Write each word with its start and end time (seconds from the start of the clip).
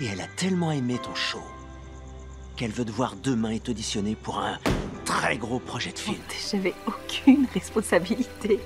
Et 0.00 0.06
elle 0.06 0.20
a 0.20 0.26
tellement 0.26 0.72
aimé 0.72 0.98
ton 1.02 1.14
show 1.14 1.42
qu'elle 2.56 2.72
veut 2.72 2.84
te 2.84 2.90
voir 2.90 3.14
demain 3.16 3.50
et 3.50 3.60
t'auditionner 3.60 4.16
pour 4.16 4.38
un 4.38 4.58
très 5.04 5.36
gros 5.36 5.60
projet 5.60 5.92
de 5.92 5.98
film. 5.98 6.18
J'avais 6.50 6.74
aucune 6.86 7.46
responsabilité. 7.54 8.60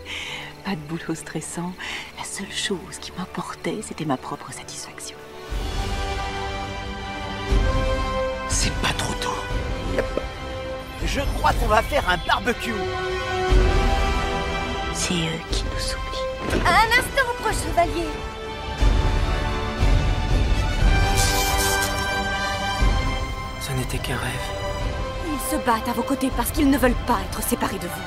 Pas 0.64 0.72
de 0.72 0.80
boulot 0.88 1.14
stressant. 1.14 1.72
La 2.16 2.24
seule 2.24 2.52
chose 2.52 2.98
qui 3.00 3.12
m'importait, 3.12 3.80
c'était 3.82 4.04
ma 4.04 4.16
propre 4.16 4.52
satisfaction. 4.52 5.16
C'est 8.48 8.74
pas 8.80 8.92
trop 8.96 9.14
tôt. 9.14 9.28
Je 11.04 11.20
crois 11.36 11.52
qu'on 11.54 11.66
va 11.66 11.82
faire 11.82 12.08
un 12.08 12.18
barbecue. 12.26 12.72
C'est 14.94 15.14
eux 15.14 15.40
qui 15.50 15.64
nous 15.64 16.54
oublient. 16.54 16.62
Un 16.66 16.98
instant, 16.98 17.34
proche 17.40 17.56
chevalier. 17.66 18.08
N'était 23.78 23.98
qu'un 23.98 24.16
rêve. 24.16 24.48
Ils 25.26 25.50
se 25.50 25.56
battent 25.64 25.88
à 25.88 25.92
vos 25.92 26.02
côtés 26.02 26.30
parce 26.36 26.50
qu'ils 26.50 26.68
ne 26.68 26.78
veulent 26.78 27.04
pas 27.06 27.18
être 27.30 27.42
séparés 27.42 27.78
de 27.78 27.86
vous. 27.86 28.02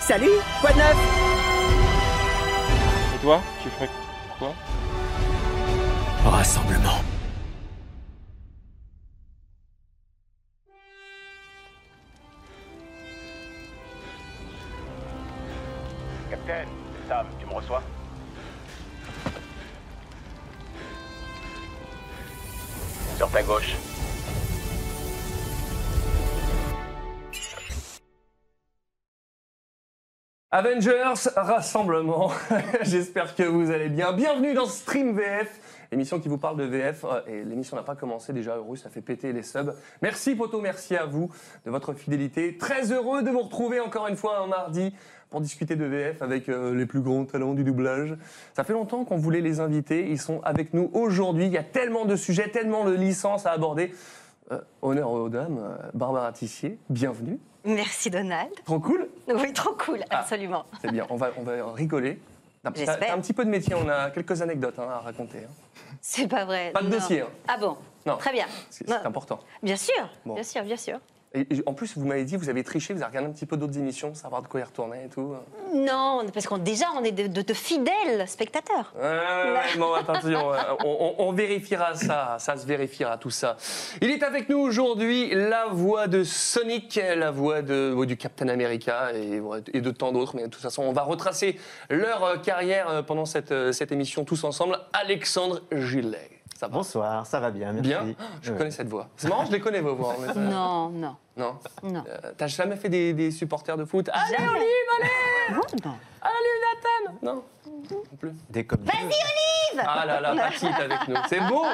Salut, 0.00 0.30
quoi 0.60 0.70
de 0.70 0.78
neuf? 0.78 0.96
Et 3.14 3.18
toi, 3.22 3.40
tu 3.62 3.68
ferais 3.70 3.90
quoi? 4.38 4.54
Rassemblement. 6.24 7.00
Capitaine, 16.30 16.68
Sam, 17.08 17.26
gauche. 23.42 23.76
Avengers, 30.52 31.28
rassemblement. 31.36 32.30
J'espère 32.82 33.34
que 33.34 33.42
vous 33.42 33.70
allez 33.70 33.90
bien. 33.90 34.12
Bienvenue 34.12 34.54
dans 34.54 34.64
Stream 34.64 35.14
VF, 35.14 35.60
émission 35.92 36.18
qui 36.18 36.28
vous 36.28 36.38
parle 36.38 36.56
de 36.56 36.64
VF. 36.64 37.04
Euh, 37.04 37.20
Et 37.26 37.44
l'émission 37.44 37.76
n'a 37.76 37.82
pas 37.82 37.94
commencé 37.94 38.32
déjà, 38.32 38.56
heureux, 38.56 38.76
ça 38.76 38.88
fait 38.88 39.02
péter 39.02 39.34
les 39.34 39.42
subs. 39.42 39.74
Merci 40.00 40.34
Poto, 40.34 40.60
merci 40.60 40.96
à 40.96 41.04
vous 41.04 41.30
de 41.66 41.70
votre 41.70 41.92
fidélité. 41.92 42.56
Très 42.56 42.90
heureux 42.90 43.22
de 43.22 43.30
vous 43.30 43.42
retrouver 43.42 43.80
encore 43.80 44.06
une 44.06 44.16
fois 44.16 44.38
un 44.38 44.46
mardi 44.46 44.94
pour 45.30 45.40
discuter 45.40 45.76
de 45.76 45.84
VF 45.84 46.22
avec 46.22 46.48
euh, 46.48 46.74
les 46.74 46.86
plus 46.86 47.00
grands 47.00 47.24
talents 47.24 47.54
du 47.54 47.64
doublage. 47.64 48.14
Ça 48.54 48.64
fait 48.64 48.72
longtemps 48.72 49.04
qu'on 49.04 49.16
voulait 49.16 49.40
les 49.40 49.60
inviter, 49.60 50.08
ils 50.08 50.20
sont 50.20 50.40
avec 50.44 50.72
nous 50.74 50.90
aujourd'hui. 50.94 51.46
Il 51.46 51.52
y 51.52 51.58
a 51.58 51.64
tellement 51.64 52.04
de 52.04 52.16
sujets, 52.16 52.48
tellement 52.50 52.84
de 52.84 52.92
licences 52.92 53.46
à 53.46 53.52
aborder. 53.52 53.92
Euh, 54.52 54.60
honneur 54.82 55.10
aux 55.10 55.28
dames, 55.28 55.58
euh, 55.60 55.76
Barbara 55.94 56.32
Tissier, 56.32 56.78
bienvenue. 56.88 57.38
Merci 57.64 58.10
Donald. 58.10 58.52
Trop 58.64 58.78
cool 58.78 59.08
Oui, 59.26 59.52
trop 59.52 59.72
cool, 59.74 59.98
Ah. 60.10 60.20
absolument. 60.20 60.64
C'est 60.80 60.92
bien, 60.92 61.04
on 61.10 61.16
va, 61.16 61.30
on 61.36 61.42
va 61.42 61.72
rigoler. 61.72 62.20
J'espère. 62.74 63.14
un 63.14 63.20
petit 63.20 63.32
peu 63.32 63.44
de 63.44 63.50
métier, 63.50 63.74
on 63.76 63.88
a 63.88 64.10
quelques 64.10 64.42
anecdotes 64.42 64.78
hein, 64.78 64.88
à 64.90 64.98
raconter. 64.98 65.38
hein. 65.38 65.94
C'est 66.00 66.26
pas 66.28 66.44
vrai. 66.44 66.70
Pas 66.72 66.80
de 66.82 66.86
non. 66.88 66.92
dossier, 66.92 67.20
hein. 67.22 67.28
Ah 67.48 67.56
bon 67.58 67.76
Non. 68.04 68.16
Très 68.16 68.32
bien. 68.32 68.46
C'est 68.70 68.88
important. 68.90 69.38
Bien 69.62 69.76
sûr, 69.76 70.08
Bon. 70.24 70.34
bien 70.34 70.42
sûr, 70.42 70.62
bien 70.64 70.76
sûr. 70.76 70.98
Et, 71.34 71.46
en 71.66 71.74
plus, 71.74 71.98
vous 71.98 72.06
m'avez 72.06 72.24
dit, 72.24 72.36
vous 72.36 72.48
avez 72.48 72.64
triché, 72.64 72.94
vous 72.94 73.00
avez 73.02 73.10
regardé 73.10 73.28
un 73.28 73.32
petit 73.32 73.44
peu 73.44 73.58
d'autres 73.58 73.76
émissions, 73.76 74.14
savoir 74.14 74.40
de 74.40 74.46
quoi 74.48 74.60
y 74.60 74.62
retourner 74.62 75.04
et 75.04 75.08
tout. 75.08 75.34
Non, 75.74 76.24
parce 76.32 76.46
qu'on 76.46 76.56
déjà 76.56 76.86
on 76.96 77.04
est 77.04 77.12
de, 77.12 77.26
de- 77.26 77.42
de 77.42 77.52
fidèles 77.52 78.26
spectateurs. 78.26 78.94
Ouais, 78.98 79.76
bon, 79.78 79.92
attention, 79.92 80.52
euh, 80.54 80.56
on, 80.84 81.14
on- 81.18 81.28
on 81.28 81.32
vérifiera 81.32 81.94
ça, 81.94 82.36
ça 82.38 82.56
se 82.56 82.64
vérifiera 82.66 83.18
tout 83.18 83.28
ça. 83.30 83.56
Il 84.00 84.10
est 84.10 84.22
avec 84.22 84.48
nous 84.48 84.58
aujourd'hui 84.58 85.30
la 85.34 85.66
voix 85.66 86.06
de 86.06 86.24
Sonic, 86.24 86.98
la 87.16 87.30
voix 87.30 87.60
de, 87.60 87.92
ouais, 87.92 88.06
du 88.06 88.16
Captain 88.16 88.48
America 88.48 89.10
et 89.12 89.80
de 89.80 89.90
tant 89.90 90.12
d'autres, 90.12 90.36
mais 90.36 90.42
de 90.44 90.48
toute 90.48 90.62
façon, 90.62 90.84
on 90.84 90.92
va 90.92 91.02
retracer 91.02 91.58
leur 91.90 92.24
euh, 92.24 92.36
carrière 92.38 92.88
euh, 92.88 93.02
pendant 93.02 93.26
cette, 93.26 93.52
euh, 93.52 93.72
cette 93.72 93.92
émission 93.92 94.24
tous 94.24 94.42
ensemble. 94.44 94.78
Alexandre 94.94 95.60
Gillet. 95.72 96.30
Ça 96.58 96.68
va 96.68 96.72
Bonsoir, 96.72 97.26
ça 97.26 97.38
va 97.38 97.50
bien, 97.50 97.72
merci. 97.72 97.88
Bien 97.88 98.14
Ah, 98.18 98.22
Je 98.42 98.52
Ouais. 98.52 98.58
connais 98.58 98.70
cette 98.70 98.88
voix. 98.88 99.08
C'est 99.16 99.28
marrant, 99.28 99.44
je 99.44 99.52
les 99.52 99.60
connais 99.60 99.80
vos 99.80 99.94
voix. 99.94 100.14
Non, 100.34 100.88
non, 100.88 101.16
Non 101.36 101.58
non. 101.82 102.04
Euh, 102.08 102.32
T'as 102.36 102.46
jamais 102.46 102.76
fait 102.76 102.88
des, 102.88 103.12
des 103.12 103.30
supporters 103.30 103.76
de 103.76 103.84
foot 103.84 104.08
Allez. 104.12 104.36
Olive, 104.38 104.64
allez 104.98 105.54
Non, 105.54 105.60
non. 105.90 105.96
Allez, 106.22 107.12
Nathan 107.12 107.18
Non 107.22 107.42
Non 107.90 108.02
plus. 108.18 108.32
Des 108.48 108.64
comme 108.66 108.80
Ah 109.86 110.06
là 110.06 110.20
là, 110.20 110.34
Patty 110.34 110.66
est 110.66 110.72
avec 110.82 111.08
nous. 111.08 111.16
C'est 111.28 111.40
beau 111.40 111.64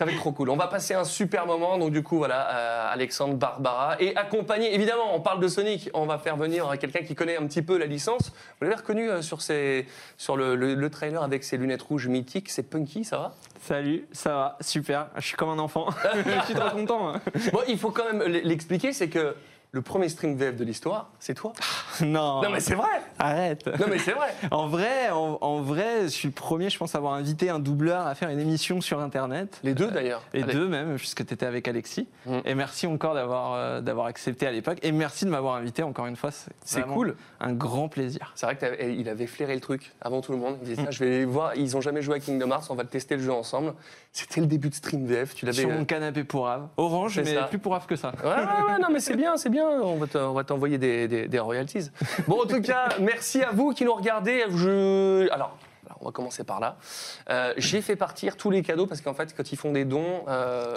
ça 0.00 0.06
va 0.06 0.12
être 0.12 0.18
trop 0.18 0.32
cool. 0.32 0.48
On 0.48 0.56
va 0.56 0.66
passer 0.66 0.94
un 0.94 1.04
super 1.04 1.44
moment. 1.46 1.76
Donc 1.76 1.90
du 1.92 2.02
coup, 2.02 2.16
voilà, 2.16 2.48
euh, 2.56 2.86
Alexandre, 2.90 3.34
Barbara. 3.34 4.00
Et 4.00 4.16
accompagné, 4.16 4.74
évidemment, 4.74 5.14
on 5.14 5.20
parle 5.20 5.40
de 5.40 5.46
Sonic. 5.48 5.90
On 5.92 6.06
va 6.06 6.16
faire 6.16 6.38
venir 6.38 6.66
quelqu'un 6.80 7.00
qui 7.02 7.14
connaît 7.14 7.36
un 7.36 7.46
petit 7.46 7.60
peu 7.60 7.76
la 7.76 7.84
licence. 7.84 8.30
Vous 8.30 8.62
l'avez 8.64 8.76
reconnu 8.76 9.10
euh, 9.10 9.20
sur, 9.20 9.42
ses, 9.42 9.86
sur 10.16 10.38
le, 10.38 10.56
le- 10.56 10.74
le 10.74 10.88
trailer 10.88 11.22
avec 11.22 11.44
ses 11.44 11.58
lunettes 11.58 11.82
rouges 11.82 12.08
mythiques. 12.08 12.48
C'est 12.48 12.62
Punky, 12.62 13.04
ça 13.04 13.18
va? 13.18 13.34
Salut, 13.60 14.08
ça 14.10 14.30
va, 14.30 14.56
super. 14.62 15.08
Je 15.16 15.26
suis 15.26 15.36
comme 15.36 15.50
un 15.50 15.58
enfant. 15.58 15.88
je 16.14 16.44
suis 16.46 16.54
trop 16.54 16.70
content. 16.70 17.12
Bon, 17.52 17.60
il 17.68 17.78
faut 17.78 17.90
quand 17.90 18.10
même 18.10 18.22
l'expliquer, 18.22 18.94
c'est 18.94 19.10
que 19.10 19.36
le 19.72 19.82
premier 19.82 20.08
stream 20.08 20.34
VF 20.36 20.56
de 20.56 20.64
l'histoire, 20.64 21.10
c'est 21.20 21.34
toi. 21.34 21.52
non, 22.02 22.42
Non 22.42 22.50
mais 22.50 22.60
c'est 22.60 22.74
vrai 22.74 22.88
arrête. 23.18 23.66
Non 23.78 23.86
mais 23.88 23.98
c'est 23.98 24.12
vrai 24.12 24.34
En 24.50 24.66
vrai, 24.66 25.10
en, 25.10 25.38
en 25.40 25.60
vrai, 25.60 26.04
je 26.04 26.08
suis 26.08 26.28
le 26.28 26.34
premier, 26.34 26.70
je 26.70 26.78
pense, 26.78 26.94
à 26.94 26.98
avoir 26.98 27.12
invité 27.14 27.50
un 27.50 27.58
doubleur 27.58 28.06
à 28.06 28.14
faire 28.14 28.30
une 28.30 28.40
émission 28.40 28.80
sur 28.80 29.00
Internet. 29.00 29.60
Les 29.62 29.74
deux 29.74 29.90
d'ailleurs. 29.90 30.22
Et 30.34 30.42
Allez. 30.42 30.52
deux 30.52 30.68
même, 30.68 30.96
puisque 30.96 31.24
tu 31.24 31.34
étais 31.34 31.46
avec 31.46 31.68
Alexis. 31.68 32.08
Mm. 32.26 32.38
Et 32.44 32.54
merci 32.54 32.86
encore 32.86 33.14
d'avoir 33.14 33.54
euh, 33.54 33.80
d'avoir 33.80 34.06
accepté 34.06 34.46
à 34.46 34.50
l'époque. 34.50 34.78
Et 34.82 34.92
merci 34.92 35.24
de 35.24 35.30
m'avoir 35.30 35.54
invité 35.54 35.82
encore 35.82 36.06
une 36.06 36.16
fois. 36.16 36.30
C'est 36.64 36.82
cool. 36.82 37.16
Un 37.40 37.52
grand 37.52 37.88
plaisir. 37.88 38.32
C'est 38.34 38.46
vrai 38.46 38.56
qu'il 38.56 39.08
avait 39.08 39.26
flairé 39.26 39.54
le 39.54 39.60
truc 39.60 39.92
avant 40.00 40.20
tout 40.20 40.32
le 40.32 40.38
monde. 40.38 40.56
Il 40.62 40.68
disait, 40.68 40.82
Tiens, 40.82 40.90
je 40.90 41.04
vais 41.04 41.24
voir, 41.24 41.54
ils 41.56 41.76
ont 41.76 41.80
jamais 41.80 42.02
joué 42.02 42.16
à 42.16 42.20
Kingdom 42.20 42.50
Hearts, 42.50 42.66
on 42.70 42.74
va 42.74 42.84
tester 42.84 43.16
le 43.16 43.22
jeu 43.22 43.32
ensemble. 43.32 43.74
C'était 44.12 44.40
le 44.40 44.46
début 44.46 44.70
de 44.70 44.74
Stream 44.74 45.06
VF, 45.06 45.34
tu 45.34 45.46
l'avais... 45.46 45.60
Sur 45.60 45.70
euh, 45.70 45.78
mon 45.78 45.84
canapé 45.84 46.24
pour 46.24 46.48
Ave. 46.48 46.66
Orange, 46.76 47.20
mais 47.20 47.34
ça. 47.34 47.44
plus 47.44 47.58
pour 47.58 47.76
Ave 47.76 47.86
que 47.86 47.94
ça. 47.94 48.12
Ouais, 48.24 48.28
ouais, 48.28 48.72
ouais, 48.72 48.78
non, 48.80 48.88
mais 48.92 48.98
c'est 48.98 49.16
bien, 49.16 49.36
c'est 49.36 49.50
bien. 49.50 49.59
On 49.60 50.32
va 50.32 50.44
t'envoyer 50.44 50.78
des, 50.78 51.38
royalties. 51.38 51.90
Bon, 52.26 52.42
en 52.42 52.46
tout 52.46 52.60
cas, 52.60 52.88
merci 53.00 53.42
à 53.42 53.50
vous 53.52 53.72
qui 53.72 53.84
nous 53.84 53.94
regardez. 53.94 54.42
Alors, 55.30 55.56
on 56.00 56.06
va 56.06 56.12
commencer 56.12 56.44
par 56.44 56.60
là. 56.60 56.76
Euh, 57.28 57.52
J'ai 57.56 57.82
fait 57.82 57.96
partir 57.96 58.36
tous 58.36 58.50
les 58.50 58.62
cadeaux 58.62 58.86
parce 58.86 59.00
qu'en 59.00 59.14
fait, 59.14 59.34
quand 59.36 59.52
ils 59.52 59.56
font 59.56 59.72
des 59.72 59.84
dons, 59.84 60.24
euh, 60.28 60.74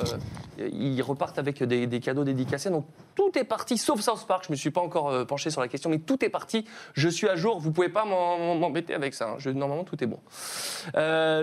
ils 0.57 1.01
repartent 1.01 1.39
avec 1.39 1.63
des, 1.63 1.87
des 1.87 1.99
cadeaux 1.99 2.23
dédicacés. 2.23 2.69
Donc, 2.69 2.85
tout 3.15 3.37
est 3.37 3.43
parti, 3.43 3.77
sauf 3.77 4.01
South 4.01 4.25
Park. 4.27 4.45
Je 4.47 4.51
me 4.51 4.57
suis 4.57 4.71
pas 4.71 4.81
encore 4.81 5.09
euh, 5.09 5.25
penché 5.25 5.49
sur 5.49 5.61
la 5.61 5.67
question, 5.67 5.89
mais 5.89 5.99
tout 5.99 6.23
est 6.25 6.29
parti. 6.29 6.65
Je 6.93 7.07
suis 7.07 7.29
à 7.29 7.35
jour. 7.35 7.59
Vous 7.59 7.71
pouvez 7.71 7.89
pas 7.89 8.05
m'embêter 8.05 8.93
avec 8.93 9.13
ça. 9.13 9.29
hein. 9.29 9.51
Normalement, 9.53 9.83
tout 9.83 10.03
est 10.03 10.07
bon. 10.07 10.19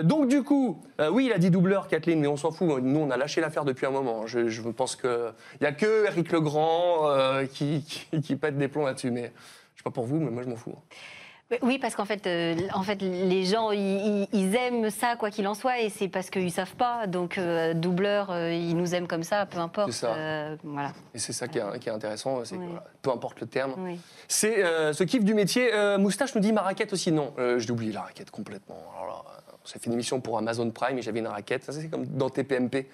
Donc 0.07 0.27
du 0.27 0.43
coup, 0.43 0.81
oui, 1.11 1.25
il 1.27 1.33
a 1.33 1.37
dit 1.37 1.49
doubleur, 1.49 1.87
Kathleen, 1.87 2.19
mais 2.19 2.27
on 2.27 2.37
s'en 2.37 2.51
fout. 2.51 2.81
Nous, 2.81 2.99
on 2.99 3.09
a 3.09 3.17
lâché 3.17 3.41
l'affaire 3.41 3.65
depuis 3.65 3.85
un 3.85 3.91
moment. 3.91 4.27
Je, 4.27 4.61
pense 4.71 4.95
que 4.95 5.31
il 5.59 5.63
y 5.63 5.67
a 5.67 5.71
que 5.71 6.05
Eric 6.07 6.31
Legrand 6.31 7.09
qui, 7.51 7.83
qui, 8.21 8.35
pète 8.35 8.57
des 8.57 8.67
plombs 8.67 8.85
là-dessus. 8.85 9.11
Mais 9.11 9.31
je 9.75 9.79
sais 9.79 9.83
pas 9.83 9.91
pour 9.91 10.05
vous, 10.05 10.19
mais 10.19 10.29
moi 10.29 10.43
je 10.43 10.49
m'en 10.49 10.55
fous. 10.55 10.71
Mais 10.71 11.20
Oui, 11.61 11.77
parce 11.79 11.95
qu'en 11.95 12.05
fait, 12.05 12.25
euh, 12.27 12.55
en 12.73 12.83
fait, 12.83 13.01
les 13.01 13.43
gens, 13.45 13.71
ils, 13.71 14.55
aiment 14.55 14.89
ça, 14.89 15.15
quoi 15.17 15.29
qu'il 15.29 15.47
en 15.47 15.53
soit, 15.53 15.79
et 15.81 15.89
c'est 15.89 16.07
parce 16.07 16.29
qu'ils 16.29 16.51
savent 16.51 16.75
pas. 16.75 17.07
Donc, 17.07 17.37
euh, 17.37 17.73
doubleur, 17.73 18.31
euh, 18.31 18.53
ils 18.53 18.75
nous 18.75 18.95
aiment 18.95 19.07
comme 19.07 19.23
ça, 19.23 19.45
peu 19.45 19.59
importe. 19.59 19.91
C'est 19.91 20.05
ça. 20.05 20.15
euh, 20.15 20.55
voilà. 20.63 20.93
Et 21.13 21.19
c'est 21.19 21.33
ça 21.33 21.47
qui 21.47 21.57
est, 21.57 21.79
qui 21.79 21.89
est 21.89 21.91
intéressant, 21.91 22.43
c'est 22.45 22.55
que 22.55 22.61
Oui. 22.61 22.67
voilà, 22.67 22.85
peu 23.01 23.11
importe 23.11 23.41
le 23.41 23.47
terme. 23.47 23.73
Oui. 23.77 23.99
C'est 24.27 24.63
ce 24.93 25.03
kiff 25.03 25.23
du 25.23 25.33
métier. 25.33 25.71
Moustache 25.97 26.33
nous 26.35 26.41
dit 26.41 26.53
ma 26.53 26.61
raquette 26.61 26.93
aussi. 26.93 27.11
Non, 27.11 27.33
j'ai 27.57 27.71
oublié 27.71 27.91
la 27.91 28.01
raquette 28.01 28.31
complètement. 28.31 28.77
Alors 28.95 29.07
là, 29.07 29.41
on 29.63 29.67
s'est 29.67 29.79
fait 29.79 29.87
une 29.87 29.93
émission 29.93 30.21
pour 30.21 30.37
Amazon 30.37 30.69
Prime 30.71 30.97
et 30.97 31.01
j'avais 31.01 31.19
une 31.19 31.27
raquette. 31.27 31.63
Ça, 31.63 31.73
c'est 31.73 31.89
comme 31.89 32.05
dans 32.05 32.29
TPMP. 32.29 32.87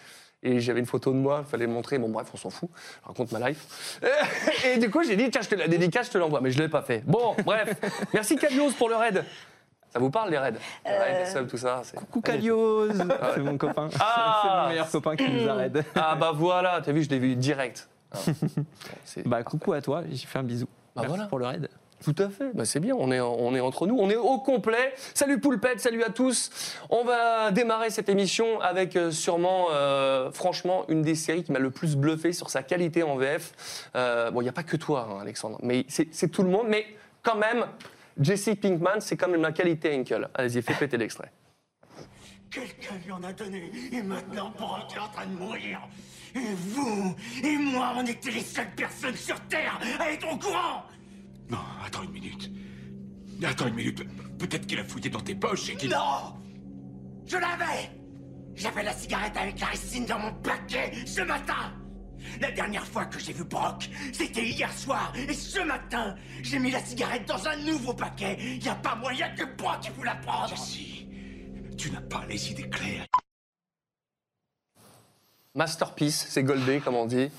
Et 0.43 0.59
j'avais 0.59 0.79
une 0.79 0.85
photo 0.85 1.11
de 1.11 1.17
moi, 1.17 1.43
il 1.45 1.49
fallait 1.49 1.65
le 1.65 1.71
montrer. 1.71 1.97
Bon, 1.97 2.09
bref, 2.09 2.27
on 2.33 2.37
s'en 2.37 2.49
fout. 2.49 2.69
Je 3.01 3.07
raconte 3.07 3.31
ma 3.31 3.49
life. 3.49 3.99
Et 4.65 4.77
du 4.77 4.89
coup, 4.89 5.03
j'ai 5.03 5.15
dit, 5.15 5.29
tiens, 5.31 5.41
je 5.41 5.49
te 5.49 5.55
la 5.55 5.67
dédicace, 5.67 6.07
je 6.07 6.11
te 6.11 6.17
l'envoie. 6.17 6.41
Mais 6.41 6.51
je 6.51 6.57
ne 6.59 6.63
l'ai 6.63 6.69
pas 6.69 6.83
fait. 6.83 7.03
Bon, 7.05 7.35
bref. 7.43 7.75
Merci 8.13 8.35
Cadios 8.37 8.71
pour 8.71 8.89
le 8.89 8.95
raid. 8.95 9.25
Ça 9.89 9.99
vous 9.99 10.11
parle, 10.11 10.29
les 10.29 10.37
raids? 10.37 10.53
Les 10.85 10.91
raids, 10.91 11.23
les 11.23 11.31
subs, 11.31 11.47
tout 11.47 11.57
ça 11.57 11.81
Coucou 11.95 12.21
Calios 12.21 12.91
C'est 12.93 13.39
mon 13.39 13.57
copain. 13.57 13.89
Ah 13.99 14.41
C'est 14.43 14.49
mon 14.49 14.69
meilleur 14.69 14.91
copain 14.91 15.15
qui 15.15 15.29
nous 15.29 15.47
arrête. 15.47 15.77
Ah, 15.95 16.15
bah 16.15 16.31
voilà, 16.35 16.81
t'as 16.83 16.91
vu, 16.91 17.03
je 17.03 17.09
l'ai 17.09 17.19
vu 17.19 17.35
direct. 17.35 17.89
Ah. 18.13 19.21
Bah 19.25 19.43
coucou 19.43 19.73
à 19.73 19.81
toi, 19.81 20.01
j'ai 20.09 20.25
fait 20.25 20.39
un 20.39 20.43
bisou. 20.43 20.65
Bah, 20.95 21.01
Merci 21.01 21.09
voilà. 21.09 21.25
pour 21.25 21.39
le 21.39 21.45
raid. 21.45 21.69
Tout 22.03 22.15
à 22.19 22.29
fait, 22.29 22.51
bah, 22.53 22.63
c'est 22.63 22.79
bien, 22.79 22.95
on 22.95 23.11
est, 23.11 23.19
entre 23.59 23.87
nous, 23.87 23.97
on 23.97 24.09
est 24.09 24.15
au 24.15 24.37
complet. 24.37 24.93
Salut 25.15 25.39
Poulpette, 25.39 25.79
salut 25.79 26.03
à 26.03 26.09
tous. 26.09 26.75
On 26.89 27.03
va 27.03 27.51
démarrer 27.51 27.89
cette 27.89 28.07
émission 28.07 28.61
avec 28.61 28.95
euh, 28.95 29.09
sûrement, 29.11 29.69
euh, 29.71 30.31
franchement, 30.31 30.85
une 30.89 31.01
des 31.01 31.15
séries 31.15 31.43
qui 31.43 31.51
m'a 31.51 31.59
le 31.59 31.71
plus 31.71 31.95
bluffé 31.95 32.33
sur 32.33 32.51
sa 32.51 32.61
qualité 32.61 33.01
en 33.01 33.15
VF. 33.15 33.89
Euh, 33.95 34.29
bon, 34.29 34.41
il 34.41 34.43
n'y 34.43 34.49
a 34.49 34.53
pas 34.53 34.63
que 34.63 34.77
toi, 34.77 35.07
hein, 35.09 35.21
Alexandre, 35.21 35.57
mais 35.63 35.85
c'est 35.89 36.31
tout 36.31 36.43
le 36.43 36.49
monde, 36.49 36.67
mais 36.69 36.85
quand 37.23 37.35
même, 37.35 37.65
Jesse 38.19 38.51
Pinkman, 38.61 38.99
c'est 38.99 39.17
quand 39.17 39.27
même 39.27 39.41
la 39.41 39.51
qualité 39.51 39.97
Henkel. 39.97 40.29
Allez-y, 40.35 40.61
fais 40.61 40.75
péter 40.75 40.97
l'extrait. 40.97 41.31
Quelqu'un 42.51 42.95
lui 43.05 43.11
a 43.27 43.33
donné. 43.33 43.71
Et 43.91 44.01
maintenant, 44.01 44.51
Brock 44.57 44.95
est 44.95 44.99
en 44.99 45.07
train. 45.09 45.23
Et 46.35 46.39
vous 46.55 47.15
et 47.43 47.57
moi, 47.57 47.93
on 47.95 48.05
était 48.05 48.31
les 48.31 48.41
seules 48.41 48.73
personnes 48.75 49.15
sur 49.15 49.39
Terre 49.41 49.79
à 49.99 50.11
être 50.11 50.31
au 50.31 50.37
courant. 50.37 50.83
Non, 51.49 51.59
attends 51.85 52.03
une 52.03 52.11
minute. 52.11 52.51
Attends 53.43 53.67
une 53.67 53.75
minute. 53.75 54.03
Peut-être 54.37 54.67
qu'il 54.67 54.79
a 54.79 54.83
fouillé 54.83 55.09
dans 55.09 55.21
tes 55.21 55.35
poches 55.35 55.69
et 55.69 55.75
qu'il... 55.75 55.89
Non 55.89 56.35
Je 57.25 57.37
l'avais 57.37 57.91
J'avais 58.55 58.83
la 58.83 58.93
cigarette 58.93 59.37
avec 59.37 59.59
la 59.59 59.67
ricine 59.67 60.05
dans 60.05 60.19
mon 60.19 60.33
paquet 60.41 60.91
ce 61.05 61.21
matin 61.21 61.73
La 62.41 62.51
dernière 62.51 62.85
fois 62.85 63.05
que 63.05 63.19
j'ai 63.19 63.33
vu 63.33 63.43
Brock, 63.43 63.89
c'était 64.11 64.45
hier 64.45 64.71
soir. 64.73 65.13
Et 65.15 65.33
ce 65.33 65.59
matin, 65.59 66.15
j'ai 66.41 66.59
mis 66.59 66.71
la 66.71 66.83
cigarette 66.83 67.27
dans 67.27 67.47
un 67.47 67.55
nouveau 67.57 67.93
paquet. 67.93 68.37
Y 68.39 68.67
a 68.67 68.75
pas 68.75 68.95
moyen 68.95 69.29
que 69.35 69.45
Brock 69.55 69.91
pu 69.97 70.03
la 70.03 70.15
prendre 70.15 70.57
Si, 70.57 71.07
tu 71.77 71.91
n'as 71.91 72.01
pas 72.01 72.25
les 72.27 72.51
idées 72.51 72.69
claires. 72.69 73.05
Masterpiece, 75.55 76.27
c'est 76.29 76.43
Goldé, 76.43 76.79
comme 76.81 76.95
on 76.95 77.07
dit. 77.07 77.31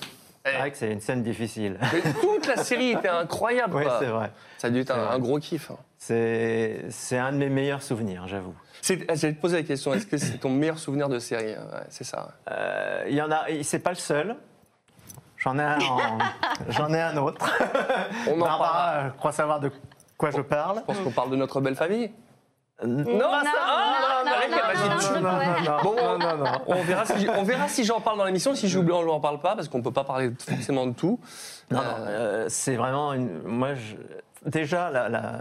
C'est 0.52 0.58
vrai 0.58 0.70
que 0.70 0.76
c'est 0.76 0.92
une 0.92 1.00
scène 1.00 1.22
difficile. 1.22 1.78
Mais 1.92 2.00
toute 2.20 2.46
la 2.46 2.56
série 2.62 2.90
était 2.92 3.08
incroyable. 3.08 3.76
Oui, 3.76 3.84
c'est 3.98 4.06
vrai. 4.06 4.30
Ça 4.58 4.68
a 4.68 4.70
dû 4.70 4.80
être 4.80 4.90
un, 4.92 5.18
gros 5.18 5.38
kiff. 5.38 5.70
hein. 5.70 5.76
C'est 5.98 6.84
c'est 6.90 7.18
un 7.18 7.32
de 7.32 7.38
mes 7.38 7.48
meilleurs 7.48 7.82
souvenirs, 7.82 8.26
j'avoue. 8.28 8.54
C'est- 8.80 9.04
J'allais 9.16 9.34
te 9.34 9.40
poser 9.40 9.56
la 9.58 9.62
question, 9.64 9.92
est-ce 9.94 10.06
que 10.06 10.16
c'est 10.16 10.38
ton 10.38 10.50
meilleur 10.50 10.78
souvenir 10.78 11.08
de 11.08 11.18
série? 11.18 11.52
Ouais, 11.54 11.84
C'est 11.90 12.04
ça. 12.04 12.28
Euh, 12.50 13.04
Il 13.08 13.14
y 13.14 13.22
en 13.22 13.30
a, 13.30 13.44
c'est 13.62 13.80
pas 13.80 13.90
le 13.90 13.96
seul. 13.96 14.36
J'en 15.36 15.58
ai 15.58 15.62
un, 15.62 15.78
j'en 16.68 16.92
ai 16.92 17.00
un 17.00 17.16
autre. 17.16 17.44
On 18.28 18.34
en 18.34 18.38
Barbara 18.38 18.72
parlera. 18.72 19.06
euh, 19.06 19.10
croit 19.10 19.32
savoir 19.32 19.60
de 19.60 19.70
quoi 20.16 20.30
je 20.30 20.40
parle. 20.40 20.78
Je 20.78 20.82
pense 20.82 20.98
qu'on 20.98 21.10
parle 21.12 21.30
de 21.30 21.36
notre 21.36 21.60
belle 21.60 21.76
famille. 21.76 22.10
Non, 22.84 22.88
Non, 22.88 23.04
non, 23.04 23.16
non, 23.18 24.32
elle 24.44 24.50
va 24.50 24.56
non, 24.74 24.98
dire- 24.98 25.12
non, 25.14 25.32
non, 25.32 25.38
ouais. 25.38 25.82
Bon, 25.82 25.96
non, 25.96 26.18
non, 26.18 26.36
non. 26.44 26.52
On 26.68 26.82
verra 26.82 27.04
si, 27.06 27.26
on 27.28 27.42
verra 27.42 27.66
si 27.68 27.84
j'en 27.84 28.00
parle 28.00 28.18
dans 28.18 28.24
l'émission. 28.24 28.54
Si 28.54 28.68
j'oublie, 28.68 28.92
on 28.92 29.04
n'en 29.04 29.18
parle 29.20 29.40
pas 29.40 29.56
parce 29.56 29.68
qu'on 29.68 29.82
peut 29.82 29.90
pas 29.92 30.04
parler 30.04 30.30
forcément 30.38 30.86
de 30.86 30.92
tout. 30.92 31.18
Non, 31.72 31.78
Euh, 31.80 31.82
non, 31.82 31.88
euh, 32.06 32.46
c'est 32.48 32.76
vraiment 32.76 33.12
une. 33.14 33.42
Moi, 33.42 33.74
je- 33.74 33.96
déjà, 34.48 34.90
la- 34.90 35.08
la- 35.08 35.38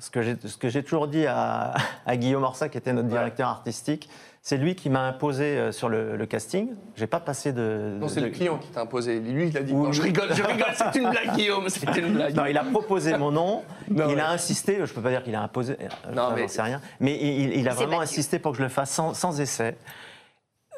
ce 0.00 0.10
que 0.10 0.20
j'ai 0.20 0.36
ce 0.44 0.58
que 0.58 0.68
j'ai 0.68 0.82
toujours 0.82 1.08
dit 1.08 1.26
à, 1.26 1.72
à 2.04 2.16
Guillaume 2.18 2.44
Orsa, 2.44 2.68
qui 2.68 2.76
était 2.76 2.92
notre 2.92 3.08
directeur 3.08 3.48
artistique, 3.48 4.10
c'est 4.48 4.58
lui 4.58 4.76
qui 4.76 4.90
m'a 4.90 5.00
imposé 5.08 5.42
euh, 5.58 5.72
sur 5.72 5.88
le, 5.88 6.16
le 6.16 6.24
casting. 6.24 6.68
J'ai 6.94 7.08
pas 7.08 7.18
passé 7.18 7.52
de. 7.52 7.96
non, 7.98 8.06
c'est 8.06 8.20
de- 8.20 8.26
le 8.26 8.30
client 8.30 8.58
qui 8.58 8.68
t'a 8.70 8.82
imposé. 8.82 9.18
Lui, 9.18 9.48
il 9.48 9.58
a 9.58 9.62
dit 9.64 9.72
Oui. 9.72 9.86
non, 9.86 9.92
je 9.92 10.00
rigole, 10.00 10.32
je 10.32 10.42
rigole, 10.44 10.68
c'est 10.72 11.00
une 11.00 11.10
blague, 11.10 11.34
Guillaume, 11.34 11.68
c'est 11.68 11.84
une 11.98 12.12
blague. 12.14 12.32
Non, 12.36 12.46
il 12.46 12.56
a 12.56 12.62
proposé 12.62 13.18
mon 13.18 13.32
nom. 13.32 13.64
Non, 13.90 14.08
il 14.08 14.14
ouais. 14.14 14.20
a 14.20 14.30
insisté. 14.30 14.78
Je 14.84 14.92
peux 14.94 15.00
pas 15.00 15.10
dire 15.10 15.24
qu'il 15.24 15.34
a 15.34 15.42
imposé. 15.42 15.76
euh, 15.80 16.12
Non, 16.14 16.30
mais- 16.32 16.46
sais 16.46 16.62
rien. 16.62 16.80
Mais 17.00 17.16
il, 17.20 17.54
il 17.58 17.68
a 17.68 17.72
Il 17.72 17.76
vraiment 17.76 18.00
insisté 18.00 18.38
pour 18.38 18.52
que 18.52 18.58
je 18.58 18.62
le 18.62 18.68
fasse 18.68 18.92
sans, 18.92 19.14
sans 19.14 19.40
essai. 19.40 19.76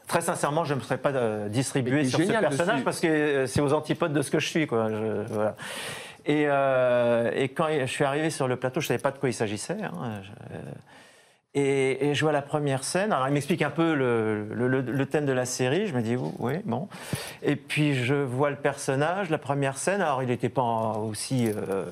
Très 0.06 0.22
sincèrement, 0.22 0.64
je 0.64 0.72
ne 0.72 0.78
me 0.78 0.82
serais 0.84 0.96
pas 0.96 1.10
euh, 1.10 1.50
distribué 1.50 2.06
sur 2.06 2.20
ce 2.20 2.24
personnage 2.24 2.76
dessus. 2.76 2.84
parce 2.84 3.00
que 3.00 3.44
c'est 3.44 3.60
aux 3.60 3.74
antipodes 3.74 4.14
de 4.14 4.22
ce 4.22 4.30
que 4.30 4.38
je 4.38 4.48
suis. 4.48 4.66
Quoi. 4.66 4.88
Je- 4.88 5.30
voilà. 5.30 5.56
et, 6.24 6.44
euh, 6.46 7.30
et 7.34 7.50
quand 7.50 7.66
je 7.68 7.84
suis 7.84 8.04
arrivé 8.04 8.30
sur 8.30 8.48
le 8.48 8.56
plateau, 8.56 8.80
je 8.80 8.86
ne 8.86 8.88
savais 8.88 8.98
pas 9.02 9.10
de 9.10 9.18
quoi 9.18 9.28
il 9.28 9.34
s'agissait. 9.34 9.76
hein. 9.82 10.22
Je- 10.22 10.56
et, 11.58 12.08
et 12.10 12.14
je 12.14 12.22
vois 12.22 12.32
la 12.32 12.42
première 12.42 12.84
scène. 12.84 13.12
Alors, 13.12 13.28
il 13.28 13.34
m'explique 13.34 13.62
un 13.62 13.70
peu 13.70 13.94
le, 13.94 14.46
le- 14.52 14.68
le- 14.68 14.80
le 14.80 15.06
thème 15.06 15.26
de 15.26 15.32
la 15.32 15.44
série. 15.46 15.86
Je 15.86 15.94
me 15.94 16.02
dis, 16.02 16.16
oui, 16.38 16.54
bon. 16.64 16.88
Et 17.42 17.56
puis, 17.56 17.94
je 17.94 18.14
vois 18.14 18.50
le 18.50 18.56
personnage, 18.56 19.30
la 19.30 19.38
première 19.38 19.78
scène. 19.78 20.00
Alors, 20.02 20.22
il 20.22 20.28
n'était 20.28 20.48
pas 20.48 20.62
aussi 20.98 21.48
euh, 21.48 21.84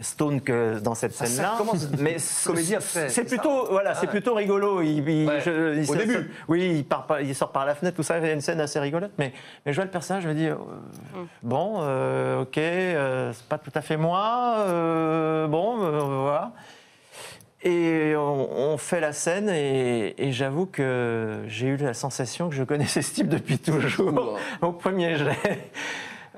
stone 0.00 0.40
que 0.40 0.78
dans 0.78 0.94
cette 0.94 1.12
scène-là. 1.12 1.54
Mais 1.98 2.16
c'est 2.18 3.24
plutôt, 3.24 3.66
voilà, 3.70 3.94
c'est 3.94 4.06
ouais. 4.06 4.12
plutôt 4.12 4.34
rigolo. 4.34 4.80
Il, 4.82 5.08
il- 5.08 5.28
Ouais, 5.28 5.40
je- 5.44 5.76
il 5.82 5.90
au 5.90 5.94
début. 5.96 6.30
oui, 6.48 6.72
il, 6.78 6.84
part 6.84 7.06
par- 7.06 7.20
il 7.20 7.34
sort 7.34 7.50
par 7.52 7.66
la 7.66 7.74
fenêtre, 7.74 7.96
tout 7.96 8.02
ça. 8.02 8.18
Il 8.18 8.26
y 8.26 8.28
a 8.30 8.32
une 8.32 8.40
scène 8.40 8.60
assez 8.60 8.78
rigolote. 8.78 9.12
Mais, 9.18 9.32
mais 9.66 9.72
je 9.72 9.76
vois 9.76 9.84
le 9.84 9.90
personnage, 9.90 10.22
je 10.24 10.28
me 10.28 10.34
dis, 10.34 10.46
euh, 10.48 10.54
bon, 11.42 11.78
euh, 11.82 12.42
ok, 12.42 12.58
euh, 12.58 13.32
c'est 13.32 13.46
pas 13.48 13.58
tout 13.58 13.72
à 13.74 13.80
fait 13.80 13.96
moi. 13.96 14.56
euh, 14.58 15.46
bon, 15.48 15.82
euh, 15.82 15.98
voilà. 16.00 16.52
Et 17.64 18.14
on, 18.16 18.72
on 18.72 18.78
fait 18.78 19.00
la 19.00 19.12
scène 19.12 19.48
et, 19.48 20.14
et 20.18 20.30
j'avoue 20.32 20.66
que 20.66 21.40
j'ai 21.48 21.66
eu 21.68 21.76
la 21.76 21.92
sensation 21.94 22.48
que 22.48 22.54
je 22.54 22.62
connaissais 22.62 23.02
ce 23.02 23.14
type 23.14 23.28
depuis 23.28 23.58
toujours, 23.58 24.38
au 24.62 24.72
premier 24.72 25.16
jet. 25.16 25.36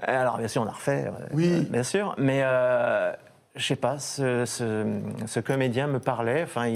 Alors 0.03 0.39
bien 0.39 0.49
sûr, 0.49 0.63
on 0.63 0.67
a 0.67 0.71
refait, 0.73 1.05
euh, 1.09 1.27
Oui. 1.35 1.67
bien 1.71 1.83
sûr, 1.83 2.15
mais 2.17 2.41
euh, 2.43 3.13
je 3.55 3.67
sais 3.67 3.77
pas, 3.77 3.99
ce, 3.99 4.47
ce- 4.47 4.99
ce 5.27 5.41
comédien 5.41 5.89
me 5.89 5.99
parlait, 6.01 6.43
enfin, 6.43 6.73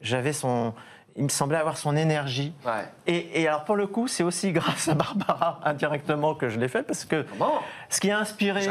j'avais 0.00 0.32
son... 0.32 0.74
Il 1.16 1.24
me 1.24 1.28
semblait 1.28 1.58
avoir 1.58 1.76
son 1.76 1.96
énergie. 1.96 2.52
Ouais. 2.64 2.84
Et, 3.06 3.42
et 3.42 3.48
alors 3.48 3.64
pour 3.64 3.76
le 3.76 3.86
coup, 3.86 4.08
c'est 4.08 4.22
aussi 4.22 4.52
grâce 4.52 4.88
à 4.88 4.94
Barbara 4.94 5.60
indirectement 5.64 6.34
que 6.34 6.48
je 6.48 6.58
l'ai 6.58 6.68
fait 6.68 6.82
parce 6.82 7.04
que 7.04 7.22
Comment? 7.22 7.60
ce 7.88 8.00
qui 8.00 8.10
a 8.10 8.18
inspiré, 8.18 8.62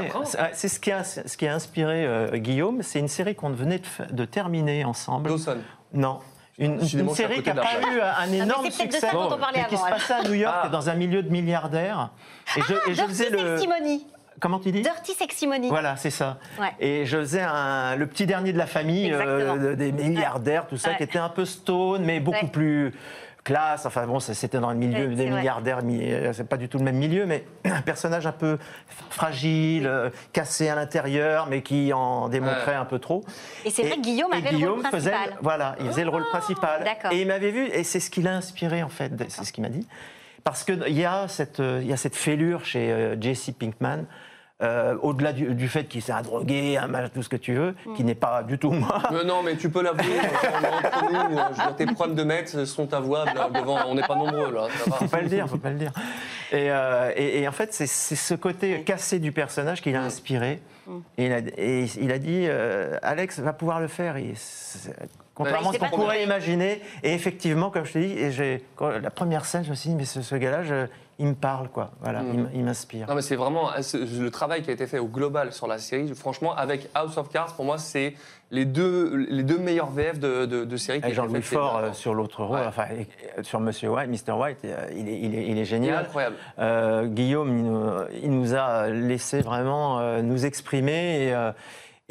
c'est 0.53 0.67
ce 0.67 0.79
qui 0.79 0.91
a, 0.91 1.03
ce 1.03 1.37
qui 1.37 1.47
a 1.47 1.53
inspiré 1.53 2.05
euh, 2.05 2.37
Guillaume, 2.37 2.81
c'est 2.81 2.99
une 2.99 3.07
série 3.07 3.35
qu'on 3.35 3.51
venait 3.51 3.81
de, 4.11 4.25
terminer 4.25 4.85
ensuite. 4.85 5.21
Dawson. 5.23 5.57
Non. 5.93 6.19
Une, 6.57 6.81
série 7.13 7.41
qui 7.41 7.53
n'a 7.53 7.61
pas 7.61 7.79
eu 7.93 8.01
un 8.01 8.31
énorme 8.33 8.65
c'est 8.69 8.77
peut-être 8.77 8.87
de 8.87 8.93
succès, 8.93 8.99
ça 8.99 9.13
dont 9.13 9.33
on 9.33 9.37
parlait 9.37 9.61
mais 9.61 9.67
qui 9.69 9.75
avant, 9.75 9.85
se 9.85 9.91
passait 9.91 10.13
à 10.13 10.23
New 10.23 10.33
York, 10.33 10.55
Ah. 10.63 10.67
dans 10.67 10.89
un 10.89 10.93
milieu 10.95 11.23
de 11.23 11.29
milliardaires. 11.29 12.09
Et 12.57 12.61
je, 12.61 12.73
et 12.91 12.95
je 12.95 13.03
faisais 13.03 13.29
le. 13.29 13.57
Comment 14.39 14.59
tu 14.59 14.71
dis 14.71 14.81
Dirty 14.81 15.13
Sexy 15.13 15.47
Money. 15.47 15.67
Voilà, 15.69 15.95
c'est 15.97 16.09
ça. 16.11 16.37
Ouais. 16.59 16.71
Et 16.79 17.05
je 17.05 17.17
faisais 17.17 17.41
un- 17.41 17.95
le 17.95 18.07
petit 18.07 18.25
dernier 18.25 18.53
de 18.53 18.57
la 18.57 18.67
famille, 18.67 19.11
euh, 19.13 19.75
des 19.75 19.91
milliardaires, 19.91 20.67
tout 20.67 20.77
ça, 20.77 20.91
Ouais. 20.91 20.97
qui 20.97 21.03
était 21.03 21.19
un 21.19 21.29
peu 21.29 21.45
stone, 21.45 22.03
mais 22.05 22.19
beaucoup 22.19 22.45
Ouais. 22.45 22.51
plus 22.51 22.93
classe. 23.43 23.85
Enfin 23.85 24.05
bon, 24.05 24.19
c'était 24.19 24.59
dans 24.59 24.69
le 24.69 24.75
milieu 24.77 25.07
Ouais, 25.07 25.15
des 25.15 25.29
milliardaires, 25.29 25.81
mi- 25.81 26.11
euh, 26.13 26.33
c'est 26.33 26.47
pas 26.47 26.57
du 26.57 26.67
tout 26.69 26.77
le 26.77 26.83
même 26.83 26.97
milieu, 26.97 27.25
mais 27.25 27.45
un 27.65 27.81
personnage 27.81 28.27
un 28.27 28.31
peu 28.31 28.57
fragile, 29.09 29.87
euh, 29.87 30.09
cassé 30.33 30.69
à 30.69 30.75
l'intérieur, 30.75 31.47
mais 31.49 31.61
qui 31.63 31.91
en 31.93 32.29
démontrait 32.29 32.71
Ouais. 32.73 32.77
un 32.77 32.85
peu 32.85 32.99
trop. 32.99 33.23
Et 33.65 33.71
c'est 33.71 33.83
vrai 33.83 33.95
que 33.97 34.01
Guillaume 34.01 34.31
avait 34.31 34.41
le 34.41 34.47
rôle 34.49 34.55
Guillaume 34.57 34.83
faisait, 34.91 35.11
principal. 35.11 35.37
voilà, 35.41 35.75
il 35.79 35.87
faisait 35.87 36.03
le 36.03 36.09
rôle 36.09 36.25
principal. 36.29 36.83
d'accord. 36.83 37.11
Et 37.11 37.21
il 37.21 37.27
m'avait 37.27 37.51
vu, 37.51 37.65
et 37.67 37.83
c'est 37.83 37.99
ce 37.99 38.09
qui 38.09 38.21
l'a 38.21 38.35
inspiré 38.35 38.83
en 38.83 38.89
fait, 38.89 39.11
c'est 39.29 39.43
ce 39.43 39.51
qu'il 39.53 39.63
m'a 39.63 39.69
dit. 39.69 39.87
Parce 40.43 40.63
qu'il 40.63 40.81
y, 40.89 41.05
a 41.05 41.27
cette, 41.27 41.59
il 41.59 41.85
y 41.87 41.93
a 41.93 41.97
cette 41.97 42.15
fêlure 42.15 42.63
chez 42.65 43.15
Jesse 43.19 43.51
Pinkman, 43.59 44.05
euh, 44.61 44.95
au-delà 45.01 45.31
du, 45.33 45.53
du 45.55 45.69
fait 45.69 45.85
qu'il 45.85 46.01
s'est 46.01 46.11
un 46.11 46.21
drogué, 46.21 46.77
un 46.77 46.87
mal, 46.87 47.09
tout 47.11 47.23
ce 47.23 47.29
que 47.29 47.37
tu 47.37 47.53
veux, 47.53 47.75
Mm. 47.85 47.93
qui 47.95 48.03
n'est 48.03 48.15
pas 48.15 48.43
du 48.43 48.57
tout 48.57 48.71
moi. 48.71 49.01
Mais 49.11 49.23
non, 49.23 49.41
mais 49.43 49.55
tu 49.55 49.69
peux 49.69 49.81
l'avouer. 49.81 50.03
euh, 50.19 51.71
tes 51.77 51.85
problèmes 51.85 52.15
de 52.15 52.23
maître 52.23 52.65
sont 52.65 52.93
avouables 52.93 53.31
là, 53.35 53.49
devant. 53.49 53.77
On 53.87 53.95
n'est 53.95 54.01
pas 54.05 54.15
nombreux 54.15 54.51
là. 54.53 54.67
Ça 54.83 54.89
va. 54.89 54.95
faut 54.97 55.07
pas 55.07 55.21
le 55.21 55.29
dire, 55.29 55.47
faut 55.47 55.57
pas 55.57 55.69
le 55.69 55.77
dire. 55.77 55.91
Et, 56.51 56.69
euh, 56.71 57.11
et- 57.15 57.41
et 57.41 57.47
en 57.47 57.51
fait, 57.51 57.73
c'est 57.73 57.87
ce 57.87 58.33
côté 58.33 58.81
cassé 58.83 59.19
du 59.19 59.31
personnage 59.31 59.81
qui 59.81 59.91
l'a 59.91 60.01
inspiré. 60.01 60.61
Et 61.19 61.27
il 61.27 61.33
a, 61.33 61.37
et 61.57 61.85
il 62.01 62.11
a 62.11 62.17
dit, 62.17 62.45
euh, 62.47 62.97
Alex 63.03 63.39
va 63.39 63.53
pouvoir 63.53 63.79
le 63.79 63.87
faire. 63.87 64.15
Contrairement 65.35 65.69
à 65.69 65.73
ce 65.73 65.77
qu'on 65.77 65.89
pourrait 65.89 66.23
imaginer. 66.23 66.81
Et 67.03 67.13
effectivement, 67.13 67.69
comme 67.69 67.85
je 67.85 67.93
te 67.93 67.99
dis, 67.99 68.11
et 68.17 68.61
la 69.01 69.09
première 69.11 69.45
scène, 69.45 69.63
je 69.63 69.69
me 69.69 69.75
suis 69.75 69.89
dit, 69.91 69.95
mais 69.95 70.05
ce, 70.05 70.21
ce 70.21 70.35
gars-là, 70.35 70.63
je- 70.63 70.87
il 71.19 71.27
me 71.27 71.33
parle, 71.35 71.67
quoi. 71.69 71.91
Voilà, 72.01 72.21
il 72.33 72.39
m- 72.39 72.49
il 72.53 72.63
m'inspire. 72.63 73.07
Non, 73.07 73.15
mais 73.15 73.21
c'est 73.21 73.35
vraiment 73.35 73.69
euh, 73.71 73.81
c'est- 73.81 73.99
le 73.99 74.31
travail 74.31 74.61
qui 74.61 74.69
a 74.69 74.73
été 74.73 74.87
fait 74.87 74.99
au 74.99 75.07
global 75.07 75.51
sur 75.53 75.67
la 75.67 75.77
série. 75.77 76.13
Franchement, 76.15 76.55
avec 76.55 76.89
House 76.95 77.17
of 77.17 77.29
Cards, 77.29 77.53
pour 77.55 77.65
moi, 77.65 77.77
c'est 77.77 78.13
les 78.51 78.65
deux, 78.65 79.15
les 79.29 79.43
deux 79.43 79.59
meilleurs 79.59 79.91
VF 79.91 80.17
de, 80.19 80.45
de, 80.45 80.63
de 80.65 80.77
série 80.77 80.99
Avec 81.03 81.13
Jean-Louis. 81.13 81.41
Faure 81.43 81.77
euh, 81.77 81.93
sur 81.93 82.13
l'autre 82.15 82.43
rôle, 82.43 82.59
Ouais. 82.61 82.65
enfin, 82.65 82.85
et 83.37 83.43
sur 83.43 83.59
Monsieur 83.59 83.89
White, 83.89 84.09
Mr. 84.09 84.31
White, 84.33 84.57
euh, 84.65 84.87
il 84.95 85.07
est, 85.07 85.19
il 85.19 85.35
est- 85.35 85.43
il 85.43 85.49
est 85.49 85.51
Il 85.51 85.57
est 85.59 85.65
génial. 85.65 86.05
incroyable. 86.05 86.35
Euh, 86.57 87.05
Guillaume, 87.05 87.49
il 87.57 87.63
nous, 87.63 87.91
il 88.23 88.31
nous 88.31 88.55
a 88.55 88.87
laissé 88.89 89.41
vraiment 89.41 89.99
euh, 89.99 90.21
nous 90.21 90.45
exprimer. 90.45 91.25
Et 91.27 91.33
euh, 91.35 91.51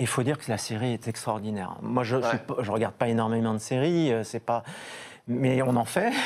il 0.00 0.06
faut 0.06 0.22
dire 0.22 0.38
que 0.38 0.48
la 0.48 0.58
série 0.58 0.92
est 0.92 1.08
extraordinaire. 1.08 1.76
Moi, 1.82 2.04
je 2.04 2.16
ne 2.16 2.22
Ouais. 2.22 2.28
regarde 2.68 2.94
pas 2.94 3.08
énormément 3.08 3.52
de 3.54 3.58
séries, 3.58 4.12
euh, 4.12 4.22
c'est 4.22 4.38
pas. 4.44 4.62
Mais 5.28 5.62
on 5.62 5.76
en 5.76 5.84
fait. 5.84 6.10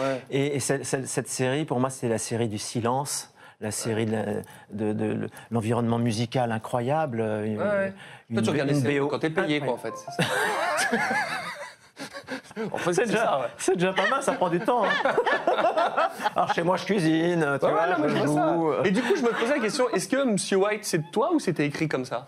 Ouais. 0.00 0.22
Et, 0.30 0.56
et 0.56 0.60
cette, 0.60 1.28
série, 1.28 1.64
pour 1.66 1.78
moi, 1.78 1.90
c'est 1.90 2.08
la 2.08 2.16
série 2.18 2.48
du 2.48 2.56
silence, 2.58 3.32
la 3.60 3.70
série 3.70 4.06
de, 4.06 4.42
de- 4.72 4.92
de- 4.94 5.12
de 5.14 5.30
l'environnement 5.50 5.98
musical 5.98 6.50
incroyable. 6.50 7.20
euh, 7.20 7.44
Une, 7.44 7.58
Ouais, 7.58 7.64
ouais. 7.64 7.92
une- 8.30 8.36
Toi, 8.36 8.42
tu 8.42 8.50
regardes 8.50 8.70
une 8.70 8.80
BO 9.00 9.08
quand 9.08 9.18
t'es 9.18 9.28
payé, 9.30 9.60
quoi, 9.60 9.74
en 9.74 9.76
fait. 9.76 9.92
en 12.72 12.76
fait, 12.78 12.92
C'est 12.94 13.06
déjà, 13.06 13.50
c'est 13.58 13.74
déjà 13.74 13.92
pas 13.92 14.08
mal, 14.08 14.22
ça 14.22 14.32
prend 14.32 14.48
du 14.48 14.60
temps. 14.60 14.84
hein. 14.84 15.12
Alors 16.34 16.52
chez 16.54 16.62
moi, 16.62 16.76
je 16.76 16.84
cuisine, 16.86 17.40
tu 17.60 17.66
Ouais, 17.66 17.72
vois, 17.72 17.82
ouais, 17.82 17.90
non, 17.90 17.96
mais 18.00 18.08
je 18.08 18.26
ça. 18.26 18.54
joue. 18.54 18.72
Et 18.84 18.90
du 18.90 19.02
coup, 19.02 19.16
je 19.16 19.22
me 19.22 19.30
posais 19.30 19.54
la 19.54 19.60
question 19.60 19.88
est-ce 19.90 20.08
que 20.08 20.24
Monsieur 20.24 20.56
White, 20.58 20.84
c'est 20.84 21.10
toi 21.10 21.32
ou 21.32 21.38
c'était 21.38 21.66
écrit 21.66 21.88
comme 21.88 22.04
ça? 22.04 22.26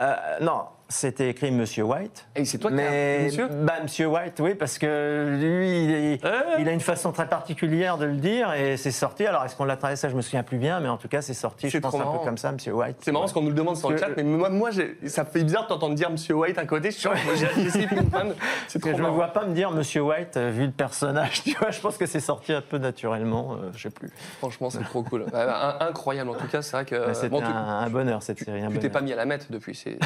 Euh, 0.00 0.14
non, 0.40 0.64
c'était 0.88 1.28
écrit 1.30 1.50
Monsieur 1.50 1.84
White. 1.84 2.26
Et 2.36 2.44
c'est 2.44 2.58
toi 2.58 2.70
qui 2.70 2.76
as 2.78 2.80
Mais 2.80 3.24
monsieur 3.24 3.48
bah, 3.48 3.74
Monsieur 3.82 4.06
White, 4.06 4.38
oui, 4.40 4.54
parce 4.54 4.78
que 4.78 5.36
lui, 5.40 5.84
il, 5.84 5.90
est- 5.90 6.24
Euh. 6.24 6.40
il 6.58 6.68
a 6.68 6.72
une 6.72 6.80
façon 6.80 7.10
très 7.12 7.26
particulière 7.26 7.96
de 7.98 8.04
le 8.06 8.16
dire 8.16 8.52
et 8.52 8.76
c'est 8.76 8.90
sorti. 8.90 9.26
Alors, 9.26 9.44
est-ce 9.44 9.56
qu'on 9.56 9.64
l'a 9.64 9.76
traduit 9.76 9.96
ça? 9.96 10.08
Je 10.08 10.14
me 10.16 10.20
souviens 10.22 10.42
plus 10.42 10.58
bien, 10.58 10.80
mais 10.80 10.88
en 10.88 10.96
tout 10.96 11.08
cas, 11.08 11.22
c'est 11.22 11.34
sorti. 11.34 11.68
Je 11.70 11.78
pense 11.78 11.94
un 11.94 11.98
peu 11.98 12.18
comme 12.24 12.38
ça, 12.38 12.52
Monsieur 12.52 12.72
White. 12.74 12.96
C'est 13.00 13.12
marrant 13.12 13.24
parce 13.24 13.32
qu'on 13.32 13.42
nous 13.42 13.48
le 13.48 13.54
demande 13.54 13.76
sur 13.76 13.90
le 13.90 13.96
chat, 13.96 14.08
mais 14.16 14.22
moi, 14.22 14.50
moi 14.50 14.70
ça 15.06 15.24
fait 15.24 15.42
bizarre 15.42 15.64
de 15.64 15.68
t'entendre 15.68 15.94
dire 15.94 16.10
Monsieur 16.10 16.34
White 16.34 16.58
à 16.58 16.66
côté. 16.66 16.90
Je 16.90 16.96
suis. 16.98 17.08
C'est 18.68 18.78
trop 18.78 18.90
je 18.90 18.96
ne 18.96 19.02
marrant. 19.02 19.14
vois 19.14 19.28
pas 19.28 19.44
me 19.46 19.54
dire 19.54 19.70
Monsieur 19.70 20.02
White 20.02 20.36
euh, 20.36 20.50
vu 20.50 20.66
le 20.66 20.72
personnage. 20.72 21.42
Tu 21.44 21.54
vois, 21.58 21.70
je 21.70 21.80
pense 21.80 21.96
que 21.96 22.06
c'est 22.06 22.20
sorti 22.20 22.52
un 22.52 22.60
peu 22.62 22.78
naturellement. 22.78 23.52
euh, 23.52 23.70
je 23.76 23.82
sais 23.84 23.90
plus. 23.90 24.08
Franchement, 24.38 24.70
c'est 24.70 24.82
trop 24.84 25.02
cool. 25.08 25.22
Ouais, 25.22 25.30
bah, 25.32 25.78
incroyable, 25.80 26.30
en 26.30 26.34
tout 26.34 26.46
cas, 26.48 26.62
c'est 26.62 26.72
vrai 26.72 26.84
que. 26.84 27.06
Mais 27.08 27.14
C'était 27.14 27.28
bon, 27.28 27.40
tu- 27.40 27.46
un, 27.46 27.88
bonheur 27.90 28.22
cette 28.22 28.38
série. 28.40 28.62
tu 28.70 28.78
t'es 28.78 28.88
pas 28.90 29.00
mis 29.00 29.12
à 29.12 29.16
la 29.16 29.24
mettre 29.26 29.46
depuis. 29.50 29.74
C'est. 29.74 29.98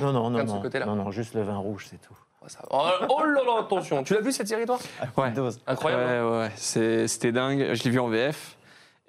Non, 0.00 0.12
non, 0.12 0.30
non, 0.30 0.38
Comme 0.40 0.48
ce 0.48 0.52
non, 0.54 0.62
côté-là. 0.62 0.86
non, 0.86 0.96
non, 0.96 1.10
juste 1.10 1.34
le 1.34 1.42
vin 1.42 1.56
rouge, 1.56 1.86
c'est 1.90 2.00
tout. 2.00 2.14
Oh, 2.42 2.46
Oh, 2.70 2.88
oh 3.08 3.24
là 3.24 3.40
là, 3.42 3.60
attention. 3.60 4.02
Tu 4.04 4.12
l'as 4.14 4.20
vu 4.20 4.30
cette 4.30 4.48
série, 4.48 4.66
toi? 4.66 4.78
Ouais. 5.16 5.30
Dose. 5.30 5.60
Incroyable. 5.66 6.02
Ouais, 6.04 6.20
ouais, 6.30 6.38
ouais. 6.40 6.50
C'est- 6.56 7.08
C'était 7.08 7.32
dingue. 7.32 7.70
Je 7.72 7.82
l'ai 7.84 7.90
vu 7.90 7.98
en 7.98 8.08
VF. 8.08 8.56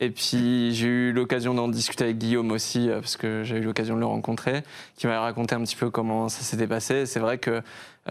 Et 0.02 0.10
puis 0.10 0.74
j'ai 0.76 0.88
eu 0.88 1.14
l'occasion 1.14 1.54
d'en 1.54 1.70
discuter 1.70 2.04
avec 2.04 2.18
Guillaume 2.18 2.52
aussi, 2.52 2.90
euh, 2.90 3.00
parce 3.00 3.16
que 3.16 3.44
j'ai 3.46 3.56
eu 3.58 3.62
l'occasion 3.62 3.96
de 3.96 4.02
le 4.02 4.06
rencontrer, 4.06 4.64
qui 4.98 5.08
m'a 5.08 5.22
raconté 5.22 5.56
un 5.56 5.62
petit 5.62 5.78
peu 5.78 5.90
comment 5.90 6.28
ça 6.28 6.42
s'était 6.42 6.68
passé. 6.68 7.06
C'est 7.06 7.22
vrai 7.22 7.38
que 7.38 7.62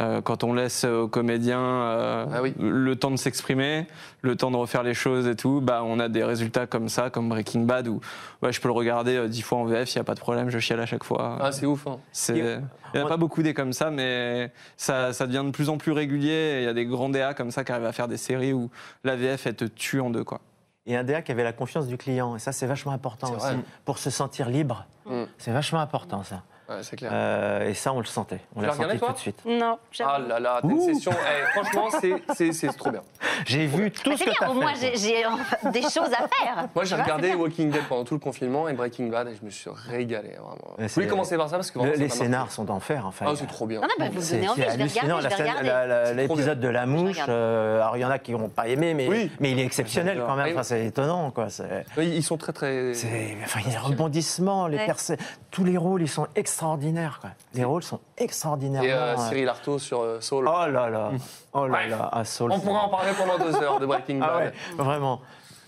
euh, 0.01 0.23
quand 0.23 0.45
on 0.45 0.55
laisse 0.55 0.85
aux 0.85 1.09
comédiens 1.09 1.61
euh, 1.61 2.27
Ah 2.33 2.41
oui. 2.43 2.55
le 2.59 2.97
temps 2.97 3.11
de 3.11 3.17
s'exprimer, 3.17 3.87
le 4.23 4.35
temps 4.35 4.51
de 4.51 4.57
refaire 4.57 4.83
les 4.83 4.95
choses 4.95 5.29
et 5.29 5.37
tout, 5.37 5.61
bah, 5.61 5.83
on 5.85 6.01
a 6.01 6.09
des 6.09 6.25
résultats 6.25 6.67
comme 6.67 6.89
ça, 6.89 7.11
comme 7.11 7.29
Breaking 7.29 7.61
Bad, 7.65 7.87
où 7.87 8.01
ouais, 8.43 8.51
je 8.51 8.63
peux 8.63 8.69
le 8.69 8.73
regarder 8.75 9.17
euh, 9.17 9.29
dix 9.29 9.43
fois 9.43 9.59
en 9.59 9.65
VF, 9.67 9.95
il 9.95 9.99
n'y 9.99 10.01
a 10.01 10.05
pas 10.05 10.15
de 10.15 10.21
problème, 10.21 10.49
je 10.49 10.59
chiale 10.59 10.81
à 10.81 10.87
chaque 10.87 11.05
fois. 11.05 11.37
Ah, 11.39 11.53
c'est 11.53 11.67
ouf. 11.67 11.87
hein. 11.87 11.99
C'est- 12.13 12.39
Il 12.39 12.99
n'y 12.99 13.03
en 13.03 13.07
a 13.07 13.09
pas 13.11 13.17
beaucoup 13.19 13.43
des 13.43 13.53
comme 13.53 13.75
ça, 13.75 13.91
mais 13.91 14.51
ça, 14.79 15.13
ça 15.13 15.27
devient 15.27 15.43
de 15.45 15.51
plus 15.51 15.69
en 15.69 15.77
plus 15.77 15.93
régulier. 15.93 16.61
Il 16.61 16.65
y 16.65 16.69
a 16.69 16.73
des 16.73 16.87
grands 16.87 17.11
DA 17.11 17.35
comme 17.35 17.51
ça 17.51 17.63
qui 17.63 17.73
arrivent 17.73 17.85
à 17.87 17.93
faire 17.93 18.09
des 18.09 18.17
séries 18.17 18.53
où 18.55 18.71
la 19.05 19.17
VF, 19.17 19.47
elle 19.49 19.57
te 19.57 19.65
tue 19.67 20.01
en 20.01 20.09
deux. 20.11 20.25
Quoi. 20.25 20.41
Et 20.87 20.97
un 20.97 21.05
DA 21.05 21.23
qui 21.23 21.33
avait 21.33 21.45
la 21.45 21.53
confiance 21.53 21.87
du 21.87 21.97
client. 21.97 22.37
Et 22.37 22.39
ça, 22.39 22.53
c'est 22.53 22.67
vachement 22.67 22.93
important 22.93 23.29
aussi. 23.29 23.47
vrai. 23.47 23.57
Pour 23.85 23.99
se 23.99 24.11
sentir 24.11 24.49
libre. 24.49 24.87
Mm. 25.07 25.25
C'est 25.39 25.53
vachement 25.53 25.81
important, 25.81 26.23
ça. 26.23 26.43
Ouais, 26.69 26.77
c'est 26.83 26.97
clair. 26.97 27.11
Euh, 27.13 27.69
et 27.69 27.75
ça, 27.75 27.93
on 27.93 27.99
le 27.99 28.05
sentait. 28.07 28.41
On 28.57 28.61
Tu 28.61 28.63
l'a 28.63 28.69
l'as 28.69 28.73
regardé, 28.75 28.95
senti 28.95 28.99
toi 29.01 29.09
tout 29.09 29.15
de 29.15 29.19
suite. 29.19 29.43
Non. 29.45 29.79
Ah 30.03 30.19
là 30.19 30.41
là, 30.41 30.59
t'as 30.63 30.69
une 30.69 30.81
session. 30.81 31.13
eh, 31.13 31.45
franchement, 31.51 31.89
c'est- 32.01 32.23
c'est 32.35 32.53
c'est 32.53 32.69
trop 32.69 32.91
bien. 32.91 33.03
J'ai 33.45 33.67
vu 33.67 33.91
tout 33.91 34.01
Ah, 34.07 34.11
ce 34.13 34.17
c'est 34.19 34.25
que 34.25 34.31
bien, 34.31 34.39
tu 34.41 34.49
au 34.51 34.55
moins 34.55 34.73
as 34.73 34.75
fait. 34.77 34.93
j'ai 34.97 34.97
j'ai, 34.97 35.27
euh, 35.27 35.71
des 35.71 35.83
choses 35.83 36.13
à 36.13 36.27
faire. 36.29 36.69
Moi, 36.75 36.85
j'ai 36.85 36.95
regardé. 36.97 37.35
Walking 37.35 37.71
Dead 37.71 37.83
pendant 37.89 38.05
tout 38.05 38.15
le 38.15 38.21
confinement 38.21 38.69
et 38.69 38.73
Breaking 38.73 39.09
Bad 39.09 39.29
et 39.29 39.35
je 39.35 39.45
me 39.45 39.51
suis 39.51 39.69
régalé, 39.89 40.31
vraiment. 40.31 40.57
Mais 40.79 40.87
Vous 40.87 40.95
voulez 40.95 41.07
c'est- 41.07 41.11
commencer 41.11 41.37
par 41.37 41.49
ça 41.51 41.57
parce 41.57 41.71
que 41.71 41.79
Le- 41.79 41.85
vraiment, 41.87 41.99
les 42.03 42.09
ça 42.09 42.15
m'a 42.15 42.21
marqué. 42.21 42.25
scénars 42.25 42.53
sont 42.53 42.65
d'enfer, 42.65 43.05
enfin. 43.07 43.27
Ah, 43.29 43.33
c'est 43.37 43.47
trop 43.47 43.67
bien. 43.67 43.81
Non, 43.81 43.87
non, 43.89 43.95
bah, 43.99 44.07
vous 44.11 44.17
me 44.17 44.21
C'est 44.23 44.37
donnez 44.37 44.49
envie, 44.49 44.63
c'est 44.63 44.71
je 44.71 44.77
vais 44.77 44.83
hallucinant. 44.83 45.17
regarder, 45.17 45.23
je 45.23 45.23
vais 45.25 45.31
La 45.31 45.37
scène- 45.37 45.47
regarder. 45.59 45.69
la- 45.69 45.87
la- 45.87 46.07
C'est 46.07 46.25
trop 46.27 46.35
L'épisode 46.37 46.61
de 46.61 46.69
la 46.69 46.87
mouche, 46.87 47.11
regarde. 47.13 47.31
euh, 47.31 47.81
alors 47.83 47.97
il 47.97 48.01
y 48.01 48.05
en 48.05 48.11
a 48.11 48.19
qui 48.19 48.33
n'ont 48.33 48.49
pas 48.49 48.69
aimé, 48.69 48.95
mais, 48.95 49.09
Oui. 49.09 49.31
mais 49.41 49.51
il 49.51 49.59
est 49.61 49.65
exceptionnel 49.67 50.15
J'adore. 50.15 50.29
quand 50.29 50.37
même. 50.37 50.47
Ah, 50.49 50.53
Enfin, 50.55 50.63
c'est 50.63 50.87
étonnant, 50.87 51.31
quoi. 51.31 51.51
C'est- 51.51 51.85
Oui, 51.99 52.13
Ils 52.15 52.23
sont 52.23 52.37
très 52.39 52.53
très. 52.53 52.95
c'est- 52.95 53.37
Enfin, 53.45 53.61
il 53.65 53.67
y 53.67 53.77
a 53.77 53.79
des 53.81 53.85
rebondissements, 53.87 54.67
les 54.69 54.79
Ouais. 54.79 54.87
perso- 54.87 55.15
tous 55.51 55.65
les 55.65 55.77
rôles, 55.77 56.03
ils 56.03 56.09
sont 56.09 56.27
extraordinaires. 56.55 57.19
Quoi. 57.21 57.31
Les 57.55 57.65
rôles 57.65 57.83
sont 57.83 57.99
extraordinairement. 58.17 58.89
Et 58.89 58.93
euh, 58.93 59.15
euh, 59.15 59.29
Cyril 59.29 59.49
Artaud 59.49 59.79
sur 59.81 60.01
euh, 60.03 60.21
Soul. 60.21 60.47
Oh 60.49 60.67
là 60.71 60.89
là, 60.89 61.11
oh 61.53 61.67
là 61.67 61.87
là, 61.89 62.09
à 62.13 62.25
Saul. 62.25 62.53
On 62.53 62.59
c'est- 62.59 62.65
pourrait 62.65 62.79
en 62.79 62.89
parler 62.89 63.11
pendant 63.19 63.39
deux 63.45 63.57
heures 63.63 63.81
de 63.81 63.87
Breaking 63.87 64.19
Bad. 64.21 64.31
Ah 64.33 64.39
ouais, 64.39 64.53
vraiment. 64.77 65.21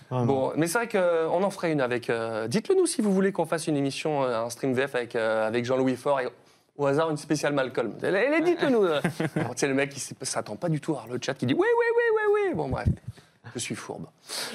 vraiment. 0.09 0.25
Bon, 0.25 0.53
mais 0.55 0.67
c'est 0.67 0.85
vrai 0.85 0.87
qu'on 0.87 1.43
en 1.43 1.49
ferait 1.49 1.73
une 1.73 1.81
avec. 1.81 2.09
euh, 2.09 2.47
Dites-le 2.47 2.75
nous 2.75 2.85
si 2.87 3.01
vous 3.01 3.13
voulez 3.13 3.33
qu'on 3.33 3.45
fasse 3.45 3.67
une 3.67 3.75
émission, 3.77 4.23
euh, 4.23 4.45
un 4.45 4.49
stream 4.49 4.73
VF 4.73 4.95
avec, 4.95 5.15
euh, 5.17 5.45
avec 5.47 5.65
Jean-Louis 5.65 5.97
Faure 5.97 6.21
et 6.21 6.29
au 6.77 6.85
hasard 6.85 7.09
une 7.09 7.17
spéciale 7.17 7.51
Malcolm. 7.53 7.91
Dites-le 7.99 8.69
nous. 8.69 8.83
euh. 8.85 9.01
Sais, 9.57 9.67
le 9.67 9.73
mec, 9.73 9.91
il 9.93 9.97
s- 9.97 10.13
s'attend 10.21 10.55
pas 10.55 10.69
du 10.69 10.79
tout 10.79 10.93
à 10.93 11.03
le 11.11 11.19
chat 11.21 11.33
qui 11.33 11.45
dit 11.45 11.53
oui, 11.53 11.59
oui, 11.67 11.85
oui, 11.97 12.03
oui, 12.15 12.41
oui. 12.49 12.53
Bon, 12.55 12.69
bref. 12.69 12.87
Je 13.53 13.59
suis 13.59 13.75
fourbe. 13.75 14.07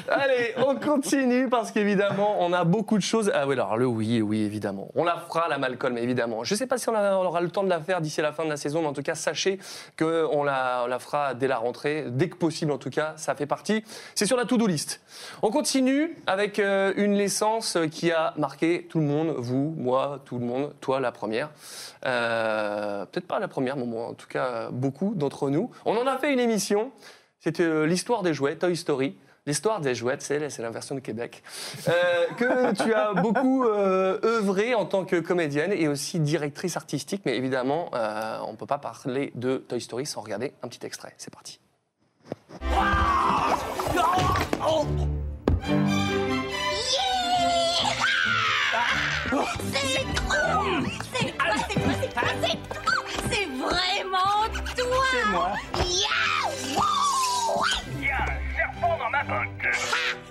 Allez, 0.09 0.55
on 0.57 0.77
continue 0.77 1.49
parce 1.49 1.71
qu'évidemment, 1.71 2.37
on 2.41 2.53
a 2.53 2.65
beaucoup 2.65 2.97
de 2.97 3.03
choses. 3.03 3.31
Ah 3.35 3.47
oui, 3.47 3.55
alors 3.55 3.77
le 3.77 3.87
oui, 3.87 4.21
oui, 4.21 4.43
évidemment. 4.43 4.89
On 4.95 5.05
la 5.05 5.17
fera, 5.17 5.49
la 5.49 5.59
Malcolm, 5.59 5.97
évidemment. 5.99 6.45
Je 6.45 6.55
ne 6.55 6.59
sais 6.59 6.67
pas 6.67 6.79
si 6.79 6.89
on, 6.89 6.95
aura 6.95 7.41
le 7.41 7.51
temps 7.51 7.65
de 7.65 7.69
la 7.69 7.81
faire 7.81 8.01
d'ici 8.01 8.21
la 8.21 8.33
fin 8.33 8.45
de 8.45 8.51
la 8.51 8.57
saison, 8.57 8.83
mais 8.83 8.89
en 8.89 8.93
tout 8.93 9.03
cas, 9.03 9.15
sachez 9.15 9.59
qu'on 9.99 10.45
la, 10.45 10.83
on 10.85 10.87
la 10.87 10.99
fera 10.99 11.35
dès 11.35 11.49
la 11.49 11.59
rentrée, 11.59 12.07
dès 12.09 12.29
que 12.29 12.37
possible 12.37 12.73
en 12.73 12.79
tout 12.79 12.91
cas, 12.91 13.15
ça 13.17 13.35
fait 13.35 13.47
partie. 13.47 13.85
C'est 14.15 14.27
sur 14.27 14.37
la 14.37 14.45
to-do 14.45 14.67
list. 14.67 15.01
On 15.43 15.51
continue 15.51 16.17
avec 16.27 16.59
euh, 16.59 16.93
une 16.97 17.17
licence 17.17 17.79
qui 17.91 18.11
a 18.11 18.35
marqué 18.37 18.87
tout 18.89 18.99
le 18.99 19.07
monde, 19.07 19.35
vous, 19.39 19.75
moi, 19.77 20.21
tout 20.25 20.39
le 20.39 20.45
monde, 20.45 20.73
toi 20.81 21.01
la 21.01 21.13
première. 21.13 21.51
Euh, 22.07 23.07
Peut-être 23.07 23.27
pas 23.27 23.39
la 23.39 23.49
première, 23.49 23.77
mais 23.77 23.99
en 23.99 24.15
tout 24.15 24.27
cas, 24.27 24.71
beaucoup 24.71 25.15
d'entre 25.15 25.51
nous. 25.51 25.71
On 25.85 25.97
en 25.97 26.07
a 26.07 26.19
fait 26.19 26.33
une 26.33 26.41
émission. 26.41 26.93
C'était 27.43 27.65
euh, 27.65 27.87
l'histoire 27.87 28.23
des 28.23 28.35
jouets, 28.35 28.57
Toy 28.57 28.77
Story. 28.77 29.17
L'histoire 29.45 29.81
des 29.81 29.97
jouets, 29.97 30.19
c'est 30.21 30.49
c'est 30.51 30.63
la 30.63 30.71
version 30.71 30.95
de 30.95 31.01
Québec, 31.01 31.43
euh, 31.89 31.93
que 32.37 32.81
tu 32.81 32.95
as 32.95 33.13
beaucoup 33.13 33.65
euh, 33.65 34.21
œuvré 34.23 34.77
en 34.77 34.85
tant 34.87 35.05
que 35.05 35.17
comédienne 35.17 35.73
et 35.73 35.89
aussi 35.89 36.21
directrice 36.21 36.77
artistique. 36.77 37.23
Mais 37.27 37.37
évidemment, 37.37 37.91
euh, 37.95 38.39
on 38.47 38.53
ne 38.53 38.57
peut 38.57 38.67
pas 38.67 38.79
parler 38.79 39.33
de 39.35 39.57
Toy 39.57 39.81
Story 39.81 40.07
sans 40.07 40.21
regarder 40.21 40.53
un 40.63 40.69
petit 40.69 40.87
extrait. 40.87 41.13
C'est 41.19 41.35
parti. 41.35 41.59
C'est 49.73 50.15
trop 50.15 50.47
C'est 51.13 51.37
quoi, 51.37 51.55
c'est 51.69 51.81
quoi, 51.81 51.93
c'est 52.01 52.15
quoi, 52.15 52.29
c'est 52.43 52.59
trop 52.69 53.05
C'est 53.29 53.47
vraiment 53.47 54.47
toi 54.55 55.05
C'est 55.11 55.31
moi 55.31 55.51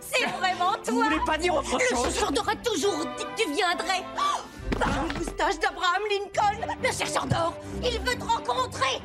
C'est 0.01 0.25
vraiment 0.25 0.73
toi. 0.73 0.81
Vous 0.87 1.01
voulez 1.01 1.19
pas 1.25 1.37
dire 1.37 1.55
autre 1.55 1.69
chose 1.69 1.81
Le 1.91 1.97
chercheur 1.97 2.31
d'or 2.31 2.49
a 2.49 2.55
toujours 2.55 3.05
dit 3.17 3.23
que 3.23 3.43
tu 3.43 3.53
viendrais. 3.53 4.03
Oh, 4.17 4.77
Par 4.77 4.89
le 5.03 5.19
moustache 5.19 5.59
d'Abraham 5.59 6.01
Lincoln. 6.09 6.75
Le 6.83 6.91
chercheur 6.91 7.25
d'or, 7.25 7.53
il 7.83 7.99
veut 7.99 8.15
te 8.15 8.23
rencontrer. 8.23 9.01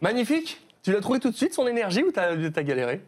Magnifique. 0.00 0.60
Tu 0.82 0.92
l'as 0.92 1.00
trouvé 1.00 1.20
tout 1.20 1.30
de 1.30 1.36
suite, 1.36 1.52
son 1.52 1.66
énergie, 1.66 2.02
ou 2.02 2.10
t'as 2.10 2.30
as 2.32 2.62
galéré? 2.62 3.02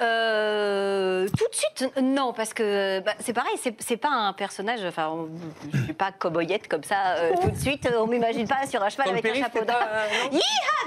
Euh, 0.00 1.26
tout 1.38 1.48
de 1.48 1.54
suite, 1.54 1.92
non, 2.00 2.32
parce 2.32 2.54
que 2.54 3.00
bah, 3.00 3.12
c'est 3.20 3.32
pareil, 3.32 3.52
c'est 3.78 3.96
pas 3.96 4.08
un 4.08 4.32
personnage. 4.32 4.80
Enfin, 4.84 5.08
on- 5.10 5.28
je 5.72 5.82
suis 5.84 5.92
pas 5.92 6.10
coboyette 6.12 6.66
comme 6.68 6.82
ça 6.82 7.14
euh, 7.16 7.32
tout 7.42 7.50
de 7.50 7.56
suite. 7.58 7.88
On 7.98 8.06
m'imagine 8.06 8.48
pas 8.48 8.66
sur 8.66 8.82
un 8.82 8.88
cheval 8.88 9.08
avec 9.10 9.20
un 9.24 9.28
périph', 9.28 9.42
chapeau 9.44 9.60
t'es 9.60 9.66
d'or. 9.66 9.76
euh, 9.82 10.30
non 10.32 10.40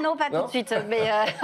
non, 0.04 0.18
pas 0.18 0.30
Non 0.30 0.42
tout 0.42 0.46
de 0.48 0.50
suite. 0.52 0.76
Mais 0.90 1.00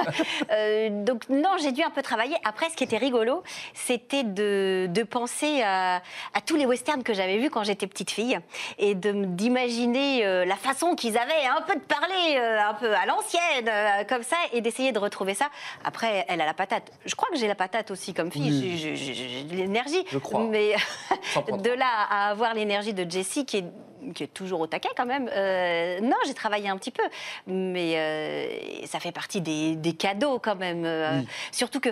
euh, 0.51 0.89
donc 1.03 1.29
non, 1.29 1.51
j'ai 1.61 1.71
dû 1.71 1.83
un 1.83 1.89
peu 1.89 2.01
travailler. 2.01 2.35
Après, 2.43 2.69
ce 2.69 2.75
qui 2.75 2.83
était 2.83 2.97
rigolo, 2.97 3.43
c'était 3.73 4.23
de, 4.23 4.87
de 4.89 5.03
penser 5.03 5.61
à, 5.63 5.97
à 6.33 6.41
tous 6.45 6.55
les 6.57 6.65
westerns 6.65 7.03
que 7.03 7.13
j'avais 7.13 7.37
vus 7.37 7.49
quand 7.49 7.63
j'étais 7.63 7.87
petite 7.87 8.11
fille 8.11 8.37
et 8.77 8.95
d'imaginer 8.95 10.45
la 10.45 10.55
façon 10.55 10.95
qu'ils 10.95 11.17
avaient 11.17 11.45
un 11.57 11.61
peu 11.61 11.75
de 11.75 11.81
parler, 11.85 12.37
un 12.37 12.73
peu 12.73 12.93
à 12.93 13.05
l'ancienne, 13.05 13.69
comme 14.07 14.23
ça, 14.23 14.35
et 14.51 14.59
d'essayer 14.61 14.91
de 14.91 14.99
retrouver 14.99 15.33
ça. 15.33 15.45
Après, 15.85 16.25
elle 16.27 16.41
a 16.41 16.45
la 16.45 16.53
patate. 16.53 16.91
Je 17.05 17.15
crois 17.15 17.29
que 17.29 17.37
j'ai 17.37 17.47
la 17.51 17.55
patate 17.55 17.91
aussi 17.91 18.13
comme 18.13 18.31
fille. 18.31 18.49
Oui. 18.49 18.77
J'ai- 18.77 18.95
J'ai 18.95 19.13
j'ai 19.13 19.43
de 19.43 19.55
l'énergie. 19.55 20.03
Je 20.07 20.17
crois. 20.17 20.43
Mais 20.45 20.73
de 21.57 21.69
là 21.71 21.87
à 22.09 22.29
avoir 22.29 22.53
l'énergie 22.53 22.93
de 22.93 23.09
Jessie 23.09 23.45
qui 23.45 23.57
est 23.57 23.65
qui 24.15 24.23
est 24.23 24.33
toujours 24.33 24.61
au 24.61 24.67
taquet 24.67 24.89
quand 24.97 25.05
même. 25.05 25.29
euh, 25.31 25.99
non, 26.01 26.15
j'ai 26.25 26.33
travaillé 26.33 26.67
un 26.69 26.77
petit 26.77 26.89
peu, 26.89 27.03
mais 27.45 27.93
euh, 27.97 28.85
ça 28.87 28.99
fait 28.99 29.11
partie 29.11 29.41
des, 29.41 29.75
des 29.75 29.93
cadeaux 29.93 30.39
quand 30.39 30.55
même. 30.55 30.85
euh, 30.85 31.21
Surtout 31.51 31.79
que 31.79 31.89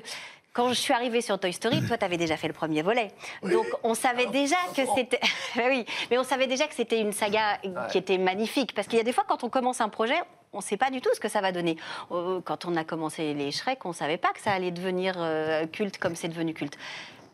quand 0.52 0.70
je 0.70 0.74
suis 0.74 0.92
arrivée 0.94 1.22
sur 1.22 1.38
Toy 1.40 1.54
Story, 1.54 1.86
toi, 1.86 1.98
tu 2.00 2.04
avais 2.06 2.18
déjà 2.18 2.36
fait 2.36 2.48
le 2.48 2.54
premier 2.54 2.82
volet. 2.82 3.10
Donc, 3.44 3.68
on 3.84 3.94
savait 3.94 4.26
déjà 4.26 4.56
que 4.76 4.82
c'était. 4.96 5.20
Ben 5.56 5.66
oui, 5.70 5.86
mais 6.10 6.18
on 6.18 6.24
savait 6.24 6.48
déjà 6.48 6.66
que 6.68 6.74
c'était 6.74 7.00
une 7.00 7.14
saga 7.14 7.60
qui 7.92 8.00
était 8.00 8.18
magnifique. 8.18 8.74
Parce 8.74 8.88
qu'il 8.88 8.98
y 8.98 9.02
a 9.02 9.06
des 9.06 9.14
fois, 9.14 9.24
quand 9.28 9.44
on 9.44 9.50
commence 9.50 9.80
un 9.80 9.90
projet, 9.90 10.18
on 10.54 10.58
ne 10.58 10.64
sait 10.64 10.78
pas 10.78 10.90
du 10.90 11.02
tout 11.02 11.10
ce 11.14 11.20
que 11.20 11.30
ça 11.30 11.42
va 11.42 11.52
donner. 11.52 11.78
Euh, 12.12 12.42
Quand 12.44 12.66
on 12.66 12.76
a 12.76 12.84
commencé 12.84 13.34
les 13.34 13.52
Shrek, 13.52 13.86
on 13.86 13.90
ne 13.90 13.94
savait 13.94 14.18
pas 14.18 14.34
que 14.34 14.40
ça 14.40 14.52
allait 14.52 14.72
devenir 14.72 15.16
euh, 15.18 15.68
culte 15.68 15.98
comme 15.98 16.16
c'est 16.16 16.28
devenu 16.30 16.54
culte. 16.54 16.78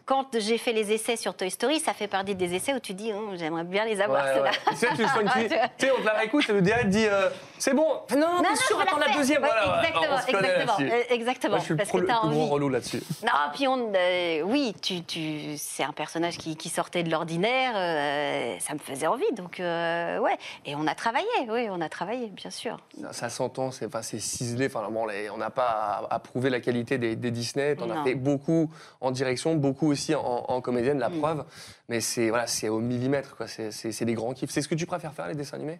Quand 0.05 0.38
j'ai 0.38 0.59
fait 0.59 0.71
les 0.71 0.91
essais 0.91 1.15
sur 1.15 1.33
Toy 1.33 1.50
Story, 1.50 1.79
ça 1.79 1.93
fait 1.93 2.07
partie 2.07 2.35
des 2.35 2.53
essais 2.53 2.74
où 2.75 2.79
tu 2.79 2.93
dis, 2.93 3.12
Oh, 3.12 3.31
j'aimerais 3.35 3.63
bien 3.63 3.85
les 3.85 4.00
avoir, 4.01 4.24
Ouais, 4.24 4.33
ceux-là. 4.35 4.51
ouais. 4.51 4.57
Tu 4.69 4.75
sais, 4.75 4.88
tu 4.95 5.01
une 5.01 5.50
Tu 5.79 5.85
sais, 5.88 5.91
on 5.91 6.00
te 6.01 6.05
la 6.05 6.13
réécoute 6.13 6.47
et 6.47 6.53
le 6.53 6.62
DA 6.62 6.83
te 6.83 6.88
dit 6.88 7.07
euh, 7.07 7.29
C'est 7.57 7.74
bon. 7.74 7.88
Non, 8.12 8.17
Non, 8.19 8.43
t'es 8.43 8.50
non, 8.50 8.55
sûr, 8.55 8.79
attends 8.79 8.97
la 9.00 9.07
fait. 9.07 9.17
deuxième. 9.17 9.41
Ouais, 9.41 9.50
voilà, 9.51 9.81
exactement, 9.88 10.39
exactement, 10.39 10.74
euh, 10.93 11.01
exactement, 11.09 11.50
Moi, 11.53 11.59
je 11.59 11.63
suis 11.63 11.74
le 11.74 11.77
parce 11.77 11.89
pro- 11.89 12.00
que 12.01 12.05
t'as 12.05 12.19
plus 12.19 12.29
gros 12.29 12.41
envie. 12.43 12.51
relou 12.51 12.69
là-dessus. 12.69 13.01
Non, 13.24 13.31
puis 13.55 13.67
on, 13.67 13.93
euh, 13.95 14.41
oui, 14.43 14.75
tu, 14.79 15.03
tu, 15.03 15.57
c'est 15.57 15.83
un 15.83 15.91
personnage 15.91 16.38
qui, 16.38 16.55
qui 16.55 16.69
sortait 16.69 17.01
de 17.01 17.09
l'ordinaire, 17.09 17.71
euh, 17.75 18.55
ça 18.59 18.74
me 18.75 18.79
faisait 18.79 19.07
envie, 19.07 19.31
donc 19.33 19.55
ouais. 19.59 20.38
Et 20.67 20.75
on 20.75 20.85
a 20.85 20.93
travaillé, 20.93 21.25
oui, 21.50 21.67
on 21.71 21.81
a 21.81 21.89
travaillé, 21.89 22.27
bien 22.27 22.51
sûr. 22.51 22.77
Ça, 23.01 23.12
ça 23.13 23.29
s'entend, 23.29 23.71
c'est 23.71 23.88
enfin, 23.88 24.03
ciselé. 24.03 24.67
Enfin, 24.67 24.88
bon, 24.91 25.07
on 25.33 25.38
n'a 25.38 25.50
pas 25.50 26.05
à, 26.09 26.13
à 26.15 26.19
prouver 26.19 26.51
la 26.51 26.59
qualité 26.59 27.00
des, 27.00 27.15
des 27.15 27.31
Disney. 27.31 27.75
On 27.81 27.89
a 27.89 28.03
fait 28.03 28.13
beaucoup 28.13 28.69
en 29.01 29.09
direction, 29.09 29.55
beaucoup 29.55 29.95
aussi 29.96 30.14
en, 30.16 30.22
en 30.24 30.62
comédienne, 30.62 31.00
la 31.00 31.10
Mm. 31.10 31.20
preuve. 31.20 31.46
Mais 31.90 32.00
c'est 32.02 32.30
voilà, 32.30 32.48
c'est 32.48 32.70
au 32.70 32.80
millimètre, 32.80 33.36
quoi. 33.36 33.48
C'est- 33.48 33.72
C'est 33.72 33.92
c'est 33.92 34.06
des 34.06 34.14
grands 34.14 34.34
kiffs. 34.34 34.52
C'est 34.52 34.62
ce 34.62 34.68
que 34.68 34.75
tu 34.75 34.86
préfères 34.86 35.14
faire, 35.14 35.28
les 35.28 35.36
dessins 35.36 35.56
animés? 35.58 35.80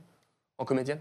En 0.58 0.66
comédienne? 0.66 1.00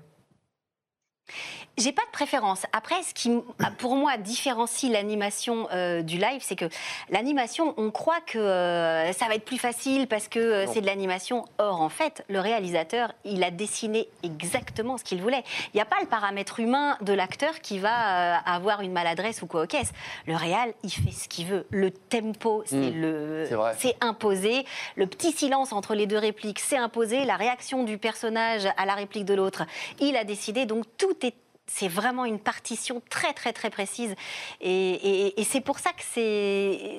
J'ai 1.76 1.90
pas 1.90 2.02
de 2.02 2.10
préférence. 2.12 2.66
Après, 2.72 3.02
ce 3.02 3.12
qui, 3.14 3.32
pour 3.78 3.96
moi, 3.96 4.16
différencie 4.16 4.92
l'animation 4.92 5.66
euh, 5.72 6.02
du 6.02 6.18
live, 6.18 6.40
c'est 6.40 6.54
que 6.54 6.66
l'animation, 7.10 7.74
on 7.78 7.90
croit 7.90 8.20
que 8.24 8.38
euh, 8.38 9.12
ça 9.12 9.26
va 9.26 9.34
être 9.34 9.44
plus 9.44 9.58
facile 9.58 10.06
parce 10.06 10.28
que 10.28 10.38
euh, 10.38 10.66
c'est 10.72 10.82
de 10.82 10.86
l'animation. 10.86 11.44
Or, 11.58 11.80
en 11.80 11.88
fait, 11.88 12.24
le 12.28 12.38
réalisateur, 12.38 13.12
il 13.24 13.42
a 13.42 13.50
dessiné 13.50 14.08
exactement 14.22 14.98
ce 14.98 15.04
qu'il 15.04 15.20
voulait. 15.20 15.42
Il 15.72 15.76
n'y 15.76 15.80
a 15.80 15.84
pas 15.84 15.96
le 16.00 16.06
paramètre 16.06 16.60
humain 16.60 16.96
de 17.00 17.12
l'acteur 17.12 17.58
qui 17.60 17.80
va 17.80 18.36
avoir 18.38 18.82
une 18.82 18.92
maladresse 18.92 19.42
ou 19.42 19.48
quoi 19.48 19.64
au 19.64 19.66
caisse. 19.66 19.90
Le 20.28 20.36
réal, 20.36 20.74
il 20.84 20.90
fait 20.90 21.10
ce 21.10 21.28
qu'il 21.28 21.46
veut. 21.46 21.66
Le 21.70 21.90
tempo, 21.90 22.62
c'est 22.66 22.76
Mm. 22.76 23.00
le, 23.00 23.48
C'est 23.78 23.96
imposé. 24.00 24.64
Le 24.94 25.08
petit 25.08 25.32
silence 25.32 25.72
entre 25.72 25.96
les 25.96 26.06
deux 26.06 26.18
répliques, 26.18 26.60
c'est 26.60 26.76
imposé. 26.76 27.24
La 27.24 27.36
réaction 27.36 27.82
du 27.82 27.98
personnage 27.98 28.68
à 28.76 28.86
la 28.86 28.94
réplique 28.94 29.24
de 29.24 29.34
l'autre, 29.34 29.64
il 29.98 30.16
a 30.16 30.22
décidé. 30.22 30.66
Donc 30.66 30.84
tout 31.14 31.26
est 31.26 31.34
c'est 31.66 31.88
vraiment 31.88 32.26
une 32.26 32.38
partition 32.38 33.00
très 33.08 33.32
très 33.32 33.54
très 33.54 33.70
précise. 33.70 34.14
Et, 34.60 34.68
et- 34.92 35.40
et 35.40 35.44
c'est 35.44 35.62
pour 35.62 35.78
ça 35.78 35.92
que 35.92 36.02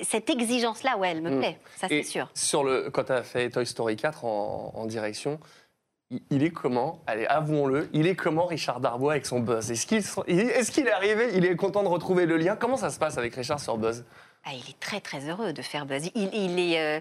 cette 0.03 0.27
exigence 0.29 0.81
là 0.81 0.97
ouais 0.97 1.11
elle 1.11 1.21
me 1.21 1.29
Mm. 1.29 1.39
plaît 1.39 1.59
ça 1.75 1.87
c'est 1.87 2.01
sûr. 2.01 2.29
Sur 2.33 2.63
le, 2.63 2.89
quand 2.89 3.03
tu 3.03 3.11
as 3.11 3.21
fait 3.21 3.49
Toy 3.51 3.65
Story 3.67 3.95
4 3.95 4.25
en, 4.25 4.71
en 4.75 4.85
direction, 4.87 5.39
il, 6.09 6.19
il 6.31 6.43
est 6.43 6.49
comment? 6.49 6.99
Allez, 7.05 7.27
avouons-le, 7.27 7.89
il 7.93 8.07
est 8.07 8.15
comment 8.15 8.45
Richard 8.47 8.79
Darbois 8.79 9.11
avec 9.13 9.27
son 9.27 9.39
Buzz? 9.39 9.69
Est-ce 9.69 9.85
qu'il 9.85 10.87
est, 10.87 10.91
arrivé? 10.91 11.29
Il 11.35 11.45
est 11.45 11.55
content 11.55 11.83
de 11.83 11.87
retrouver 11.87 12.25
le 12.25 12.37
lien? 12.37 12.55
Comment 12.55 12.77
ça 12.77 12.89
se 12.89 12.97
passe 12.97 13.17
avec 13.19 13.35
Richard 13.35 13.59
sur 13.59 13.77
Buzz? 13.77 14.03
Ah, 14.45 14.51
il 14.53 14.67
est 14.69 14.79
très 14.79 14.99
très 15.01 15.27
heureux 15.29 15.53
de 15.53 15.61
faire 15.63 15.85
Buzz. 15.87 16.09
Il, 16.15 16.29
il 16.33 16.59
est 16.73 16.79
euh, 16.79 16.99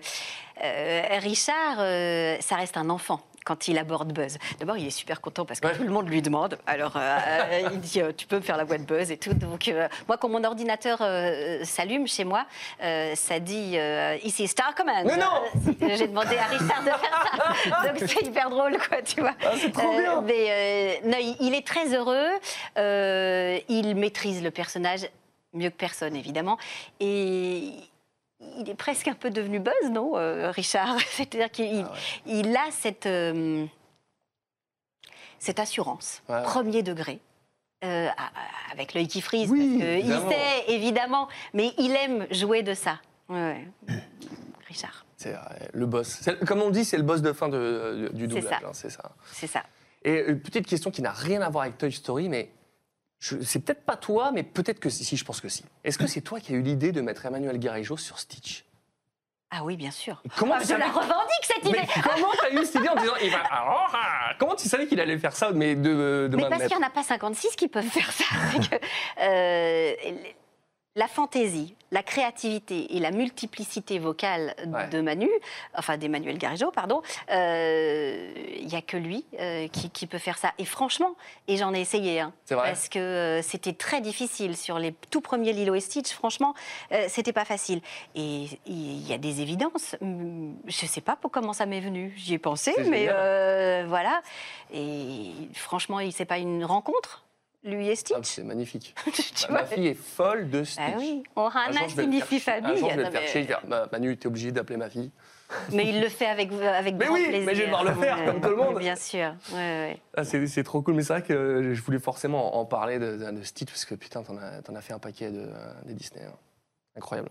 euh, 0.63 1.03
Richard 1.21 1.77
euh, 1.79 2.37
ça 2.41 2.57
reste 2.57 2.77
un 2.77 2.89
enfant 2.91 3.21
quand 3.45 3.69
il 3.69 3.79
aborde 3.79 4.13
Buzz. 4.13 4.39
D'abord, 4.59 4.77
il 4.77 4.87
est 4.87 4.91
super 4.91 5.21
content 5.21 5.45
parce 5.45 5.61
que 5.61 5.69
tout 5.77 5.83
le 5.83 5.91
monde 5.91 6.09
lui 6.09 6.23
demande. 6.23 6.59
Alors, 6.67 6.97
euh, 6.97 7.01
euh, 7.01 7.69
il 7.73 7.81
dit 7.81 8.01
euh, 8.01 8.13
Tu 8.17 8.27
peux 8.27 8.37
me 8.37 8.41
faire 8.41 8.57
la 8.57 8.65
voix 8.65 8.79
de 8.79 8.85
Buzz 8.85 9.11
et 9.11 9.19
tout. 9.19 9.35
Donc, 9.35 9.69
euh, 9.69 9.87
moi, 10.09 10.17
quand 10.17 10.29
mon 10.29 10.43
ordinateur 10.45 10.99
euh, 11.03 11.63
s'allume 11.65 12.07
chez 12.09 12.25
moi, 12.25 12.47
ça 12.81 13.39
dit 13.41 13.77
Ici 14.25 14.49
Star 14.49 14.75
Command. 14.75 15.05
Mais 15.05 15.17
non 15.17 15.43
J'ai 15.97 16.09
demandé 16.09 16.37
à 16.37 16.47
Richard 16.47 16.83
de 16.83 16.91
faire 16.91 17.27
ça. 17.65 17.89
Donc, 17.93 18.09
c'est 18.09 18.27
hyper 18.27 18.51
drôle, 18.51 18.77
quoi, 18.89 19.03
tu 19.03 19.21
vois. 19.21 19.35
Ah, 19.45 19.53
c'est 19.59 19.73
trop 19.73 19.93
bien. 19.93 20.21
Mais 20.23 21.01
non, 21.05 21.19
il, 21.21 21.37
il 21.41 21.55
est 21.55 21.67
très 21.67 21.95
heureux. 21.95 22.29
Il 23.69 23.95
maîtrise 23.97 24.43
le 24.43 24.51
personnage 24.51 25.07
mieux 25.53 25.71
que 25.71 25.77
personne, 25.77 26.17
évidemment. 26.17 26.59
Et 27.01 27.73
il 28.59 28.69
est 28.71 28.75
presque 28.75 29.09
un 29.09 29.15
peu 29.15 29.31
devenu 29.31 29.59
buzz, 29.61 29.91
non, 29.91 30.17
euh, 30.17 30.51
Richard? 30.51 30.97
C'est-à-dire 31.11 31.51
qu'il 31.51 31.85
Ah 31.89 31.93
il 32.27 32.57
a 32.57 32.71
cette, 32.71 33.07
euh, 33.07 33.65
cette 35.39 35.59
assurance, 35.59 36.23
Ouais, 36.29 36.43
premier 36.43 36.83
degré. 36.83 37.21
euh, 37.85 38.09
avec 38.73 38.95
l'œil 38.95 39.09
qui 39.09 39.21
frise, 39.21 39.51
Oui, 39.51 39.79
parce 39.79 39.91
évidemment. 39.99 40.31
sait 40.31 40.65
évidemment, 40.73 41.29
mais 41.53 41.73
il 41.79 41.93
aime 41.95 42.27
jouer 42.31 42.63
de 42.63 42.73
ça. 42.75 42.99
Ouais. 43.29 43.67
Richard, 44.69 45.05
C'est 45.17 45.35
le 45.75 45.87
boss. 45.87 46.23
Comme 46.47 46.63
on 46.63 46.71
dit, 46.71 46.85
c'est 46.85 46.97
le 46.97 47.03
boss 47.03 47.21
de 47.23 47.33
fin 47.33 47.49
de- 47.49 48.11
du 48.15 48.23
C'est 48.23 48.27
doublage. 48.29 48.45
ça. 48.61 48.67
hein, 48.67 48.71
C'est 48.73 48.91
ça. 48.91 49.13
c'est 49.33 49.47
ça. 49.47 49.63
Et 50.03 50.25
une 50.29 50.41
petite 50.41 50.67
question 50.67 50.91
qui 50.91 51.03
n'a 51.03 51.13
rien 51.13 51.41
à 51.43 51.49
voir 51.51 51.65
avec 51.65 51.77
Toy 51.79 51.93
Story, 51.93 52.29
mais 52.29 52.51
c'est 53.43 53.61
peut-être 53.65 53.85
pas 53.85 53.97
toi, 53.97 54.31
mais 54.33 54.43
peut-être 54.43 54.81
que 54.81 54.91
si, 54.91 55.17
je 55.17 55.25
pense 55.25 55.41
que 55.41 55.49
si. 55.49 55.65
Est-ce 55.85 55.97
que 55.99 56.07
c'est 56.07 56.21
toi 56.21 56.41
qui 56.41 56.53
as 56.53 56.57
eu 56.57 56.63
l'idée 56.63 56.93
de 56.93 57.01
mettre 57.01 57.25
Emmanuel 57.27 57.59
Garijo 57.59 57.97
sur 57.97 58.19
Stitch? 58.19 58.65
Ah 59.51 59.63
oui, 59.63 59.77
bien 59.77 59.93
sûr. 59.93 60.21
Comment 60.37 60.55
Ah, 60.57 60.61
tu 60.61 60.67
je 60.69 60.75
la 60.75 60.89
revendique 60.91 61.45
cette 61.45 61.65
idée. 61.65 61.79
Mais 61.81 62.03
comment 62.03 62.27
t'as 62.41 62.51
eu 62.51 62.65
cette 62.65 62.75
idée 62.77 62.89
en 62.89 62.97
disant 62.97 63.13
il 63.23 63.31
va- 63.31 63.39
alors, 63.53 63.89
ah, 63.95 64.33
Comment 64.39 64.57
tu 64.57 64.69
savais 64.69 64.87
qu'il 64.89 64.99
allait 65.01 65.17
faire 65.19 65.37
ça 65.37 65.53
mais 65.53 65.77
de, 65.77 66.29
de 66.31 66.37
Mais 66.37 66.43
main 66.43 66.49
de 66.49 66.51
parce 66.57 66.63
qu'il 66.69 66.77
n'y 66.77 66.85
en 66.85 66.87
a 66.87 66.91
pas 66.91 67.05
56 67.05 67.55
qui 67.57 67.69
peuvent 67.69 67.85
faire 67.85 68.11
ça. 68.13 68.25
Que, 68.55 68.77
euh, 69.21 69.93
la 70.97 71.09
fantaisie, 71.09 71.75
la 71.91 72.03
créativité 72.03 72.97
et 72.97 73.01
la 73.01 73.11
multiplicité 73.11 73.99
vocale 73.99 74.55
Ouais. 74.67 74.89
de 74.89 75.01
Manu, 75.01 75.29
enfin 75.77 75.97
d'Emmanuel 75.97 76.39
Garigeau, 76.39 76.71
pardon, 76.71 77.03
euh, 77.31 78.33
il 78.59 78.67
n'y 78.67 78.77
a 78.77 78.83
que 78.83 78.97
lui 78.97 79.25
euh, 79.41 79.69
qui, 79.69 79.91
qui 79.91 80.07
peut 80.07 80.19
faire 80.19 80.39
ça. 80.39 80.53
Et 80.59 80.65
franchement, 80.65 81.15
et 81.49 81.57
j'en 81.57 81.75
ai 81.75 81.81
essayé, 81.81 82.21
hein, 82.21 82.33
vrai 82.51 82.69
parce 82.71 82.89
que 82.89 82.99
euh, 82.99 83.43
c'était 83.43 83.73
très 83.73 84.01
difficile 84.01 84.57
sur 84.57 84.79
les 84.79 84.93
tout 85.11 85.21
premiers 85.21 85.53
Lilo 85.53 85.75
et 85.75 85.81
Stitch. 85.81 86.13
Franchement, 86.13 86.55
euh, 86.93 87.07
c'était 87.09 87.33
pas 87.33 87.45
facile. 87.45 87.81
Et 88.15 88.47
il 88.67 89.07
y 89.09 89.13
a 89.13 89.19
des 89.19 89.41
évidences. 89.41 89.97
Je 90.01 90.87
sais 90.87 91.01
pas 91.01 91.17
pour 91.17 91.31
comment 91.31 91.53
ça 91.53 91.67
m'est 91.67 91.81
venu. 91.81 92.13
J'y 92.17 92.35
ai 92.35 92.39
pensé, 92.39 92.73
mais 92.89 93.07
euh, 93.11 93.85
voilà. 93.89 94.23
Et 94.73 95.31
franchement, 95.55 96.01
il 96.01 96.13
c'est 96.13 96.25
pas 96.25 96.39
une 96.39 96.65
rencontre, 96.65 97.24
lui 97.65 97.89
et 97.89 97.93
Ah, 97.93 97.97
Stitch. 97.97 98.17
C'est 98.23 98.45
magnifique. 98.45 98.95
Tu 99.13 99.51
Ma 99.53 99.65
fille 99.65 99.89
est 99.89 99.95
folle 99.95 100.49
de 100.51 100.63
Stitch. 100.65 100.81
Ah 100.87 100.95
oui, 100.99 101.23
Ohana 101.37 101.69
Un 101.69 101.73
jour, 101.73 101.89
je 101.89 101.97
vais 101.97 102.03
le 102.07 102.13
signifie 102.13 102.41
faire- 102.41 102.57
famille. 102.63 102.73
Un 102.73 102.77
jour, 102.77 102.91
je 102.91 102.97
vais 102.97 103.05
le 103.05 103.11
faire 103.11 103.21
mais- 103.23 103.27
chier. 103.29 103.43
je 103.43 103.47
vais 103.49 103.55
dire, 103.55 103.61
Bah, 103.67 103.89
Manu, 103.93 104.17
t'es 104.17 104.27
obligé 104.27 104.53
d'appeler 104.53 104.77
ma 104.77 104.89
fille. 104.91 105.11
Mais 105.73 105.89
il 105.89 106.01
le 106.01 106.09
fait 106.09 106.27
avec, 106.27 106.51
avec 106.53 106.95
Mais 106.97 107.05
grand 107.07 107.15
oui, 107.15 107.25
plaisir. 107.29 107.47
mais 107.47 107.55
je 107.55 107.61
vais 107.61 107.65
devoir 107.67 107.85
le 107.85 107.95
faire, 107.95 108.25
comme 108.25 108.41
tout 108.41 108.49
le 108.49 108.57
monde. 108.57 108.79
Bien 108.79 108.97
sûr. 108.97 109.35
Ouais, 109.53 109.57
ouais. 109.57 109.99
Ah, 110.17 110.25
c'est 110.25 110.63
trop 110.65 110.83
cool, 110.83 110.95
mais 110.95 111.03
c'est 111.03 111.13
vrai 111.13 111.23
que 111.23 111.73
je 111.75 111.83
voulais 111.83 111.99
forcément 111.99 112.57
en 112.59 112.65
parler 112.65 112.99
de, 112.99 113.17
de- 113.17 113.31
de 113.31 113.43
Stitch 113.43 113.69
parce 113.69 113.85
que 113.85 113.95
putain, 113.95 114.23
t'en 114.23 114.37
as, 114.37 114.61
as 114.77 114.81
fait 114.81 114.93
un 114.95 114.99
paquet 114.99 115.31
de, 115.31 115.49
des 115.85 115.95
Disney. 115.95 116.25
hein. 116.25 116.33
Incroyable. 116.97 117.31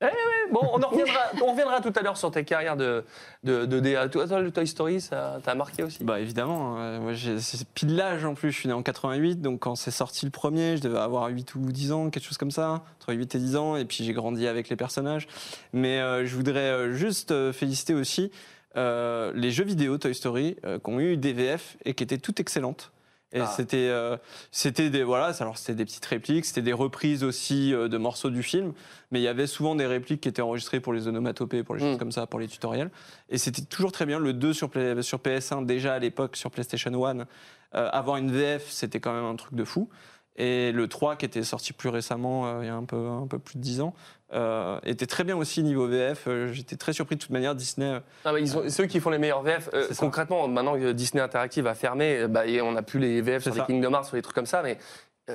Eh 0.00 0.52
bon, 0.52 0.60
on, 0.72 0.80
en 0.82 0.88
reviendra, 0.88 1.80
on 1.80 1.80
tout 1.82 1.92
à 1.98 2.02
l'heure 2.02 2.16
sur 2.16 2.30
tes 2.30 2.44
carrières 2.44 2.76
de, 2.76 3.04
de, 3.42 3.66
de 3.66 3.80
DA. 3.80 4.08
Toi, 4.08 4.26
le 4.40 4.50
Toy 4.52 4.66
Story, 4.66 5.00
ça 5.00 5.40
t'a 5.42 5.56
marqué 5.56 5.82
aussi? 5.82 6.04
Bah 6.04 6.20
évidemment, 6.20 7.12
j'ai- 7.14 7.40
c'est 7.40 7.66
pile 7.70 7.96
l'âge 7.96 8.24
en 8.24 8.34
plus, 8.34 8.52
je 8.52 8.58
suis 8.58 8.68
né 8.68 8.74
en 8.74 8.82
88, 8.82 9.40
donc 9.42 9.60
quand 9.60 9.74
c'est 9.74 9.90
sorti 9.90 10.24
le 10.24 10.30
premier, 10.30 10.76
je 10.76 10.82
devais 10.82 10.98
avoir 10.98 11.26
8 11.28 11.54
ou 11.56 11.60
10 11.72 11.90
ans, 11.92 12.10
quelque 12.10 12.24
chose 12.24 12.38
comme 12.38 12.52
ça, 12.52 12.84
entre 13.00 13.12
8 13.12 13.34
et 13.34 13.38
10 13.38 13.56
ans, 13.56 13.76
et 13.76 13.84
puis 13.84 14.04
j'ai 14.04 14.12
grandi 14.12 14.46
avec 14.46 14.68
les 14.68 14.76
personnages. 14.76 15.26
Mais 15.72 16.00
euh, 16.00 16.24
je 16.26 16.36
voudrais 16.36 16.60
euh, 16.70 16.92
juste 16.92 17.32
euh, 17.32 17.52
féliciter 17.52 17.94
aussi 17.94 18.30
les 18.76 19.50
jeux 19.50 19.64
vidéo 19.64 19.98
Toy 19.98 20.14
Story 20.14 20.54
qui 20.62 20.90
ont 20.90 21.00
eu 21.00 21.16
des 21.16 21.32
VF 21.32 21.76
et 21.84 21.94
qui 21.94 22.04
étaient 22.04 22.18
toutes 22.18 22.38
excellentes. 22.38 22.92
Et 23.32 23.40
Ah. 23.40 23.46
c'était 23.46 23.88
euh, 23.90 24.16
c'était 24.50 24.88
des 24.88 25.02
voilà 25.04 25.32
alors 25.40 25.58
c'était 25.58 25.74
des 25.74 25.84
petites 25.84 26.06
répliques 26.06 26.46
c'était 26.46 26.62
des 26.62 26.72
reprises 26.72 27.24
aussi 27.24 27.74
euh, 27.74 27.86
de 27.86 27.98
morceaux 27.98 28.30
du 28.30 28.42
film 28.42 28.72
mais 29.10 29.20
il 29.20 29.22
y 29.22 29.28
avait 29.28 29.46
souvent 29.46 29.74
des 29.74 29.84
répliques 29.84 30.22
qui 30.22 30.30
étaient 30.30 30.40
enregistrées 30.40 30.80
pour 30.80 30.94
les 30.94 31.08
onomatopées 31.08 31.62
pour 31.62 31.74
les 31.74 31.82
choses 31.82 31.96
Mm. 31.96 31.98
comme 31.98 32.12
ça 32.12 32.26
pour 32.26 32.40
les 32.40 32.48
tutoriels 32.48 32.90
et 33.28 33.36
c'était 33.36 33.60
toujours 33.60 33.92
très 33.92 34.06
bien 34.06 34.18
le 34.18 34.32
2 34.32 34.54
sur, 34.54 34.70
sur 35.02 35.18
PS1 35.18 35.66
déjà 35.66 35.92
à 35.94 35.98
l'époque 35.98 36.36
sur 36.36 36.50
PlayStation 36.50 36.90
1 37.04 37.18
euh, 37.18 37.24
avoir 37.72 38.16
une 38.16 38.32
VF 38.32 38.66
c'était 38.70 38.98
quand 38.98 39.12
même 39.12 39.26
un 39.26 39.36
truc 39.36 39.54
de 39.54 39.64
fou 39.64 39.90
et 40.36 40.72
le 40.72 40.88
3 40.88 41.16
qui 41.16 41.26
était 41.26 41.42
sorti 41.42 41.74
plus 41.74 41.90
récemment 41.90 42.46
euh, 42.46 42.60
il 42.62 42.66
y 42.66 42.70
a 42.70 42.74
un 42.76 42.84
peu 42.84 43.08
un 43.08 43.26
peu 43.26 43.38
plus 43.38 43.56
de 43.56 43.60
10 43.62 43.82
ans 43.82 43.94
euh, 44.34 44.78
était 44.84 45.06
très 45.06 45.24
bien 45.24 45.36
aussi 45.36 45.62
niveau 45.62 45.86
VF 45.86 46.24
Euh, 46.26 46.52
j'étais 46.52 46.76
très 46.76 46.92
surpris 46.92 47.16
de 47.16 47.20
toute 47.22 47.30
manière 47.30 47.54
Disney 47.54 48.00
Ah 48.24 48.32
bah, 48.32 48.40
ils 48.40 48.56
ont- 48.56 48.64
c'est 48.68 48.82
eux 48.82 48.86
qui 48.86 49.00
font 49.00 49.10
les 49.10 49.18
meilleurs 49.18 49.42
VF. 49.42 49.70
Euh, 49.72 49.86
ça. 49.88 49.94
concrètement, 49.98 50.46
maintenant 50.48 50.74
que 50.76 50.92
Disney 50.92 51.22
Interactive 51.22 51.66
a 51.66 51.74
fermé, 51.74 52.26
bah, 52.28 52.46
et 52.46 52.60
on 52.60 52.72
n'a 52.72 52.82
plus 52.82 53.00
les 53.00 53.20
VF 53.22 53.42
sur 53.42 53.52
C'est 53.52 53.58
les 53.58 53.62
ça. 53.62 53.66
Kingdom 53.66 53.92
Hearts, 53.94 54.04
sur 54.06 54.16
les 54.16 54.22
trucs 54.22 54.34
comme 54.34 54.46
ça, 54.46 54.62
mais 54.62 54.78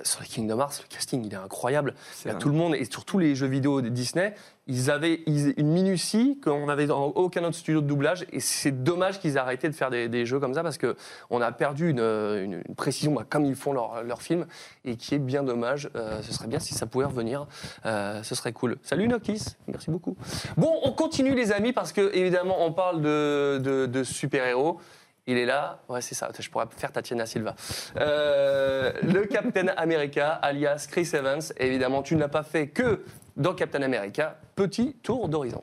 sur 0.04 0.22
les 0.22 0.28
Kingdom 0.28 0.60
Hearts, 0.60 0.82
le 0.90 0.94
casting, 0.96 1.24
il 1.26 1.34
est 1.34 1.38
incroyable. 1.38 1.94
Il 2.26 2.30
y 2.30 2.32
a 2.32 2.36
tout 2.36 2.50
le 2.50 2.56
monde, 2.56 2.76
et 2.76 2.86
sur 2.86 3.06
tous 3.06 3.20
les 3.20 3.36
jeux 3.36 3.48
vidéo 3.48 3.82
de 3.82 3.90
Disney, 3.90 4.34
ils 4.68 4.90
avaient 4.90 5.22
ils- 5.28 5.54
une 5.58 5.68
minutie 5.72 6.40
qu'on 6.44 6.66
n'avait 6.68 6.88
dans 6.88 7.08
aucun 7.08 7.44
autre 7.44 7.56
studio 7.56 7.82
de 7.82 7.86
doublage, 7.88 8.26
et 8.32 8.40
c'est 8.40 8.84
dommage 8.84 9.20
qu'ils 9.20 9.36
aient 9.36 9.40
arrêté 9.40 9.68
de 9.70 9.74
faire 9.76 9.90
des, 9.90 10.08
des 10.10 10.26
jeux 10.26 10.40
comme 10.40 10.54
ça, 10.54 10.64
parce 10.64 10.78
qu'on 10.78 11.42
a 11.42 11.52
perdu 11.52 11.90
une, 11.90 12.00
une- 12.00 12.64
une 12.68 12.76
précision, 12.76 13.14
bah, 13.14 13.24
comme 13.30 13.46
ils 13.46 13.56
font 13.56 13.74
leurs 13.74 14.04
leur 14.04 14.22
films, 14.22 14.46
et 14.86 14.96
qui 14.96 15.16
est 15.16 15.20
bien 15.20 15.44
dommage. 15.44 15.90
Euh, 15.96 16.22
ce 16.22 16.34
serait 16.34 16.48
bien 16.48 16.60
si 16.60 16.74
ça 16.74 16.86
pouvait 16.86 17.06
revenir, 17.06 17.46
Euh, 17.86 18.24
ce 18.24 18.36
serait 18.36 18.54
cool. 18.54 18.78
Salut 18.84 19.08
Nokis, 19.08 19.44
merci 19.68 19.92
beaucoup. 19.92 20.16
Bon, 20.58 20.72
on 20.84 20.92
continue 20.92 21.36
les 21.36 21.52
amis, 21.52 21.74
parce 21.74 21.92
que 21.92 22.14
évidemment, 22.16 22.66
on 22.66 22.72
parle 22.72 23.02
de, 23.02 23.60
de- 23.62 23.86
de 23.86 24.04
super-héros. 24.04 24.80
Il 25.26 25.38
est 25.38 25.46
là, 25.46 25.82
ouais 25.88 26.02
c'est 26.02 26.16
ça, 26.16 26.30
je 26.38 26.50
pourrais 26.50 26.66
faire 26.76 26.92
Tatiana 26.92 27.26
Silva. 27.26 27.56
Euh, 27.98 28.92
le 29.04 29.26
Captain 29.26 29.68
America, 29.78 30.32
alias 30.32 30.86
Chris 30.90 31.10
Evans, 31.14 31.42
évidemment 31.58 32.04
tu 32.04 32.16
ne 32.16 32.20
l'as 32.20 32.28
pas 32.28 32.44
fait 32.44 32.68
que 32.68 33.06
dans 33.38 33.54
Captain 33.54 33.82
America, 33.84 34.38
petit 34.56 34.96
tour 35.02 35.30
d'horizon. 35.30 35.62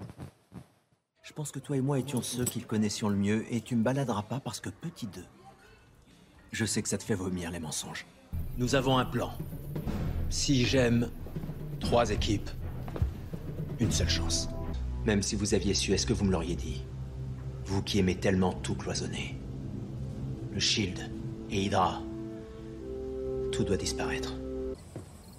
Je 1.22 1.32
pense 1.34 1.52
que 1.52 1.58
toi 1.58 1.76
et 1.76 1.80
moi 1.80 1.98
étions 1.98 2.22
ceux 2.22 2.44
qui 2.44 2.58
le 2.58 2.66
connaissions 2.66 3.08
le 3.08 3.16
mieux 3.16 3.44
et 3.50 3.60
tu 3.60 3.76
me 3.76 3.82
baladeras 3.82 4.22
pas 4.22 4.40
parce 4.40 4.60
que 4.60 4.70
petit 4.70 5.06
2. 5.06 5.22
Je 6.52 6.64
sais 6.64 6.82
que 6.82 6.88
ça 6.88 6.98
te 6.98 7.04
fait 7.04 7.14
vomir 7.14 7.50
les 7.50 7.60
mensonges. 7.60 8.06
Nous 8.56 8.74
avons 8.74 8.98
un 8.98 9.04
plan. 9.04 9.30
Si 10.30 10.64
j'aime 10.64 11.10
trois 11.78 12.10
équipes, 12.10 12.50
une 13.78 13.92
seule 13.92 14.08
chance. 14.08 14.48
Même 15.04 15.22
si 15.22 15.36
vous 15.36 15.54
aviez 15.54 15.74
su, 15.74 15.92
est-ce 15.92 16.06
que 16.06 16.12
vous 16.12 16.24
me 16.24 16.32
l'auriez 16.32 16.56
dit? 16.56 16.84
Vous 17.64 17.82
qui 17.82 17.98
aimez 17.98 18.16
tellement 18.16 18.52
tout 18.52 18.74
cloisonner. 18.74 19.39
Le 20.52 20.58
Shield 20.58 21.10
et 21.50 21.62
Hydra. 21.62 22.00
Tout 23.52 23.64
doit 23.64 23.76
disparaître. 23.76 24.34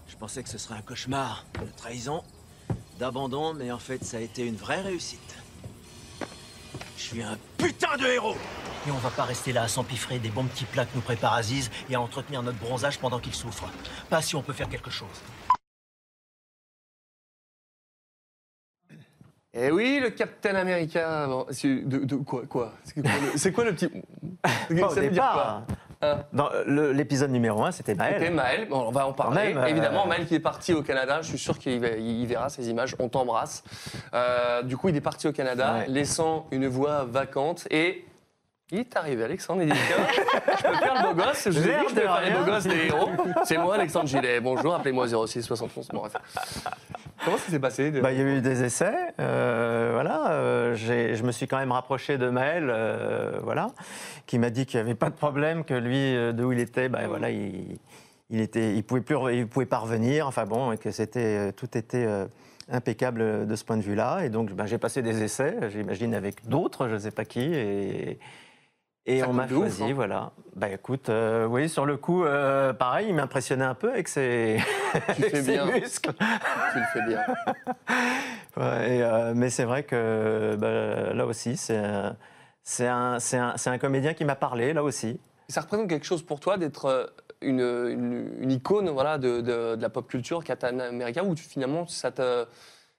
Je 0.08 0.16
pensais 0.16 0.42
que 0.42 0.50
ce 0.50 0.58
serait 0.58 0.76
un 0.76 0.82
cauchemar 0.82 1.46
de 1.60 1.68
trahison, 1.76 2.24
d'abandon, 3.00 3.54
mais 3.54 3.72
en 3.72 3.80
fait, 3.80 4.04
ça 4.04 4.18
a 4.18 4.20
été 4.22 4.46
une 4.46 4.56
vraie 4.56 4.82
réussite. 4.82 5.36
Je 6.98 7.02
suis 7.02 7.24
un 7.24 7.38
putain 7.58 7.98
de 7.98 8.06
héros 8.06 8.38
Et 8.88 8.92
on 8.92 8.98
va 8.98 9.10
pas 9.10 9.24
rester 9.24 9.52
là 9.52 9.64
à 9.64 9.68
s'empiffrer 9.68 10.20
des 10.20 10.30
bons 10.30 10.46
petits 10.46 10.66
plats 10.66 10.86
que 10.86 10.96
nous 10.96 11.02
prépare 11.02 11.34
Aziz 11.34 11.70
et 11.90 11.96
à 11.96 12.02
entretenir 12.02 12.42
notre 12.42 12.60
bronzage 12.60 13.00
pendant 13.00 13.20
qu'il 13.20 13.34
souffre. 13.34 13.70
Pas 14.10 14.22
si 14.22 14.36
on 14.36 14.42
peut 14.42 14.54
faire 14.54 14.70
quelque 14.70 14.92
chose. 14.92 15.08
Eh 19.54 19.70
oui, 19.72 20.00
le 20.02 20.10
Captain 20.12 20.56
America. 20.56 21.28
Bon, 21.28 21.46
c'est- 21.50 21.86
de, 21.86 22.06
de 22.06 22.16
quoi, 22.16 22.44
quoi? 22.48 22.74
C'est 22.86 23.02
quoi, 23.02 23.12
le- 23.12 23.38
C'est 23.38 23.52
quoi 23.52 23.64
le 23.66 23.74
petit. 23.74 23.90
Bon, 24.70 24.86
au 24.86 24.90
ça 24.90 24.96
veut 24.96 25.02
dire 25.02 25.12
départ, 25.12 25.34
quoi? 25.34 25.76
Hein? 26.04 26.24
Dans 26.34 26.50
l'épisode 26.94 27.30
numéro 27.32 27.64
1, 27.64 27.72
c'était 27.72 27.94
Maël. 27.94 28.16
C'était 28.18 28.32
Maël, 28.32 28.68
Bon, 28.70 28.86
on 28.88 28.92
va 28.92 29.06
en 29.06 29.14
parler. 29.14 29.50
même, 29.54 29.58
euh, 29.58 29.66
Évidemment, 29.68 30.08
Maël 30.08 30.26
qui 30.26 30.34
est 30.36 30.40
parti 30.40 30.74
au 30.74 30.82
Canada, 30.82 31.22
je 31.22 31.28
suis 31.28 31.38
sûr 31.38 31.60
qu'il 31.60 31.80
verra 32.26 32.50
ces 32.50 32.70
images, 32.70 32.96
on 32.98 33.08
t'embrasse. 33.10 33.64
Euh, 34.14 34.64
du 34.64 34.78
coup, 34.78 34.90
il 34.90 34.96
est 34.96 35.02
parti 35.02 35.28
au 35.28 35.32
Canada, 35.32 35.76
Ouais. 35.80 35.86
laissant 35.90 36.48
une 36.52 36.68
voix 36.68 37.04
vacante 37.06 37.68
et. 37.70 38.06
Il 38.74 38.80
est 38.80 38.96
arrivé, 38.96 39.26
Alexandre, 39.26 39.64
il 39.64 39.70
dit 39.70 39.78
je 39.78 40.64
peux 40.66 40.76
faire 40.76 40.94
le 41.10 41.14
beau 41.14 41.22
gosse, 41.22 41.44
je 41.44 41.50
vous 41.50 41.58
ai 41.60 41.62
dit 41.62 41.68
L'air 41.68 41.84
que 41.84 41.90
je 41.90 41.96
faire 41.96 42.22
les 42.22 42.32
beaux 42.32 42.46
gosses 42.46 42.64
des 42.64 42.86
héros. 42.88 43.10
C'est 43.44 43.58
moi, 43.58 43.76
Alexandre 43.76 44.08
Gillet. 44.08 44.40
Bonjour, 44.40 44.74
appelez-moi 44.74 45.08
06 45.28 45.42
71. 45.44 45.90
Bon, 45.90 46.00
bref. 46.00 46.14
Comment 47.26 47.38
ça 47.38 47.52
s'est 47.52 47.60
passé 47.60 47.92
de- 47.92 48.00
Bah, 48.00 48.14
il 48.14 48.20
y 48.20 48.22
a 48.22 48.26
eu 48.26 48.40
des 48.40 48.64
essais, 48.64 48.96
euh, 49.20 49.90
voilà. 49.92 50.32
euh, 50.32 50.76
je 50.76 51.22
me 51.24 51.34
suis 51.34 51.48
quand 51.48 51.58
même 51.58 51.74
rapproché 51.74 52.18
de 52.18 52.30
Maël, 52.30 52.68
euh, 52.70 53.40
voilà, 53.44 53.72
qui 54.26 54.40
m'a 54.40 54.50
dit 54.50 54.66
qu'il 54.66 54.80
n'y 54.80 54.86
avait 54.86 54.96
pas 54.96 55.10
de 55.10 55.16
problème, 55.16 55.66
que 55.66 55.74
lui, 55.74 56.16
euh, 56.16 56.32
de 56.32 56.44
où 56.46 56.54
il 56.54 56.60
était, 56.60 56.88
bah, 56.88 57.02
voilà, 57.10 57.30
il, 57.30 57.78
il 58.30 58.40
était, 58.40 58.74
il 58.74 58.84
pouvait 58.86 59.02
plus, 59.02 59.18
il 59.36 59.48
pouvait 59.48 59.66
pas 59.66 59.80
revenir. 59.80 60.28
Enfin 60.28 60.46
bon, 60.46 60.72
et 60.72 60.78
que 60.78 60.92
c'était, 60.92 61.52
tout 61.52 61.78
était 61.78 62.06
euh, 62.08 62.26
impeccable 62.72 63.46
de 63.46 63.56
ce 63.58 63.66
point 63.66 63.76
de 63.76 63.84
vue-là. 63.84 64.22
Et 64.24 64.30
donc, 64.30 64.54
bah, 64.54 64.66
j'ai 64.66 64.78
passé 64.78 65.02
des 65.02 65.22
essais, 65.24 65.58
j'imagine 65.72 66.16
avec 66.16 66.48
d'autres, 66.48 66.88
je 66.88 66.94
ne 66.94 67.00
sais 67.00 67.12
pas 67.12 67.26
qui, 67.26 67.42
et. 67.54 68.18
Et 69.08 69.22
Ça 69.22 69.30
on 69.30 69.34
m'a 69.34 69.46
ouf, 69.46 69.50
choisi, 69.50 69.84
hein. 69.84 69.92
voilà. 69.96 70.32
Bah 70.56 70.70
écoute, 70.70 71.10
euh, 71.10 71.46
oui, 71.48 71.68
sur 71.70 71.86
le 71.88 71.98
coup, 71.98 72.24
euh, 72.24 72.72
pareil, 72.72 73.08
il 73.10 73.16
m'impressionnait 73.16 73.66
un 73.66 73.74
peu 73.74 73.90
avec 73.92 74.08
ses, 74.08 74.58
Tu 74.94 74.98
avec 75.24 75.30
fais 75.32 75.42
ses 75.42 75.52
bien. 75.54 75.66
muscles. 75.66 76.14
Tu 76.14 76.80
le 76.80 76.86
fais 76.94 77.02
bien. 77.08 77.22
Ouais, 78.58 78.98
et, 78.98 79.02
euh, 79.02 79.32
mais 79.34 79.50
c'est 79.50 79.64
vrai 79.64 79.84
que 79.84 80.58
bah, 80.60 81.14
là 81.14 81.26
aussi, 81.26 81.56
c'est 81.56 81.78
un, 81.78 82.18
un, 82.82 83.18
un- 83.66 83.78
comédien 83.78 84.14
qui 84.14 84.26
m'a 84.26 84.36
parlé, 84.36 84.74
là 84.74 84.84
aussi. 84.84 85.22
Ça 85.48 85.62
représente 85.62 85.88
quelque 85.88 86.06
chose 86.06 86.22
pour 86.22 86.42
toi 86.42 86.58
d'être 86.58 86.86
euh, 86.86 87.06
une, 87.42 87.62
une- 87.62 88.34
une 88.42 88.52
icône 88.52 88.90
voilà, 88.90 89.18
de, 89.18 89.40
de- 89.40 89.76
de 89.78 89.82
la 89.82 89.90
pop 89.90 90.06
culture 90.08 90.44
Captain 90.44 90.78
America 90.80 91.24
où 91.24 91.34
tu, 91.34 91.44
finalement 91.44 91.88
ça 91.88 92.12
te, 92.12 92.46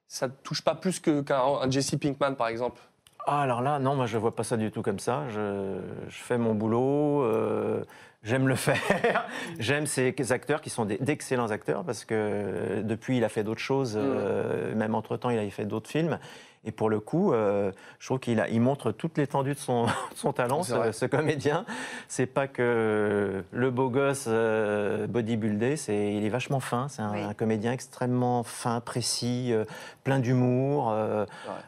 ça 0.09 0.29
te 0.31 0.43
touche 0.43 0.63
pas 0.63 0.75
plus 0.75 1.01
qu'un 1.01 1.23
un 1.37 1.71
Jesse 1.71 1.97
Pinkman 2.01 2.35
par 2.35 2.49
exemple? 2.49 2.81
Ah, 3.27 3.43
alors 3.43 3.63
là, 3.63 3.79
non, 3.79 3.95
moi 3.95 4.07
je 4.07 4.19
vois 4.19 4.35
pas 4.35 4.43
ça 4.43 4.57
du 4.57 4.71
tout 4.71 4.83
comme 4.83 4.99
ça. 4.99 5.25
Je, 5.29 5.79
je 6.09 6.17
fais 6.17 6.39
mon 6.39 6.55
boulot, 6.55 7.23
euh, 7.23 7.85
j'aime 8.25 8.49
le 8.49 8.55
faire. 8.57 9.27
j'aime 9.59 9.87
ces 9.87 10.15
acteurs 10.33 10.61
qui 10.61 10.71
sont 10.71 10.85
d'excellents 10.85 11.51
acteurs 11.51 11.85
parce 11.85 12.05
que 12.05 12.83
depuis 12.83 13.19
il 13.19 13.25
a 13.25 13.29
fait 13.29 13.45
d'autres 13.45 13.61
choses, 13.61 13.97
euh, 13.97 14.75
même 14.75 14.95
entre-temps 14.95 15.31
il 15.31 15.39
a 15.39 15.49
fait 15.51 15.65
d'autres 15.65 15.89
films. 15.89 16.19
Et 16.65 16.71
pour 16.71 16.89
le 16.89 17.01
coup, 17.01 17.33
euh, 17.33 17.73
je 17.99 18.07
trouve 18.07 18.21
qu'il 18.21 18.45
il 18.51 18.61
montre 18.61 18.93
toute 18.93 19.19
l'étendue 19.19 19.55
de 19.55 19.59
son, 19.59 19.87
son 20.15 20.33
talent, 20.33 20.63
ce, 20.63 20.93
ce 20.93 21.07
comédien. 21.07 21.65
C'est 22.07 22.27
pas 22.27 22.47
que 22.47 23.43
le 23.51 23.71
beau 23.71 23.91
gosse 23.91 24.27
euh, 24.29 25.07
bodybuildé, 25.09 25.77
c'est, 25.77 26.15
il 26.15 26.25
est 26.25 26.29
vachement 26.29 26.61
fin. 26.61 26.87
C'est 26.89 27.03
un, 27.03 27.13
Oui. 27.13 27.21
un 27.23 27.35
comédien 27.35 27.73
extrêmement 27.73 28.45
fin, 28.45 28.81
précis, 28.81 29.53
euh, 29.53 29.65
plein 30.05 30.21
d'humour. 30.21 30.91
euh, 30.93 31.27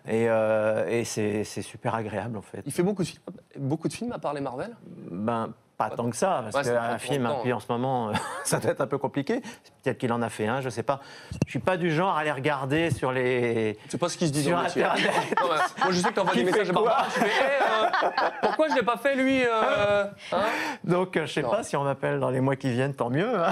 et, 0.09 0.25
et 1.01 1.05
c'est, 1.05 1.43
c'est 1.45 1.63
super 1.63 1.95
agréable 1.97 2.37
en 2.37 2.43
fait. 2.43 2.63
Il 2.65 2.73
fait 2.73 2.83
beaucoup 2.85 3.03
de 3.03 3.09
films, 3.09 3.23
beaucoup 3.59 3.89
de 3.89 3.93
films 3.93 4.13
à 4.13 4.19
part 4.19 4.33
les 4.33 4.41
Marvel? 4.41 4.77
Ben, 5.11 5.53
pas 5.77 5.91
tant 5.91 6.09
que 6.11 6.17
ça, 6.17 6.45
parce 6.53 6.67
Ouais, 6.69 6.73
qu'un 6.75 6.99
film, 6.99 7.27
temps. 7.27 7.41
puis 7.43 7.53
en 7.53 7.61
ce 7.61 7.67
moment, 7.71 8.09
euh, 8.09 8.13
ça 8.45 8.59
doit 8.61 8.71
être 8.71 8.81
un 8.81 8.87
peu 8.87 8.99
compliqué. 8.99 9.41
Peut-être 9.83 9.99
qu'il 9.99 10.13
en 10.13 10.23
a 10.23 10.29
fait 10.29 10.47
un, 10.47 10.61
je 10.61 10.69
sais 10.69 10.83
pas. 10.83 11.01
Je 11.47 11.51
suis 11.51 11.59
pas 11.59 11.77
du 11.77 11.91
genre 11.93 12.17
à 12.17 12.23
les 12.25 12.31
regarder 12.33 12.91
sur 12.91 13.11
les. 13.13 13.77
C'est 13.89 13.99
pas 13.99 14.09
ce 14.09 14.17
qui 14.17 14.27
se 14.29 14.33
dit 14.33 14.43
sur. 14.45 14.57
Internet. 14.59 15.05
Non, 15.41 15.49
Moi 15.49 15.59
je 15.91 16.01
sais 16.01 16.09
que 16.09 16.15
t'envoies 16.15 16.35
des 16.35 16.45
messages 16.45 16.71
à 16.71 16.73
Barbara, 16.73 17.05
fais 17.05 17.25
euh, 17.27 18.09
pourquoi 18.43 18.69
je 18.69 18.75
l'ai 18.77 18.83
pas 18.83 18.97
fait 18.97 19.15
lui 19.17 19.43
euh, 19.45 20.05
hein 20.33 20.43
Donc, 20.85 21.19
je 21.19 21.27
sais 21.27 21.43
Non. 21.43 21.51
pas 21.51 21.63
si 21.63 21.77
on 21.77 21.85
m'appelle 21.85 22.21
dans 22.21 22.31
les 22.31 22.41
mois 22.41 22.57
qui 22.57 22.71
viennent, 22.71 22.95
tant 22.95 23.11
mieux. 23.11 23.39
hein. 23.39 23.51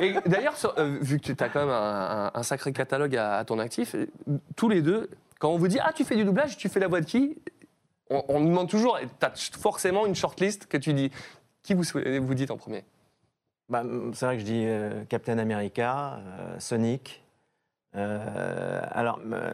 Et 0.00 0.14
d'ailleurs, 0.26 0.54
euh, 0.78 0.98
vu 1.00 1.18
que 1.20 1.32
tu 1.32 1.44
as 1.44 1.48
quand 1.48 1.60
même 1.60 1.68
un, 1.68 2.26
un- 2.26 2.30
un 2.32 2.42
sacré 2.42 2.72
catalogue 2.72 3.16
à, 3.16 3.36
à 3.38 3.44
ton 3.44 3.58
actif, 3.58 3.94
tous 4.56 4.68
les 4.68 4.82
deux, 4.82 5.10
quand 5.38 5.48
on 5.50 5.58
vous 5.58 5.68
dit 5.68 5.78
Ah, 5.82 5.92
tu 5.94 6.04
fais 6.04 6.16
du 6.16 6.24
doublage, 6.24 6.56
tu 6.56 6.68
fais 6.68 6.80
la 6.80 6.88
voix 6.88 7.00
de 7.00 7.06
qui 7.06 7.36
on, 8.10 8.24
on 8.28 8.40
nous 8.40 8.48
demande 8.48 8.68
toujours, 8.68 8.98
tu 8.98 9.26
as 9.26 9.32
forcément 9.60 10.04
une 10.06 10.14
shortlist 10.14 10.66
que 10.66 10.76
tu 10.76 10.92
dis. 10.94 11.10
Qui 11.62 11.74
vous, 11.74 12.34
dites 12.34 12.50
en 12.50 12.56
premier? 12.56 12.84
Bah, 13.68 13.82
c'est 14.14 14.26
vrai 14.26 14.34
que 14.36 14.40
je 14.40 14.46
dis 14.46 14.64
euh, 14.66 15.04
Captain 15.08 15.38
America, 15.38 16.18
euh, 16.18 16.56
Sonic. 16.58 17.22
Euh, 17.96 18.80
alors, 18.92 19.20
euh, 19.32 19.50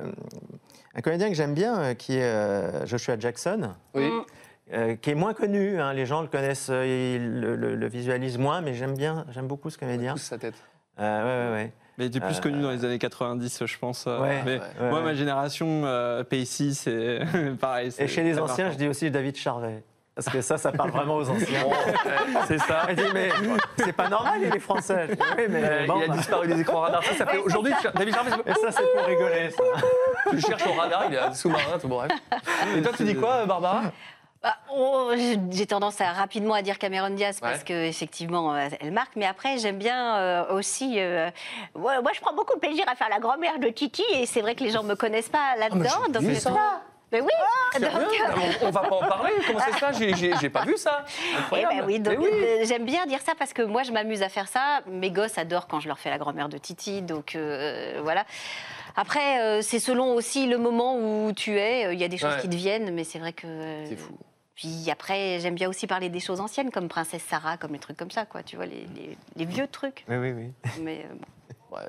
un 0.94 1.00
comédien 1.00 1.28
que 1.28 1.34
j'aime 1.34 1.54
bien, 1.54 1.78
euh, 1.80 1.94
qui 1.94 2.16
est 2.16 2.22
euh, 2.22 2.86
Joshua 2.86 3.18
Jackson. 3.18 3.70
Oui. 3.94 4.10
euh, 4.72 4.94
qui 4.96 5.10
est 5.10 5.14
moins 5.14 5.34
connu, 5.34 5.80
hein, 5.80 5.92
les 5.92 6.06
gens 6.06 6.22
le 6.22 6.28
connaissent, 6.28 6.68
euh, 6.70 6.86
ils 6.86 7.40
le, 7.40 7.56
le- 7.56 7.74
le 7.76 7.86
visualisent 7.88 8.38
moins, 8.38 8.60
mais 8.62 8.74
j'aime 8.74 8.96
bien, 8.96 9.24
j'aime 9.30 9.46
beaucoup 9.46 9.70
ce 9.70 9.78
comédien. 9.78 10.12
Pousse 10.14 10.22
sa 10.22 10.38
tête. 10.38 10.54
Euh, 10.98 11.22
ouais, 11.22 11.50
ouais, 11.50 11.56
ouais. 11.64 11.72
Mais 11.98 12.06
il 12.06 12.08
était 12.08 12.20
plus 12.20 12.36
Euh, 12.38 12.40
connu 12.40 12.60
dans 12.62 12.70
les 12.70 12.84
années 12.84 12.98
90, 12.98 13.64
je 13.66 13.78
pense. 13.78 14.06
Ouais, 14.06 14.42
mais 14.44 14.58
ouais, 14.58 14.60
moi, 14.90 14.98
ouais. 14.98 15.04
ma 15.04 15.14
génération, 15.14 15.82
euh, 15.84 16.24
Pacey, 16.24 16.72
c'est 16.72 17.20
pareil. 17.60 17.90
Et 17.98 18.06
chez 18.08 18.22
les 18.22 18.38
anciens, 18.38 18.70
je 18.70 18.76
dis 18.76 18.88
aussi 18.88 19.10
David 19.10 19.36
Charvet. 19.36 19.82
Parce 20.16 20.30
que 20.30 20.40
ça, 20.40 20.56
ça 20.56 20.72
parle 20.72 20.90
vraiment 20.92 21.16
aux 21.16 21.28
anciens. 21.28 21.64
Euh, 21.66 22.10
c'est 22.48 22.58
ça. 22.58 22.86
Dit, 22.94 23.02
mais 23.12 23.28
c'est 23.76 23.92
pas 23.92 24.08
normal, 24.08 24.40
il 24.42 24.56
est 24.56 24.58
français. 24.60 25.08
Je 25.10 25.14
dis, 25.14 25.20
oui, 25.36 25.44
mais 25.50 25.60
Euh, 25.62 25.86
bon, 25.86 25.98
il 26.00 26.04
a 26.04 26.08
bah. 26.08 26.14
disparu 26.16 26.48
des 26.48 26.58
écrans 26.60 26.80
radars. 26.80 27.04
Ça, 27.04 27.14
ça 27.16 27.26
fait 27.26 27.36
aujourd'hui. 27.36 27.74
tu- 27.82 27.88
David 27.94 28.14
Et 28.46 28.52
ça, 28.54 28.72
c'est 28.72 28.92
pour 28.96 29.04
rigoler, 29.06 29.50
ça. 29.50 29.62
tu 30.30 30.40
cherches 30.40 30.66
au 30.66 30.72
radar, 30.72 31.04
il 31.10 31.14
est 31.14 31.34
sous-marin, 31.34 31.78
tout 31.78 31.88
bref. 31.88 32.10
Et 32.74 32.80
toi, 32.80 32.92
tu 32.96 33.04
dis 33.04 33.14
quoi, 33.14 33.44
Barbara? 33.44 33.82
Bah, 34.42 34.54
oh, 34.74 35.12
j'ai- 35.50 35.66
tendance 35.66 36.00
à 36.00 36.12
rapidement 36.12 36.54
à 36.54 36.62
dire 36.62 36.78
Cameron 36.78 37.10
Diaz 37.10 37.38
parce 37.40 37.58
Ouais. 37.58 37.64
que 37.64 37.72
effectivement 37.88 38.54
euh, 38.54 38.68
elle 38.80 38.92
marque, 38.92 39.16
mais 39.16 39.26
après 39.26 39.58
j'aime 39.58 39.78
bien 39.78 40.16
euh, 40.18 40.54
aussi. 40.54 41.00
euh, 41.00 41.30
moi 41.74 41.94
je 42.14 42.20
prends 42.20 42.34
beaucoup 42.34 42.54
de 42.54 42.60
plaisir 42.60 42.84
à 42.86 42.94
faire 42.94 43.08
la 43.08 43.18
grand-mère 43.18 43.58
de 43.58 43.68
Titi 43.70 44.04
et 44.14 44.24
c'est 44.24 44.42
vrai 44.42 44.54
que 44.54 44.62
les 44.62 44.70
gens 44.70 44.84
me 44.84 44.94
connaissent 44.94 45.30
pas 45.30 45.56
là-dedans. 45.58 45.88
j'ai 46.04 46.12
donc 46.12 46.22
Mais 47.12 47.20
oui. 47.20 47.28
donc, 47.80 47.90
Sérieux 47.90 48.06
on, 48.62 48.66
on 48.66 48.70
va 48.70 48.80
pas 48.80 48.94
en 48.96 49.06
parler. 49.06 49.30
Comment 49.46 49.60
c'est 49.60 49.78
ça 49.78 49.92
J'ai- 49.92 50.14
J'ai 50.16 50.32
j'ai 50.40 50.50
pas 50.50 50.64
vu 50.64 50.76
ça. 50.76 51.04
Eh 51.32 51.36
Incroyable. 51.38 51.74
ben 51.78 51.84
oui, 51.86 52.00
donc 52.00 52.18
oui. 52.18 52.28
euh, 52.32 52.64
j'aime 52.64 52.84
bien 52.84 53.06
dire 53.06 53.20
ça 53.20 53.34
parce 53.38 53.52
que 53.52 53.62
moi 53.62 53.82
je 53.84 53.92
m'amuse 53.92 54.22
à 54.22 54.28
faire 54.28 54.48
ça. 54.48 54.80
Mes 54.88 55.10
gosses 55.10 55.38
adorent 55.38 55.68
quand 55.68 55.78
je 55.80 55.86
leur 55.88 55.98
fais 56.00 56.10
la 56.10 56.18
grand-mère 56.18 56.48
de 56.48 56.58
Titi, 56.58 57.02
donc 57.02 57.36
euh, 57.36 58.00
voilà. 58.02 58.24
Après, 58.96 59.40
euh, 59.42 59.60
c'est 59.62 59.78
selon 59.78 60.14
aussi 60.14 60.46
le 60.46 60.58
moment 60.58 60.96
où 60.98 61.30
tu 61.32 61.58
es. 61.58 61.92
Il 61.94 62.00
y 62.00 62.04
a 62.04 62.08
des 62.08 62.16
choses 62.18 62.34
Ouais. 62.34 62.40
qui 62.40 62.48
te 62.48 62.56
viennent, 62.56 62.92
mais 62.94 63.04
c'est 63.04 63.18
vrai 63.18 63.32
que. 63.32 63.46
C'est 63.88 63.96
fou. 63.96 64.12
Puis 64.54 64.88
après, 64.90 65.38
j'aime 65.38 65.54
bien 65.54 65.68
aussi 65.68 65.86
parler 65.86 66.08
des 66.08 66.18
choses 66.18 66.40
anciennes, 66.40 66.70
comme 66.70 66.88
Princesse 66.88 67.22
Sarah, 67.28 67.58
comme 67.58 67.72
les 67.74 67.78
trucs 67.78 67.98
comme 67.98 68.10
ça, 68.10 68.24
quoi. 68.24 68.42
Tu 68.42 68.56
vois, 68.56 68.64
les, 68.64 68.86
les- 68.96 69.18
les 69.36 69.44
vieux 69.44 69.66
trucs. 69.68 70.04
Oui, 70.08 70.16
oui, 70.16 70.32
oui. 70.32 70.50
Mais 70.80 71.04
euh, 71.04 71.14
bon. 71.14 71.26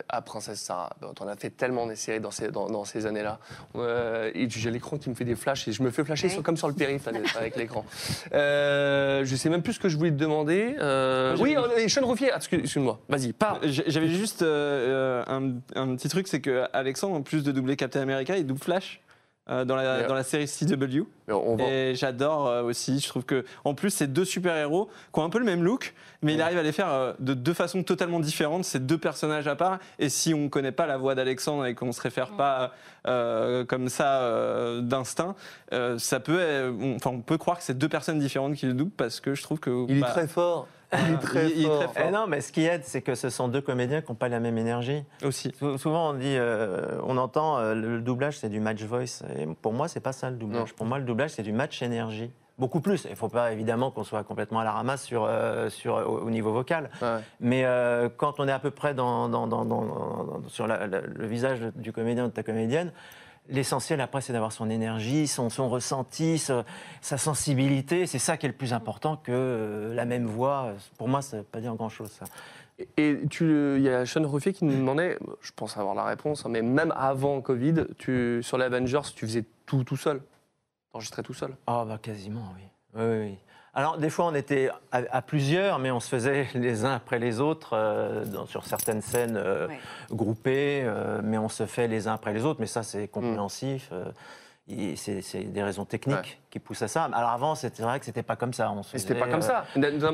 À 0.09 0.21
Princesse 0.21 0.59
Sarah, 0.61 0.89
bon, 1.01 1.13
t'en 1.13 1.27
as 1.27 1.35
fait 1.35 1.49
tellement 1.49 1.85
des 1.87 1.95
séries 1.95 2.19
dans 2.19 2.31
ces, 2.31 2.49
dans, 2.49 2.67
dans 2.69 2.85
ces 2.85 3.05
années-là. 3.05 3.39
Euh, 3.75 4.31
j'ai 4.47 4.71
l'écran 4.71 4.97
qui 4.97 5.09
me 5.09 5.15
fait 5.15 5.25
des 5.25 5.35
flashs 5.35 5.67
et 5.67 5.71
je 5.71 5.83
me 5.83 5.91
fais 5.91 6.03
flasher 6.03 6.27
Oui. 6.27 6.33
sur- 6.33 6.43
comme 6.43 6.57
sur 6.57 6.67
le 6.67 6.73
périph' 6.73 7.07
avec 7.07 7.55
l'écran. 7.55 7.85
Euh, 8.33 9.23
je 9.25 9.35
sais 9.35 9.49
même 9.49 9.61
plus 9.61 9.73
ce 9.73 9.79
que 9.79 9.89
je 9.89 9.97
voulais 9.97 10.11
te 10.11 10.15
demander. 10.17 10.75
Euh, 10.79 11.35
oui, 11.39 11.55
euh, 11.57 11.87
Sean 11.87 12.05
Ruffier, 12.07 12.31
ah, 12.31 12.37
excuse- 12.37 12.59
excuse-moi, 12.59 12.99
vas-y, 13.09 13.33
parle. 13.33 13.59
J'avais 13.63 14.07
juste 14.09 14.41
un, 14.41 15.53
un 15.75 15.95
petit 15.95 16.09
truc, 16.09 16.27
c'est 16.27 16.41
que 16.41 16.65
Alexandre, 16.73 17.15
en 17.15 17.21
plus 17.21 17.43
de 17.43 17.51
doubler 17.51 17.75
Captain 17.75 18.01
America, 18.01 18.37
il 18.37 18.45
double 18.45 18.59
Flash. 18.59 19.01
Euh, 19.49 19.65
dans, 19.65 19.75
la, 19.75 19.99
Mais- 20.01 20.07
dans 20.07 20.13
la 20.13 20.23
série 20.23 20.47
CW. 20.47 21.05
Mais 21.27 21.33
on 21.33 21.55
va- 21.55 21.63
Et 21.63 21.95
j'adore 21.95 22.47
euh, 22.47 22.63
aussi. 22.63 22.99
Je 22.99 23.07
trouve 23.07 23.23
que, 23.23 23.45
en 23.65 23.73
plus, 23.73 23.89
c'est 23.89 24.07
deux 24.07 24.25
super-héros 24.25 24.89
qui 25.13 25.19
ont 25.19 25.23
un 25.23 25.29
peu 25.29 25.39
le 25.39 25.45
même 25.45 25.63
look, 25.63 25.93
mais 26.21 26.33
il 26.33 26.41
arrive 26.41 26.57
à 26.57 26.63
les 26.63 26.71
faire 26.71 26.91
euh, 26.91 27.13
de 27.19 27.33
deux 27.33 27.53
façons 27.53 27.83
totalement 27.83 28.19
différentes. 28.19 28.65
C'est 28.65 28.85
deux 28.85 28.97
personnages 28.97 29.47
à 29.47 29.55
part. 29.55 29.79
Et 29.99 30.09
si 30.09 30.33
on 30.33 30.39
ne 30.45 30.47
connaît 30.49 30.71
pas 30.71 30.85
la 30.87 30.97
voix 30.97 31.15
d'Alexandre 31.15 31.65
et 31.65 31.75
qu'on 31.75 31.87
ne 31.87 31.91
se 31.91 32.01
réfère 32.01 32.31
pas 32.31 32.73
euh, 33.07 33.65
comme 33.65 33.89
ça 33.89 34.21
euh, 34.21 34.81
d'instinct, 34.81 35.35
euh, 35.73 35.97
ça 35.97 36.19
peut, 36.19 36.37
euh, 36.39 36.71
on, 36.79 36.95
enfin, 36.95 37.11
on 37.11 37.21
peut 37.21 37.37
croire 37.37 37.57
que 37.57 37.63
c'est 37.63 37.77
deux 37.77 37.89
personnes 37.89 38.19
différentes 38.19 38.55
qui 38.55 38.65
le 38.65 38.73
doublent 38.73 38.91
parce 38.91 39.19
que 39.19 39.33
je 39.35 39.43
trouve 39.43 39.59
que. 39.59 39.85
Il 39.89 39.97
est 39.97 40.01
bah, 40.01 40.07
très 40.11 40.27
fort. 40.27 40.67
Il 40.93 41.13
est 41.13 41.17
très 41.17 41.45
il- 41.49 41.57
il 41.57 41.61
est 41.63 41.67
fort. 41.67 41.77
très 41.79 41.87
fort. 42.01 42.03
Eh 42.07 42.11
non, 42.11 42.27
mais 42.27 42.41
ce 42.41 42.51
qui 42.51 42.63
aide, 42.65 42.83
c'est 42.85 43.01
que 43.01 43.15
ce 43.15 43.29
sont 43.29 43.47
deux 43.47 43.61
comédiens 43.61 44.01
qui 44.01 44.11
n'ont 44.11 44.15
pas 44.15 44.29
la 44.29 44.39
même 44.39 44.57
énergie. 44.57 45.03
Aussi. 45.23 45.51
Sou- 45.59 45.77
Souvent, 45.77 46.11
on 46.11 46.13
dit, 46.13 46.35
euh, 46.37 46.99
on 47.05 47.17
entend 47.17 47.57
euh, 47.57 47.73
le 47.75 47.99
doublage, 48.01 48.37
c'est 48.39 48.49
du 48.49 48.59
match 48.59 48.81
voice. 48.83 49.23
Et 49.37 49.45
pour 49.61 49.73
moi, 49.73 49.87
c'est 49.87 49.99
pas 49.99 50.13
ça 50.13 50.29
le 50.29 50.37
doublage. 50.37 50.69
Non. 50.69 50.75
Pour 50.77 50.85
moi, 50.85 50.97
le 50.99 51.03
doublage, 51.05 51.31
c'est 51.31 51.43
du 51.43 51.51
match 51.51 51.81
énergie. 51.81 52.31
Beaucoup 52.57 52.79
plus. 52.81 53.03
Il 53.05 53.11
ne 53.11 53.15
faut 53.15 53.27
pas 53.29 53.51
évidemment 53.51 53.91
qu'on 53.91 54.03
soit 54.03 54.23
complètement 54.23 54.59
à 54.59 54.63
la 54.63 54.71
ramasse 54.71 55.03
sur, 55.03 55.25
euh, 55.25 55.69
sur, 55.69 55.93
au, 55.95 56.21
au 56.25 56.29
niveau 56.31 56.51
vocal. 56.51 56.89
Ouais. 57.03 57.19
Mais 57.39 57.65
euh, 57.65 58.09
quand 58.15 58.39
on 58.39 58.47
est 58.47 58.51
à 58.51 58.57
peu 58.59 58.71
près 58.71 58.95
dans, 58.95 59.29
dans- 59.29 59.45
dans- 59.45 59.63
dans- 59.65 59.83
dans- 59.85 60.41
sur 60.47 60.65
la- 60.65 60.87
la- 60.87 61.01
le 61.01 61.27
visage 61.27 61.59
du 61.75 61.91
comédien 61.93 62.23
ou 62.25 62.27
de 62.29 62.33
ta 62.33 62.41
comédienne, 62.43 62.91
l'essentiel 63.49 64.01
après, 64.01 64.21
c'est 64.21 64.33
d'avoir 64.33 64.51
son 64.51 64.69
énergie, 64.69 65.27
son, 65.27 65.49
son 65.49 65.69
ressenti, 65.69 66.37
sa, 66.37 66.65
sa 67.01 67.17
sensibilité. 67.17 68.05
C'est 68.07 68.19
ça 68.19 68.37
qui 68.37 68.45
est 68.45 68.49
le 68.49 68.55
plus 68.55 68.73
important 68.73 69.17
que 69.17 69.31
euh, 69.31 69.93
la 69.93 70.05
même 70.05 70.25
voix. 70.25 70.73
Pour 70.97 71.07
moi, 71.07 71.21
ça 71.21 71.37
ne 71.37 71.41
veut 71.41 71.47
pas 71.47 71.59
dire 71.61 71.73
grand-chose. 71.75 72.11
ça. 72.11 72.25
Et- 72.97 73.19
il 73.39 73.81
y 73.81 73.89
a 73.89 74.05
Sean 74.05 74.27
Ruffier 74.29 74.53
qui 74.53 74.63
nous 74.65 74.75
demandait, 74.77 75.17
je 75.41 75.51
pense 75.55 75.77
avoir 75.77 75.95
la 75.95 76.05
réponse, 76.05 76.45
hein, 76.45 76.49
mais 76.49 76.61
même 76.61 76.93
avant 76.95 77.41
Covid, 77.41 77.85
tu, 77.97 78.41
sur 78.43 78.57
les 78.57 78.65
Avengers, 78.65 79.01
tu 79.15 79.25
faisais 79.25 79.45
tout 79.65 79.83
tout 79.83 79.97
seul? 79.97 80.21
T'enregistrais 80.91 81.23
tout 81.23 81.33
seul? 81.33 81.55
Ah 81.65 81.85
bah 81.87 81.97
quasiment, 82.01 82.53
oui. 82.55 82.61
Oui, 82.95 83.03
oui, 83.03 83.17
oui. 83.31 83.37
Alors 83.77 83.99
des 83.99 84.09
fois 84.09 84.25
on 84.25 84.33
était 84.33 84.71
à, 84.91 85.01
à 85.11 85.21
plusieurs, 85.21 85.77
mais 85.77 85.91
on 85.91 85.99
se 85.99 86.09
faisait 86.09 86.47
les 86.55 86.83
uns 86.83 86.95
après 86.95 87.19
les 87.19 87.39
autres 87.39 87.73
euh, 87.73 88.25
dans- 88.25 88.47
sur 88.47 88.65
certaines 88.65 89.03
scènes 89.03 89.37
euh, 89.37 89.67
Ouais. 89.67 89.79
groupées, 90.09 90.81
euh, 90.83 91.21
mais 91.23 91.37
on 91.37 91.47
se 91.47 91.67
fait 91.67 91.87
les 91.87 92.07
uns 92.07 92.15
après 92.15 92.33
les 92.33 92.43
autres. 92.43 92.59
Mais 92.59 92.65
ça 92.65 92.81
c'est 92.81 93.07
compréhensif. 93.07 93.91
C'est 94.95 95.21
c'est 95.21 95.43
des 95.43 95.63
raisons 95.63 95.85
techniques 95.85 96.17
Ouais. 96.17 96.37
qui 96.49 96.59
poussent 96.59 96.81
à 96.81 96.87
ça. 96.87 97.05
Alors 97.13 97.29
avant 97.29 97.55
c'était 97.55 97.83
vrai 97.83 97.99
que 97.99 98.05
c'était 98.05 98.23
pas 98.23 98.35
comme 98.35 98.51
ça. 98.53 98.69
On 98.71 98.83
se 98.83 98.89
Mais 98.93 98.99
c'était 98.99 99.15
pas 99.15 99.27
comme 99.27 99.35
euh, 99.39 99.41
ça. 99.41 99.65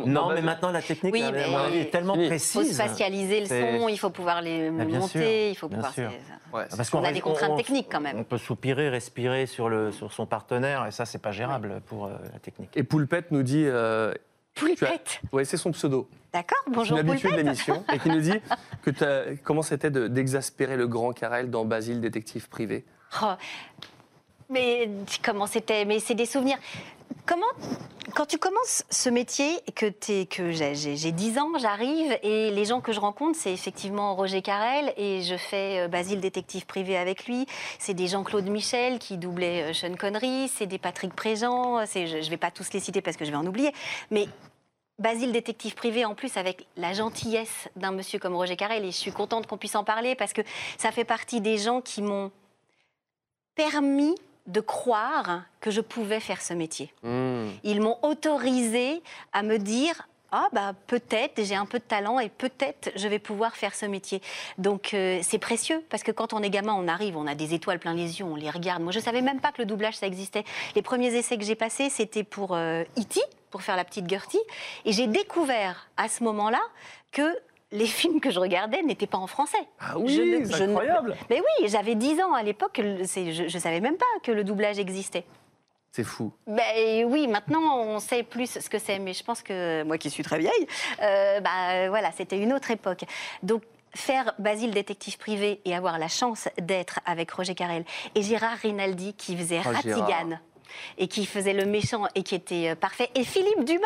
Non, 0.06 0.30
mais 0.34 0.42
maintenant 0.42 0.70
la 0.72 0.82
technique, 0.82 1.14
Oui, 1.14 1.24
mais- 1.32 1.80
est 1.82 1.92
tellement 1.92 2.14
Fini. 2.14 2.26
Il 2.26 2.30
précise. 2.30 2.52
faut 2.54 2.64
spatialiser 2.74 3.40
le 3.42 3.46
C'est- 3.48 3.80
son, 3.80 3.88
il 3.90 3.98
faut 3.98 4.10
pouvoir 4.12 4.42
les 4.42 4.68
Ah, 4.68 4.86
bien 4.86 5.00
monter, 5.00 5.08
sûr, 5.10 5.22
il 5.52 5.56
faut 5.56 5.68
bien 5.70 5.78
pouvoir. 5.78 5.94
sûr. 5.94 6.10
c'est- 6.12 6.56
Ouais, 6.56 6.66
Parce 6.78 6.94
On 6.94 7.00
qu'on 7.00 7.04
a 7.04 7.12
des 7.12 7.20
contraintes 7.22 7.50
on- 7.54 7.58
techniques 7.58 7.88
quand 7.92 8.00
même. 8.02 8.16
On 8.20 8.24
peut 8.24 8.38
soupirer, 8.38 8.90
respirer 8.90 9.48
sur, 9.48 9.70
le, 9.70 9.92
sur 9.92 10.14
son 10.14 10.28
partenaire, 10.28 10.86
et 10.86 10.92
ça, 10.92 11.06
c'est 11.06 11.18
pas 11.18 11.32
gérable 11.32 11.82
pour 11.88 12.06
euh, 12.06 12.12
la 12.32 12.38
technique. 12.38 12.70
Et 12.76 12.84
Poulpette 12.84 13.32
nous 13.32 13.42
dit. 13.42 13.66
euh, 13.66 14.14
tu 14.54 14.66
as- 14.66 14.68
Poulpette. 14.68 15.20
Ouais, 15.32 15.46
c'est 15.46 15.58
son 15.58 15.72
pseudo. 15.72 16.08
D'accord, 16.32 16.60
C'est 16.66 16.74
bonjour 16.76 16.98
une 17.00 17.10
habitude 17.10 17.24
de 17.24 17.36
Poulpette. 17.38 17.46
l'émission. 17.46 17.84
Et 17.92 17.98
qui 17.98 18.10
nous 18.10 18.22
dit 18.22 18.34
que 18.84 19.36
comment 19.44 19.64
c'était 19.64 19.90
de- 19.90 20.08
d'exaspérer 20.08 20.78
le 20.78 20.86
grand 20.88 21.12
Carrel 21.12 21.50
dans 21.50 21.66
Basile, 21.66 22.00
détective 22.02 22.48
privé? 22.50 22.86
Oh, 23.24 23.34
mais 24.54 24.90
comment 25.24 25.48
c'était? 25.48 25.84
Mais 25.86 26.00
c'est 26.00 26.16
des 26.16 26.26
souvenirs. 26.26 26.58
Comment, 27.26 27.46
quand 28.16 28.26
tu 28.26 28.38
commences 28.38 28.84
ce 28.90 29.10
métier, 29.10 29.60
que, 29.76 29.88
j'ai- 30.52 30.76
j'ai 30.76 30.96
j'ai 30.98 31.12
10 31.12 31.38
ans, 31.40 31.50
j'arrive, 31.58 32.18
et 32.22 32.50
les 32.52 32.66
gens 32.66 32.82
que 32.82 32.92
je 32.92 33.00
rencontre, 33.00 33.38
c'est 33.40 33.54
effectivement 33.54 34.16
Roger 34.16 34.42
Carrel, 34.42 34.94
et 34.98 35.22
je 35.22 35.36
fais 35.38 35.82
euh, 35.82 35.88
Basile 35.88 36.20
détective 36.20 36.66
privé 36.66 36.98
avec 36.98 37.26
lui. 37.28 37.46
C'est 37.80 37.94
des 37.94 38.08
Jean-Claude 38.08 38.48
Michel 38.48 39.00
qui 39.00 39.18
doublait 39.18 39.64
euh, 39.64 39.74
Sean 39.74 39.96
Connery, 39.96 40.50
c'est 40.50 40.66
des 40.68 40.80
Patrick 40.80 41.14
Préjean, 41.14 41.86
je 41.86 42.00
ne 42.18 42.30
vais 42.30 42.38
pas 42.38 42.52
tous 42.52 42.74
les 42.74 42.80
citer 42.80 43.02
parce 43.02 43.16
que 43.18 43.26
je 43.26 43.32
vais 43.32 43.38
en 43.38 43.46
oublier, 43.46 43.72
mais 44.12 44.28
Basile 45.00 45.32
détective 45.32 45.74
privé 45.74 46.06
en 46.06 46.14
plus 46.14 46.38
avec 46.38 46.68
la 46.78 46.94
gentillesse 46.94 47.68
d'un 47.76 47.92
monsieur 47.92 48.20
comme 48.20 48.36
Roger 48.36 48.56
Carrel 48.56 48.84
et 48.86 48.92
je 48.92 48.98
suis 48.98 49.12
contente 49.12 49.48
qu'on 49.48 49.58
puisse 49.58 49.76
en 49.76 49.84
parler 49.84 50.14
parce 50.16 50.34
que 50.34 50.42
ça 50.78 50.92
fait 50.92 51.04
partie 51.04 51.42
des 51.42 51.58
gens 51.58 51.82
qui 51.82 52.02
m'ont 52.04 52.32
permis 53.56 54.16
de 54.48 54.60
croire 54.60 55.44
que 55.62 55.72
je 55.72 55.82
pouvais 55.82 56.20
faire 56.20 56.42
ce 56.42 56.54
métier. 56.54 56.94
Hmm. 57.04 57.48
Ils 57.64 57.82
m'ont 57.82 57.98
autorisé 58.02 59.02
à 59.32 59.44
me 59.44 59.58
dire 59.58 60.08
ah 60.36 60.50
bah 60.52 60.74
peut-être 60.88 61.44
j'ai 61.44 61.56
un 61.56 61.68
peu 61.68 61.78
de 61.78 61.84
talent 61.84 62.20
et 62.20 62.28
peut-être 62.28 62.92
je 62.96 63.08
vais 63.08 63.20
pouvoir 63.20 63.56
faire 63.56 63.76
ce 63.76 63.86
métier. 63.86 64.20
Donc 64.58 64.94
euh, 64.94 65.20
c'est 65.22 65.38
précieux 65.38 65.84
parce 65.90 66.02
que 66.02 66.12
quand 66.12 66.34
on 66.34 66.42
est 66.42 66.50
gamin, 66.50 66.74
on 66.74 66.88
arrive, 66.88 67.16
on 67.16 67.28
a 67.28 67.36
des 67.36 67.54
étoiles 67.54 67.78
plein 67.78 67.94
les 67.94 68.20
yeux, 68.20 68.26
on 68.26 68.36
les 68.36 68.50
regarde. 68.50 68.82
Moi 68.82 68.92
je 68.92 69.00
savais 69.00 69.22
même 69.22 69.40
pas 69.40 69.52
que 69.52 69.62
le 69.62 69.68
doublage 69.68 69.96
ça 69.96 70.08
existait. 70.08 70.44
Les 70.76 70.82
premiers 70.82 71.14
essais 71.16 71.38
que 71.38 71.46
j'ai 71.46 71.56
passés 71.56 71.90
c'était 71.90 72.24
pour 72.24 72.56
euh, 72.56 72.84
E.T. 72.98 73.22
pour 73.52 73.62
faire 73.62 73.76
la 73.76 73.86
petite 73.86 74.10
Gertie 74.10 74.42
et 74.86 74.92
j'ai 74.92 75.06
découvert 75.06 75.88
à 75.98 76.10
ce 76.10 76.24
moment-là 76.24 76.62
que 77.12 77.38
les 77.74 77.86
films 77.88 78.22
que 78.22 78.32
je 78.32 78.40
regardais 78.40 78.82
n'étaient 78.84 79.08
pas 79.08 79.18
en 79.18 79.28
français. 79.28 79.58
Ah 79.80 79.98
oui, 80.00 80.46
c'est 80.50 80.60
ne- 80.68 80.70
incroyable. 80.70 81.16
Mais 81.30 81.40
oui, 81.42 81.68
j'avais 81.68 81.96
10 81.96 82.22
ans 82.22 82.34
à 82.34 82.44
l'époque, 82.44 82.80
je 82.80 83.44
ne 83.44 83.60
savais 83.60 83.82
même 83.82 83.98
pas 83.98 84.06
que 84.24 84.32
le 84.32 84.44
doublage 84.46 84.80
existait. 84.80 85.26
C'est 85.92 86.04
fou. 86.04 86.32
Ben 86.48 87.06
oui, 87.06 87.28
maintenant 87.28 87.80
on 87.84 88.00
sait 88.00 88.24
plus 88.24 88.60
ce 88.60 88.70
que 88.70 88.80
c'est, 88.80 88.98
mais 89.00 89.14
je 89.14 89.24
pense 89.24 89.44
que 89.44 89.84
moi 89.84 89.98
qui 89.98 90.10
suis 90.10 90.24
très 90.24 90.40
vieille, 90.40 90.68
euh, 91.02 91.40
bah 91.42 91.90
voilà, 91.90 92.12
c'était 92.12 92.38
une 92.40 92.54
autre 92.54 92.72
époque. 92.72 93.04
Donc 93.44 93.62
faire 93.96 94.34
Basile 94.40 94.72
détective 94.72 95.20
privé 95.20 95.62
et 95.66 95.76
avoir 95.76 96.00
la 96.00 96.08
chance 96.08 96.50
d'être 96.60 97.00
avec 97.06 97.30
Roger 97.32 97.54
Carrel 97.54 97.86
et 98.16 98.24
Gérard 98.24 98.58
Rinaldi 98.64 99.14
qui 99.14 99.38
faisait 99.38 99.60
Oh, 99.60 99.70
Gérard. 99.84 100.02
Ratigane 100.04 100.40
et 100.98 101.08
qui 101.08 101.28
faisait 101.28 101.54
le 101.54 101.66
méchant 101.66 102.06
et 102.16 102.24
qui 102.24 102.34
était 102.34 102.70
euh, 102.70 102.76
parfait 102.76 103.10
et 103.14 103.24
Philippe 103.24 103.64
Dumas 103.64 103.86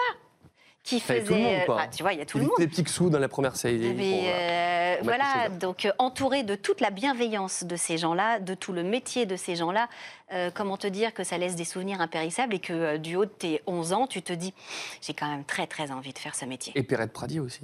qui 0.87 0.99
faisait 1.01 1.23
tout 1.23 1.33
le 1.33 1.39
monde, 1.41 1.53
euh, 1.53 1.65
quoi. 1.65 1.77
ah, 1.81 1.87
tu 1.87 2.01
vois, 2.01 2.13
il 2.13 2.19
y 2.19 2.21
a 2.21 2.25
tout 2.25 2.37
le 2.37 2.45
monde. 2.45 2.53
Les 2.59 2.67
Picsou 2.67 3.09
dans 3.09 3.19
la 3.19 3.27
première 3.27 3.55
série. 3.57 3.93
Mais, 3.93 4.11
Bon, 4.11 4.21
voilà. 4.21 4.29
euh, 4.29 4.95
va 4.97 5.03
voilà, 5.03 5.49
donc 5.49 5.85
euh, 5.85 5.91
entouré 5.99 6.43
de 6.43 6.55
toute 6.55 6.79
la 6.79 6.89
bienveillance 6.91 7.65
de 7.65 7.75
ces 7.75 7.97
gens-là, 7.97 8.39
de 8.39 8.53
tout 8.53 8.71
le 8.71 8.83
métier 8.83 9.25
de 9.25 9.35
ces 9.35 9.55
gens-là, 9.57 9.89
euh, 10.31 10.49
comment 10.53 10.77
te 10.77 10.87
dire 10.87 11.13
que 11.13 11.23
ça 11.25 11.37
laisse 11.37 11.55
des 11.55 11.65
souvenirs 11.65 11.99
impérissables 11.99 12.53
et 12.55 12.59
que 12.59 12.73
euh, 12.73 12.97
du 12.97 13.15
haut 13.17 13.25
de 13.25 13.29
tes 13.29 13.61
11 13.67 13.91
ans, 13.93 14.07
tu 14.07 14.21
te 14.21 14.31
dis, 14.31 14.53
j'ai 15.01 15.13
quand 15.13 15.27
même 15.29 15.43
très 15.43 15.67
très 15.67 15.91
envie 15.91 16.13
de 16.13 16.19
faire 16.19 16.35
ce 16.35 16.45
métier. 16.45 16.71
Et 16.75 16.83
Perrette 16.83 17.11
Pradier 17.11 17.41
aussi. 17.41 17.61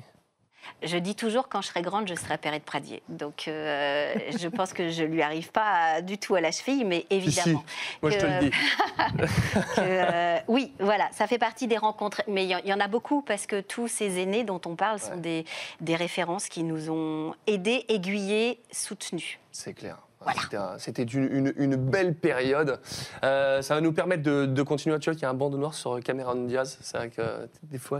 Je 0.81 0.97
dis 0.97 1.15
toujours, 1.15 1.49
quand 1.49 1.61
je 1.61 1.67
serai 1.67 1.81
grande, 1.81 2.07
je 2.07 2.15
serai 2.15 2.37
Perrette 2.37 2.63
Pradier. 2.63 3.01
Donc 3.09 3.47
euh, 3.47 4.13
je 4.39 4.47
pense 4.47 4.73
que 4.73 4.89
je 4.89 5.03
lui 5.03 5.21
arrive 5.21 5.51
pas 5.51 6.01
du 6.01 6.17
tout 6.17 6.35
à 6.35 6.41
la 6.41 6.51
cheville, 6.51 6.85
mais 6.85 7.05
évidemment. 7.09 7.63
Moi, 8.01 8.11
je 8.11 8.17
te 8.17 8.25
le 8.25 8.39
dis. 8.39 8.51
que, 9.75 9.79
euh, 9.79 10.37
oui, 10.47 10.73
voilà, 10.79 11.07
ça 11.11 11.27
fait 11.27 11.37
partie 11.37 11.67
des 11.67 11.77
rencontres. 11.77 12.21
Mais 12.27 12.43
il 12.45 12.49
y, 12.49 12.55
en- 12.55 12.59
il 12.63 12.69
y 12.69 12.73
en 12.73 12.79
a 12.79 12.87
beaucoup 12.87 13.21
parce 13.21 13.45
que 13.45 13.61
tous 13.61 13.87
ces 13.87 14.19
aînés 14.19 14.43
dont 14.43 14.61
on 14.65 14.75
parle 14.75 14.99
sont 14.99 15.17
des, 15.17 15.45
des 15.81 15.95
références 15.95 16.47
qui 16.49 16.63
nous 16.63 16.89
ont 16.89 17.33
aidés, 17.47 17.85
aiguillés, 17.89 18.59
soutenus. 18.71 19.39
C'est 19.51 19.73
clair. 19.73 19.97
C'était 20.41 20.57
un- 20.57 20.77
C'était 20.77 21.03
une, 21.03 21.75
belle 21.75 22.15
période. 22.15 22.79
Euh, 23.23 23.61
ça 23.61 23.75
va 23.75 23.81
nous 23.81 23.93
permettre 23.93 24.23
de, 24.23 24.63
continuer. 24.63 24.97
Tu 24.99 25.09
vois 25.09 25.13
qu'il 25.13 25.23
y 25.23 25.25
a 25.25 25.29
un 25.29 25.33
bandeau 25.33 25.57
noir 25.57 25.73
sur 25.73 25.99
Cameron 26.01 26.45
Diaz. 26.45 26.77
C'est 26.81 26.97
vrai 26.97 27.09
que 27.09 27.21
des 27.63 27.77
fois, 27.77 27.99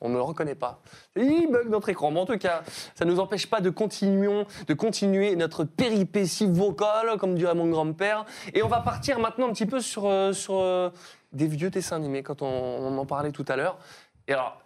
on 0.00 0.08
ne 0.08 0.14
le 0.14 0.22
reconnaît 0.22 0.54
pas. 0.54 0.80
Il 1.16 1.48
bug 1.50 1.68
notre 1.68 1.88
écran. 1.88 2.10
Mais 2.10 2.20
en 2.20 2.26
tout 2.26 2.38
cas, 2.38 2.62
ça 2.94 3.04
ne 3.04 3.10
nous 3.10 3.20
empêche 3.20 3.48
pas 3.48 3.60
de, 3.60 3.70
continuer 3.70 5.36
notre 5.36 5.64
péripétie 5.64 6.46
vocale, 6.46 7.16
comme 7.18 7.34
dirait 7.34 7.54
mon 7.54 7.68
grand-père. 7.68 8.24
Et 8.54 8.62
on 8.62 8.68
va 8.68 8.80
partir 8.80 9.18
maintenant 9.18 9.48
un 9.48 9.52
petit 9.52 9.66
peu 9.66 9.80
sur, 9.80 10.06
euh, 10.06 10.32
euh, 10.50 10.90
des 11.32 11.46
vieux 11.46 11.70
dessins 11.70 11.96
animés, 11.96 12.22
quand 12.22 12.42
on, 12.42 12.46
on 12.46 12.98
en 12.98 13.06
parlait 13.06 13.32
tout 13.32 13.44
à 13.48 13.56
l'heure. 13.56 13.78
Et 14.28 14.32
alors, 14.32 14.58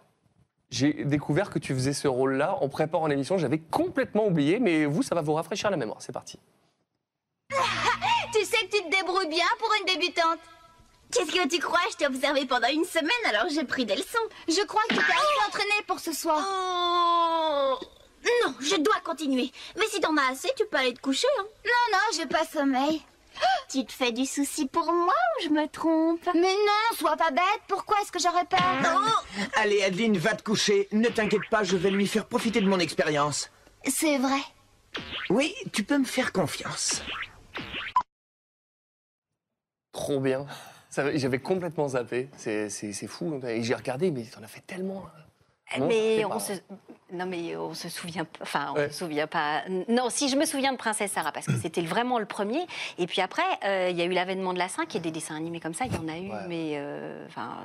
j'ai 0.71 1.03
découvert 1.03 1.49
que 1.49 1.59
tu 1.59 1.73
faisais 1.73 1.93
ce 1.93 2.07
rôle-là 2.07 2.57
en 2.61 2.69
préparant 2.69 3.07
l'émission. 3.07 3.37
J'avais 3.37 3.59
complètement 3.59 4.25
oublié, 4.25 4.59
mais 4.59 4.85
vous, 4.85 5.03
ça 5.03 5.13
va 5.13 5.21
vous 5.21 5.33
rafraîchir 5.33 5.69
la 5.69 5.77
mémoire. 5.77 6.01
C'est 6.01 6.13
parti. 6.13 6.39
Tu 8.33 8.45
sais 8.45 8.65
que 8.67 8.77
tu 8.77 8.83
te 8.83 8.89
débrouilles 8.95 9.27
bien 9.27 9.45
pour 9.59 9.69
une 9.79 9.85
débutante. 9.85 10.39
Qu'est-ce 11.11 11.31
que 11.31 11.47
tu 11.49 11.59
crois? 11.59 11.79
Je 11.91 11.97
t'ai 11.97 12.07
observé 12.07 12.45
pendant 12.45 12.69
une 12.69 12.85
semaine, 12.85 13.09
alors 13.25 13.49
j'ai 13.53 13.65
pris 13.65 13.85
des 13.85 13.95
leçons. 13.95 14.17
Je 14.47 14.63
crois 14.65 14.81
que 14.89 14.95
tu 14.95 14.99
t'es 15.01 15.11
assez 15.11 15.47
entraînée 15.47 15.83
pour 15.85 15.99
ce 15.99 16.13
soir. 16.13 16.41
Oh 16.47 17.77
Non, 18.45 18.55
je 18.61 18.77
dois 18.77 18.99
continuer. 19.03 19.51
Mais 19.77 19.87
si 19.87 19.99
t'en 19.99 20.15
as 20.15 20.31
assez, 20.31 20.49
tu 20.57 20.65
peux 20.65 20.77
aller 20.77 20.93
te 20.93 21.01
coucher. 21.01 21.27
Hein. 21.39 21.45
Non, 21.65 21.97
non, 21.97 21.99
j'ai 22.17 22.25
pas 22.27 22.45
sommeil. 22.45 23.01
Tu 23.69 23.85
te 23.85 23.91
fais 23.93 24.11
du 24.11 24.25
souci 24.25 24.67
pour 24.67 24.91
moi 24.91 25.13
ou 25.13 25.43
je 25.45 25.49
me 25.49 25.65
trompe? 25.67 26.27
Mais 26.33 26.53
non, 26.53 26.97
sois 26.97 27.15
pas 27.15 27.31
bête. 27.31 27.61
Pourquoi 27.67 27.97
est-ce 28.01 28.11
que 28.11 28.19
j'aurais 28.19 28.45
peur 28.45 28.59
Oh 28.85 29.39
Allez, 29.55 29.81
Adeline, 29.83 30.17
va 30.17 30.35
te 30.35 30.43
coucher. 30.43 30.87
Ne 30.91 31.07
t'inquiète 31.07 31.49
pas, 31.49 31.63
je 31.63 31.77
vais 31.77 31.89
lui 31.89 32.07
faire 32.07 32.25
profiter 32.25 32.59
de 32.61 32.67
mon 32.67 32.79
expérience. 32.79 33.49
C'est 33.87 34.17
vrai. 34.17 34.41
Oui, 35.29 35.53
tu 35.71 35.83
peux 35.83 35.97
me 35.97 36.03
faire 36.05 36.33
confiance. 36.33 37.01
Trop 39.91 40.19
bien. 40.19 40.45
J'avais 40.95 41.39
complètement 41.39 41.87
zappé. 41.89 42.29
C'est 42.37 42.69
fou. 43.07 43.39
Et 43.47 43.63
j'ai 43.63 43.75
regardé, 43.75 44.11
mais 44.11 44.23
t'en 44.23 44.43
as 44.43 44.47
fait 44.47 44.61
tellement. 44.61 45.05
Non, 45.79 45.87
mais 45.87 46.17
c'est 46.17 46.25
on 46.25 46.39
se... 46.39 46.53
Non, 47.13 47.25
mais 47.25 47.55
on 47.55 47.73
se 47.73 47.87
souvient 47.87 48.25
pas. 48.25 48.39
Enfin, 48.41 48.71
on 48.73 48.77
Ouais. 48.77 48.89
se 48.89 48.99
souvient 48.99 49.27
pas. 49.27 49.63
Non, 49.87 50.09
si 50.09 50.27
je 50.27 50.35
me 50.35 50.43
souviens 50.45 50.73
de 50.73 50.77
Princesse 50.77 51.11
Sarah, 51.13 51.31
parce 51.31 51.45
que 51.45 51.55
c'était 51.61 51.81
vraiment 51.81 52.19
le 52.19 52.25
premier. 52.25 52.59
Et 52.97 53.07
puis 53.07 53.21
après, 53.21 53.41
euh, 53.63 53.87
il 53.89 53.97
y 53.97 54.01
a 54.01 54.05
eu 54.05 54.11
l'avènement 54.11 54.51
de 54.53 54.59
la 54.59 54.67
5 54.67 54.93
et 54.95 54.99
des 54.99 55.11
dessins 55.11 55.35
animés 55.35 55.61
comme 55.61 55.73
ça. 55.73 55.85
Il 55.85 55.93
y 55.93 55.97
en 55.97 56.07
a 56.09 56.17
eu, 56.17 56.29
mais. 56.49 56.73
euh, 56.75 57.25
Enfin, 57.27 57.57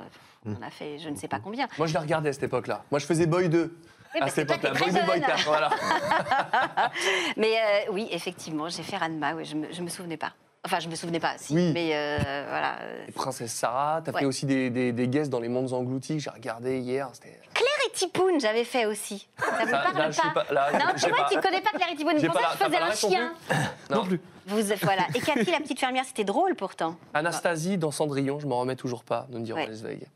on 0.45 0.61
a 0.61 0.69
fait 0.69 0.99
je 0.99 1.09
ne 1.09 1.15
sais 1.17 1.27
pas 1.27 1.39
combien. 1.39 1.67
Moi, 1.77 1.87
je 1.87 1.93
l'ai 1.93 1.99
regardé 1.99 2.29
à 2.29 2.33
cette 2.33 2.43
époque-là. 2.43 2.83
Moi, 2.91 2.99
je 2.99 3.05
faisais 3.05 3.25
Boy 3.25 3.49
2. 3.49 3.61
Oui, 3.63 3.69
à 4.15 4.19
parce 4.19 4.31
que 4.31 4.35
cette 4.41 4.51
époque-là. 4.51 4.71
Boy 4.71 4.89
très 4.89 5.01
2, 5.01 5.05
Boy 5.05 5.17
jeune. 5.19 5.27
4, 5.27 5.43
voilà. 5.45 5.69
Mais 7.37 7.57
euh, 7.57 7.91
oui, 7.91 8.07
effectivement, 8.11 8.69
j'ai 8.69 8.83
fait 8.83 8.95
Ranma. 8.97 9.33
Ouais, 9.33 9.43
je, 9.43 9.55
me, 9.55 9.71
je 9.71 9.81
me 9.81 9.89
souvenais 9.89 10.15
pas. 10.17 10.31
Enfin, 10.67 10.79
je 10.81 10.89
me 10.89 10.95
souvenais 10.95 11.21
pas, 11.21 11.33
si. 11.37 11.53
Oui. 11.55 11.71
Mais 11.73 11.91
euh, 11.93 12.45
voilà. 12.49 12.75
Et 13.07 13.11
Princesse 13.13 13.53
Sarah, 13.53 14.01
t'as 14.03 14.11
Ouais. 14.11 14.19
fait 14.19 14.25
aussi 14.25 14.45
des, 14.45 14.69
des, 14.69 14.91
des 14.91 15.07
guests 15.07 15.31
dans 15.31 15.39
Les 15.39 15.47
Mondes 15.47 15.71
Engloutis 15.71 16.17
que 16.17 16.23
j'ai 16.23 16.29
regardé 16.29 16.79
hier. 16.79 17.07
C'était. 17.13 17.39
Claire 17.53 17.69
et 17.87 17.91
Tipoun, 17.93 18.37
j'avais 18.39 18.65
fait 18.65 18.85
aussi. 18.85 19.27
Ça 19.39 19.45
vous 19.65 19.71
parle 19.71 19.97
là, 19.97 20.11
sais 20.11 20.21
pas, 20.33 20.45
là, 20.51 20.69
Non, 20.73 20.79
j'ai 20.93 20.99
c'est 20.99 21.09
vrai 21.09 21.21
pas- 21.21 21.29
que 21.29 21.33
tu 21.35 21.39
connais 21.39 21.61
pas 21.61 21.69
Claire 21.71 21.87
et 21.93 21.95
Tipoun. 21.95 22.21
Pour 22.21 22.33
pas 22.33 22.41
ça, 22.41 22.49
je 22.59 22.65
faisais 22.65 22.77
pas 22.77 22.83
un 22.83 22.89
non 22.89 22.95
chien. 22.95 23.33
Non 23.89 24.03
plus. 24.05 24.19
Vous, 24.47 24.61
voilà. 24.83 25.03
Et 25.15 25.19
Cathy, 25.19 25.51
la 25.51 25.59
petite 25.59 25.79
fermière, 25.79 26.03
c'était 26.05 26.23
drôle 26.25 26.55
pourtant. 26.55 26.95
Anastasie 27.13 27.77
dans 27.77 27.91
Cendrillon, 27.91 28.39
je 28.39 28.47
m'en 28.47 28.59
remets 28.59 28.75
toujours 28.75 29.03
pas 29.03 29.25
de 29.29 29.39
Ndiaye 29.39 29.55
Ouais. 29.57 29.67
Lesveig. 29.67 30.07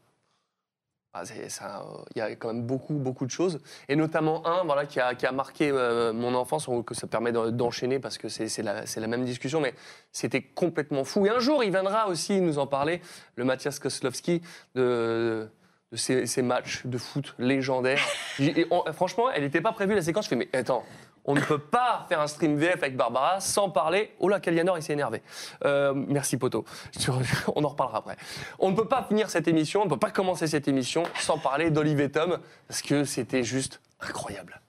Ah, 1.14 1.24
euh, 1.24 1.78
Il 2.16 2.20
y 2.20 2.22
a 2.22 2.36
quand 2.36 2.54
même 2.54 2.64
beaucoup, 2.64 2.94
beaucoup 2.94 3.26
de 3.26 3.32
choses. 3.32 3.60
Et 3.90 3.96
notamment 3.98 4.48
un 4.48 4.64
voilà, 4.64 4.86
qui, 4.86 5.00
a, 5.00 5.14
qui 5.14 5.26
a 5.26 5.32
marqué 5.34 5.70
euh, 5.70 6.14
mon 6.14 6.34
enfance, 6.36 6.68
que 6.86 6.96
ça 6.96 7.06
permet 7.08 7.32
d'en- 7.34 7.52
d'enchaîner 7.52 8.00
parce 8.00 8.18
que 8.18 8.30
c'est 8.30 8.62
la, 8.64 8.84
la 8.96 9.08
même 9.08 9.26
discussion, 9.26 9.60
mais 9.60 9.74
c'était 10.14 10.42
complètement 10.42 11.04
fou. 11.04 11.26
Et 11.26 11.30
un 11.30 11.40
jour, 11.40 11.64
il 11.64 11.72
viendra 11.72 12.08
aussi 12.08 12.40
nous 12.40 12.60
en 12.60 12.68
parler, 12.68 13.02
le 13.36 13.44
Mathias 13.44 13.78
Koslowski, 13.80 14.42
de, 14.76 15.50
de 15.92 15.98
ces, 15.98 16.26
ces 16.28 16.42
matchs 16.42 16.86
de 16.86 16.98
foot 16.98 17.36
légendaires. 17.38 18.00
J'ai- 18.40 18.62
et 18.62 18.68
on- 18.72 18.84
franchement, 18.94 19.30
elle 19.32 19.44
n'était 19.44 19.62
pas 19.62 19.74
prévue 19.74 19.96
la 19.96 20.02
séquence. 20.02 20.26
Je 20.26 20.30
fais, 20.30 20.36
mais 20.38 20.48
attends, 20.54 20.84
on 21.26 21.36
ne 21.36 21.42
peut 21.42 21.60
pas 21.60 22.06
faire 22.10 22.20
un 22.20 22.28
stream 22.28 22.58
VF 22.58 22.78
avec 22.82 22.96
Barbara 22.96 23.40
sans 23.40 23.70
parler. 23.70 24.14
Oh 24.20 24.28
là, 24.28 24.40
Kalianor, 24.40 24.78
il 24.78 24.84
s'est 24.84 24.94
énervé. 24.94 25.22
Euh, 25.66 25.94
merci, 25.96 26.38
Poto. 26.38 26.66
On 27.56 27.64
en 27.64 27.70
reparlera 27.70 28.00
après. 28.00 28.18
On 28.60 28.72
ne 28.72 28.76
peut 28.76 28.88
pas 28.88 29.04
finir 29.04 29.30
cette 29.30 29.48
émission, 29.48 29.82
on 29.82 29.86
ne 29.86 29.90
peut 29.90 29.98
pas 29.98 30.12
commencer 30.12 30.48
cette 30.48 30.68
émission 30.68 31.04
sans 31.20 31.38
parler 31.38 31.70
d'Olive 31.70 32.02
et 32.02 32.10
Tom, 32.10 32.40
parce 32.68 32.82
que 32.82 33.04
c'était 33.04 33.44
juste 33.44 33.82
incroyable. 34.00 34.62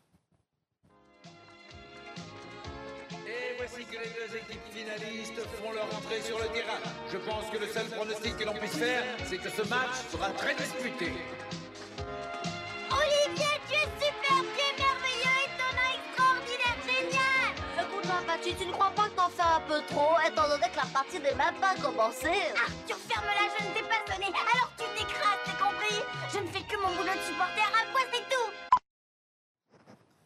Et 3.27 3.57
voici 3.57 3.85
que 3.85 3.93
les 3.93 3.99
deux 3.99 4.37
équipes 4.37 4.61
finalistes 4.71 5.41
font 5.63 5.73
leur 5.73 5.87
entrée 5.87 6.21
sur 6.21 6.39
le 6.39 6.47
terrain. 6.47 6.79
Je 7.11 7.19
pense 7.19 7.51
que 7.51 7.59
le 7.59 7.67
seul 7.67 7.87
pronostic 7.87 8.37
que 8.37 8.45
l'on 8.45 8.55
puisse 8.55 8.77
faire, 8.77 9.03
c'est 9.25 9.39
que 9.39 9.51
ce 9.51 9.63
match 9.69 10.11
sera 10.11 10.29
très 10.31 10.55
disputé. 10.55 11.13
Tu 18.43 18.67
ne 18.67 18.73
crois 18.73 18.91
pas 18.95 19.05
que 19.09 19.15
t'en 19.17 19.29
fais 19.29 19.43
un 19.43 19.61
peu 19.69 19.81
trop, 19.89 20.15
étant 20.27 20.49
donné 20.49 20.67
que 20.71 20.77
la 20.77 20.87
partie 20.93 21.19
n'est 21.21 21.35
même 21.35 21.55
pas 21.61 21.75
commencée 21.81 22.29
Ah, 22.57 22.69
tu 22.87 22.93
refermes 22.95 23.25
la 23.27 23.49
je 23.59 23.65
ne 23.65 23.75
t'ai 23.75 23.83
pas 23.83 24.13
sonné, 24.13 24.27
alors 24.27 24.71
tu 24.77 24.85
t'écrases, 24.97 25.39
t'es 25.45 25.53
compris? 25.53 26.03
Je 26.33 26.39
ne 26.39 26.47
fais 26.49 26.63
que 26.63 26.77
mon 26.81 26.89
boulot 26.89 27.13
de 27.15 27.21
supporter, 27.21 27.63
à 27.63 27.93
quoi 27.93 28.01
c'est 28.13 28.29
tout 28.29 28.51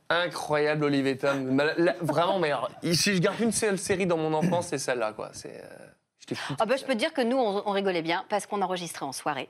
Incroyable, 0.09 0.85
Olive 0.85 1.07
et 1.07 1.19
Tom. 1.19 1.61
Vraiment, 2.01 2.39
mais 2.39 2.53
alors, 2.53 2.71
si 2.83 3.15
je 3.17 3.21
garde 3.21 3.41
une 3.41 3.53
seule 3.53 3.79
série 3.79 4.07
dans 4.07 4.17
mon 4.17 4.33
enfance, 4.35 4.69
c'est 4.69 4.79
celle-là, 4.79 5.13
quoi. 5.13 5.31
C'est. 5.33 5.63
euh. 5.63 6.37
Ah 6.59 6.67
bah, 6.67 6.77
je 6.77 6.85
peux 6.85 6.95
te 6.95 6.99
dire 6.99 7.13
que 7.13 7.21
nous, 7.23 7.37
on, 7.37 7.63
on 7.67 7.71
rigolait 7.73 8.03
bien 8.03 8.25
parce 8.29 8.47
qu'on 8.47 8.63
enregistrait 8.63 9.05
en 9.05 9.13
soirée. 9.13 9.49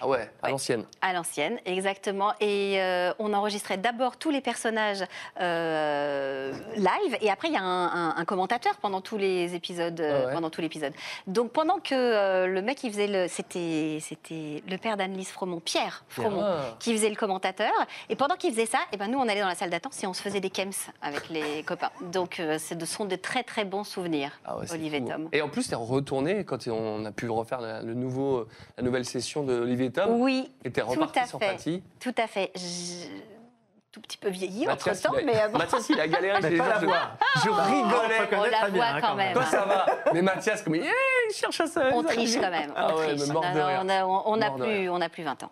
Ah 0.00 0.08
ouais, 0.08 0.30
à 0.42 0.50
l'ancienne. 0.50 0.84
À 1.02 1.12
l'ancienne, 1.12 1.58
exactement. 1.66 2.32
Et 2.40 2.80
euh, 2.80 3.12
on 3.18 3.32
enregistrait 3.34 3.76
d'abord 3.76 4.16
tous 4.16 4.30
les 4.30 4.40
personnages 4.40 5.04
euh, 5.64 6.52
live, 6.76 7.16
et 7.20 7.30
après 7.30 7.48
il 7.48 7.54
y 7.54 7.56
a 7.56 7.62
un, 7.62 7.86
un- 7.86 8.14
un 8.16 8.24
commentateur 8.24 8.76
pendant 8.76 9.00
tous 9.00 9.16
les 9.18 9.54
épisodes. 9.54 10.00
euh, 10.00 10.22
Ah 10.22 10.26
ouais. 10.28 10.32
Pendant 10.34 10.50
tout 10.50 10.60
l'épisode. 10.60 10.92
Donc 11.26 11.52
pendant 11.52 11.78
que 11.78 11.94
euh, 11.94 12.46
le 12.46 12.62
mec 12.62 12.78
qui 12.78 12.90
faisait 12.90 13.06
le, 13.06 13.26
c'était 13.28 13.98
c'était 14.00 14.62
le 14.68 14.76
père 14.78 14.96
d'Annelise 14.96 15.28
Fromont, 15.30 15.60
Pierre 15.60 16.04
Fromont, 16.08 16.42
Ah. 16.42 16.76
qui 16.78 16.92
faisait 16.94 17.10
le 17.10 17.16
commentateur. 17.16 17.72
Et 18.08 18.16
pendant 18.16 18.36
qu'il 18.36 18.50
faisait 18.52 18.66
ça, 18.66 18.78
et 18.92 18.96
ben 18.96 19.08
nous 19.08 19.18
on 19.18 19.28
allait 19.28 19.40
dans 19.40 19.48
la 19.48 19.54
salle 19.54 19.70
d'attente 19.70 19.92
et 20.02 20.06
on 20.06 20.14
se 20.14 20.22
faisait 20.22 20.40
des 20.40 20.50
kems 20.50 20.70
avec 21.02 21.28
les 21.30 21.62
copains. 21.66 21.90
Donc 22.12 22.36
ce 22.58 22.86
sont 22.86 23.04
de 23.04 23.16
très 23.16 23.42
très 23.42 23.64
bons 23.64 23.84
souvenirs. 23.84 24.32
Ah 24.44 24.56
ouais, 24.58 24.66
fou. 24.66 24.76
Tom. 25.08 25.28
Et 25.32 25.40
en 25.42 25.48
plus, 25.48 25.68
t'es 25.68 25.74
retourné 25.76 26.44
quand 26.44 26.66
on 26.68 27.04
a 27.04 27.12
pu 27.12 27.28
refaire 27.28 27.60
la, 27.60 27.80
le 27.82 27.94
nouveau, 27.94 28.46
la 28.76 28.82
nouvelle 28.82 29.04
session 29.04 29.42
de 29.44 29.58
Olivier 29.60 29.89
Oui, 30.08 30.50
tout 31.12 31.18
à 31.18 31.26
sur 31.26 31.38
fait. 31.38 31.46
Patty. 31.52 31.82
Tout 31.98 32.14
à 32.16 32.26
fait. 32.26 32.50
Je- 32.54 33.06
Tout 33.92 34.00
petit 34.00 34.18
peu 34.18 34.28
vieilli 34.28 34.66
Mathias, 34.66 35.04
entre 35.04 35.14
temps, 35.14 35.18
il 35.20 35.28
a- 35.28 35.32
mais 35.46 35.48
bon. 35.52 35.58
Mathias, 35.58 35.88
il 35.90 35.98
a 35.98 36.06
galéré. 36.06 36.38
J'ai- 36.48 36.56
pas 36.58 36.68
la 36.68 36.80
je- 36.80 36.86
voix. 36.86 37.10
Je 37.44 37.50
On 37.50 37.54
rigolais. 37.54 38.20
reconnaît 38.20 38.50
la 38.50 38.58
très 38.58 38.70
bien, 38.70 38.84
voit 38.84 38.86
hein, 38.86 39.00
quand 39.00 39.14
même. 39.16 39.32
Toi, 39.32 39.44
ça 39.46 39.64
va. 39.64 39.86
Mais 40.14 40.22
Mathias, 40.22 40.62
comme, 40.62 40.76
yeah, 40.76 40.84
il 41.28 41.34
cherche 41.34 41.60
à 41.60 41.66
ça. 41.66 41.82
On 41.92 42.04
triche 42.04 42.36
quand 42.36 42.50
même. 42.52 42.70
Ah 42.76 42.90
on 42.94 42.98
ouais, 42.98 43.08
triche. 43.16 43.26
mais 43.26 43.32
mort 43.34 43.42
Non, 43.42 43.52
de 43.52 43.58
non, 43.58 43.66
rire. 43.66 43.80
on 43.82 43.88
a, 43.88 44.04
on- 44.06 44.22
on 44.52 44.58
plus, 44.58 44.88
on 44.90 45.00
a 45.00 45.08
plus 45.08 45.24
20 45.24 45.42
ans. 45.42 45.50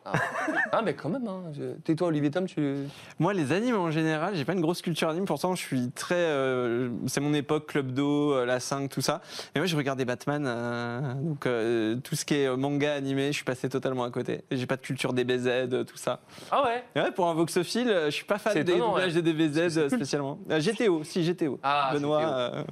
Ah, 0.70 0.82
mais 0.84 0.94
quand 0.94 1.08
même. 1.08 1.26
Hein. 1.26 1.42
Je- 1.52 1.72
Tais-toi, 1.82 2.06
Olivier 2.08 2.30
Tom, 2.30 2.46
tu. 2.46 2.76
Moi, 3.18 3.34
les 3.34 3.50
animes 3.50 3.74
en 3.76 3.90
général, 3.90 4.36
j'ai 4.36 4.44
pas 4.44 4.52
une 4.52 4.60
grosse 4.60 4.82
culture 4.82 5.08
anime. 5.08 5.24
Pourtant, 5.24 5.56
je 5.56 5.62
suis 5.62 5.90
très. 5.90 6.14
euh, 6.14 6.90
c'est 7.08 7.20
mon 7.20 7.34
époque, 7.34 7.66
Club 7.66 7.90
Do, 7.90 8.34
euh, 8.34 8.46
la 8.46 8.60
5, 8.60 8.88
tout 8.88 9.00
ça. 9.00 9.20
Mais 9.56 9.62
moi, 9.62 9.66
je 9.66 9.74
regardais 9.76 10.04
Batman. 10.04 10.44
euh, 10.46 11.14
donc, 11.14 11.44
euh, 11.46 11.96
tout 12.04 12.14
ce 12.14 12.24
qui 12.24 12.36
est 12.36 12.56
manga 12.56 12.94
animé, 12.94 13.28
je 13.28 13.32
suis 13.32 13.44
passé 13.44 13.68
totalement 13.68 14.04
à 14.04 14.10
côté. 14.12 14.42
J'ai 14.52 14.66
pas 14.66 14.76
de 14.76 14.82
culture 14.82 15.12
DBZ, 15.12 15.84
tout 15.88 15.96
ça. 15.96 16.20
Ah 16.52 16.62
ouais? 16.64 16.84
Et 16.94 17.00
ouais, 17.00 17.10
pour 17.10 17.26
un 17.28 17.34
voxophile, 17.34 17.92
je 18.04 18.10
suis 18.10 18.27
pas 18.28 18.38
fan 18.38 18.52
C'est 18.52 18.62
des 18.62 18.72
étonnant, 18.72 18.90
doublages 18.90 19.14
ouais. 19.16 19.22
de 19.22 19.32
DBZ 19.32 19.88
spécialement. 19.88 20.38
Euh, 20.50 20.60
GTO, 20.60 21.02
si 21.02 21.24
GTO. 21.24 21.58
Ah, 21.64 21.90
Benoît. 21.94 22.20
GTO. 22.20 22.30
euh, 22.30 22.64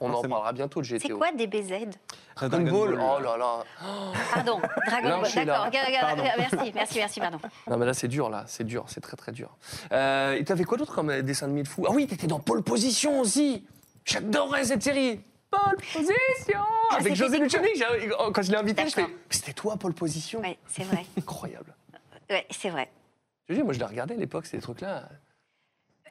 On 0.00 0.08
en 0.08 0.12
forcément. 0.12 0.34
parlera 0.34 0.52
bientôt 0.52 0.80
de 0.82 0.86
C'est 0.86 0.98
GTO. 0.98 1.16
quoi 1.16 1.32
DBZ 1.32 1.72
Dragon 2.36 2.62
Ball. 2.70 2.98
Oh 3.00 3.18
là 3.22 3.36
là. 3.38 3.64
Pardon, 4.34 4.60
Dragon 4.86 5.08
Ball. 5.22 5.32
D'accord, 5.46 5.64
regarde, 5.66 5.86
regarde, 5.86 6.06
Pardon. 6.16 6.22
merci, 6.36 6.72
merci, 6.74 6.98
merci, 6.98 7.20
pardon. 7.20 7.38
Non, 7.70 7.76
mais 7.78 7.86
là, 7.86 7.94
c'est 7.94 8.08
dur, 8.08 8.28
là. 8.28 8.44
C'est 8.46 8.64
dur. 8.64 8.84
C'est 8.88 9.00
très, 9.00 9.16
très 9.16 9.32
dur. 9.32 9.56
Euh, 9.92 10.34
et 10.34 10.44
t'avais 10.44 10.64
quoi 10.64 10.76
d'autre 10.76 10.94
comme 10.94 11.08
euh, 11.10 11.22
dessin 11.22 11.46
animé 11.46 11.62
de 11.62 11.68
fou? 11.68 11.86
Ah 11.88 11.92
oui, 11.94 12.06
t'étais 12.06 12.26
dans 12.26 12.40
Pole 12.40 12.62
Position 12.62 13.20
aussi. 13.20 13.64
J'adorais 14.04 14.64
cette 14.64 14.82
série. 14.82 15.20
Pole 15.50 15.76
Position 15.76 16.60
Ah, 16.90 16.96
Avec 16.98 17.14
José 17.14 17.38
Luciani. 17.38 17.68
j'ai- 17.76 18.10
Quand 18.32 18.42
je 18.42 18.50
l'ai 18.50 18.58
invité, 18.58 18.82
je 18.86 18.92
fais. 18.94 19.06
C'était 19.30 19.52
toi, 19.52 19.76
Pole 19.76 19.94
Position? 19.94 20.40
Ouais, 20.40 20.58
c'est 20.66 20.82
vrai. 20.84 21.06
Incroyable. 21.16 21.72
Ouais, 22.28 22.44
c'est 22.50 22.70
vrai. 22.70 22.90
Je 23.48 23.54
dis, 23.54 23.62
moi, 23.62 23.72
je 23.72 23.78
l'ai 23.78 23.84
regardé 23.84 24.14
à 24.14 24.16
l'époque, 24.16 24.46
ces 24.46 24.58
trucs-là. 24.58 25.08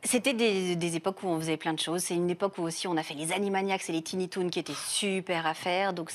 C'était 0.04 0.34
des, 0.34 0.76
des 0.76 0.96
époques 0.96 1.24
où 1.24 1.28
on 1.28 1.40
faisait 1.40 1.58
plein 1.58 1.74
de 1.74 1.80
choses. 1.80 2.04
C'est 2.04 2.14
une 2.14 2.30
époque 2.30 2.60
où 2.60 2.62
aussi 2.62 2.88
on 2.88 2.96
a 2.96 3.02
fait 3.02 3.16
les 3.16 3.32
Animaniacs 3.34 3.90
et 3.90 3.92
les 3.92 4.04
Tiny 4.04 4.30
Toons 4.30 4.50
qui 4.50 4.60
étaient 4.60 4.74
super 4.88 5.48
à 5.48 5.56
faire. 5.56 5.94
Donc 5.94 6.12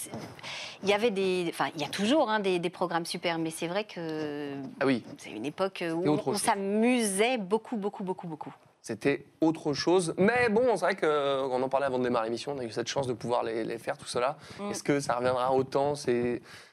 il 0.85 0.88
y 0.88 0.92
avait 0.92 1.11
des, 1.11 1.46
enfin 1.48 1.70
il 1.74 1.80
y 1.80 1.85
a 1.85 1.88
toujours 1.88 2.30
hein, 2.30 2.38
des, 2.38 2.61
des 2.61 2.70
programmes 2.70 3.04
super, 3.04 3.38
mais 3.38 3.50
c'est 3.50 3.66
vrai 3.66 3.83
que 3.85 4.54
Ah 4.78 4.87
oui, 4.87 5.02
c'est 5.18 5.30
une 5.30 5.44
époque 5.44 5.83
où 5.92 6.09
on, 6.09 6.35
s'amusait 6.37 7.37
beaucoup, 7.37 7.76
beaucoup, 7.76 8.04
beaucoup, 8.04 8.28
beaucoup. 8.28 8.54
c'était 8.80 9.26
autre 9.40 9.72
chose. 9.72 10.14
Mais 10.18 10.48
bon, 10.50 10.76
c'est 10.76 10.85
vrai 10.85 10.94
qu'on 10.94 11.61
en 11.61 11.68
parlait 11.68 11.87
avant 11.87 11.98
de 11.98 12.04
démarrer 12.04 12.26
l'émission. 12.26 12.52
On 12.52 12.61
a 12.61 12.64
eu 12.64 12.70
cette 12.70 12.88
chance 12.88 13.09
de 13.09 13.12
pouvoir 13.12 13.42
les, 13.42 13.64
les 13.64 13.78
faire, 13.78 13.98
tout 13.98 14.06
cela. 14.06 14.38
Mm. 14.61 14.70
Est-ce 14.70 14.85
que 14.85 15.00
ça 15.00 15.16
reviendra 15.16 15.52
autant? 15.52 15.96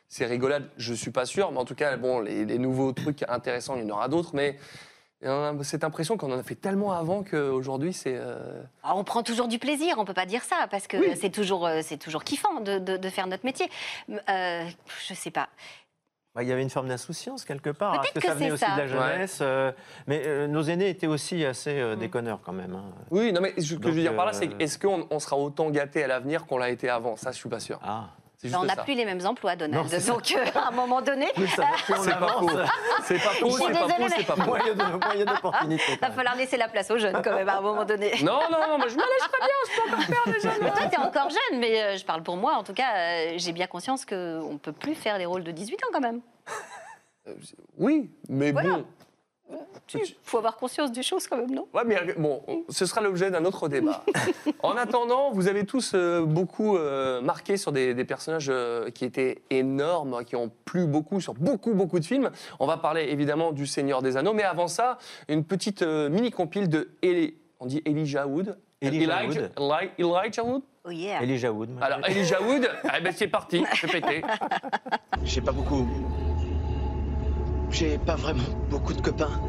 Ces 0.10 0.26
rigolades 0.26 0.70
Je 0.78 0.94
suis 0.94 1.12
pas 1.12 1.26
sûr. 1.26 1.52
Mais 1.52 1.58
en 1.60 1.66
tout 1.66 1.76
cas, 1.76 1.98
bon, 1.98 2.20
les, 2.20 2.46
les 2.46 2.58
nouveaux 2.58 2.92
trucs 2.94 3.24
intéressants, 3.28 3.76
il 3.76 3.84
y 3.84 3.86
en 3.92 3.96
aura 3.96 4.08
d'autres. 4.08 4.32
Mais 4.34 4.58
y 5.24 5.28
en 5.28 5.60
a 5.60 5.64
cette 5.64 5.84
impression 5.84 6.16
qu'on 6.18 6.32
en 6.32 6.38
a 6.38 6.44
fait 6.44 6.56
tellement 6.56 6.92
avant 6.94 7.24
qu'aujourd'hui, 7.24 7.92
c'est. 7.94 8.16
euh, 8.16 8.62
Alors, 8.84 8.98
on 8.98 9.04
prend 9.04 9.24
toujours 9.24 9.48
du 9.48 9.58
plaisir, 9.60 9.96
on 9.98 10.06
peut 10.06 10.14
pas 10.14 10.26
dire 10.28 10.44
ça, 10.44 10.68
parce 10.70 10.88
que 10.88 10.98
Oui. 10.98 11.18
c'est 11.20 11.32
toujours, 11.32 11.66
euh, 11.66 11.80
c'est 11.84 11.98
toujours 11.98 12.24
kiffant 12.24 12.62
de, 12.62 12.78
de- 12.80 12.98
de 12.98 13.10
faire 13.10 13.26
notre 13.28 13.44
métier. 13.46 13.68
Euh, 14.30 14.64
je 15.08 15.14
sais 15.16 15.32
pas. 15.32 15.50
Bah, 16.36 16.44
Il 16.44 16.50
y 16.50 16.52
avait 16.52 16.62
une 16.62 16.70
forme 16.70 16.88
d'insouciance 16.88 17.46
quelque 17.46 17.72
part. 17.72 17.94
Peut-être 17.94 18.06
Est-ce 18.06 18.14
que, 18.14 18.20
que 18.20 18.28
ça 18.28 18.34
venait 18.36 18.46
c'est 18.48 18.52
aussi 18.52 18.66
ça. 18.66 18.76
de 18.76 18.78
la 18.82 18.88
jeunesse 18.88 19.40
euh, 19.42 19.72
Mais 20.06 20.22
euh, 20.28 20.46
nos 20.46 20.62
aînés 20.62 20.88
étaient 20.90 21.08
aussi 21.08 21.44
assez 21.44 21.80
euh, 21.80 21.96
déconneurs 21.96 22.40
quand 22.46 22.54
même. 22.54 22.76
hein. 22.76 22.84
Oui, 23.10 23.34
non, 23.34 23.42
mais 23.42 23.60
ce 23.60 23.74
que 23.74 23.90
je 23.90 23.96
veux 23.96 24.02
dire 24.02 24.16
par 24.16 24.28
là, 24.28 24.34
c'est 24.34 24.50
euh, 24.50 24.58
est-ce 24.60 24.78
qu'on 24.78 25.08
on 25.10 25.18
sera 25.18 25.36
autant 25.36 25.72
gâté 25.72 26.04
à 26.04 26.08
l'avenir 26.08 26.46
qu'on 26.46 26.60
l'a 26.60 26.70
été 26.70 26.90
avant? 26.90 27.16
Ça, 27.16 27.32
je 27.32 27.38
suis 27.38 27.50
pas 27.50 27.60
sûr. 27.60 27.80
Ah. 27.84 28.10
Ben, 28.44 28.50
juste 28.50 28.62
on 28.62 28.66
n'a 28.66 28.76
plus 28.76 28.94
les 28.94 29.04
mêmes 29.06 29.26
emplois, 29.26 29.56
Donald. 29.56 29.92
Non. 29.92 30.14
Donc, 30.14 30.32
euh, 30.32 30.46
à 30.60 30.68
un 30.68 30.72
moment 30.72 31.02
donné, 31.02 31.26
C'est 31.36 31.56
pas 31.56 31.76
faux. 31.78 32.50
C'est 33.04 33.16
pas 33.18 33.32
Je 33.34 33.40
faux, 33.40 33.50
suis 33.50 33.64
c'est 33.66 33.72
pas 33.74 33.88
faux, 33.90 34.08
c'est 34.16 34.28
pas 34.28 34.36
faux. 34.36 34.44
Moyen 34.52 35.26
d'opportunité. 35.26 35.84
il 35.94 36.00
va 36.00 36.12
falloir 36.12 36.36
laisser 36.36 36.58
la 36.58 36.68
place 36.68 36.92
aux 36.92 37.00
jeunes 37.00 37.20
quand 37.24 37.34
même 37.34 37.50
à 37.50 37.58
un 37.58 37.62
moment 37.62 37.84
donné. 37.84 38.12
Non, 38.22 38.40
non, 38.52 38.60
non, 38.68 38.78
mais 38.78 38.90
je 38.90 38.96
me 38.96 39.00
lâche 39.02 39.32
très 39.32 39.40
bien, 39.40 39.56
je 39.66 39.82
peux 39.82 39.90
encore 39.90 40.04
faire 40.24 40.34
des 40.34 40.40
jeunes. 40.40 40.64
Mais 40.64 40.72
toi, 40.72 40.86
t'es 40.88 40.98
encore 41.00 41.30
jeune, 41.32 41.60
mais 41.60 41.82
euh, 41.82 41.98
je 41.98 42.06
parle 42.06 42.22
pour 42.22 42.38
moi. 42.38 42.54
En 42.58 42.64
tout 42.64 42.74
cas, 42.74 42.96
euh, 42.96 43.34
j'ai 43.38 43.54
bien 43.54 43.66
conscience 43.66 44.06
qu'on 44.06 44.54
ne 44.54 44.58
peut 44.60 44.72
plus 44.72 44.94
faire 44.94 45.18
des 45.18 45.26
rôles 45.26 45.44
de 45.44 45.52
18 45.52 45.84
ans 45.86 45.90
quand 45.92 46.02
même. 46.02 46.22
Oui, 47.78 48.10
mais 48.30 48.52
Voilà. 48.52 48.70
bon. 48.70 48.86
Il 49.94 50.02
faut 50.24 50.38
avoir 50.38 50.58
conscience 50.58 50.92
des 50.92 51.04
choses 51.04 51.28
quand 51.28 51.38
même, 51.38 51.52
non? 51.54 51.68
Ouais, 51.74 51.84
mais 51.86 51.98
bon, 52.18 52.42
ce 52.70 52.86
sera 52.86 53.00
l'objet 53.02 53.32
d'un 53.32 53.46
autre 53.46 53.70
débat. 53.70 54.04
en 54.64 54.76
attendant, 54.76 55.32
vous 55.32 55.48
avez 55.48 55.66
tous 55.66 55.94
euh, 55.96 56.26
beaucoup 56.26 56.76
euh, 56.76 57.22
marqué 57.22 57.56
sur 57.56 57.72
des, 57.72 57.94
des 57.94 58.04
personnages 58.04 58.48
euh, 58.50 58.90
qui 58.90 59.06
étaient 59.06 59.42
énormes, 59.50 60.26
qui 60.26 60.36
ont 60.36 60.52
plu 60.66 60.86
beaucoup 60.88 61.22
sur 61.22 61.34
beaucoup, 61.36 61.74
beaucoup 61.74 62.00
de 62.00 62.06
films. 62.06 62.30
On 62.60 62.68
va 62.68 62.76
parler 62.78 63.04
évidemment 63.10 63.54
du 63.54 63.66
Seigneur 63.66 64.02
des 64.02 64.18
Anneaux, 64.18 64.34
mais 64.34 64.44
avant 64.44 64.68
ça, 64.68 64.98
une 65.30 65.46
petite 65.46 65.82
euh, 65.84 66.10
mini-compile 66.10 66.68
de 66.68 66.90
Eli- 67.02 67.36
on 67.62 67.66
dit 67.66 67.82
Elijah 67.86 68.28
Wood 68.28 68.58
Elijah 68.82 69.24
Elijah, 69.24 69.26
Wood. 69.26 69.52
Eli- 69.58 69.90
Elijah 69.98 70.44
Wood? 70.44 70.62
Oh 70.86 70.92
yeah. 70.92 71.22
Elijah 71.24 71.52
Wood. 71.52 71.70
Alors, 71.82 72.00
je- 72.06 72.12
Elijah 72.12 72.42
Wood, 72.42 72.70
eh 72.96 73.02
ben, 73.02 73.14
c'est 73.16 73.28
parti, 73.28 73.64
c'est 73.80 73.88
pété. 73.92 74.22
J'ai 75.24 75.42
pas 75.42 75.52
beaucoup. 75.54 75.88
J'ai 77.72 77.98
pas 77.98 78.16
vraiment 78.16 78.44
beaucoup 78.70 78.94
de 78.94 79.02
copains. 79.02 79.42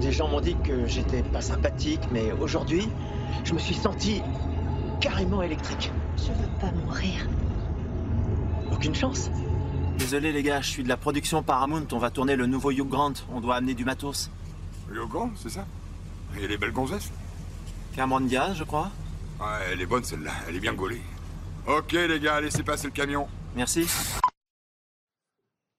Des 0.00 0.12
gens 0.12 0.28
m'ont 0.28 0.40
dit 0.40 0.56
que 0.62 0.86
j'étais 0.86 1.22
pas 1.22 1.40
sympathique, 1.40 2.02
mais 2.12 2.32
aujourd'hui, 2.32 2.88
je 3.44 3.54
me 3.54 3.58
suis 3.58 3.74
senti 3.74 4.22
carrément 5.00 5.42
électrique. 5.42 5.90
Je 6.18 6.32
veux 6.32 6.48
pas 6.60 6.70
mourir. 6.72 7.26
Aucune 8.72 8.94
chance. 8.94 9.30
Désolé 9.98 10.32
les 10.32 10.42
gars, 10.42 10.60
je 10.60 10.68
suis 10.68 10.82
de 10.82 10.88
la 10.88 10.98
production 10.98 11.42
Paramount, 11.42 11.86
on 11.92 11.98
va 11.98 12.10
tourner 12.10 12.36
le 12.36 12.46
nouveau 12.46 12.70
Hugh 12.70 12.86
Grant, 12.86 13.14
on 13.32 13.40
doit 13.40 13.56
amener 13.56 13.74
du 13.74 13.84
matos. 13.84 14.30
Rio 14.90 15.06
Grande, 15.06 15.30
c'est 15.36 15.48
ça? 15.48 15.64
Il 16.34 16.42
y 16.42 16.44
a 16.44 16.48
les 16.48 16.58
belles 16.58 16.72
gonzesses 16.72 17.10
Cameron 17.94 18.20
Diaz, 18.20 18.56
je 18.56 18.64
crois. 18.64 18.90
Ouais, 19.40 19.46
elle 19.72 19.80
est 19.80 19.86
bonne 19.86 20.04
celle-là, 20.04 20.32
elle 20.48 20.56
est 20.56 20.60
bien 20.60 20.74
gaulée. 20.74 21.00
Ok 21.66 21.92
les 21.92 22.20
gars, 22.20 22.40
laissez 22.40 22.62
passer 22.62 22.86
le 22.86 22.92
camion. 22.92 23.26
Merci. 23.56 23.86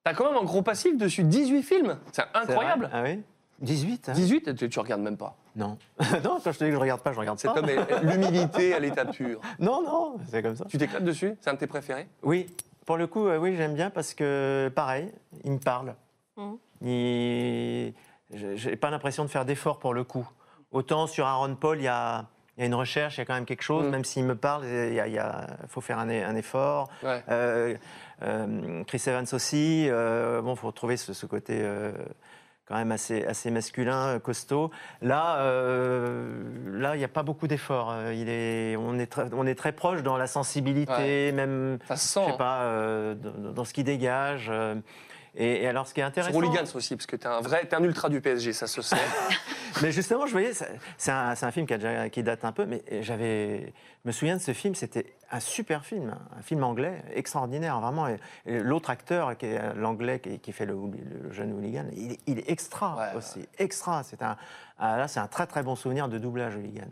T'as 0.08 0.14
quand 0.14 0.32
même 0.32 0.40
un 0.40 0.44
gros 0.44 0.62
passif 0.62 0.96
dessus, 0.96 1.22
18 1.22 1.62
films. 1.62 1.98
C'est 2.12 2.22
incroyable. 2.32 2.88
Ah 2.94 3.02
oui 3.02 3.20
18 3.60 4.08
hein 4.08 4.12
18, 4.14 4.54
tu, 4.56 4.70
tu 4.70 4.78
regardes 4.80 5.02
même 5.02 5.18
pas. 5.18 5.36
Non. 5.54 5.76
non, 6.24 6.40
quand 6.42 6.50
je 6.52 6.58
te 6.58 6.64
dis 6.64 6.70
que 6.70 6.76
je 6.76 6.80
regarde 6.80 7.02
pas, 7.02 7.12
je 7.12 7.18
regarde 7.18 7.38
Cet 7.38 7.52
pas. 7.52 7.58
homme 7.58 7.68
est 7.68 8.02
l'humilité 8.04 8.72
à 8.72 8.78
l'état 8.78 9.04
pur. 9.04 9.38
Non, 9.58 9.82
non, 9.82 10.16
c'est 10.30 10.42
comme 10.42 10.56
ça. 10.56 10.64
Tu 10.66 10.78
t'éclates 10.78 11.04
dessus 11.04 11.34
C'est 11.42 11.50
un 11.50 11.54
de 11.54 11.58
tes 11.58 11.66
préférés? 11.66 12.08
Oui, 12.22 12.46
pour 12.86 12.96
le 12.96 13.06
coup, 13.06 13.26
euh, 13.26 13.36
oui, 13.38 13.54
j'aime 13.56 13.74
bien 13.74 13.90
parce 13.90 14.14
que, 14.14 14.72
pareil, 14.74 15.12
il 15.44 15.52
me 15.52 15.58
parle. 15.58 15.94
Mhm. 16.38 16.56
Il... 16.80 17.92
j'ai- 18.32 18.56
J'ai 18.56 18.76
pas 18.76 18.88
l'impression 18.90 19.24
de 19.24 19.28
faire 19.28 19.44
d'efforts 19.44 19.78
pour 19.78 19.92
le 19.92 20.04
coup. 20.04 20.26
Autant 20.70 21.06
sur 21.06 21.26
Aaron 21.26 21.54
Paul, 21.54 21.78
il 21.80 21.84
y 21.84 21.88
a, 21.88 22.24
il 22.58 22.62
y 22.62 22.64
a 22.64 22.66
une 22.66 22.74
recherche, 22.74 23.16
il 23.16 23.20
y 23.20 23.22
a 23.22 23.24
quand 23.24 23.34
même 23.34 23.46
quelque 23.46 23.62
chose, 23.62 23.84
Mhm. 23.84 23.90
même 23.92 24.04
s'il 24.04 24.24
me 24.24 24.34
parle, 24.34 24.64
il 24.66 24.92
y 24.94 25.00
a- 25.00 25.06
il 25.06 25.14
y 25.14 25.18
a- 25.18 25.46
faut 25.68 25.80
faire 25.80 25.98
un, 25.98 26.08
un 26.10 26.34
effort. 26.34 26.90
Ouais. 27.04 27.22
Euh, 27.30 27.74
euh, 28.24 28.82
Chris 28.84 29.02
Evans 29.06 29.26
aussi, 29.32 29.86
euh, 29.88 30.42
bon, 30.42 30.56
faut 30.56 30.66
retrouver 30.66 30.96
ce, 30.96 31.12
ce 31.12 31.24
côté 31.24 31.60
euh, 31.62 31.92
quand 32.66 32.74
même 32.74 32.90
assez, 32.92 33.24
assez 33.24 33.50
masculin, 33.52 34.18
costaud. 34.18 34.70
Là, 35.00 35.38
euh, 35.38 36.42
là, 36.72 36.96
il 36.96 36.98
n'y 36.98 37.04
a 37.04 37.08
pas 37.08 37.22
beaucoup 37.22 37.46
d'efforts. 37.46 37.94
Il 38.12 38.28
est, 38.28 38.76
on 38.76 38.98
est 38.98 39.06
très, 39.06 39.32
on 39.32 39.46
est 39.46 39.54
très 39.54 39.72
proche 39.72 40.02
dans 40.02 40.16
la 40.18 40.26
sensibilité, 40.26 41.32
même, 41.32 41.78
Ça 41.88 41.96
se 41.96 42.08
sent. 42.08 42.20
je 42.26 42.32
sais 42.32 42.36
pas, 42.38 42.62
euh, 42.62 43.14
dans, 43.14 43.52
dans 43.52 43.64
ce 43.64 43.72
qui 43.72 43.84
dégage. 43.84 44.50
Et, 45.40 45.62
et 45.62 45.68
alors, 45.68 45.86
ce 45.86 45.94
qui 45.94 46.00
est 46.00 46.02
Sur 46.02 46.08
intéressant, 46.08 46.36
Hooligans 46.36 46.64
aussi, 46.74 46.96
parce 46.96 47.06
que 47.06 47.14
t'es 47.14 47.28
un 47.28 47.40
vrai, 47.40 47.64
t'es 47.64 47.76
un 47.76 47.84
ultra 47.84 48.08
du 48.08 48.20
PSG, 48.20 48.52
ça 48.52 48.66
se 48.66 48.82
sent. 48.82 48.96
mais 49.82 49.92
justement, 49.92 50.26
je 50.26 50.32
voyais, 50.32 50.50
c'est 50.96 51.12
un, 51.12 51.50
film 51.52 51.64
qui, 51.64 51.74
a 51.74 51.78
déjà- 51.78 52.08
qui 52.10 52.24
date 52.24 52.44
un 52.44 52.50
peu, 52.50 52.66
mais 52.66 52.82
j'avais, 53.02 53.72
je 54.04 54.08
me 54.08 54.10
souviens 54.12 54.36
de 54.36 54.42
ce 54.42 54.52
film, 54.52 54.74
c'était 54.74 55.14
un 55.30 55.38
super 55.38 55.84
film, 55.84 56.12
un 56.36 56.42
film 56.42 56.64
anglais 56.64 57.04
extraordinaire, 57.14 57.78
vraiment. 57.78 58.08
L'autre 58.46 58.90
acteur, 58.90 59.36
qui 59.38 59.46
est 59.46 59.74
l'anglais 59.76 60.18
qui, 60.18 60.40
qui 60.40 60.50
fait 60.50 60.66
le, 60.66 60.74
le 61.22 61.32
jeune 61.32 61.52
hooligan, 61.52 61.84
il, 61.92 62.12
est- 62.12 62.20
il 62.26 62.38
est 62.40 62.50
extra 62.50 62.96
Ouais, 62.96 63.16
aussi, 63.16 63.46
extra. 63.58 64.02
C'est 64.02 64.20
un, 64.22 64.36
ah, 64.78 64.96
là, 64.96 65.06
c'est 65.06 65.20
un 65.20 65.28
très 65.28 65.46
très 65.46 65.62
bon 65.62 65.76
souvenir 65.76 66.08
de 66.08 66.18
doublage 66.18 66.56
hooligan, 66.56 66.88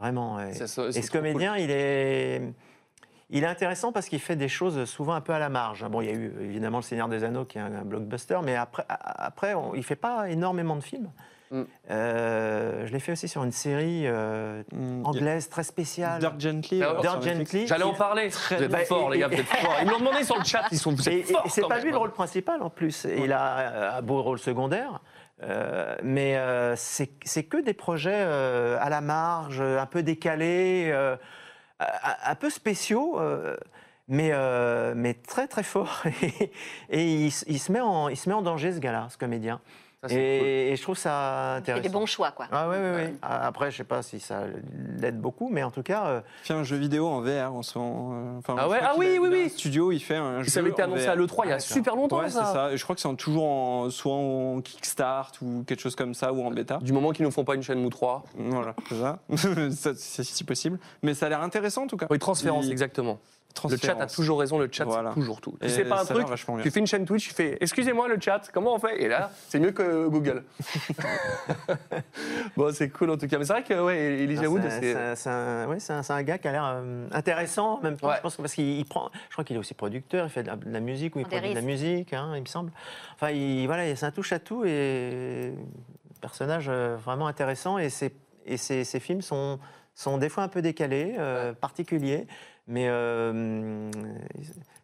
vraiment. 0.00 0.40
Et, 0.40 0.54
ça, 0.54 0.66
ce 0.66 1.10
comédien, 1.10 1.56
il 1.56 1.70
est. 1.70 2.42
Il 3.30 3.42
est 3.42 3.46
intéressant 3.48 3.90
parce 3.90 4.08
qu'il 4.08 4.20
fait 4.20 4.36
des 4.36 4.48
choses 4.48 4.84
souvent 4.84 5.14
un 5.14 5.20
peu 5.20 5.32
à 5.32 5.38
la 5.40 5.48
marge. 5.48 5.84
Bon, 5.88 6.00
il 6.00 6.06
y 6.06 6.10
a 6.10 6.14
eu 6.14 6.32
évidemment 6.40 6.78
Le 6.78 6.82
Seigneur 6.82 7.08
des 7.08 7.24
Anneaux 7.24 7.44
qui 7.44 7.58
est 7.58 7.60
un, 7.60 7.82
blockbuster, 7.84 8.38
mais 8.44 8.54
après, 8.54 8.84
a- 8.88 9.24
après 9.26 9.54
on- 9.54 9.74
il 9.74 9.82
fait 9.82 9.96
pas 9.96 10.28
énormément 10.30 10.76
de 10.76 10.82
films. 10.82 11.10
Mm. 11.50 11.62
Euh, 11.90 12.86
je 12.86 12.92
l'ai 12.92 12.98
fait 13.00 13.12
aussi 13.12 13.28
sur 13.28 13.42
une 13.44 13.52
série 13.52 14.02
euh, 14.06 14.62
Mm, 14.72 15.06
anglaise 15.06 15.48
très 15.48 15.62
spéciale. 15.64 16.18
Dirk 16.20 16.38
Gently. 16.40 16.82
Ah, 16.82 16.90
euh, 16.90 17.02
Netflix. 17.02 17.24
Gently. 17.36 17.66
J'allais 17.66 17.84
en 17.84 17.94
parler. 17.94 18.28
Vous 18.28 18.54
êtes 18.62 18.70
Bah, 18.70 18.78
forts, 18.84 19.10
et- 19.12 19.16
les 19.16 19.20
gars, 19.20 19.28
vous 19.28 19.34
êtes 19.34 19.46
forts. 19.46 19.74
Ils 19.80 19.86
me 19.86 19.92
l'ont 19.92 19.98
demandé 19.98 20.22
sur 20.24 20.38
le 20.38 20.44
chat, 20.44 20.62
ils 20.72 20.78
sont 20.78 20.92
vous 20.92 21.08
êtes 21.08 21.14
et 21.14 21.32
forts 21.32 21.44
c'est 21.48 21.62
pas 21.62 21.76
même, 21.76 21.84
lui 21.84 21.90
le 21.90 21.96
hein. 21.96 22.00
rôle 22.00 22.12
principal 22.12 22.62
en 22.62 22.70
plus. 22.70 23.06
Il 23.16 23.32
a 23.32 23.58
euh, 23.58 23.98
un 23.98 24.02
beau 24.02 24.22
rôle 24.22 24.38
secondaire. 24.38 25.00
Euh, 25.42 25.94
mais 26.02 26.36
euh, 26.36 26.74
c'est 26.76 27.10
c'est 27.24 27.44
que 27.44 27.58
des 27.58 27.74
projets 27.74 28.10
euh, 28.14 28.78
à 28.80 28.88
la 28.88 29.00
marge, 29.02 29.60
un 29.60 29.84
peu 29.86 30.02
décalés, 30.02 30.90
euh, 30.92 31.16
un 31.80 32.34
peu 32.34 32.50
spéciaux, 32.50 33.20
euh, 33.20 33.56
mais, 34.08 34.30
euh, 34.32 34.94
mais 34.96 35.14
très 35.14 35.46
très 35.48 35.62
forts. 35.62 36.04
et 36.90 37.26
s- 37.28 37.44
il 37.48 37.58
met 37.72 37.80
il 38.08 38.16
se 38.16 38.28
met 38.28 38.34
en 38.34 38.42
danger 38.42 38.72
ce 38.72 38.78
gars-là, 38.78 39.08
ce 39.10 39.18
comédien. 39.18 39.60
Ça, 40.02 40.08
c'est 40.10 40.14
Et, 40.14 40.72
et 40.72 40.76
je 40.76 40.82
trouve 40.82 40.98
ça 40.98 41.54
intéressant. 41.54 41.82
des 41.82 41.88
bons 41.88 42.04
choix, 42.04 42.30
quoi. 42.30 42.46
Ah 42.52 42.68
oui, 42.68 42.76
oui, 42.78 42.90
oui. 43.06 43.14
Après, 43.22 43.70
je 43.70 43.78
sais 43.78 43.84
pas 43.84 44.02
si 44.02 44.20
ça 44.20 44.42
l'aide 44.98 45.18
beaucoup, 45.18 45.48
mais 45.48 45.62
en 45.62 45.70
tout 45.70 45.82
cas, 45.82 46.06
euh, 46.06 46.20
Il 46.44 46.48
fait 46.48 46.52
un 46.54 46.64
jeu 46.64 46.76
vidéo 46.76 47.06
en 47.08 47.22
VR 47.22 47.54
en 47.54 47.62
ce 47.62 47.78
moment. 47.78 48.10
euh, 48.12 48.38
enfin, 48.38 48.56
Ah 48.58 48.68
ouais? 48.68 48.78
Ah 48.82 48.92
oui, 48.98 49.16
a- 49.16 49.20
oui, 49.20 49.28
oui. 49.32 49.48
studio, 49.48 49.92
il 49.92 50.00
fait 50.00 50.16
un 50.16 50.42
jeu. 50.42 50.50
Ça 50.50 50.60
avait 50.60 50.68
été 50.68 50.82
annoncé 50.82 51.06
VR. 51.06 51.10
à 51.12 51.14
l'E3 51.16 51.44
il 51.46 51.48
y 51.48 51.52
a 51.52 51.54
Ah, 51.56 51.60
super 51.60 51.96
longtemps, 51.96 52.18
Ouais, 52.18 52.28
c'est 52.28 52.34
ça. 52.34 52.72
Et 52.72 52.76
je 52.76 52.82
crois 52.84 52.94
que 52.94 53.00
c'est 53.00 53.16
toujours 53.16 53.46
en, 53.46 53.88
soit 53.88 54.12
en 54.14 54.60
Kickstart 54.60 55.32
ou 55.40 55.64
quelque 55.66 55.80
chose 55.80 55.96
comme 55.96 56.12
ça, 56.12 56.30
ou 56.32 56.44
en 56.44 56.50
bêta. 56.50 56.76
Du 56.82 56.92
moment 56.92 57.12
qu'ils 57.12 57.24
ne 57.24 57.30
font 57.30 57.44
pas 57.44 57.54
une 57.54 57.62
chaîne 57.62 57.82
ou 57.82 57.88
trois. 57.88 58.24
Voilà, 58.36 58.74
c'est 58.90 59.00
ça. 59.00 59.18
Ça, 59.70 59.90
c'est 59.96 60.24
si 60.24 60.44
possible. 60.44 60.78
Mais 61.02 61.14
ça 61.14 61.26
a 61.26 61.28
l'air 61.30 61.40
intéressant 61.42 61.84
en 61.84 61.86
tout 61.86 61.96
cas. 61.96 62.06
Oui, 62.10 62.18
transférence, 62.18 62.66
Il- 62.66 62.72
exactement. 62.72 63.18
Le 63.70 63.76
chat 63.76 63.96
a 64.00 64.06
toujours 64.06 64.40
raison, 64.40 64.58
le 64.58 64.68
chat 64.70 64.84
Voilà. 64.84 65.10
c'est 65.14 65.20
toujours 65.20 65.40
tout. 65.40 65.56
Tu 65.60 65.66
Et 65.66 65.68
sais 65.70 65.84
pas 65.84 66.02
un 66.02 66.04
truc, 66.04 66.26
tu 66.62 66.70
fais 66.70 66.80
une 66.80 66.86
chaîne 66.86 67.04
Twitch, 67.04 67.28
tu 67.28 67.34
fais 67.34 67.56
excusez-moi 67.60 68.08
le 68.08 68.18
chat, 68.20 68.42
comment 68.52 68.74
on 68.74 68.78
fait? 68.78 69.02
Et 69.02 69.08
là, 69.08 69.30
c'est 69.48 69.58
mieux 69.58 69.72
que 69.72 70.06
Google. 70.08 70.44
bon, 72.56 72.72
c'est 72.72 72.88
cool 72.90 73.10
en 73.10 73.16
tout 73.16 73.26
cas. 73.28 73.38
Mais 73.38 73.44
c'est 73.44 73.52
vrai 73.52 73.62
que 73.62 73.74
ouais, 73.82 73.98
Elijah 74.22 74.42
Ah, 74.44 74.48
Wood, 74.50 74.62
c'est- 74.70 75.14
c'est. 75.16 75.28
un, 75.30 75.66
ouais, 75.68 75.80
c'est 75.80 75.92
un- 75.92 76.02
c'est 76.02 76.12
un 76.12 76.22
gars 76.22 76.38
qui 76.38 76.48
a 76.48 76.52
l'air 76.52 76.64
euh, 76.66 77.08
intéressant 77.12 77.78
en 77.78 77.80
même 77.80 77.96
temps. 77.96 78.08
Ouais. 78.08 78.16
Je 78.16 78.20
pense 78.22 78.36
que 78.36 78.42
parce 78.42 78.54
qu'il 78.54 78.78
il 78.78 78.84
prend, 78.84 79.10
je 79.28 79.32
crois 79.34 79.44
qu'il 79.44 79.56
est 79.56 79.58
aussi 79.58 79.74
producteur, 79.74 80.26
il 80.26 80.30
fait 80.30 80.42
de 80.42 80.48
la, 80.48 80.56
de 80.56 80.70
la 80.70 80.80
musique 80.80 81.16
ou 81.16 81.20
il 81.20 81.26
produit 81.26 81.50
de 81.50 81.54
la 81.54 81.60
musique, 81.62 82.12
hein, 82.12 82.32
il 82.34 82.40
me 82.42 82.46
semble. 82.46 82.72
Enfin, 83.14 83.30
il, 83.30 83.66
voilà, 83.66 83.94
c'est 83.96 84.06
un 84.06 84.10
touche 84.10 84.32
à 84.32 84.38
tout 84.38 84.64
et 84.64 85.52
personnage 86.20 86.66
euh, 86.68 86.96
vraiment 86.96 87.26
intéressant 87.26 87.78
et 87.78 87.90
ses, 87.90 88.14
et 88.46 88.56
ses, 88.56 88.84
ses 88.84 89.00
films 89.00 89.22
sont 89.22 89.58
sont 89.98 90.18
des 90.18 90.28
fois 90.28 90.42
un 90.42 90.48
peu 90.48 90.60
décalés, 90.60 91.14
euh, 91.18 91.54
particuliers, 91.54 92.26
mais 92.66 92.88
euh, 92.88 93.90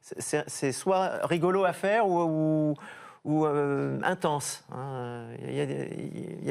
c'est 0.01 0.73
soit 0.73 1.27
rigolo 1.27 1.65
à 1.65 1.73
faire 1.73 2.07
ou, 2.09 2.21
ou, 2.21 2.75
ou, 3.25 3.47
euh, 3.47 3.99
intense. 4.03 4.65
hein. 4.73 5.27
Il 5.47 5.55
y, 5.55 5.61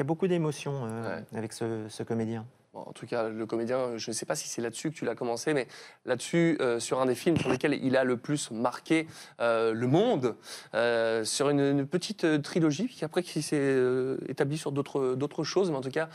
y 0.00 0.02
beaucoup 0.04 0.28
d'émotions 0.28 0.86
euh, 0.86 1.20
avec 1.34 1.52
ce, 1.52 1.86
ce 1.88 2.02
comédien. 2.02 2.44
En 2.74 2.92
tout 2.92 3.06
cas, 3.06 3.28
le 3.28 3.44
comédien, 3.44 3.98
je 3.98 4.10
ne 4.10 4.14
sais 4.14 4.24
pas 4.24 4.34
si 4.34 4.48
c'est 4.48 4.62
là-dessus 4.62 4.90
que 4.90 4.96
tu 4.96 5.04
l'as 5.04 5.14
commencé, 5.14 5.52
mais 5.52 5.68
là-dessus, 6.06 6.56
euh, 6.62 6.80
sur 6.80 7.02
un 7.02 7.06
des 7.06 7.14
films 7.14 7.36
sur 7.36 7.50
lesquels 7.50 7.74
il 7.74 7.98
a 7.98 8.04
le 8.04 8.16
plus 8.16 8.50
marqué 8.50 9.06
euh, 9.40 9.74
le 9.74 9.86
monde, 9.86 10.36
euh, 10.74 11.22
sur 11.22 11.50
une, 11.50 11.86
petite 11.86 12.40
trilogie 12.42 12.88
qui 12.88 13.04
après 13.04 13.22
qui 13.22 13.42
s'est 13.42 13.76
établie 14.26 14.56
sur 14.56 14.72
d'autres 14.72 15.44
choses, 15.44 15.70
mais 15.70 15.76
en 15.76 15.82
tout 15.82 15.90
cas, 15.90 16.08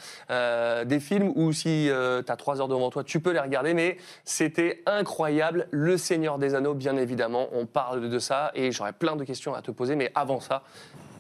des 0.86 1.00
films 1.00 1.32
où 1.36 1.52
si 1.52 1.90
tu 1.90 2.32
as 2.32 2.36
trois 2.38 2.60
heures 2.60 2.68
devant 2.68 2.90
toi, 2.90 3.04
tu 3.04 3.20
peux 3.20 3.32
les 3.32 3.40
regarder, 3.40 3.76
mais 3.76 3.98
c'était 4.24 4.82
incroyable. 4.88 5.68
Le 5.72 5.98
Seigneur 5.98 6.40
des 6.40 6.56
Anneaux, 6.56 6.74
bien 6.74 6.98
évidemment, 6.98 7.50
on 7.52 7.68
parle 7.68 8.10
de 8.10 8.20
ça, 8.20 8.52
et 8.56 8.72
j'aurais 8.72 8.94
plein 8.94 9.16
de 9.16 9.24
questions 9.24 9.54
à 9.54 9.62
te 9.62 9.70
poser, 9.70 9.96
mais 9.96 10.12
avant 10.16 10.40
ça, 10.40 10.64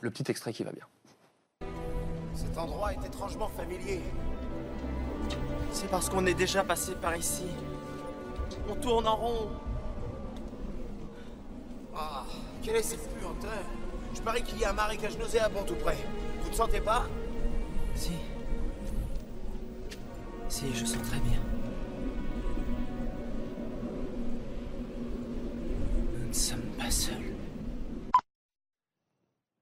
le 0.02 0.10
petit 0.10 0.32
extrait 0.32 0.54
qui 0.54 0.64
va 0.64 0.72
bien. 0.72 0.86
Cet 2.34 2.58
endroit 2.58 2.94
est 2.94 3.06
étrangement 3.06 3.50
familier. 3.50 4.02
C'est 5.72 5.90
parce 5.90 6.10
qu'on 6.10 6.26
est 6.26 6.34
déjà 6.34 6.64
passé 6.64 6.94
par 6.96 7.16
ici. 7.16 7.46
On 8.70 8.76
tourne 8.76 9.08
en 9.08 9.16
rond. 9.16 9.50
Ah, 11.96 12.26
quelle 12.62 12.78
est 12.78 12.84
cette 12.84 13.08
puanteur? 13.18 13.64
Je 14.14 14.22
parie 14.22 14.44
qu'il 14.44 14.60
y 14.60 14.66
a 14.66 14.72
un 14.72 14.74
marécage 14.74 15.18
nauséabond 15.18 15.64
tout 15.64 15.76
près. 15.76 15.98
Vous 16.42 16.50
ne 16.50 16.56
sentez 16.56 16.82
pas? 16.82 17.06
Si. 17.96 18.12
Si, 20.50 20.74
je 20.74 20.86
sens 20.86 21.02
très 21.04 21.20
bien. 21.20 21.40
Nous 26.18 26.28
ne 26.28 26.34
sommes 26.34 26.60
pas 26.78 26.90
seuls. 26.90 27.37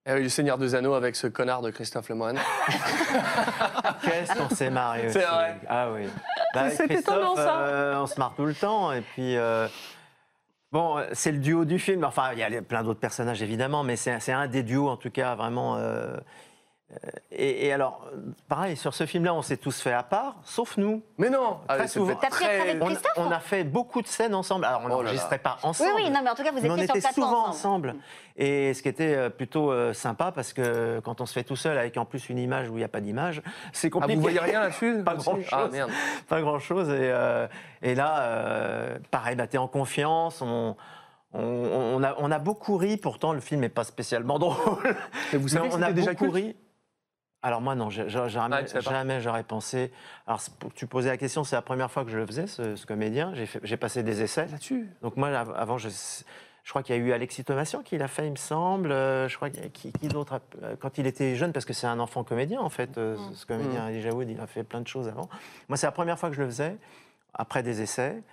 Eh 0.08 0.14
oui, 0.14 0.22
le 0.24 0.30
Seigneur 0.30 0.58
des 0.60 0.76
Anneaux 0.76 0.94
avec 0.94 1.16
ce 1.16 1.26
connard 1.26 1.64
de 1.64 1.72
Christophe 1.72 2.10
Lemoine. 2.10 2.38
Qu'est-ce 4.04 4.36
qu'on 4.38 4.54
s'est 4.54 4.70
marré 4.70 5.10
C'est 5.10 5.20
aussi. 5.26 5.28
vrai. 5.34 5.56
Ah 5.68 5.92
oui. 5.92 6.08
Bah, 6.54 6.62
avec 6.62 6.74
C'était 6.74 6.94
Christophe, 6.96 7.16
étonnant, 7.16 7.36
ça. 7.36 7.58
euh, 7.62 7.96
on 8.02 8.06
se 8.06 8.20
marre 8.20 8.34
tout 8.36 8.46
le 8.46 8.54
temps. 8.54 8.92
Et 8.92 9.02
puis, 9.02 9.36
euh, 9.36 9.68
bon, 10.72 11.04
c'est 11.14 11.32
le 11.32 11.40
duo 11.40 11.66
du 11.66 11.80
film. 11.80 12.04
Enfin, 12.04 12.34
il 12.34 12.40
y 12.40 12.44
a 12.44 12.62
plein 12.62 12.84
d'autres 12.84 13.00
personnages, 13.00 13.42
évidemment, 13.42 13.84
mais 13.84 13.96
c'est 13.96 14.20
c'est 14.20 14.32
un 14.32 14.46
des 14.48 14.62
duos, 14.62 14.90
en 14.90 14.98
tout 14.98 15.10
cas, 15.10 15.34
vraiment. 15.34 15.78
euh, 15.78 16.18
Et, 17.32 17.66
et 17.68 17.74
alors, 17.74 18.06
euh, 18.14 18.18
pareil, 18.48 18.78
sur 18.78 18.94
ce 18.94 19.06
film-là, 19.08 19.34
on 19.34 19.42
s'est 19.42 19.58
tous 19.58 19.82
fait 19.82 19.92
à 19.92 20.04
part, 20.04 20.36
sauf 20.44 20.78
nous. 20.78 21.02
Mais 21.18 21.30
non 21.32 21.58
Très 21.68 21.80
Allez, 21.80 21.88
souvent. 21.88 22.16
T'as 22.16 22.28
avec 22.28 22.82
on, 23.18 23.26
on 23.26 23.32
a 23.32 23.40
fait 23.40 23.64
beaucoup 23.64 24.02
de 24.04 24.08
scènes 24.08 24.36
ensemble. 24.36 24.66
Alors, 24.66 24.82
on 24.84 24.86
Oh 24.86 24.90
n'enregistrait 24.90 25.38
là. 25.38 25.40
pas 25.40 25.58
ensemble. 25.64 25.90
Oui, 25.96 26.04
oui, 26.06 26.10
non, 26.12 26.20
mais 26.24 26.30
en 26.30 26.36
tout 26.36 26.44
cas, 26.44 26.52
vous 26.52 26.60
on 26.60 26.76
étiez 26.76 26.86
sur 26.86 26.96
était 26.96 27.12
souvent 27.12 27.48
ensemble. 27.48 27.90
ensemble. 27.90 27.96
Et 28.38 28.74
ce 28.76 28.84
qui 28.84 28.88
était 28.90 29.16
euh, 29.16 29.30
plutôt 29.30 29.72
euh, 29.72 29.94
sympa, 29.94 30.32
parce 30.32 30.54
que 30.54 31.00
quand 31.04 31.22
on 31.22 31.26
se 31.26 31.34
fait 31.34 31.44
tout 31.44 31.56
seul, 31.56 31.78
avec 31.78 31.98
en 31.98 32.06
plus 32.06 32.30
une 32.30 32.38
image 32.38 32.70
où 32.70 32.74
il 32.74 32.78
n'y 32.80 32.84
a 32.84 32.88
pas 32.90 33.02
d'image, 33.02 33.42
c'est 33.74 33.88
Ah, 33.88 33.92
compliqué. 33.92 34.16
vous 34.16 34.22
voyez 34.22 34.40
rien 34.40 34.60
là-dessus 34.62 35.02
Pas 35.04 35.16
grand-chose. 35.16 35.48
Ah, 35.52 35.68
merde. 35.72 35.90
Pas 36.30 36.42
grand-chose. 36.42 36.90
Et, 36.90 36.94
euh, 37.12 37.48
et 37.82 37.96
là, 37.96 38.20
euh, 38.22 39.00
pareil, 39.10 39.36
bah, 39.36 39.48
tu 39.48 39.56
es 39.56 39.60
en 39.60 39.68
confiance. 39.68 40.42
On, 40.42 40.76
on, 41.34 41.40
on 41.42 42.04
a, 42.04 42.16
on 42.20 42.32
a 42.32 42.40
beaucoup 42.40 42.78
ri, 42.78 42.96
pourtant 42.98 43.34
le 43.34 43.42
film 43.42 43.62
n'est 43.62 43.70
pas 43.70 43.84
spécialement 43.84 44.38
drôle. 44.40 44.96
Mais 45.34 45.40
vous 45.40 45.48
savez 45.50 45.68
on 45.72 45.82
a 45.82 45.92
déjà 45.92 46.12
beaucoup 46.12 46.32
culte 46.32 46.36
ri. 46.36 46.56
Alors 47.46 47.62
moi 47.62 47.76
non, 47.76 47.92
jamais, 47.92 48.10
Ah, 48.74 48.80
jamais 48.82 49.22
j'aurais 49.22 49.44
pensé. 49.44 49.92
Alors 50.26 50.42
tu 50.74 50.88
posais 50.88 51.10
la 51.10 51.18
question, 51.18 51.44
c'est 51.44 51.56
la 51.56 51.62
première 51.62 51.92
fois 51.92 52.04
que 52.04 52.10
je 52.10 52.18
le 52.18 52.26
faisais, 52.26 52.48
ce, 52.48 52.76
ce 52.76 52.86
comédien. 52.88 53.34
J'ai 53.36 53.46
fait- 53.46 53.60
J'ai 53.62 53.78
passé 53.78 54.02
des 54.02 54.24
essais. 54.24 54.48
Là-dessus 54.48 54.90
Donc 55.04 55.16
moi 55.16 55.28
av- 55.30 55.54
avant, 55.56 55.78
je, 55.78 55.90
je 55.90 56.70
crois 56.72 56.82
qu'il 56.82 56.96
y 56.96 56.98
a 56.98 57.02
eu 57.02 57.12
Alexis 57.12 57.44
Thomasian 57.44 57.84
qui 57.84 58.00
l'a 58.00 58.08
fait, 58.08 58.26
il 58.26 58.32
me 58.32 58.36
semble. 58.36 58.92
Euh, 58.92 59.28
Je 59.30 59.36
crois 59.36 59.52
qu'il 59.52 59.62
y 59.62 59.66
a- 59.66 59.70
qui, 59.70 59.92
qui 59.92 60.08
d'autre 60.08 60.42
euh, 60.64 60.76
quand 60.80 60.98
il 60.98 61.06
était 61.06 61.36
jeune, 61.36 61.52
parce 61.54 61.66
que 61.66 61.74
c'est 61.74 61.86
un 61.86 62.00
enfant 62.00 62.24
comédien 62.24 62.62
en 62.62 62.70
fait. 62.70 62.98
euh. 62.98 63.16
Ce 63.36 63.46
comédien 63.46 63.90
Elijah 63.90 64.10
Wood, 64.16 64.28
il 64.28 64.40
a 64.40 64.48
fait 64.48 64.64
plein 64.64 64.82
de 64.82 64.88
choses 64.88 65.08
avant. 65.08 65.30
Moi 65.70 65.78
c'est 65.78 65.86
la 65.86 65.92
première 65.92 66.18
fois 66.18 66.30
que 66.30 66.36
je 66.36 66.42
le 66.42 66.48
faisais 66.48 66.76
après 67.36 67.62
des 67.62 67.82
essais. 67.84 68.24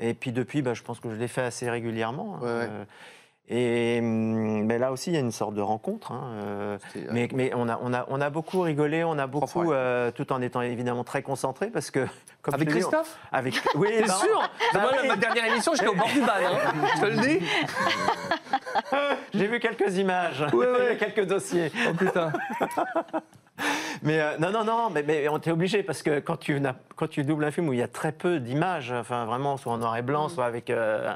Et 0.00 0.14
puis 0.14 0.32
depuis, 0.32 0.62
bah, 0.62 0.72
je 0.72 0.82
pense 0.82 0.98
que 0.98 1.10
je 1.10 1.16
l'ai 1.16 1.28
fait 1.28 1.42
assez 1.42 1.68
régulièrement. 1.68 2.36
hein. 2.36 2.40
Ouais, 2.42 2.68
Et 3.48 3.98
hum, 4.00 4.64
mais 4.64 4.78
là 4.78 4.92
aussi, 4.92 5.10
il 5.10 5.14
y 5.14 5.16
a 5.16 5.20
une 5.20 5.32
sorte 5.32 5.54
de 5.54 5.60
rencontre. 5.60 6.12
hein, 6.12 6.22
euh, 6.44 6.78
euh, 6.96 7.00
mais 7.10 7.28
mais 7.34 7.52
on, 7.54 7.68
a, 7.68 7.78
on, 7.82 7.92
a, 7.92 8.06
on 8.08 8.20
a 8.20 8.30
beaucoup 8.30 8.60
rigolé, 8.60 9.02
on 9.04 9.18
a 9.18 9.26
beaucoup, 9.26 9.72
euh, 9.72 10.10
tout 10.12 10.32
en 10.32 10.40
étant 10.40 10.62
évidemment 10.62 11.02
très 11.04 11.22
concentré, 11.22 11.66
parce 11.68 11.90
que 11.90 12.06
comme 12.40 12.54
Avec 12.54 12.68
on- 12.68 12.70
Christophe 12.72 13.18
Avec 13.32 13.54
oui, 13.74 13.88
T'es 13.90 14.02
bah, 14.06 14.12
sûr 14.14 14.50
bah 14.72 14.80
Moi, 14.82 14.90
oui. 15.02 15.08
ma 15.08 15.16
dernière 15.16 15.46
émission, 15.46 15.72
j'étais 15.74 15.88
au 15.88 15.94
bord 15.94 16.08
du 16.08 16.20
bal. 16.20 16.44
Hein. 16.44 16.72
Je 16.96 17.00
te 17.00 17.06
le 17.06 17.16
dis. 17.16 17.44
J'ai 19.34 19.46
vu 19.46 19.58
quelques 19.60 19.96
images, 19.98 20.44
quelques 20.98 21.26
dossiers. 21.26 21.72
Oh 21.90 21.94
putain. 21.94 22.32
Mais 24.02 24.18
euh, 24.20 24.36
non, 24.38 24.50
non, 24.50 24.64
non, 24.64 24.90
mais, 24.90 25.02
mais 25.06 25.28
on 25.28 25.38
t'est 25.38 25.50
obligé 25.52 25.82
parce 25.82 26.02
que 26.02 26.18
quand 26.20 26.36
tu, 26.36 26.58
n'as- 26.60 26.74
quand 26.96 27.06
tu 27.06 27.22
doubles 27.22 27.44
un 27.44 27.50
film 27.50 27.68
où 27.68 27.72
il 27.72 27.78
y 27.78 27.82
a 27.82 27.86
très 27.88 28.10
peu 28.10 28.40
d'images, 28.40 28.90
enfin 28.92 29.24
vraiment, 29.24 29.56
soit 29.56 29.72
en 29.72 29.78
noir 29.78 29.96
et 29.96 30.02
Mm. 30.02 30.06
blanc, 30.06 30.28
soit 30.28 30.46
avec 30.46 30.68
euh, 30.70 31.12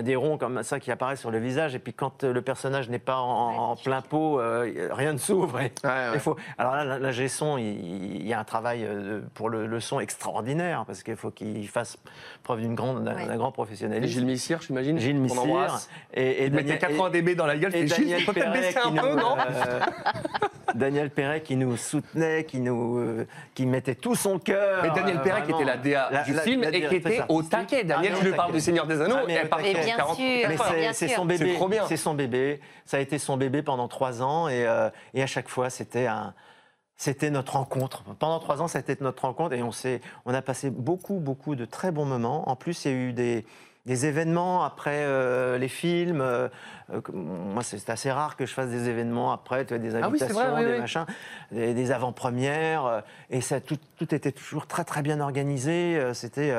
des 0.00 0.16
ronds 0.16 0.38
comme 0.38 0.62
ça 0.62 0.80
qui 0.80 0.90
apparaissent 0.90 1.20
sur 1.20 1.30
le 1.30 1.38
visage, 1.38 1.53
et 1.74 1.78
puis 1.78 1.92
quand 1.92 2.24
euh, 2.24 2.32
le 2.32 2.42
personnage 2.42 2.88
n'est 2.88 2.98
pas 2.98 3.18
en, 3.18 3.70
en 3.72 3.76
plein 3.76 4.00
pot, 4.02 4.40
euh, 4.40 4.88
rien 4.92 5.12
ne 5.12 5.18
s'ouvre. 5.18 5.60
et- 5.60 5.72
Ouais, 5.84 5.90
ouais. 5.90 6.10
il 6.14 6.20
faut- 6.20 6.36
alors 6.58 6.74
là, 6.76 6.98
la, 6.98 7.12
G-son, 7.12 7.58
il, 7.58 8.16
il 8.22 8.26
y 8.26 8.32
a 8.32 8.40
un 8.40 8.44
travail 8.44 8.84
euh, 8.84 9.20
pour 9.34 9.48
le, 9.50 9.66
le 9.66 9.80
son 9.80 10.00
extraordinaire 10.00 10.84
parce 10.86 11.02
qu'il 11.02 11.16
faut 11.16 11.30
qu'il 11.30 11.66
fasse 11.68 11.96
preuve 12.42 12.60
d'une 12.60 12.74
grande, 12.74 13.04
d'un 13.04 13.36
grand 13.36 13.50
Et 13.50 13.52
professionnalisme. 13.52 14.12
Gilles 14.12 14.26
Missire, 14.26 14.60
j'imagine 14.62 14.98
Gilles 14.98 15.16
Missire 15.18 15.78
et, 16.12 16.22
et 16.22 16.46
Il 16.46 16.52
mettait 16.52 16.78
80 16.78 17.10
dB 17.10 17.34
dans 17.34 17.46
la 17.46 17.56
gueule, 17.56 17.74
et 17.74 17.84
Daniel 17.84 18.24
peut-être 18.24 18.34
Perret 18.34 18.60
baisser 18.60 18.80
qui 18.80 18.86
un 18.88 18.92
peu, 19.02 19.10
nous, 19.10 19.16
non 19.16 19.36
euh, 19.38 19.80
Daniel 20.74 21.10
Perret 21.10 21.40
qui 21.42 21.56
nous 21.56 21.76
soutenait, 21.76 22.44
qui 22.44 22.58
nous, 22.58 22.98
euh, 22.98 23.26
qui 23.54 23.64
mettait 23.64 23.94
tout 23.94 24.14
son 24.16 24.38
cœur. 24.38 24.82
Mais 24.82 24.90
Daniel 24.90 25.18
euh, 25.18 25.22
Perret, 25.22 25.42
qui 25.44 25.52
était 25.52 25.64
la 25.64 25.76
DA 25.76 26.08
La- 26.10 26.22
du 26.24 26.32
la- 26.34 26.42
film 26.42 26.62
la 26.62 26.70
et 26.70 26.88
qui 26.88 26.94
était 26.96 27.20
au 27.28 27.42
taquet. 27.42 27.84
Daniel, 27.84 28.12
Ah, 28.14 28.18
tu 28.18 28.24
lui 28.26 28.32
parles 28.32 28.52
du. 28.52 28.60
Seigneur 28.60 28.86
des 28.86 29.00
Anneaux, 29.00 29.14
Ah, 29.20 29.24
mais 29.26 29.34
elle. 29.34 29.66
Et 29.66 29.74
bien 29.74 29.96
40 29.96 30.16
sûr, 30.16 30.24
Mais 30.48 30.54
Enfin, 30.54 30.74
c'est- 30.92 31.08
son 31.08 31.24
bébé. 31.26 31.43
C'est 31.44 31.54
trop 31.54 31.68
bien. 31.68 31.86
C'est 31.86 31.96
son 31.96 32.14
bébé. 32.14 32.60
Ça 32.84 32.96
a 32.98 33.00
été 33.00 33.18
son 33.18 33.36
bébé 33.36 33.62
pendant 33.62 33.88
trois 33.88 34.22
ans 34.22 34.48
et, 34.48 34.66
euh, 34.66 34.90
et 35.14 35.22
à 35.22 35.26
chaque 35.26 35.48
fois 35.48 35.70
c'était 35.70 36.06
un. 36.06 36.34
C'était 36.96 37.30
notre 37.30 37.54
rencontre. 37.54 38.04
Pendant 38.18 38.38
trois 38.38 38.62
ans, 38.62 38.68
c'était 38.68 38.96
notre 39.00 39.24
rencontre 39.24 39.52
et 39.54 39.62
on, 39.62 40.34
a 40.34 40.42
passé 40.42 40.70
beaucoup, 40.70 41.18
beaucoup 41.18 41.56
de 41.56 41.64
très 41.64 41.90
bons 41.90 42.04
moments. 42.04 42.48
En 42.48 42.54
plus, 42.54 42.84
il 42.84 42.90
y 42.90 42.94
a 42.94 42.96
eu 42.96 43.12
des, 43.12 43.44
des 43.84 44.06
événements 44.06 44.62
après 44.62 45.02
euh, 45.02 45.58
les 45.58 45.66
films. 45.68 46.20
euh, 46.20 46.48
euh, 46.92 47.00
moi, 47.12 47.64
c'est, 47.64 47.90
assez 47.90 48.12
rare 48.12 48.36
que 48.36 48.46
je 48.46 48.54
fasse 48.54 48.70
des 48.70 48.88
événements 48.88 49.32
après, 49.32 49.64
tu 49.64 49.74
vois, 49.74 49.78
des 49.78 49.96
Ah 49.96 49.98
oui, 49.98 50.04
invitations, 50.04 50.34
vrai, 50.34 50.52
oui, 50.54 50.64
des 50.66 50.72
oui. 50.74 50.78
machins, 50.78 51.06
des, 51.50 51.74
des 51.74 51.90
avant-premières. 51.90 53.02
et 53.28 53.40
ça, 53.40 53.60
tout, 53.60 53.78
tout 53.98 54.14
était 54.14 54.32
toujours 54.32 54.68
très, 54.68 54.84
très 54.84 55.02
bien 55.02 55.18
organisé. 55.20 56.00
C'était, 56.14 56.54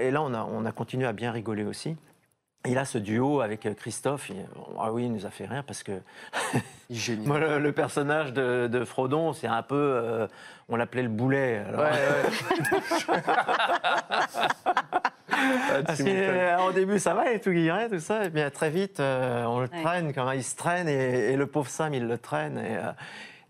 et 0.00 0.10
là, 0.10 0.22
on 0.22 0.34
a, 0.34 0.42
on 0.42 0.64
a 0.64 0.72
continué 0.72 1.06
à 1.06 1.12
bien 1.12 1.30
rigoler 1.30 1.64
aussi. 1.64 1.96
Et 2.64 2.74
là, 2.74 2.84
ce 2.84 2.96
duo 2.98 3.40
avec 3.40 3.66
euh, 3.66 3.74
Christophe, 3.74 4.30
il, 4.30 4.36
ah 4.78 4.92
oui, 4.92 5.06
il 5.06 5.12
nous 5.12 5.26
a 5.26 5.30
fait 5.30 5.46
rire 5.46 5.64
parce 5.66 5.82
que 5.82 5.92
moi, 7.24 7.40
le, 7.40 7.58
le 7.58 7.72
personnage 7.72 8.32
de, 8.32 8.68
de 8.68 8.84
Frodon, 8.84 9.32
c'est 9.32 9.48
un 9.48 9.62
peu, 9.62 9.74
euh, 9.74 10.26
on 10.68 10.76
l'appelait 10.76 11.02
le 11.02 11.08
boulet. 11.08 11.62
alors. 11.68 11.80
Ouais, 11.80 11.90
ouais. 11.90 13.22
Ah, 15.34 15.82
Parce 15.84 16.00
euh, 16.06 16.56
au 16.68 16.72
début, 16.72 16.98
ça 17.00 17.14
va, 17.14 17.28
il 17.30 17.36
est 17.36 17.40
tout 17.40 17.50
guilleret, 17.50 17.88
tout 17.88 17.98
ça. 17.98 18.24
Et 18.26 18.30
bien 18.30 18.48
très 18.50 18.70
vite, 18.70 19.00
euh, 19.00 19.44
on 19.46 19.60
le 19.60 19.68
Ouais. 19.68 19.82
traîne, 19.82 20.12
comment 20.14 20.30
il 20.32 20.44
se 20.44 20.54
traîne, 20.54 20.88
et, 20.88 21.32
et 21.32 21.36
le 21.36 21.46
pauvre 21.46 21.68
Sam, 21.68 21.92
il 21.94 22.06
le 22.06 22.16
traîne. 22.18 22.58
Et, 22.58 22.76
euh, 22.76 22.92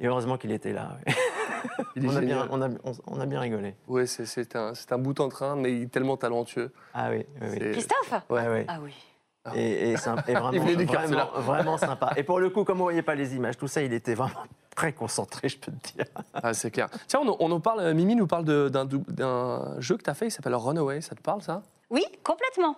et 0.01 0.07
heureusement 0.07 0.39
qu'il 0.39 0.53
était 0.53 0.73
là. 0.73 0.97
ouais. 1.79 1.85
Il 1.97 2.05
est 2.05 2.09
on, 2.09 2.17
a 2.17 2.21
bien, 2.21 2.29
génial. 2.43 2.49
on, 2.51 2.63
a, 2.63 2.69
on- 2.85 2.93
on 3.17 3.21
a 3.21 3.27
bien 3.27 3.41
rigolé. 3.41 3.75
Ouais, 3.89 4.07
c'est- 4.07 4.25
un, 4.57 4.99
bout 4.99 5.19
en 5.21 5.29
train, 5.29 5.57
mais 5.57 5.73
il 5.73 5.83
est 5.83 5.87
tellement 5.93 6.17
talentueux. 6.17 6.73
Ah 6.95 7.09
oui, 7.11 7.25
oui, 7.41 7.49
oui. 7.53 7.71
Christophe 7.73 8.13
Ouais, 8.31 8.47
ouais. 8.49 8.65
Ah 8.69 8.79
oui. 8.83 8.93
Et, 9.55 9.91
et 9.93 9.97
sympa- 9.97 10.23
et 10.29 10.35
vraiment, 10.35 10.53
Il 10.53 10.61
venait 10.61 10.77
du 10.77 10.87
cœur, 10.87 11.03
vraiment, 11.03 11.27
celui-là. 11.27 11.41
vraiment 11.41 11.77
sympa. 11.79 12.13
Et 12.17 12.23
pour 12.23 12.39
le 12.39 12.51
coup, 12.51 12.63
comme 12.65 12.81
on 12.81 12.85
voyait 12.85 13.03
pas 13.03 13.15
les 13.17 13.35
images, 13.35 13.57
tout 13.57 13.67
ça, 13.69 13.83
il 13.83 13.93
était 13.93 14.15
vraiment 14.15 14.41
très 14.77 14.93
concentré, 14.93 15.49
je 15.49 15.59
peux 15.59 15.73
te 15.73 15.93
dire. 15.95 16.05
Ah, 16.35 16.55
c'est 16.55 16.71
clair. 16.71 16.89
Tiens, 17.09 17.21
on, 17.27 17.37
on 17.41 17.51
en 17.51 17.61
parle, 17.61 17.81
euh, 17.81 17.93
Mimi 17.95 18.15
nous 18.15 18.27
parle 18.29 18.45
d'un 18.45 19.81
jeu 19.81 19.97
que 19.97 20.03
tu 20.03 20.11
as 20.11 20.15
fait, 20.15 20.29
il 20.29 20.31
s'appelle 20.31 20.55
Runaway, 20.55 21.01
ça 21.01 21.15
te 21.17 21.21
parle 21.21 21.43
ça? 21.43 21.63
Oui, 21.91 22.05
complètement. 22.23 22.77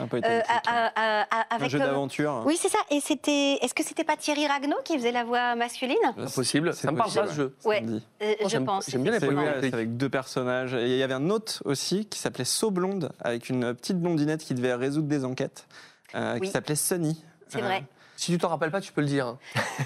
Un 0.00 0.06
peu 0.06 0.16
Euh, 0.16 0.20
étonnant. 0.20 0.42
à- 0.48 0.86
à- 0.94 1.22
à- 1.22 1.54
à- 1.56 1.64
Un 1.64 1.68
jeu 1.68 1.80
euh, 1.80 1.84
d'aventure. 1.84 2.42
Oui, 2.46 2.56
c'est 2.60 2.68
ça. 2.70 2.78
Et 2.90 3.00
c'était. 3.00 3.58
Est-ce 3.62 3.74
que 3.74 3.82
c'était 3.84 4.04
pas 4.04 4.16
Thierry 4.16 4.46
Ragnaud 4.46 4.78
qui 4.84 4.96
faisait 4.96 5.12
la 5.12 5.22
voix 5.24 5.54
masculine? 5.54 5.96
Impossible, 6.16 6.72
c'est 6.74 6.86
ça 6.86 6.92
me 6.92 6.96
parle 6.96 7.08
possible. 7.10 7.24
pas 7.26 7.30
ce 7.30 7.36
jeu. 7.36 7.54
Ouais. 7.64 7.76
Ça 7.76 7.82
me 7.82 7.86
dit. 7.98 8.06
Euh, 8.22 8.34
Je 8.42 8.48
j'aime- 8.48 8.64
pense. 8.64 8.88
j'aime 8.90 9.02
bien 9.02 9.12
les 9.12 9.20
C'est 9.20 9.74
avec 9.74 9.96
deux 9.96 10.08
personnages. 10.08 10.74
Et 10.74 10.92
il 10.92 10.98
y 10.98 11.02
avait 11.02 11.12
un 11.14 11.28
autre 11.30 11.62
aussi 11.66 12.06
qui 12.06 12.18
s'appelait 12.18 12.44
So 12.46 12.70
Blonde, 12.70 13.12
avec 13.20 13.48
une 13.50 13.74
petite 13.74 14.00
blondinette 14.00 14.42
qui 14.42 14.54
devait 14.54 14.74
résoudre 14.74 15.08
des 15.08 15.24
enquêtes, 15.26 15.66
euh, 16.14 16.38
Oui. 16.40 16.46
qui 16.46 16.52
s'appelait 16.52 16.74
Sunny. 16.76 17.22
C'est 17.48 17.58
Euh, 17.62 17.66
vrai. 17.66 17.84
Si 18.16 18.30
tu 18.32 18.38
t'en 18.38 18.48
rappelles 18.48 18.70
pas, 18.70 18.80
tu 18.80 18.92
peux 18.92 19.00
le 19.02 19.08
dire. 19.08 19.36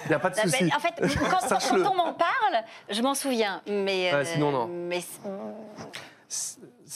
Il 0.05 0.09
n'y 0.09 0.15
a 0.15 0.19
pas 0.19 0.29
de 0.31 0.35
Ah, 0.39 0.43
ben, 0.45 0.51
souci. 0.51 0.71
en 0.77 0.79
fait, 0.79 0.95
quand, 1.01 1.49
quand 1.49 1.91
on 1.91 1.95
m'en 1.97 2.13
parle, 2.13 2.65
je 2.91 3.01
m'en 3.03 3.15
souviens. 3.15 3.61
Mais, 3.67 4.13
Ouais, 4.15 4.25
sinon, 4.25 4.53
non. 4.53 4.67
mais 4.69 5.01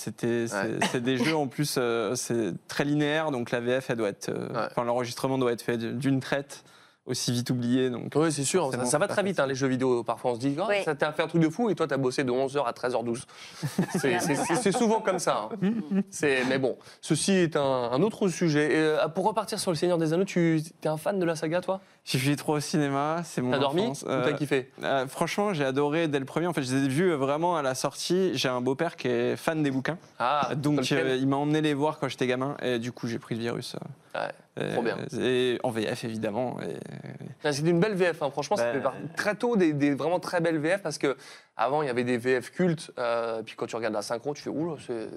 C'était, 0.01 0.47
c'est, 0.49 0.83
c'est 0.91 1.03
des 1.03 1.19
jeux 1.19 1.37
en 1.37 1.47
plus, 1.47 1.75
euh, 1.79 2.15
c'est 2.15 2.55
très 2.69 2.85
linéaire, 2.85 3.31
donc 3.31 3.51
la 3.51 3.61
VF, 3.61 3.91
elle 3.91 3.97
doit 3.97 4.09
être, 4.09 4.31
euh, 4.31 4.49
Ouais. 4.49 4.67
enfin 4.71 4.85
l'enregistrement 4.85 5.37
doit 5.37 5.53
être 5.53 5.61
fait 5.63 5.77
d'une 5.77 6.21
traite, 6.21 6.65
aussi 7.07 7.33
vite 7.33 7.51
oublié. 7.51 7.91
Donc 7.91 8.13
Oui, 8.15 8.31
c'est 8.33 8.45
sûr, 8.45 8.71
ça, 8.87 8.99
va 8.99 9.09
très 9.09 9.23
vite, 9.23 9.39
hein, 9.41 9.47
les 9.47 9.55
jeux 9.55 9.67
vidéo. 9.67 10.03
Parfois, 10.05 10.33
on 10.33 10.35
se 10.37 10.41
dit, 10.41 10.55
oh, 10.59 10.65
Oui. 10.69 10.77
ça 10.85 10.95
t'a 10.95 11.13
fait 11.13 11.23
un 11.23 11.27
truc 11.27 11.43
de 11.43 11.49
fou, 11.49 11.69
et 11.69 11.75
toi, 11.75 11.87
t'as 11.87 11.97
bossé 11.99 12.25
de 12.25 12.31
11h 12.31 12.65
à 12.67 12.73
13h12. 12.73 13.25
C'est- 13.99 14.21
c'est 14.21 14.35
c'est- 14.37 14.55
c'est 14.55 14.73
souvent 14.73 15.01
comme 15.01 15.19
ça. 15.19 15.49
hein. 15.63 15.73
C'est- 16.11 16.45
Mais 16.49 16.59
bon, 16.59 16.77
ceci 17.01 17.33
est 17.33 17.57
un, 17.57 17.63
un 17.93 18.01
autre 18.03 18.29
sujet. 18.29 18.73
Et, 18.73 18.77
euh, 18.77 19.09
pour 19.09 19.25
repartir 19.27 19.59
sur 19.59 19.71
Le 19.71 19.77
Seigneur 19.77 19.99
des 19.99 20.13
Anneaux, 20.13 20.25
tu 20.25 20.63
es 20.85 20.89
un 20.89 20.97
fan 20.97 21.19
de 21.19 21.25
la 21.25 21.37
saga, 21.37 21.61
toi? 21.61 21.81
J'ai 22.05 22.19
vu 22.19 22.35
trop 22.35 22.55
au 22.57 22.61
cinéma, 22.61 23.23
c'est 23.25 23.43
mon 23.43 23.51
T'as 23.51 23.59
dormi 23.59 23.83
ou 23.87 23.93
Euh, 24.09 24.25
t'as 24.25 24.33
kiffé 24.33 24.71
euh, 24.83 25.07
franchement, 25.07 25.53
j'ai 25.53 25.65
adoré 25.65 26.09
dès 26.09 26.19
le 26.19 26.25
premier. 26.25 26.47
En 26.47 26.53
fait, 26.53 26.63
je 26.63 26.75
les 26.75 26.85
ai 26.85 26.89
vus 26.89 27.11
euh, 27.13 27.17
vraiment 27.17 27.57
à 27.57 27.63
la 27.63 27.75
sortie. 27.75 28.33
J'ai 28.35 28.49
un 28.49 28.61
beau-père 28.61 28.97
qui 28.97 29.09
est 29.09 29.37
fan 29.37 29.63
des 29.63 29.71
bouquins. 29.71 29.99
Ah, 30.19 30.51
Donc, 30.57 30.91
euh, 30.93 31.17
il 31.21 31.29
m'a 31.29 31.37
emmené 31.37 31.61
les 31.61 31.75
voir 31.75 31.99
quand 31.99 32.09
j'étais 32.09 32.27
gamin. 32.27 32.57
Et 32.63 32.79
du 32.79 32.91
coup, 32.91 33.07
j'ai 33.07 33.19
pris 33.19 33.35
le 33.35 33.43
virus. 33.43 33.77
Ouais, 34.15 34.73
trop 34.73 34.83
bien. 34.83 34.97
Et 35.21 35.59
en 35.63 35.71
VF, 35.71 36.05
évidemment. 36.05 36.57
Et, 36.63 37.53
C'est 37.53 37.61
une 37.69 37.81
belle 37.81 37.95
VF, 37.95 38.23
hein. 38.23 38.31
franchement, 38.31 38.57
ça 38.57 38.73
Ben, 38.73 38.83
fait 38.83 39.15
très 39.17 39.35
tôt 39.35 39.57
des, 39.57 39.73
des 39.73 39.95
vraiment 39.95 40.19
très 40.21 40.41
belles 40.41 40.59
VF 40.59 40.83
parce 40.83 40.99
que 40.99 41.17
avant 41.57 41.83
il 41.83 41.87
y 41.87 41.91
avait 41.91 42.05
des 42.05 42.17
VF 42.17 42.51
cultes, 42.51 42.91
euh, 42.99 43.43
puis 43.43 43.55
quand 43.57 43.67
tu 43.67 43.77
regardes 43.77 43.95
la 43.95 44.03
synchro, 44.03 44.35
tu 44.35 44.43
fais 44.43 44.51
oula, 44.51 44.77
c'est. 44.85 45.09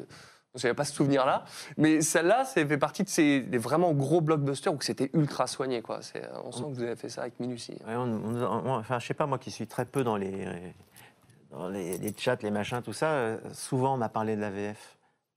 Je 0.56 0.68
n'avais 0.68 0.76
pas 0.76 0.86
ce 0.86 0.94
souvenir-là. 0.94 1.46
Mais 1.78 2.02
celle-là, 2.02 2.46
ça 2.46 2.66
fait 2.66 2.78
partie 2.78 3.04
de 3.04 3.10
ces 3.10 3.42
des 3.42 3.58
vraiment 3.58 3.92
gros 3.94 4.22
blockbusters 4.22 4.74
où 4.74 4.80
c'était 4.82 5.10
ultra 5.14 5.48
soigné. 5.48 5.82
Quoi. 5.82 6.00
On 6.46 6.52
sent 6.52 6.64
que 6.64 6.68
vous 6.76 6.84
avez 6.84 6.96
fait 6.96 7.10
ça 7.10 7.22
avec 7.22 7.40
minutie. 7.40 7.76
Ouais, 7.88 7.96
on- 7.96 8.68
enfin, 8.70 9.00
je 9.00 9.08
sais 9.08 9.14
pas, 9.16 9.26
moi 9.26 9.40
qui 9.40 9.50
suis 9.50 9.66
très 9.68 9.86
peu 9.86 10.04
dans 10.04 10.16
les, 10.16 10.48
dans 11.52 11.70
les 11.70 12.14
chats, 12.18 12.38
les 12.44 12.52
machins, 12.52 12.82
tout 12.84 12.94
ça, 12.94 13.08
euh, 13.08 13.38
souvent 13.54 13.96
on 13.96 13.98
m'a 13.98 14.10
parlé 14.10 14.36
de 14.36 14.42
la 14.42 14.52
VF. 14.52 14.93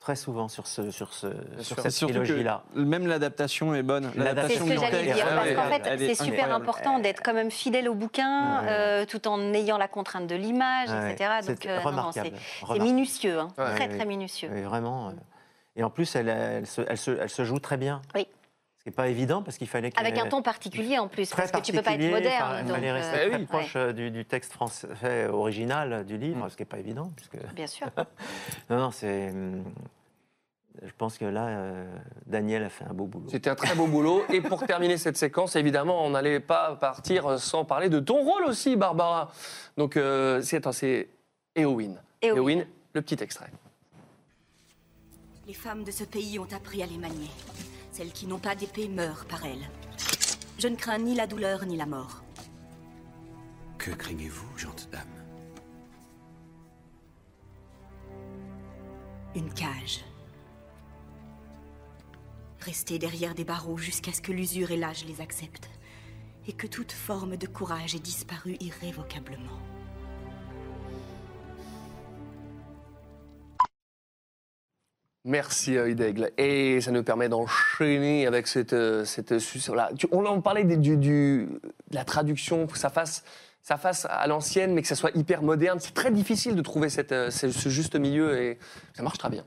Très 0.07 0.15
souvent 0.15 0.47
sur, 0.47 0.69
ce, 0.69 0.93
sur, 0.93 1.13
ce, 1.13 1.27
sur 1.59 1.85
Et 1.85 1.91
cette 1.91 2.09
trilogie-là. 2.09 2.63
même 2.77 3.09
l'adaptation 3.09 3.75
est 3.75 3.83
bonne. 3.83 4.09
C'est 4.15 4.21
L'adaptation 4.23 4.65
ce 4.65 4.71
que 4.75 4.79
j'allais 4.79 5.03
dire. 5.03 5.27
Parce 5.27 5.53
qu'en 5.53 5.69
fait, 5.69 5.99
c'est 5.99 6.25
super 6.25 6.55
important 6.55 7.01
d'être 7.01 7.21
quand 7.25 7.35
même 7.35 7.51
fidèle 7.51 7.89
au 7.89 7.95
bouquin, 7.97 8.61
Ouais. 8.63 8.69
euh, 8.71 9.05
tout 9.05 9.27
en 9.27 9.53
ayant 9.53 9.79
la 9.79 9.89
contrainte 9.89 10.29
de 10.29 10.37
l'image, 10.37 10.91
Ouais, 10.91 11.11
etc. 11.15 11.31
c'est 11.41 11.55
Donc, 11.55 11.67
euh, 11.67 11.81
remarquable, 11.81 12.31
c'est- 12.69 12.79
minutieux, 12.79 13.41
hein. 13.41 13.49
Ouais, 13.59 13.75
très, 13.75 13.89
très 13.89 14.07
minutieux. 14.07 14.49
Vraiment. 14.63 15.09
euh. 15.09 15.13
Et 15.75 15.83
en 15.83 15.91
plus, 15.91 16.15
elle, 16.15 16.29
elle, 16.29 16.69
se, 16.69 16.83
elle, 16.87 16.99
se, 16.99 17.11
elle 17.11 17.29
se 17.29 17.45
joue 17.45 17.59
très 17.59 17.77
bien. 17.77 18.01
Oui. 18.15 18.29
Ce 18.79 18.85
C'est 18.93 18.97
pas 18.97 19.09
évident 19.09 19.43
parce 19.43 19.59
qu'il 19.59 19.67
fallait. 19.67 19.91
Avec 19.97 20.17
un 20.19 20.29
ton 20.29 20.41
particulier 20.41 20.97
en 21.01 21.09
plus, 21.09 21.29
Très 21.29 21.43
parce 21.43 21.51
que 21.51 21.67
tu 21.67 21.73
peux 21.73 21.83
pas 21.83 21.95
être 21.95 22.09
moderne. 22.13 22.65
Il 22.65 22.73
fallait 22.73 22.91
euh, 22.91 22.95
rester 22.95 23.31
très 23.31 23.39
proche 23.41 23.77
du, 23.93 24.13
du 24.13 24.25
texte 24.25 24.53
français 24.53 25.27
original 25.27 26.07
du 26.07 26.17
livre, 26.17 26.47
Mm. 26.47 26.51
ce 26.51 26.57
qui 26.57 26.63
n'est 26.63 26.67
pas 26.67 26.79
évident. 26.79 27.11
Puisque... 27.17 27.37
Bien 27.57 27.67
sûr. 27.67 27.89
non, 28.71 28.77
non, 28.79 28.91
c'est. 28.93 29.33
Je 30.83 30.93
pense 30.97 31.17
que 31.19 31.25
là, 31.25 31.47
euh, 31.47 31.97
Daniel 32.27 32.65
a 32.65 32.69
fait 32.69 32.85
un 32.85 32.93
beau 32.93 33.07
boulot. 33.07 33.27
C'était 33.31 33.51
un 33.51 33.55
très 33.55 33.75
beau 33.75 33.87
boulot. 33.87 34.25
Et 34.33 34.41
pour 34.41 34.65
terminer 34.67 34.99
cette 34.99 35.17
séquence, 35.17 35.57
évidemment, 35.57 36.05
on 36.05 36.11
n'allait 36.11 36.41
pas 36.41 36.77
partir 36.77 37.39
sans 37.39 37.65
parler 37.65 37.89
de 37.89 37.99
ton 37.99 38.23
rôle 38.23 38.45
aussi, 38.45 38.77
Barbara. 38.77 39.33
Donc, 39.77 39.97
euh, 39.97 40.43
c'est 40.43 40.59
attends, 40.59 40.73
c'est 40.73 41.09
Eowyn. 41.57 41.95
Éowyn. 42.21 42.65
le 42.93 43.03
petit 43.03 43.23
extrait. 43.23 43.51
Les 45.47 45.55
femmes 45.55 45.85
de 45.85 45.91
ce 45.91 46.05
pays 46.05 46.39
ont 46.39 46.49
appris 46.55 46.83
à 46.83 46.87
les 46.87 46.99
manier. 46.99 47.31
Celles 47.93 48.13
qui 48.13 48.27
n'ont 48.27 48.39
pas 48.39 48.55
d'épée 48.55 48.89
meurent 48.89 49.25
par 49.27 49.45
elles. 49.47 49.71
Je 50.59 50.69
ne 50.69 50.77
crains 50.77 50.99
ni 50.99 51.15
la 51.15 51.27
douleur 51.27 51.65
ni 51.65 51.77
la 51.77 51.87
mort. 51.87 52.23
Que 53.79 53.91
craignez-vous, 53.93 54.59
gente 54.59 54.89
dame 54.91 55.03
Une 59.35 59.53
cage. 59.53 60.05
Rester 62.67 62.99
derrière 62.99 63.35
des 63.37 63.45
barreaux 63.45 63.79
jusqu'à 63.79 64.13
ce 64.13 64.21
que 64.21 64.33
l'usure 64.33 64.73
et 64.73 64.77
l'âge 64.77 65.05
les 65.05 65.21
acceptent. 65.21 65.71
Et 66.49 66.53
que 66.53 66.67
toute 66.67 66.91
forme 66.93 67.37
de 67.37 67.47
courage 67.47 67.95
ait 67.95 68.01
disparu 68.01 68.57
irrévocablement. 68.61 69.61
Merci 75.25 75.77
euh, 75.77 75.91
Hidègle. 75.91 76.31
Et 76.39 76.81
ça 76.81 76.93
nous 76.93 77.03
permet 77.03 77.29
d'enchaîner 77.29 78.27
avec 78.27 78.47
cette, 78.47 78.73
euh, 78.73 79.05
cette 79.05 79.33
là. 79.75 79.91
On 80.13 80.25
en 80.25 80.41
parlait 80.41 80.65
du- 80.65 80.97
de 80.97 81.49
la 81.91 82.05
traduction, 82.05 82.67
que 82.67 82.79
ça 82.79 82.91
fasse, 82.91 83.25
ça 83.63 83.77
fasse 83.77 84.07
à 84.09 84.27
l'ancienne, 84.29 84.73
mais 84.73 84.83
que 84.83 84.89
ça 84.89 84.95
soit 84.95 85.11
hyper 85.17 85.43
moderne. 85.43 85.81
C'est 85.81 85.95
très 85.95 86.13
difficile 86.13 86.55
de 86.55 86.63
trouver 86.63 86.89
cette, 86.91 87.11
euh, 87.13 87.31
ce, 87.31 87.51
ce 87.51 87.69
juste 87.69 87.97
milieu 87.97 88.41
et 88.41 88.59
ça 88.95 89.03
marche 89.03 89.19
très 89.19 89.31
bien. 89.31 89.45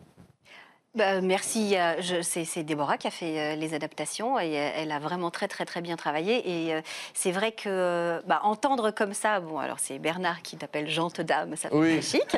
Bah, 0.95 1.21
merci. 1.21 1.77
euh, 1.77 2.01
C'est 2.23 2.63
Déborah 2.63 2.97
qui 2.97 3.05
a 3.05 3.11
fait 3.11 3.39
euh, 3.39 3.55
les 3.55 3.75
adaptations 3.75 4.39
et 4.39 4.57
euh, 4.59 4.71
elle 4.75 4.91
a 4.91 4.97
vraiment 4.97 5.29
très 5.29 5.47
très 5.47 5.63
très 5.63 5.81
bien 5.81 5.95
travaillé. 5.95 6.41
Et 6.49 6.81
c'est 7.13 7.31
vrai 7.31 7.51
que 7.51 8.19
bah, 8.25 8.39
entendre 8.43 8.89
comme 8.89 9.13
ça, 9.13 9.39
bon 9.39 9.59
alors 9.59 9.77
c'est 9.79 9.99
Bernard 9.99 10.41
qui 10.41 10.57
t'appelle 10.57 10.89
Jante 10.89 11.21
Dame, 11.21 11.55
ça 11.55 11.69
fait 11.69 11.75
Oui. 11.75 12.01
chic. 12.01 12.35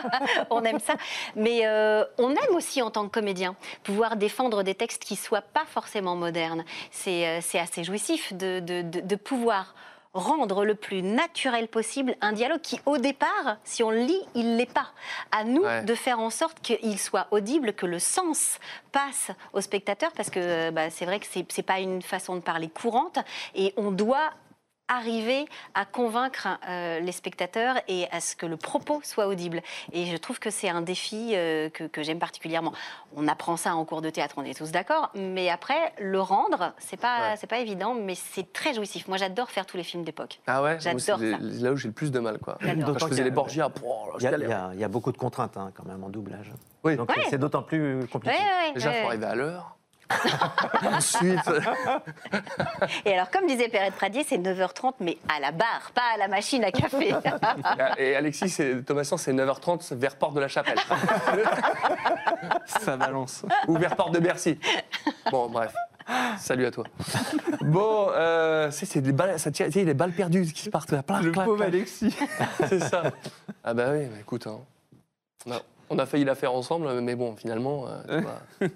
on 0.50 0.64
aime 0.64 0.80
ça. 0.80 0.94
Mais 1.36 1.60
euh, 1.64 2.04
on 2.18 2.30
aime 2.30 2.54
aussi 2.56 2.82
en 2.82 2.90
tant 2.90 3.04
que 3.04 3.10
comédien 3.12 3.54
pouvoir 3.84 4.16
défendre 4.16 4.64
des 4.64 4.74
textes 4.74 5.04
qui 5.04 5.14
soient 5.14 5.40
pas 5.42 5.64
forcément 5.68 6.16
modernes. 6.16 6.64
C'est 6.90 7.40
c'est 7.40 7.60
assez 7.60 7.84
jouissif 7.84 8.32
de, 8.32 8.58
de- 8.58 8.82
de- 8.82 9.00
de 9.00 9.16
pouvoir 9.16 9.74
rendre 10.14 10.64
le 10.64 10.74
plus 10.74 11.02
naturel 11.02 11.68
possible 11.68 12.16
un 12.20 12.32
dialogue 12.32 12.60
qui, 12.60 12.80
au 12.86 12.98
départ, 12.98 13.56
si 13.64 13.82
on 13.82 13.90
le 13.90 14.00
lit, 14.00 14.20
il 14.34 14.56
l'est 14.56 14.72
pas. 14.72 14.88
À 15.30 15.44
nous 15.44 15.62
Ouais. 15.62 15.82
de 15.84 15.94
faire 15.94 16.18
en 16.20 16.30
sorte 16.30 16.60
qu'il 16.60 16.98
soit 16.98 17.28
audible, 17.30 17.72
que 17.72 17.86
le 17.86 17.98
sens 17.98 18.58
passe 18.92 19.30
au 19.52 19.60
spectateur, 19.60 20.12
parce 20.12 20.28
que 20.30 20.70
bah, 20.70 20.90
c'est 20.90 21.06
vrai 21.06 21.18
que 21.20 21.26
c'est 21.26 21.62
pas 21.62 21.78
une 21.80 22.02
façon 22.02 22.34
de 22.36 22.40
parler 22.40 22.68
courante, 22.68 23.18
et 23.54 23.72
on 23.76 23.90
doit 23.90 24.30
arriver 24.96 25.46
à 25.74 25.84
convaincre 25.84 26.48
euh, 26.68 27.00
les 27.00 27.12
spectateurs 27.12 27.76
et 27.88 28.06
à 28.10 28.20
ce 28.20 28.36
que 28.36 28.46
le 28.46 28.56
propos 28.56 29.00
soit 29.04 29.26
audible. 29.26 29.62
Et 29.92 30.06
je 30.06 30.16
trouve 30.16 30.38
que 30.38 30.50
c'est 30.50 30.68
un 30.68 30.80
défi 30.82 31.32
euh, 31.34 31.68
que, 31.70 31.84
que 31.84 32.02
j'aime 32.02 32.18
particulièrement. 32.18 32.72
On 33.16 33.28
apprend 33.28 33.56
ça 33.56 33.74
en 33.74 33.84
cours 33.84 34.02
de 34.02 34.10
théâtre, 34.10 34.34
on 34.38 34.44
est 34.44 34.56
tous 34.56 34.70
d'accord, 34.70 35.10
mais 35.14 35.48
après, 35.50 35.92
le 35.98 36.20
rendre, 36.20 36.72
c'est 36.78 36.96
pas, 37.00 37.12
Ouais. 37.30 37.36
c'est 37.36 37.46
pas 37.46 37.58
évident, 37.58 37.94
mais 37.94 38.14
c'est 38.14 38.52
très 38.52 38.74
jouissif. 38.74 39.06
Moi, 39.08 39.16
j'adore 39.16 39.50
faire 39.50 39.66
tous 39.66 39.76
les 39.76 39.82
films 39.84 40.02
d'époque. 40.04 40.40
Ah 40.46 40.62
ouais? 40.62 40.78
J'adore 40.80 41.00
ça. 41.00 41.16
là 41.18 41.72
où 41.72 41.76
j'ai 41.76 41.88
le 41.88 41.94
plus 41.94 42.10
de 42.10 42.18
mal. 42.20 42.38
Quoi. 42.38 42.56
Quand 42.60 42.68
je 42.68 42.74
D'autant 42.84 43.08
faisais 43.08 43.24
les 43.24 43.30
Borgia, 43.30 43.70
Il 44.18 44.24
y, 44.24 44.26
a, 44.52 44.72
y 44.74 44.84
beaucoup 44.88 45.12
de 45.12 45.18
contraintes 45.18 45.56
hein, 45.56 45.70
quand 45.74 45.84
même 45.84 46.02
en 46.04 46.08
doublage. 46.08 46.52
Oui. 46.84 46.96
Donc 46.96 47.10
Ouais. 47.10 47.24
c'est 47.30 47.38
d'autant 47.38 47.62
plus 47.62 48.06
compliqué. 48.08 48.36
Ouais, 48.36 48.42
ouais, 48.68 48.72
Déjà, 48.74 48.90
il 48.90 48.94
ouais. 48.94 49.02
faut 49.02 49.08
arriver 49.08 49.26
à 49.26 49.34
l'heure. 49.34 49.76
Ensuite, 50.92 51.40
Et 53.04 53.14
alors, 53.14 53.30
comme 53.30 53.46
disait 53.46 53.68
Perrette 53.68 53.94
Pradier, 53.94 54.24
c'est 54.28 54.38
9h30, 54.38 54.94
mais 55.00 55.18
à 55.34 55.40
la 55.40 55.52
barre, 55.52 55.90
pas 55.94 56.02
à 56.14 56.18
la 56.18 56.28
machine 56.28 56.62
à 56.64 56.70
café. 56.72 57.14
et 57.98 58.14
Alexis, 58.16 58.50
c'est- 58.50 58.82
Thomasin, 58.84 59.16
c'est 59.16 59.32
9h30 59.32 59.92
vers 59.94 60.16
Porte 60.16 60.34
de 60.34 60.40
la 60.40 60.48
Chapelle. 60.48 60.78
Ça 62.66 62.96
balance. 62.96 63.44
Ou 63.68 63.76
vers 63.78 63.96
Porte 63.96 64.12
de 64.14 64.18
Bercy. 64.20 64.58
Bon, 65.30 65.48
bref. 65.48 65.72
Salut 66.38 66.66
à 66.66 66.70
toi. 66.72 66.84
Bon, 67.60 68.08
euh, 68.10 68.70
c'est 68.72 68.86
c'est 68.86 69.00
des 69.00 69.12
balles, 69.12 69.38
ça 69.38 69.52
tient, 69.52 69.66
tu 69.66 69.72
sais, 69.72 69.84
les 69.84 69.94
balles 69.94 70.10
perdues 70.12 70.44
qui 70.52 70.68
partent 70.68 70.90
là. 70.90 71.02
Plac, 71.02 71.22
Le 71.22 71.30
pauvre. 71.32 71.62
Alexis. 71.62 72.14
C'est 72.68 72.80
ça. 72.80 73.04
Ah 73.62 73.72
bah 73.72 73.84
oui, 73.92 74.06
bah 74.06 74.16
écoute, 74.20 74.46
hein. 74.48 74.58
on, 75.46 75.52
a, 75.52 75.60
on 75.92 75.98
a 75.98 76.06
failli 76.06 76.24
la 76.24 76.34
faire 76.34 76.54
ensemble, 76.54 76.88
mais 77.00 77.14
bon, 77.14 77.36
finalement. 77.36 77.84
euh, 78.08 78.18
tu 78.18 78.24
vois. 78.24 78.68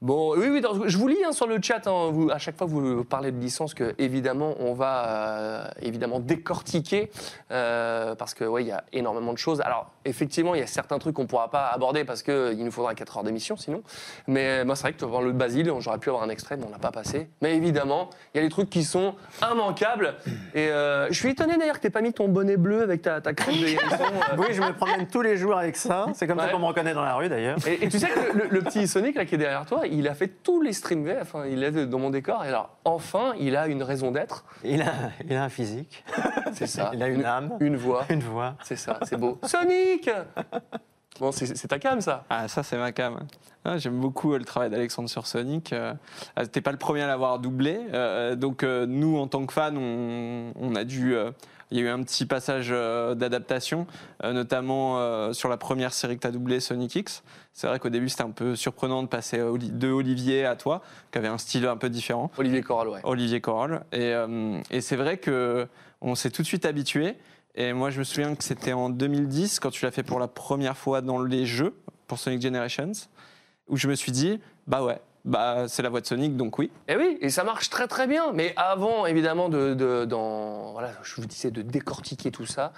bon, 0.00 0.36
oui, 0.36 0.48
oui, 0.50 0.60
dans- 0.60 0.86
je 0.88 0.98
vous 0.98 1.08
lis 1.08 1.22
hein, 1.24 1.32
sur 1.32 1.46
le 1.46 1.58
chat. 1.62 1.86
hein, 1.86 2.10
vous, 2.12 2.30
à 2.30 2.38
chaque 2.38 2.56
fois, 2.58 2.66
vous 2.66 3.04
parlez 3.04 3.30
de 3.30 3.38
licence 3.38 3.74
que 3.74 3.94
évidemment, 3.98 4.54
on 4.60 4.74
va 4.74 5.04
euh, 5.06 5.64
évidemment 5.80 6.18
décortiquer 6.20 7.10
euh, 7.50 8.14
parce 8.14 8.34
que 8.34 8.44
ouais, 8.44 8.64
il 8.64 8.68
y 8.68 8.72
a 8.72 8.84
énormément 8.92 9.32
de 9.32 9.38
choses. 9.38 9.60
Alors, 9.60 9.90
effectivement, 10.04 10.54
il 10.54 10.60
y 10.60 10.64
a 10.64 10.66
certains 10.66 10.98
trucs 10.98 11.14
qu'on 11.14 11.26
pourra 11.26 11.50
pas 11.50 11.68
aborder 11.68 12.04
parce 12.04 12.22
que 12.22 12.52
il 12.52 12.64
nous 12.64 12.72
faudra 12.72 12.94
4 12.94 13.18
heures 13.18 13.24
d'émission 13.24 13.56
sinon. 13.56 13.82
Mais 14.26 14.64
moi, 14.64 14.74
c'est 14.76 14.82
vrai 14.82 14.92
que 14.94 15.04
dans 15.04 15.20
le 15.20 15.32
Basile, 15.32 15.72
j'aurais 15.78 15.98
pu 15.98 16.08
avoir 16.08 16.24
un 16.24 16.28
extrait, 16.28 16.56
mais 16.56 16.64
on 16.66 16.70
l'a 16.70 16.78
pas 16.78 16.90
passé. 16.90 17.28
Mais 17.40 17.56
évidemment, 17.56 18.10
il 18.34 18.38
y 18.38 18.40
a 18.40 18.44
des 18.44 18.50
trucs 18.50 18.70
qui 18.70 18.84
sont 18.84 19.14
immanquables. 19.40 20.14
Et 20.54 20.68
euh, 20.68 21.06
je 21.10 21.14
suis 21.14 21.30
étonné 21.30 21.56
d'ailleurs 21.56 21.76
que 21.76 21.86
tu 21.86 21.90
pas 21.92 22.00
mis 22.00 22.12
ton 22.12 22.28
bonnet 22.28 22.56
bleu 22.56 22.82
avec 22.82 23.02
ta, 23.02 23.20
ta 23.20 23.32
crème 23.34 23.56
de 23.60 23.66
hérisson. 23.68 24.04
Oui, 24.38 24.46
je 24.52 24.60
me 24.62 24.72
promène 24.72 25.06
tous 25.06 25.20
les 25.22 25.36
jours 25.36 25.56
avec 25.56 25.76
ça. 25.76 26.06
C'est 26.14 26.26
comme 26.32 26.38
Ouais. 26.40 26.46
ça 26.46 26.52
qu'on 26.52 26.58
me 26.60 26.64
reconnaît 26.66 26.94
dans 26.94 27.04
la 27.04 27.14
rue 27.14 27.28
d'ailleurs. 27.28 27.56
Et, 27.66 27.84
et 27.84 27.88
tu 27.88 27.98
sais 27.98 28.08
que 28.08 28.36
le, 28.36 28.48
le 28.48 28.62
petit 28.62 28.86
Sonic 28.88 29.14
là, 29.16 29.24
qui 29.24 29.34
est 29.34 29.38
derrière 29.38 29.64
toi, 29.66 29.86
il 29.86 30.08
a 30.08 30.14
fait 30.14 30.28
tous 30.28 30.60
les 30.60 30.72
streams 30.72 31.04
VF, 31.04 31.34
hein, 31.34 31.44
il 31.50 31.62
est 31.62 31.86
dans 31.86 31.98
mon 31.98 32.10
décor. 32.10 32.44
Et 32.44 32.48
alors, 32.48 32.70
enfin, 32.84 33.34
il 33.38 33.56
a 33.56 33.66
une 33.68 33.82
raison 33.82 34.10
d'être. 34.10 34.44
Il 34.64 34.82
a, 34.82 34.92
il 35.28 35.34
a 35.36 35.44
un 35.44 35.48
physique. 35.48 36.04
C'est 36.52 36.66
ça. 36.66 36.90
Il 36.94 37.02
a 37.02 37.08
une 37.08 37.24
âme. 37.24 37.52
Une 37.60 37.76
voix. 37.76 38.04
Une 38.10 38.20
voix. 38.20 38.54
C'est 38.62 38.76
ça, 38.76 38.98
c'est 39.04 39.16
beau. 39.16 39.38
Sonic 39.44 40.10
Bon, 41.20 41.30
c'est 41.30 41.68
ta 41.68 41.78
cam, 41.78 42.00
ça 42.00 42.24
Ah, 42.30 42.48
ça, 42.48 42.62
c'est 42.62 42.78
ma 42.78 42.90
cam. 42.90 43.20
Ah, 43.66 43.76
J'aime 43.76 44.00
beaucoup 44.00 44.32
euh, 44.32 44.38
le 44.38 44.44
travail 44.46 44.70
d'Alexandre 44.70 45.10
sur 45.10 45.26
Sonic. 45.26 45.72
Euh, 45.74 45.92
ah, 46.36 46.46
T'es 46.46 46.62
pas 46.62 46.72
le 46.72 46.78
premier 46.78 47.02
à 47.02 47.06
l'avoir 47.06 47.38
doublé. 47.38 47.78
Euh, 47.92 48.34
donc, 48.34 48.62
euh, 48.62 48.86
nous, 48.86 49.18
en 49.18 49.26
tant 49.28 49.44
que 49.44 49.52
fans, 49.52 49.76
on, 49.76 50.52
on 50.58 50.74
a 50.74 50.84
dû. 50.84 51.14
Il 51.72 51.78
y 51.78 51.80
a 51.80 51.84
eu 51.84 51.88
un 51.88 52.02
petit 52.02 52.26
passage 52.26 52.68
euh, 52.70 53.14
d'adaptation, 53.14 53.86
euh, 54.22 54.34
notamment 54.34 55.00
euh, 55.00 55.32
sur 55.32 55.48
la 55.48 55.56
première 55.56 55.94
série 55.94 56.16
que 56.16 56.20
tu 56.20 56.26
as 56.26 56.30
doublée, 56.30 56.60
Sonic 56.60 56.94
X. 56.94 57.22
C'est 57.54 57.66
vrai 57.66 57.78
qu'au 57.78 57.88
début, 57.88 58.10
c'était 58.10 58.24
un 58.24 58.30
peu 58.30 58.54
surprenant 58.54 59.02
de 59.02 59.08
passer 59.08 59.38
de 59.38 59.88
Olivier 59.90 60.44
à 60.44 60.54
toi, 60.54 60.82
qui 61.10 61.18
avait 61.18 61.28
un 61.28 61.38
style 61.38 61.66
un 61.66 61.78
peu 61.78 61.88
différent. 61.88 62.30
Olivier 62.36 62.60
Corral, 62.60 62.88
ouais. 62.88 63.00
Olivier 63.04 63.40
Corral. 63.40 63.84
Et, 63.92 64.14
et 64.70 64.80
c'est 64.80 64.96
vrai 64.96 65.16
que 65.16 65.66
on 66.00 66.14
s'est 66.14 66.30
tout 66.30 66.42
de 66.42 66.46
suite 66.46 66.66
habitué. 66.66 67.16
Et 67.54 67.72
moi, 67.72 67.90
je 67.90 67.98
me 67.98 68.04
souviens 68.04 68.34
que 68.34 68.44
c'était 68.44 68.72
en 68.72 68.88
2010, 68.88 69.60
quand 69.60 69.70
tu 69.70 69.84
l'as 69.84 69.90
fait 69.90 70.02
pour 70.02 70.18
la 70.18 70.28
première 70.28 70.76
fois 70.76 71.02
dans 71.02 71.22
les 71.22 71.44
jeux, 71.44 71.74
pour 72.06 72.18
Sonic 72.18 72.40
Generations, 72.40 72.92
où 73.68 73.76
je 73.76 73.88
me 73.88 73.94
suis 73.94 74.12
dit, 74.12 74.40
bah 74.66 74.82
ouais, 74.82 75.00
bah 75.24 75.66
c'est 75.68 75.82
la 75.82 75.88
voix 75.88 76.00
de 76.00 76.06
Sonic, 76.06 76.36
donc 76.36 76.58
oui. 76.58 76.70
Et 76.88 76.96
oui, 76.96 77.18
et 77.20 77.30
ça 77.30 77.44
marche 77.44 77.70
très 77.70 77.86
très 77.88 78.06
bien. 78.06 78.32
Mais 78.32 78.52
avant, 78.56 79.06
évidemment, 79.06 79.48
de, 79.48 79.74
de- 79.74 80.04
dans, 80.04 80.72
voilà, 80.72 80.92
je 81.02 81.14
vous 81.20 81.26
disais 81.26 81.50
de 81.50 81.62
décortiquer 81.62 82.30
tout 82.30 82.46
ça, 82.46 82.72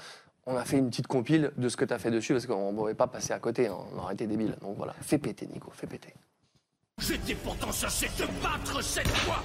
on 0.47 0.57
a 0.57 0.64
fait 0.64 0.76
une 0.76 0.90
petite 0.90 1.07
compile 1.07 1.53
de 1.57 1.68
ce 1.68 1.76
que 1.76 1.84
tu 1.86 1.95
as 1.95 1.99
fait 1.99 2.11
dessus, 2.11 2.32
parce 2.34 2.47
qu'on 2.47 2.72
ne 2.72 2.76
pouvait 2.76 2.95
pas 2.95 3.07
passer 3.07 3.32
à 3.32 3.38
côté, 3.38 3.68
hein, 3.68 3.76
on 3.95 3.99
aurait 3.99 4.14
été 4.14 4.26
débile. 4.26 4.57
Donc 4.61 4.76
voilà, 4.76 4.95
fais 5.01 5.18
péter, 5.18 5.47
Nico, 5.47 5.70
fais 5.74 5.86
péter. 5.86 6.12
J'étais 6.99 7.34
pourtant 7.34 7.72
censé 7.72 8.09
te 8.16 8.22
battre 8.42 8.82
cette 8.82 9.09
fois 9.09 9.42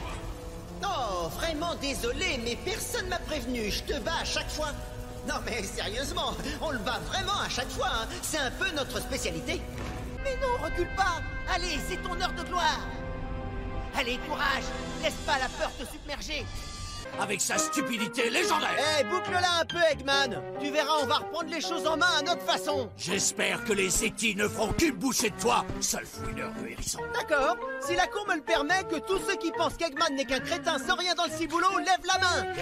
Oh, 0.84 1.28
vraiment 1.30 1.76
désolé, 1.82 2.40
mais 2.44 2.58
personne 2.64 3.08
m'a 3.10 3.20
prévenu. 3.20 3.70
Je 3.70 3.84
te 3.84 4.00
bats 4.00 4.20
à 4.22 4.24
chaque 4.26 4.50
fois. 4.50 4.70
Non, 5.28 5.36
mais 5.46 5.62
sérieusement, 5.64 6.32
on 6.62 6.72
le 6.72 6.78
bat 6.80 7.00
vraiment 7.08 7.38
à 7.46 7.50
chaque 7.50 7.68
fois. 7.70 7.88
hein. 7.94 8.08
C'est 8.22 8.38
un 8.38 8.52
peu 8.52 8.74
notre 8.76 9.02
spécialité. 9.02 9.60
Mais 10.30 10.46
non, 10.46 10.64
recule 10.64 10.88
pas. 10.96 11.22
Allez, 11.54 11.80
c'est 11.88 12.02
ton 12.02 12.20
heure 12.22 12.34
de 12.34 12.44
gloire. 12.44 12.80
Allez, 13.98 14.18
courage. 14.28 14.64
Laisse 15.04 15.14
pas 15.26 15.38
la 15.40 15.48
peur 15.50 15.72
te 15.78 15.86
submerger. 15.86 16.46
Avec 17.20 17.42
sa 17.42 17.58
stupidité 17.58 18.30
légendaire 18.30 18.76
Eh, 19.00 19.04
boucle-la 19.06 19.62
un 19.62 19.66
peu, 19.66 19.80
Eggman. 19.92 20.42
Tu 20.62 20.70
verras, 20.70 21.00
on 21.02 21.08
va 21.08 21.16
reprendre 21.16 21.50
les 21.50 21.60
choses 21.62 21.88
en 21.88 21.98
main 21.98 22.10
à 22.20 22.22
notre 22.22 22.44
façon. 22.44 22.92
J'espère 22.98 23.64
que 23.64 23.74
les 23.74 23.90
Zeki 23.90 24.36
ne 24.36 24.48
feront 24.48 24.74
qu'une 24.74 24.96
bouchée 24.96 25.32
de 25.32 25.40
toi, 25.40 25.66
sale 25.80 26.06
fouineur 26.06 26.52
de 26.62 26.68
hérisson. 26.68 27.00
D'accord 27.16 27.58
Si 27.82 27.96
la 27.96 28.06
cour 28.06 28.28
me 28.28 28.36
le 28.36 28.42
permet, 28.42 28.84
que 28.84 28.98
tous 29.00 29.20
ceux 29.28 29.38
qui 29.38 29.52
pensent 29.52 29.76
qu'Eggman 29.78 30.14
n'est 30.16 30.26
qu'un 30.26 30.40
crétin 30.40 30.78
sans 30.78 30.96
rien 30.96 31.16
dans 31.16 31.26
le 31.26 31.32
ciboulot 31.32 31.80
lèvent 31.80 32.06
la 32.06 32.20
main 32.20 32.54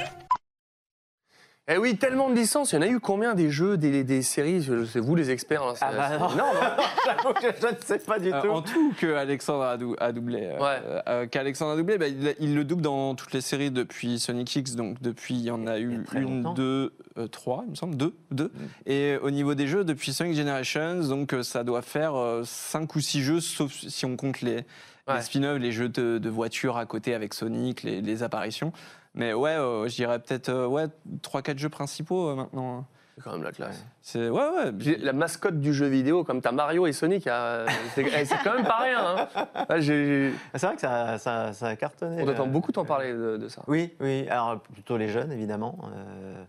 Eh 1.69 1.77
oui, 1.77 1.97
tellement 1.97 2.29
de 2.29 2.35
licences. 2.35 2.71
Il 2.71 2.75
y 2.75 2.77
en 2.77 2.81
a 2.81 2.87
eu 2.87 3.01
combien 3.01 3.33
des 3.35 3.49
jeux, 3.49 3.75
des, 3.75 4.05
des 4.05 4.21
séries? 4.21 4.65
C'est 4.89 5.01
vous 5.01 5.15
les 5.15 5.31
experts. 5.31 5.63
hein, 5.63 5.73
Ah 5.81 5.91
bah 5.91 6.17
non. 6.17 6.29
énorme, 6.33 6.55
hein. 6.61 6.77
J'avoue 7.05 7.33
que 7.33 7.41
je 7.61 7.67
ne 7.67 7.81
sais 7.81 7.99
pas 7.99 8.19
du 8.19 8.31
Euh, 8.31 8.41
tout. 8.41 8.47
en 8.47 8.61
tout, 8.61 8.93
que 8.97 9.13
Alexandre 9.15 9.63
a, 9.63 9.75
dou- 9.77 9.95
a 9.99 10.13
doublé. 10.13 10.43
euh, 10.45 10.59
Ouais. 10.59 10.81
euh, 11.09 11.27
Qu'Alexandre 11.27 11.73
a 11.73 11.75
doublé, 11.75 11.97
bah, 11.97 12.07
il, 12.07 12.35
il 12.39 12.55
le 12.55 12.63
double 12.63 12.81
dans 12.83 13.15
toutes 13.15 13.33
les 13.33 13.41
séries 13.41 13.69
depuis 13.69 14.17
Sonic 14.17 14.55
X. 14.55 14.75
Donc 14.75 15.01
depuis, 15.01 15.33
il 15.33 15.41
y 15.41 15.51
en 15.51 15.67
a 15.67 15.77
eu 15.77 16.05
une, 16.13 16.21
longtemps. 16.21 16.53
deux, 16.53 16.93
euh, 17.17 17.27
trois, 17.27 17.63
il 17.65 17.71
me 17.71 17.75
semble, 17.75 17.97
deux, 17.97 18.13
deux. 18.31 18.49
Et 18.85 19.17
au 19.21 19.29
niveau 19.29 19.53
des 19.53 19.67
jeux, 19.67 19.83
depuis 19.83 20.13
Sonic 20.13 20.35
Generations, 20.37 21.01
donc 21.09 21.33
euh, 21.33 21.43
ça 21.43 21.65
doit 21.65 21.81
faire 21.81 22.15
euh, 22.15 22.43
cinq 22.45 22.95
ou 22.95 23.01
six 23.01 23.21
jeux, 23.21 23.41
sauf 23.41 23.73
si 23.73 24.05
on 24.05 24.15
compte 24.15 24.39
les, 24.39 24.63
Ouais. 25.09 25.15
les 25.15 25.21
spin-offs, 25.21 25.57
les 25.59 25.71
jeux 25.71 25.87
de, 25.87 26.17
de 26.17 26.29
voitures 26.29 26.75
à 26.75 26.85
côté 26.85 27.13
avec 27.13 27.33
Sonic, 27.33 27.81
les, 27.83 28.01
les 28.01 28.23
apparitions. 28.23 28.73
Mais 29.17 29.33
ouais, 29.33 29.49
euh, 29.51 29.87
je 29.87 29.95
dirais 29.95 30.19
peut-être 30.19 30.49
euh, 30.49 30.67
ouais, 30.67 30.85
3-4 31.23 31.57
jeux 31.57 31.69
principaux 31.69 32.29
euh, 32.29 32.35
maintenant. 32.35 32.85
C'est 33.15 33.23
quand 33.23 33.31
même 33.31 33.43
la 33.43 33.51
classe. 33.51 33.83
C'est 34.03 34.29
ouais, 34.29 34.47
ouais. 34.49 34.71
Puis 34.71 34.95
La 34.97 35.11
mascotte 35.11 35.59
du 35.59 35.73
jeu 35.73 35.87
vidéo, 35.87 36.23
comme 36.23 36.39
t'as 36.39 36.51
Mario 36.51 36.85
et 36.85 36.93
Sonic, 36.93 37.25
euh, 37.25 37.65
c'est 37.95 38.03
eh, 38.03 38.25
c'est 38.25 38.37
quand 38.43 38.53
même 38.53 38.65
pas 38.65 38.77
rien. 38.77 38.99
hein. 39.35 39.45
Ah, 39.69 39.79
j'ai- 39.79 40.31
C'est 40.53 40.67
vrai 40.67 40.75
que 40.75 40.81
ça, 40.81 41.17
ça, 41.17 41.51
ça 41.51 41.67
a 41.69 41.75
cartonné. 41.75 42.21
On 42.23 42.29
entend 42.29 42.45
beaucoup 42.45 42.71
t'en 42.71 42.85
parler 42.85 43.11
de, 43.13 43.37
de 43.37 43.47
ça. 43.49 43.63
Oui, 43.65 43.95
oui. 44.01 44.27
Alors 44.29 44.59
plutôt 44.61 44.97
les 44.97 45.07
jeunes, 45.09 45.31
évidemment. 45.31 45.79
euh, 45.95 46.43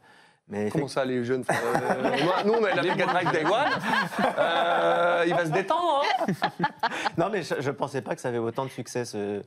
mais 0.51 0.69
Comment 0.71 0.89
ça, 0.89 1.07
les 1.07 1.25
jeunes 1.25 1.43
euh, 1.51 2.17
moi, 2.25 2.35
Nous, 2.45 2.53
on 2.53 2.65
a 2.65 2.75
la 2.75 2.83
Mega 2.83 3.07
Drive 3.07 3.33
Day 3.33 3.45
One. 3.47 4.29
Euh, 4.39 5.25
il 5.27 5.35
va 5.35 5.47
se 5.47 5.51
détendre. 5.51 6.03
hein. 6.29 6.33
Non, 7.19 7.29
mais 7.33 7.43
je, 7.43 7.55
je 7.61 7.71
pensais 7.71 8.03
pas 8.03 8.15
que 8.15 8.21
ça 8.21 8.29
avait 8.29 8.39
autant 8.39 8.65
de 8.65 8.71
succès 8.71 9.05
ce, 9.07 9.43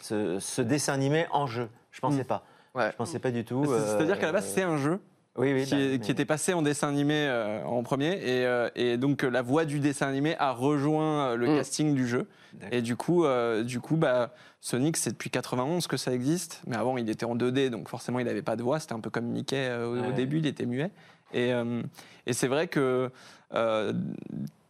ce, 0.00 0.38
ce 0.40 0.60
dessin 0.62 0.92
animé 0.94 1.26
en 1.30 1.46
jeu. 1.46 1.68
Je 1.92 2.00
pensais 2.00 2.24
pas. 2.24 2.44
Ouais. 2.74 2.90
Je 2.92 2.96
pensais 2.96 3.18
pas 3.18 3.30
du 3.30 3.44
tout. 3.44 3.64
C'est- 3.66 3.86
C'est-à-dire 3.86 4.16
euh, 4.16 4.18
qu'à 4.20 4.26
la 4.26 4.32
base, 4.32 4.46
c'est 4.52 4.62
un 4.62 4.76
jeu. 4.76 4.98
Oui, 5.36 5.52
oui. 5.52 5.64
qui, 5.64 5.72
bah, 5.74 5.80
est- 5.80 5.88
mais- 5.88 5.98
qui 5.98 6.10
était 6.12 6.24
passé 6.24 6.52
en 6.54 6.62
dessin 6.62 6.88
animé 6.88 7.26
euh, 7.26 7.64
en 7.64 7.82
premier 7.82 8.12
et, 8.22 8.46
euh, 8.46 8.68
et 8.76 8.96
donc 8.96 9.24
euh, 9.24 9.28
la 9.30 9.42
voix 9.42 9.64
du 9.64 9.80
dessin 9.80 10.06
animé 10.06 10.36
a 10.38 10.52
rejoint 10.52 11.30
euh, 11.30 11.36
le 11.36 11.48
Mm. 11.48 11.56
casting 11.56 11.92
du 11.96 12.06
jeu 12.06 12.28
et 12.70 12.82
du 12.82 12.94
coup 12.94 13.24
euh, 13.24 13.64
du 13.64 13.80
coup 13.80 13.96
bah 13.96 14.32
Sonic 14.60 14.96
c'est 14.96 15.10
depuis 15.10 15.30
91 15.30 15.88
que 15.88 15.96
ça 15.96 16.12
existe 16.12 16.62
mais 16.68 16.76
avant 16.76 16.96
il 16.98 17.10
était 17.10 17.26
en 17.26 17.34
2D 17.34 17.68
donc 17.68 17.88
forcément 17.88 18.20
il 18.20 18.26
n'avait 18.26 18.42
pas 18.42 18.54
de 18.54 18.62
voix 18.62 18.78
c'était 18.78 18.92
un 18.92 19.00
peu 19.00 19.10
comme 19.10 19.24
Mickey 19.26 19.56
euh, 19.56 20.08
au, 20.08 20.12
début 20.12 20.38
il 20.38 20.46
était 20.46 20.66
muet 20.66 20.92
et, 21.32 21.52
euh, 21.52 21.82
et 22.26 22.32
c'est 22.32 22.46
vrai 22.46 22.68
que 22.68 23.10
euh, 23.54 23.92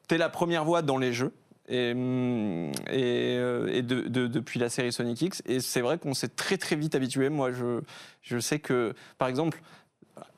t'es 0.09 0.16
la 0.16 0.30
première 0.30 0.64
voix 0.64 0.80
dans 0.80 0.96
les 0.96 1.12
jeux 1.12 1.34
et, 1.69 1.91
et, 1.91 1.95
euh, 3.39 3.69
et 3.73 3.83
de- 3.83 4.03
de- 4.09 4.27
depuis 4.27 4.61
la 4.61 4.69
série 4.69 4.93
Sonic 4.93 5.21
X 5.23 5.43
et 5.47 5.61
c'est 5.61 5.81
vrai 5.81 5.99
qu'on 5.99 6.15
s'est 6.15 6.29
très 6.29 6.57
très 6.59 6.77
vite 6.77 6.95
habitué 6.95 7.29
moi 7.31 7.51
je, 7.53 7.81
je 8.23 8.39
sais 8.39 8.59
que 8.59 8.95
par 9.19 9.29
exemple 9.29 9.61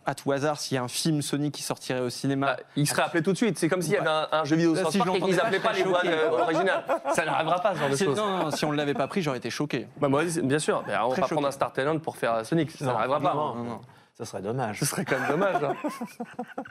à 0.09 0.15
tout 0.15 0.31
hasard, 0.31 0.61
s'il 0.61 0.77
y 0.77 0.79
a 0.79 0.85
un 0.85 0.89
film 0.89 1.21
Sonic 1.21 1.53
qui 1.53 1.65
sortirait 1.65 1.99
au 1.99 2.11
cinéma, 2.11 2.55
Bah, 2.55 2.63
il 2.77 2.87
serait 2.87 3.03
appelé 3.03 3.25
tout 3.25 3.33
de 3.33 3.37
suite. 3.37 3.59
C'est 3.59 3.69
comme 3.69 3.83
s'il 3.83 3.95
y 3.95 3.97
avait 3.97 4.09
un, 4.09 4.29
un 4.31 4.45
jeu 4.45 4.55
vidéo 4.55 4.73
Là, 4.73 4.83
South 4.83 4.93
si 4.93 4.99
et 4.99 5.01
qu'ils 5.01 5.11
l'entendais 5.11 5.41
appelaient 5.41 5.59
pas, 5.59 5.73
les 5.73 5.83
voix 5.83 6.01
euh, 6.07 6.31
originales. 6.31 6.85
Ça 7.13 7.25
n'arrivera 7.25 7.61
pas, 7.61 7.75
ce 7.75 7.81
genre 7.81 7.91
de 7.91 7.97
Si- 7.97 8.05
choses. 8.05 8.17
non, 8.17 8.39
non, 8.45 8.51
si 8.53 8.65
on 8.65 8.71
ne 8.71 8.77
l'avait 8.77 8.95
pas 8.95 9.09
pris, 9.09 9.21
j'aurais 9.21 9.39
été 9.39 9.51
choqué. 9.51 9.89
Bah, 10.01 10.09
moi, 10.09 10.23
bien 10.45 10.61
sûr. 10.61 10.85
Mais 10.87 10.95
on 10.97 11.09
va 11.09 11.17
pas 11.17 11.27
prendre 11.27 11.49
un 11.49 11.51
Star 11.51 11.73
Talent 11.73 11.99
pour 11.99 12.17
faire 12.17 12.47
Sonic. 12.47 12.71
Ça 12.71 12.85
n'arrivera 12.85 13.19
pas. 13.21 13.35
non, 13.35 13.55
non. 13.57 13.81
Ça 14.17 14.25
serait 14.25 14.43
dommage. 14.43 14.79
Ce 14.79 14.85
serait 14.87 15.05
quand 15.05 15.19
même 15.19 15.29
dommage. 15.29 15.65
hein. 15.65 15.75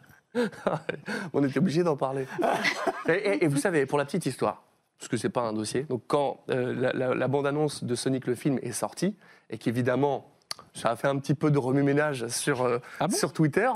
On 1.33 1.43
était 1.43 1.57
obligé 1.59 1.83
d'en 1.83 1.95
parler. 1.97 2.27
Et, 3.07 3.11
et- 3.13 3.43
et 3.43 3.47
vous 3.47 3.57
savez, 3.57 3.85
pour 3.85 3.97
la 3.99 4.05
petite 4.05 4.25
histoire, 4.25 4.63
parce 4.97 5.07
que 5.09 5.17
c'est 5.17 5.29
pas 5.29 5.41
un 5.41 5.53
dossier, 5.53 5.83
donc 5.83 6.01
quand 6.07 6.39
euh, 6.49 6.73
la, 6.73 6.91
la- 6.93 7.13
la 7.15 7.27
bande-annonce 7.27 7.83
de 7.83 7.93
Sonic 7.95 8.25
le 8.25 8.33
film 8.35 8.57
est 8.63 8.71
sortie, 8.71 9.15
et 9.51 9.57
qu'évidemment, 9.59 10.31
ça 10.73 10.89
a 10.89 10.95
fait 10.95 11.07
un 11.07 11.17
petit 11.19 11.35
peu 11.35 11.51
de 11.51 11.59
remue-ménage 11.59 12.27
sur, 12.27 12.63
euh, 12.63 12.79
sur 13.11 13.31
Twitter, 13.31 13.69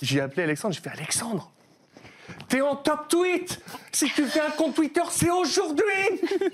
j'ai 0.00 0.20
appelé 0.20 0.44
Alexandre, 0.44 0.74
j'ai 0.74 0.80
fait 0.80 0.90
Alexandre, 0.90 1.50
T'es 2.48 2.60
en 2.62 2.76
top 2.76 3.08
tweet 3.08 3.60
Si 3.92 4.06
tu 4.10 4.24
fais 4.24 4.40
un 4.40 4.50
compte 4.50 4.74
Twitter, 4.74 5.02
c'est 5.10 5.30
aujourd'hui 5.30 5.82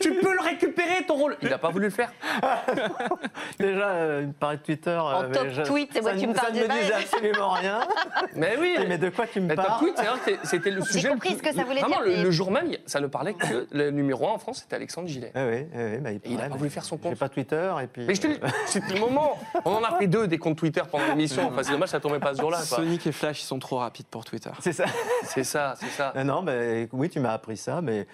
Tu 0.00 0.12
peux 0.14 0.34
le 0.34 0.40
récupérer, 0.42 1.04
ton 1.06 1.14
rôle 1.14 1.36
Il 1.42 1.48
n'a 1.48 1.58
pas 1.58 1.70
voulu 1.70 1.84
le 1.86 1.90
faire. 1.90 2.12
Déjà, 3.58 3.88
euh, 3.88 4.20
il 4.22 4.28
me 4.28 4.32
parlait 4.32 4.56
de 4.56 4.62
Twitter. 4.62 4.96
En 4.96 5.22
euh, 5.24 5.28
top 5.32 5.46
je- 5.50 5.62
tweet, 5.62 5.90
c'est 5.92 6.00
moi 6.02 6.12
qui 6.14 6.26
me 6.26 6.34
parle 6.34 6.48
Ça 6.48 6.52
ne 6.62 6.66
me 6.66 6.80
disait 6.80 6.92
absolument 6.94 7.50
rien. 7.50 7.80
Mais 8.34 8.56
oui 8.58 8.76
Mais 8.88 8.98
de 8.98 9.08
quoi 9.10 9.26
tu 9.26 9.40
me 9.40 9.46
Mais 9.46 9.54
top 9.56 9.66
parles 9.66 9.80
tweet, 9.80 10.38
c'était 10.44 10.70
le 10.70 10.82
J'ai 10.82 10.92
sujet. 10.92 11.08
le 11.08 11.14
compris 11.14 11.28
plus- 11.34 11.38
ce 11.38 11.42
que 11.50 11.54
ça 11.56 11.64
voulait 11.64 11.80
Vraiment, 11.80 12.02
dire, 12.04 12.24
le, 12.24 12.30
jour 12.30 12.50
même, 12.50 12.70
ça 12.86 13.00
ne 13.00 13.06
parlait 13.06 13.34
que 13.34 13.66
le 13.70 13.90
numéro 13.90 14.26
1 14.28 14.32
en 14.32 14.38
France, 14.38 14.60
c'était 14.62 14.76
Alexandre 14.76 15.08
Gillet. 15.08 15.32
Oui, 15.34 15.42
oui, 15.42 15.66
oui, 15.74 15.98
bah, 15.98 16.10
il, 16.24 16.36
n'a 16.36 16.42
pas 16.44 16.48
mais 16.50 16.56
voulu 16.58 16.70
faire 16.70 16.84
son 16.84 16.96
J'ai 16.96 17.10
compte. 17.10 17.18
pas 17.18 17.28
Twitter 17.28 17.72
et 17.82 17.86
puis. 17.86 18.04
Mais 18.06 18.14
je 18.14 18.20
te 18.20 18.26
dis, 18.26 18.38
c'était 18.66 18.94
le 18.94 19.00
moment. 19.00 19.38
On 19.64 19.72
en 19.74 19.84
a 19.84 19.96
fait 19.98 20.06
deux 20.06 20.26
des 20.26 20.38
comptes 20.38 20.58
Twitter 20.58 20.82
pendant 20.90 21.06
l'émission. 21.06 21.46
Enfin, 21.48 21.62
c'est 21.62 21.72
dommage, 21.72 21.90
ça 21.90 22.00
tombait 22.00 22.18
pas 22.18 22.34
ce 22.34 22.40
jour-là. 22.40 22.58
Sonic 22.58 23.06
et 23.06 23.12
Flash, 23.12 23.42
ils 23.42 23.46
sont 23.46 23.58
trop 23.58 23.76
rapides 23.78 24.06
pour 24.06 24.24
Twitter. 24.24 24.50
C'est 24.60 24.72
ça. 24.72 24.86
C'est 25.24 25.44
ça, 25.44 25.74
c'est 25.84 25.90
ça. 25.90 26.12
Non, 26.16 26.24
non, 26.24 26.42
ben, 26.42 26.88
oui, 26.92 27.08
tu 27.08 27.20
m'as 27.20 27.32
appris 27.32 27.56
ça, 27.56 27.80
mais 27.80 28.06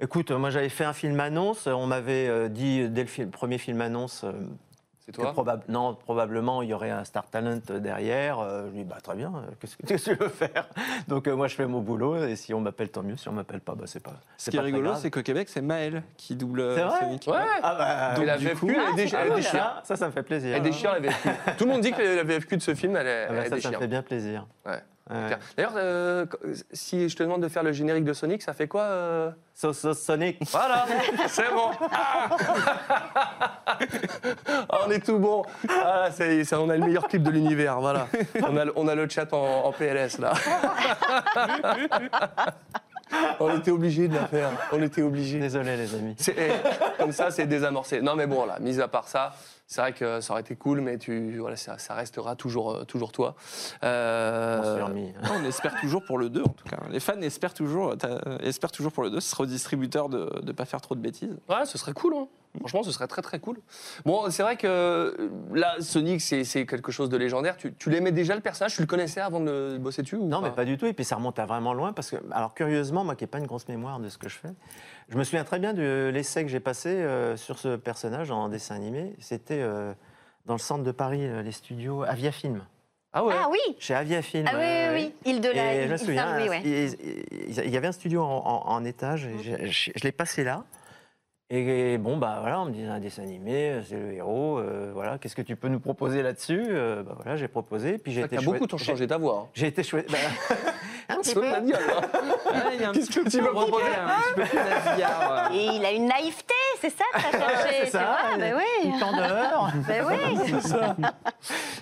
écoute, 0.00 0.30
moi 0.30 0.50
j'avais 0.50 0.68
fait 0.68 0.84
un 0.84 0.92
film 0.92 1.18
annonce, 1.20 1.66
on 1.66 1.86
m'avait 1.86 2.28
euh, 2.28 2.48
dit 2.48 2.88
dès 2.88 3.02
le 3.02 3.08
film- 3.08 3.30
premier 3.30 3.58
film 3.58 3.80
annonce. 3.80 4.24
euh, 4.24 4.32
C'est 5.00 5.16
que 5.16 5.22
toi 5.22 5.32
probab- 5.32 5.62
non, 5.68 5.94
probablement 5.94 6.60
il 6.60 6.68
y 6.68 6.74
aurait 6.74 6.90
un 6.90 7.02
Star 7.02 7.24
Talent 7.30 7.60
derrière. 7.80 8.40
Euh, 8.40 8.66
je 8.66 8.72
lui 8.72 8.78
dis, 8.80 8.84
bah, 8.84 8.98
très 9.02 9.16
bien, 9.16 9.32
euh, 9.34 9.50
qu'est-ce 9.86 10.04
que 10.06 10.14
tu 10.14 10.22
veux 10.22 10.28
faire? 10.28 10.68
Donc 11.08 11.26
euh, 11.26 11.34
moi 11.34 11.48
je 11.48 11.54
fais 11.54 11.66
mon 11.66 11.80
boulot, 11.80 12.22
et 12.26 12.36
si 12.36 12.52
on 12.52 12.60
m'appelle, 12.60 12.90
tant 12.90 13.02
mieux. 13.02 13.16
Si 13.16 13.26
on 13.26 13.32
m'appelle 13.32 13.60
pas, 13.62 13.74
bah, 13.74 13.84
c'est 13.86 14.02
pas. 14.02 14.12
Ce 14.36 14.50
qui 14.50 14.58
est 14.58 14.60
rigolo, 14.60 14.94
c'est 14.96 15.10
qu'au 15.10 15.22
Québec, 15.22 15.48
c'est 15.48 15.62
Maël 15.62 16.02
qui 16.18 16.36
double 16.36 16.60
euh, 16.60 16.76
C'est 16.76 16.82
vrai? 16.84 17.00
Sonic. 17.00 17.26
Ouais. 17.26 17.38
Ah 17.62 17.74
bah, 18.14 18.22
Et 18.22 18.26
la 18.26 18.36
du 18.36 18.44
VFQ, 18.48 18.66
coup- 18.66 18.72
elle, 18.86 18.96
déchire, 18.96 19.80
ça, 19.82 19.96
ça, 19.96 20.06
me 20.08 20.12
fait 20.12 20.22
plaisir. 20.22 20.54
Elle 20.54 20.62
déchire 20.62 20.92
la 20.92 21.00
VFQ. 21.00 21.28
Tout 21.56 21.64
le 21.64 21.70
monde 21.70 21.80
dit 21.80 21.92
que 21.92 22.02
la 22.16 22.22
VFQ 22.24 22.56
de 22.58 22.62
ce 22.62 22.74
film, 22.74 22.94
elle, 22.96 23.06
est- 23.06 23.24
Ah 23.30 23.32
bah, 23.32 23.38
elle 23.46 23.48
ça, 23.50 23.60
ça 23.62 23.70
me 23.70 23.78
fait 23.78 23.88
bien 23.88 24.02
plaisir. 24.02 24.46
Ouais. 24.66 24.82
Ouais. 25.10 25.36
D'ailleurs, 25.56 25.72
euh, 25.76 26.26
si 26.72 27.08
je 27.08 27.16
te 27.16 27.22
demande 27.22 27.42
de 27.42 27.48
faire 27.48 27.62
le 27.62 27.72
générique 27.72 28.04
de 28.04 28.12
Sonic, 28.12 28.42
ça 28.42 28.52
fait 28.52 28.68
quoi 28.68 28.82
euh 28.82 29.30
Sauce, 29.54 29.92
Sonic. 29.94 30.38
Voilà, 30.52 30.86
c'est 31.28 31.50
bon. 31.52 31.70
Ah 34.68 34.78
on 34.86 34.90
est 34.90 35.04
tout 35.04 35.18
bon. 35.18 35.42
Ah, 35.68 36.08
est, 36.20 36.52
on 36.52 36.68
a 36.70 36.76
le 36.76 36.84
meilleur 36.86 37.08
clip 37.08 37.22
de 37.22 37.30
l'univers. 37.30 37.80
Voilà. 37.80 38.06
On 38.46 38.56
a, 38.56 38.64
le- 38.66 38.72
on 38.76 38.86
a 38.86 38.94
le 38.94 39.08
chat 39.08 39.32
en, 39.32 39.64
en 39.64 39.72
PLS 39.72 40.18
là. 40.18 40.32
On 43.40 43.56
était 43.56 43.70
obligé 43.70 44.06
de 44.06 44.14
la 44.14 44.26
faire. 44.26 44.50
On 44.70 44.82
était 44.82 45.00
obligé. 45.02 45.38
Désolé 45.40 45.76
les 45.78 45.94
amis. 45.94 46.14
Eh, 46.28 46.50
Comme 46.98 47.12
ça, 47.12 47.30
c'est 47.30 47.46
désamorcé. 47.46 48.02
Non, 48.02 48.14
mais 48.14 48.26
bon, 48.26 48.44
là, 48.44 48.58
mis 48.60 48.80
à 48.80 48.88
part 48.88 49.08
ça, 49.08 49.32
c'est 49.70 49.80
vrai 49.82 49.92
que 49.92 50.20
ça 50.20 50.32
aurait 50.32 50.40
été 50.40 50.56
cool, 50.56 50.80
mais 50.80 50.96
tu, 50.98 51.38
voilà, 51.38 51.54
ça, 51.56 51.76
ça 51.78 51.94
restera 51.94 52.34
toujours, 52.36 52.72
euh, 52.74 52.84
toujours 52.84 53.12
toi. 53.12 53.36
Euh, 53.84 54.78
On 55.30 55.44
espère 55.44 55.78
toujours 55.80 56.02
pour 56.04 56.16
le 56.18 56.30
2, 56.30 56.40
en 56.42 56.48
tout 56.48 56.68
cas. 56.68 56.78
Les 56.90 57.00
fans 57.00 57.20
espèrent 57.20 57.52
toujours, 57.54 57.96
t'as- 57.96 58.18
espèrent 58.40 58.72
toujours 58.72 58.92
pour 58.92 59.02
le 59.04 59.10
2. 59.10 59.20
Ce 59.20 59.30
sera 59.30 59.42
au 59.44 59.46
distributeur 59.46 60.08
de 60.08 60.40
ne 60.42 60.52
pas 60.52 60.64
faire 60.64 60.80
trop 60.80 60.94
de 60.94 61.00
bêtises. 61.00 61.36
Ouais, 61.48 61.64
ce 61.66 61.76
serait 61.78 61.92
cool. 61.92 62.14
hein. 62.14 62.26
Franchement, 62.58 62.82
ce 62.82 62.90
serait 62.90 63.06
très 63.06 63.22
très 63.22 63.38
cool. 63.38 63.58
Bon, 64.04 64.30
c'est 64.30 64.42
vrai 64.42 64.56
que 64.56 64.66
euh, 64.66 65.28
là, 65.54 65.76
Sonic, 65.80 66.20
c'est 66.20 66.66
quelque 66.66 66.90
chose 66.90 67.08
de 67.08 67.16
légendaire. 67.16 67.56
Tu, 67.56 67.72
tu 67.74 67.90
l'aimais 67.90 68.10
déjà 68.12 68.34
le 68.34 68.40
personnage? 68.40 68.74
Tu 68.74 68.80
le 68.80 68.86
connaissais 68.86 69.20
avant 69.20 69.40
de 69.40 69.76
bosser 69.80 70.02
dessus 70.02 70.16
ou 70.16 70.26
Non, 70.26 70.40
mais 70.40 70.50
pas? 70.50 70.64
du 70.64 70.76
tout. 70.76 70.86
Et 70.86 70.92
puis 70.92 71.04
ça 71.04 71.16
remonte 71.16 71.38
à 71.38 71.46
vraiment 71.46 71.74
loin 71.74 71.92
parce 71.92 72.10
que, 72.10 72.16
alors 72.32 72.54
curieusement, 72.54 73.04
moi 73.04 73.14
qui 73.14 73.24
n'ai 73.24 73.28
pas 73.28 73.38
une 73.38 73.46
grosse 73.46 73.68
mémoire 73.68 74.00
de 74.00 74.08
ce 74.08 74.18
que 74.18 74.28
je 74.28 74.36
fais, 74.36 74.48
je 75.08 75.16
me 75.16 75.24
souviens 75.24 75.44
très 75.44 75.58
bien 75.58 75.72
de 75.74 76.10
l'essai 76.12 76.42
que 76.42 76.50
j'ai 76.50 76.60
passé 76.60 76.88
euh, 76.88 77.36
sur 77.36 77.58
ce 77.58 77.76
personnage 77.76 78.30
en 78.30 78.48
dessin 78.48 78.74
animé. 78.74 79.14
C'était 79.20 79.60
euh, 79.60 79.92
dans 80.46 80.54
le 80.54 80.58
centre 80.60 80.82
de 80.84 80.92
Paris, 80.92 81.26
euh, 81.26 81.42
les 81.42 81.52
studios 81.52 82.02
Avia 82.02 82.32
Film. 82.32 82.62
Ah 83.12 83.24
ouais 83.24 83.34
Ah 83.36 83.48
oui 83.50 83.58
Chez 83.78 83.94
Avia 83.94 84.20
Film. 84.20 84.46
Ah 84.48 84.52
oui, 84.54 84.60
ouais, 84.60 84.88
oui, 84.90 84.94
ouais. 85.04 85.12
oui. 85.24 85.30
Île 85.32 85.40
de 85.40 85.48
la- 85.48 85.74
Et 85.74 85.86
je 85.86 85.92
me 85.92 85.96
souviens, 85.96 86.36
ouais. 86.48 86.60
il, 86.64 86.70
il- 87.50 87.64
il 87.64 87.70
y 87.70 87.76
avait 87.76 87.86
un 87.86 87.92
studio 87.92 88.22
en, 88.22 88.26
en- 88.66 88.70
en 88.72 88.84
étage. 88.84 89.26
Et 89.26 89.38
je, 89.42 89.66
je- 89.66 89.90
je 89.94 90.04
l'ai 90.04 90.12
passé 90.12 90.44
là. 90.44 90.64
Et 91.50 91.96
bon, 91.96 92.18
bah 92.18 92.38
voilà, 92.42 92.60
on 92.60 92.66
me 92.66 92.72
disait 92.72 92.88
un 92.88 93.00
dessin 93.00 93.22
animé, 93.22 93.70
euh, 93.70 93.82
c'est 93.82 93.96
le 93.96 94.12
héros, 94.12 94.58
euh, 94.58 94.90
voilà, 94.92 95.16
qu'est-ce 95.16 95.34
que 95.34 95.40
tu 95.40 95.56
peux 95.56 95.68
nous 95.68 95.80
proposer 95.80 96.20
là-dessus 96.22 96.62
Euh, 96.68 97.02
bah, 97.02 97.12
Voilà, 97.16 97.36
j'ai 97.38 97.48
proposé, 97.48 97.96
puis 97.96 98.12
j'ai 98.12 98.20
été 98.20 98.36
T'as 98.36 98.42
chouette- 98.42 98.60
beaucoup 98.60 98.76
j'ai- 98.78 98.84
changé 98.84 99.06
ta 99.06 99.16
voix. 99.16 99.44
hein. 99.46 99.50
J'ai 99.54 99.68
été 99.68 99.82
chouette. 99.82 100.10
bah, 100.12 100.18
un 101.08 101.16
petit 101.22 101.32
peu. 101.34 101.40
ta 101.40 101.60
gueule, 101.62 101.72
hein. 101.90 102.02
il 102.74 102.80
y 102.82 102.84
a 102.84 102.90
un 102.90 102.92
Qu'est-ce 102.92 103.06
petit 103.06 103.24
que 103.24 103.30
tu 103.30 103.40
veux 103.40 103.50
proposer 103.50 103.86
un 103.86 104.08
petit 104.20 104.34
peu 104.34 104.42
plus 104.44 104.58
nasillard, 104.58 105.32
euh. 105.50 105.54
Et 105.54 105.64
il 105.76 105.84
a 105.86 105.92
une 105.92 106.04
naïveté, 106.06 106.54
c'est 106.82 106.90
ça 106.90 107.04
que 107.14 107.22
t'as 107.22 107.30
cherché, 107.38 107.74
c'est 107.78 107.84
tu 107.86 107.90
ça, 107.92 108.04
vois 108.28 108.36
Ben 108.36 108.54
oui. 108.54 108.90
une 108.90 108.98
candeur. 109.00 109.72
Ben 109.88 110.04
oui. 110.06 111.04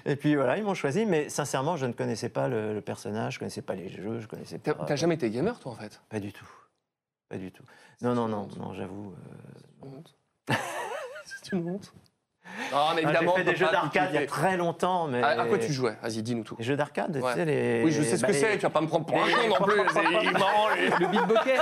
Et 0.04 0.14
puis 0.14 0.36
voilà, 0.36 0.58
ils 0.58 0.62
m'ont 0.62 0.74
choisi, 0.74 1.06
mais 1.06 1.28
sincèrement, 1.28 1.76
je 1.76 1.86
ne 1.86 1.92
connaissais 1.92 2.28
pas 2.28 2.46
le, 2.46 2.72
le 2.72 2.80
personnage, 2.82 3.32
je 3.32 3.38
ne 3.38 3.40
connaissais 3.40 3.62
pas 3.62 3.74
les 3.74 3.88
jeux, 3.88 4.20
je 4.20 4.28
connaissais 4.28 4.60
T'as 4.60 4.74
pas. 4.74 4.84
t'as 4.84 4.94
jamais 4.96 5.16
été 5.16 5.28
gamer, 5.28 5.58
toi, 5.58 5.72
en 5.72 5.74
fait? 5.74 6.00
Pas 6.08 6.20
du 6.20 6.32
tout. 6.32 6.46
Pas 7.28 7.36
du 7.38 7.50
tout. 7.50 7.64
Non, 8.03 8.14
non, 8.14 8.28
non, 8.28 8.47
non, 8.57 8.72
j'avoue. 8.74 9.12
euh, 9.12 10.57
C'est 11.24 11.53
une 11.53 11.68
honte. 11.70 11.92
Non, 12.72 12.78
mais 12.94 13.03
Ah, 13.05 13.09
évidemment. 13.11 13.32
J'ai 13.36 13.44
fait 13.44 13.51
des 13.53 13.57
jeux 13.57 13.68
d'arcade 13.70 14.09
il 14.12 14.20
y 14.20 14.22
a 14.22 14.26
très 14.26 14.57
longtemps, 14.57 15.07
mais. 15.09 15.22
À, 15.22 15.40
à 15.42 15.44
quoi 15.47 15.59
tu 15.59 15.72
jouais 15.72 15.97
Vas-y, 16.03 16.22
dis-nous 16.22 16.42
tout. 16.44 16.57
Les 16.59 16.64
jeux 16.64 16.76
d'arcade, 16.76 17.16
Ouais. 17.16 17.32
tu 17.32 17.38
sais, 17.38 17.44
les. 17.44 17.82
Oui, 17.84 17.92
je 17.92 18.03
sais 18.03 18.16
ce 18.16 18.22
bah, 18.22 18.28
que 18.28 18.32
les- 18.32 18.38
c'est, 18.38 18.57
tu 18.57 18.62
vas 18.62 18.70
pas 18.70 18.80
me 18.80 18.86
prendre 18.86 19.07
pour 19.07 19.22
un 19.22 19.26
les- 19.26 19.32
con 19.32 19.49
non 19.49 19.66
plus. 19.66 19.80
C'est 19.92 20.03
marrant, 20.32 20.68
les- 20.76 20.88
Le 20.88 21.07
Bill 21.11 21.20
Bokeh, 21.26 21.59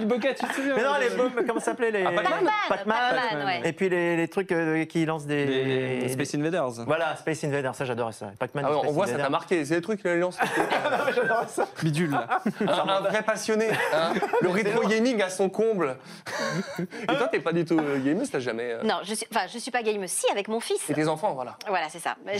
le 0.00 0.04
Bokeh, 0.06 0.34
tu 0.34 0.46
te 0.46 0.52
souviens 0.54 0.74
Mais 0.76 0.82
non, 0.84 0.92
les 1.00 1.10
bombes, 1.16 1.32
comment 1.46 1.60
ça 1.60 1.66
s'appelait 1.66 1.90
les... 1.90 2.04
Ah, 2.04 2.10
Pac-Man 2.12 2.50
Pac-Man. 2.68 2.96
Pac-Man, 3.10 3.46
ouais. 3.46 3.68
Et 3.68 3.72
puis 3.72 3.88
les, 3.88 4.16
les 4.16 4.28
trucs 4.28 4.50
euh, 4.52 4.84
qui 4.86 5.04
lancent 5.06 5.26
des... 5.26 5.46
Les 5.46 6.08
Space 6.08 6.34
Invaders. 6.34 6.70
Voilà, 6.86 7.16
Space 7.16 7.44
Invaders, 7.44 7.74
ça 7.74 7.84
j'adorais 7.84 8.12
ça. 8.12 8.30
Pac-Man 8.38 8.64
Ah 8.66 8.70
ouais, 8.72 8.78
Space 8.78 8.90
on 8.90 8.92
voit, 8.94 9.06
ça 9.06 9.12
t'a 9.12 9.16
Invaders. 9.16 9.30
marqué. 9.30 9.64
C'est 9.64 9.74
des 9.76 9.82
trucs 9.82 10.00
qu'il 10.02 10.12
lance. 10.14 10.38
Bidule, 11.82 12.10
là. 12.10 12.26
un, 12.60 12.88
un 12.88 13.00
vrai 13.00 13.22
passionné. 13.22 13.68
hein. 13.94 14.12
Le 14.42 14.48
rétro 14.48 14.86
gaming 14.88 15.20
à 15.22 15.30
son 15.30 15.48
comble. 15.48 15.96
Et 16.78 17.06
toi, 17.16 17.28
t'es 17.30 17.40
pas 17.40 17.52
du 17.52 17.64
tout 17.64 17.78
euh, 17.78 17.98
gameuse, 18.04 18.30
t'as 18.30 18.38
jamais. 18.40 18.72
euh, 18.72 18.82
Non, 18.84 18.96
je 19.04 19.14
suis, 19.14 19.26
enfin, 19.32 19.46
je 19.52 19.58
suis 19.58 19.70
pas 19.70 19.82
gameuse, 19.82 20.10
si, 20.10 20.26
avec 20.30 20.48
mon 20.48 20.60
fils. 20.60 20.88
Et 20.90 20.94
tes 20.94 21.08
enfants, 21.08 21.34
voilà. 21.34 21.56
Voilà, 21.66 21.88
c'est 21.88 21.98
ça. 22.00 22.16
Tu 22.26 22.38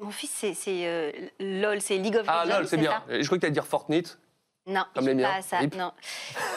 Mon 0.00 0.10
fils, 0.10 0.30
c'est 0.54 0.86
euh, 0.86 1.10
LOL, 1.40 1.80
c'est 1.80 1.96
League 1.98 2.16
of 2.16 2.24
Ah, 2.28 2.44
Legends. 2.44 2.58
lol, 2.58 2.68
c'est 2.68 2.76
bien. 2.76 2.90
ça? 3.08 3.20
Je 3.20 3.26
crois 3.26 3.36
que 3.38 3.40
t'allais 3.42 3.52
dire 3.52 3.66
Fortnite. 3.66 4.18
Non, 4.68 4.84
Comme 4.94 5.04
il 5.04 5.06
les 5.06 5.12
joue 5.14 5.18
miens. 5.20 5.28
pas 5.30 5.36
à 5.38 5.42
ça. 5.42 5.62
Hip. 5.62 5.74
Non. 5.76 5.92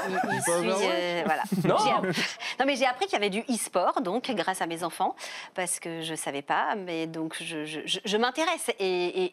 Il, 0.07 0.13
il 0.13 0.19
Pas 0.21 0.41
suit, 0.41 0.51
Overwatch 0.51 0.81
euh, 0.83 1.21
voilà. 1.25 1.43
Non. 1.65 2.65
Mais 2.65 2.75
j'ai 2.75 2.85
appris 2.85 3.05
qu'il 3.05 3.13
y 3.13 3.15
avait 3.15 3.29
du 3.29 3.39
e-sport, 3.49 4.01
donc 4.01 4.29
grâce 4.31 4.61
à 4.61 4.67
mes 4.67 4.83
enfants, 4.83 5.15
parce 5.55 5.79
que 5.79 6.01
je 6.01 6.13
savais 6.15 6.41
pas. 6.41 6.75
Mais 6.75 7.07
donc 7.07 7.35
je, 7.41 7.65
je- 7.65 7.79
je- 7.85 7.99
je 8.03 8.17
m'intéresse 8.17 8.69
et, 8.79 8.85
et- 8.85 9.31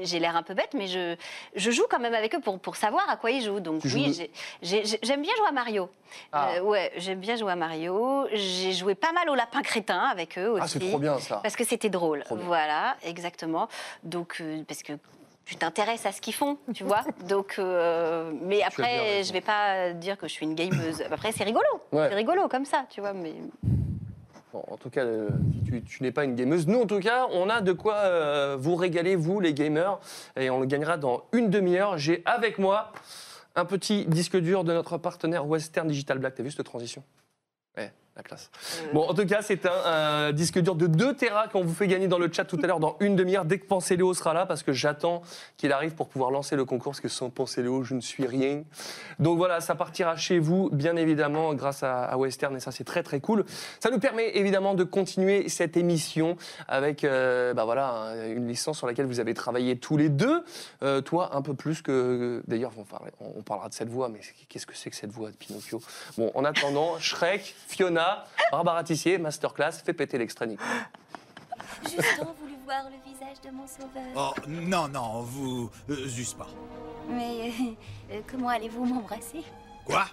et 0.00 0.04
j'ai 0.06 0.18
l'air 0.18 0.34
un 0.36 0.42
peu 0.42 0.54
bête, 0.54 0.70
mais 0.74 0.86
je, 0.86 1.14
je 1.54 1.70
joue 1.70 1.84
quand 1.90 1.98
même 2.00 2.14
avec 2.14 2.34
eux 2.34 2.40
pour, 2.40 2.58
pour 2.58 2.76
savoir 2.76 3.08
à 3.10 3.16
quoi 3.16 3.30
ils 3.30 3.42
jouent. 3.44 3.60
Donc 3.60 3.82
Tu 3.82 3.88
oui, 3.94 4.30
j'aime 4.62 5.22
bien 5.22 5.34
jouer 5.36 5.48
à 5.48 5.52
Mario. 5.52 5.90
Ah. 6.32 6.50
Euh, 6.56 6.60
ouais, 6.60 6.92
j'aime 6.96 7.20
bien 7.20 7.36
jouer 7.36 7.52
à 7.52 7.56
Mario. 7.56 8.26
J'ai 8.32 8.72
joué 8.72 8.94
pas 8.94 9.12
mal 9.12 9.28
au 9.28 9.34
lapin 9.34 9.60
crétin 9.62 10.00
avec 10.00 10.38
eux 10.38 10.48
aussi. 10.52 10.62
Ah, 10.62 10.68
c'est 10.68 10.78
trop 10.88 10.98
bien, 10.98 11.18
ça. 11.18 11.40
Parce 11.42 11.56
que 11.56 11.64
c'était 11.64 11.90
drôle. 11.90 12.24
Voilà, 12.30 12.96
exactement. 13.02 13.68
Donc, 14.04 14.36
euh, 14.40 14.62
parce 14.66 14.82
que 14.82 14.92
tu 15.46 15.56
t'intéresses 15.56 16.04
à 16.04 16.12
ce 16.12 16.20
qu'ils 16.20 16.34
font, 16.34 16.58
tu 16.74 16.84
vois. 16.84 17.02
Donc, 17.28 17.54
euh, 17.58 18.32
mais 18.42 18.62
après, 18.62 19.24
je 19.24 19.32
vais 19.32 19.40
pas 19.40 19.92
dire 19.92 20.18
que 20.18 20.28
je 20.28 20.32
suis 20.32 20.44
une 20.44 20.54
gameuse. 20.54 21.02
Après, 21.10 21.32
c'est 21.32 21.44
rigolo. 21.44 21.64
Ouais. 21.92 22.08
C'est 22.10 22.16
rigolo 22.16 22.48
comme 22.48 22.66
ça, 22.66 22.84
tu 22.90 23.00
vois. 23.00 23.14
Mais 23.14 23.32
Bon, 24.52 24.64
en 24.68 24.76
tout 24.76 24.90
cas, 24.90 25.04
euh, 25.04 25.28
tu, 25.66 25.82
tu 25.82 26.02
n'es 26.02 26.12
pas 26.12 26.24
une 26.24 26.34
gameuse. 26.34 26.66
Nous, 26.66 26.80
en 26.80 26.86
tout 26.86 27.00
cas, 27.00 27.26
on 27.30 27.48
a 27.48 27.60
de 27.60 27.72
quoi 27.72 27.94
euh, 27.94 28.56
vous 28.58 28.74
régaler, 28.74 29.14
vous, 29.14 29.38
les 29.40 29.54
gamers. 29.54 29.98
Et 30.36 30.50
on 30.50 30.60
le 30.60 30.66
gagnera 30.66 30.96
dans 30.96 31.24
une 31.32 31.50
demi-heure. 31.50 31.98
J'ai 31.98 32.22
avec 32.24 32.58
moi 32.58 32.92
un 33.54 33.64
petit 33.64 34.04
disque 34.06 34.36
dur 34.36 34.64
de 34.64 34.72
notre 34.72 34.98
partenaire 34.98 35.46
Western 35.46 35.88
Digital 35.88 36.18
Black. 36.18 36.34
T'as 36.34 36.42
vu 36.42 36.50
cette 36.50 36.66
transition? 36.66 37.02
Ouais, 37.76 37.92
la 38.16 38.22
classe. 38.22 38.50
Bon, 38.94 39.02
en 39.08 39.14
tout 39.14 39.26
cas, 39.26 39.42
c'est 39.42 39.66
un, 39.66 39.70
euh, 39.70 40.32
disque 40.32 40.58
dur 40.58 40.74
de 40.74 40.86
2 40.86 41.14
Tera 41.14 41.48
qu'on 41.48 41.62
vous 41.62 41.74
fait 41.74 41.86
gagner 41.86 42.08
dans 42.08 42.18
le 42.18 42.32
chat 42.32 42.44
tout 42.44 42.58
à 42.62 42.66
l'heure 42.66 42.80
dans 42.80 42.96
une 43.00 43.14
demi-heure 43.14 43.44
dès 43.44 43.58
que 43.58 43.66
Pensez-Léo 43.66 44.14
sera 44.14 44.32
là 44.32 44.46
parce 44.46 44.62
que 44.62 44.72
j'attends 44.72 45.22
qu'il 45.58 45.70
arrive 45.72 45.94
pour 45.94 46.08
pouvoir 46.08 46.30
lancer 46.30 46.56
le 46.56 46.64
concours 46.64 46.92
parce 46.92 47.00
que 47.00 47.08
sans 47.08 47.28
Pensez-Léo, 47.30 47.82
je 47.82 47.94
ne 47.94 48.00
suis 48.00 48.26
rien. 48.26 48.62
Donc 49.18 49.36
voilà, 49.36 49.60
ça 49.60 49.74
partira 49.74 50.16
chez 50.16 50.38
vous, 50.38 50.70
bien 50.72 50.96
évidemment, 50.96 51.52
grâce 51.54 51.82
à, 51.82 52.04
à 52.04 52.16
Western 52.16 52.56
et 52.56 52.60
ça, 52.60 52.72
c'est 52.72 52.84
très 52.84 53.02
très 53.02 53.20
cool. 53.20 53.44
Ça 53.80 53.90
nous 53.90 53.98
permet 53.98 54.36
évidemment 54.38 54.74
de 54.74 54.84
continuer 54.84 55.48
cette 55.50 55.76
émission 55.76 56.36
avec 56.68 57.04
euh, 57.04 57.52
bah 57.54 57.64
voilà, 57.66 57.88
un- 57.90 58.28
une 58.32 58.48
licence 58.48 58.78
sur 58.78 58.86
laquelle 58.86 59.06
vous 59.06 59.20
avez 59.20 59.34
travaillé 59.34 59.78
tous 59.78 59.96
les 59.98 60.08
deux. 60.08 60.42
Euh, 60.82 61.00
toi, 61.02 61.36
un 61.36 61.42
peu 61.42 61.54
plus 61.54 61.82
que. 61.82 62.42
D'ailleurs, 62.46 62.72
on, 63.20 63.30
on 63.38 63.42
parlera 63.42 63.68
de 63.68 63.74
cette 63.74 63.88
voix, 63.90 64.08
mais 64.08 64.20
qu'est-ce 64.48 64.66
que 64.66 64.74
c'est 64.74 64.88
que 64.90 64.96
cette 64.96 65.10
voix 65.12 65.30
de 65.30 65.36
Pinocchio? 65.36 65.80
Bon, 66.16 66.30
en 66.34 66.44
attendant, 66.44 66.98
Shrek, 66.98 67.54
Fiona, 67.68 68.05
Barbara 68.50 68.84
Tissier, 68.84 69.18
Masterclass, 69.18 69.72
fais 69.84 69.92
péter. 69.92 70.18
Juste 71.82 72.20
voulu 72.38 72.56
voir 72.64 72.84
le 72.84 72.96
visage 73.10 73.40
de 73.44 73.50
mon 73.50 73.66
sauveur. 73.66 74.02
Oh, 74.16 74.32
non, 74.48 74.88
non, 74.88 75.22
vous... 75.22 75.70
Euh, 75.90 76.06
use 76.06 76.34
pas. 76.34 76.48
Mais 77.08 77.50
euh, 77.50 77.74
euh, 78.12 78.20
comment 78.30 78.48
allez-vous 78.48 78.84
m'embrasser? 78.84 79.44
Quoi? 79.84 80.06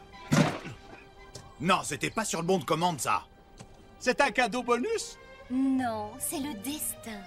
Non, 1.59 1.79
c'était 1.83 2.09
pas 2.09 2.25
sur 2.25 2.41
le 2.41 2.47
bon 2.47 2.59
de 2.59 2.65
commande, 2.65 2.99
ça. 2.99 3.23
C'est 3.99 4.19
un 4.21 4.31
cadeau 4.31 4.63
bonus? 4.63 5.17
Non, 5.49 6.11
c'est 6.19 6.39
le 6.39 6.53
destin. 6.55 7.21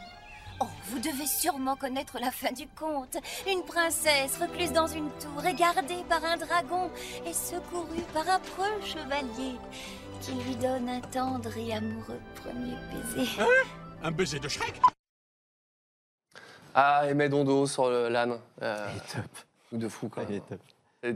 Oh, 0.61 0.67
vous 0.89 0.99
devez 0.99 1.27
sûrement 1.27 1.77
connaître 1.77 2.19
la 2.19 2.31
fin 2.31 2.53
du 2.53 2.67
conte. 2.69 3.17
Une 3.47 3.62
princesse 3.62 4.39
recluse 4.41 4.73
dans 4.73 4.87
une 4.87 5.11
tour 5.19 5.45
et 5.45 5.55
gardée 5.55 6.03
par 6.09 6.25
un 6.25 6.37
dragon 6.37 6.91
et 7.27 7.33
secourue 7.33 8.05
par 8.14 8.29
un 8.29 8.39
preux 8.39 8.81
chevalier 8.83 9.57
qui 10.21 10.33
lui 10.33 10.57
donne 10.57 10.89
un 10.89 11.01
tendre 11.01 11.57
et 11.57 11.73
amoureux 11.73 12.21
premier 12.35 12.75
baiser. 12.93 13.31
Un 14.03 14.11
baiser 14.11 14.39
de 14.39 14.49
Shrek 14.49 14.81
Ah, 16.75 17.05
et 17.09 17.29
Dondo 17.29 17.67
sur 17.67 17.89
le 17.89 18.09
LAN. 18.09 18.39
Euh, 18.62 18.89
de 19.73 19.89
fou, 19.89 20.09
quand 20.09 20.29
même. 20.29 20.41
Non, 21.05 21.15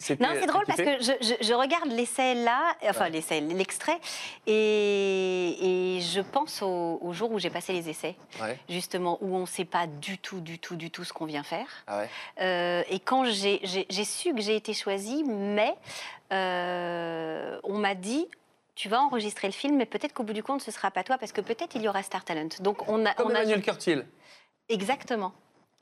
c'est 0.00 0.46
drôle 0.46 0.64
parce 0.66 0.80
que 0.80 1.00
je, 1.02 1.12
je- 1.20 1.44
je 1.46 1.52
regarde 1.52 1.88
l'essai 1.90 2.34
là, 2.34 2.74
enfin 2.84 3.08
l'essai, 3.08 3.40
l'extrait, 3.40 3.98
et, 4.46 5.96
et 5.96 6.00
je 6.00 6.20
pense 6.20 6.62
au, 6.62 6.98
au 7.02 7.12
jour 7.12 7.30
où 7.32 7.38
j'ai 7.38 7.50
passé 7.50 7.72
les 7.72 7.88
essais, 7.88 8.16
Ouais. 8.40 8.58
justement, 8.68 9.18
où 9.20 9.34
on 9.36 9.40
ne 9.40 9.46
sait 9.46 9.64
pas 9.64 9.86
du 9.86 10.18
tout, 10.18 10.40
du 10.40 10.58
tout, 10.58 10.76
du 10.76 10.90
tout 10.90 11.04
ce 11.04 11.12
qu'on 11.12 11.26
vient 11.26 11.42
faire. 11.42 11.66
Ah 11.86 11.98
ouais. 11.98 12.08
Euh, 12.40 12.82
et 12.90 13.00
quand 13.00 13.24
j'ai 13.24 13.60
su 14.04 14.34
que 14.34 14.40
j'ai 14.40 14.56
été 14.56 14.72
choisie, 14.72 15.24
mais 15.26 15.74
euh, 16.32 17.58
on 17.64 17.78
m'a 17.78 17.94
dit. 17.94 18.26
Tu 18.74 18.88
vas 18.88 19.00
enregistrer 19.02 19.48
le 19.48 19.52
film, 19.52 19.76
mais 19.76 19.86
peut-être 19.86 20.12
qu'au 20.14 20.22
bout 20.22 20.32
du 20.32 20.44
compte, 20.44 20.62
ce 20.62 20.70
sera 20.70 20.92
pas 20.92 21.02
toi, 21.02 21.18
parce 21.18 21.32
que 21.32 21.40
peut-être 21.40 21.74
il 21.74 21.82
y 21.82 21.88
aura 21.88 22.00
Star 22.04 22.24
Talent. 22.24 22.48
Donc 22.60 22.88
on 22.88 23.04
a, 23.06 23.12
Comme 23.14 23.26
on 23.26 23.34
a 23.34 23.38
Emmanuel 23.40 23.60
Curtil. 23.60 24.04
Exactement. 24.68 25.32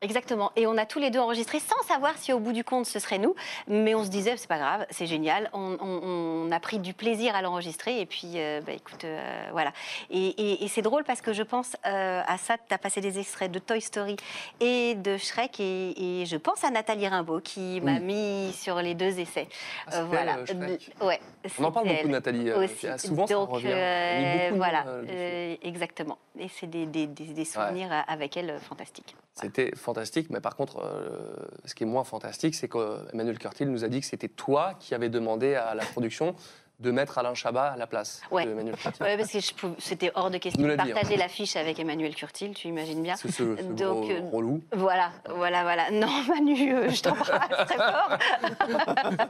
Exactement. 0.07 0.53
Et 0.57 0.67
on 0.67 0.77
a 0.77 0.85
tous 0.85 0.99
les 0.99 1.09
deux 1.11 1.19
enregistré 1.21 1.59
sans 1.59 1.81
savoir 1.89 2.13
si 2.19 2.31
au 2.31 2.39
bout 2.39 2.53
du 2.53 2.65
compte 2.65 2.85
ce 2.85 2.99
serait 2.99 3.17
nous. 3.19 3.35
Mais 3.67 3.95
on 3.95 4.05
se 4.05 4.11
disait, 4.11 4.37
c'est 4.37 4.47
pas 4.47 4.59
grave, 4.59 4.85
c'est 4.91 5.07
génial. 5.07 5.49
On, 5.55 5.79
on- 5.81 6.47
on 6.47 6.53
a 6.53 6.61
pris 6.61 6.79
du 6.79 6.93
plaisir 6.93 7.35
à 7.35 7.41
l'enregistrer. 7.41 7.99
Et 8.01 8.05
puis, 8.07 8.33
euh, 8.37 8.61
bah, 8.61 8.73
écoute, 8.73 9.05
euh, 9.05 9.49
voilà. 9.53 9.73
Et, 10.11 10.27
et- 10.29 10.65
et 10.65 10.69
c'est 10.69 10.83
drôle 10.83 11.05
parce 11.05 11.23
que 11.23 11.33
je 11.33 11.43
pense 11.43 11.77
euh, 11.87 12.21
à 12.27 12.37
ça. 12.37 12.57
Tu 12.59 12.75
as 12.75 12.79
passé 12.79 13.01
des 13.01 13.19
extraits 13.19 13.51
de 13.51 13.59
Toy 13.59 13.81
Story 13.81 14.17
et 14.61 14.95
de 14.97 15.17
Shrek. 15.17 15.61
Et, 15.61 16.21
et 16.23 16.27
je 16.27 16.37
pense 16.37 16.63
à 16.63 16.71
Nathalie 16.71 17.09
Rimbaud 17.09 17.41
qui 17.41 17.81
m'a 17.81 17.99
mis 17.99 18.53
sur 18.53 18.77
les 18.83 18.95
deux 18.95 19.19
essais. 19.19 19.49
Ah, 19.91 20.05
voilà. 20.05 20.37
elle, 20.47 20.47
Shrek. 20.79 20.91
ouais, 21.01 21.21
On 21.59 21.65
en 21.65 21.73
parle 21.73 21.89
beaucoup 21.89 22.07
de. 22.09 22.13
Nathalie. 22.13 22.53
Aussi. 22.53 22.87
souvent, 22.99 23.27
ça 23.27 23.35
Donc, 23.35 23.49
revient. 23.51 23.69
Elle 23.69 24.25
a 24.25 24.29
mis 24.29 24.39
beaucoup 24.41 24.53
de 24.53 24.57
voilà, 24.59 24.85
exactement. 25.63 26.19
Et 26.39 26.49
c'est 26.49 26.67
des, 26.67 26.85
des- 26.85 27.07
des- 27.07 27.33
des 27.33 27.45
souvenirs 27.47 27.89
avec 28.07 28.37
elle 28.37 28.59
fantastiques. 28.61 29.17
C'était 29.35 29.71
mais 30.31 30.41
par 30.41 30.57
contre, 30.57 30.79
euh, 30.79 31.47
ce 31.65 31.75
qui 31.75 31.85
est 31.85 31.87
moins 31.87 32.05
fantastique, 32.05 32.55
c'est 32.55 32.69
qu'Emmanuel 32.69 33.39
Curtil 33.39 33.67
nous 33.67 33.85
a 33.85 33.89
dit 33.89 34.01
que 34.01 34.07
c'était 34.07 34.29
toi 34.29 34.75
qui 34.81 34.95
avais 34.95 35.09
demandé 35.09 35.55
à 35.55 35.75
la 35.75 35.85
production 35.85 36.35
de 36.79 36.91
mettre 36.91 37.17
Alain 37.17 37.33
Chabat 37.35 37.73
à 37.73 37.77
la 37.77 37.87
place 37.87 38.21
Ouais. 38.31 38.45
de 38.45 38.51
Emmanuel 38.51 38.77
Curtil. 38.77 39.03
Ouais, 39.03 39.17
parce 39.17 39.33
que 39.33 39.39
c'était 39.79 40.13
hors 40.15 40.31
de 40.31 40.37
question 40.37 40.63
de 40.63 40.71
dit, 40.71 40.77
partager 40.77 41.15
hein. 41.15 41.19
l'affiche 41.19 41.57
avec 41.57 41.79
Emmanuel 41.79 42.15
Curtil, 42.15 42.53
tu 42.53 42.69
imagines 42.69 43.03
bien. 43.03 43.17
C'est 43.17 43.29
ce, 43.29 43.57
ce 43.57 43.63
Donc, 43.63 44.05
gros 44.05 44.11
euh, 44.11 44.31
relou. 44.31 44.63
Voilà, 44.73 45.11
voilà, 45.35 45.63
voilà. 45.63 45.91
Non, 45.91 46.09
Manu, 46.29 46.75
euh, 46.75 46.91
je 46.91 47.03
t'embrasse 47.03 47.67
très 47.67 47.77
fort. 47.77 48.19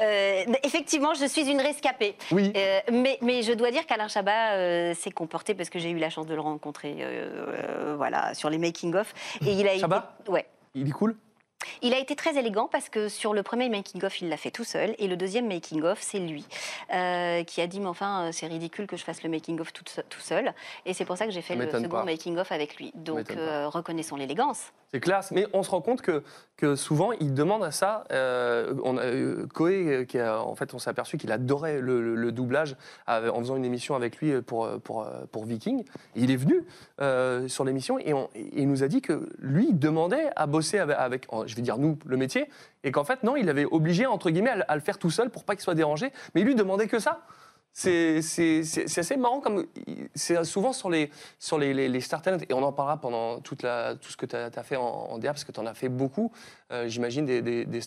Euh, 0.00 0.44
effectivement, 0.62 1.14
je 1.14 1.26
suis 1.26 1.48
une 1.50 1.60
rescapée. 1.60 2.16
Oui. 2.30 2.52
Euh, 2.54 2.80
mais, 2.92 3.18
mais 3.22 3.42
je 3.42 3.52
dois 3.52 3.70
dire 3.70 3.86
qu'Alain 3.86 4.08
Chabat 4.08 4.94
s'est 4.94 5.10
comporté 5.10 5.54
parce 5.54 5.70
que 5.70 5.78
j'ai 5.78 5.90
eu 5.90 5.98
la 5.98 6.10
chance 6.10 6.26
de 6.26 6.34
le 6.34 6.40
rencontrer, 6.40 6.96
voilà, 7.96 8.34
sur 8.34 8.50
les 8.50 8.58
making-of. 8.58 9.12
Et 9.42 9.52
il 9.52 9.66
a 9.68 9.78
Chabat 9.78 10.16
été, 10.20 10.30
ouais. 10.30 10.46
Il 10.74 10.88
est 10.88 10.92
cool? 10.92 11.16
Il 11.82 11.94
a 11.94 11.98
été 11.98 12.16
très 12.16 12.36
élégant 12.38 12.68
parce 12.70 12.88
que 12.88 13.08
sur 13.08 13.34
le 13.34 13.42
premier 13.42 13.68
making-of, 13.68 14.20
il 14.20 14.28
l'a 14.28 14.36
fait 14.36 14.50
tout 14.50 14.64
seul. 14.64 14.94
Et 14.98 15.06
le 15.08 15.16
deuxième 15.16 15.48
making-of, 15.48 15.98
c'est 16.00 16.18
lui 16.18 16.44
euh, 16.92 17.42
qui 17.44 17.60
a 17.60 17.66
dit 17.66 17.80
Mais 17.80 17.86
enfin, 17.86 18.26
euh, 18.26 18.32
c'est 18.32 18.46
ridicule 18.46 18.86
que 18.86 18.96
je 18.96 19.04
fasse 19.04 19.22
le 19.22 19.28
making-of 19.30 19.72
tout, 19.72 19.84
se- 19.86 20.00
tout 20.02 20.20
seul. 20.20 20.52
Et 20.84 20.94
c'est 20.94 21.04
pour 21.04 21.16
ça 21.16 21.26
que 21.26 21.32
j'ai 21.32 21.42
fait 21.42 21.54
le 21.54 21.70
second 21.84 21.96
making-of 22.04 22.52
avec 22.52 22.76
lui. 22.76 22.92
Donc, 22.94 23.18
euh, 23.38 23.68
reconnaissons 23.68 24.16
l'élégance. 24.16 24.72
C'est 24.96 25.00
classe, 25.00 25.30
mais 25.30 25.46
on 25.52 25.62
se 25.62 25.68
rend 25.68 25.82
compte 25.82 26.00
que, 26.00 26.22
souvent 26.74 27.12
il 27.12 27.34
demande 27.34 27.62
à 27.62 27.70
ça. 27.70 28.04
euh, 28.12 28.72
on 28.82 28.96
a, 28.96 29.02
euh, 29.02 29.46
euh, 29.60 30.38
en 30.38 30.54
fait, 30.54 30.72
on 30.72 30.78
s'est 30.78 30.88
aperçu 30.88 31.18
qu'il 31.18 31.30
adorait 31.30 31.82
le, 31.82 32.32
doublage 32.32 32.76
euh, 33.10 33.28
en 33.28 33.40
faisant 33.40 33.56
une 33.56 33.66
émission 33.66 33.94
avec 33.94 34.16
lui 34.16 34.40
pour, 34.40 34.66
pour, 34.80 35.44
Viking. 35.44 35.84
Il 36.14 36.30
est 36.30 36.36
venu 36.36 36.64
sur 37.46 37.64
l'émission 37.64 37.98
et, 37.98 38.14
il 38.54 38.68
nous 38.70 38.82
a 38.82 38.88
dit 38.88 39.02
que 39.02 39.28
lui 39.38 39.66
il 39.68 39.78
demandait 39.78 40.30
à 40.34 40.46
bosser 40.46 40.78
avec, 40.78 41.28
je 41.44 41.54
vais 41.54 41.62
dire 41.62 41.76
nous, 41.76 41.98
le 42.06 42.16
métier, 42.16 42.48
et 42.82 42.90
qu'en 42.90 43.04
fait 43.04 43.22
non, 43.22 43.36
il 43.36 43.50
avait 43.50 43.66
obligé 43.66 44.06
entre 44.06 44.30
guillemets 44.30 44.50
à, 44.50 44.56
le- 44.56 44.70
à 44.72 44.74
le 44.76 44.80
faire 44.80 44.98
tout 44.98 45.10
seul 45.10 45.28
pour 45.28 45.44
pas 45.44 45.56
qu'il 45.56 45.62
soit 45.62 45.74
dérangé. 45.74 46.10
Mais 46.34 46.40
lui 46.40 46.54
demandait 46.54 46.86
que 46.88 47.00
ça. 47.00 47.20
C'est 47.78 48.20
assez 48.96 49.16
marrant, 49.18 49.40
comme 49.40 49.66
c'est 50.14 50.42
souvent 50.44 50.72
sur 50.72 50.88
les, 50.88 51.10
sur 51.38 51.58
les, 51.58 51.74
les, 51.74 51.90
les 51.90 52.00
et 52.48 52.54
on 52.54 52.62
en 52.62 52.72
parlera 52.72 52.98
pendant 52.98 53.40
tout 53.40 53.54
ce 53.54 54.16
que 54.16 54.24
tu 54.24 54.34
as, 54.34 54.62
fait 54.62 54.76
en, 54.76 54.82
en 54.82 55.18
DA, 55.18 55.32
parce 55.32 55.44
que 55.44 55.52
tu 55.52 55.60
en 55.60 55.66
as 55.66 55.74
fait 55.74 55.90
beaucoup, 55.90 56.32
euh, 56.72 56.88
j'imagine, 56.88 57.26
des, 57.26 57.42
des, 57.42 57.66
des 57.66 57.80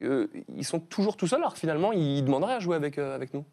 ils 0.00 0.64
sont 0.64 0.78
toujours 0.78 1.16
tout 1.16 1.26
seuls, 1.26 1.40
alors 1.40 1.56
finalement, 1.56 1.90
ils 1.90 2.22
demanderaient 2.22 2.54
à 2.54 2.60
jouer 2.60 2.76
avec, 2.76 2.98
euh, 2.98 3.16
avec 3.16 3.34
nous. 3.34 3.44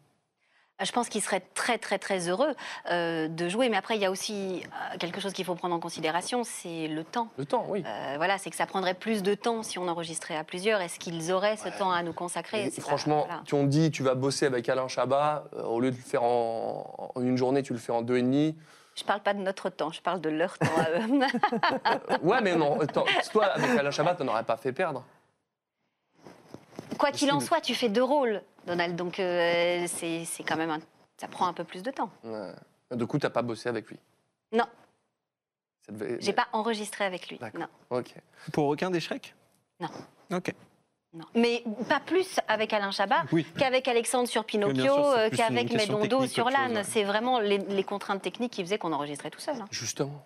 Je 0.84 0.92
pense 0.92 1.08
qu'il 1.08 1.22
serait 1.22 1.42
très 1.54 1.78
très 1.78 1.98
très 1.98 2.28
heureux 2.28 2.54
euh, 2.90 3.28
de 3.28 3.48
jouer, 3.48 3.68
mais 3.68 3.76
après 3.76 3.96
il 3.96 4.00
y 4.00 4.04
a 4.04 4.10
aussi 4.10 4.62
euh, 4.64 4.98
quelque 4.98 5.20
chose 5.20 5.32
qu'il 5.32 5.44
faut 5.44 5.54
prendre 5.54 5.74
en 5.74 5.80
considération, 5.80 6.44
c'est 6.44 6.88
le 6.88 7.04
temps. 7.04 7.28
Le 7.36 7.44
temps, 7.44 7.66
oui. 7.68 7.84
Euh, 7.86 8.14
voilà, 8.16 8.38
c'est 8.38 8.50
que 8.50 8.56
ça 8.56 8.66
prendrait 8.66 8.94
plus 8.94 9.22
de 9.22 9.34
temps 9.34 9.62
si 9.62 9.78
on 9.78 9.88
enregistrait 9.88 10.36
à 10.36 10.44
plusieurs. 10.44 10.80
Est-ce 10.80 10.98
qu'ils 10.98 11.32
auraient 11.32 11.56
ce 11.56 11.68
temps 11.78 11.90
à 11.90 12.02
nous 12.02 12.12
consacrer 12.12 12.70
franchement, 12.78 13.24
voilà. 13.26 13.42
tu 13.44 13.54
on 13.54 13.64
dit 13.64 13.90
tu 13.90 14.02
vas 14.02 14.14
bosser 14.14 14.46
avec 14.46 14.68
Alain 14.68 14.88
Chabat, 14.88 15.44
euh, 15.56 15.62
au 15.64 15.80
lieu 15.80 15.90
de 15.90 15.96
le 15.96 16.02
faire 16.02 16.22
en, 16.22 17.12
en 17.14 17.20
une 17.20 17.36
journée, 17.36 17.62
tu 17.62 17.72
le 17.72 17.78
fais 17.78 17.92
en 17.92 18.02
deux 18.02 18.16
et 18.16 18.22
demi. 18.22 18.56
Je 18.94 19.04
parle 19.04 19.20
pas 19.20 19.32
de 19.32 19.40
notre 19.40 19.70
temps, 19.70 19.90
je 19.90 20.02
parle 20.02 20.20
de 20.20 20.28
leur 20.28 20.58
temps 20.58 20.66
à 20.76 20.90
eux. 20.90 21.20
Ouais, 22.22 22.40
mais 22.42 22.54
non, 22.54 22.78
toi, 23.32 23.44
avec 23.46 23.70
Alain 23.78 23.90
Chabat, 23.90 24.14
t'en 24.14 24.28
aurais 24.28 24.44
pas 24.44 24.56
fait 24.56 24.72
perdre. 24.72 25.04
Quoi 27.02 27.10
qu'il 27.12 27.32
en 27.32 27.40
soit, 27.40 27.60
tu 27.60 27.74
fais 27.74 27.88
deux 27.88 28.02
rôles, 28.02 28.42
Donald, 28.66 28.94
donc 28.94 29.18
euh, 29.18 29.86
c'est 29.88 30.24
c'est 30.24 30.44
quand 30.44 30.56
même 30.56 30.70
un- 30.70 30.78
ça 31.16 31.26
prend 31.26 31.46
un 31.48 31.52
peu 31.52 31.64
plus 31.64 31.82
de 31.82 31.90
temps. 31.90 32.10
Ouais. 32.22 32.52
Du 32.92 33.06
coup, 33.08 33.18
t'as 33.18 33.30
pas 33.30 33.42
bossé 33.42 33.68
avec 33.68 33.88
lui? 33.88 33.98
Non, 34.52 34.66
devait- 35.88 36.18
j'ai 36.20 36.32
pas 36.32 36.46
enregistré 36.52 37.04
avec 37.04 37.28
lui. 37.28 37.40
Non. 37.58 37.66
Ok. 37.90 38.14
Pour 38.52 38.66
aucun 38.68 38.90
des 38.90 39.00
Shrek? 39.00 39.34
Non. 39.80 39.88
Ok. 40.32 40.54
Non. 41.14 41.24
Mais 41.34 41.64
pas 41.88 41.98
plus 42.00 42.38
avec 42.48 42.72
Alain 42.72 42.90
Chabat 42.92 43.24
Oui. 43.32 43.44
qu'avec 43.58 43.88
Alexandre 43.88 44.28
sur 44.28 44.44
Pinocchio, 44.44 44.96
euh, 44.96 45.28
qu'avec 45.28 45.68
technique 45.76 46.28
sur 46.30 46.48
l'âne. 46.50 46.76
ouais. 46.76 46.84
C'est 46.84 47.02
vraiment 47.04 47.38
les, 47.40 47.58
les 47.58 47.84
contraintes 47.84 48.22
techniques 48.22 48.52
qui 48.52 48.62
faisaient 48.62 48.78
qu'on 48.78 48.92
enregistrait 48.92 49.30
tout 49.30 49.40
seul. 49.40 49.56
hein. 49.60 49.66
Justement, 49.72 50.24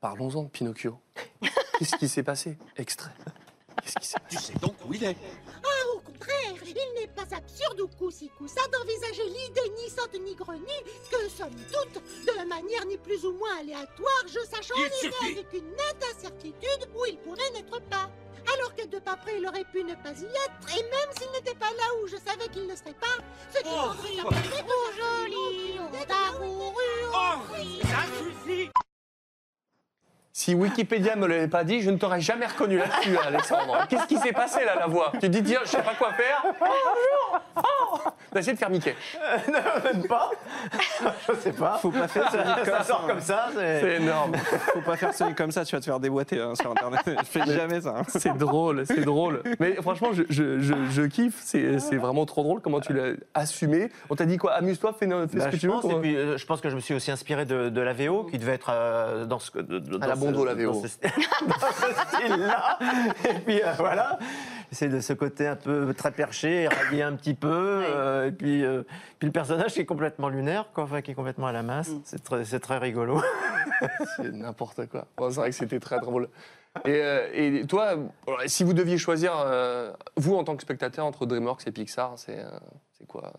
parlons-en 0.00 0.42
de 0.42 0.48
Pinocchio. 0.48 0.98
Qu'est-ce 1.78 1.96
qui 1.96 2.08
s'est 2.08 2.22
passé? 2.24 2.58
Extrait. 2.76 3.12
Qu'est-ce 3.82 3.96
qui 4.00 4.06
s'est 4.06 4.18
Tu 4.28 4.36
sais 4.36 4.54
donc 4.58 4.74
où 4.86 4.92
il 4.92 5.04
est? 5.04 5.16
Au 5.94 6.00
contraire, 6.00 6.54
il 6.66 7.00
n'est 7.00 7.08
pas 7.08 7.36
absurde 7.36 7.80
ou 7.80 7.88
coup-ci 7.88 8.28
coup-ça 8.38 8.62
d'envisager 8.68 9.24
l'idée 9.24 9.72
ni 9.76 9.90
saute 9.90 10.18
ni 10.20 10.34
grenue 10.34 10.82
que, 11.10 11.28
somme 11.28 11.54
toute, 11.72 12.02
de 12.26 12.48
manière 12.48 12.84
ni 12.86 12.96
plus 12.96 13.24
ou 13.24 13.32
moins 13.32 13.58
aléatoire, 13.60 14.24
je 14.26 14.40
sache 14.48 14.70
en 14.72 14.84
effet 14.84 15.14
avec 15.22 15.52
une 15.52 15.70
nette 15.70 16.04
incertitude 16.16 16.88
où 16.94 17.04
il 17.06 17.18
pourrait 17.18 17.50
n'être 17.54 17.80
pas. 17.88 18.10
Alors 18.54 18.74
que 18.76 18.86
de 18.86 18.98
pas 19.00 19.16
près, 19.16 19.38
il 19.38 19.46
aurait 19.46 19.64
pu 19.64 19.82
ne 19.82 19.94
pas 19.94 20.12
y 20.12 20.24
être, 20.24 20.78
et 20.78 20.82
même 20.82 21.10
s'il 21.18 21.30
n'était 21.32 21.58
pas 21.58 21.70
là 21.70 21.84
où 22.00 22.06
je 22.06 22.16
savais 22.16 22.48
qu'il 22.52 22.66
ne 22.66 22.76
serait 22.76 22.94
pas, 22.94 23.16
ce 23.52 23.58
qui 23.58 23.68
Oh, 23.72 23.88
rendrait 23.88 24.14
la 24.16 24.22
oh, 24.24 24.90
joli, 24.96 25.80
on 25.80 26.04
t'a 26.04 26.36
couru, 26.38 26.84
Oh, 27.12 27.56
ça 27.82 28.04
suffit 28.18 28.70
Si 30.38 30.54
Wikipédia 30.54 31.16
me 31.16 31.26
l'avait 31.26 31.48
pas 31.48 31.64
dit, 31.64 31.80
je 31.80 31.88
ne 31.88 31.96
t'aurais 31.96 32.20
jamais 32.20 32.44
reconnu 32.44 32.76
là-dessus, 32.76 33.16
Alexandre. 33.26 33.86
Qu'est-ce 33.88 34.04
qui 34.06 34.18
s'est 34.18 34.34
passé 34.34 34.66
là, 34.66 34.74
la 34.74 34.86
voix? 34.86 35.10
Tu 35.18 35.30
dis, 35.30 35.42
tiens, 35.42 35.60
je 35.64 35.70
sais 35.70 35.82
pas 35.82 35.94
quoi 35.94 36.12
faire. 36.12 36.44
Oh, 36.60 37.38
Oh 37.56 37.98
T'as 38.36 38.40
essayé 38.40 38.52
de 38.52 38.58
faire 38.58 38.68
Mickey. 38.70 38.94
non, 39.48 39.92
même 39.94 40.06
pas. 40.06 40.30
Je 41.26 41.34
sais 41.40 41.52
pas. 41.52 41.78
Faut 41.78 41.90
pas 41.90 42.06
faire 42.06 42.30
ça, 42.30 42.64
ça 42.64 42.82
sort 42.84 43.06
comme 43.06 43.20
ça. 43.20 43.48
C'est 43.54 43.94
énorme. 43.96 44.32
Faut 44.74 44.82
pas 44.82 44.96
faire 44.96 45.14
Sonic 45.14 45.36
comme 45.36 45.50
ça, 45.50 45.64
tu 45.64 45.74
vas 45.74 45.80
te 45.80 45.86
faire 45.86 45.98
déboîter 46.00 46.38
hein, 46.38 46.54
sur 46.54 46.70
Internet. 46.70 47.00
Je 47.06 47.24
fais 47.24 47.46
jamais 47.46 47.80
ça. 47.80 47.94
hein. 47.98 48.02
C'est 48.08 48.36
drôle, 48.36 48.84
c'est 48.86 49.00
drôle. 49.04 49.42
Mais 49.58 49.76
franchement, 49.76 50.08
je, 50.12 50.24
je, 50.28 50.60
je, 50.60 50.74
je 50.90 51.02
kiffe. 51.02 51.40
C'est 51.42 51.78
c'est 51.78 51.96
vraiment 51.96 52.26
trop 52.26 52.42
drôle 52.42 52.60
comment 52.60 52.80
tu 52.80 52.92
l'as 52.92 53.14
assumé. 53.32 53.90
On 54.10 54.16
t'a 54.16 54.26
dit 54.26 54.36
quoi? 54.36 54.52
Amuse-toi, 54.52 54.92
fais, 54.98 55.06
fais 55.06 55.38
Bah, 55.38 55.44
ce 55.46 55.48
que 55.48 55.56
tu 55.56 55.66
veux. 55.66 55.72
pense, 55.72 55.82
quoi. 55.82 55.92
et 55.94 56.00
puis, 56.00 56.16
euh, 56.16 56.36
je 56.36 56.44
pense 56.44 56.60
que 56.60 56.68
je 56.68 56.74
me 56.76 56.80
suis 56.80 56.92
aussi 56.94 57.10
inspiré 57.10 57.46
de, 57.46 57.70
de 57.70 57.80
la 57.80 57.94
VO, 57.94 58.24
qui 58.24 58.36
devait 58.38 58.52
être 58.52 58.70
euh, 58.70 59.24
dans 59.24 59.38
ce, 59.38 59.50
de- 59.56 59.78
de- 59.78 60.02
À 60.04 60.08
la 60.08 60.14
Bondo, 60.14 60.44
la 60.44 60.52
VO. 60.54 60.72
Dans 60.72 60.82
ce, 60.82 60.88
dans 61.46 61.54
ce 61.70 62.16
style-là. 62.18 62.78
Et 63.30 63.34
puis 63.46 63.62
euh, 63.62 63.72
voilà, 63.78 64.18
c'est 64.72 64.88
de 64.88 65.00
ce 65.00 65.12
côté 65.12 65.46
un 65.46 65.56
peu 65.56 65.94
très 65.94 66.10
perché, 66.10 66.68
raillé 66.68 67.02
un 67.02 67.14
petit 67.14 67.34
peu. 67.34 67.84
euh, 67.84 68.28
et 68.28 68.32
puis, 68.32 68.64
euh, 68.64 68.82
puis 69.18 69.26
le 69.26 69.32
personnage 69.32 69.72
qui 69.74 69.80
est 69.80 69.86
complètement 69.86 70.28
lunaire, 70.28 70.70
quoi, 70.74 70.84
enfin, 70.84 71.02
qui 71.02 71.10
est 71.12 71.14
complètement 71.14 71.46
à 71.46 71.52
la 71.52 71.62
masse. 71.62 71.90
C'est 72.04 72.22
très, 72.22 72.44
c'est 72.44 72.60
très 72.60 72.78
rigolo. 72.78 73.20
C'est 74.16 74.32
n'importe 74.32 74.86
quoi. 74.88 75.06
Bon, 75.16 75.30
c'est 75.30 75.40
vrai 75.40 75.50
que 75.50 75.56
c'était 75.56 75.80
très 75.80 75.98
drôle. 76.00 76.28
Et, 76.86 77.00
euh, 77.02 77.28
et 77.34 77.66
toi, 77.66 77.94
si 78.46 78.64
vous 78.64 78.72
deviez 78.72 78.96
choisir, 78.96 79.34
euh, 79.36 79.92
vous 80.16 80.34
en 80.34 80.44
tant 80.44 80.56
que 80.56 80.62
spectateur, 80.62 81.04
entre 81.04 81.26
DreamWorks 81.26 81.66
et 81.66 81.72
Pixar, 81.72 82.14
c'est 82.16 82.38
euh, 82.38 82.48
c'est 82.96 83.06
quoi 83.06 83.32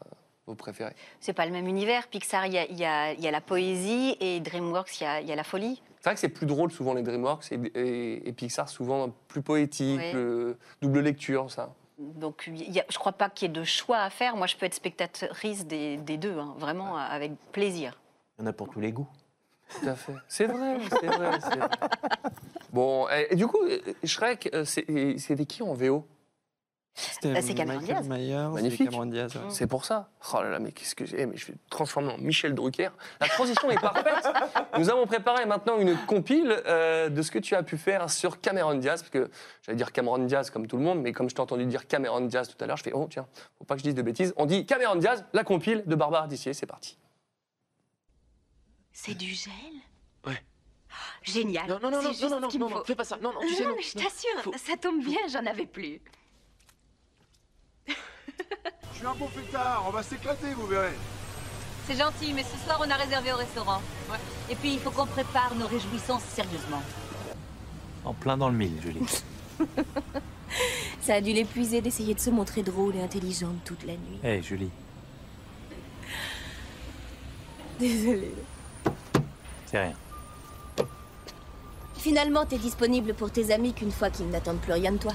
vos 0.45 0.53
préférés? 0.55 0.93
C'est 1.19 1.33
pas 1.33 1.45
le 1.45 1.51
même 1.51 1.67
univers. 1.67 2.07
Pixar, 2.07 2.45
il 2.45 2.53
y 2.53 2.57
a, 2.57 2.65
il 2.65 2.77
y 2.77 3.21
y 3.23 3.27
a 3.27 3.31
la 3.31 3.41
poésie 3.41 4.15
et 4.19 4.39
DreamWorks, 4.39 4.99
il 5.01 5.03
y 5.03 5.07
a, 5.07 5.21
il 5.21 5.27
y 5.27 5.31
a 5.31 5.35
la 5.35 5.43
folie. 5.43 5.81
C'est 6.07 6.11
vrai 6.11 6.15
que 6.15 6.21
c'est 6.21 6.29
plus 6.29 6.45
drôle 6.45 6.71
souvent 6.71 6.93
les 6.93 7.01
DreamWorks 7.03 7.51
et, 7.51 7.59
et- 7.75 8.29
et 8.29 8.31
Pixar 8.31 8.69
souvent 8.69 9.09
plus 9.27 9.41
poétique, 9.41 9.99
Oui. 10.13 10.55
double 10.81 11.01
lecture, 11.01 11.51
ça. 11.51 11.73
Donc, 11.97 12.45
il 12.47 12.71
y 12.71 12.79
a- 12.79 12.85
je 12.89 12.97
crois 12.97 13.11
pas 13.11 13.29
qu'il 13.29 13.49
y 13.49 13.51
ait 13.51 13.53
de 13.53 13.65
choix 13.65 13.97
à 13.97 14.09
faire. 14.09 14.37
Moi, 14.37 14.47
je 14.47 14.55
peux 14.55 14.65
être 14.65 14.73
spectatrice 14.73 15.65
des, 15.65 15.97
des 15.97 16.15
deux, 16.15 16.37
hein, 16.37 16.55
vraiment 16.59 16.95
avec 16.95 17.33
plaisir. 17.51 17.99
Il 18.39 18.43
y 18.43 18.45
en 18.45 18.47
a 18.47 18.53
pour 18.53 18.69
tous 18.69 18.79
les 18.79 18.93
goûts. 18.93 19.07
Tout 19.81 19.89
à 19.89 19.95
fait. 19.95 20.13
C'est 20.29 20.45
vrai, 20.45 20.77
c'est 20.89 21.07
vrai. 21.07 21.67
Bon, 22.71 23.07
et, 23.09 23.27
et 23.31 23.35
du 23.35 23.45
coup, 23.47 23.61
euh, 23.65 23.79
Shrek, 24.05 24.49
euh, 24.53 24.63
c'est- 24.63 24.85
c'était 25.17 25.45
qui 25.45 25.61
en 25.61 25.73
VO 25.73 26.05
C'était 26.99 27.31
Bah, 27.33 27.41
c'est 27.43 27.53
Cameron 27.53 27.79
Michael 27.79 28.01
Diaz. 28.03 28.09
Myers, 28.09 28.49
Magnifique. 28.53 28.77
c'est 28.79 28.85
Cameron 28.85 29.05
Diaz. 29.05 29.35
ouais. 29.35 29.41
C'est 29.49 29.67
pour 29.67 29.85
ça. 29.85 30.09
Oh 30.33 30.41
là 30.41 30.49
là, 30.49 30.59
mais 30.59 30.71
qu'est-ce 30.71 30.95
que 30.95 31.05
j'ai 31.05 31.27
mais 31.27 31.37
Je 31.37 31.45
vais 31.45 31.53
me 31.53 31.59
transformer 31.69 32.11
en 32.11 32.17
Michel 32.17 32.55
Drucker. 32.55 32.89
La 33.19 33.27
transition 33.27 33.69
est 33.69 33.79
parfaite. 33.79 34.27
Nous 34.79 34.89
avons 34.89 35.05
préparé 35.05 35.45
maintenant 35.45 35.77
une 35.77 35.95
compile 36.07 36.55
euh, 36.65 37.09
de 37.09 37.21
ce 37.21 37.29
que 37.29 37.37
tu 37.37 37.53
as 37.53 37.61
pu 37.61 37.77
faire 37.77 38.09
sur 38.09 38.41
Cameron 38.41 38.73
Diaz, 38.75 39.01
parce 39.03 39.11
que 39.11 39.29
j'allais 39.61 39.75
dire 39.77 39.91
Cameron 39.91 40.17
Diaz 40.19 40.49
comme 40.49 40.65
tout 40.65 40.77
le 40.77 40.83
monde, 40.83 40.99
mais 41.01 41.13
comme 41.13 41.29
je 41.29 41.35
t'ai 41.35 41.41
entendu 41.41 41.65
dire 41.67 41.87
Cameron 41.87 42.21
Diaz 42.21 42.47
tout 42.49 42.63
à 42.63 42.65
l'heure, 42.67 42.77
je 42.77 42.83
fais 42.83 42.93
oh 42.93 43.07
tiens, 43.09 43.27
faut 43.59 43.63
pas 43.65 43.75
que 43.75 43.79
je 43.81 43.85
dise 43.85 43.95
de 43.95 44.01
bêtises. 44.01 44.33
On 44.35 44.47
dit 44.47 44.65
Cameron 44.65 44.95
Diaz, 44.95 45.23
la 45.33 45.43
compile 45.43 45.83
de 45.85 45.95
Barbara 45.95 46.25
Dissier. 46.27 46.53
C'est 46.55 46.65
parti. 46.65 46.97
C'est 48.91 49.13
du 49.15 49.27
gel? 49.33 49.51
Ouais. 50.25 50.43
Génial. 51.21 51.67
Non, 51.67 51.79
non, 51.81 51.91
non, 51.91 52.01
non, 52.01 52.09
non, 52.21 52.29
non, 52.39 52.49
non, 52.59 52.69
non, 52.69 52.83
fais 52.83 52.95
pas 52.95 53.03
ça. 53.03 53.17
Non, 53.21 53.31
non, 53.33 53.41
tu 53.41 53.53
sais, 53.53 53.63
non, 53.65 53.73
mais 53.75 53.83
je 53.83 53.97
non. 53.97 54.03
t'assure, 54.03 54.41
Faut- 54.43 54.53
ça 54.57 54.75
tombe 54.77 55.03
bien, 55.03 55.19
j'en 55.31 55.45
avais 55.45 55.65
plus. 55.67 56.01
Je 58.93 58.97
suis 58.97 59.05
un 59.07 59.13
bon 59.15 59.27
pétard, 59.27 59.83
on 59.87 59.91
va 59.91 60.01
s'éclater, 60.03 60.53
vous 60.55 60.65
verrez. 60.67 60.93
C'est 61.87 61.95
gentil, 61.97 62.33
mais 62.33 62.43
ce 62.43 62.57
soir 62.65 62.81
on 62.85 62.89
a 62.89 62.95
réservé 62.95 63.31
au 63.31 63.37
restaurant. 63.37 63.81
Et 64.49 64.55
puis 64.55 64.73
il 64.73 64.79
faut 64.79 64.91
qu'on 64.91 65.05
prépare 65.05 65.53
nos 65.55 65.67
réjouissances 65.67 66.23
sérieusement. 66.23 66.81
En 68.03 68.13
plein 68.13 68.37
dans 68.37 68.49
le 68.49 68.55
mille, 68.57 68.81
Julie. 68.81 69.05
Ça 71.01 71.15
a 71.15 71.21
dû 71.21 71.31
l'épuiser 71.33 71.81
d'essayer 71.81 72.13
de 72.13 72.19
se 72.19 72.29
montrer 72.29 72.63
drôle 72.63 72.95
et 72.95 73.01
intelligente 73.01 73.57
toute 73.65 73.85
la 73.85 73.93
nuit. 73.93 74.19
Hé, 74.23 74.41
Julie, 74.41 74.69
Désolée. 77.79 78.33
c'est 79.67 79.79
rien. 79.79 79.93
Finalement, 81.97 82.45
t'es 82.45 82.57
disponible 82.57 83.13
pour 83.13 83.31
tes 83.31 83.51
amis 83.53 83.73
qu'une 83.73 83.91
fois 83.91 84.09
qu'ils 84.09 84.29
n'attendent 84.29 84.59
plus 84.61 84.73
rien 84.73 84.93
de 84.93 84.97
toi. 84.97 85.13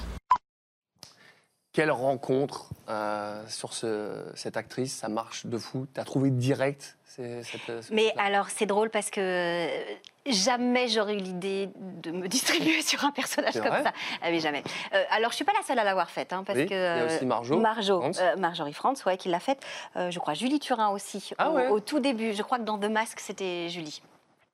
Quelle 1.73 1.89
rencontre 1.91 2.69
euh, 2.87 3.43
sur 3.47 3.73
ce- 3.73 4.23
cette 4.35 4.57
actrice, 4.57 4.95
ça 4.95 5.09
marche 5.09 5.47
de 5.47 5.57
fou? 5.57 5.87
T'as 5.91 6.03
trouvé 6.03 6.29
direct 6.29 6.97
cette, 7.05 7.81
ce 7.81 7.91
Mais 7.93 8.13
alors, 8.19 8.49
c'est 8.49 8.65
drôle 8.67 8.89
parce 8.91 9.09
que 9.09 9.19
euh, 9.19 9.95
jamais 10.27 10.87
j'aurais 10.87 11.15
eu 11.15 11.19
l'idée 11.19 11.69
de 11.75 12.11
me 12.11 12.27
distribuer 12.27 12.81
sur 12.83 13.03
un 13.03 13.11
personnage 13.11 13.53
comme 13.53 13.83
ça. 13.83 13.91
Ah 14.21 14.27
oui, 14.29 14.39
jamais. 14.39 14.63
Euh, 14.93 15.03
alors, 15.09 15.31
je 15.31 15.35
suis 15.35 15.45
pas 15.45 15.53
la 15.53 15.63
seule 15.65 15.79
à 15.79 15.83
l'avoir 15.83 16.11
faite, 16.11 16.31
hein, 16.31 16.43
parce 16.45 16.59
Oui, 16.59 16.67
que 16.67 16.73
il 16.73 16.99
y 16.99 17.11
a 17.11 17.15
aussi 17.15 17.25
Marjo 17.25 18.03
euh, 18.03 18.35
Marjorie 18.37 18.73
Frantz, 18.73 19.03
ouais, 19.05 19.17
qui 19.17 19.29
l'a 19.29 19.39
faite. 19.39 19.63
Je 19.95 20.17
crois 20.19 20.35
Julie 20.35 20.59
Turin 20.59 20.89
aussi. 20.89 21.31
Ah 21.39 21.49
au, 21.49 21.55
ouais? 21.55 21.67
au 21.69 21.79
tout 21.79 21.99
début, 21.99 22.33
je 22.33 22.43
crois 22.43 22.59
que 22.59 22.63
dans 22.63 22.77
The 22.77 22.85
Mask, 22.89 23.19
c'était 23.19 23.67
Julie. 23.69 24.01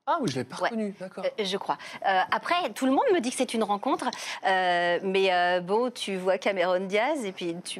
Ah 0.08 0.18
oui, 0.22 0.32
je 0.32 0.38
l'ai 0.39 0.43
pas 0.43 0.56
Ouais. 0.58 0.70
reconnu, 0.70 0.95
d'accord. 1.00 1.24
Euh, 1.24 1.43
je 1.45 1.58
crois. 1.58 1.78
Euh, 2.08 2.22
après, 2.32 2.56
tout 2.74 2.86
le 2.88 2.91
monde 2.91 3.04
me 3.14 3.20
dit 3.20 3.30
que 3.30 3.36
c'est 3.38 3.54
une 3.54 3.64
rencontre, 3.64 4.10
euh, 4.47 5.00
mais 5.04 5.62
bon, 5.62 5.91
tu 5.91 6.16
vois 6.16 6.39
Cameron 6.39 6.80
Diaz 6.88 7.24
et 7.26 7.32
puis 7.32 7.56
tu, 7.64 7.80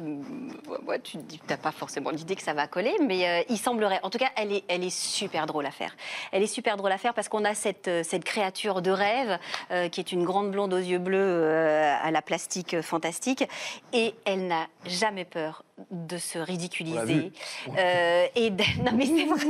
ouais, 0.86 1.00
tu 1.00 1.18
n'as 1.48 1.56
pas 1.56 1.72
forcément 1.72 2.10
l'idée 2.10 2.36
que 2.36 2.42
ça 2.42 2.52
va 2.54 2.68
coller, 2.68 2.94
mais 3.04 3.44
il 3.48 3.58
semblerait. 3.58 3.98
En 4.04 4.10
tout 4.10 4.18
cas, 4.18 4.28
elle 4.36 4.52
est, 4.52 4.64
elle 4.68 4.84
est 4.84 4.96
super 4.96 5.46
drôle 5.46 5.66
à 5.66 5.72
faire. 5.72 5.96
Elle 6.30 6.42
est 6.44 6.46
super 6.46 6.76
drôle 6.76 6.92
à 6.92 6.98
faire 6.98 7.14
parce 7.14 7.28
qu'on 7.28 7.44
a 7.44 7.54
cette, 7.54 7.90
cette 8.04 8.22
créature 8.24 8.80
de 8.80 8.92
rêve 8.92 9.38
qui 9.90 10.00
est 10.00 10.12
une 10.12 10.24
grande 10.24 10.52
blonde 10.52 10.72
aux 10.72 10.78
yeux 10.78 10.98
bleus 11.00 11.48
à 11.50 12.10
la 12.12 12.22
plastique 12.22 12.80
fantastique 12.80 13.44
et 13.92 14.14
elle 14.24 14.46
n'a 14.46 14.66
jamais 14.86 15.24
peur 15.24 15.64
de 15.90 16.18
se 16.18 16.38
ridiculiser. 16.38 17.32
Euh, 17.78 18.26
et 18.34 18.50
de- 18.50 18.62
non 18.84 18.92
mais 18.94 19.06
c'est 19.06 19.24
vrai. 19.24 19.46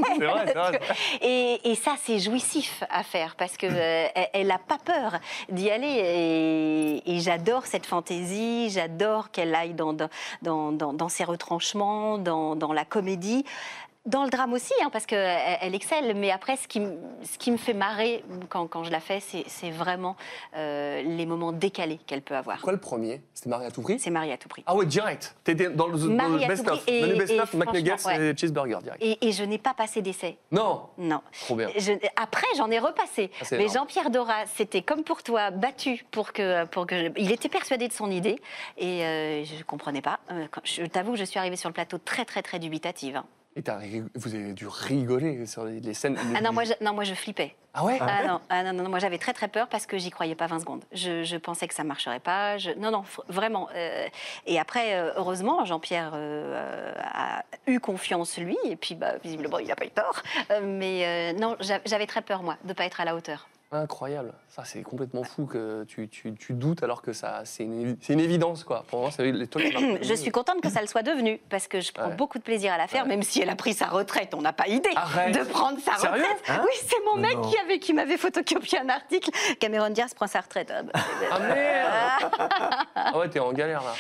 Et, 1.22 1.60
et 1.64 1.74
ça, 1.74 1.94
c'est 2.02 2.18
jouissif 2.18 2.82
à 2.90 3.02
faire 3.02 3.36
parce 3.36 3.56
que 3.56 3.66
euh, 3.70 4.06
elle- 4.32 4.46
n'a 4.46 4.58
pas 4.58 4.78
peur 4.84 5.18
d'y 5.48 5.70
aller. 5.70 5.86
Et, 7.04 7.16
et 7.16 7.20
j'adore 7.20 7.66
cette 7.66 7.86
fantaisie, 7.86 8.70
j'adore 8.70 9.30
qu'elle 9.30 9.54
aille 9.54 9.74
dans, 9.74 9.92
dans, 9.92 10.08
dans, 10.42 10.72
dans- 10.72 10.92
dans 10.92 11.08
ses 11.08 11.24
retranchements, 11.24 12.18
dans, 12.18 12.56
dans 12.56 12.72
la 12.72 12.84
comédie. 12.84 13.44
Dans 14.06 14.24
le 14.24 14.30
drame 14.30 14.54
aussi, 14.54 14.72
hein, 14.82 14.88
parce 14.90 15.04
qu'elle 15.04 15.38
elle 15.60 15.74
excelle, 15.74 16.14
mais 16.16 16.30
après, 16.30 16.56
ce 16.56 16.66
qui, 16.66 16.80
ce 17.22 17.36
qui 17.36 17.50
me 17.50 17.58
fait 17.58 17.74
marrer 17.74 18.24
quand, 18.48 18.66
quand 18.66 18.82
je 18.82 18.90
la 18.90 18.98
fais, 18.98 19.20
c'est 19.20 19.70
vraiment 19.70 20.16
euh, 20.56 21.02
les 21.02 21.26
moments 21.26 21.52
décalés 21.52 21.98
qu'elle 22.06 22.22
peut 22.22 22.34
avoir. 22.34 22.62
Quoi 22.62 22.72
le 22.72 22.80
premier? 22.80 23.20
C'était 23.34 23.50
Marie 23.50 23.66
à 23.66 23.70
tout 23.70 23.82
prix? 23.82 23.98
C'est 23.98 24.08
Marie 24.08 24.32
à 24.32 24.38
tout 24.38 24.48
prix. 24.48 24.62
Ah 24.66 24.74
ouais, 24.74 24.86
direct. 24.86 25.36
T'étais 25.44 25.68
dans 25.68 25.86
le, 25.86 25.98
dans 25.98 26.06
le 26.06 26.14
Marie 26.14 26.36
à 26.44 26.48
tout 26.48 26.48
best-of. 26.48 26.86
Menu 26.88 27.18
best-of, 27.18 27.52
McNuggets 27.52 28.06
ouais. 28.06 28.30
et 28.30 28.36
cheeseburger 28.36 28.78
direct. 28.82 29.02
Et, 29.02 29.28
et 29.28 29.32
je 29.32 29.44
n'ai 29.44 29.58
pas 29.58 29.74
passé 29.74 30.00
d'essai. 30.00 30.38
Non 30.50 30.88
Non. 30.96 31.20
Trop 31.42 31.56
bien. 31.56 31.68
Je- 31.76 31.92
après, 32.16 32.46
j'en 32.56 32.70
ai 32.70 32.78
repassé. 32.78 33.30
Ah, 33.42 33.44
Mais. 33.52 33.68
Jean-Pierre 33.68 34.08
Dora, 34.08 34.46
c'était 34.46 34.80
comme 34.80 35.04
pour 35.04 35.22
toi, 35.22 35.50
battu 35.50 36.06
pour 36.10 36.32
que, 36.32 36.64
pour 36.64 36.86
que. 36.86 36.96
je- 36.98 37.10
Il 37.18 37.30
était 37.32 37.50
persuadé 37.50 37.86
de 37.86 37.92
son 37.92 38.10
idée 38.10 38.40
et 38.78 39.04
euh, 39.04 39.44
je 39.44 39.56
ne 39.56 39.62
comprenais 39.62 40.00
pas. 40.00 40.20
Euh, 40.30 40.46
je 40.64 40.84
t'avoue 40.86 41.12
que 41.12 41.18
je 41.18 41.24
suis 41.24 41.38
arrivée 41.38 41.56
sur 41.56 41.68
le 41.68 41.74
plateau 41.74 41.98
très, 41.98 42.24
très, 42.24 42.40
très 42.40 42.58
dubitative. 42.58 43.16
hein. 43.16 43.26
Et 43.56 43.62
vous 44.14 44.34
avez 44.34 44.52
dû 44.52 44.68
rigoler 44.68 45.44
sur 45.44 45.64
les, 45.64 45.80
les 45.80 45.92
scènes. 45.92 46.16
Ah 46.36 46.40
non, 46.40 46.52
moi 46.52 46.62
je, 46.64 46.72
non, 46.80 46.94
moi 46.94 47.02
je 47.04 47.14
flippais. 47.14 47.56
Ah 47.74 47.84
ouais? 47.84 47.98
Ah 48.00 48.24
non, 48.26 48.40
ah 48.48 48.62
non, 48.62 48.72
non, 48.72 48.84
non, 48.84 48.90
moi 48.90 49.00
j'avais 49.00 49.18
très 49.18 49.32
très 49.32 49.48
peur 49.48 49.66
parce 49.68 49.86
que 49.86 49.98
j'y 49.98 50.10
croyais 50.10 50.36
pas 50.36 50.46
20 50.46 50.60
secondes. 50.60 50.84
Je, 50.92 51.24
je 51.24 51.36
pensais 51.36 51.66
que 51.66 51.74
ça 51.74 51.82
marcherait 51.82 52.20
pas. 52.20 52.58
Je- 52.58 52.70
non, 52.72 52.90
non, 52.92 53.04
vraiment. 53.28 53.68
euh, 53.74 54.06
et 54.46 54.58
après, 54.60 54.94
euh, 54.94 55.12
heureusement, 55.16 55.64
Jean-Pierre 55.64 56.12
euh, 56.14 56.94
a 57.02 57.44
eu 57.66 57.80
confiance 57.80 58.38
lui, 58.38 58.56
et 58.64 58.76
puis 58.76 58.94
bah, 58.94 59.14
visiblement 59.22 59.58
il 59.58 59.66
n'a 59.66 59.76
pas 59.76 59.84
eu 59.86 59.90
tort. 59.90 60.22
Euh, 60.52 60.60
mais 60.62 61.32
non, 61.34 61.56
j'a- 61.60 61.80
j'avais 61.84 62.06
très 62.06 62.22
peur 62.22 62.42
moi 62.44 62.56
de 62.64 62.72
pas 62.72 62.84
être 62.84 63.00
à 63.00 63.04
la 63.04 63.16
hauteur. 63.16 63.48
Incroyable. 63.72 64.32
Ça, 64.48 64.64
c'est 64.64 64.82
complètement 64.82 65.22
fou 65.22 65.46
que 65.46 65.84
tu, 65.84 66.08
tu, 66.08 66.34
tu 66.34 66.54
doutes 66.54 66.82
alors 66.82 67.02
que 67.02 67.12
ça, 67.12 67.42
c'est 67.44 67.62
une, 67.62 67.96
c'est 68.00 68.14
une 68.14 68.18
évidence, 68.20 68.64
quoi. 68.64 68.84
Pour 68.88 69.00
moi, 69.00 69.10
c'est 69.12 69.30
les 69.30 69.46
toi 69.46 69.62
qui 69.62 69.72
m'as 69.92 70.02
je 70.02 70.14
suis 70.14 70.32
contente 70.32 70.60
que 70.60 70.68
ça 70.68 70.80
le 70.80 70.88
soit 70.88 71.02
devenu 71.04 71.40
parce 71.50 71.68
que 71.68 71.80
je 71.80 71.92
prends 71.92 72.08
Ouais. 72.08 72.14
beaucoup 72.16 72.38
de 72.38 72.42
plaisir 72.42 72.72
à 72.72 72.78
la 72.78 72.88
faire, 72.88 73.06
même 73.06 73.22
si 73.22 73.40
elle 73.40 73.48
a 73.48 73.54
pris 73.54 73.72
sa 73.74 73.86
retraite. 73.86 74.34
On 74.34 74.40
n'a 74.40 74.52
pas 74.52 74.66
idée 74.66 74.90
Arrête. 74.96 75.38
de 75.38 75.44
prendre 75.44 75.78
sa 75.78 75.94
Sérieux 75.98 76.20
retraite. 76.24 76.42
Hein 76.48 76.62
oui, 76.64 76.72
c'est 76.84 76.96
mon 77.06 77.16
mec 77.20 77.36
non. 77.36 77.42
qui 77.48 77.56
avait 77.58 77.78
qui 77.78 77.92
m'avait 77.92 78.16
photocopié 78.16 78.80
un 78.80 78.88
article. 78.88 79.30
Cameron 79.60 79.90
Diaz 79.90 80.14
prend 80.14 80.26
sa 80.26 80.40
retraite. 80.40 80.72
Ah, 80.74 80.82
bah, 80.82 80.92
Ah 81.30 81.38
merde 81.38 82.32
Ah 82.96 83.18
ouais, 83.18 83.28
t'es 83.28 83.38
en 83.38 83.52
galère 83.52 83.82
là. 83.84 83.92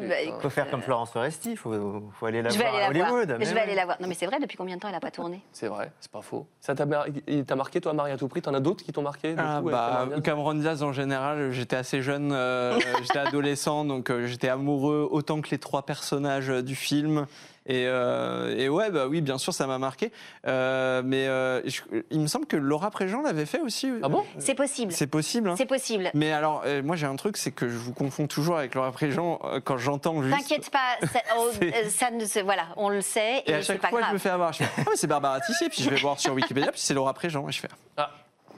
bah, 0.00 0.22
Il 0.22 0.32
faut 0.40 0.48
faire 0.48 0.70
comme 0.70 0.80
Florence 0.80 1.10
Foresti, 1.10 1.50
il 1.52 1.56
faut, 1.58 2.02
faut 2.18 2.24
aller 2.26 2.40
la 2.40 2.48
je 2.48 2.56
vais 2.58 2.64
voir 2.64 2.74
aller 2.76 2.84
à 2.84 2.88
la 2.88 2.88
Hollywood. 3.10 3.26
voir. 3.26 3.38
mais 3.38 3.44
Je 3.44 3.52
vais 3.54 3.60
aller 3.60 3.74
la 3.74 3.84
voir. 3.84 3.98
Non, 4.00 4.08
mais 4.08 4.14
c'est 4.14 4.26
vrai, 4.26 4.40
depuis 4.40 4.56
combien 4.56 4.76
de 4.76 4.80
temps 4.80 4.88
elle 4.88 4.94
n'a 4.94 5.00
pas 5.00 5.10
tourné? 5.10 5.42
C'est 5.52 5.68
vrai, 5.68 5.92
c'est 6.00 6.10
pas 6.10 6.22
faux. 6.22 6.46
Ça 6.60 6.74
t'a 6.74 6.86
mar- 6.86 7.04
t'a 7.46 7.54
marqué, 7.56 7.82
toi, 7.82 7.92
Marie 7.92 8.12
à 8.12 8.16
tout 8.16 8.28
prix? 8.28 8.40
T'en 8.40 8.54
as 8.54 8.60
d'autres 8.60 8.82
qui 8.82 8.92
t'ont 8.94 9.02
marqué 9.02 9.34
Ah, 9.36 9.60
coup, 9.62 9.70
bah, 9.70 10.08
Cameron 10.22 10.54
Diaz 10.54 10.82
en 10.82 10.92
général, 10.92 11.50
j'étais 11.52 11.76
assez 11.76 12.00
jeune, 12.02 12.32
euh, 12.32 12.78
j'étais 13.02 13.18
adolescent, 13.18 13.84
donc 13.84 14.10
euh, 14.10 14.26
j'étais 14.26 14.48
amoureux 14.48 15.06
autant 15.10 15.40
que 15.40 15.50
les 15.50 15.58
trois 15.58 15.82
personnages 15.82 16.48
euh, 16.50 16.62
du 16.62 16.74
film. 16.74 17.26
Et, 17.66 17.86
euh, 17.86 18.54
et 18.58 18.68
ouais, 18.68 18.90
bah 18.90 19.06
oui, 19.08 19.22
bien 19.22 19.38
sûr, 19.38 19.54
ça 19.54 19.66
m'a 19.66 19.78
marqué. 19.78 20.12
Euh, 20.46 21.00
mais 21.02 21.26
euh, 21.28 21.62
je- 21.66 21.80
il 22.10 22.20
me 22.20 22.26
semble 22.26 22.44
que 22.44 22.58
Laura 22.58 22.90
Préjean 22.90 23.22
l'avait 23.22 23.46
fait 23.46 23.60
aussi. 23.62 23.90
Ah 24.02 24.10
bon? 24.10 24.22
C'est 24.38 24.54
possible. 24.54 24.92
C'est 24.92 25.06
possible. 25.06 25.48
hein. 25.48 25.54
C'est 25.56 25.64
possible. 25.64 26.10
Mais 26.12 26.30
alors, 26.30 26.62
euh, 26.66 26.82
moi 26.82 26.94
j'ai 26.96 27.06
un 27.06 27.16
truc, 27.16 27.38
c'est 27.38 27.52
que 27.52 27.66
je 27.66 27.76
vous 27.78 27.94
confonds 27.94 28.26
toujours 28.26 28.58
avec 28.58 28.74
Laura 28.74 28.92
Préjean 28.92 29.40
euh, 29.44 29.60
quand 29.64 29.78
j'entends 29.78 30.22
juste. 30.22 30.36
T'inquiète 30.36 30.68
pas, 30.68 30.98
ça, 31.06 31.20
oh, 31.38 31.48
ça 31.88 32.10
ne 32.10 32.26
se- 32.26 32.40
voilà, 32.40 32.64
on 32.76 32.90
le 32.90 33.00
sait 33.00 33.38
et, 33.46 33.52
Et 33.52 33.54
à 33.54 33.62
chaque 33.62 33.80
pas 33.80 33.88
fois, 33.88 34.00
grave. 34.00 34.10
je 34.10 34.14
me 34.14 34.18
fais 34.18 34.28
avoir. 34.28 34.52
Je 34.52 34.58
fais, 34.58 34.68
ah, 34.76 34.82
mais 34.90 34.96
c'est 34.96 35.06
Barbara 35.06 35.40
Tissier. 35.40 35.70
Puis 35.70 35.82
je 35.82 35.88
vais 35.88 35.96
voir 35.96 36.20
sur 36.20 36.34
Wikipédia, 36.34 36.70
puis 36.70 36.82
c'est 36.82 36.92
Laura 36.92 37.14
Préjean. 37.14 37.48
Et 37.48 37.52
je 37.52 37.60
fais, 37.60 37.68
Ah, 37.96 38.10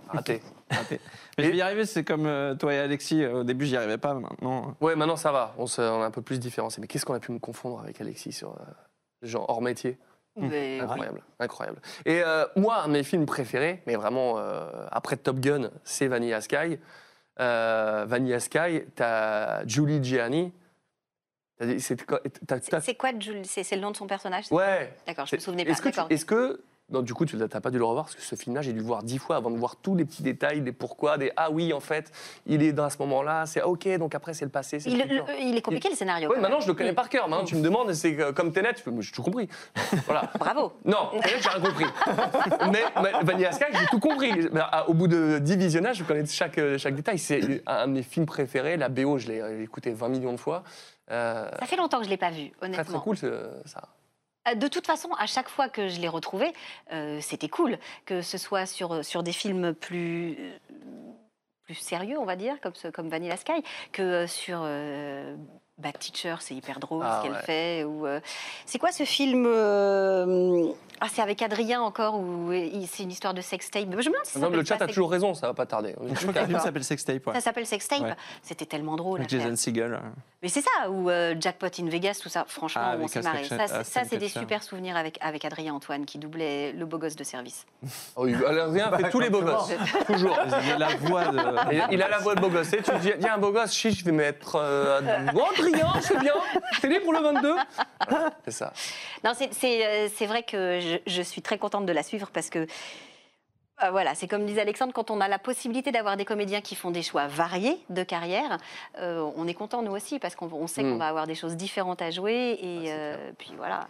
raté. 0.08 0.42
raté. 0.70 1.00
Mais 1.38 1.44
je 1.44 1.50
vais 1.50 1.56
y 1.56 1.62
arriver, 1.62 1.84
c'est 1.86 2.04
comme 2.04 2.26
euh, 2.26 2.54
toi 2.54 2.72
et 2.74 2.78
Alexis. 2.78 3.22
euh, 3.22 3.40
Au 3.40 3.44
début, 3.44 3.66
j'y 3.66 3.76
arrivais 3.76 3.98
pas. 3.98 4.14
Maintenant. 4.14 4.74
Ouais, 4.80 4.96
maintenant 4.96 5.16
ça 5.16 5.32
va, 5.32 5.54
on, 5.58 5.66
se, 5.66 5.80
on 5.82 6.02
est 6.02 6.04
un 6.06 6.10
peu 6.10 6.22
plus 6.22 6.38
différenciés. 6.40 6.80
Mais 6.80 6.86
qu'est-ce 6.86 7.04
qu'on 7.06 7.14
a 7.14 7.20
pu 7.20 7.32
me 7.32 7.38
confondre 7.38 7.80
avec 7.80 8.00
Alexis 8.00 8.32
sur 8.32 8.52
euh, 8.52 8.64
genre 9.22 9.46
hors 9.48 9.62
métier? 9.62 9.98
Mais- 10.38 10.80
Incroyable, 10.80 11.22
incroyable. 11.40 11.80
Et 12.04 12.22
euh, 12.22 12.44
moi, 12.56 12.86
mes 12.88 13.02
films 13.02 13.24
préférés, 13.24 13.82
mais 13.86 13.96
vraiment 13.96 14.34
euh, 14.38 14.68
après 14.90 15.16
Top 15.16 15.40
Gun, 15.40 15.70
c'est 15.82 16.08
Vanilla 16.08 16.40
Sky. 16.42 16.78
Euh, 17.40 18.04
Vanilla 18.06 18.38
Sky, 18.40 18.82
t'as 18.94 19.66
Julie 19.66 20.04
Gianni. 20.04 20.52
C'est 21.78 22.04
quoi- 22.04 22.20
t'as- 22.46 22.60
C'est 22.82 22.98
Jules 23.18 23.42
le 23.72 23.80
nom 23.80 23.90
de 23.90 23.96
son 23.96 24.06
personnage 24.06 24.44
Ouais. 24.52 24.94
D'accord, 25.06 25.24
je 25.26 25.36
me 25.36 25.40
souvenais 25.40 25.64
pas. 25.64 25.70
Est-ce 25.70 25.80
que, 25.80 25.88
tu- 25.88 25.94
D'accord. 25.96 26.10
est-ce 26.10 26.26
que 26.26 26.60
non, 26.88 27.02
du 27.02 27.14
coup, 27.14 27.24
tu 27.26 27.36
n'as 27.36 27.48
pas 27.48 27.70
dû 27.72 27.78
le 27.78 27.84
revoir 27.84 28.04
parce 28.04 28.14
que 28.14 28.22
ce 28.22 28.36
film-là, 28.36 28.62
j'ai 28.62 28.72
dû 28.72 28.78
le 28.78 28.84
voir 28.84 29.02
dix 29.02 29.18
fois 29.18 29.34
avant 29.36 29.50
de 29.50 29.56
voir 29.58 29.74
tous 29.74 29.96
les 29.96 30.04
petits 30.04 30.22
détails, 30.22 30.60
des 30.60 30.70
pourquoi, 30.70 31.18
des 31.18 31.32
ah 31.36 31.50
oui, 31.50 31.72
en 31.72 31.80
fait, 31.80 32.12
il 32.46 32.62
est 32.62 32.72
dans 32.72 32.88
ce 32.88 32.96
moment-là, 32.98 33.44
c'est 33.46 33.60
ah, 33.60 33.66
ok, 33.68 33.88
donc 33.98 34.14
après 34.14 34.34
c'est 34.34 34.44
le 34.44 34.52
passé, 34.52 34.78
c'est 34.78 34.90
Il, 34.90 34.98
le 34.98 35.56
est 35.56 35.62
compliqué 35.62 35.88
le 35.88 35.96
scénario. 35.96 36.30
Oui, 36.32 36.40
maintenant 36.40 36.60
je 36.60 36.68
le 36.68 36.74
connais 36.74 36.92
par 36.92 37.08
cœur. 37.08 37.28
Maintenant 37.28 37.44
tu 37.44 37.56
me 37.56 37.60
demandes, 37.62 37.92
c'est 37.92 38.14
que, 38.14 38.30
comme 38.30 38.52
Tenet, 38.52 38.74
fais, 38.74 38.90
Mais 38.92 39.02
j'ai 39.02 39.10
tout 39.10 39.22
compris. 39.22 39.48
Voilà. 40.06 40.30
Bravo. 40.38 40.74
Non, 40.84 41.08
Tenet, 41.10 41.40
j'ai 41.42 41.48
rien 41.48 41.60
compris. 41.60 41.86
mais, 42.72 42.84
mais 43.02 43.12
Vanilla 43.24 43.50
Sky, 43.50 43.64
j'ai 43.72 43.86
tout 43.86 43.98
compris. 44.00 44.30
À- 44.56 44.88
Au 44.88 44.94
bout 44.94 45.08
de 45.08 45.38
10 45.38 45.56
visionnages, 45.56 45.96
je 45.98 46.04
connais 46.04 46.24
chaque, 46.26 46.60
chaque 46.78 46.94
détail. 46.94 47.18
C'est 47.18 47.62
un 47.66 47.88
de 47.88 47.92
mes 47.94 48.02
films 48.02 48.26
préférés. 48.26 48.76
La 48.76 48.88
BO, 48.88 49.18
je 49.18 49.26
l'ai 49.26 49.40
euh, 49.40 49.62
écouté 49.62 49.90
20 49.92 50.08
millions 50.08 50.32
de 50.32 50.38
fois. 50.38 50.62
Euh, 51.10 51.48
Ça 51.58 51.66
fait 51.66 51.76
longtemps 51.76 51.98
que 51.98 52.04
je 52.04 52.10
l'ai 52.10 52.16
pas 52.16 52.30
vu, 52.30 52.50
très 52.60 52.66
honnêtement. 52.66 52.84
très 52.84 52.98
cool 53.04 53.16
ce- 53.16 53.50
ça. 53.64 53.82
Euh, 54.48 54.54
De 54.54 54.68
toute 54.68 54.86
façon, 54.86 55.10
à 55.18 55.26
chaque 55.26 55.48
fois 55.48 55.68
que 55.68 55.88
je 55.88 56.00
l'ai 56.00 56.08
retrouvé, 56.08 56.52
euh, 56.92 57.20
c'était 57.20 57.48
cool. 57.48 57.78
Que 58.04 58.22
ce 58.22 58.38
soit 58.38 58.66
sur, 58.66 59.04
sur 59.04 59.22
des 59.22 59.32
films 59.32 59.74
plus, 59.74 60.36
sérieux, 61.74 62.18
on 62.18 62.24
va 62.24 62.36
dire, 62.36 62.56
comme, 62.60 63.08
Vanilla 63.08 63.36
Sky, 63.36 63.62
que 63.92 64.02
euh, 64.02 64.26
sur 64.26 64.60
euh, 64.62 65.36
Bad 65.78 65.98
Teacher, 65.98 66.36
c'est 66.40 66.54
hyper 66.54 66.80
drôle 66.80 67.02
Ah, 67.04 67.18
ce 67.18 67.22
qu'elle 67.26 67.36
ouais. 67.36 67.42
fait. 67.42 67.84
Ou, 67.84 68.06
euh, 68.06 68.20
c'est 68.64 68.78
quoi 68.78 68.92
ce 68.92 69.02
film 69.04 69.44
euh, 69.46 70.68
Ah, 71.02 71.06
c'est 71.12 71.20
avec 71.20 71.42
Adrien 71.42 71.82
encore, 71.82 72.18
où 72.18 72.50
il- 72.50 72.86
c'est 72.86 73.02
une 73.02 73.10
histoire 73.10 73.34
de 73.34 73.42
sextape. 73.42 73.82
Je 73.90 73.96
me 73.96 74.02
demande 74.02 74.24
si 74.24 74.32
ça 74.32 74.38
Non, 74.38 74.48
mais 74.48 74.56
le 74.56 74.64
chat 74.64 74.76
a 74.76 74.78
sex- 74.78 74.88
toujours 74.94 75.10
raison, 75.10 75.34
ça 75.34 75.48
va 75.48 75.52
pas 75.52 75.66
tarder. 75.66 75.94
Je 76.14 76.14
crois 76.22 76.32
que 76.32 76.38
le 76.38 76.46
film 76.46 76.58
s'appelle 76.60 76.84
Sextape. 76.84 77.26
Ouais. 77.26 77.34
Ça 77.34 77.42
s'appelle 77.42 77.66
Sextape. 77.66 78.00
Ouais. 78.00 78.14
C'était 78.42 78.64
tellement 78.64 78.96
drôle. 78.96 79.18
Avec. 79.20 79.28
Jason 79.28 79.54
Segel. 79.54 80.00
Mais 80.42 80.48
c'est 80.48 80.62
ça, 80.62 80.88
ou 80.90 81.10
euh, 81.10 81.34
Jackpot 81.38 81.66
in 81.78 81.88
Vegas, 81.90 82.20
tout 82.22 82.30
ça. 82.30 82.46
Franchement, 82.48 82.80
Ah, 82.82 82.96
on 82.98 83.08
s'est 83.08 83.20
marré. 83.20 83.44
Ça, 83.44 83.58
c'est- 83.58 83.66
ça, 83.68 83.78
Aston 83.80 84.00
c'est 84.08 84.16
des 84.16 84.28
super 84.30 84.62
souvenirs 84.62 84.96
avec, 84.96 85.18
avec 85.20 85.44
Adrien 85.44 85.74
Antoine 85.74 86.06
qui 86.06 86.16
doublait 86.16 86.72
le 86.72 86.86
beau 86.86 86.96
gosse 86.96 87.16
de 87.16 87.24
service. 87.24 87.66
Oh, 88.16 88.26
il- 88.26 88.42
Adrien 88.46 88.90
fait 88.96 89.10
tous 89.10 89.20
les 89.20 89.28
beaux 89.28 89.42
gosses. 89.42 89.70
Toujours. 90.06 90.38
Il 90.64 90.72
a 90.72 90.78
la 90.78 90.96
voix 90.96 91.26
de. 91.26 91.38
Il, 91.74 91.86
il 91.90 92.02
a 92.02 92.08
la 92.08 92.18
voix 92.20 92.34
de 92.34 92.40
beau 92.40 92.48
gosse. 92.48 92.70
Tu 92.70 92.78
sais, 92.78 92.82
tu 92.82 92.98
dis, 93.00 93.12
tiens, 93.20 93.34
un 93.34 93.38
beau 93.38 93.52
gosse, 93.52 93.74
chiche, 93.74 93.98
je 93.98 94.04
vais 94.06 94.12
mettre. 94.12 94.56
C'est 96.00 96.18
bien. 96.20 96.34
Télé 96.80 97.00
pour 97.00 97.12
le 97.12 97.20
22. 97.20 97.54
Voilà, 98.08 98.30
c'est 98.44 98.50
ça. 98.50 98.72
Non, 99.24 99.32
c'est- 99.36 99.52
c'est 99.52 99.86
euh, 99.86 100.08
c'est 100.14 100.26
vrai 100.26 100.42
que 100.42 100.80
je, 100.80 100.96
je 101.10 101.22
suis 101.22 101.42
très 101.42 101.58
contente 101.58 101.86
de 101.86 101.92
la 101.92 102.02
suivre 102.02 102.30
parce 102.32 102.50
que. 102.50 102.66
euh, 103.82 103.90
voilà, 103.90 104.14
c'est 104.14 104.26
comme 104.28 104.46
disait 104.46 104.62
Alexandre, 104.62 104.92
quand 104.94 105.10
on 105.10 105.20
a 105.20 105.28
la 105.28 105.38
possibilité 105.38 105.92
d'avoir 105.92 106.16
des 106.16 106.24
comédiens 106.24 106.60
qui 106.62 106.74
font 106.74 106.90
des 106.90 107.02
choix 107.02 107.26
variés 107.26 107.78
de 107.90 108.02
carrière, 108.04 108.58
euh, 108.98 109.28
on 109.36 109.46
est 109.46 109.54
content 109.54 109.82
nous 109.82 109.92
aussi 109.92 110.18
parce 110.18 110.34
qu'on 110.34 110.50
on 110.52 110.66
sait 110.66 110.82
Mm. 110.82 110.92
qu'on 110.92 110.98
va 110.98 111.08
avoir 111.08 111.26
des 111.26 111.34
choses 111.34 111.56
différentes 111.56 112.00
à 112.02 112.10
jouer 112.10 112.58
et 112.60 112.84
euh, 112.92 113.32
puis 113.36 113.52
voilà, 113.58 113.86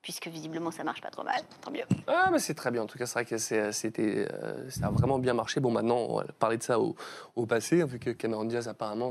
puisque 0.00 0.28
visiblement 0.28 0.70
ça 0.70 0.84
marche 0.84 1.00
pas 1.02 1.10
trop 1.10 1.22
mal, 1.22 1.40
tant 1.62 1.70
mieux. 1.70 1.84
Ah, 2.06 2.28
mais 2.32 2.38
c'est 2.38 2.54
très 2.54 2.70
bien. 2.70 2.82
En 2.82 2.86
tout 2.86 2.96
cas, 2.98 3.04
c'est 3.06 3.14
vrai 3.14 3.24
que 3.26 3.36
c'est- 3.38 3.72
c'était, 3.72 4.26
euh, 4.32 4.70
ça 4.70 4.86
a 4.86 4.90
vraiment 4.90 5.18
bien 5.18 5.34
marché. 5.34 5.60
Bon, 5.60 5.70
maintenant, 5.70 5.96
on 5.96 6.16
va 6.18 6.24
parler 6.38 6.56
de 6.58 6.62
ça 6.62 6.78
au, 6.80 6.94
au 7.36 7.44
passé, 7.46 7.84
vu 7.84 7.98
que 7.98 8.10
Cameron 8.10 8.44
Diaz, 8.44 8.68
apparemment, 8.68 9.10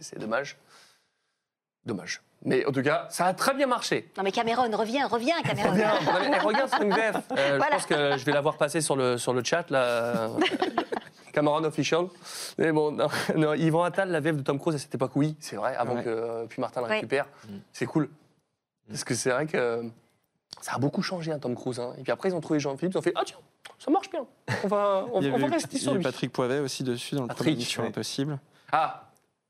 c'est 0.00 0.18
dommage. 0.20 0.56
Dommage. 1.86 2.20
Mais 2.44 2.64
en 2.66 2.72
tout 2.72 2.82
cas, 2.82 3.06
ça 3.10 3.26
a 3.26 3.34
très 3.34 3.54
bien 3.54 3.66
marché. 3.66 4.10
Non 4.16 4.22
mais 4.22 4.30
Cameron, 4.32 4.68
reviens, 4.76 5.06
reviens 5.08 5.40
Cameron. 5.44 5.72
Bien. 5.72 5.92
Eh, 6.34 6.38
regarde 6.40 6.68
Spring 6.68 6.92
VF. 6.94 7.16
Euh, 7.16 7.56
Voilà. 7.56 7.64
Je 7.66 7.70
pense 7.70 7.86
que 7.86 8.18
je 8.18 8.24
vais 8.24 8.32
l'avoir 8.32 8.56
passé 8.56 8.80
sur 8.80 8.94
le, 8.96 9.16
sur 9.18 9.32
le 9.32 9.42
chat, 9.42 9.70
là. 9.70 10.28
Cameron 11.32 11.64
Official. 11.64 12.06
Mais 12.58 12.72
bon, 12.72 12.92
non, 12.92 13.08
non, 13.36 13.54
Yvan 13.54 13.84
Attal, 13.84 14.10
la 14.10 14.20
VF 14.20 14.36
de 14.36 14.42
Tom 14.42 14.58
Cruise 14.58 14.74
à 14.74 14.78
cette 14.78 14.94
époque, 14.94 15.12
oui, 15.16 15.36
c'est 15.40 15.56
vrai, 15.56 15.74
avant 15.76 15.96
Ouais. 15.96 16.02
que 16.04 16.08
euh, 16.08 16.46
puis 16.46 16.60
Martin 16.60 16.80
le 16.80 16.86
Ouais. 16.88 16.94
récupère. 16.94 17.26
C'est 17.72 17.86
cool. 17.86 18.08
Parce 18.88 19.04
que 19.04 19.14
c'est 19.14 19.30
vrai 19.30 19.46
que 19.46 19.82
ça 20.60 20.72
a 20.74 20.78
beaucoup 20.78 21.02
changé, 21.02 21.32
hein, 21.32 21.38
Tom 21.38 21.54
Cruise. 21.54 21.78
hein. 21.80 21.92
Et 21.98 22.02
puis 22.02 22.12
après, 22.12 22.28
ils 22.30 22.34
ont 22.34 22.40
trouvé 22.40 22.58
Jean-Philippe, 22.60 22.94
ils 22.94 22.98
ont 22.98 23.02
fait 23.02 23.12
Ah 23.16 23.22
tiens, 23.24 23.36
ça 23.78 23.90
marche 23.90 24.10
bien. 24.10 24.24
On 24.64 24.68
va, 24.68 25.04
on, 25.12 25.20
Il 25.20 25.26
y 25.26 25.30
on 25.30 25.36
va 25.38 25.44
avait 25.46 25.54
rester 25.56 25.76
il 25.76 25.78
y 25.78 25.82
sur 25.82 25.92
a 25.92 25.94
eu 25.94 25.98
lui. 25.98 26.04
Patrick 26.04 26.32
Poivet 26.32 26.60
aussi 26.60 26.82
dessus 26.84 27.14
dans 27.16 27.22
le 27.22 27.28
Patrick, 27.28 27.44
premier 27.54 27.56
Mission. 27.56 27.84
Impossible. 27.84 28.38
Ah, 28.72 29.05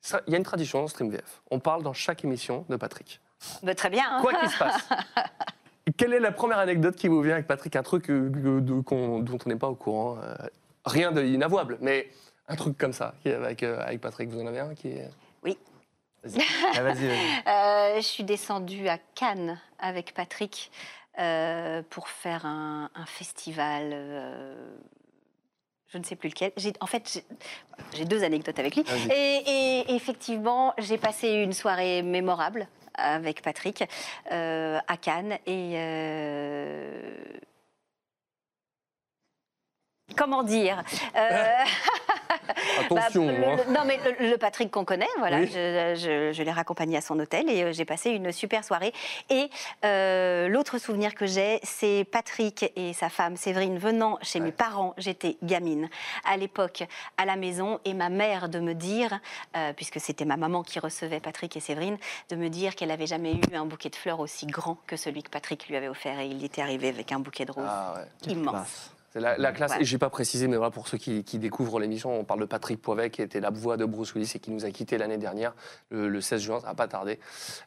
ça, 0.07 0.21
il 0.27 0.33
y 0.33 0.35
a 0.35 0.39
une 0.39 0.45
tradition 0.45 0.81
dans 0.81 0.87
Stream 0.89 1.11
VF. 1.11 1.43
On 1.51 1.59
parle 1.59 1.83
dans 1.83 1.93
chaque 1.93 2.23
émission 2.25 2.65
de 2.69 2.77
Patrick. 2.77 3.21
Bah, 3.63 3.75
très 3.75 3.91
bien. 3.91 4.05
hein. 4.09 4.21
Quoi 4.23 4.35
qu'il 4.35 4.49
se 4.51 4.59
passe. 4.59 4.89
Quelle 5.97 6.13
est 6.15 6.21
la 6.21 6.33
première 6.33 6.59
anecdote 6.59 6.97
qui 6.97 7.09
vous 7.09 7.21
vient 7.23 7.35
avec 7.35 7.47
Patrick? 7.47 7.75
Un 7.77 7.83
truc 7.83 8.11
euh, 8.11 8.31
que- 8.31 8.61
de- 8.61 8.81
qu'on- 8.83 9.21
dont 9.21 9.39
on 9.45 9.49
n'est 9.49 9.57
pas 9.57 9.69
au 9.69 9.75
courant 9.75 10.19
euh, 10.23 10.35
Rien 10.85 11.11
d'inavouable, 11.13 11.79
mais 11.81 12.09
un 12.49 12.55
truc 12.57 12.79
comme 12.79 12.93
ça 12.93 13.15
qui 13.23 13.29
est 13.31 13.35
avec, 13.35 13.63
euh, 13.65 13.81
avec 13.81 14.01
Patrick. 14.01 14.29
Vous 14.31 14.41
en 14.41 14.47
avez 14.47 14.61
un 14.61 14.75
qui 14.75 14.89
est. 14.89 15.11
Oui. 15.43 15.59
Vas-y. 16.23 16.43
Ah, 16.77 16.83
vas-y, 16.83 17.07
vas-y. 17.09 17.49
Euh, 17.49 17.97
je 17.97 18.01
suis 18.07 18.25
descendue 18.25 18.89
à 18.89 18.99
Cannes 19.17 19.61
avec 19.81 20.15
Patrick 20.15 20.71
euh, 21.19 21.83
pour 21.91 22.09
faire 22.09 22.47
un, 22.47 22.91
un 22.95 23.07
festival. 23.07 23.91
Je 25.89 25.99
ne 25.99 26.05
sais 26.05 26.17
plus 26.17 26.29
lequel. 26.29 26.53
En 26.81 26.87
fait, 26.87 27.23
j'ai- 27.95 28.05
deux 28.05 28.25
anecdotes 28.25 28.59
avec 28.59 28.77
lui. 28.77 28.85
Et 29.15 29.85
effectivement, 29.95 30.75
j'ai 30.79 30.99
passé 30.99 31.29
une 31.29 31.53
soirée 31.53 32.03
mémorable 32.03 32.67
avec 32.95 33.43
Patrick 33.43 33.85
euh, 34.33 34.79
à 34.89 34.97
Cannes 34.97 35.39
et 35.47 35.73
euh, 35.77 37.15
comment 40.17 40.43
dire 40.43 40.83
Euh, 41.15 41.55
Attention, 42.81 43.27
bah, 43.27 43.33
le- 43.33 43.45
hein. 43.45 43.57
le- 43.67 43.73
non 43.73 43.81
mais 43.87 43.99
le, 44.21 44.31
le 44.31 44.37
Patrick 44.37 44.71
qu'on 44.71 44.85
connaît, 44.85 45.07
voilà, 45.19 45.39
Oui. 45.39 45.47
je, 45.53 45.95
je- 45.97 46.33
je 46.33 46.43
l'ai 46.43 46.53
raccompagné 46.53 46.97
à 46.97 47.01
son 47.01 47.19
hôtel 47.19 47.49
et 47.51 47.63
euh, 47.65 47.73
j'ai 47.73 47.85
passé 47.85 48.11
une 48.11 48.33
super 48.33 48.65
soirée. 48.65 48.93
Et 49.31 49.49
euh, 49.85 50.49
l'autre 50.49 50.79
souvenir 50.79 51.15
que 51.15 51.27
j'ai, 51.27 51.61
c'est 51.63 52.07
Patrick 52.11 52.73
et 52.77 52.93
sa 52.93 53.09
femme 53.09 53.37
Séverine 53.37 53.79
venant 53.79 54.19
chez 54.23 54.41
mes 54.41 54.53
parents. 54.53 54.95
J'étais 54.99 55.37
gamine 55.43 55.89
à 56.25 56.37
l'époque 56.37 56.85
à 57.17 57.25
la 57.25 57.37
maison 57.37 57.81
et 57.85 57.95
ma 57.95 58.09
mère 58.09 58.49
de 58.49 58.59
me 58.61 58.75
dire, 58.75 59.19
euh, 59.57 59.73
puisque 59.75 60.01
c'était 60.01 60.25
ma 60.25 60.37
maman 60.37 60.63
qui 60.63 60.79
recevait 60.79 61.21
Patrick 61.21 61.57
et 61.57 61.61
Séverine, 61.61 61.99
de 62.31 62.37
me 62.37 62.49
dire 62.49 62.75
qu'elle 62.75 62.89
n'avait 62.89 63.07
jamais 63.07 63.35
eu 63.35 63.55
un 63.55 63.67
bouquet 63.67 63.89
de 63.91 63.97
fleurs 63.97 64.21
aussi 64.21 64.47
grand 64.47 64.77
que 64.87 64.97
celui 64.97 65.23
que 65.23 65.31
Patrick 65.31 65.69
lui 65.69 65.77
avait 65.77 65.89
offert 65.89 66.19
et 66.21 66.27
il 66.27 66.45
était 66.45 66.63
arrivé 66.63 66.89
avec 66.89 67.13
un 67.13 67.19
bouquet 67.19 67.45
de 67.45 67.53
roses 67.53 67.65
immense. 68.29 68.93
C'est 69.17 69.23
la, 69.23 69.39
la 69.39 69.53
classe. 69.53 69.73
Ouais. 69.73 69.81
Et 69.81 69.85
j'ai 69.87 69.97
pas 69.97 70.11
précisé, 70.11 70.47
mais 70.47 70.57
voilà, 70.57 70.71
pour 70.71 70.89
ceux 70.89 70.99
qui, 70.99 71.25
qui 71.25 71.39
découvrent 71.39 71.81
l'émission, 71.81 72.21
on 72.21 72.25
parle 72.25 72.41
de 72.41 72.45
Patrick 72.45 72.83
Poivet, 72.83 73.09
qui 73.09 73.23
était 73.23 73.41
la 73.41 73.49
voix 73.49 73.79
de 73.79 73.87
Bruce 73.87 74.15
Willis 74.15 74.31
et 74.35 74.39
qui 74.41 74.51
nous 74.51 74.67
a 74.67 74.71
quittés 74.71 74.99
l'année 74.99 75.17
dernière, 75.17 75.55
le, 75.91 76.11
le 76.11 76.21
16 76.21 76.43
juin, 76.43 76.61
ça 76.61 76.67
va 76.67 76.75
pas 76.75 76.87
tarder. 76.87 77.19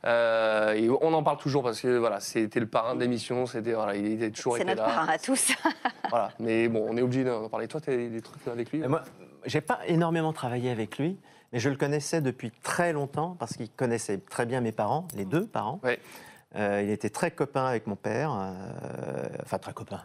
Euh, 0.06 0.74
et 0.74 0.88
on 0.92 1.12
en 1.12 1.24
parle 1.24 1.40
toujours 1.40 1.64
parce 1.64 1.82
que 1.82 1.98
voilà, 1.98 2.20
c'était 2.20 2.60
le 2.60 2.68
parrain 2.68 2.94
de 2.94 3.00
l'émission, 3.00 3.48
c'était 3.48 3.74
voilà, 3.74 3.96
il 3.96 4.06
était 4.14 4.30
toujours 4.30 4.58
C'est 4.58 4.62
été 4.62 4.70
notre 4.76 4.84
là. 4.84 4.94
parrain 4.94 5.08
à 5.12 5.18
tous. 5.18 5.54
Voilà, 6.12 6.32
mais 6.40 6.68
bon, 6.68 6.86
on 6.88 6.98
est 6.98 7.02
obligé 7.02 7.24
d'en 7.24 7.50
parler. 7.50 7.68
Toi, 7.68 7.82
tu 7.82 7.90
as 7.90 7.98
des 7.98 8.22
trucs 8.22 8.48
avec 8.48 8.72
lui? 8.72 8.82
Et 8.84 8.88
Moi, 8.88 9.04
j'ai 9.46 9.62
pas 9.62 9.80
énormément 9.88 10.34
travaillé 10.34 10.70
avec 10.70 11.00
lui, 11.00 11.18
mais 11.52 11.58
je 11.60 11.70
le 11.70 11.76
connaissais 11.78 12.22
depuis 12.22 12.52
très 12.64 12.94
longtemps 12.94 13.36
parce 13.40 13.56
qu'il 13.56 13.70
connaissait 13.72 14.20
très 14.20 14.46
bien 14.46 14.62
mes 14.62 14.72
parents, 14.72 15.08
les 15.16 15.26
deux 15.26 15.48
parents. 15.48 15.80
Euh, 16.56 16.82
il 16.84 16.90
était 16.90 17.10
très 17.12 17.30
copain 17.32 17.66
avec 17.66 17.86
mon 17.86 17.96
père, 17.96 18.32
euh, 18.34 19.28
enfin 19.44 19.60
très 19.60 19.74
copain. 19.74 20.02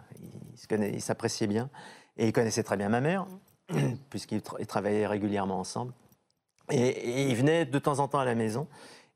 Il, 0.71 1.01
s'appréciait 1.01 1.47
bien 1.47 1.71
et 2.19 2.27
il 2.27 2.33
connaissait 2.33 2.63
très 2.63 2.77
bien 2.77 2.89
ma 2.91 3.01
mère 3.01 3.27
puisqu'ils 4.11 4.41
tra- 4.41 4.57
ils 4.61 4.67
travaillaient 4.67 5.07
régulièrement 5.07 5.59
ensemble. 5.59 5.93
Et, 6.71 6.87
et 6.89 7.23
il 7.29 7.35
venait 7.37 7.65
de 7.65 7.79
temps 7.79 7.99
en 7.99 8.09
temps 8.09 8.19
à 8.21 8.25
la 8.25 8.35
maison. 8.35 8.69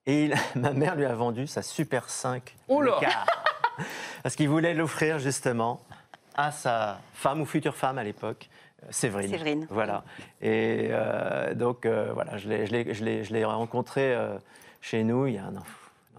Et 0.06 0.24
il- 0.26 0.34
ma 0.55 0.72
mère 0.72 0.96
lui 0.96 1.05
a 1.05 1.14
vendu 1.14 1.46
sa 1.46 1.62
Super 1.62 2.09
5 2.09 2.56
Oh 2.68 2.80
là. 2.80 2.98
Parce 4.22 4.34
qu'il 4.34 4.48
voulait 4.48 4.74
l'offrir 4.74 5.18
justement 5.18 5.80
à 6.34 6.50
sa 6.50 6.98
femme 7.14 7.40
ou 7.42 7.44
future 7.46 7.76
femme 7.76 7.98
à 7.98 8.05
l'époque, 8.05 8.48
Séverine. 8.90 9.30
Séverine. 9.30 9.66
Voilà. 9.70 10.02
Et 10.40 10.88
euh, 10.90 11.52
donc, 11.55 11.86
voilà, 11.86 12.36
je 12.38 12.48
l'ai- 12.48 12.66
je 12.66 12.72
l'ai- 12.72 12.94
je 12.94 13.05
l'ai 13.05 13.24
je 13.24 13.32
l'ai 13.34 13.44
rencontré 13.44 14.14
euh, 14.14 14.38
chez 14.80 15.05
nous 15.05 15.26
il 15.26 15.34
y 15.34 15.38
a 15.38 15.44
un- 15.44 15.52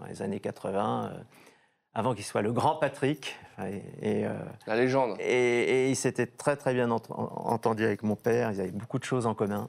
dans 0.00 0.06
les 0.06 0.22
années 0.22 0.40
80, 0.40 1.10
euh, 1.14 1.18
avant 1.94 2.14
qu'il 2.14 2.24
soit 2.24 2.42
le 2.42 2.52
grand 2.52 2.76
Patrick. 2.76 3.36
Et, 3.62 4.20
et, 4.20 4.26
euh, 4.26 4.32
La 4.66 4.76
légende. 4.76 5.16
et, 5.20 5.24
et 5.86 5.90
il 5.90 5.96
s'était 5.96 6.26
très 6.26 6.56
très 6.56 6.72
bien 6.72 6.90
ent- 6.90 7.02
entendu 7.10 7.84
avec 7.84 8.02
mon 8.02 8.16
père, 8.16 8.50
ils 8.52 8.60
avaient 8.60 8.70
beaucoup 8.70 8.98
de 8.98 9.04
choses 9.04 9.26
en 9.26 9.34
commun. 9.34 9.66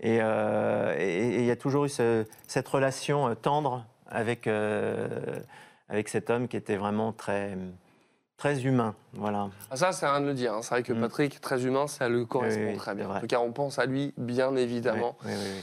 Et, 0.00 0.18
euh, 0.22 0.94
et- 0.98 1.40
il 1.40 1.44
y 1.44 1.50
a 1.50 1.56
toujours 1.56 1.84
eu 1.86 1.88
ce- 1.88 2.24
cette 2.46 2.68
relation 2.68 3.34
tendre 3.34 3.84
avec, 4.06 4.46
euh, 4.46 5.08
avec 5.88 6.08
cet 6.08 6.30
homme 6.30 6.46
qui 6.46 6.56
était 6.56 6.76
vraiment 6.76 7.12
très, 7.12 7.56
très 8.36 8.62
humain. 8.64 8.94
Voilà. 9.14 9.48
Ah, 9.70 9.76
ça, 9.76 9.90
c'est 9.92 10.06
rien 10.06 10.20
de 10.20 10.26
le 10.26 10.34
dire. 10.34 10.54
hein. 10.54 10.62
C'est 10.62 10.70
vrai 10.74 10.82
que 10.84 10.92
Patrick, 10.92 11.40
très 11.40 11.64
humain, 11.64 11.86
ça 11.88 12.08
le 12.08 12.24
correspond. 12.24 12.60
Oui, 12.62 12.70
oui, 12.72 12.76
très 12.76 12.94
bien. 12.94 13.10
En 13.10 13.18
tout 13.20 13.26
cas, 13.26 13.40
on 13.40 13.52
pense 13.52 13.78
à 13.80 13.86
lui, 13.86 14.12
bien 14.16 14.54
évidemment. 14.54 15.16
Oui, 15.24 15.32
oui, 15.34 15.38
oui. 15.56 15.60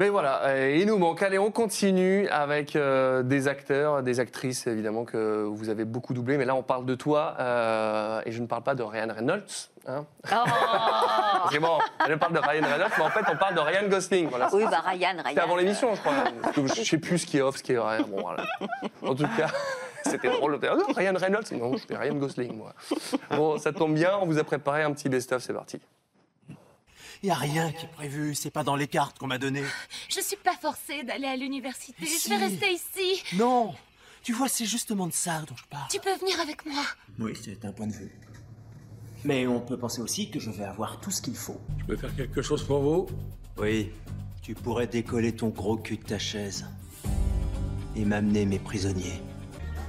Mais 0.00 0.08
voilà, 0.08 0.42
euh, 0.46 0.76
il 0.76 0.86
nous 0.88 0.98
manque. 0.98 1.22
Allez, 1.22 1.38
on 1.38 1.52
continue 1.52 2.26
avec 2.28 2.74
euh, 2.74 3.22
des 3.22 3.46
acteurs, 3.46 4.02
des 4.02 4.18
actrices, 4.18 4.66
évidemment, 4.66 5.04
que 5.04 5.44
vous 5.44 5.68
avez 5.68 5.84
beaucoup 5.84 6.14
doublé. 6.14 6.36
Mais 6.36 6.44
là, 6.44 6.56
on 6.56 6.64
parle 6.64 6.84
de 6.84 6.96
toi, 6.96 7.36
euh, 7.38 8.20
et 8.26 8.32
je 8.32 8.40
ne 8.42 8.46
parle 8.48 8.64
pas 8.64 8.74
de 8.74 8.82
Ryan 8.82 9.12
Reynolds. 9.14 9.70
hein. 9.86 10.04
Que 11.52 11.58
bon, 11.60 11.78
je 12.08 12.14
parle 12.14 12.32
de 12.32 12.38
Ryan 12.40 12.62
Reynolds, 12.64 12.90
mais 12.98 13.04
en 13.04 13.10
fait, 13.10 13.24
on 13.32 13.36
parle 13.36 13.54
de 13.54 13.60
Ryan 13.60 13.88
Gosling. 13.88 14.28
Voilà. 14.30 14.48
Oui, 14.52 14.64
bah 14.68 14.80
Ryan, 14.84 15.10
Ryan. 15.12 15.22
C'était 15.28 15.40
avant 15.40 15.56
l'émission, 15.56 15.94
je 15.94 16.00
crois. 16.00 16.12
Je 16.56 16.66
sais 16.84 16.98
plus 16.98 17.18
ce 17.18 17.26
qui 17.26 17.38
est 17.38 17.42
off, 17.42 17.56
ce 17.58 17.62
qui 17.62 17.72
est 17.72 17.76
vrai. 17.76 17.98
Bon, 18.08 18.20
voilà. 18.22 18.44
En 19.06 19.14
tout 19.14 19.28
cas, 19.36 19.46
c'était 20.02 20.28
drôle. 20.30 20.58
Non, 20.60 20.92
Ryan 20.96 21.12
Reynolds 21.16 21.44
Non, 21.52 21.72
je 21.76 21.82
suis 21.84 21.94
Ryan 21.94 22.14
Gosling, 22.14 22.56
moi. 22.56 22.72
Bon, 23.30 23.58
ça 23.58 23.72
tombe 23.72 23.94
bien, 23.94 24.18
on 24.20 24.26
vous 24.26 24.38
a 24.38 24.44
préparé 24.44 24.82
un 24.82 24.92
petit 24.92 25.08
best-of, 25.08 25.40
c'est 25.40 25.52
parti. 25.54 25.80
Y 27.24 27.30
a 27.30 27.34
rien 27.36 27.72
qui 27.72 27.86
est 27.86 27.88
prévu, 27.88 28.34
c'est 28.34 28.50
pas 28.50 28.64
dans 28.64 28.76
les 28.76 28.86
cartes 28.86 29.18
qu'on 29.18 29.26
m'a 29.26 29.38
données. 29.38 29.64
Je 30.10 30.20
suis 30.20 30.36
pas 30.36 30.54
forcée 30.60 31.04
d'aller 31.04 31.26
à 31.26 31.36
l'université. 31.36 32.04
Je 32.04 32.28
vais 32.28 32.36
rester 32.36 32.70
ici. 32.70 33.22
Non 33.34 33.74
Tu 34.22 34.34
vois, 34.34 34.46
c'est 34.46 34.66
justement 34.66 35.06
de 35.06 35.12
ça 35.14 35.40
dont 35.48 35.56
je 35.56 35.64
parle. 35.70 35.88
Tu 35.90 35.98
peux 36.00 36.14
venir 36.16 36.38
avec 36.38 36.66
moi. 36.66 36.82
Oui, 37.18 37.32
c'est 37.42 37.64
un 37.64 37.72
point 37.72 37.86
de 37.86 37.94
vue. 37.94 38.12
Mais 39.24 39.46
on 39.46 39.58
peut 39.58 39.78
penser 39.78 40.02
aussi 40.02 40.30
que 40.30 40.38
je 40.38 40.50
vais 40.50 40.64
avoir 40.64 41.00
tout 41.00 41.10
ce 41.10 41.22
qu'il 41.22 41.34
faut. 41.34 41.58
Je 41.78 41.84
peux 41.86 41.96
faire 41.96 42.14
quelque 42.14 42.42
chose 42.42 42.62
pour 42.62 42.80
vous? 42.80 43.06
Oui, 43.56 43.90
tu 44.42 44.52
pourrais 44.54 44.86
décoller 44.86 45.34
ton 45.34 45.48
gros 45.48 45.78
cul 45.78 45.96
de 45.96 46.04
ta 46.04 46.18
chaise 46.18 46.66
et 47.96 48.04
m'amener 48.04 48.44
mes 48.44 48.58
prisonniers. 48.58 49.22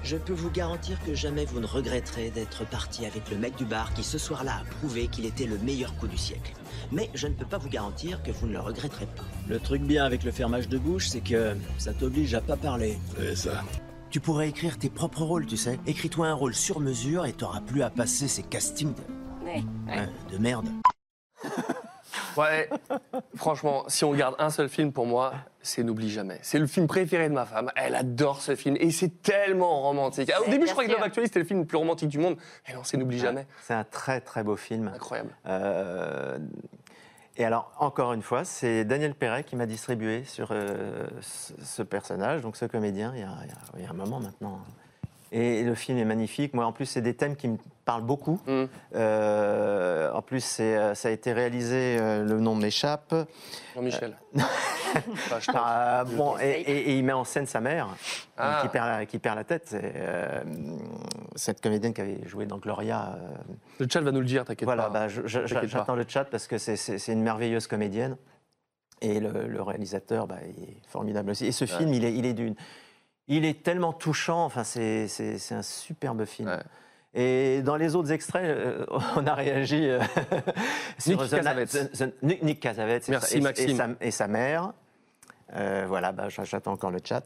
Je 0.06 0.18
peux 0.18 0.34
vous 0.34 0.52
garantir 0.52 1.04
que 1.04 1.16
jamais 1.16 1.46
vous 1.46 1.60
ne 1.60 1.66
regretterez 1.66 2.30
d'être 2.30 2.64
parti 2.68 3.08
avec 3.08 3.32
le 3.32 3.38
mec 3.38 3.56
du 3.56 3.66
bar 3.66 3.92
qui 3.96 4.04
ce 4.04 4.20
soir-là 4.20 4.62
a 4.62 4.76
prouvé 4.76 5.08
qu'il 5.08 5.26
était 5.26 5.48
le 5.48 5.58
meilleur 5.58 5.96
coup 5.96 6.08
du 6.08 6.16
siècle. 6.18 6.54
Mais 6.92 7.10
je 7.16 7.26
ne 7.26 7.34
peux 7.34 7.48
pas 7.48 7.58
vous 7.58 7.70
garantir 7.70 8.22
que 8.22 8.30
vous 8.30 8.46
ne 8.46 8.54
le 8.54 8.60
regretterez 8.60 9.08
pas. 9.08 9.24
Le 9.48 9.60
truc 9.60 9.82
bien 9.82 10.06
avec 10.06 10.24
le 10.24 10.30
fermage 10.30 10.70
de 10.70 10.78
bouche, 10.78 11.08
c'est 11.08 11.22
que 11.22 11.58
ça 11.80 11.92
t'oblige 11.92 12.36
à 12.36 12.42
pas 12.42 12.56
parler. 12.56 13.00
C'est 13.18 13.36
ça. 13.36 13.64
Tu 14.12 14.20
pourrais 14.20 14.48
écrire 14.50 14.78
tes 14.78 14.92
propres 14.92 15.24
rôles, 15.24 15.48
tu 15.48 15.58
sais. 15.58 15.80
Écris-toi 15.88 16.28
un 16.28 16.34
rôle 16.36 16.54
sur 16.54 16.80
mesure 16.80 17.26
et 17.26 17.34
t'auras 17.34 17.62
plus 17.62 17.82
à 17.82 17.90
passer 17.90 18.28
ces 18.28 18.44
castings 18.44 18.94
de, 18.94 19.44
Ouais, 19.44 19.64
ouais. 19.88 19.98
ouais, 20.02 20.10
de 20.32 20.38
merde. 20.38 20.70
Ouais, 22.38 22.70
franchement, 23.36 23.84
si 23.88 24.04
on 24.04 24.10
regarde 24.12 24.36
un 24.40 24.50
seul 24.50 24.70
film 24.70 24.92
pour 24.92 25.06
moi, 25.06 25.34
c'est 25.62 25.84
N'oublie 25.84 26.10
jamais. 26.10 26.40
C'est 26.42 26.60
le 26.60 26.68
film 26.68 26.88
préféré 26.88 27.30
de 27.30 27.34
ma 27.34 27.46
femme. 27.46 27.72
Elle 27.76 27.96
adore 27.96 28.42
ce 28.42 28.56
film 28.56 28.76
et 28.80 28.92
c'est 28.92 29.22
tellement 29.22 29.82
romantique. 29.82 30.32
Ah, 30.36 30.42
au 30.42 30.46
C'est 30.46 30.52
début, 30.52 30.68
je 30.68 30.72
croyais 30.72 30.90
que. 30.90 30.96
Love 30.96 31.04
Actually 31.04 31.28
c'était 31.28 31.40
le 31.40 31.46
film 31.46 31.60
le 31.62 31.66
plus 31.66 31.78
romantique 31.78 32.10
du 32.10 32.20
monde. 32.20 32.38
Mais 32.68 32.74
non, 32.74 32.82
c'est 32.84 32.98
N'oublie 32.98 33.20
jamais. 33.20 33.48
C'est 33.64 33.74
un 33.74 33.84
très 33.84 34.22
très 34.22 34.44
beau 34.44 34.56
film. 34.56 34.92
Incroyable. 34.94 35.36
Euh, 35.48 36.38
et 37.38 37.44
alors, 37.46 37.74
encore 37.80 38.14
une 38.14 38.22
fois, 38.22 38.46
c'est 38.46 38.86
Daniel 38.86 39.14
Perret 39.14 39.44
qui 39.44 39.56
m'a 39.56 39.66
distribué 39.66 40.24
sur 40.24 40.50
euh, 40.52 41.06
ce, 41.22 41.84
personnage, 41.84 42.42
donc 42.42 42.56
ce 42.56 42.66
comédien, 42.66 43.12
il 43.14 43.20
y, 43.22 43.24
a, 43.24 43.30
il 43.44 43.50
y 43.50 43.52
a- 43.52 43.58
il 43.78 43.84
y 43.84 43.86
a 43.86 43.90
un 43.90 43.94
moment 43.94 44.20
maintenant. 44.22 44.60
Et 45.38 45.64
le 45.64 45.76
film 45.76 45.98
est 45.98 46.06
magnifique. 46.06 46.54
Moi, 46.54 46.66
en 46.66 46.72
plus, 46.72 46.86
c'est 46.86 47.02
des 47.02 47.14
thèmes 47.14 47.36
qui 47.36 47.50
me 47.50 47.58
parlent 47.84 48.04
beaucoup. 48.06 48.40
Mm. 48.48 48.64
Euh, 48.96 50.10
en 50.14 50.22
plus, 50.22 50.40
c'est, 50.42 50.78
euh, 50.78 50.96
ça 50.96 51.10
a 51.10 51.12
été 51.12 51.34
réalisé, 51.34 51.98
euh, 52.00 52.24
le 52.24 52.40
nom 52.40 52.56
m'échappe. 52.56 53.14
Jean-Michel. 53.76 54.16
Ah, 55.54 56.06
bon, 56.06 56.38
et, 56.40 56.52
et- 56.62 56.92
et 56.92 56.98
il 56.98 57.04
met 57.04 57.12
en 57.12 57.26
scène 57.26 57.46
sa 57.48 57.60
mère, 57.60 57.90
Ah. 58.38 58.60
qui, 58.62 58.70
perd 58.70 58.88
la, 58.88 59.06
qui 59.06 59.20
perd 59.20 59.36
la 59.36 59.44
tête. 59.44 59.64
C'est, 59.66 59.94
cette 61.36 61.60
comédienne 61.60 61.94
qui 61.94 62.00
avait 62.00 62.26
joué 62.26 62.46
dans 62.46 62.60
Gloria. 62.60 63.18
Le 63.80 63.88
chat 63.92 64.00
va 64.00 64.14
nous 64.14 64.22
le 64.22 64.26
dire, 64.26 64.46
t'inquiète 64.46 64.64
voilà, 64.66 64.84
pas. 64.84 65.08
bah, 65.08 65.08
T'inquiète 65.14 65.54
pas. 65.54 65.68
j'attends 65.68 65.96
le 65.96 66.06
chat 66.08 66.24
parce 66.24 66.48
que 66.48 66.58
c'est- 66.58 67.08
une 67.12 67.22
merveilleuse 67.24 67.68
comédienne. 67.68 68.16
Et 69.02 69.20
le, 69.20 69.48
le 69.48 69.62
réalisateur, 69.62 70.28
bah, 70.28 70.38
il 70.48 70.64
est 70.64 70.78
formidable 70.88 71.32
aussi. 71.32 71.46
Et 71.46 71.52
ce 71.52 71.66
film, 71.66 71.94
il 71.94 72.06
est, 72.06 72.14
il 72.14 72.26
est 72.26 72.34
d'une. 72.34 72.56
Il 73.28 73.44
est 73.46 73.64
tellement 73.64 73.94
touchant, 73.94 74.46
enfin, 74.46 74.64
c'est 74.64 75.08
c'est- 75.08 75.38
c'est 75.38 75.56
un 75.56 75.62
superbe 75.64 76.26
film. 76.26 76.50
Et 77.18 77.62
dans 77.64 77.78
les 77.78 77.96
autres 77.96 78.12
extraits, 78.12 78.44
euh, 78.46 78.86
on 79.16 79.26
a 79.26 79.34
réagi 79.34 79.88
euh, 79.90 80.00
sur 81.00 81.18
Nick 81.20 81.30
The- 81.30 81.36
Cassavetes. 81.38 81.70
The- 81.94 81.98
The- 82.10 82.24
Nick, 82.24 82.44
Nick 82.44 82.60
Cassavetes 82.60 83.08
et 83.08 83.12
Merci, 83.12 83.32
sa- 83.32 83.38
et- 83.38 83.42
Maxime. 83.42 83.70
Et 83.70 83.76
sa, 83.76 83.90
et 84.08 84.12
sa 84.12 84.28
mère. 84.28 84.74
Euh, 85.56 85.86
voilà, 85.88 86.12
bah, 86.12 86.28
j'a- 86.30 86.44
j'attends 86.44 86.74
encore 86.74 86.92
le 86.92 87.00
chat. 87.04 87.24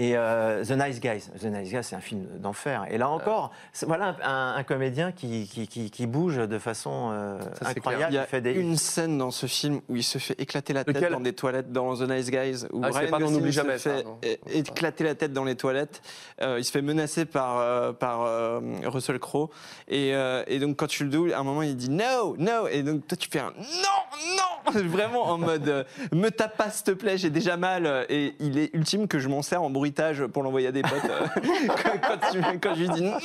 Et 0.00 0.16
euh, 0.16 0.64
The 0.64 0.70
Nice 0.70 1.00
Guys. 1.00 1.28
The 1.40 1.46
Nice 1.46 1.70
Guys, 1.72 1.82
c'est 1.82 1.96
un 1.96 2.00
film 2.00 2.24
d'enfer. 2.38 2.86
Et 2.88 2.98
là 2.98 3.08
encore, 3.08 3.50
c'est- 3.72 3.84
voilà 3.84 4.14
un, 4.22 4.54
un 4.56 4.62
comédien 4.62 5.10
qui, 5.10 5.48
qui, 5.48 5.66
qui- 5.66 5.90
qui 5.90 6.06
bouge 6.06 6.36
de 6.36 6.58
façon 6.60 7.10
euh, 7.12 7.40
incroyable. 7.64 8.12
Il 8.12 8.14
y 8.14 8.18
a 8.18 8.24
fait 8.24 8.40
des... 8.40 8.52
une 8.52 8.76
scène 8.76 9.18
dans 9.18 9.32
ce 9.32 9.46
film 9.46 9.80
où 9.88 9.96
il 9.96 10.04
se 10.04 10.18
fait 10.18 10.40
éclater 10.40 10.72
la 10.72 10.84
tête 10.84 10.94
Lequel 10.94 11.10
dans 11.12 11.18
des 11.20 11.32
toilettes 11.32 11.72
dans 11.72 11.96
The 11.96 12.08
Nice 12.08 12.30
Guys. 12.30 12.64
Où 12.72 12.80
Ah, 12.84 12.90
Ryan 12.96 13.10
pas 13.10 13.18
N'oublie 13.18 13.52
se 13.52 13.56
jamais, 13.56 13.78
ça, 13.78 13.90
fait 14.22 14.38
é- 14.46 14.58
éclater 14.60 15.02
la 15.02 15.16
tête 15.16 15.32
dans 15.32 15.42
les 15.42 15.56
toilettes. 15.56 16.00
Euh, 16.42 16.60
il 16.60 16.64
se 16.64 16.70
fait 16.70 16.80
menacer 16.80 17.24
par, 17.24 17.58
euh, 17.58 17.92
par 17.92 18.22
euh, 18.22 18.60
Russell 18.86 19.18
Crowe. 19.18 19.50
Et, 19.88 20.14
euh, 20.14 20.44
et 20.46 20.60
donc, 20.60 20.76
quand 20.76 20.86
tu 20.86 21.02
le 21.02 21.10
doubles, 21.10 21.32
à 21.34 21.40
un 21.40 21.42
moment, 21.42 21.62
il 21.62 21.76
dit 21.76 21.90
no, 21.90 22.36
no. 22.38 22.68
Et 22.70 22.84
donc, 22.84 23.04
toi, 23.08 23.16
tu 23.16 23.28
fais 23.28 23.40
un 23.40 23.50
non, 23.58 24.36
non 24.36 24.80
Vraiment 24.88 25.24
en 25.24 25.38
mode 25.38 25.68
euh, 25.68 25.82
me 26.12 26.28
tape 26.28 26.56
pas, 26.56 26.70
s'il 26.70 26.84
te 26.84 26.90
plaît, 26.92 27.18
j'ai 27.18 27.30
déjà 27.30 27.56
mal. 27.56 28.06
Et 28.08 28.34
il 28.38 28.58
est 28.58 28.70
ultime 28.74 29.08
que 29.08 29.18
je 29.18 29.28
m'en 29.28 29.42
sers 29.42 29.60
en 29.60 29.70
bruit 29.70 29.87
bruitage 29.88 30.26
pour 30.26 30.42
l'envoyer 30.42 30.68
à 30.68 30.72
des 30.72 30.82
potes. 30.82 31.04
euh, 31.10 31.26
quand, 31.68 32.00
quand 32.02 32.30
tu- 32.30 32.58
quand 32.60 32.74
je 32.74 32.80
lui 32.80 32.88
dis 32.90 33.02
non, 33.02 33.16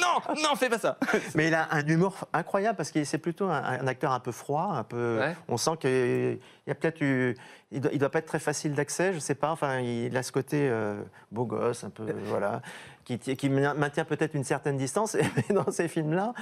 non, 0.42 0.56
fais 0.56 0.70
pas 0.70 0.78
ça. 0.78 0.98
Mais 1.36 1.48
il 1.48 1.54
a 1.54 1.68
un 1.72 1.86
humour 1.86 2.28
incroyable 2.34 2.78
parce 2.78 2.92
que 2.92 3.04
c'est 3.04 3.18
plutôt 3.18 3.46
un, 3.46 3.62
un 3.64 3.88
acteur 3.88 4.12
un 4.12 4.20
peu 4.20 4.32
froid, 4.32 4.72
un 4.76 4.84
peu. 4.84 5.20
Ouais. 5.20 5.36
On 5.50 5.58
sent 5.58 5.72
qu'il 5.80 6.40
y 6.68 6.72
a 6.72 6.76
peut-être 6.76 7.02
eu. 7.02 7.36
Il 7.72 7.82
doit, 7.82 7.92
il 7.92 8.00
doit 8.00 8.10
pas 8.10 8.20
être 8.20 8.28
très 8.28 8.40
facile 8.40 8.74
d'accès, 8.76 9.14
je 9.14 9.20
sais 9.20 9.36
pas. 9.36 9.52
Enfin, 9.52 9.80
il 9.80 10.16
a 10.16 10.24
ce 10.24 10.32
côté 10.32 10.70
euh, 10.70 11.02
beau 11.32 11.46
gosse, 11.46 11.84
un 11.84 11.90
peu 11.90 12.06
voilà, 12.26 12.62
qui, 13.04 13.18
ti- 13.20 13.36
qui 13.36 13.50
maintient 13.50 14.06
peut-être 14.06 14.36
une 14.36 14.44
certaine 14.44 14.78
distance. 14.78 15.18
Mais 15.50 15.56
dans 15.56 15.70
ces 15.72 15.88
films-là, 15.88 16.34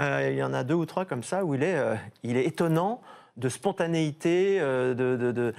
euh, 0.00 0.28
il 0.32 0.36
y 0.36 0.42
en 0.42 0.52
a 0.52 0.64
deux 0.64 0.74
ou 0.74 0.84
trois 0.86 1.04
comme 1.04 1.22
ça 1.22 1.44
où 1.44 1.54
il 1.54 1.62
est, 1.62 1.76
euh, 1.76 1.94
il 2.22 2.36
est 2.36 2.44
étonnant 2.46 3.00
de 3.38 3.48
spontanéité, 3.48 4.58
euh, 4.60 4.92
de, 4.94 5.16
de, 5.16 5.32
de- 5.32 5.54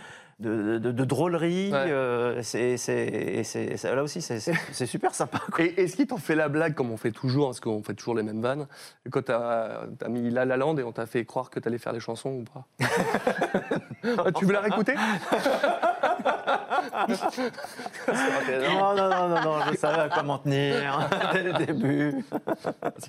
de- 0.49 0.77
de- 0.77 0.91
de 0.91 1.05
drôlerie. 1.05 1.71
Ouais. 1.71 1.91
euh, 1.91 2.41
c'est, 2.43 2.77
c'est- 2.77 3.43
c'est- 3.43 3.77
c'est- 3.77 3.95
là 3.95 4.03
aussi, 4.03 4.21
c'est, 4.21 4.39
super 4.85 5.15
sympa. 5.15 5.39
Et 5.59 5.81
est-ce 5.81 5.95
qu'ils 5.95 6.07
t'ont 6.07 6.17
fait 6.17 6.35
la 6.35 6.49
blague 6.49 6.73
comme 6.75 6.91
on 6.91 6.97
fait 6.97 7.11
toujours, 7.11 7.47
parce 7.47 7.59
qu'on 7.59 7.81
fait 7.83 7.93
toujours 7.93 8.15
les 8.15 8.23
mêmes 8.23 8.41
vannes, 8.41 8.67
quand 9.11 9.23
t'as 9.25 9.81
as 10.03 10.07
mis 10.09 10.29
La 10.29 10.45
La 10.45 10.57
Land 10.57 10.77
et 10.77 10.83
on 10.83 10.91
t'a 10.91 11.05
fait 11.05 11.25
croire 11.25 11.49
que 11.49 11.59
t'allais 11.59 11.77
faire 11.77 11.93
les 11.93 11.99
chansons 11.99 12.29
ou 12.31 12.43
pas? 12.43 12.65
Ah, 14.17 14.33
Tu 14.37 14.45
veux 14.45 14.51
la 14.51 14.59
réécouter? 14.59 14.95
Non, 18.47 18.95
non, 18.95 19.09
non, 19.09 19.29
non, 19.29 19.41
non, 19.41 19.59
je 19.71 19.77
savais 19.77 20.01
à 20.01 20.09
quoi 20.09 20.23
m'en 20.23 20.37
tenir 20.39 21.09
dès 21.33 21.43
le 21.43 21.53
début. 21.53 22.23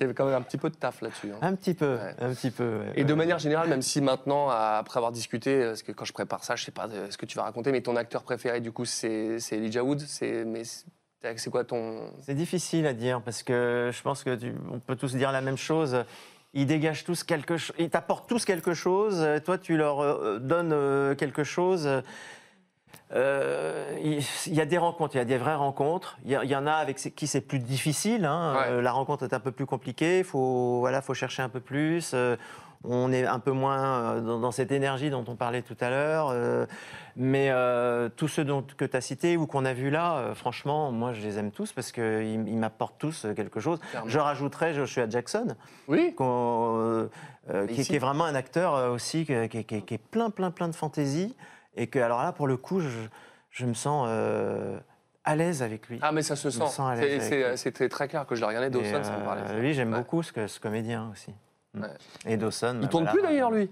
Avait 0.01 0.13
quand 0.13 0.25
même 0.25 0.35
un 0.35 0.41
petit 0.41 0.57
peu 0.57 0.69
de 0.69 0.75
taf 0.75 1.01
là-dessus. 1.01 1.31
hein. 1.33 1.37
Un 1.41 1.55
petit 1.55 1.73
peu, 1.73 1.97
un 2.19 2.33
petit 2.33 2.51
peu. 2.51 2.63
ouais, 2.79 2.91
Et 2.95 3.03
de 3.03 3.11
ouais. 3.13 3.17
manière 3.17 3.39
générale, 3.39 3.67
même 3.69 3.81
si 3.81 4.01
maintenant, 4.01 4.49
après 4.49 4.97
avoir 4.97 5.11
discuté, 5.11 5.63
parce 5.65 5.83
que 5.83 5.91
quand 5.91 6.05
je 6.05 6.13
prépare 6.13 6.43
ça, 6.43 6.55
je 6.55 6.63
sais 6.63 6.71
pas 6.71 6.87
de- 6.87 7.09
ce 7.09 7.17
que 7.17 7.25
tu 7.25 7.37
vas 7.37 7.43
raconter, 7.43 7.71
mais 7.71 7.81
ton 7.81 7.95
acteur 7.95 8.23
préféré, 8.23 8.59
du 8.61 8.71
coup, 8.71 8.85
c'est 8.85 9.39
c'est 9.39 9.57
Elijah 9.57 9.83
Wood. 9.83 10.01
C'est 10.01 10.45
c'est 10.63 11.37
c'est 11.37 11.49
quoi 11.49 11.63
ton? 11.63 12.01
C'est 12.21 12.35
difficile 12.35 12.85
à 12.85 12.93
dire 12.93 13.21
parce 13.21 13.41
que 13.43 13.89
je 13.93 14.01
pense 14.01 14.23
que 14.23 14.35
tu- 14.35 14.53
on 14.71 14.79
peut 14.79 14.95
tous 14.95 15.15
dire 15.15 15.31
la 15.31 15.41
même 15.41 15.57
chose. 15.57 16.03
Ils 16.57 16.67
dégagent 16.67 17.03
tous 17.03 17.23
quelque 17.25 17.57
chose, 17.57 17.75
ils 17.79 17.89
t'apportent 17.89 18.29
tous 18.29 18.45
quelque 18.45 18.73
chose. 18.73 19.15
euh, 19.19 19.39
Toi, 19.39 19.57
tu 19.57 19.75
leur 19.75 19.99
euh, 20.01 20.39
donnes 20.39 20.71
euh, 20.71 21.13
quelque 21.15 21.43
chose. 21.43 21.89
Euh, 23.13 23.95
il 24.03 24.53
y 24.53 24.61
a 24.61 24.65
des 24.65 24.77
rencontres, 24.77 25.15
il 25.15 25.19
y 25.19 25.21
a 25.21 25.25
des 25.25 25.37
vraies 25.37 25.55
rencontres. 25.55 26.17
Il 26.25 26.31
y, 26.31 26.55
en 26.55 26.67
a 26.67 26.73
avec 26.73 26.97
qui 26.97 27.27
c'est 27.27 27.41
plus 27.41 27.59
difficile. 27.59 28.25
hein. 28.25 28.55
Euh, 28.67 28.81
la 28.81 28.91
rencontre 28.91 29.23
est 29.23 29.33
un 29.33 29.39
peu 29.39 29.51
plus 29.51 29.65
compliquée. 29.65 30.19
Il 30.19 30.23
faut, 30.25 30.79
voilà, 30.79 31.01
faut 31.01 31.13
chercher 31.13 31.43
un 31.43 31.49
peu 31.49 31.59
plus. 31.59 32.11
Euh, 32.13 32.35
on 32.83 33.11
est 33.11 33.25
un 33.25 33.39
peu 33.39 33.51
moins 33.51 34.21
dans, 34.21 34.51
cette 34.51 34.71
énergie 34.71 35.09
dont 35.09 35.23
on 35.27 35.35
parlait 35.35 35.63
tout 35.63 35.77
à 35.81 35.89
l'heure. 35.89 36.67
Mais 37.15 37.49
euh, 37.49 38.09
tous 38.15 38.27
ceux 38.27 38.43
dont, 38.43 38.63
que 38.77 38.85
tu 38.85 38.95
as 38.95 39.01
cités 39.01 39.37
ou 39.37 39.47
qu'on 39.47 39.65
a 39.65 39.73
vus 39.73 39.89
là, 39.89 40.33
franchement, 40.35 40.91
moi, 40.91 41.11
je 41.13 41.21
les 41.21 41.39
aime 41.39 41.49
tous 41.51 41.71
parce 41.71 41.91
qu'ils 41.91 42.47
ils 42.47 42.57
m'apportent 42.57 42.99
tous 42.99 43.25
quelque 43.35 43.59
chose. 43.59 43.79
Clairement. 43.89 44.09
Je 44.09 44.19
rajouterais 44.19 44.73
Joshua 44.75 45.09
Jackson, 45.09 45.55
oui. 45.87 46.13
euh, 46.19 47.07
euh, 47.49 47.65
qui, 47.67 47.95
est 47.95 47.99
vraiment 47.99 48.25
un 48.25 48.35
acteur 48.35 48.91
aussi 48.91 49.25
qui- 49.25 49.63
qui 49.63 49.93
est 49.95 49.97
plein, 49.97 50.29
plein, 50.29 50.51
plein 50.51 50.67
de 50.67 50.75
fantaisie. 50.75 51.35
Et 51.75 51.87
que, 51.87 51.99
alors 51.99 52.21
là, 52.21 52.31
pour 52.31 52.47
le 52.47 52.57
coup, 52.57 52.79
je, 52.79 52.89
je 53.51 53.65
me 53.65 53.73
sens 53.73 54.05
euh, 54.09 54.77
à 55.23 55.35
l'aise 55.35 55.61
avec 55.61 55.87
lui. 55.89 55.99
Ah, 56.01 56.11
mais 56.11 56.21
ça 56.21 56.35
se 56.35 56.49
sent. 56.49 56.63
c'était 57.55 57.89
très 57.89 58.07
clair 58.07 58.25
que 58.25 58.35
je 58.35 58.41
l'ai 58.41 58.47
regardé. 58.47 58.69
Dawson, 58.69 59.03
ça 59.03 59.17
me 59.17 59.21
euh, 59.21 59.25
parlait. 59.25 59.59
Lui, 59.59 59.73
j'aime 59.73 59.91
Ouais. 59.91 59.99
beaucoup 59.99 60.23
ce, 60.23 60.47
ce 60.47 60.59
comédien 60.59 61.09
aussi. 61.11 61.31
Ouais. 61.77 61.87
Et 62.25 62.37
Dawson. 62.37 62.75
Il 62.75 62.81
bah, 62.81 62.87
tourne 62.87 63.03
voilà. 63.03 63.19
plus 63.19 63.21
d'ailleurs, 63.27 63.51
lui. 63.51 63.69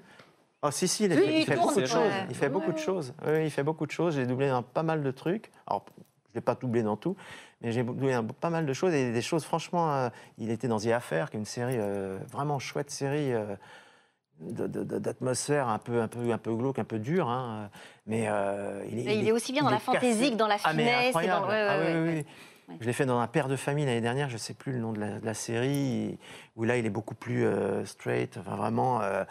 Oh 0.65 0.71
si 0.71 0.87
si, 0.87 1.05
il, 1.05 1.13
fait, 1.13 1.25
il 1.25 1.39
il 1.39 1.45
fait 1.45 1.55
tourne, 1.55 1.67
beaucoup 1.67 1.75
de 1.79 1.81
ouais. 1.81 1.87
choses. 1.87 2.11
Il 2.29 2.35
fait 2.35 2.45
Ouais, 2.45 2.49
beaucoup 2.51 2.71
de 2.71 2.77
choses. 2.77 3.13
Oui, 3.25 3.43
il 3.45 3.51
fait 3.51 3.63
beaucoup 3.63 3.85
de 3.85 3.91
choses. 3.91 4.15
J'ai 4.15 4.25
doublé 4.25 4.49
dans 4.49 4.63
pas 4.63 4.83
mal 4.83 5.03
de 5.03 5.11
trucs. 5.11 5.51
Alors, 5.67 5.85
je 6.29 6.35
l'ai 6.35 6.41
pas 6.41 6.55
doublé 6.55 6.83
dans 6.83 6.95
tout, 6.95 7.15
mais 7.61 7.71
j'ai 7.73 7.83
doublé 7.83 8.13
dans 8.13 8.25
pas 8.25 8.49
mal 8.49 8.65
de 8.65 8.73
choses 8.73 8.93
et 8.93 9.11
des 9.11 9.21
choses. 9.21 9.43
Franchement, 9.43 9.93
euh, 9.93 10.09
il 10.37 10.51
était 10.51 10.67
dans 10.69 10.79
The 10.79 10.87
Affair, 10.87 11.29
qui 11.29 11.35
est 11.35 11.39
une 11.39 11.45
série 11.45 11.75
euh, 11.77 12.17
vraiment 12.31 12.59
chouette 12.59 12.89
série. 12.91 13.33
euh, 13.33 13.55
d'atmosphère 14.51 15.67
un 15.67 15.79
peu 15.79 16.01
un 16.01 16.07
peu 16.07 16.31
un 16.31 16.37
peu 16.37 16.53
glauque 16.55 16.79
un 16.79 16.83
peu 16.83 16.99
dure 16.99 17.29
hein. 17.29 17.69
mais 18.05 18.25
euh, 18.27 18.83
il 18.91 18.99
est 18.99 19.03
Mais 19.03 19.17
il 19.19 19.27
est 19.27 19.31
aussi 19.31 19.51
bien 19.53 19.63
dans 19.63 19.69
la 19.69 19.79
fantaisie 19.79 20.31
que 20.31 20.35
dans 20.35 20.47
la 20.47 20.57
Ah, 20.63 20.73
mais 20.73 20.83
finesse 21.11 21.13
dans- 21.13 21.21
ouais, 21.47 21.67
Ah, 21.69 21.77
ouais, 21.79 21.93
ouais. 21.93 22.25
oui. 22.69 22.75
Je 22.79 22.85
l'ai 22.85 22.93
fait 22.93 23.05
dans 23.05 23.19
un 23.19 23.27
père 23.27 23.47
de 23.49 23.55
famille 23.57 23.85
l'année 23.85 24.01
dernière, 24.01 24.29
je 24.29 24.33
ne 24.35 24.39
sais 24.39 24.53
plus 24.53 24.71
le 24.71 24.79
nom 24.79 24.93
de 24.93 24.99
la, 24.99 25.19
de 25.19 25.25
la 25.25 25.33
série, 25.33 26.17
où 26.55 26.63
là 26.63 26.77
il 26.77 26.85
est 26.85 26.89
beaucoup 26.89 27.13
plus 27.15 27.45
euh, 27.45 27.85
straight, 27.85 28.37
enfin 28.37 28.55
vraiment. 28.55 29.01
euh, 29.01 29.23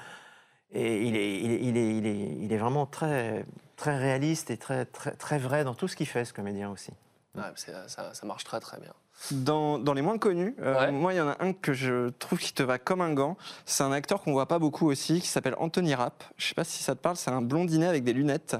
et 0.70 1.02
il 1.06 1.16
est, 1.16 1.38
il, 1.40 1.50
est, 1.52 1.60
il, 1.62 1.76
est, 1.76 1.96
il, 1.98 2.06
est, 2.06 2.18
il 2.44 2.52
est 2.52 2.56
vraiment 2.56 2.86
très, 2.86 3.44
très 3.76 3.96
réaliste 3.98 4.50
et 4.50 4.56
très, 4.56 4.84
très, 4.84 5.12
très 5.12 5.38
vrai 5.38 5.64
dans 5.64 5.74
tout 5.74 5.88
ce 5.88 5.96
qu'il 5.96 6.06
fait, 6.06 6.24
ce 6.24 6.32
comédien 6.32 6.70
aussi. 6.70 6.92
Ouais, 7.34 7.42
ça, 7.56 7.88
ça 8.14 8.26
marche 8.26 8.44
très 8.44 8.60
très 8.60 8.78
bien. 8.80 8.92
Dans, 9.30 9.78
dans 9.78 9.92
les 9.94 10.02
moins 10.02 10.18
connus, 10.18 10.56
euh, 10.60 10.90
moi, 10.90 11.14
il 11.14 11.16
y 11.18 11.20
en 11.20 11.28
a 11.28 11.36
un 11.38 11.52
que 11.52 11.72
je 11.72 12.08
trouve 12.18 12.40
qui 12.40 12.52
te 12.52 12.62
va 12.62 12.78
comme 12.78 13.00
un 13.00 13.12
gant. 13.12 13.36
C'est 13.66 13.84
un 13.84 13.92
acteur 13.92 14.20
qu'on 14.20 14.32
voit 14.32 14.46
pas 14.46 14.58
beaucoup 14.58 14.90
aussi, 14.90 15.20
qui 15.20 15.28
s'appelle 15.28 15.54
Anthony 15.58 15.94
Rapp. 15.94 16.24
Je 16.38 16.46
sais 16.48 16.54
pas 16.54 16.64
si 16.64 16.82
ça 16.82 16.96
te 16.96 17.00
parle. 17.00 17.16
C'est 17.16 17.30
un 17.30 17.40
blondinet 17.40 17.86
avec 17.86 18.02
des 18.02 18.12
lunettes. 18.14 18.56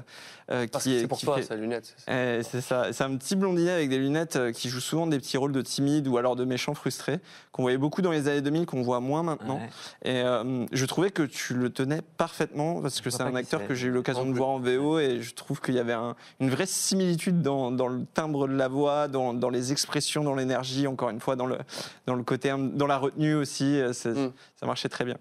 euh, 0.51 0.65
Parce 0.71 0.85
qui 0.85 0.99
c'est 1.01 1.07
pour 1.07 1.17
qui 1.17 1.25
toi, 1.25 1.35
fait- 1.37 1.43
sa 1.43 1.55
lunette. 1.55 1.95
Eh, 2.07 2.41
c'est 2.49 2.61
ça. 2.61 2.93
C'est 2.93 3.03
un 3.03 3.15
petit 3.17 3.35
blondinet 3.35 3.71
avec 3.71 3.89
des 3.89 3.97
lunettes 3.97 4.37
euh, 4.37 4.51
qui 4.53 4.69
joue 4.69 4.79
souvent 4.79 5.05
des 5.05 5.17
petits 5.17 5.35
rôles 5.37 5.51
de 5.51 5.61
timide 5.61 6.07
ou 6.07 6.17
alors 6.17 6.35
de 6.37 6.45
méchant 6.45 6.73
frustré, 6.73 7.19
qu'on 7.51 7.63
voyait 7.63 7.77
beaucoup 7.77 8.01
dans 8.01 8.11
les 8.11 8.29
années 8.29 8.41
2000, 8.41 8.65
qu'on 8.65 8.83
voit 8.83 8.99
moins 9.01 9.23
maintenant. 9.23 9.59
Et 10.05 10.23
je 10.71 10.85
trouvais 10.85 11.11
que 11.11 11.23
tu 11.23 11.55
le 11.55 11.71
tenais 11.71 12.01
parfaitement 12.17 12.81
parce 12.81 13.01
que 13.01 13.09
c'est 13.09 13.21
un 13.21 13.35
acteur 13.35 13.59
c'est. 13.61 13.67
que 13.67 13.75
j'ai 13.75 13.87
eu 13.87 13.91
l'occasion 13.91 14.25
de 14.25 14.31
voir 14.33 14.49
en 14.49 14.59
VO 14.59 14.99
et 14.99 15.21
je 15.21 15.33
trouve 15.33 15.59
qu'il 15.61 15.75
y 15.75 15.79
avait 15.79 15.93
un- 15.93 16.15
une 16.39 16.49
vraie 16.49 16.65
similitude 16.65 17.41
dans, 17.41 17.69
dans 17.71 17.87
le 17.87 18.05
timbre 18.13 18.47
de 18.47 18.53
la 18.55 18.67
voix, 18.69 19.07
dans, 19.09 19.33
dans 19.33 19.49
les 19.49 19.71
expressions, 19.73 20.23
dans 20.23 20.35
l'énergie, 20.53 20.87
encore 20.87 21.09
une 21.09 21.19
fois, 21.19 21.35
dans 21.35 21.45
le, 21.47 21.57
dans 22.05 22.13
le 22.15 22.23
côté, 22.23 22.53
dans 22.57 22.87
la 22.87 22.97
retenue 22.97 23.35
aussi. 23.35 23.79
euh, 23.79 23.93
c'est- 23.93 24.13
Ça 24.55 24.65
marchait 24.65 24.89
très 24.89 25.03
bien. 25.05 25.17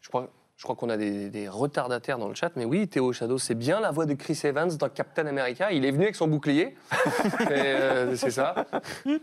Je 0.00 0.08
crois, 0.08 0.28
je 0.56 0.62
crois 0.64 0.74
qu'on 0.76 0.88
a 0.88 0.96
des, 0.96 1.28
des 1.30 1.48
retardataires 1.48 2.18
dans 2.18 2.28
le 2.28 2.34
chat, 2.34 2.50
mais 2.56 2.64
oui, 2.64 2.88
Théo 2.88 3.12
Shadow, 3.12 3.38
c'est 3.38 3.54
bien 3.54 3.80
la 3.80 3.90
voix 3.90 4.06
de 4.06 4.14
Chris 4.14 4.38
Evans 4.44 4.74
dans 4.76 4.88
Captain 4.88 5.26
America. 5.26 5.70
Il 5.72 5.84
est 5.84 5.90
venu 5.90 6.04
avec 6.04 6.16
son 6.16 6.28
bouclier. 6.28 6.76
Euh, 7.50 8.16
c'est 8.16 8.30
ça. 8.30 8.54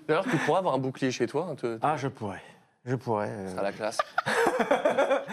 D'ailleurs, 0.08 0.26
tu 0.26 0.38
pourrais 0.38 0.60
avoir 0.60 0.76
un 0.76 0.78
bouclier 0.80 1.12
chez 1.12 1.28
toi. 1.28 1.48
hein, 1.52 1.56
te- 1.56 1.78
Ah, 1.82 1.96
je 1.98 2.08
pourrais. 2.08 2.42
Je 2.86 2.96
pourrais. 2.96 3.30
euh. 3.30 3.58
à 3.58 3.64
la 3.64 3.72
classe. 3.72 3.98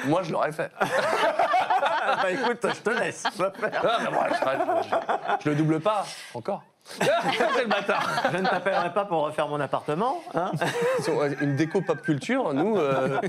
Moi, 0.07 0.23
je 0.23 0.33
l'aurais 0.33 0.53
fait. 0.53 0.71
bah 0.81 2.31
écoute, 2.31 2.59
je 2.75 2.81
te 2.81 2.91
laisse. 2.91 3.25
je 3.37 3.43
vais 3.43 3.51
faire. 3.71 3.83
Ah, 3.85 3.99
mais 4.05 4.11
moi, 4.11 4.27
je, 4.31 4.89
je- 4.89 5.45
je 5.45 5.51
le 5.51 5.57
double 5.57 5.81
pas, 5.81 6.05
encore. 6.35 6.63
c'est 7.01 7.63
le 7.63 7.69
bâtard. 7.69 8.09
Je 8.33 8.37
ne 8.39 8.47
t'appellerai 8.47 8.93
pas 8.93 9.05
pour 9.05 9.23
refaire 9.25 9.49
mon 9.49 9.61
appartement. 9.61 10.23
Hein 10.35 10.53
Une 11.41 11.57
déco 11.57 11.81
pop 11.83 12.01
culture, 12.03 12.53
nous, 12.55 12.77
euh, 12.77 13.21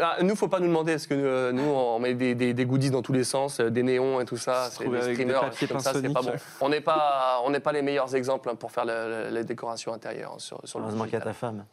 ah, 0.00 0.16
nous, 0.22 0.36
faut 0.36 0.48
pas 0.48 0.60
nous 0.60 0.66
demander, 0.68 0.92
parce 0.92 1.06
que 1.06 1.14
euh, 1.14 1.52
nous, 1.52 1.62
on 1.64 1.98
met 1.98 2.14
des, 2.14 2.34
des- 2.34 2.54
des 2.54 2.66
goodies 2.66 2.90
dans 2.90 3.02
tous 3.02 3.12
les 3.12 3.24
sens, 3.24 3.60
euh, 3.60 3.70
des 3.70 3.82
néons 3.82 4.20
et 4.20 4.24
tout 4.24 4.36
ça, 4.36 4.68
c'est 4.70 4.84
des 4.84 4.90
des 4.90 5.12
streamers, 5.14 5.40
papiers 5.40 5.68
comme 5.68 5.80
ça, 5.80 5.92
c'est 5.92 6.12
pas 6.12 6.22
bon. 6.22 6.32
On 6.60 6.68
n'est 6.68 6.80
pas, 6.80 7.40
on 7.44 7.50
n'est 7.50 7.60
pas 7.60 7.72
les 7.72 7.82
meilleurs 7.82 8.14
exemples 8.14 8.50
hein, 8.50 8.54
pour 8.54 8.70
faire 8.72 8.84
la- 8.84 9.06
la- 9.08 9.30
les 9.30 9.44
décorations 9.44 9.92
intérieures 9.92 10.32
hein, 10.34 10.38
sur, 10.38 10.60
sur 10.64 10.78
le 10.78 10.84
Heureusement 10.86 11.04
qu'il 11.04 11.14
y 11.14 11.16
a 11.16 11.20
ta 11.20 11.32
femme. 11.32 11.64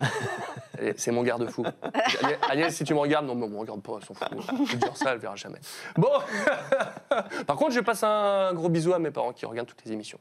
C'est 0.97 1.11
mon 1.11 1.23
garde-fou. 1.23 1.63
Agnès- 2.49 2.71
si 2.73 2.83
tu 2.83 2.93
me 2.93 2.99
regardes, 2.99 3.25
non, 3.25 3.35
mais 3.35 3.45
on 3.45 3.49
me 3.49 3.57
regarde 3.59 3.81
pas, 3.81 3.93
elle 3.99 4.05
s'en 4.05 4.13
fout. 4.13 4.67
Je 4.67 4.75
dire 4.77 4.95
ça, 4.97 5.11
elle 5.13 5.19
verra 5.19 5.35
jamais. 5.35 5.59
Bon, 5.97 6.09
par 7.47 7.55
contre, 7.55 7.71
je 7.71 7.79
passe 7.79 8.03
un 8.03 8.53
gros 8.53 8.69
bisou 8.69 8.93
à 8.93 8.99
mes 8.99 9.11
parents 9.11 9.31
qui 9.33 9.45
regardent 9.45 9.67
toutes 9.67 9.83
les 9.85 9.91
émissions. 9.93 10.19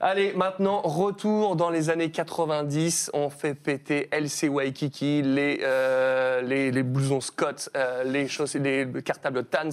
Allez, 0.00 0.32
maintenant, 0.32 0.80
retour 0.82 1.54
dans 1.56 1.70
les 1.70 1.90
années 1.90 2.10
90. 2.10 3.10
On 3.14 3.30
fait 3.30 3.54
péter 3.54 4.08
LC 4.10 4.48
Waikiki, 4.48 5.22
les, 5.22 5.60
euh, 5.62 6.40
les, 6.42 6.70
les 6.72 6.82
blousons 6.82 7.20
Scott, 7.20 7.68
euh, 7.76 8.02
les, 8.04 8.26
chaussées, 8.28 8.58
les 8.58 8.88
cartables 9.02 9.44
Tans. 9.44 9.68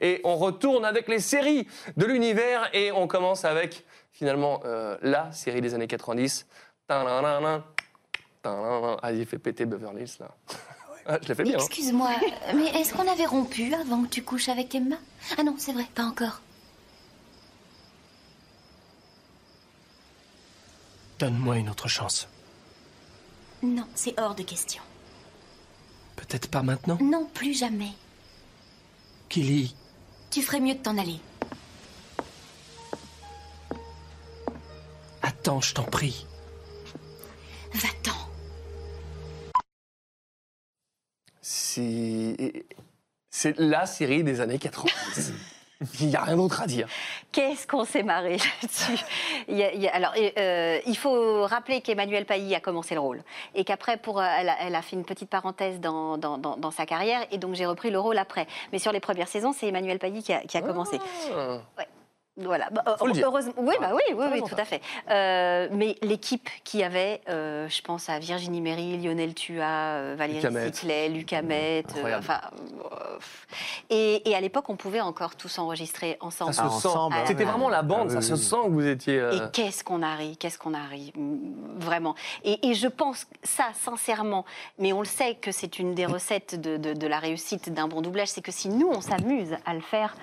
Et 0.00 0.20
on 0.24 0.36
retourne 0.36 0.84
avec 0.84 1.08
les 1.08 1.20
séries 1.20 1.66
de 1.96 2.06
l'univers. 2.06 2.68
Et 2.72 2.90
on 2.92 3.06
commence 3.06 3.44
avec, 3.44 3.84
finalement, 4.12 4.60
euh, 4.64 4.96
la 5.02 5.30
série 5.32 5.60
des 5.60 5.74
années 5.74 5.86
90. 5.88 6.46
Tadadadin, 6.88 7.62
tadadadin. 8.42 8.96
Ah, 9.02 9.12
il 9.12 9.26
fait 9.26 9.38
péter 9.38 9.66
Beverly 9.66 10.02
Hills, 10.02 10.16
là. 10.20 10.28
Ah, 11.06 11.18
je 11.22 11.28
l'ai 11.28 11.34
fait 11.34 11.42
bien. 11.42 11.54
hein. 11.54 11.58
Excuse-moi, 11.60 12.10
mais 12.54 12.66
est-ce 12.80 12.94
qu'on 12.94 13.06
avait 13.10 13.26
rompu 13.26 13.74
avant 13.74 14.02
que 14.04 14.08
tu 14.08 14.22
couches 14.22 14.48
avec 14.48 14.74
Emma? 14.74 14.96
Ah 15.36 15.42
non, 15.42 15.54
c'est 15.58 15.72
vrai, 15.72 15.84
pas 15.94 16.04
encore. 16.04 16.40
Donne-moi 21.18 21.56
une 21.58 21.70
autre 21.70 21.88
chance. 21.88 22.28
Non, 23.62 23.86
c'est 23.94 24.18
hors 24.20 24.34
de 24.34 24.42
question. 24.42 24.82
Peut-être 26.16 26.48
pas 26.50 26.62
maintenant? 26.62 26.98
Non, 27.00 27.26
plus 27.32 27.54
jamais. 27.56 27.92
Killy, 29.28 29.74
Tu 30.30 30.42
ferais 30.42 30.60
mieux 30.60 30.74
de 30.74 30.78
t'en 30.82 30.98
aller. 30.98 31.18
attends, 35.22 35.60
je 35.60 35.74
t'en 35.74 35.82
prie. 35.84 36.26
Va-t'en. 37.72 38.16
Si- 41.40 42.36
C'est 43.30 43.58
la 43.58 43.86
série 43.86 44.24
des 44.24 44.40
années 44.40 44.58
90. 44.58 45.32
Il 46.00 46.06
n'y 46.08 46.16
a 46.16 46.22
rien 46.22 46.36
d'autre 46.36 46.62
à 46.62 46.66
dire. 46.66 46.88
Qu'est-ce 47.32 47.66
qu'on 47.66 47.84
s'est 47.84 48.02
marré 48.02 48.38
là-dessus 48.38 48.98
il, 49.48 49.56
y 49.56 49.62
a- 49.62 49.72
il 49.74 49.82
y 49.82 49.88
a- 49.88 49.94
Alors, 49.94 50.12
euh, 50.16 50.78
il 50.86 50.96
faut 50.96 51.44
rappeler 51.46 51.80
qu'Emmanuel 51.82 52.24
Pailly 52.24 52.54
a 52.54 52.60
commencé 52.60 52.94
le 52.94 53.00
rôle 53.00 53.22
et 53.54 53.64
qu'après, 53.64 53.96
pour, 53.98 54.20
euh, 54.20 54.24
elle, 54.38 54.48
a, 54.48 54.56
elle 54.62 54.74
a 54.74 54.82
fait 54.82 54.96
une 54.96 55.04
petite 55.04 55.28
parenthèse 55.28 55.78
dans, 55.80 56.16
dans- 56.18 56.38
dans- 56.38 56.56
dans 56.56 56.70
sa 56.70 56.86
carrière 56.86 57.26
et 57.30 57.38
donc 57.38 57.54
j'ai 57.54 57.66
repris 57.66 57.90
le 57.90 57.98
rôle 57.98 58.18
après. 58.18 58.46
Mais 58.72 58.78
sur 58.78 58.92
les 58.92 59.00
premières 59.00 59.28
saisons, 59.28 59.52
c'est 59.52 59.66
Emmanuel 59.68 59.98
Pailly 59.98 60.22
qui 60.22 60.32
a, 60.32 60.40
qui 60.40 60.60
commencé. 60.62 60.98
Ah. 61.36 61.58
Ouais. 61.78 61.86
Voilà. 62.38 62.68
Bah, 62.70 62.82
euh, 62.86 62.96
Faut 62.98 63.06
le 63.06 63.12
dire. 63.14 63.26
heureusement, 63.28 63.54
oui, 63.56 63.74
bah 63.80 63.92
oui, 63.94 64.02
oui, 64.10 64.14
oui, 64.18 64.26
raison, 64.28 64.46
tout 64.46 64.54
à 64.58 64.64
fait. 64.66 64.82
Euh, 65.10 65.68
mais 65.72 65.96
l'équipe 66.02 66.48
qui 66.64 66.82
avait, 66.82 67.22
euh, 67.30 67.66
je 67.68 67.80
pense 67.80 68.10
à 68.10 68.18
Virginie 68.18 68.60
Méry, 68.60 68.98
Lionel 68.98 69.32
Tua, 69.34 69.64
euh, 69.66 70.14
Valérie. 70.18 70.42
Siclet, 70.74 71.08
Luc 71.08 71.32
Hamet, 71.32 71.84
euh, 71.86 71.88
Incroyable. 71.96 72.24
enfin, 72.28 72.40
euh, 72.92 73.18
et, 73.88 74.28
et 74.28 74.34
à 74.34 74.40
l'époque, 74.42 74.68
on 74.68 74.76
pouvait 74.76 75.00
encore 75.00 75.36
tous 75.36 75.58
enregistrer 75.58 76.18
ensemble. 76.20 76.52
Ça 76.52 76.68
se 76.68 76.80
sent. 76.82 76.88
Ah, 77.10 77.24
C'était 77.26 77.44
vraiment 77.44 77.70
la 77.70 77.82
bande, 77.82 78.08
Ah, 78.10 78.14
ça 78.14 78.18
oui, 78.18 78.24
se 78.24 78.32
oui. 78.34 78.38
sent 78.38 78.56
que 78.68 78.70
vous 78.72 78.86
étiez. 78.86 79.18
euh, 79.18 79.32
Et 79.32 79.50
qu'est-ce 79.52 79.82
qu'on 79.82 80.02
a 80.02 80.14
ri, 80.14 80.36
qu'est-ce 80.36 80.58
qu'on 80.58 80.74
a 80.74 80.82
ri, 80.84 81.12
mm, 81.16 81.78
vraiment. 81.78 82.14
Et, 82.44 82.68
et 82.68 82.74
je 82.74 82.88
pense 82.88 83.26
ça, 83.44 83.64
sincèrement, 83.72 84.44
mais 84.78 84.92
on 84.92 84.98
le 85.00 85.06
sait 85.06 85.36
que 85.36 85.52
c'est 85.52 85.78
une 85.78 85.94
des 85.94 86.04
recettes 86.06 86.60
de, 86.60 86.76
de- 86.76 86.92
de 86.92 87.06
la 87.06 87.18
réussite 87.18 87.72
d'un 87.72 87.88
bon 87.88 88.02
doublage, 88.02 88.28
c'est 88.28 88.42
que 88.42 88.52
si 88.52 88.68
nous, 88.68 88.88
on 88.88 89.00
s'amuse 89.00 89.56
à 89.64 89.72
le 89.72 89.80
faire, 89.80 90.14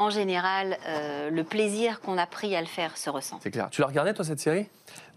en 0.00 0.08
général, 0.08 0.78
euh, 0.88 1.28
le 1.28 1.44
plaisir 1.44 2.00
qu'on 2.00 2.16
a 2.16 2.26
pris 2.26 2.56
à 2.56 2.62
le 2.62 2.66
faire 2.66 2.96
se 2.96 3.10
ressent. 3.10 3.38
C'est 3.42 3.50
clair. 3.50 3.68
Tu 3.70 3.82
l'as 3.82 3.86
regardé, 3.86 4.14
toi, 4.14 4.24
cette 4.24 4.40
série? 4.40 4.66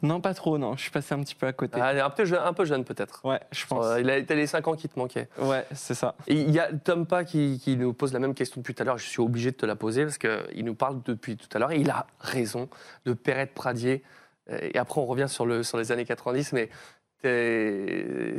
Non, 0.01 0.19
pas 0.19 0.33
trop, 0.33 0.57
non. 0.57 0.75
Je 0.75 0.81
suis 0.81 0.91
passé 0.91 1.15
un 1.15 1.21
petit 1.21 1.35
peu 1.35 1.47
à 1.47 1.53
côté. 1.53 1.79
Ah, 1.81 1.91
elle 1.91 1.99
est 1.99 2.01
un 2.01 2.09
peu 2.09 2.25
jeune, 2.25 2.41
un 2.43 2.51
peu 2.51 2.65
jeune 2.65 2.83
peut-être. 2.83 3.21
Ouais, 3.23 3.39
je 3.53 3.65
pense. 3.65 3.85
Euh, 3.85 4.01
il 4.01 4.09
a 4.09 4.17
été 4.17 4.35
les 4.35 4.45
5 4.45 4.67
ans 4.67 4.75
qui 4.75 4.89
te 4.89 4.99
manquaient. 4.99 5.29
Ouais, 5.39 5.65
c'est 5.71 5.93
ça. 5.93 6.15
Et 6.27 6.33
il 6.33 6.51
y 6.51 6.59
a 6.59 6.67
Tom 6.73 7.05
Pa 7.05 7.23
qui, 7.23 7.61
qui 7.63 7.77
nous 7.77 7.93
pose 7.93 8.11
la 8.11 8.19
même 8.19 8.33
question 8.33 8.59
depuis 8.59 8.75
tout 8.75 8.83
à 8.83 8.85
l'heure. 8.85 8.97
Je 8.97 9.07
suis 9.07 9.21
obligé 9.21 9.51
de 9.51 9.55
te 9.55 9.65
la 9.65 9.77
poser 9.77 10.03
parce 10.03 10.17
qu'il 10.17 10.65
nous 10.65 10.75
parle 10.75 11.01
depuis 11.05 11.37
tout 11.37 11.47
à 11.53 11.59
l'heure. 11.59 11.71
Et 11.71 11.77
il 11.79 11.89
a 11.89 12.05
raison 12.19 12.67
de 13.05 13.13
Perrette 13.13 13.53
Pradier. 13.53 14.03
Euh, 14.51 14.57
Et 14.73 14.77
après, 14.77 14.99
on 14.99 15.05
revient 15.05 15.29
sur, 15.29 15.45
le, 15.45 15.63
sur 15.63 15.77
les 15.77 15.93
années 15.93 16.03
90. 16.03 16.51
Mais 16.51 16.69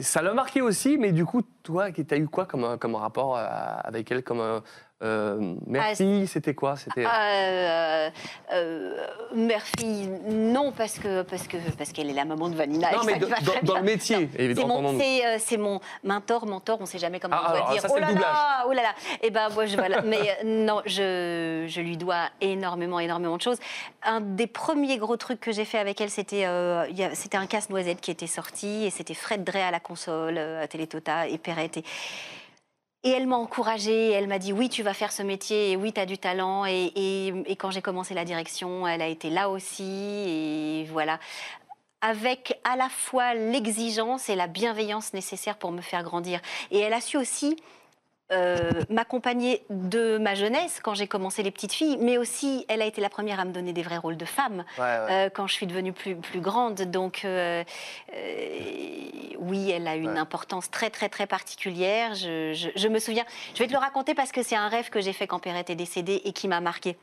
ça 0.03 0.21
l'a 0.21 0.35
marqué 0.35 0.61
aussi. 0.61 0.99
Mais 0.99 1.13
du 1.13 1.25
coup, 1.25 1.41
toi, 1.63 1.91
tu 1.91 2.05
as 2.11 2.19
eu 2.19 2.29
quoi 2.29 2.45
comme, 2.45 2.77
comme 2.77 2.97
rapport 2.97 3.39
euh, 3.39 3.47
avec 3.83 4.13
elle 4.13 4.23
comme, 4.23 4.61
euh, 5.05 5.55
mère 5.67 5.95
fille 5.97 6.27
C'était 6.27 6.55
quoi? 6.55 6.77
C'était. 6.77 7.05
Euh, 7.07 8.11
euh, 8.53 9.07
mère-fille, 9.35 10.09
non, 10.29 10.73
parce 10.73 10.99
que 10.99 11.23
parce 11.23 11.47
que 11.47 11.57
parce 11.77 11.93
qu'elle 11.93 12.11
est 12.11 12.15
la 12.15 12.25
maman 12.25 12.49
de 12.49 12.55
Vanina. 12.57 12.91
Non, 12.93 13.05
mais 13.05 13.19
va 13.19 13.37
dans- 13.41 13.63
dans 13.63 13.77
le 13.77 13.83
métier, 13.83 14.19
Non, 14.21 14.29
évidemment, 14.39 14.77
C'est 14.77 14.83
mon, 14.83 15.01
euh, 15.01 15.37
c'est 15.39 15.57
mon 15.57 15.81
mentor, 16.03 16.47
mentor. 16.47 16.79
On 16.79 16.83
ne 16.83 16.89
sait 16.89 16.99
jamais 16.99 17.21
comment 17.21 17.37
Ah, 17.39 17.45
on 17.47 17.51
doit 17.51 17.57
alors, 17.59 17.73
dire. 17.73 17.83
ça, 17.83 17.89
oh 17.93 17.99
là 17.99 18.13
là, 18.13 18.65
oh 18.69 18.73
là 18.73 18.83
là. 18.83 18.95
Et 19.23 19.31
ben 19.31 19.49
moi, 19.51 19.67
je 19.67 19.77
voilà. 19.77 20.03
mais 20.03 20.19
euh, 20.21 20.45
non, 20.45 20.81
je 20.87 21.65
je 21.69 21.81
lui 21.81 21.97
dois 21.97 22.29
énormément, 22.41 22.99
énormément 23.01 23.37
de 23.37 23.43
choses. 23.43 23.59
Un 24.03 24.21
des 24.21 24.47
premiers 24.47 24.99
gros 24.99 25.17
trucs 25.17 25.41
que 25.41 25.53
j'ai 25.53 25.65
fait 25.65 25.79
avec 25.79 26.01
elle, 26.01 26.11
c'était 26.11 26.47
c'était 27.15 27.37
un 27.37 27.47
casse-noisette 27.47 28.01
qui 28.01 28.11
était 28.11 28.27
sorti 28.27 28.85
et 28.87 28.91
c'était 28.91 29.15
Fred 29.15 29.45
Drey 29.45 29.63
à 29.63 29.71
la 29.71 29.81
console, 29.81 30.39
à 30.39 30.67
Télétota 30.69 31.27
et 31.29 31.39
Perrette. 31.39 31.77
Et, 31.79 31.85
et 33.05 33.11
elle 33.11 33.27
m'a 33.27 33.37
encouragée, 33.37 34.11
elle 34.13 34.27
m'a 34.27 34.39
dit 34.39 34.53
oui, 34.53 34.69
tu 34.71 34.83
vas 34.83 34.95
faire 34.95 35.13
ce 35.13 35.23
métier, 35.23 35.71
et 35.73 35.77
oui, 35.77 35.93
tu 35.93 36.01
as 36.01 36.07
du 36.07 36.19
talent. 36.19 36.65
Et, 36.67 36.91
et- 36.97 37.57
quand 37.57 37.71
j'ai 37.71 37.83
commencé 37.83 38.15
la 38.15 38.25
direction, 38.25 38.89
elle 38.89 39.03
a 39.03 39.07
été 39.09 39.29
là 39.31 39.51
aussi. 39.51 39.85
Et 40.27 40.87
voilà. 40.91 41.21
Avec 42.01 42.59
à 42.65 42.77
la 42.77 42.89
fois 42.89 43.35
l'exigence 43.35 44.29
et 44.29 44.37
la 44.37 44.47
bienveillance 44.47 45.13
nécessaires 45.15 45.57
pour 45.57 45.71
me 45.71 45.81
faire 45.83 46.03
grandir. 46.03 46.41
Et 46.71 46.79
elle 46.79 46.93
a 46.95 47.01
su 47.01 47.17
aussi 47.17 47.57
euh, 48.33 48.71
m'accompagner 48.89 49.63
de 49.71 50.17
ma 50.19 50.35
jeunesse 50.35 50.81
quand 50.83 50.95
j'ai 50.95 51.07
commencé 51.07 51.43
les 51.43 51.51
petites 51.51 51.73
filles, 51.73 51.99
mais 52.01 52.17
aussi 52.19 52.65
elle 52.69 52.81
a 52.83 52.87
été 52.87 53.01
la 53.01 53.11
première 53.11 53.39
à 53.39 53.45
me 53.45 53.53
donner 53.53 53.73
des 53.73 53.83
vrais 53.83 53.99
rôles 53.99 54.17
de 54.17 54.25
femme 54.25 54.65
Ouais, 54.79 54.83
ouais. 54.85 55.07
euh, 55.27 55.29
quand 55.31 55.47
je 55.47 55.53
suis 55.55 55.67
devenue 55.67 55.93
plus, 55.93 56.17
plus 56.17 56.41
grande. 56.41 56.75
Donc 56.91 57.23
euh, 57.25 57.63
oui, 59.39 59.71
elle 59.71 59.87
a 59.87 59.97
une 59.97 60.17
importance 60.19 60.71
très 60.71 60.91
très 60.91 61.09
très 61.09 61.27
particulière. 61.27 62.15
Je, 62.15 62.53
je- 62.55 62.71
je 62.75 62.89
me 62.89 62.99
souviens, 62.99 63.25
je 63.55 63.59
vais 63.59 63.67
te 63.67 63.73
le 63.73 63.79
raconter 63.79 64.15
parce 64.15 64.33
que 64.33 64.43
c'est 64.43 64.57
un 64.57 64.69
rêve 64.69 64.91
que 64.91 65.01
j'ai 65.01 65.13
fait 65.13 65.27
quand 65.27 65.39
Perrette 65.39 65.71
est 65.71 65.75
décédée 65.77 66.23
et 66.25 66.33
qui 66.33 66.49
m'a 66.49 66.61
marqué 66.61 66.97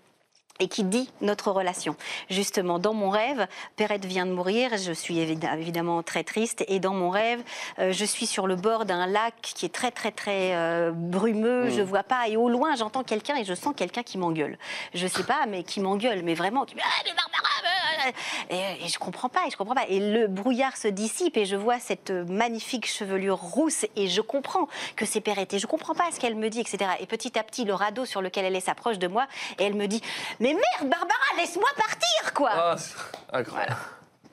et 0.61 0.67
qui 0.67 0.83
dit 0.83 1.09
notre 1.21 1.51
relation. 1.51 1.95
Justement, 2.29 2.79
dans 2.79 2.93
mon 2.93 3.09
rêve, 3.09 3.47
Perrette 3.75 4.05
vient 4.05 4.25
de 4.25 4.31
mourir, 4.31 4.77
je 4.77 4.93
suis 4.93 5.17
évid- 5.19 5.57
évidemment 5.57 6.03
très 6.03 6.23
triste, 6.23 6.63
et 6.67 6.79
dans 6.79 6.93
mon 6.93 7.09
rêve, 7.09 7.41
euh, 7.79 7.91
je 7.91 8.05
suis 8.05 8.27
sur 8.27 8.47
le 8.47 8.55
bord 8.55 8.85
d'un 8.85 9.07
lac 9.07 9.33
qui 9.41 9.65
est 9.65 9.73
très 9.73 9.91
très 9.91 10.11
très 10.11 10.55
euh, 10.55 10.91
brumeux, 10.93 11.65
Mm. 11.65 11.71
je 11.71 11.81
vois 11.81 12.03
pas, 12.03 12.27
et 12.27 12.37
au 12.37 12.47
loin, 12.47 12.75
j'entends 12.75 13.03
quelqu'un 13.03 13.35
et 13.37 13.43
je 13.43 13.53
sens 13.55 13.73
quelqu'un 13.75 14.03
qui 14.03 14.17
m'engueule. 14.17 14.57
Je 14.93 15.07
sais 15.07 15.23
pas, 15.23 15.45
mais 15.47 15.63
qui 15.63 15.79
m'engueule, 15.79 16.21
mais 16.23 16.35
vraiment, 16.35 16.63
qui 16.65 16.75
me 16.75 16.79
dit, 16.79 16.85
Ah, 16.87 18.07
euh, 18.07 18.11
et, 18.49 18.85
et 18.85 18.87
je 18.87 18.97
comprends 18.99 19.29
pas, 19.29 19.41
et 19.47 19.51
je 19.51 19.57
comprends 19.57 19.75
pas. 19.75 19.85
Et 19.89 19.99
le 19.99 20.27
brouillard 20.27 20.77
se 20.77 20.87
dissipe 20.87 21.37
et 21.37 21.45
je 21.45 21.55
vois 21.55 21.79
cette 21.79 22.11
magnifique 22.11 22.87
chevelure 22.87 23.37
rousse 23.37 23.85
et 23.95 24.07
je 24.07 24.21
comprends 24.21 24.67
que 24.95 25.05
c'est 25.05 25.21
Perrette 25.21 25.53
et 25.53 25.59
je 25.59 25.67
comprends 25.67 25.93
pas 25.93 26.05
ce 26.11 26.19
qu'elle 26.19 26.35
me 26.35 26.49
dit, 26.49 26.59
etc. 26.59 26.91
Et 26.99 27.05
petit 27.05 27.37
à 27.37 27.43
petit, 27.43 27.63
le 27.65 27.73
radeau 27.73 28.05
sur 28.05 28.21
lequel 28.21 28.45
elle 28.45 28.55
est 28.55 28.59
s'approche 28.61 28.97
de 28.99 29.07
moi 29.07 29.27
et 29.59 29.63
elle 29.65 29.75
me 29.75 29.87
dit 29.87 30.01
Mais 30.39 30.50
merde, 30.53 30.89
Barbara, 30.89 31.17
laisse-moi 31.37 31.69
partir, 31.75 32.33
quoi 32.33 32.51
Ah, 32.53 32.75
c'est 32.77 32.95
incroyable. 33.31 33.75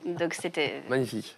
Donc 0.05 0.33
c'était. 0.33 0.81
Magnifique. 0.89 1.35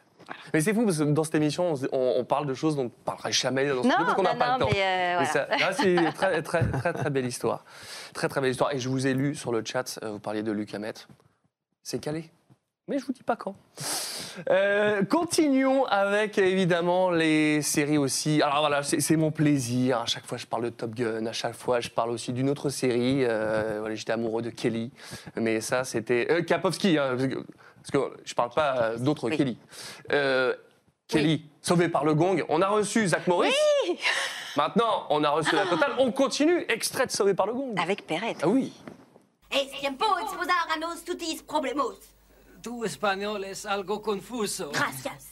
Mais 0.53 0.61
c'est 0.61 0.73
fou 0.73 0.85
parce 0.85 0.97
que 0.97 1.03
dans 1.03 1.23
cette 1.23 1.35
émission, 1.35 1.73
on, 1.91 2.23
parle 2.23 2.45
de 2.45 2.53
choses 2.53 2.75
dont 2.75 2.83
on 2.83 2.85
ne 2.85 2.89
parlerait 2.89 3.31
jamais 3.31 3.67
dans 3.67 3.83
ce 3.83 3.87
Non, 3.87 3.95
parce 3.97 4.13
qu'on 4.13 4.23
n'a 4.23 4.35
pas 4.35 4.57
non, 4.57 4.59
le 4.59 4.59
temps. 4.61 4.69
mais, 4.71 4.81
euh, 4.81 5.19
Mais 5.19 5.45
voilà. 5.49 5.73
c'est 5.73 5.93
une 5.93 6.13
très, 6.13 6.41
très, 6.41 6.63
très, 6.69 6.93
très 6.93 7.09
belle 7.09 7.25
histoire. 7.25 7.65
Très, 8.13 8.29
très 8.29 8.39
belle 8.39 8.51
histoire. 8.51 8.71
Et 8.73 8.79
je 8.79 8.87
vous 8.87 9.07
ai 9.07 9.13
lu 9.13 9.35
sur 9.35 9.51
le 9.51 9.63
chat, 9.65 9.99
euh, 10.03 10.11
vous 10.11 10.19
parliez 10.19 10.43
de 10.43 10.51
Luc 10.51 10.73
Hamet. 10.73 10.93
C'est 11.83 11.99
calé. 11.99 12.29
Mais 12.91 12.99
je 12.99 13.05
vous 13.05 13.13
dis 13.13 13.23
pas 13.23 13.37
quand. 13.37 13.55
Euh, 14.49 15.05
continuons 15.05 15.85
avec 15.85 16.37
évidemment 16.37 17.09
les 17.09 17.61
séries 17.61 17.97
aussi. 17.97 18.41
Alors 18.41 18.59
voilà, 18.59 18.83
c'est 18.83 19.15
mon 19.15 19.31
plaisir. 19.31 19.99
À 19.99 20.05
chaque 20.07 20.25
fois, 20.25 20.37
je 20.37 20.45
parle 20.45 20.65
de 20.65 20.69
Top 20.71 20.93
Gun. 20.93 21.25
À 21.25 21.31
chaque 21.31 21.55
fois, 21.55 21.79
je 21.79 21.87
parle 21.87 22.09
aussi 22.09 22.33
d'une 22.33 22.49
autre 22.49 22.67
série. 22.67 23.23
Euh, 23.23 23.77
voilà, 23.79 23.95
J'étais 23.95 24.11
amoureux 24.11 24.41
de 24.41 24.49
Kelly. 24.49 24.91
Mais 25.37 25.61
ça, 25.61 25.85
c'était. 25.85 26.27
Euh, 26.29 26.41
Kapowski, 26.41 26.97
hein, 26.97 27.15
parce, 27.15 27.29
que, 27.29 27.35
parce 27.35 27.91
que 27.91 28.17
je 28.25 28.33
parle 28.33 28.49
pas 28.49 28.81
euh, 28.81 28.97
d'autres 28.97 29.29
Kelly. 29.29 29.57
Euh, 30.11 30.53
Kelly, 31.07 31.45
sauvé 31.61 31.87
par 31.87 32.03
le 32.03 32.13
gong. 32.13 32.43
On 32.49 32.61
a 32.61 32.67
reçu 32.67 33.07
Zach 33.07 33.25
Morris. 33.25 33.53
Maintenant, 34.57 35.07
on 35.09 35.23
a 35.23 35.29
reçu 35.29 35.55
la 35.55 35.65
totale. 35.65 35.93
On 35.97 36.11
continue. 36.11 36.65
Extrait 36.67 37.05
de 37.05 37.11
Sauvé 37.11 37.35
par 37.35 37.47
le 37.47 37.53
gong. 37.53 37.73
Avec 37.81 38.05
Perrette. 38.05 38.39
Ah 38.43 38.49
oui. 38.49 38.73
Es 39.49 39.69
tiempo 39.79 40.05
de 40.15 40.23
exposar 40.23 40.67
a 40.73 40.77
nos 40.77 41.01
tutis 41.05 41.41
problemos. 41.41 42.11
Tu 42.61 42.85
espagnol 42.85 43.43
es 43.43 43.65
algo 43.65 44.01
confuso. 44.01 44.69
Gracias. 44.71 45.31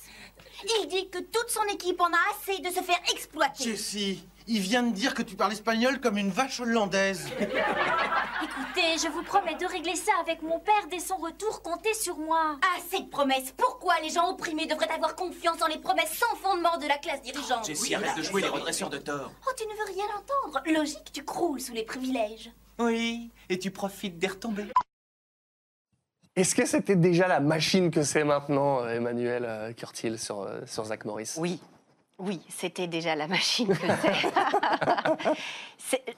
Il 0.64 0.88
dit 0.88 1.10
que 1.10 1.19
toute 1.19 1.49
son 1.49 1.64
équipe 1.72 2.01
en 2.01 2.07
a 2.07 2.18
assez 2.31 2.60
de 2.60 2.69
se 2.69 2.81
faire 2.81 2.99
exploiter. 3.14 3.64
Jessie, 3.64 4.27
il 4.47 4.60
vient 4.60 4.84
de 4.84 4.91
dire 4.91 5.14
que 5.14 5.22
tu 5.22 5.35
parles 5.35 5.53
espagnol 5.53 6.01
comme 6.01 6.18
une 6.18 6.31
vache 6.31 6.60
hollandaise. 6.60 7.30
Écoutez, 7.39 8.97
je 9.01 9.07
vous 9.14 9.23
promets 9.23 9.56
de 9.56 9.65
régler 9.65 9.95
ça 9.95 10.11
avec 10.22 10.41
mon 10.41 10.60
père 10.60 10.88
dès 10.89 10.99
son 10.99 11.18
retour. 11.18 11.61
Comptez 11.61 11.93
sur 11.93 12.18
moi. 12.18 12.57
Assez 12.77 13.03
de 13.03 13.10
promesses. 13.10 13.53
Pourquoi 13.56 13.99
les 14.01 14.10
gens 14.10 14.31
opprimés 14.31 14.65
devraient 14.65 14.89
avoir 14.89 15.15
confiance 15.15 15.60
dans 15.60 15.68
les 15.68 15.77
promesses 15.77 16.18
sans 16.18 16.35
fondement 16.38 16.77
de 16.77 16.88
la 16.88 16.97
classe 16.97 17.22
dirigeante? 17.22 17.65
Jessie, 17.65 17.93
arrête 17.95 18.18
de 18.18 18.23
jouer 18.23 18.41
les 18.41 18.49
redresseurs 18.49 18.89
de 18.89 18.97
tort. 18.97 19.31
Oh, 19.47 19.51
tu 19.56 19.65
ne 19.65 19.73
veux 19.73 19.93
rien 19.93 20.06
entendre. 20.18 20.61
Logique, 20.65 21.11
tu 21.14 21.23
croules 21.23 21.61
sous 21.61 21.73
les 21.73 21.84
privilèges. 21.84 22.51
Oui, 22.80 23.30
et 23.49 23.60
tu 23.60 23.72
profites 23.72 24.18
des 24.18 24.27
retombées. 24.27 24.65
Est-ce 26.40 26.56
que 26.56 26.66
c'était 26.66 26.95
déjà 26.95 27.28
la 27.28 27.41
machine 27.41 27.91
que 27.91 28.02
c'est 28.02 28.24
maintenant, 28.24 28.80
euh, 28.80 28.95
Emmanuel 28.95 29.44
euh, 29.45 29.74
Curtil, 29.74 30.18
sur, 30.18 30.41
euh, 30.41 30.61
sur 30.66 30.86
Zach 30.86 31.03
Morris? 31.03 31.34
Oui. 31.38 31.60
Oui, 32.18 32.41
c'était 32.49 32.88
déjà 32.88 33.16
la 33.16 33.28
machine 33.28 33.68
que 33.68 33.88
c'est. 34.02 35.32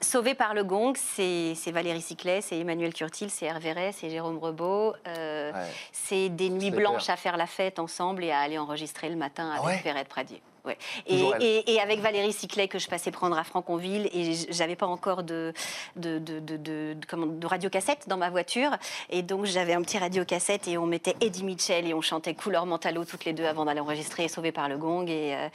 Sauvé 0.00 0.34
par 0.34 0.54
le 0.54 0.64
gong, 0.64 0.94
c'est 0.96 1.54
Valérie 1.72 2.02
Ciclet, 2.02 2.40
c'est 2.40 2.58
Emmanuel 2.58 2.92
Curtil, 2.92 3.30
c'est 3.30 3.46
Hervé 3.46 3.92
c'est 3.92 4.10
Jérôme 4.10 4.38
Rebaud. 4.38 4.94
euh, 5.06 5.52
C'est 5.92 6.28
des 6.28 6.50
nuits 6.50 6.72
blanches 6.72 7.04
clair. 7.04 7.14
à 7.14 7.16
faire 7.16 7.36
la 7.36 7.46
fête 7.46 7.78
ensemble 7.78 8.24
et 8.24 8.32
à 8.32 8.40
aller 8.40 8.58
enregistrer 8.58 9.10
le 9.10 9.16
matin 9.16 9.50
avec 9.50 9.64
ouais? 9.64 9.80
Perrette 9.82 10.08
Pradier. 10.08 10.42
Ouais. 10.64 10.78
Et, 11.06 11.80
avec 11.80 11.98
Valérie 12.00 12.32
Ciclet 12.32 12.68
que 12.68 12.78
je 12.78 12.86
passais 12.88 13.10
prendre 13.10 13.36
à 13.36 13.42
Franconville 13.42 14.08
et 14.12 14.32
j'avais 14.50 14.76
pas 14.76 14.86
encore 14.86 15.24
de, 15.24 15.52
de, 15.96 16.18
de, 16.20 16.38
de, 16.38 16.56
de- 16.56 16.94
de- 16.94 17.06
comment- 17.08 17.26
de 17.26 17.46
radiocassette 17.46 18.08
dans 18.08 18.16
ma 18.16 18.30
voiture. 18.30 18.70
Et 19.10 19.22
donc 19.22 19.44
j'avais 19.44 19.72
un 19.72 19.82
petit 19.82 19.98
radiocassette 19.98 20.68
et 20.68 20.78
on 20.78 20.86
mettait 20.86 21.16
Eddie 21.20 21.42
Mitchell 21.42 21.86
et 21.88 21.94
on 21.94 22.00
chantait 22.00 22.34
Couleur 22.34 22.64
Mentalo 22.66 23.04
toutes 23.04 23.24
les 23.24 23.32
deux 23.32 23.44
avant 23.44 23.64
d'aller 23.64 23.80
enregistrer 23.80 24.28
Sauvé 24.28 24.52
par 24.52 24.68
le 24.68 24.78
gong. 24.78 25.06
Et, 25.08 25.34
euh, 25.34 25.48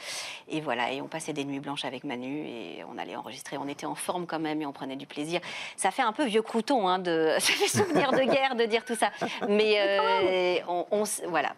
et 0.48 0.60
voilà. 0.60 0.92
Et 0.92 1.00
on 1.00 1.08
passait 1.08 1.32
des 1.32 1.44
nuits 1.44 1.60
blanches 1.60 1.86
avec 1.86 2.04
Manu 2.04 2.46
et 2.46 2.84
on 2.92 2.98
allait 2.98 3.16
enregistrer. 3.16 3.56
On 3.56 3.68
était 3.68 3.86
en 3.86 3.94
forme 3.94 4.26
quand 4.26 4.38
même 4.40 4.60
et 4.60 4.66
on 4.66 4.72
prenait 4.72 4.96
du 4.96 5.06
plaisir. 5.06 5.40
Ça 5.76 5.90
fait 5.90 6.02
un 6.02 6.12
peu 6.12 6.26
vieux 6.26 6.42
crouton 6.42 6.86
hein, 6.86 6.98
de 6.98 7.32
ça 7.38 7.52
fait 7.54 7.68
souvenir 7.68 8.12
de 8.12 8.24
guerre 8.30 8.56
de 8.56 8.64
dire 8.66 8.84
tout 8.84 8.96
ça. 8.96 9.10
Mais 9.48 9.76
euh, 9.78 10.64
on, 10.68 10.86
on 10.90 11.04
voilà 11.28 11.54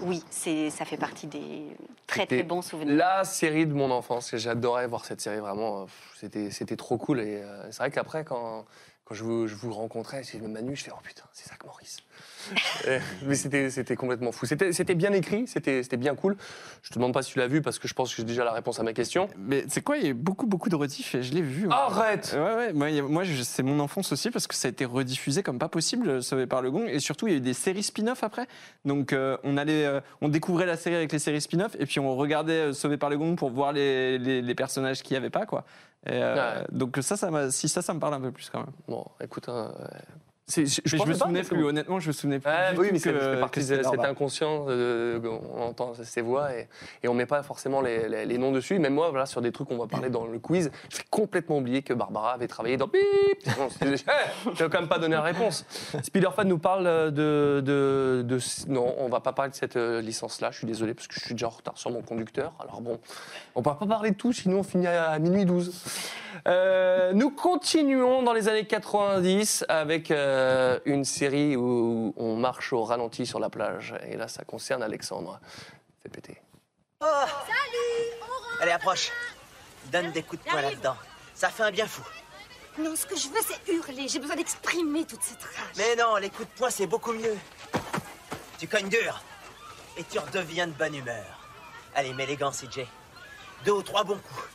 oui 0.00 0.22
c'est 0.30 0.70
ça 0.70 0.84
fait 0.84 0.96
partie 0.96 1.26
des 1.26 1.66
très 2.06 2.26
très 2.26 2.42
bons 2.42 2.62
souvenirs 2.62 2.96
La 2.96 3.24
série 3.24 3.66
de 3.66 3.74
mon 3.74 3.90
enfance. 3.90 4.34
J'adorais 4.36 4.86
voir 4.86 5.04
cette 5.04 5.20
série, 5.20 5.38
vraiment. 5.38 5.86
C'était, 6.16 6.50
c'était 6.50 6.76
trop 6.76 6.98
cool. 6.98 7.20
Et 7.20 7.42
euh, 7.42 7.70
c'est 7.70 7.78
vrai 7.78 7.90
qu'après, 7.90 8.24
quand 8.24 8.64
quand 9.04 9.14
je 9.14 9.22
vous, 9.22 9.46
je 9.46 9.54
vous 9.54 9.72
rencontrais, 9.72 10.22
c'est 10.24 10.40
Manu, 10.40 10.74
je 10.76 10.84
fais 10.84 10.90
oh 10.92 11.00
putain, 11.02 11.24
c'est 11.32 11.48
Zach 11.48 11.64
Morris. 11.64 11.96
Et- 12.88 12.98
mais 13.26 13.34
c'était 13.34 13.96
complètement 13.96 14.32
fou. 14.32 14.46
C'était 14.46 14.94
bien 14.94 15.12
écrit, 15.12 15.46
c'était 15.46 15.96
bien 15.96 16.14
cool. 16.14 16.36
Je 16.82 16.90
te 16.90 16.94
demande 16.94 17.12
pas 17.14 17.22
si 17.22 17.32
tu 17.32 17.38
l'as 17.38 17.46
vu 17.46 17.62
parce 17.62 17.78
que 17.78 17.88
je 17.88 17.94
pense 17.94 18.10
que 18.10 18.16
j'ai 18.16 18.24
déjà 18.24 18.44
la 18.44 18.52
réponse 18.52 18.78
à 18.80 18.82
ma 18.82 18.92
question. 18.92 19.28
Mais 19.38 19.64
c'est 19.68 19.80
quoi 19.82 19.96
Il 19.96 20.02
y 20.04 20.06
a 20.06 20.10
eu 20.10 20.14
beaucoup, 20.14 20.46
beaucoup 20.46 20.68
de 20.68 20.76
rediff 20.76 21.14
et 21.14 21.22
je 21.22 21.32
l'ai 21.32 21.42
vu. 21.42 21.66
moi. 21.66 21.76
Arrête 21.76 22.36
Ouais, 22.36 22.72
ouais. 22.72 23.02
Moi, 23.02 23.22
c'est 23.42 23.62
mon 23.62 23.80
enfance 23.80 24.12
aussi 24.12 24.30
parce 24.30 24.46
que 24.46 24.54
ça 24.54 24.68
a 24.68 24.70
été 24.70 24.84
rediffusé 24.84 25.42
comme 25.42 25.58
pas 25.58 25.68
possible, 25.68 26.08
euh, 26.08 26.20
Sauvé 26.20 26.46
par 26.46 26.62
le 26.62 26.70
Gong. 26.70 26.86
Et 26.88 27.00
surtout, 27.00 27.26
il 27.26 27.30
y 27.30 27.34
a 27.34 27.38
eu 27.38 27.40
des 27.40 27.54
séries 27.54 27.82
spin-off 27.82 28.22
après. 28.24 28.46
Donc, 28.84 29.12
euh, 29.12 29.36
on, 29.44 29.56
allait, 29.56 29.86
euh, 29.86 30.00
on 30.20 30.28
découvrait 30.28 30.66
la 30.66 30.76
série 30.76 30.96
avec 30.96 31.12
les 31.12 31.18
séries 31.18 31.40
spin-off 31.40 31.74
et 31.78 31.86
puis 31.86 32.00
on 32.00 32.14
regardait 32.16 32.52
euh, 32.68 32.72
Sauvé 32.72 32.96
par 32.96 33.10
le 33.10 33.16
Gong 33.18 33.36
pour 33.36 33.50
voir 33.50 33.72
les, 33.72 34.18
les- 34.18 34.42
les 34.42 34.54
personnages 34.54 35.02
qu'il 35.02 35.14
n'y 35.14 35.18
avait 35.18 35.30
pas. 35.30 35.46
Quoi. 35.46 35.64
Et, 36.06 36.10
euh, 36.12 36.62
Donc, 36.70 36.98
ça, 37.00 37.16
ça 37.16 37.50
si 37.50 37.68
ça, 37.68 37.80
ça 37.82 37.94
me 37.94 38.00
parle 38.00 38.14
un 38.14 38.20
peu 38.20 38.30
plus 38.30 38.50
quand 38.50 38.58
même. 38.60 38.72
Bon, 38.88 39.04
écoute, 39.22 39.48
hein, 39.48 39.72
c'est- 40.46 40.66
je, 40.84 40.96
me 40.96 41.14
souvenais 41.14 41.42
plus, 41.42 41.56
c'est 41.58 41.62
honnêtement, 41.64 42.00
je 42.00 42.08
me 42.08 42.12
souvenais 42.12 42.38
plus. 42.38 42.50
Du 42.74 42.80
oui, 42.80 42.88
mais 42.92 42.98
ça 42.98 43.10
que- 43.12 43.18
fait 43.18 43.24
que 43.36 43.40
partie 43.40 43.60
de 43.60 43.64
c'était 43.64 43.76
cet 43.78 43.84
Barbara. 43.84 44.08
inconscient. 44.08 44.66
euh, 44.68 45.18
on 45.56 45.62
entend 45.62 45.92
ces 46.02 46.20
voix 46.20 46.52
et, 46.54 46.68
et 47.02 47.08
on 47.08 47.14
met 47.14 47.26
pas 47.26 47.42
forcément 47.42 47.80
les, 47.80 48.08
les- 48.08 48.26
les 48.26 48.38
noms 48.38 48.52
dessus. 48.52 48.78
Même 48.78 48.94
moi, 48.94 49.10
voilà, 49.10 49.26
sur 49.26 49.40
des 49.40 49.52
trucs 49.52 49.68
qu'on 49.68 49.78
va 49.78 49.86
parler 49.86 50.10
dans 50.10 50.26
le 50.26 50.38
quiz, 50.38 50.70
j'ai 50.90 51.02
complètement 51.10 51.58
oublié 51.58 51.82
que 51.82 51.94
Barbara 51.94 52.32
avait 52.32 52.48
travaillé 52.48 52.76
dans 52.76 52.86
Bip. 52.88 53.02
Bon, 53.56 53.68
c'est- 53.70 53.84
Je 54.54 54.64
vais 54.64 54.70
quand 54.70 54.80
même 54.80 54.88
pas 54.88 54.98
donner 54.98 55.16
la 55.16 55.22
réponse. 55.22 55.64
Spiderfan 56.02 56.44
nous 56.44 56.58
parle 56.58 56.84
de, 57.12 57.62
de, 57.64 58.22
de- 58.26 58.38
Non, 58.68 58.94
on 58.98 59.08
va 59.08 59.20
pas 59.20 59.32
parler 59.32 59.50
de 59.50 59.56
cette 59.56 59.76
euh, 59.76 60.00
licence-là. 60.00 60.50
Je 60.50 60.58
suis 60.58 60.66
désolé 60.66 60.94
parce 60.94 61.06
que 61.06 61.14
je 61.14 61.20
suis 61.20 61.34
déjà 61.34 61.46
en 61.46 61.50
retard 61.50 61.78
sur 61.78 61.90
mon 61.90 62.02
conducteur. 62.02 62.52
Alors 62.60 62.80
bon, 62.80 62.98
on 63.54 63.62
va 63.62 63.74
pas 63.74 63.86
parler 63.86 64.10
de 64.10 64.16
tout, 64.16 64.32
sinon 64.32 64.58
on 64.58 64.62
finit 64.62 64.86
à 64.86 65.18
minuit 65.18 65.44
12. 65.46 65.72
Euh, 66.48 67.12
nous 67.14 67.30
continuons 67.30 68.22
dans 68.22 68.32
les 68.32 68.48
années 68.48 68.64
90 68.66 69.64
avec 69.68 70.10
euh, 70.10 70.33
une 70.84 71.04
série 71.04 71.56
où 71.56 72.14
on 72.16 72.36
marche 72.36 72.72
au 72.72 72.84
ralenti 72.84 73.26
sur 73.26 73.38
la 73.38 73.50
plage. 73.50 73.94
Et 74.06 74.16
là, 74.16 74.28
ça 74.28 74.44
concerne 74.44 74.82
Alexandre. 74.82 75.40
Fais 76.02 76.08
péter. 76.08 76.40
Oh 77.00 77.06
Allez, 78.60 78.72
approche. 78.72 79.10
Donne 79.92 80.12
des 80.12 80.22
coups 80.22 80.42
de 80.44 80.50
poing 80.50 80.62
là-dedans. 80.62 80.96
Ça 81.34 81.48
fait 81.50 81.64
un 81.64 81.70
bien 81.70 81.86
fou. 81.86 82.02
Non, 82.78 82.96
ce 82.96 83.06
que 83.06 83.16
je 83.16 83.28
veux, 83.28 83.40
c'est 83.46 83.72
hurler. 83.72 84.08
J'ai 84.08 84.18
besoin 84.18 84.36
d'exprimer 84.36 85.04
toute 85.04 85.22
cette 85.22 85.42
rage. 85.42 85.76
Mais 85.76 85.94
non, 85.96 86.16
les 86.16 86.30
coups 86.30 86.48
de 86.48 86.54
poing, 86.58 86.70
c'est 86.70 86.86
beaucoup 86.86 87.12
mieux. 87.12 87.36
Tu 88.58 88.66
cognes 88.66 88.88
dur. 88.88 89.22
Et 89.96 90.04
tu 90.04 90.18
redeviens 90.18 90.66
de 90.66 90.72
bonne 90.72 90.94
humeur. 90.94 91.24
Allez, 91.94 92.12
mets 92.14 92.26
les 92.26 92.36
gants, 92.36 92.50
CJ. 92.50 92.80
Deux 93.64 93.72
ou 93.72 93.82
trois 93.82 94.02
bons 94.02 94.18
coups. 94.18 94.48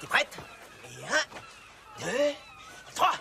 T'es 0.00 0.06
prête? 0.06 0.36
Et 0.90 1.04
un, 1.04 2.04
deux, 2.04 2.34
trois. 2.94 3.12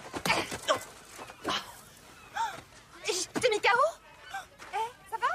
Je 3.05 3.39
t'ai 3.39 3.49
mis 3.49 3.59
KO 3.59 3.67
Eh, 4.73 4.77
ça 5.09 5.17
va? 5.17 5.27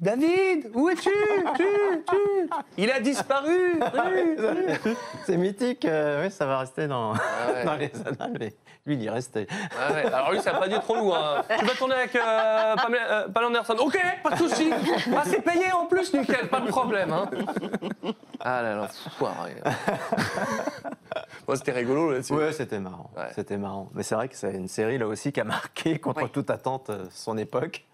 David, 0.00 0.70
où 0.72 0.88
es-tu? 0.88 1.10
Tu, 1.56 1.64
tu 2.08 2.16
Il 2.78 2.90
a 2.90 3.00
disparu 3.00 3.78
C'est 5.26 5.36
mythique, 5.36 5.84
euh, 5.84 6.24
oui, 6.24 6.30
ça 6.30 6.46
va 6.46 6.58
rester 6.60 6.86
dans, 6.86 7.12
ouais. 7.12 7.64
dans 7.66 7.74
les 7.74 7.92
annales, 8.06 8.34
mais 8.40 8.54
lui, 8.86 8.94
il 8.94 9.02
y 9.02 9.06
est 9.08 9.10
resté. 9.10 9.46
Ah 9.78 9.92
ouais, 9.92 10.06
Alors 10.06 10.32
lui, 10.32 10.40
ça 10.40 10.52
n'a 10.52 10.58
pas 10.58 10.68
dû 10.68 10.74
être 10.74 10.84
trop 10.84 10.94
lourd. 10.96 11.14
hein. 11.14 11.42
Tu 11.58 11.64
vas 11.66 11.74
tourner 11.74 11.96
avec 11.96 12.16
euh, 12.16 12.76
Pamela, 12.76 13.10
euh, 13.12 13.28
Pamela 13.28 13.48
Anderson. 13.48 13.76
Ok, 13.78 13.98
pas 14.22 14.30
de 14.30 14.36
souci. 14.38 14.72
Ah, 15.14 15.22
c'est 15.26 15.42
payé 15.42 15.70
en 15.72 15.84
plus, 15.84 16.14
nickel, 16.14 16.48
pas 16.48 16.60
de 16.60 16.68
problème. 16.68 17.12
Hein. 17.12 17.28
Ah 18.40 18.62
là 18.62 18.76
là, 18.76 18.88
foiré. 19.18 19.56
C'était 21.56 21.72
rigolo 21.72 22.10
là-dessus. 22.12 22.32
Ouais, 22.34 22.52
c'était 22.52 22.80
marrant. 22.80 23.10
C'était 23.34 23.56
marrant. 23.58 23.90
Mais 23.94 24.02
c'est 24.02 24.14
vrai 24.14 24.28
que 24.28 24.36
c'est 24.36 24.54
une 24.54 24.68
série 24.68 24.98
là 24.98 25.06
aussi 25.06 25.32
qui 25.32 25.40
a 25.40 25.44
marqué 25.44 25.98
contre 26.00 26.28
toute 26.28 26.50
attente 26.50 26.90
euh, 26.90 27.06
son 27.10 27.36
époque. 27.38 27.84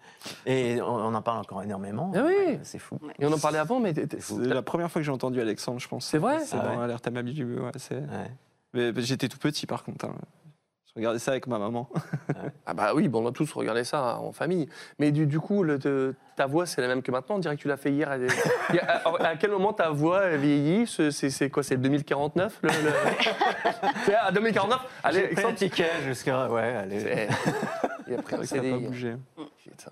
Et 0.45 0.81
on, 0.81 0.85
on 0.87 1.13
en 1.13 1.21
parle 1.21 1.39
encore 1.39 1.63
énormément. 1.63 2.11
Ah 2.15 2.23
oui. 2.25 2.59
C'est 2.63 2.79
fou. 2.79 2.99
Et 3.19 3.25
on 3.25 3.31
en 3.31 3.37
parlait 3.39 3.59
avant, 3.59 3.79
mais 3.79 3.93
C'est 4.19 4.37
la 4.47 4.61
première 4.61 4.91
fois 4.91 4.99
que 5.01 5.05
j'ai 5.05 5.11
entendu 5.11 5.39
Alexandre, 5.39 5.79
je 5.79 5.87
pense. 5.87 6.05
C'est 6.05 6.17
vrai 6.17 6.39
C'est 6.39 6.57
Ah 6.59 6.63
dans 6.65 6.77
ouais 6.77 6.83
Alerte 6.83 7.07
à 7.07 7.11
ma. 7.11 7.21
Ouais, 7.21 8.31
mais 8.73 8.91
j'étais 8.97 9.27
tout 9.29 9.37
petit 9.37 9.65
par 9.65 9.83
contre. 9.83 10.05
hein. 10.05 10.15
Regardais 10.97 11.19
ça 11.19 11.31
avec 11.31 11.47
ma 11.47 11.57
maman. 11.59 11.87
Ah 12.69 12.73
bah 12.73 12.91
oui, 12.93 13.07
bon, 13.07 13.23
on 13.23 13.29
a 13.29 13.31
tous 13.31 13.51
regardé 13.53 13.85
ça 13.85 14.17
en 14.17 14.33
famille. 14.33 14.67
Mais 14.99 15.11
du, 15.13 15.25
du 15.25 15.39
coup, 15.39 15.63
le- 15.63 15.79
te- 15.79 16.13
ta 16.35 16.47
voix, 16.47 16.65
c'est 16.65 16.81
la 16.81 16.87
même 16.89 17.01
que 17.01 17.11
maintenant. 17.11 17.35
On 17.35 17.39
dirait 17.39 17.55
que 17.55 17.61
tu 17.61 17.69
l'as 17.69 17.77
fait 17.77 17.91
hier. 17.93 18.11
À, 18.11 19.35
quel 19.39 19.51
moment 19.51 19.71
ta 19.71 19.89
voix 19.89 20.19
a 20.19 20.35
vieilli 20.35 20.85
Ce- 20.85 21.09
C'est 21.11 21.49
quoi 21.49 21.63
C'est 21.63 21.75
le 21.75 21.81
2049 21.81 22.59
le, 22.63 22.67
le- 22.69 22.91
C'est 24.05 24.15
à 24.15 24.31
2049 24.31 24.79
Allez, 25.03 25.23
Alexandre, 25.25 25.55
ticket 25.55 25.89
jusqu'à. 26.05 26.49
Ouais, 26.49 26.75
allez. 26.75 26.99
C'est- 26.99 27.27
Il 28.09 28.15
a 28.15 28.21
pris 28.21 28.35
un 28.35 28.43
Ça 28.43 28.57
n'a 28.57 28.61
pas 28.63 28.77
bougé. 28.79 29.15
Putain. 29.63 29.91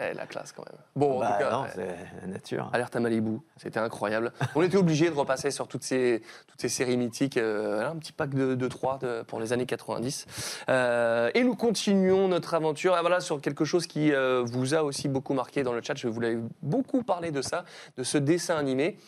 Eh, 0.00 0.14
la 0.14 0.26
classe 0.26 0.52
quand 0.52 0.64
même. 0.64 0.78
Bon, 0.94 1.16
en 1.16 1.20
Bah 1.20 1.32
tout 1.32 1.44
cas, 1.44 1.50
non, 1.50 1.62
ouais. 1.62 1.68
c'est 1.74 2.20
la 2.22 2.26
nature. 2.28 2.70
Alerte 2.72 2.94
à 2.94 3.00
Malibu, 3.00 3.38
c'était 3.56 3.80
incroyable. 3.80 4.32
On 4.54 4.62
était 4.62 4.76
obligé 4.76 5.10
de 5.10 5.14
repasser 5.14 5.50
sur 5.50 5.66
toutes 5.66 5.82
ces, 5.82 6.22
toutes 6.46 6.60
ces 6.60 6.68
séries 6.68 6.96
mythiques, 6.96 7.36
euh, 7.36 7.88
un 7.90 7.96
petit 7.96 8.12
pack 8.12 8.30
de, 8.30 8.54
de 8.54 8.68
trois 8.68 8.98
de- 8.98 9.22
pour 9.22 9.40
les 9.40 9.52
années 9.52 9.66
90. 9.66 10.26
Euh, 10.68 11.30
et 11.34 11.42
nous 11.42 11.56
continuons 11.56 12.28
notre 12.28 12.54
aventure 12.54 12.94
ah, 12.96 13.00
voilà, 13.00 13.18
sur 13.20 13.40
quelque 13.40 13.64
chose 13.64 13.88
qui 13.88 14.12
euh, 14.12 14.42
vous 14.46 14.74
a 14.74 14.84
aussi 14.84 15.08
beaucoup 15.08 15.34
marqué 15.34 15.64
dans 15.64 15.72
le 15.72 15.82
chat. 15.82 15.94
Je 15.96 16.06
voulais 16.06 16.38
beaucoup 16.62 17.02
parler 17.02 17.32
de 17.32 17.42
ça, 17.42 17.64
de 17.96 18.04
ce 18.04 18.18
dessin 18.18 18.56
animé. 18.56 18.98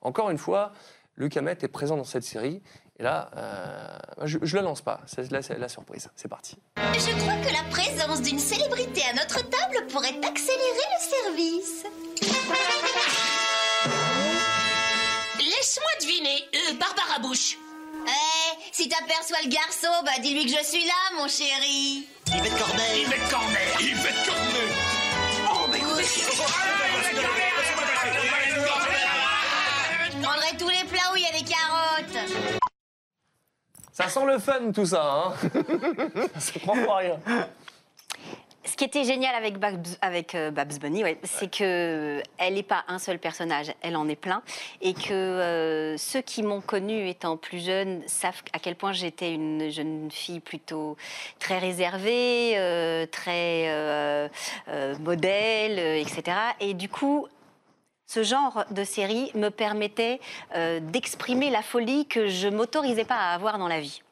Encore 0.00 0.30
une 0.30 0.38
fois, 0.38 0.72
Luc 1.16 1.36
Hamet 1.36 1.58
est 1.60 1.68
présent 1.68 1.96
dans 1.96 2.04
cette 2.04 2.22
série. 2.24 2.62
Et 3.00 3.04
là, 3.04 3.30
euh, 3.36 4.26
je 4.26 4.38
ne 4.38 4.54
la 4.54 4.62
lance 4.62 4.80
pas, 4.82 5.00
c'est 5.06 5.30
la, 5.30 5.40
c'est 5.40 5.56
la 5.56 5.68
surprise. 5.68 6.08
C'est 6.16 6.26
parti. 6.28 6.56
Je 6.76 7.16
crois 7.20 7.34
que 7.36 7.52
la 7.52 7.62
présence 7.70 8.22
d'une 8.22 8.40
célébrité 8.40 9.02
à 9.08 9.12
notre 9.14 9.40
table 9.48 9.86
pourrait 9.88 10.18
accélérer 10.26 10.88
le 10.94 11.34
service. 11.34 11.84
Laisse-moi 15.38 15.90
deviner, 16.00 16.44
euh, 16.54 16.74
Barbara 16.74 17.20
Bush. 17.20 17.56
Eh, 18.06 18.58
si 18.72 18.88
t'aperçois 18.88 19.38
le 19.44 19.50
garçon, 19.50 19.92
bah 20.04 20.12
dis-lui 20.22 20.46
que 20.46 20.58
je 20.58 20.64
suis 20.64 20.84
là, 20.84 20.94
mon 21.18 21.28
chéri. 21.28 22.06
Yvette 22.34 22.58
Corneille. 22.58 23.02
Yvette 23.02 23.30
Corneille 23.30 23.68
Yvette 23.80 24.26
Corneille 24.26 24.74
Oh, 25.50 25.66
mais 25.70 25.78
Je 25.78 27.47
Ça 33.98 34.08
sent 34.08 34.26
le 34.26 34.38
fun 34.38 34.70
tout 34.72 34.86
ça, 34.86 35.02
hein 35.12 35.34
Ça 36.38 36.60
prend 36.60 36.74
pas 36.86 36.96
rien. 36.98 37.18
Ce 38.62 38.76
qui 38.76 38.84
était 38.84 39.02
génial 39.02 39.34
avec 39.34 39.58
Babs, 39.58 39.88
avec, 40.00 40.36
euh, 40.36 40.52
Babs 40.52 40.78
Bunny, 40.78 41.02
ouais, 41.02 41.18
c'est 41.24 41.50
que 41.50 42.22
elle 42.38 42.54
n'est 42.54 42.62
pas 42.62 42.84
un 42.86 43.00
seul 43.00 43.18
personnage, 43.18 43.72
elle 43.82 43.96
en 43.96 44.08
est 44.08 44.14
plein. 44.14 44.42
Et 44.82 44.94
que 44.94 45.12
euh, 45.12 45.96
ceux 45.96 46.20
qui 46.20 46.44
m'ont 46.44 46.60
connue 46.60 47.08
étant 47.08 47.36
plus 47.36 47.58
jeune 47.58 48.02
savent 48.06 48.40
à 48.52 48.60
quel 48.60 48.76
point 48.76 48.92
j'étais 48.92 49.32
une 49.32 49.68
jeune 49.68 50.12
fille 50.12 50.38
plutôt 50.38 50.96
très 51.40 51.58
réservée, 51.58 52.52
euh, 52.56 53.04
très 53.04 53.64
euh, 53.66 54.28
euh, 54.68 54.94
modèle, 55.00 55.76
euh, 55.80 56.00
etc. 56.00 56.36
Et 56.60 56.74
du 56.74 56.88
coup, 56.88 57.26
ce 58.08 58.22
genre 58.22 58.64
de 58.70 58.84
série 58.84 59.30
me 59.34 59.50
permettait 59.50 60.18
euh, 60.56 60.80
d'exprimer 60.80 61.50
la 61.50 61.62
folie 61.62 62.06
que 62.06 62.26
je 62.26 62.48
m'autorisais 62.48 63.04
pas 63.04 63.16
à 63.16 63.34
avoir 63.34 63.58
dans 63.58 63.68
la 63.68 63.80
vie. 63.80 64.02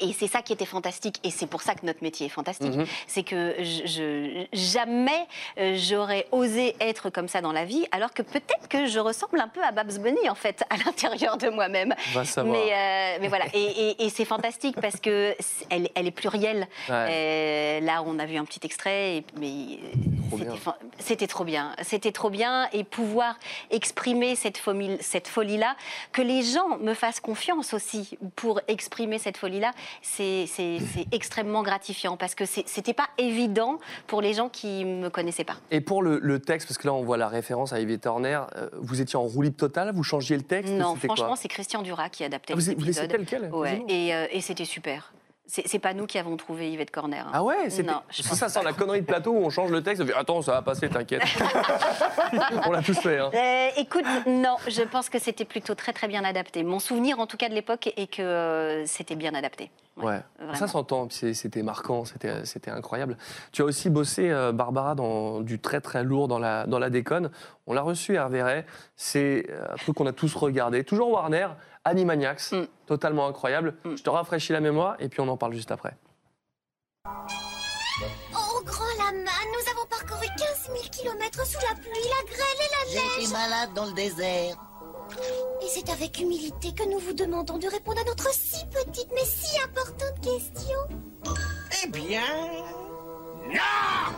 Et 0.00 0.12
c'est 0.12 0.26
ça 0.26 0.42
qui 0.42 0.52
était 0.52 0.66
fantastique, 0.66 1.20
et 1.24 1.30
c'est 1.30 1.46
pour 1.46 1.62
ça 1.62 1.74
que 1.74 1.86
notre 1.86 2.02
métier 2.02 2.26
est 2.26 2.30
fantastique. 2.30 2.74
Mhm. 2.74 2.86
C'est 3.06 3.22
que 3.22 3.54
je, 3.58 3.86
je- 3.86 4.46
jamais 4.52 5.26
euh, 5.58 5.76
j'aurais 5.78 6.26
osé 6.32 6.76
être 6.80 7.08
comme 7.10 7.28
ça 7.28 7.40
dans 7.40 7.52
la 7.52 7.64
vie, 7.64 7.86
alors 7.92 8.12
que 8.12 8.22
peut-être 8.22 8.68
que 8.68 8.86
je 8.86 8.98
ressemble 8.98 9.40
un 9.40 9.48
peu 9.48 9.62
à 9.62 9.72
Babs 9.72 9.98
Bunny 9.98 10.28
en 10.28 10.34
fait 10.34 10.62
à 10.70 10.76
l'intérieur 10.84 11.36
de 11.38 11.48
moi-même. 11.48 11.94
Mais, 12.50 12.72
euh, 12.72 13.18
mais 13.20 13.28
voilà, 13.28 13.46
et, 13.54 13.62
et- 13.62 14.04
et 14.04 14.10
c'est 14.10 14.24
fantastique 14.24 14.76
parce 14.80 15.00
que 15.00 15.34
c'est- 15.40 15.66
elle, 15.70 15.88
elle 15.94 16.06
est 16.06 16.10
plurielle. 16.10 16.68
Euh, 17.10 17.80
là, 17.80 18.02
on 18.04 18.18
a 18.18 18.26
vu 18.26 18.36
un 18.36 18.44
petit 18.44 18.60
extrait, 18.64 19.16
et- 19.18 19.24
mais 19.38 19.78
Trop 20.28 20.38
c'était 20.98 21.26
trop 21.26 21.44
bien. 21.44 21.74
C'était 21.82 22.12
trop 22.12 22.30
bien, 22.30 22.68
et 22.72 22.84
pouvoir 22.84 23.38
exprimer 23.70 24.34
cette 24.36 24.58
folie, 24.58 24.96
cette 25.00 25.28
folie-là, 25.28 25.76
que 26.12 26.20
les 26.22 26.42
gens 26.42 26.78
me 26.78 26.94
fassent 26.94 27.20
confiance 27.20 27.72
aussi 27.74 28.18
pour 28.34 28.60
exprimer 28.68 29.18
cette 29.18 29.36
folie-là, 29.36 29.70
c'est 30.02 30.46
extrêmement 31.12 31.62
gratifiant 31.62 32.16
parce 32.16 32.34
que 32.34 32.44
c'était 32.46 32.94
pas 32.94 33.08
évident 33.18 33.78
pour 34.06 34.20
les 34.22 34.34
gens 34.34 34.48
qui 34.48 34.84
me 34.84 35.08
connaissaient 35.08 35.44
pas. 35.44 35.56
Et 35.70 35.80
pour 35.80 36.02
le, 36.02 36.18
le 36.22 36.38
texte, 36.40 36.68
parce 36.68 36.78
que 36.78 36.86
là 36.86 36.94
on 36.94 37.02
voit 37.02 37.16
la 37.16 37.28
référence 37.28 37.72
à 37.72 37.80
Yves 37.80 37.98
Turner, 37.98 38.40
euh, 38.56 38.68
vous 38.74 39.00
étiez 39.00 39.16
en 39.18 39.22
roue 39.22 39.42
libre 39.42 39.56
totale, 39.56 39.92
vous 39.94 40.02
changiez 40.02 40.36
le 40.36 40.42
texte 40.42 40.72
Non, 40.72 40.94
franchement, 40.96 41.36
c'est 41.36 41.48
Christian 41.48 41.82
Dura 41.82 42.08
qui 42.08 42.24
adaptait 42.24 42.52
Ah, 42.54 42.56
vous- 42.56 42.92
tel 43.06 43.24
quel, 43.26 43.50
Ouais, 43.52 43.70
quasiment 43.70 43.86
et, 43.88 44.14
euh, 44.14 44.26
et 44.30 44.40
c'était 44.40 44.64
super. 44.64 45.12
C'est 45.48 45.66
c'est 45.68 45.78
pas 45.78 45.94
nous 45.94 46.06
qui 46.06 46.18
avons 46.18 46.36
trouvé 46.36 46.70
Yvette 46.72 46.90
Corner. 46.90 47.24
hein. 47.26 47.30
Ah 47.32 47.42
ouais 47.44 47.70
pense 48.28 48.38
ça 48.38 48.48
sent 48.48 48.60
la 48.64 48.72
connerie 48.72 49.00
de 49.02 49.06
plateau 49.06 49.30
où 49.30 49.38
on 49.44 49.50
change 49.50 49.70
le 49.70 49.82
texte. 49.82 50.02
on 50.02 50.06
fait, 50.06 50.14
Attends, 50.14 50.42
ça 50.42 50.52
va 50.52 50.62
passer, 50.62 50.88
t'inquiète. 50.88 51.22
on 52.66 52.70
l'a 52.72 52.82
tous 52.82 52.98
fait. 52.98 53.18
Hein. 53.18 53.30
Euh, 53.32 53.68
écoute, 53.76 54.04
non, 54.26 54.56
je 54.66 54.82
pense 54.82 55.08
que 55.08 55.18
c'était 55.18 55.44
plutôt 55.44 55.74
très 55.74 55.92
très 55.92 56.08
bien 56.08 56.24
adapté. 56.24 56.62
Mon 56.64 56.78
souvenir, 56.80 57.20
en 57.20 57.26
tout 57.26 57.36
cas 57.36 57.48
de 57.48 57.54
l'époque, 57.54 57.92
est 57.96 58.06
que 58.10 58.22
euh, 58.22 58.86
c'était 58.86 59.16
bien 59.16 59.34
adapté. 59.34 59.70
Ouais, 59.96 60.20
ça 60.52 60.66
s'entend, 60.68 61.08
c'est- 61.08 61.32
c'était 61.32 61.62
marquant, 61.62 62.04
c'était 62.44 62.70
incroyable. 62.70 63.16
Tu 63.52 63.62
as 63.62 63.64
aussi 63.64 63.88
bossé, 63.88 64.30
euh, 64.30 64.52
Barbara, 64.52 64.94
dans 64.94 65.40
du 65.40 65.58
très 65.58 65.80
très 65.80 66.04
lourd 66.04 66.28
dans 66.28 66.38
la, 66.38 66.66
dans 66.66 66.78
la 66.78 66.90
déconne. 66.90 67.30
On 67.66 67.72
l'a 67.72 67.80
reçu, 67.80 68.14
Hervé 68.14 68.42
Ray. 68.42 68.64
C'est 68.94 69.46
un 69.72 69.76
truc 69.76 69.96
qu'on 69.96 70.04
a 70.06 70.12
tous 70.12 70.34
regardé. 70.34 70.84
Toujours 70.84 71.10
Warner, 71.10 71.48
Animaniacs, 71.86 72.50
Mm. 72.52 72.66
totalement 72.86 73.26
incroyable. 73.28 73.76
Je 73.84 74.02
te 74.02 74.10
rafraîchis 74.10 74.52
la 74.52 74.60
mémoire 74.60 74.96
et 74.98 75.08
puis 75.08 75.20
on 75.20 75.28
en 75.28 75.36
parle 75.36 75.54
juste 75.54 75.70
après. 75.70 75.96
Oh, 77.06 78.60
grand 78.64 78.94
lama, 78.98 79.30
nous 79.52 79.70
avons 79.70 79.86
parcouru 79.88 80.26
15 80.36 80.70
000 80.72 80.78
kilomètres 80.90 81.46
sous 81.46 81.60
la 81.66 81.74
pluie, 81.76 81.92
la 81.92 82.24
grêle 82.28 82.60
et 82.60 82.70
la 82.74 83.00
neige. 83.00 83.10
J'étais 83.20 83.32
malade 83.32 83.70
dans 83.74 83.86
le 83.86 83.92
désert. 83.92 84.56
Et 85.62 85.68
c'est 85.68 85.88
avec 85.90 86.18
humilité 86.20 86.74
que 86.74 86.82
nous 86.90 86.98
vous 86.98 87.12
demandons 87.12 87.58
de 87.58 87.68
répondre 87.68 88.00
à 88.00 88.04
notre 88.04 88.28
si 88.34 88.66
petite 88.66 89.08
mais 89.14 89.24
si 89.24 89.56
importante 89.62 90.20
question. 90.20 90.78
Eh 91.84 91.88
bien... 91.88 92.20
Non 93.48 94.12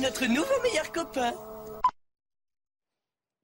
Notre 0.00 0.26
nouveau 0.26 0.60
meilleur 0.64 0.90
copain. 0.90 1.32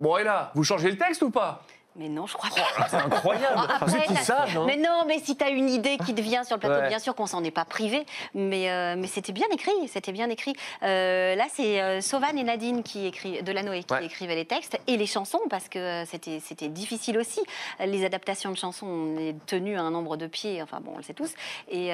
Bon, 0.00 0.16
et 0.16 0.24
là, 0.24 0.50
vous 0.56 0.64
changez 0.64 0.90
le 0.90 0.98
texte 0.98 1.22
ou 1.22 1.30
pas? 1.30 1.62
Mais 1.98 2.08
non, 2.08 2.26
je 2.26 2.34
crois 2.34 2.50
pas. 2.50 2.88
C'est 2.88 2.96
incroyable. 2.96 3.54
Ah, 3.56 3.78
Vous 3.86 3.96
qui 4.02 4.16
sage, 4.16 4.56
hein 4.56 4.64
Mais 4.66 4.76
non, 4.76 5.04
mais 5.06 5.18
si 5.18 5.36
tu 5.36 5.44
as 5.44 5.48
une 5.48 5.70
idée 5.70 5.96
qui 6.04 6.14
te 6.14 6.20
vient 6.20 6.44
sur 6.44 6.56
le 6.56 6.60
plateau, 6.60 6.76
Ouais. 6.82 6.88
bien 6.88 6.98
sûr 6.98 7.14
qu'on 7.14 7.26
s'en 7.26 7.42
est 7.42 7.50
pas 7.50 7.64
privé, 7.64 8.04
mais, 8.34 8.70
euh, 8.70 8.96
mais 8.98 9.06
c'était 9.06 9.32
bien 9.32 9.46
écrit, 9.50 9.72
c'était 9.88 10.12
bien 10.12 10.28
écrit. 10.28 10.54
Euh, 10.82 11.34
là, 11.34 11.44
c'est 11.52 11.80
euh, 11.80 12.00
Sauvan 12.02 12.36
et 12.36 12.42
Nadine 12.42 12.82
qui 12.82 13.06
écrivent, 13.06 13.42
de 13.42 13.50
Lanoé 13.52 13.82
qui 13.82 13.94
écrivaient 14.04 14.34
les 14.34 14.44
textes 14.44 14.78
et 14.86 14.96
les 14.98 15.06
chansons, 15.06 15.40
parce 15.48 15.68
que 15.70 15.78
euh, 15.78 16.04
c'était 16.04 16.40
c'était 16.44 16.68
difficile 16.68 17.16
aussi. 17.18 17.40
Les 17.80 18.04
adaptations 18.04 18.50
de 18.50 18.56
chansons, 18.56 18.86
on 18.86 19.18
est 19.18 19.34
tenu 19.46 19.78
à 19.78 19.82
un 19.82 19.90
nombre 19.90 20.16
de 20.18 20.26
pieds, 20.26 20.60
enfin 20.62 20.80
bon, 20.80 20.92
on 20.94 20.96
le 20.98 21.02
sait 21.02 21.14
tous. 21.14 21.32
Et 21.70 21.88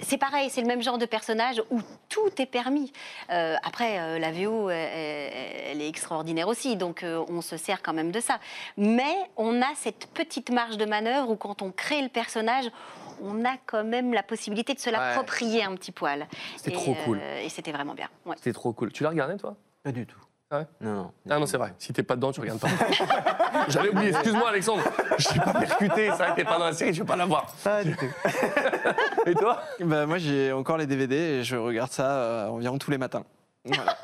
c'est 0.00 0.18
pareil, 0.18 0.50
c'est 0.50 0.60
le 0.60 0.66
même 0.66 0.82
genre 0.82 0.98
de 0.98 1.06
personnage 1.06 1.62
où 1.70 1.80
tout 2.08 2.30
est 2.38 2.46
permis. 2.46 2.92
Après, 3.28 4.18
la 4.18 4.32
VO, 4.32 4.70
elle, 4.70 5.32
elle 5.70 5.82
est 5.82 5.88
extraordinaire 5.88 6.48
aussi, 6.48 6.76
donc 6.76 7.04
on 7.04 7.42
se 7.42 7.56
sert 7.56 7.80
quand 7.82 7.92
même 7.92 8.10
de 8.10 8.20
ça. 8.20 8.38
Mais 8.76 8.87
on 9.36 9.60
a 9.62 9.74
cette 9.76 10.06
petite 10.14 10.50
marge 10.50 10.76
de 10.76 10.84
manœuvre 10.84 11.30
où 11.30 11.36
quand 11.36 11.62
on 11.62 11.70
crée 11.70 12.02
le 12.02 12.08
personnage, 12.08 12.66
on 13.22 13.44
a 13.44 13.56
quand 13.66 13.84
même 13.84 14.12
la 14.12 14.22
possibilité 14.22 14.74
de 14.74 14.78
se 14.78 14.90
l'approprier 14.90 15.64
un 15.64 15.74
petit 15.74 15.92
poil. 15.92 16.26
C'était 16.56 16.72
trop 16.72 16.94
cool. 17.04 17.18
euh, 17.22 17.40
et 17.42 17.48
c'était 17.48 17.72
vraiment 17.72 17.94
bien. 17.94 18.08
ouais. 18.26 18.34
C'était 18.36 18.52
trop 18.52 18.72
cool. 18.72 18.92
Tu 18.92 19.02
l'as 19.02 19.08
regardé, 19.10 19.36
toi? 19.36 19.56
Pas 19.82 19.92
du 19.92 20.06
tout. 20.06 20.18
Ah 20.50 20.60
ouais? 20.60 20.66
Non, 20.80 20.92
non. 20.94 21.12
Ah 21.28 21.38
non, 21.38 21.44
c'est 21.46 21.58
vrai. 21.58 21.74
Si 21.78 21.92
t'es 21.92 22.02
pas 22.02 22.16
dedans, 22.16 22.32
tu 22.32 22.40
regardes 22.40 22.60
pas. 22.60 22.68
J'avais 23.68 23.90
oublié. 23.90 24.10
Excuse-moi, 24.10 24.48
Alexandre. 24.48 24.82
Je 25.18 25.28
t'ai 25.28 25.40
pas 25.40 25.52
percuté. 25.52 26.06
C'est 26.06 26.16
vrai 26.16 26.30
que 26.30 26.36
t'es 26.36 26.44
pas 26.44 26.58
dans 26.58 26.64
la 26.66 26.72
série, 26.72 26.94
je 26.94 27.02
vais 27.02 27.06
pas 27.06 27.16
la 27.16 27.26
voir. 27.26 27.46
Pas 27.62 27.84
du 27.84 27.94
tout. 27.94 28.06
Et 29.26 29.34
toi? 29.34 29.60
Bah, 29.80 30.06
Moi, 30.06 30.16
j'ai 30.18 30.52
encore 30.52 30.78
les 30.78 30.86
DVD 30.86 31.14
et 31.16 31.44
je 31.44 31.54
regarde 31.56 31.90
ça 31.90 32.10
euh, 32.12 32.48
environ 32.48 32.78
tous 32.78 32.90
les 32.90 32.96
matins. 32.98 33.24
Voilà. 33.74 33.96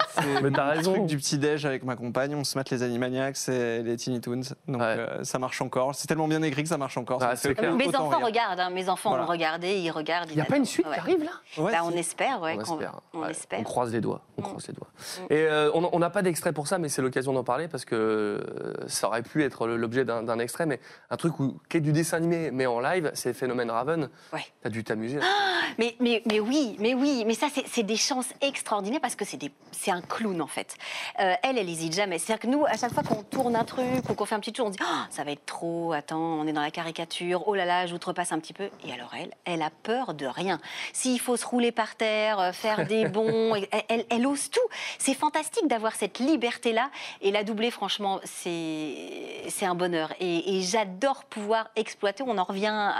Mais 0.43 0.51
t'as 0.51 0.65
raison. 0.70 0.93
truc 0.95 1.07
du 1.07 1.16
petit 1.16 1.39
déj 1.39 1.66
avec 1.66 1.82
ma 1.85 1.97
compagne, 1.97 2.35
on 2.35 2.45
se 2.45 2.57
mate 2.57 2.70
les 2.70 2.82
Animaniacs 2.82 3.49
et 3.49 3.82
les 3.82 3.97
Tiny 3.97 4.20
Toons. 4.20 4.41
Donc 4.69 4.81
euh, 4.81 5.24
ça 5.24 5.39
marche 5.39 5.61
encore. 5.61 5.95
C'est 5.95 6.07
tellement 6.07 6.28
bien 6.28 6.43
écrit 6.43 6.62
que 6.62 6.69
ça 6.69 6.78
marche 6.78 6.97
encore. 6.97 7.20
Fait 7.36 7.61
Mes 7.73 7.89
enfants 7.89 8.09
rire. 8.19 8.27
regardent, 8.27 8.61
hein, 8.61 8.70
mes 8.70 8.89
enfants 8.89 9.11
Voilà. 9.11 9.24
ont 9.24 9.28
regardé, 9.28 9.77
ils 9.78 9.91
regardent. 9.91 10.31
Il 10.31 10.36
y 10.36 10.41
a 10.41 10.45
pas 10.45 10.57
une 10.57 10.65
suite 10.65 10.86
qui 10.86 10.99
arrive, 10.99 11.24
là? 11.24 11.31
Bah, 11.59 11.81
On 11.85 11.91
espère, 11.93 12.41
ouais. 12.41 12.57
on 12.57 12.61
espère. 12.61 13.01
On 13.12 13.20
Ouais, 13.20 13.31
espère. 13.31 13.61
On 13.61 13.65
croise 13.65 13.93
les 13.93 14.01
doigts. 14.01 14.20
On 14.39 14.43
Mm. 14.43 14.45
croise 14.45 14.66
les 14.69 14.74
doigts. 14.74 14.89
Et 15.31 15.47
euh, 15.49 15.70
on 15.74 15.99
n'a 15.99 16.11
pas 16.11 16.23
d'extrait 16.23 16.53
pour 16.53 16.66
ça, 16.69 16.78
mais 16.78 16.89
c'est 16.89 17.03
l'occasion 17.03 17.32
d'en 17.32 17.45
parler 17.45 17.69
parce 17.69 17.85
que 17.85 17.95
euh, 17.95 18.74
ça 18.86 19.09
aurait 19.09 19.23
pu 19.23 19.43
être 19.45 19.66
l'objet 19.66 20.05
d'un 20.05 20.39
extrait, 20.39 20.66
mais 20.66 20.81
un 21.11 21.16
truc 21.16 21.39
où, 21.41 21.59
qui 21.69 21.78
est 21.78 21.81
du 21.81 21.93
dessin 21.93 22.16
animé, 22.19 22.51
mais 22.53 22.66
en 22.66 22.81
live, 22.81 23.11
c'est 23.15 23.32
Phénomène 23.32 23.70
Raven. 23.70 24.09
Ouais. 24.32 24.45
T'as 24.62 24.69
dû 24.70 24.85
t'amuser. 24.85 25.19
là. 25.19 25.24
Mais, 25.78 25.97
mais, 25.99 26.23
mais 26.31 26.39
oui, 26.39 26.77
mais 26.78 26.95
oui, 26.95 27.24
mais 27.27 27.35
ça, 27.35 27.49
c'est- 27.53 27.65
c'est 27.66 27.82
des 27.82 27.97
chances 27.97 28.28
extraordinaires 28.41 29.01
parce 29.01 29.16
que 29.16 29.24
c'est 29.24 29.39
des- 29.39 29.51
c'est 29.76 29.90
un 29.90 30.01
clown, 30.02 30.40
en 30.40 30.47
fait. 30.47 30.76
Euh, 31.18 31.35
elle, 31.43 31.59
elle 31.59 31.68
hésite 31.68 31.94
jamais. 31.94 32.18
C'est-à-dire 32.18 32.40
que 32.40 32.47
nous, 32.47 32.64
à 32.64 32.76
chaque 32.76 32.93
fois 32.94 33.02
qu'on 33.02 33.24
tourne 33.24 33.56
un 33.56 33.64
truc 33.64 34.09
ou 34.09 34.14
qu'on 34.14 34.24
fait 34.24 34.36
un 34.36 34.40
petit 34.40 34.52
tour, 34.52 34.66
on 34.68 34.72
se 34.72 34.76
dit 34.78 34.85
Ah, 34.86 35.06
ça 35.10 35.24
va 35.24 35.32
être 35.32 35.44
trop, 35.47 35.93
attends, 35.93 36.16
on 36.20 36.47
est 36.47 36.52
dans 36.52 36.62
la 36.62 36.70
caricature, 36.70 37.48
oh 37.48 37.55
là 37.56 37.64
là, 37.64 37.86
j'outrepasse 37.86 38.31
un 38.31 38.39
petit 38.39 38.52
peu. 38.52 38.70
Et 38.86 38.93
alors, 38.93 39.12
elle, 39.20 39.32
elle 39.44 39.62
a 39.62 39.70
peur 39.82 40.14
de 40.14 40.26
rien. 40.26 40.60
S'il 40.93 41.18
faut 41.20 41.36
se 41.36 41.44
rouler 41.44 41.72
par 41.72 41.97
terre, 41.97 42.39
euh, 42.39 42.52
faire 42.52 42.86
des 42.86 43.09
bonds, 43.09 43.56
elle, 43.56 43.66
elle- 43.89 44.06
elle 44.10 44.26
ose 44.28 44.48
tout. 44.48 44.60
C'est 44.98 45.12
fantastique 45.14 45.66
d'avoir 45.66 45.94
cette 45.97 46.20
liberté-là. 46.20 46.89
Et 47.20 47.32
la 47.32 47.43
doubler, 47.43 47.72
franchement, 47.72 48.20
c'est 48.24 49.66
un 49.66 49.74
bonheur. 49.74 50.12
Et, 50.20 50.56
et 50.56 50.62
j'adore 50.62 51.24
pouvoir 51.24 51.68
exploiter. 51.76 52.22
On 52.26 52.39
en 52.39 52.44
revient 52.44 52.66
à- 52.72 52.90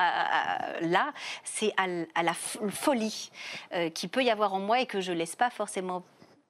à- 0.77 0.81
là, 0.81 1.13
c'est 1.45 1.73
à, 1.77 2.23
la 2.23 2.35
folie 2.35 3.31
euh, 3.73 3.91
qui 3.91 4.09
peut 4.09 4.25
y 4.25 4.31
avoir 4.31 4.55
en 4.55 4.61
moi 4.61 4.81
et 4.81 4.87
que 4.87 5.01
je 5.01 5.13
laisse 5.13 5.37
pas 5.37 5.51
forcément 5.51 6.03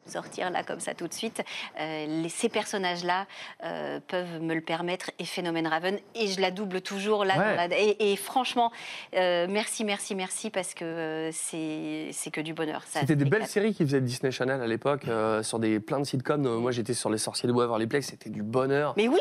sortir 0.07 0.51
là 0.51 0.63
comme 0.63 0.81
ça 0.81 0.95
tout 0.95 1.09
de 1.09 1.15
suite. 1.15 1.43
Euh, 1.81 2.07
les- 2.23 2.29
ces 2.29 2.49
personnages-là 2.49 3.27
euh, 3.65 4.01
peuvent 4.07 4.41
me 4.41 4.55
le 4.55 4.61
permettre 4.61 5.11
et 5.19 5.25
Phénomène 5.25 5.67
Raven 5.67 5.99
et 6.15 6.27
je 6.29 6.41
la 6.41 6.51
double 6.51 6.81
toujours 6.81 7.25
là. 7.25 7.35
Ouais. 7.39 7.57
dans 7.57 7.69
la- 7.71 7.79
et, 7.79 8.13
et 8.13 8.17
franchement, 8.17 8.71
euh, 9.17 9.47
merci, 9.49 9.85
merci, 9.85 10.15
merci 10.15 10.51
parce 10.51 10.75
que 10.75 11.31
c'est 11.33 12.09
c'est 12.13 12.31
que 12.31 12.41
du 12.41 12.55
bonheur. 12.55 12.83
C'était 12.87 13.17
des 13.17 13.25
belles 13.25 13.47
séries 13.47 13.75
qui 13.75 13.85
faisaient 13.85 14.01
Disney 14.01 14.31
Channel 14.31 14.61
à 14.61 14.67
l'époque, 14.67 15.05
sur 15.43 15.59
des, 15.59 15.81
plein 15.81 15.99
de 16.01 16.05
sitcoms. 16.05 16.43
Moi, 16.59 16.73
j'étais 16.73 16.95
sur 16.95 17.11
Les 17.11 17.19
Sorciers 17.19 17.47
de 17.49 17.53
Waverly 17.53 17.87
Place, 17.87 18.07
c'était 18.07 18.31
du 18.31 18.43
bonheur. 18.43 18.95
Mais 18.97 19.09
oui 19.09 19.19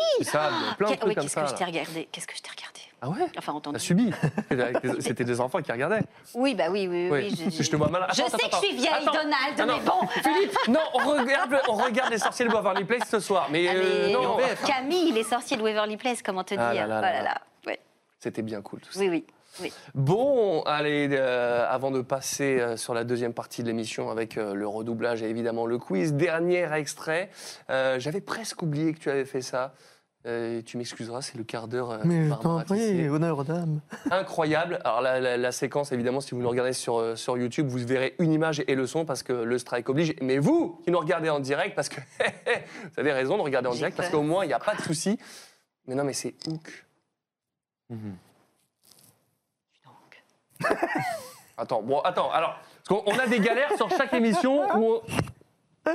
plein 0.78 0.92
de 0.92 0.96
trucs 0.96 1.16
comme 1.16 1.24
Qu'est-ce 1.24 1.36
que 1.36 1.48
je 1.48 1.54
t'ai 1.54 1.66
regardé 1.66 2.08
Qu'est-ce 2.12 2.28
que 2.28 2.36
je 2.36 2.42
t'ai 2.42 2.50
regardé? 2.52 2.80
Ah 3.06 3.10
ouais 3.10 3.18
Enfin, 3.38 3.52
entendu. 3.52 3.74
T'as 3.78 3.84
subi. 3.84 4.12
C'était 5.02 5.26
des- 5.26 5.42
enfants 5.42 5.62
qui 5.62 5.72
regardaient. 5.74 6.04
Oui, 6.36 6.56
bah 6.56 6.66
oui, 6.70 6.88
oui, 6.90 7.10
oui. 7.12 7.36
Oui. 7.38 7.58
Je 7.60 7.70
te 7.70 7.76
vois 7.76 7.90
mal. 7.90 8.06
Je 8.14 8.22
Attends, 8.22 8.30
sais 8.38 8.46
attends, 8.46 8.60
que 8.62 8.66
je 8.66 8.68
suis 8.72 8.76
vieille, 8.78 8.94
attends. 8.94 9.12
Donald, 9.12 9.58
non. 9.60 9.66
mais 9.66 9.84
bon. 9.86 10.08
Philippe, 10.08 10.58
non, 10.70 10.80
on 10.94 11.00
regarde, 11.00 11.56
on 11.68 11.74
regarde 11.74 12.12
les 12.12 12.18
sorciers 12.18 12.46
de 12.48 12.52
Waverly 12.54 12.86
Place 12.86 13.10
ce 13.10 13.20
soir. 13.20 13.50
Mais, 13.52 13.68
Ah, 13.68 13.74
euh, 13.76 14.08
mais 14.08 14.14
non, 14.14 14.38
Camille, 14.66 15.12
les 15.12 15.24
sorciers 15.24 15.58
de 15.58 15.62
Waverly 15.64 15.98
Place, 15.98 16.22
comment 16.22 16.46
te 16.46 16.54
dire 16.54 16.64
Ah 16.64 16.74
là 16.74 16.88
là 16.88 17.02
là 17.02 17.12
là. 17.12 17.24
là. 17.24 17.42
Ouais. 17.68 17.80
c'était 18.20 18.42
bien 18.42 18.62
cool 18.62 18.80
tout 18.80 18.94
ça. 18.94 19.00
Oui, 19.02 19.10
oui. 19.10 19.26
oui. 19.62 19.74
Bon, 19.96 20.62
allez, 20.62 21.10
euh, 21.12 21.66
avant 21.70 21.92
de 21.92 22.00
passer 22.02 22.60
euh, 22.62 22.78
sur 22.78 22.94
la 22.94 23.04
deuxième 23.04 23.34
partie 23.34 23.64
de 23.64 23.68
l'émission 23.68 24.12
avec 24.12 24.38
euh, 24.38 24.54
le 24.54 24.66
redoublage 24.66 25.22
et 25.24 25.30
évidemment 25.30 25.66
le 25.66 25.78
quiz, 25.78 26.14
dernier 26.14 26.72
extrait. 26.74 27.30
J'avais 27.68 28.22
presque 28.22 28.62
oublié 28.62 28.94
que 28.94 29.00
tu 29.00 29.10
avais 29.10 29.26
fait 29.26 29.42
ça. 29.42 29.74
Euh, 30.26 30.62
tu 30.66 30.78
m'excuseras, 30.78 31.22
c'est 31.22 31.38
le 31.38 31.44
quart 31.44 31.68
d'heure. 31.68 31.92
euh, 31.92 31.98
Mais 32.06 32.30
t'en 32.42 32.62
prie, 32.64 32.78
Tissé. 32.80 33.10
honneur 33.10 33.40
aux 33.40 33.44
dames. 33.44 33.82
Incroyable. 34.10 34.80
Alors 34.86 35.02
la, 35.02 35.20
la- 35.20 35.36
la 35.36 35.52
séquence, 35.52 35.92
évidemment, 35.92 36.22
si 36.22 36.34
vous 36.34 36.42
nous 36.42 36.48
regardez 36.50 36.72
sur, 36.72 36.98
euh, 36.98 37.16
sur 37.18 37.38
YouTube, 37.38 37.68
vous 37.68 37.80
verrez 37.86 38.16
une 38.20 38.32
image 38.32 38.64
et 38.68 38.76
le 38.76 38.88
son 38.88 39.04
parce 39.04 39.22
que 39.22 39.34
le 39.34 39.58
strike 39.58 39.90
oblige. 39.90 40.16
Mais 40.22 40.38
vous 40.38 40.80
qui 40.86 40.92
nous 40.92 41.00
regardez 41.00 41.30
en 41.30 41.42
direct, 41.42 41.76
parce 41.76 41.90
que 41.90 42.00
vous 42.20 43.00
avez 43.00 43.12
raison 43.12 43.36
de 43.38 43.42
regarder 43.42 43.68
en 43.68 43.72
J'ai 43.74 43.80
direct, 43.80 43.98
parce 43.98 44.10
peur. 44.10 44.22
qu'au 44.22 44.26
moins 44.26 44.46
il 44.46 44.48
n'y 44.48 44.54
a 44.54 44.60
pas 44.60 44.76
de 44.76 44.82
souci. 44.82 45.20
Mais 45.88 45.96
non, 45.96 46.06
mais 46.06 46.14
c'est 46.14 46.34
Hook. 46.48 46.86
Attends, 51.58 51.82
bon, 51.84 52.00
attends, 52.00 52.32
alors, 52.32 52.56
parce 52.86 52.88
qu'on 53.04 53.12
on 53.12 53.20
a 53.20 53.28
des 53.28 53.40
galères 53.40 53.72
sur 53.76 53.90
chaque 53.90 54.14
émission 54.14 54.62
où 54.78 54.96
on- 55.86 55.92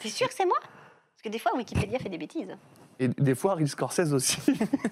T'es 0.00 0.08
sûr 0.08 0.28
que 0.28 0.34
c'est 0.34 0.44
moi? 0.44 0.58
Parce 0.60 1.22
que 1.22 1.28
des 1.28 1.38
fois, 1.38 1.54
Wikipédia 1.56 1.98
fait 2.00 2.08
des 2.08 2.18
bêtises. 2.18 2.56
Et 2.98 3.08
des 3.08 3.34
fois, 3.34 3.52
Ariel 3.52 3.68
Scorsese 3.68 4.12
aussi. 4.12 4.38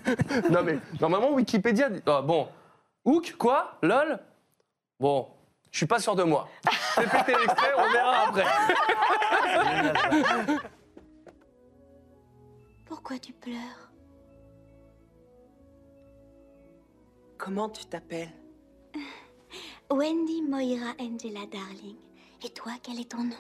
non, 0.51 0.63
mais 0.63 0.79
normalement, 1.01 1.33
Wikipédia. 1.33 1.91
dit- 1.91 2.03
Ah, 2.07 2.23
bon. 2.23 2.49
Hook, 3.05 3.35
quoi? 3.39 3.79
LOL? 3.83 4.19
Bon, 4.99 5.29
je 5.71 5.79
suis 5.79 5.87
pas 5.87 5.99
sûr 5.99 6.15
de 6.17 6.23
moi. 6.25 6.49
Fais 6.71 7.07
péter 7.07 7.33
l'extrait, 7.39 7.71
on 7.79 7.93
verra 7.93 8.29
après. 8.29 8.45
Pourquoi 12.87 13.19
tu 13.19 13.33
pleures? 13.33 13.91
Comment 17.39 17.69
tu 17.71 17.85
t'appelles? 17.87 18.33
Wendy 19.91 20.43
Moira 20.43 20.93
Angela 21.01 21.47
Darling. 21.51 21.97
Et 22.45 22.51
toi, 22.51 22.73
quel 22.83 23.01
est 23.01 23.11
ton 23.11 23.25
nom? 23.25 23.37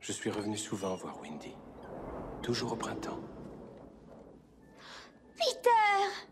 Je 0.00 0.12
suis 0.12 0.30
revenu 0.30 0.56
souvent 0.56 0.94
voir 0.96 1.20
Wendy. 1.22 1.54
Toujours 2.42 2.72
au 2.72 2.76
printemps. 2.76 3.20
Peter 5.36 6.24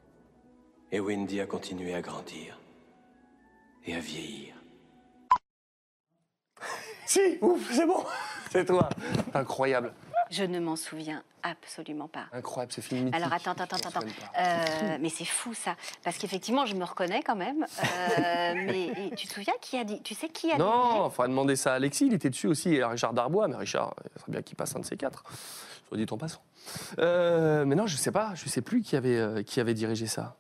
Et 0.93 1.01
Wendy 1.01 1.40
a 1.40 1.47
continué 1.47 1.94
à 1.94 2.01
grandir. 2.01 2.59
Et 3.86 3.94
à 3.94 4.01
vieillir. 4.01 4.55
Si, 7.06 7.39
ouf, 7.40 7.72
c'est 7.72 7.86
bon. 7.86 8.05
C'est 8.52 8.64
toi. 8.64 8.89
Incroyable. 9.35 9.93
Je 10.31 10.44
ne 10.44 10.60
m'en 10.60 10.77
souviens 10.77 11.24
absolument 11.43 12.06
pas. 12.06 12.27
Incroyable, 12.32 12.72
ce 12.72 12.81
film 12.81 13.05
mythique. 13.05 13.16
Alors 13.16 13.32
attends, 13.32 13.51
attends, 13.51 13.77
attends, 13.77 13.90
Je 13.93 13.98
attends. 13.98 14.06
Euh, 14.39 14.98
mais 15.01 15.09
c'est 15.09 15.24
fou 15.24 15.55
ça, 15.55 15.74
parce 16.05 16.18
qu'effectivement, 16.18 16.66
je 16.66 16.77
me 16.77 16.85
reconnais 16.85 17.22
quand 17.22 17.35
même. 17.35 17.64
Euh, 17.64 18.55
mais 18.55 19.10
tu 19.16 19.27
te 19.27 19.32
souviens 19.32 19.55
qui 19.60 19.77
a 19.77 19.82
dit 19.85 20.01
Tu 20.02 20.14
sais 20.14 20.28
qui 20.28 20.51
a 20.52 20.55
dit 20.55 20.60
Non, 20.60 21.09
il 21.09 21.10
faudra 21.10 21.27
demander 21.27 21.56
ça 21.56 21.72
à 21.72 21.77
Alexis, 21.77 22.06
il 22.06 22.14
était 22.14 22.31
dessus 22.31 22.47
aussi, 22.47 22.74
et 22.74 22.82
à 22.82 22.89
Richard 22.89 23.12
Darbois, 23.12 23.48
mais 23.48 23.56
Richard, 23.56 23.94
il 24.05 24.20
faudrait 24.20 24.32
bien 24.32 24.43
qu'il 24.43 24.56
passe 24.56 24.77
un 24.77 24.81
de 24.81 24.85
ces 24.85 24.97
quatre, 24.97 25.24
soit 25.89 25.97
dit 25.97 26.06
en 26.09 26.18
passant. 26.18 26.43
Euh, 26.98 27.64
mais 27.64 27.74
non, 27.74 27.86
je 27.86 27.97
sais 27.97 28.12
pas, 28.12 28.34
je 28.34 28.48
sais 28.48 28.62
plus 28.62 28.82
qui 28.82 28.97
avait, 28.97 29.16
euh, 29.18 29.42
qui 29.42 29.60
avait 29.60 29.74
dirigé 29.74 30.06
ça. 30.06 30.36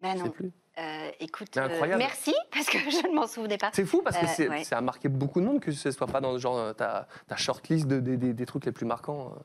Ben 0.00 0.12
Je 0.14 0.18
non. 0.18 0.24
sais 0.26 0.30
plus. 0.30 0.52
Euh, 0.78 1.10
écoute, 1.18 1.48
C'est 1.52 1.60
incroyable. 1.60 1.98
merci 1.98 2.32
parce 2.52 2.66
que 2.66 2.78
je 2.78 3.08
ne 3.08 3.14
m'en 3.14 3.26
souvenais 3.26 3.58
pas. 3.58 3.70
C'est 3.72 3.84
fou 3.84 4.00
parce 4.02 4.16
que 4.16 4.24
Euh, 4.26 4.28
c'est- 4.36 4.48
ouais. 4.48 4.62
ça 4.64 4.78
a 4.78 4.80
marqué 4.80 5.08
beaucoup 5.08 5.40
de 5.40 5.46
monde 5.46 5.60
que 5.60 5.72
ce 5.72 5.90
soit 5.90 6.06
pas 6.06 6.20
dans 6.20 6.38
genre 6.38 6.56
euh, 6.58 6.72
ta, 6.72 7.08
ta 7.26 7.36
shortlist 7.36 7.86
de- 7.88 7.98
des- 8.00 8.16
des- 8.16 8.32
des 8.32 8.46
trucs 8.46 8.64
les 8.64 8.72
plus 8.72 8.86
marquants. 8.86 9.32
euh. 9.36 9.40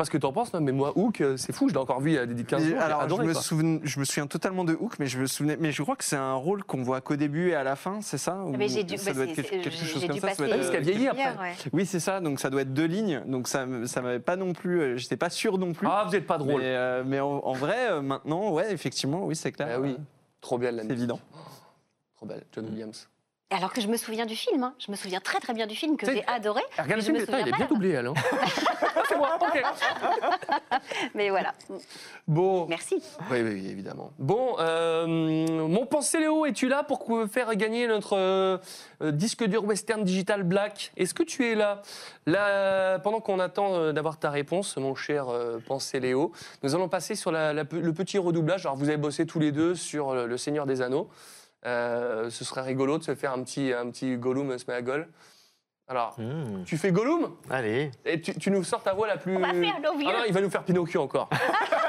Je 0.00 0.04
sais 0.04 0.06
pas 0.06 0.12
ce 0.12 0.16
que 0.16 0.22
t'en 0.22 0.32
penses, 0.32 0.52
non, 0.54 0.60
mais 0.60 0.70
moi, 0.70 0.92
Hook, 0.94 1.20
euh, 1.20 1.36
c'est 1.36 1.52
fou, 1.52 1.68
je 1.68 1.74
l'ai 1.74 1.80
encore 1.80 2.00
vu 2.00 2.10
il 2.12 2.14
y 2.14 2.18
a 2.18 2.24
des 2.24 2.44
15 2.44 2.62
Mais 2.62 2.70
jours. 2.70 2.78
alors, 2.80 3.00
adoré, 3.00 3.24
je, 3.24 3.28
me 3.30 3.34
souviens, 3.34 3.80
je 3.82 3.98
me 3.98 4.04
souviens 4.04 4.28
totalement 4.28 4.62
de 4.64 4.72
Hook, 4.74 4.92
mais 5.00 5.06
je 5.06 5.18
me 5.18 5.26
souvenais, 5.26 5.56
mais 5.58 5.72
je 5.72 5.82
crois 5.82 5.96
que 5.96 6.04
c'est 6.04 6.14
un 6.14 6.34
rôle 6.34 6.62
qu'on 6.62 6.84
voit 6.84 7.00
qu'au 7.00 7.16
début 7.16 7.48
et 7.48 7.56
à 7.56 7.64
la 7.64 7.74
fin, 7.74 8.00
c'est 8.00 8.16
ça? 8.16 8.44
Ou 8.44 8.56
Mais 8.56 8.68
j'ai 8.68 8.84
dû- 8.84 8.96
ça 8.96 9.10
bah, 9.10 9.14
doit 9.16 9.24
être 9.24 9.34
c'est- 9.34 9.42
quelque, 9.42 9.70
chose 9.72 10.06
comme 10.06 10.20
ça. 10.20 10.28
ça 10.28 10.36
doit 10.36 10.46
être- 10.46 10.56
Parce 10.56 10.70
qu'elle 10.70 10.84
vieillit 10.84 11.08
après? 11.08 11.24
Ouais. 11.40 11.54
Oui, 11.72 11.84
c'est 11.84 11.98
ça. 11.98 12.20
Donc 12.20 12.38
ça 12.38 12.48
doit 12.48 12.60
être 12.62 12.72
deux 12.72 12.84
lignes. 12.84 13.24
Donc 13.26 13.48
ça, 13.48 13.66
ça 13.86 14.00
m'avait 14.00 14.20
pas 14.20 14.36
non 14.36 14.52
plus. 14.52 14.80
euh, 14.80 14.96
J'étais 14.96 15.16
pas 15.16 15.30
sûr 15.30 15.58
non 15.58 15.72
plus. 15.72 15.88
Ah, 15.90 16.04
vous 16.08 16.14
êtes 16.14 16.28
pas 16.28 16.38
drôle. 16.38 16.60
Mais, 16.60 16.76
euh, 16.76 17.02
mais 17.04 17.18
en, 17.18 17.30
en 17.44 17.52
vrai, 17.54 17.90
euh, 17.90 18.00
maintenant, 18.00 18.52
ouais, 18.52 18.72
effectivement, 18.72 19.26
oui, 19.26 19.34
c'est 19.34 19.50
clair. 19.50 19.66
Ah 19.68 19.80
oui, 19.80 19.96
trop 20.40 20.58
belle 20.58 20.76
la 20.76 20.84
C'est 20.84 20.92
évident. 20.92 21.18
Trop 22.14 22.26
belle, 22.26 22.44
John 22.52 22.66
Williams. 22.66 23.08
Alors 23.50 23.72
que 23.72 23.80
je 23.80 23.88
me 23.88 23.96
souviens 23.96 24.26
du 24.26 24.36
film, 24.36 24.62
hein. 24.62 24.74
je 24.78 24.90
me 24.90 24.96
souviens 24.96 25.20
très 25.20 25.40
très 25.40 25.54
bien 25.54 25.66
du 25.66 25.74
film 25.74 25.96
que 25.96 26.04
j'ai 26.04 26.22
adoré. 26.26 26.60
Ah, 26.76 26.82
Regarde 26.82 27.00
le 27.00 27.06
je 27.06 27.12
film, 27.12 27.24
putain, 27.24 27.38
il 27.38 27.48
est 27.48 27.50
souviens 27.50 27.56
bien 27.56 27.66
doublé, 27.66 27.96
hein. 27.96 28.12
c'est 29.08 29.16
moi, 29.16 29.38
ok. 29.40 29.62
Mais 31.14 31.30
voilà. 31.30 31.54
Bon. 32.26 32.66
Merci. 32.68 33.02
Oui, 33.30 33.40
oui, 33.40 33.68
évidemment. 33.70 34.12
Bon, 34.18 34.56
euh, 34.58 35.06
mon 35.06 35.86
pensée 35.86 36.20
Léo, 36.20 36.44
es-tu 36.44 36.68
là 36.68 36.82
pour 36.82 37.06
faire 37.32 37.54
gagner 37.56 37.86
notre 37.86 38.18
euh, 38.18 38.58
euh, 39.02 39.12
disque 39.12 39.44
dur 39.44 39.64
Western 39.64 40.04
Digital 40.04 40.42
Black? 40.42 40.92
Est-ce 40.98 41.14
que 41.14 41.22
tu 41.22 41.50
es 41.50 41.54
là? 41.54 41.80
Là, 42.26 42.98
pendant 42.98 43.20
qu'on 43.20 43.38
attend 43.40 43.94
d'avoir 43.94 44.18
ta 44.18 44.28
réponse, 44.28 44.76
mon 44.76 44.94
cher 44.94 45.30
euh, 45.30 45.58
pensée 45.66 46.00
Léo, 46.00 46.32
nous 46.62 46.74
allons 46.74 46.90
passer 46.90 47.14
sur 47.14 47.32
la- 47.32 47.54
la 47.54 47.64
pe- 47.64 47.76
le 47.80 47.92
petit 47.94 48.18
redoublage. 48.18 48.66
Alors, 48.66 48.76
vous 48.76 48.88
avez 48.90 48.98
bossé 48.98 49.24
tous 49.24 49.38
les 49.38 49.52
deux 49.52 49.74
sur 49.74 50.12
le, 50.12 50.26
le 50.26 50.36
Seigneur 50.36 50.66
des 50.66 50.82
Anneaux. 50.82 51.08
Euh, 51.66 52.30
ce 52.30 52.44
serait 52.44 52.62
rigolo 52.62 52.98
de 52.98 53.02
se 53.04 53.14
faire 53.14 53.32
un 53.32 53.42
petit, 53.42 53.72
un 53.72 53.90
petit 53.90 54.16
Gollum 54.16 54.56
Smeagol. 54.58 55.08
Alors, 55.90 56.16
tu 56.66 56.76
fais 56.76 56.92
Gollum? 56.92 57.34
Allez. 57.48 57.90
Et 58.04 58.20
tu, 58.20 58.34
tu 58.34 58.50
nous 58.50 58.62
sors 58.62 58.82
ta 58.82 58.92
voix 58.92 59.06
la 59.06 59.16
plus. 59.16 59.36
On 59.36 59.40
va 59.40 59.48
faire 59.54 59.80
nos 59.82 59.96
vieux. 59.96 60.06
Ah 60.10 60.18
non, 60.18 60.24
il 60.26 60.34
va 60.34 60.40
nous 60.42 60.50
faire 60.50 60.62
Pinocchio 60.62 61.00
encore. 61.02 61.30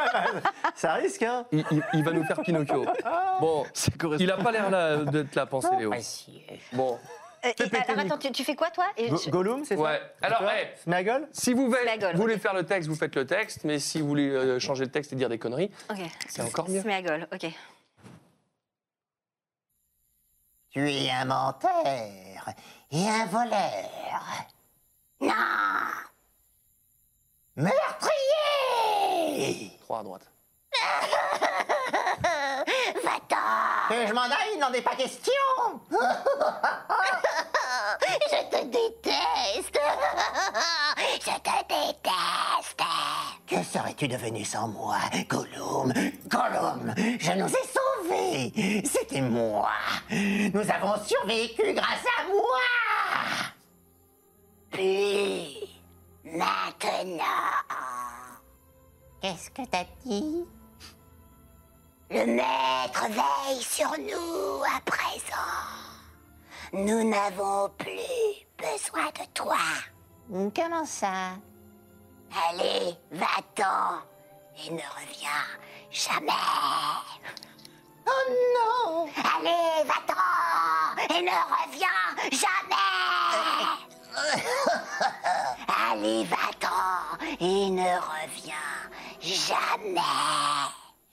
Ça 0.76 0.94
risque, 0.94 1.22
hein? 1.24 1.46
Il, 1.52 1.66
il- 1.72 1.84
il 1.94 2.04
va 2.04 2.12
nous 2.12 2.24
faire 2.24 2.40
Pinocchio. 2.42 2.86
Bon, 3.42 3.66
il 4.20 4.32
a 4.32 4.38
pas 4.38 4.52
l'air 4.52 5.04
d'être 5.06 5.36
là, 5.36 5.46
pensez 5.46 5.76
Léo. 5.78 5.92
Bon. 6.74 6.98
Euh, 7.46 7.50
et- 7.58 7.64
alors 7.90 8.00
attends, 8.06 8.18
tu, 8.18 8.32
tu 8.32 8.44
fais 8.44 8.56
quoi 8.56 8.70
toi? 8.70 8.86
Et 8.98 9.10
je- 9.10 9.30
Gollum, 9.30 9.64
c'est 9.64 9.76
ça? 9.78 9.82
Ouais. 9.82 10.02
Alors, 10.22 10.40
toi 10.40 10.56
hey, 10.58 10.68
Smeagol 10.84 11.28
si 11.32 11.54
vous 11.54 11.68
voulez, 11.68 11.82
Smeagol, 11.84 12.16
voulez 12.16 12.38
faire 12.38 12.54
le 12.54 12.64
texte, 12.66 12.90
vous 12.90 12.96
faites 12.96 13.16
le 13.16 13.26
texte, 13.26 13.64
mais 13.64 13.80
si 13.80 14.02
vous 14.02 14.08
voulez 14.08 14.30
euh, 14.30 14.60
changer 14.60 14.84
le 14.86 14.92
texte 14.92 15.14
et 15.14 15.16
dire 15.16 15.30
des 15.30 15.38
conneries, 15.40 15.72
c'est 16.28 16.42
encore 16.42 16.70
mieux. 16.70 16.82
Smeagol, 16.82 17.28
ok. 17.34 17.48
Tu 20.72 20.88
es 20.88 21.10
un 21.10 21.26
menteur 21.26 22.54
et 22.92 23.10
un 23.10 23.26
voleur. 23.26 23.90
Non 25.20 25.34
Meurtrier 27.56 28.12
Trois 29.82 30.00
à 30.00 30.04
droite. 30.04 30.32
Que 33.90 34.06
je 34.08 34.14
m'en 34.14 34.22
aille, 34.22 34.54
il 34.54 34.60
n'en 34.60 34.72
est 34.72 34.84
pas 34.84 34.96
question 34.96 35.34
Je 38.00 38.44
te 38.50 38.64
déteste. 38.66 39.80
Je 41.20 41.40
te 41.40 41.58
déteste. 41.68 42.84
Que 43.48 43.64
serais-tu 43.64 44.08
devenu 44.08 44.46
sans 44.46 44.68
moi, 44.68 44.98
Gollum? 45.28 45.92
Gollum, 46.28 46.94
je 47.20 47.32
nous 47.32 47.48
ai 47.48 47.66
sauvés. 47.74 48.84
C'était 48.86 49.22
moi. 49.22 49.72
Nous 50.12 50.70
avons 50.72 51.04
survécu 51.04 51.74
grâce 51.74 52.06
à 52.20 52.28
moi. 52.28 52.62
Puis, 54.70 55.82
maintenant... 56.24 57.24
Qu'est-ce 59.22 59.50
que 59.50 59.64
t'as 59.66 59.86
dit? 60.06 60.46
Le 62.12 62.26
maître 62.26 63.06
veille 63.08 63.62
sur 63.62 63.92
nous 64.00 64.64
à 64.64 64.82
présent. 64.82 65.36
Nous 66.74 67.08
n'avons 67.08 67.70
plus 67.78 68.48
besoin 68.58 69.06
de 69.10 69.32
toi. 69.32 69.60
Comment 70.56 70.86
ça? 70.86 71.36
Allez, 72.50 72.96
va-t'en 73.12 74.02
et 74.58 74.72
ne 74.72 74.80
reviens 74.80 75.46
jamais. 75.92 76.32
Oh 78.08 78.26
non 78.56 79.08
Allez, 79.16 79.84
va-t'en 79.86 81.16
et 81.16 81.22
ne 81.22 81.30
reviens 81.30 81.88
jamais. 82.32 82.90
Allez, 85.92 86.24
va-t'en 86.24 87.24
et 87.40 87.70
ne 87.70 87.84
reviens 87.84 88.90
jamais. 89.22 90.02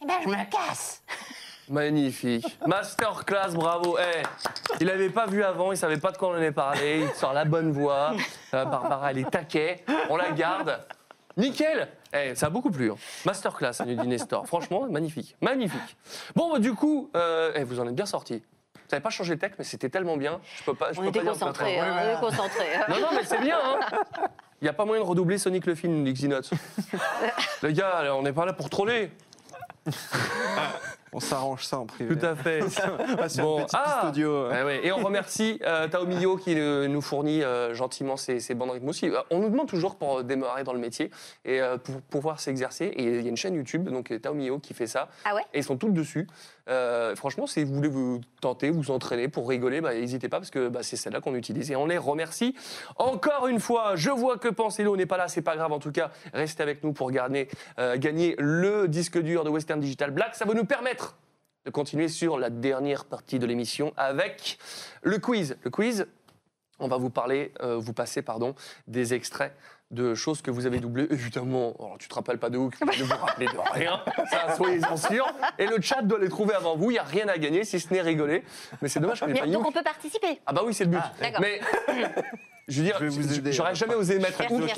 Eh 0.03 0.07
ben, 0.07 0.15
je 0.25 0.29
me 0.29 0.51
casse. 0.51 1.03
Magnifique. 1.69 2.59
Masterclass, 2.67 3.55
bravo. 3.55 3.99
Eh, 3.99 4.23
il 4.81 4.87
n'avait 4.87 5.11
pas 5.11 5.27
vu 5.27 5.43
avant, 5.43 5.73
il 5.73 5.77
savait 5.79 5.97
pas 5.97 6.13
de 6.13 6.17
quoi 6.17 6.29
on 6.29 6.35
allait 6.35 6.53
parler. 6.53 7.01
Il 7.09 7.15
sort 7.15 7.33
la 7.33 7.45
bonne 7.45 7.73
voix. 7.73 8.13
Euh, 8.55 8.65
Barbara, 8.65 9.11
elle 9.11 9.19
est 9.19 9.31
taquet. 9.31 9.85
On 10.09 10.17
la 10.17 10.31
garde. 10.31 10.79
Nickel. 11.37 11.89
Eh, 12.13 12.35
ça 12.37 12.47
a 12.47 12.51
beaucoup 12.51 12.71
plu. 12.71 12.93
hein. 12.93 12.97
Masterclass, 13.25 13.73
nous 13.85 13.95
dit 14.01 14.07
Nestor. 14.07 14.47
Franchement, 14.47 14.87
magnifique. 14.89 15.35
Magnifique. 15.41 15.97
Bon, 16.37 16.53
bah, 16.53 16.61
du 16.61 16.73
coup, 16.73 17.11
euh, 17.17 17.53
vous 17.67 17.81
en 17.81 17.89
êtes 17.89 17.95
bien 17.97 18.07
sortis. 18.07 18.43
Vous 18.75 18.81
n'avez 18.93 19.03
pas 19.03 19.11
changé 19.11 19.33
le 19.35 19.39
texte, 19.41 19.59
mais 19.59 19.65
c'était 19.65 19.89
tellement 19.89 20.17
bien. 20.17 20.41
Je 20.59 20.63
peux 20.65 20.75
pas. 20.75 20.93
Je 20.93 21.01
On 21.01 21.03
peux 21.03 21.09
était 21.09 21.21
pas 21.21 21.31
concentrés, 21.33 21.81
hein, 21.81 21.97
on 21.99 22.13
était 22.13 22.21
concentrés. 22.21 22.75
hein. 22.77 22.85
Non, 22.89 23.01
non, 23.01 23.09
mais 23.13 23.25
c'est 23.25 23.41
bien. 23.41 23.59
hein. 23.61 23.81
Il 24.63 24.65
n'y 24.65 24.69
a 24.69 24.73
pas 24.73 24.85
moyen 24.85 25.03
de 25.03 25.09
redoubler 25.09 25.37
Sonic 25.39 25.67
le 25.67 25.75
film, 25.75 26.05
Xenotes. 26.11 26.51
Les 27.65 27.73
gars, 27.73 28.15
on 28.15 28.23
n'est 28.23 28.33
pas 28.33 28.47
là 28.47 28.53
pour 28.53 28.71
troller. 28.71 29.11
uh, 29.87 30.73
On 31.17 31.21
s'arrange 31.21 31.65
ça 31.65 31.79
en 31.79 31.87
privé. 31.87 32.15
Tout 32.15 32.27
à 32.27 32.37
fait. 32.37 32.61
On 32.63 33.17
va 33.17 33.31
sur 33.31 33.59
une 33.59 33.65
petite 33.65 33.79
piste 33.83 34.05
audio. 34.07 34.49
Ouais, 34.51 34.63
ouais. 34.65 34.87
Et 34.87 34.93
on 34.93 34.99
remercie 34.99 35.59
euh, 35.65 35.89
Tao 35.89 36.05
Mio 36.05 36.37
qui 36.37 36.55
euh, 36.59 36.89
nous 36.89 37.01
fournit 37.01 37.43
euh, 37.43 37.73
gentiment 37.73 38.19
ces, 38.19 38.39
ces 38.39 38.55
bandes 38.55 38.73
rythmes 38.73 38.89
aussi. 38.91 39.09
Euh, 39.09 39.23
On 39.31 39.39
nous 39.39 39.49
demande 39.49 39.67
toujours 39.67 39.97
pour 39.97 40.23
démarrer 40.23 40.63
dans 40.63 40.75
le 40.75 40.79
métier 40.79 41.11
et 41.47 41.63
euh, 41.63 41.79
pour 41.79 42.03
pouvoir 42.03 42.39
s'exercer. 42.39 42.85
Et 42.85 43.03
il 43.03 43.23
y 43.23 43.27
a 43.27 43.31
une 43.31 43.37
chaîne 43.39 43.55
YouTube, 43.55 43.89
donc 43.89 44.11
euh, 44.13 44.19
Tao 44.19 44.35
Mio, 44.35 44.59
qui 44.59 44.75
fait 44.75 44.87
ça. 44.87 45.09
Ah 45.25 45.35
ouais? 45.35 45.41
Et 45.55 45.61
ils 45.61 45.65
sont 45.65 45.79
tous 45.79 45.89
dessus. 45.89 46.27
Euh, 46.69 47.15
franchement, 47.15 47.47
si 47.47 47.65
vous 47.65 47.73
voulez 47.75 47.89
vous 47.89 48.21
tenter, 48.41 48.71
vous 48.71 48.91
entraîner 48.91 49.29
pour 49.29 49.49
rigoler, 49.49 49.81
bah, 49.81 49.95
n'hésitez 49.95 50.29
pas 50.29 50.39
parce 50.39 50.51
que 50.51 50.69
bah, 50.69 50.81
c'est 50.83 50.97
celle-là 50.97 51.21
qu'on 51.21 51.35
utilise. 51.37 51.71
Et 51.71 51.77
on 51.77 51.87
les 51.87 51.97
remercie 51.97 52.55
encore 52.97 53.47
une 53.47 53.61
fois. 53.61 53.97
Je 53.97 54.11
vois 54.11 54.37
que 54.37 54.49
Pensez-le 54.49 54.91
n'est 54.97 55.07
pas 55.07 55.17
là, 55.17 55.29
c'est 55.29 55.43
pas 55.43 55.57
grave. 55.57 55.73
En 55.73 55.79
tout 55.79 55.93
cas, 55.93 56.11
restez 56.35 56.63
avec 56.63 56.83
nous 56.83 56.93
pour 56.93 57.11
gagner, 57.11 57.49
euh, 57.79 57.97
gagner 57.97 58.35
le 58.39 58.89
disque 58.89 59.19
dur 59.19 59.45
de 59.45 59.49
Western 59.51 59.81
Digital 59.81 60.11
Black. 60.11 60.35
Ça 60.35 60.45
va 60.45 60.55
nous 60.55 60.65
permettre 60.65 61.06
de 61.67 61.71
continuer 61.71 62.09
sur 62.09 62.39
la 62.39 62.49
dernière 62.49 63.05
partie 63.05 63.39
de 63.41 63.45
l'émission 63.47 63.93
avec 63.97 64.57
le 65.03 65.19
quiz. 65.19 65.57
Le 65.65 65.71
quiz, 65.71 66.07
on 66.79 66.87
va 66.89 66.97
vous 66.97 67.11
parler, 67.11 67.53
euh, 67.61 67.77
vous 67.77 67.93
passer 67.93 68.23
pardon, 68.23 68.55
des 68.87 69.15
extraits 69.15 69.53
de 69.91 70.15
choses 70.15 70.43
que 70.43 70.51
vous 70.53 70.67
avez 70.67 70.79
doublées. 70.79 71.09
Évidemment, 71.11 71.75
alors 71.79 71.97
tu 71.99 72.07
te 72.09 72.15
rappelles 72.15 72.39
pas 72.39 72.51
de 72.51 72.59
Hook, 72.59 72.75
ne 72.81 73.03
vous 73.05 73.15
rappelez 73.17 73.47
de 73.47 73.73
rien, 73.73 74.01
ça 74.31 74.55
soyez-en 74.57 74.97
sûrs. 74.97 75.27
Et 75.59 75.67
le 75.67 75.81
chat 75.81 76.03
doit 76.03 76.19
les 76.21 76.29
trouver 76.29 76.55
avant 76.55 76.77
vous, 76.77 76.91
il 76.91 76.95
n'y 76.95 76.99
a 76.99 77.05
rien 77.05 77.27
à 77.29 77.37
gagner 77.39 77.65
si 77.65 77.81
ce 77.81 77.93
n'est 77.93 78.01
rigoler. 78.01 78.45
Mais 78.81 78.89
c'est 78.89 79.01
dommage 79.01 79.19
qu'on 79.21 79.27
n'ait 79.27 79.33
Mais- 79.35 79.41
pas 79.41 79.47
donc 79.47 79.67
on 79.67 79.73
peut 79.73 79.83
participer. 79.85 80.41
Ah 80.47 80.53
bah 80.53 80.63
oui, 80.65 80.73
c'est 80.73 80.85
le 80.85 80.91
but. 80.91 81.01
d'accord. 81.21 81.41
Mais 81.41 81.61
je 82.69 82.83
veux 82.83 82.85
dire, 82.85 82.99
j'aurais 83.53 83.75
jamais 83.77 83.95
osé 83.95 84.19
mettre 84.19 84.43
Hook. 84.51 84.71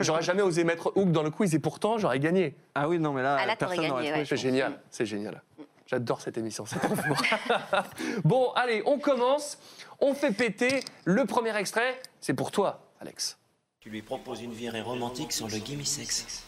J'aurais 0.00 0.22
jamais 0.22 0.42
osé 0.42 0.62
mettre 0.64 0.92
Hook 0.96 1.10
dans 1.12 1.22
le 1.22 1.30
quiz 1.30 1.54
et 1.54 1.60
pourtant 1.60 1.96
j'aurais 1.98 2.18
gagné. 2.20 2.56
Ah 2.74 2.88
oui, 2.88 2.98
non, 2.98 3.12
mais 3.12 3.22
là, 3.22 3.36
Ah, 3.40 3.46
là, 3.46 3.54
personne 3.56 3.76
n'aurait 3.78 3.88
gagné, 3.88 4.08
trouvé. 4.08 4.18
ouais. 4.20 4.24
C'est 4.28 4.36
génial, 4.36 4.80
c'est 4.90 5.06
génial. 5.06 5.42
J'adore 5.86 6.20
cette 6.20 6.36
émission, 6.36 6.66
c'est 6.66 6.80
trop 6.80 6.94
bon, 8.24 8.50
allez, 8.56 8.82
on 8.86 8.98
commence. 8.98 9.56
On 10.00 10.14
fait 10.14 10.32
péter 10.32 10.80
le 11.04 11.24
premier 11.26 11.56
extrait. 11.56 12.00
C'est 12.20 12.34
pour 12.34 12.50
toi, 12.50 12.80
Alex. 13.00 13.38
Tu 13.78 13.90
lui 13.90 14.02
proposes 14.02 14.42
une 14.42 14.52
virée 14.52 14.80
romantique 14.80 15.32
sur 15.32 15.46
le 15.46 15.58
gimme 15.58 15.84
sex. 15.84 16.44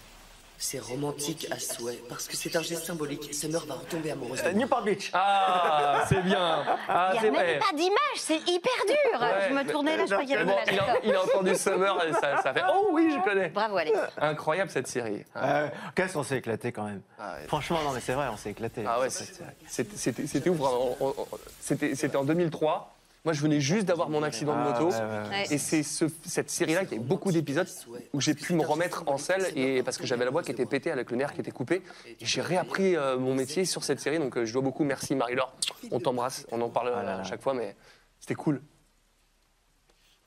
C'est 0.61 0.81
romantique 0.81 1.47
à 1.53 1.59
souhait, 1.61 2.03
parce 2.09 2.27
que 2.27 2.37
c'est 2.37 2.55
un 2.57 2.63
geste 2.63 2.85
symbolique. 2.85 3.33
Summer 3.33 3.65
va 3.67 3.75
retomber 3.75 4.11
amoureuse 4.11 4.43
de 4.43 4.49
Euh, 4.49 4.51
moi. 4.51 4.61
Newport 4.61 4.83
Beach. 4.83 5.11
Ah, 5.15 6.05
c'est 6.09 6.21
bien. 6.23 6.65
Ah, 6.89 7.13
Il 7.15 7.21
c'est 7.21 7.31
n'y 7.31 7.37
a 7.37 7.41
même 7.41 7.51
vrai. 7.51 7.59
pas 7.61 7.77
d'image, 7.77 8.17
c'est 8.17 8.39
hyper 8.39 8.73
dur. 8.89 9.21
Ouais, 9.21 9.29
je 9.49 9.55
me 9.55 9.63
mais- 9.63 9.71
tournais 9.73 9.97
là, 9.97 10.05
je 10.07 10.13
croyais 10.15 10.27
qu'il 10.37 10.41
y 10.43 10.45
Bon, 10.45 10.57
avait 10.57 10.73
il, 10.73 10.81
a, 10.81 10.97
il 11.05 11.15
a 11.15 11.23
entendu 11.23 11.55
Summer 11.55 12.05
et 12.09 12.13
ça, 12.13 12.43
ça 12.43 12.53
fait 12.53 12.63
Oh 12.75 12.89
oui, 12.91 13.09
je 13.17 13.23
connais. 13.23 13.51
Bravo, 13.51 13.77
Alex. 13.77 13.97
Incroyable 14.21 14.71
cette 14.73 14.89
série. 14.89 15.25
Euh, 15.37 15.69
Qu'est-ce 15.95 16.15
qu'on 16.15 16.25
s'est 16.25 16.39
éclaté 16.39 16.73
quand 16.73 16.85
même. 16.85 17.03
Franchement, 17.47 17.79
non, 17.85 17.93
mais 17.93 18.01
c'est 18.01 18.15
vrai, 18.15 18.27
on 18.33 18.37
s'est 18.37 18.51
éclaté. 18.51 18.83
Ah 18.85 18.99
ouais, 18.99 19.11
c'est- 19.11 19.33
c'était- 19.69 19.97
c'était 19.97 20.27
c'était 20.27 20.51
ouf. 20.51 20.57
vraiment. 20.59 20.97
On- 21.01 21.15
on- 21.17 21.27
C'était 21.61 21.95
c'était 21.95 22.17
en 22.17 22.25
2003. 22.25 22.95
Moi, 23.25 23.35
je 23.35 23.41
venais 23.43 23.61
juste 23.61 23.85
d'avoir 23.85 24.09
mon 24.09 24.23
accident 24.23 24.55
de 24.55 24.61
Ah, 24.61 24.71
moto. 24.81 24.91
ouais, 24.91 24.97
ouais, 25.01 25.29
ouais. 25.29 25.47
Et 25.51 25.59
c'est 25.59 25.83
ce- 25.83 26.05
cette 26.25 26.51
série-là 26.51 26.85
qui 26.87 26.95
a 26.95 26.99
beaucoup 26.99 27.33
d'épisodes 27.33 27.69
où 28.13 28.21
j'ai 28.21 28.35
pu 28.35 28.53
me 28.55 28.63
remettre 28.65 29.03
en 29.07 29.19
selle 29.19 29.53
et 29.57 29.83
parce 29.83 29.99
que 29.99 30.07
j'avais 30.07 30.25
la 30.25 30.31
voix 30.31 30.43
qui 30.43 30.53
était 30.53 30.65
pétée 30.67 30.91
avec 30.91 31.11
le 31.11 31.17
nerf 31.17 31.33
qui 31.35 31.41
était 31.41 31.51
coupé. 31.51 31.83
Et 32.07 32.17
j'ai 32.25 32.41
réappris 32.41 32.97
euh, 32.97 33.19
mon 33.19 33.35
métier 33.35 33.65
sur 33.65 33.83
cette 33.85 34.01
série. 34.01 34.19
Donc, 34.19 34.37
euh, 34.37 34.45
je 34.47 34.53
dois 34.53 34.63
beaucoup. 34.63 34.85
Merci, 34.85 35.15
Marie-Laure. 35.15 35.53
On 35.91 36.01
t'embrasse. 36.01 36.47
On 36.53 36.61
en 36.61 36.71
parle 36.71 36.89
euh, 36.89 37.21
à 37.21 37.25
chaque 37.25 37.43
fois, 37.43 37.55
mais 37.55 37.75
c'était 38.21 38.35
cool. 38.37 38.63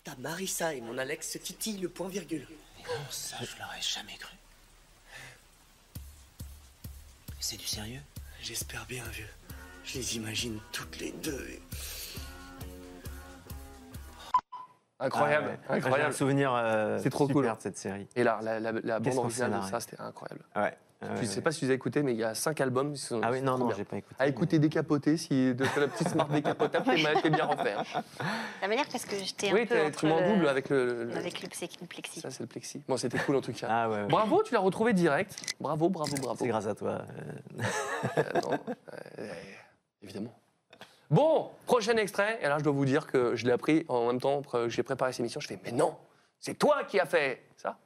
Ta 0.04 0.16
Marissa 0.18 0.74
et 0.74 0.82
mon 0.82 0.98
Alex 0.98 1.32
se 1.32 1.38
titillent 1.38 1.78
le 1.80 1.90
point 1.90 2.08
virgule. 2.10 2.46
Ça, 3.10 3.38
je 3.40 3.58
l'aurais 3.60 3.82
jamais 3.82 4.18
cru. 4.20 4.36
C'est 7.40 7.58
du 7.58 7.66
sérieux? 7.68 8.02
J'espère 8.42 8.86
bien, 8.86 9.04
vieux. 9.14 9.30
Je 9.86 9.98
les 9.98 10.16
imagine 10.18 10.60
toutes 10.72 11.00
les 11.00 11.12
deux. 11.12 11.48
et- 11.50 11.62
Incroyable, 15.02 15.48
Ah 15.68 15.74
ouais. 15.74 15.80
J'ai 15.82 15.86
incroyable. 15.88 16.10
un 16.12 16.16
souvenir 16.16 16.54
euh, 16.56 17.00
C'est 17.02 17.10
trop 17.10 17.26
super 17.28 17.42
cool. 17.42 17.58
de 17.58 17.62
cette 17.62 17.78
série. 17.78 18.08
Et 18.16 18.24
là, 18.24 18.40
la, 18.42 18.60
la, 18.60 18.72
la 18.72 19.00
bande 19.00 19.18
originale 19.18 19.60
de 19.62 19.66
ça, 19.66 19.80
c'était 19.80 20.00
incroyable. 20.00 20.44
Ouais. 20.56 20.74
Je 21.16 21.22
ne 21.22 21.26
sais 21.26 21.42
pas 21.42 21.52
si 21.52 21.62
vous 21.66 21.72
avez 21.72 21.78
écouté, 21.78 22.04
mais 22.04 22.12
il 22.14 22.20
y 22.20 22.24
a 22.24 22.36
cinq 22.36 22.62
albums. 22.62 22.94
qui 22.94 23.00
sont- 23.02 23.22
Ah 23.24 23.32
oui, 23.32 23.42
non, 23.42 23.58
non, 23.58 23.72
j'ai 23.76 23.86
pas 23.86 23.98
écouté. 23.98 24.16
À 24.20 24.28
écouter 24.28 24.60
décapoté, 24.60 25.18
si 25.18 25.56
de 25.56 25.64
la 25.80 25.88
petite 25.88 26.10
smart 26.10 26.28
décapotable 26.28 26.92
été 26.92 27.32
bien 27.32 27.46
refaire. 27.46 27.84
Ça 28.62 28.68
m'énerve 28.68 28.88
parce 28.92 29.06
que 29.06 29.16
j'étais 29.16 29.50
un 29.50 29.54
Oui, 29.54 29.66
peu 29.66 29.74
t'es- 29.74 29.82
entre 29.88 30.00
tu 30.02 30.06
m'en 30.06 30.20
le- 30.20 30.28
double 30.28 30.48
avec 30.48 30.70
le. 30.70 31.06
le- 31.06 31.18
Avec 31.18 31.42
le 31.42 31.48
plexi- 31.48 31.76
le 31.82 31.88
plexi. 31.88 32.22
Ça, 32.22 32.30
c'est 32.30 32.42
le 32.42 32.46
plexi. 32.46 32.84
Bon, 32.88 32.98
c'était 32.98 33.18
cool 33.18 33.36
en 33.38 33.42
tout 33.42 33.52
cas. 33.52 33.66
Ah 33.68 33.90
ouais, 33.90 33.96
ouais. 34.02 34.08
Bravo, 34.10 34.44
tu 34.44 34.54
l'as 34.54 34.60
retrouvé 34.60 34.94
direct. 34.94 35.36
Bravo, 35.60 35.90
bravo, 35.90 36.16
bravo. 36.22 36.38
C'est 36.38 36.48
grâce 36.48 36.68
à 36.68 36.76
toi. 36.76 37.02
Euh, 38.18 38.22
non, 38.44 38.60
euh, 39.18 39.34
évidemment. 40.04 40.36
Bon, 41.12 41.52
prochain 41.66 41.98
extrait. 41.98 42.40
Et 42.42 42.48
là, 42.48 42.58
je 42.58 42.64
dois 42.64 42.72
vous 42.72 42.86
dire 42.86 43.06
que 43.06 43.36
je 43.36 43.46
l'ai 43.46 43.52
appris 43.52 43.86
en 43.90 44.08
même 44.08 44.22
temps 44.22 44.42
que 44.42 44.70
j'ai 44.70 44.82
préparé 44.82 45.12
cette 45.12 45.20
émission. 45.20 45.42
Je 45.42 45.48
fais, 45.48 45.60
mais 45.62 45.74
non, 45.74 45.98
c'est 46.40 46.58
toi 46.58 46.86
qui 46.86 47.02
as 47.02 47.06
fait 47.06 47.50
ça. 47.58 47.78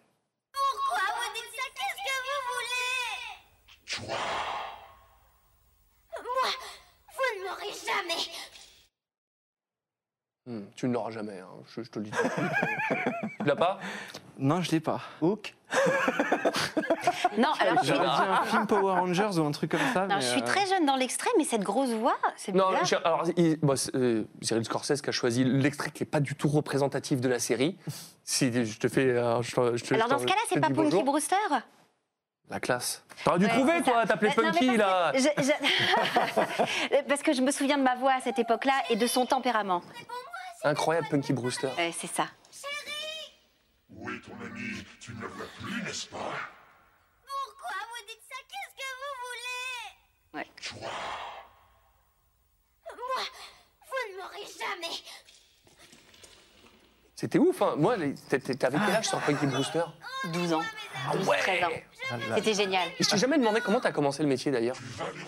Pourquoi 0.53 0.99
vous 1.15 1.33
dites 1.33 1.51
ça? 1.55 1.63
Qu'est-ce 1.73 2.03
que 2.05 2.17
vous 2.21 2.41
voulez? 4.03 4.29
Moi, 6.23 6.49
vous 7.15 7.29
ne 7.39 7.43
m'aurez 7.49 7.73
jamais. 7.73 8.21
Hmm, 10.47 10.61
tu 10.75 10.87
ne 10.87 10.93
l'auras 10.93 11.09
jamais, 11.09 11.39
hein, 11.39 11.47
je, 11.75 11.81
je 11.81 11.89
te 11.89 11.97
le 11.97 12.05
dis. 12.05 12.11
tout 12.11 12.23
de 12.23 12.29
suite. 12.29 12.45
tu 13.39 13.45
l'as 13.47 13.55
pas? 13.55 13.79
Non, 14.37 14.61
je 14.61 14.69
l'ai 14.71 14.79
pas. 14.79 15.01
Hook? 15.21 15.55
Non, 17.37 17.49
alors 17.59 17.79
je 17.81 17.87
suis, 17.87 17.95
J'aurais 17.95 18.05
dit 18.07 18.21
un 18.31 18.43
film 18.45 18.67
Power 18.67 18.91
Rangers 18.93 19.39
ou 19.39 19.45
un 19.45 19.51
truc 19.51 19.71
comme 19.71 19.79
ça. 19.93 20.07
non, 20.07 20.15
mais, 20.15 20.21
je 20.21 20.27
suis 20.27 20.41
euh, 20.41 20.45
très 20.45 20.65
jeune 20.67 20.85
dans 20.85 20.95
l'extrait, 20.95 21.29
mais 21.37 21.43
cette 21.43 21.63
grosse 21.63 21.89
voix, 21.89 22.15
c'est 22.37 22.53
Non, 22.53 22.69
bizarre. 22.69 22.85
j'ai- 22.85 22.95
alors, 22.97 23.23
il- 23.35 23.57
bon, 23.57 23.75
c'est, 23.75 23.93
euh, 23.95 24.23
Cyril 24.41 24.63
Scorsese 24.63 25.01
qui 25.01 25.09
a 25.09 25.11
choisi 25.11 25.43
l'extrait 25.43 25.89
qui 25.91 26.03
n'est 26.03 26.09
pas 26.09 26.19
du 26.21 26.35
tout 26.35 26.47
représentatif 26.47 27.19
de 27.19 27.27
la 27.27 27.39
série. 27.39 27.77
Si 28.23 28.51
je 28.65 28.77
te 28.79 28.87
fais. 28.87 29.05
euh, 29.09 29.41
je 29.41 29.59
Alors 29.59 29.75
je 29.77 29.93
dans 30.13 30.19
ce 30.19 30.25
cas-là, 30.25 30.39
c'est 30.49 30.59
pas 30.61 30.67
Punky 30.67 30.73
bonjour. 30.81 31.03
Brewster? 31.03 31.35
La 32.49 32.59
classe. 32.59 33.03
T'aurais 33.23 33.39
dû 33.39 33.45
Ouais, 33.45 33.51
trouver, 33.51 33.81
toi, 33.81 34.05
t'appelais 34.05 34.29
Euh, 34.37 34.41
non, 34.43 34.51
mais 34.53 34.59
Punky, 34.59 34.77
là. 34.77 35.11
parce 35.11 35.23
que 35.25 35.41
je- 35.41 35.47
je- 36.93 37.01
parce 37.07 37.21
que 37.23 37.33
je 37.33 37.41
me 37.41 37.51
souviens 37.51 37.77
de 37.77 37.83
ma 37.83 37.95
voix 37.95 38.13
à 38.13 38.21
cette 38.21 38.37
époque-là 38.39 38.73
et 38.91 38.95
de 38.95 39.07
son 39.07 39.25
tempérament. 39.25 39.81
Incroyable, 40.65 41.07
Punky 41.09 41.31
Brewster. 41.31 41.69
Ouais, 41.77 41.93
c'est 41.95 42.07
ça. 42.07 42.27
Où 43.91 44.09
est 44.09 44.19
ton 44.19 44.33
ami? 44.43 44.83
Tu 44.99 45.11
ne 45.13 45.21
le 45.21 45.27
vois 45.27 45.45
plus, 45.61 45.83
n'est-ce 45.83 46.07
pas? 46.07 46.17
Pourquoi 47.23 47.77
vous 47.91 48.05
dites 48.07 48.23
ça? 48.27 48.35
Qu'est-ce 48.49 48.75
que 48.75 48.89
vous 48.99 49.13
voulez? 49.27 49.77
Ouais. 50.33 50.47
Moi, 52.95 53.23
vous 53.87 54.01
ne 54.11 54.17
m'aurez 54.17 54.47
jamais. 54.59 54.95
C'était 57.15 57.37
ouf, 57.37 57.61
hein. 57.61 57.75
Moi, 57.77 57.95
t'avais 58.27 58.55
quel 58.57 58.95
âge 58.95 59.07
sur 59.07 59.21
Punky 59.21 59.45
Brewster? 59.45 59.83
12 60.33 60.53
ans. 60.53 60.63
12, 61.13 61.27
13 61.27 61.63
ans. 61.63 61.69
C'était 62.35 62.53
génial. 62.53 62.87
Et 62.99 63.03
je 63.03 63.09
t'ai 63.09 63.17
jamais 63.17 63.37
demandé 63.37 63.61
comment 63.61 63.79
t'as 63.79 63.91
commencé 63.91 64.21
le 64.23 64.29
métier, 64.29 64.51
d'ailleurs. 64.51 64.75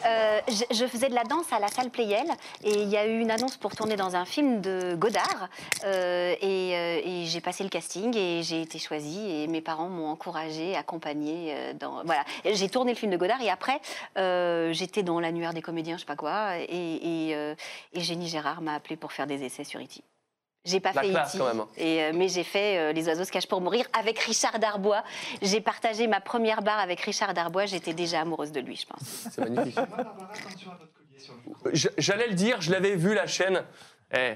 Euh, 0.06 0.40
je, 0.48 0.76
je 0.76 0.86
faisais 0.86 1.10
de 1.10 1.16
la 1.16 1.24
danse 1.24 1.52
à 1.52 1.60
la 1.60 1.68
salle 1.68 1.90
Playel 1.90 2.28
et 2.64 2.82
il 2.82 2.90
y 2.90 2.98
a 2.98 3.08
eu 3.08 3.20
une 3.20 3.32
annonce 3.32 3.58
pour 3.58 3.76
tourner 3.76 3.96
dans 3.96 4.16
un 4.16 4.26
film 4.26 4.62
de 4.62 4.96
Godard 4.96 5.50
euh, 5.84 6.36
et, 6.42 6.76
euh, 6.76 7.02
et 7.04 7.26
j'ai 7.26 7.42
passé 7.42 7.64
le 7.64 7.70
casting 7.70 8.16
et 8.16 8.44
j'ai 8.44 8.62
été 8.62 8.80
choisie 8.80 9.30
et 9.30 9.48
mes 9.48 9.62
parents 9.62 9.90
m'ont 9.90 10.10
encouragée, 10.10 10.76
accompagnée 10.76 11.56
dans 11.80 12.04
voilà 12.04 12.24
j'ai 12.46 12.70
tourné 12.70 12.94
le 12.94 12.98
film 12.98 13.12
de 13.12 13.18
Godard 13.18 13.42
et 13.42 13.50
après 13.50 13.80
j'étais 14.74 15.04
dans 15.04 15.20
l'annuaire 15.20 15.54
des 15.54 15.62
comédiens 15.62 15.96
je 15.96 16.02
sais 16.02 16.06
pas 16.06 16.16
quoi 16.16 16.58
et, 16.58 16.66
et, 16.70 17.32
et 17.94 18.02
Génie 18.02 18.28
Gérard 18.28 18.62
m'a 18.62 18.76
appelé 18.76 18.96
pour 18.96 19.12
faire 19.12 19.28
des 19.28 19.44
essais 19.44 19.64
sur 19.64 19.80
E.T. 19.80 20.04
J'ai 20.66 20.80
pas 20.82 20.92
La 20.94 21.02
fait 21.02 21.10
classe, 21.12 21.30
E.T., 21.36 21.38
quand 21.40 21.48
même, 21.48 21.60
hein. 21.62 21.68
et, 21.78 22.04
euh, 22.04 22.12
mais 22.14 22.28
j'ai 22.28 22.44
fait 22.44 22.78
euh, 22.78 22.92
Les 22.92 23.08
oiseaux 23.08 23.24
se 23.24 23.32
cachent 23.32 23.48
pour 23.48 23.62
mourir 23.62 23.86
avec 23.98 24.20
Richard 24.20 24.60
Darbois. 24.60 25.04
J'ai 25.42 25.62
partagé 25.62 26.08
ma 26.08 26.20
première 26.20 26.62
barre 26.62 26.80
avec 26.80 27.00
Richard 27.02 27.34
Darbois. 27.34 27.66
J'étais 27.68 27.94
déjà 27.94 28.22
amoureuse 28.22 28.52
de 28.52 28.60
lui, 28.60 28.76
je 28.76 28.86
pense. 28.86 29.28
C'est 29.32 29.38
magnifique. 29.50 29.80
J'allais 31.98 32.28
le 32.28 32.34
dire, 32.34 32.60
je 32.62 32.72
l'avais 32.72 32.96
vu 32.96 33.14
la 33.14 33.28
chaîne. 33.28 33.64
Eh, 34.14 34.34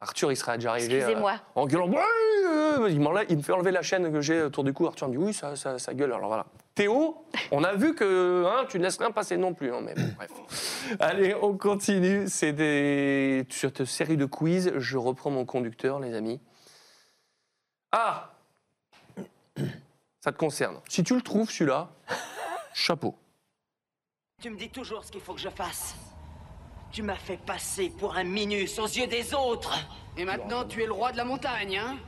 Arthur, 0.00 0.32
il 0.32 0.36
serait 0.36 0.56
déjà 0.58 0.70
arrivé. 0.70 1.02
Euh, 1.02 1.14
en 1.54 1.66
gueulant. 1.66 1.90
Il, 2.88 3.00
m'enlève- 3.00 3.26
il 3.28 3.36
me 3.38 3.42
fait 3.42 3.52
enlever 3.52 3.70
la 3.70 3.82
chaîne 3.82 4.10
que 4.12 4.20
j'ai 4.20 4.42
autour 4.42 4.64
du 4.64 4.72
cou. 4.72 4.86
Arthur 4.86 5.08
me 5.08 5.12
dit 5.12 5.18
oui, 5.18 5.34
ça, 5.34 5.54
ça, 5.56 5.78
ça 5.78 5.94
gueule. 5.94 6.12
Alors 6.12 6.28
voilà. 6.28 6.46
Théo, 6.80 7.26
on 7.50 7.62
a 7.62 7.74
vu 7.74 7.94
que 7.94 8.46
hein, 8.46 8.64
tu 8.66 8.78
ne 8.78 8.84
laisses 8.84 8.96
rien 8.96 9.10
passer 9.10 9.36
non 9.36 9.52
plus. 9.52 9.70
hein, 9.70 9.82
mais 9.82 9.92
bon, 9.92 10.14
bref. 10.16 10.30
Allez, 11.00 11.34
on 11.34 11.54
continue. 11.58 12.26
C'est 12.26 12.54
des... 12.54 13.46
sur 13.50 13.68
cette 13.68 13.84
série 13.84 14.16
de 14.16 14.24
quiz. 14.24 14.72
Je 14.78 14.96
reprends 14.96 15.30
mon 15.30 15.44
conducteur, 15.44 16.00
les 16.00 16.14
amis. 16.14 16.40
Ah 17.92 18.32
Ça 20.22 20.32
te 20.32 20.38
concerne. 20.38 20.80
Si 20.88 21.04
tu 21.04 21.14
le 21.14 21.20
trouves, 21.20 21.50
celui-là, 21.50 21.90
chapeau. 22.72 23.14
Tu 24.40 24.48
me 24.48 24.56
dis 24.56 24.70
toujours 24.70 25.04
ce 25.04 25.12
qu'il 25.12 25.20
faut 25.20 25.34
que 25.34 25.40
je 25.40 25.50
fasse. 25.50 25.94
Tu 26.92 27.02
m'as 27.02 27.14
fait 27.16 27.36
passer 27.36 27.90
pour 27.90 28.16
un 28.16 28.24
minus 28.24 28.78
aux 28.78 28.86
yeux 28.86 29.06
des 29.06 29.34
autres. 29.34 29.78
Et 30.16 30.24
maintenant, 30.24 30.64
tu 30.64 30.82
es 30.82 30.86
le 30.86 30.92
roi 30.92 31.12
de 31.12 31.18
la 31.18 31.26
montagne, 31.26 31.76
hein? 31.76 31.98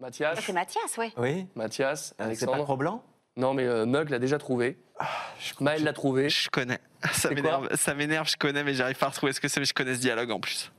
Mathias? 0.00 0.40
C'est 0.40 0.52
Mathias, 0.52 0.98
ouais. 0.98 1.12
Oui. 1.16 1.46
Mathias, 1.54 2.14
c'est 2.18 2.24
Alexandre. 2.24 2.52
pas 2.56 2.64
trop 2.64 2.76
blanc 2.76 3.04
Non, 3.36 3.52
mais 3.54 3.64
euh, 3.64 3.84
Nug 3.84 4.08
l'a 4.10 4.18
déjà 4.18 4.38
trouvé. 4.38 4.78
Maël 5.60 5.84
l'a 5.84 5.92
trouvé. 5.92 6.30
Je 6.30 6.48
connais. 6.48 6.78
Ça 7.12 7.30
m'énerve, 7.30 7.68
ça 7.76 7.94
m'énerve, 7.94 8.28
je 8.28 8.36
connais, 8.36 8.64
mais 8.64 8.72
j'arrive 8.74 8.96
pas 8.96 9.06
à 9.06 9.08
retrouver 9.10 9.32
ce 9.32 9.40
que 9.40 9.48
c'est, 9.48 9.60
mais 9.60 9.66
je 9.66 9.74
connais 9.74 9.94
ce 9.94 10.00
dialogue 10.00 10.30
en 10.30 10.40
plus. 10.40 10.72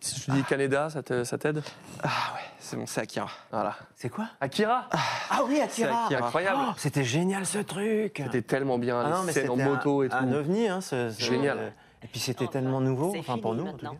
Si 0.00 0.20
je 0.20 0.26
te 0.26 0.30
dis 0.30 0.42
Canada, 0.44 0.88
ça 0.90 1.02
te- 1.02 1.24
ça 1.24 1.36
t'aide? 1.38 1.62
Ah 2.02 2.32
ouais, 2.34 2.40
c'est 2.60 2.76
bon, 2.76 2.86
c'est 2.86 3.00
Akira. 3.00 3.28
Voilà. 3.50 3.76
C'est 3.96 4.08
quoi? 4.08 4.28
Akira 4.40 4.88
Ah 4.92 5.40
oui, 5.46 5.60
Akira. 5.60 6.06
C'est 6.08 6.14
incroyable. 6.14 6.60
Oh, 6.68 6.72
C'était 6.76 7.04
génial 7.04 7.44
ce 7.44 7.58
truc. 7.58 8.22
C'était 8.24 8.42
tellement 8.42 8.78
bien, 8.78 9.00
Ah 9.00 9.10
non, 9.10 9.20
les 9.22 9.26
mais 9.26 9.32
scènes 9.32 9.50
en 9.50 9.56
c'était 9.56 9.68
moto 9.68 10.02
et 10.04 10.08
tout. 10.08 10.16
Un 10.16 10.32
ovni, 10.32 10.68
hein, 10.68 10.80
ce, 10.80 11.10
ce- 11.10 11.20
Génial. 11.22 11.72
Et 12.02 12.06
puis 12.06 12.20
c'était 12.20 12.46
tellement 12.46 12.80
nouveau, 12.80 13.10
C'est 13.12 13.18
enfin 13.18 13.32
fini 13.32 13.42
pour 13.42 13.54
nous 13.54 13.64
en 13.64 13.72
tout 13.72 13.84
maintenant. 13.84 13.94
cas. 13.94 13.98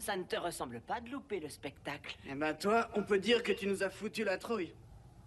Ça 0.00 0.16
ne 0.16 0.24
te 0.24 0.36
ressemble 0.36 0.80
pas 0.80 1.00
de 1.00 1.08
louper 1.10 1.38
le 1.40 1.48
spectacle. 1.48 2.16
Eh 2.28 2.34
ben 2.34 2.52
toi, 2.54 2.88
on 2.96 3.02
peut 3.02 3.18
dire 3.20 3.42
que 3.44 3.52
tu 3.52 3.66
nous 3.68 3.82
as 3.84 3.90
foutu 3.90 4.24
la 4.24 4.36
trouille. 4.38 4.72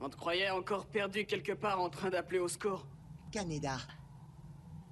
On 0.02 0.10
te 0.10 0.16
croyait 0.16 0.50
encore 0.50 0.86
perdu 0.86 1.26
quelque 1.26 1.52
part 1.52 1.82
en 1.82 1.90
train 1.90 2.10
d'appeler 2.10 2.40
au 2.40 2.48
score. 2.48 2.86
Canada. 3.32 3.78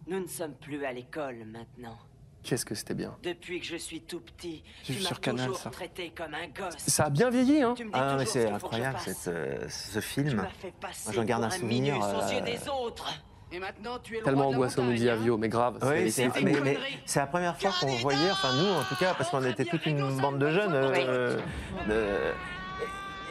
Nous 0.08 0.20
ne 0.20 0.28
sommes 0.28 0.54
plus 0.54 0.86
à 0.86 0.92
l'école 0.94 1.46
maintenant. 1.46 1.98
Qu'est-ce 2.44 2.66
que 2.66 2.76
c'était 2.76 2.94
bien. 2.94 3.18
Depuis 3.24 3.60
que 3.60 3.66
je 3.66 3.76
suis 3.76 4.02
tout 4.02 4.22
petit, 4.22 4.64
J'ai 4.84 4.96
tu 4.96 5.02
m'as 5.02 5.08
sur 5.08 5.20
Canal, 5.20 5.48
toujours 5.48 5.62
ça. 5.62 5.70
traité 5.70 6.12
comme 6.16 6.34
un 6.34 6.48
gosse. 6.48 6.78
Ça 6.78 7.06
a 7.06 7.10
bien 7.10 7.30
vieilli, 7.30 7.62
hein 7.62 7.74
Tu 7.76 7.84
me 7.84 7.90
dis 7.92 7.96
Ah 8.00 8.12
non, 8.12 8.18
mais 8.18 8.26
c'est 8.26 8.44
ce 8.44 8.48
je 8.50 8.54
incroyable 8.54 9.00
cette, 9.00 9.28
euh, 9.28 9.68
ce 9.70 10.00
film. 10.00 10.46
j'en 11.12 11.24
garde 11.24 11.44
un 11.44 11.48
pour 11.50 11.58
souvenir. 11.58 11.94
minus 11.96 12.06
aux 12.06 12.32
yeux 12.32 12.38
euh, 12.38 12.42
des 12.42 12.70
autres. 12.70 13.14
Et 13.52 13.60
maintenant, 13.60 13.98
tu 14.00 14.16
es 14.16 14.20
le 14.20 14.24
Tellement 14.26 14.48
angoissant, 14.50 14.84
nous 14.84 14.94
dit 14.94 15.10
hein 15.10 15.14
Avio, 15.14 15.38
mais 15.38 15.50
grave. 15.50 15.80
Oui, 15.82 16.12
c'est- 16.12 16.28
la 17.20 17.28
première 17.28 17.58
fois 17.60 17.72
qu'on 17.80 17.88
voyait, 17.98 18.32
enfin 18.32 18.54
nous 18.56 18.70
en 18.70 18.84
tout 18.84 18.96
cas, 18.96 19.14
parce 19.14 19.30
qu'on 19.30 19.44
était 19.44 19.66
toute 19.66 19.86
une 19.86 20.18
bande 20.22 20.38
de 20.40 20.50
jeunes. 20.50 20.74
euh, 20.74 21.38
de- 21.88 22.34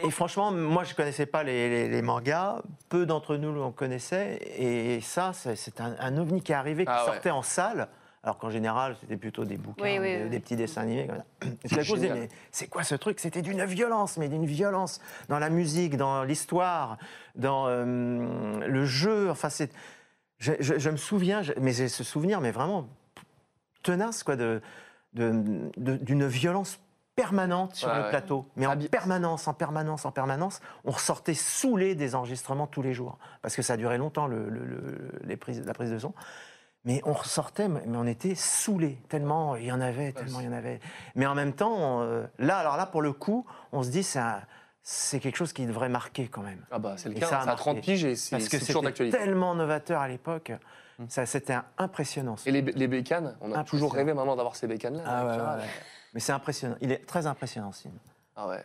et, 0.03 0.11
franchement, 0.11 0.51
moi 0.51 0.83
je 0.83 0.93
connaissais 0.95 1.25
pas 1.25 1.43
les, 1.43 1.69
les, 1.69 1.87
les 1.89 2.01
mangas, 2.01 2.61
peu 2.89 3.05
d'entre 3.05 3.35
nous 3.37 3.51
l'on 3.53 3.71
connaissait, 3.71 4.39
et 4.57 5.01
ça, 5.01 5.31
c'est 5.33 5.81
un, 5.81 5.95
un 5.99 6.17
ovni 6.17 6.41
qui 6.41 6.51
est 6.51 6.55
arrivé, 6.55 6.85
qui 6.85 6.91
Ah 6.93 7.05
ouais. 7.05 7.11
sortait 7.13 7.31
en 7.31 7.41
salle. 7.41 7.87
Alors 8.23 8.39
qu'en 8.39 8.49
général, 8.49 8.97
c'était 8.99 9.15
plutôt 9.15 9.45
des 9.45 9.55
bouquins, 9.55 9.83
Oui, 9.85 9.99
oui, 9.99 10.17
des, 10.17 10.23
oui. 10.23 10.29
des 10.29 10.39
petits 10.41 10.57
dessins 10.57 10.81
animés. 10.81 11.07
Comme 11.07 11.17
ça. 11.85 11.95
Mais 12.13 12.29
c'est 12.51 12.67
quoi 12.67 12.83
ce 12.83 12.95
truc? 12.95 13.19
C'était 13.21 13.41
d'une 13.41 13.63
violence, 13.63 14.17
mais 14.17 14.27
d'une 14.27 14.45
violence 14.45 14.99
dans 15.29 15.39
la 15.39 15.49
musique, 15.49 15.95
dans 15.95 16.23
l'histoire, 16.23 16.97
dans 17.35 17.67
euh, 17.67 18.67
le 18.67 18.85
jeu. 18.85 19.29
Enfin, 19.29 19.49
c'est. 19.49 19.71
Je, 20.39 20.51
je- 20.59 20.77
je 20.77 20.89
me 20.89 20.97
souviens, 20.97 21.41
je- 21.41 21.53
mais 21.61 21.71
j'ai 21.71 21.87
ce 21.87 22.03
souvenir, 22.03 22.41
mais 22.41 22.51
vraiment 22.51 22.89
tenace, 23.81 24.23
quoi, 24.23 24.35
de- 24.35 24.61
d'une 25.13 26.27
violence 26.27 26.79
permanente 27.27 27.73
sur 27.75 27.89
Ouais, 27.89 27.97
le 27.97 28.03
ouais. 28.03 28.09
plateau. 28.09 28.45
Mais 28.55 28.67
en 28.67 28.77
permanence, 28.77 29.47
en 29.47 29.53
permanence, 29.55 30.05
en 30.05 30.11
permanence, 30.11 30.61
on 30.85 30.91
ressortait 30.91 31.33
saoulé 31.33 31.95
des 31.95 32.13
enregistrements 32.15 32.67
tous 32.67 32.83
les 32.83 32.93
jours. 32.93 33.17
Parce 33.41 33.55
que 33.55 33.63
ça 33.63 33.75
duré 33.75 33.97
longtemps, 33.97 34.27
le- 34.27 34.47
le- 34.47 34.63
le- 34.65 35.11
les 35.23 35.35
prises, 35.35 35.65
la 35.65 35.73
prise 35.73 35.91
de 35.91 35.97
son. 35.97 36.13
Mais 36.85 37.01
on 37.05 37.13
ressortait, 37.13 37.67
mais 37.67 37.81
on 37.95 38.05
était 38.05 38.35
saoulés, 38.35 38.99
tellement 39.09 39.55
il 39.55 39.65
y 39.65 39.71
en 39.71 39.81
avait, 39.81 40.13
tellement 40.13 40.39
il 40.41 40.45
y 40.45 40.49
en 40.49 40.53
avait. 40.53 40.79
Mais 41.15 41.25
en 41.25 41.33
même 41.35 41.53
temps, 41.53 41.73
on, 41.75 42.01
euh, 42.03 42.27
là, 42.37 42.59
alors 42.59 42.77
là, 42.77 42.85
pour 42.85 43.01
le 43.01 43.11
coup, 43.13 43.45
on 43.73 43.81
se 43.81 43.89
dit, 43.89 44.03
c'est 44.83 45.19
quelque 45.19 45.35
chose 45.35 45.53
qui 45.53 45.65
devrait 45.65 45.89
marquer 45.89 46.27
quand 46.27 46.43
même. 46.43 46.63
Ah 46.71 46.77
bah, 46.77 46.93
c'est 46.97 47.09
le 47.09 47.17
Et 47.17 47.19
cas, 47.19 47.25
ça 47.25 47.39
a 47.41 47.45
marqué. 47.45 47.59
30 47.61 47.81
piges 47.81 48.05
et 48.05 48.15
c'est- 48.15 48.37
toujours 48.65 48.83
d'actualité. 48.83 49.17
tellement 49.17 49.55
novateur 49.55 49.99
à 50.01 50.07
l'époque. 50.07 50.53
Ça, 51.09 51.25
c'était 51.25 51.57
impressionnant. 51.79 52.35
Et 52.45 52.51
les, 52.51 52.61
les 52.61 52.87
bécanes, 52.87 53.35
on 53.41 53.51
a 53.53 53.63
toujours 53.63 53.93
rêvé 53.93 54.13
maintenant 54.13 54.35
d'avoir 54.35 54.55
ces 54.55 54.67
bécanes-là. 54.67 55.03
Ah 55.05 55.25
ouais, 55.25 55.33
Kira, 55.33 55.55
ouais, 55.55 55.61
ouais. 55.61 55.67
Mais 56.13 56.19
c'est 56.19 56.31
impressionnant. 56.31 56.75
Il 56.81 56.91
est 56.91 57.05
très 57.05 57.27
impressionnant, 57.27 57.71
film. 57.71 57.97
Ah 58.35 58.47
ouais. 58.47 58.63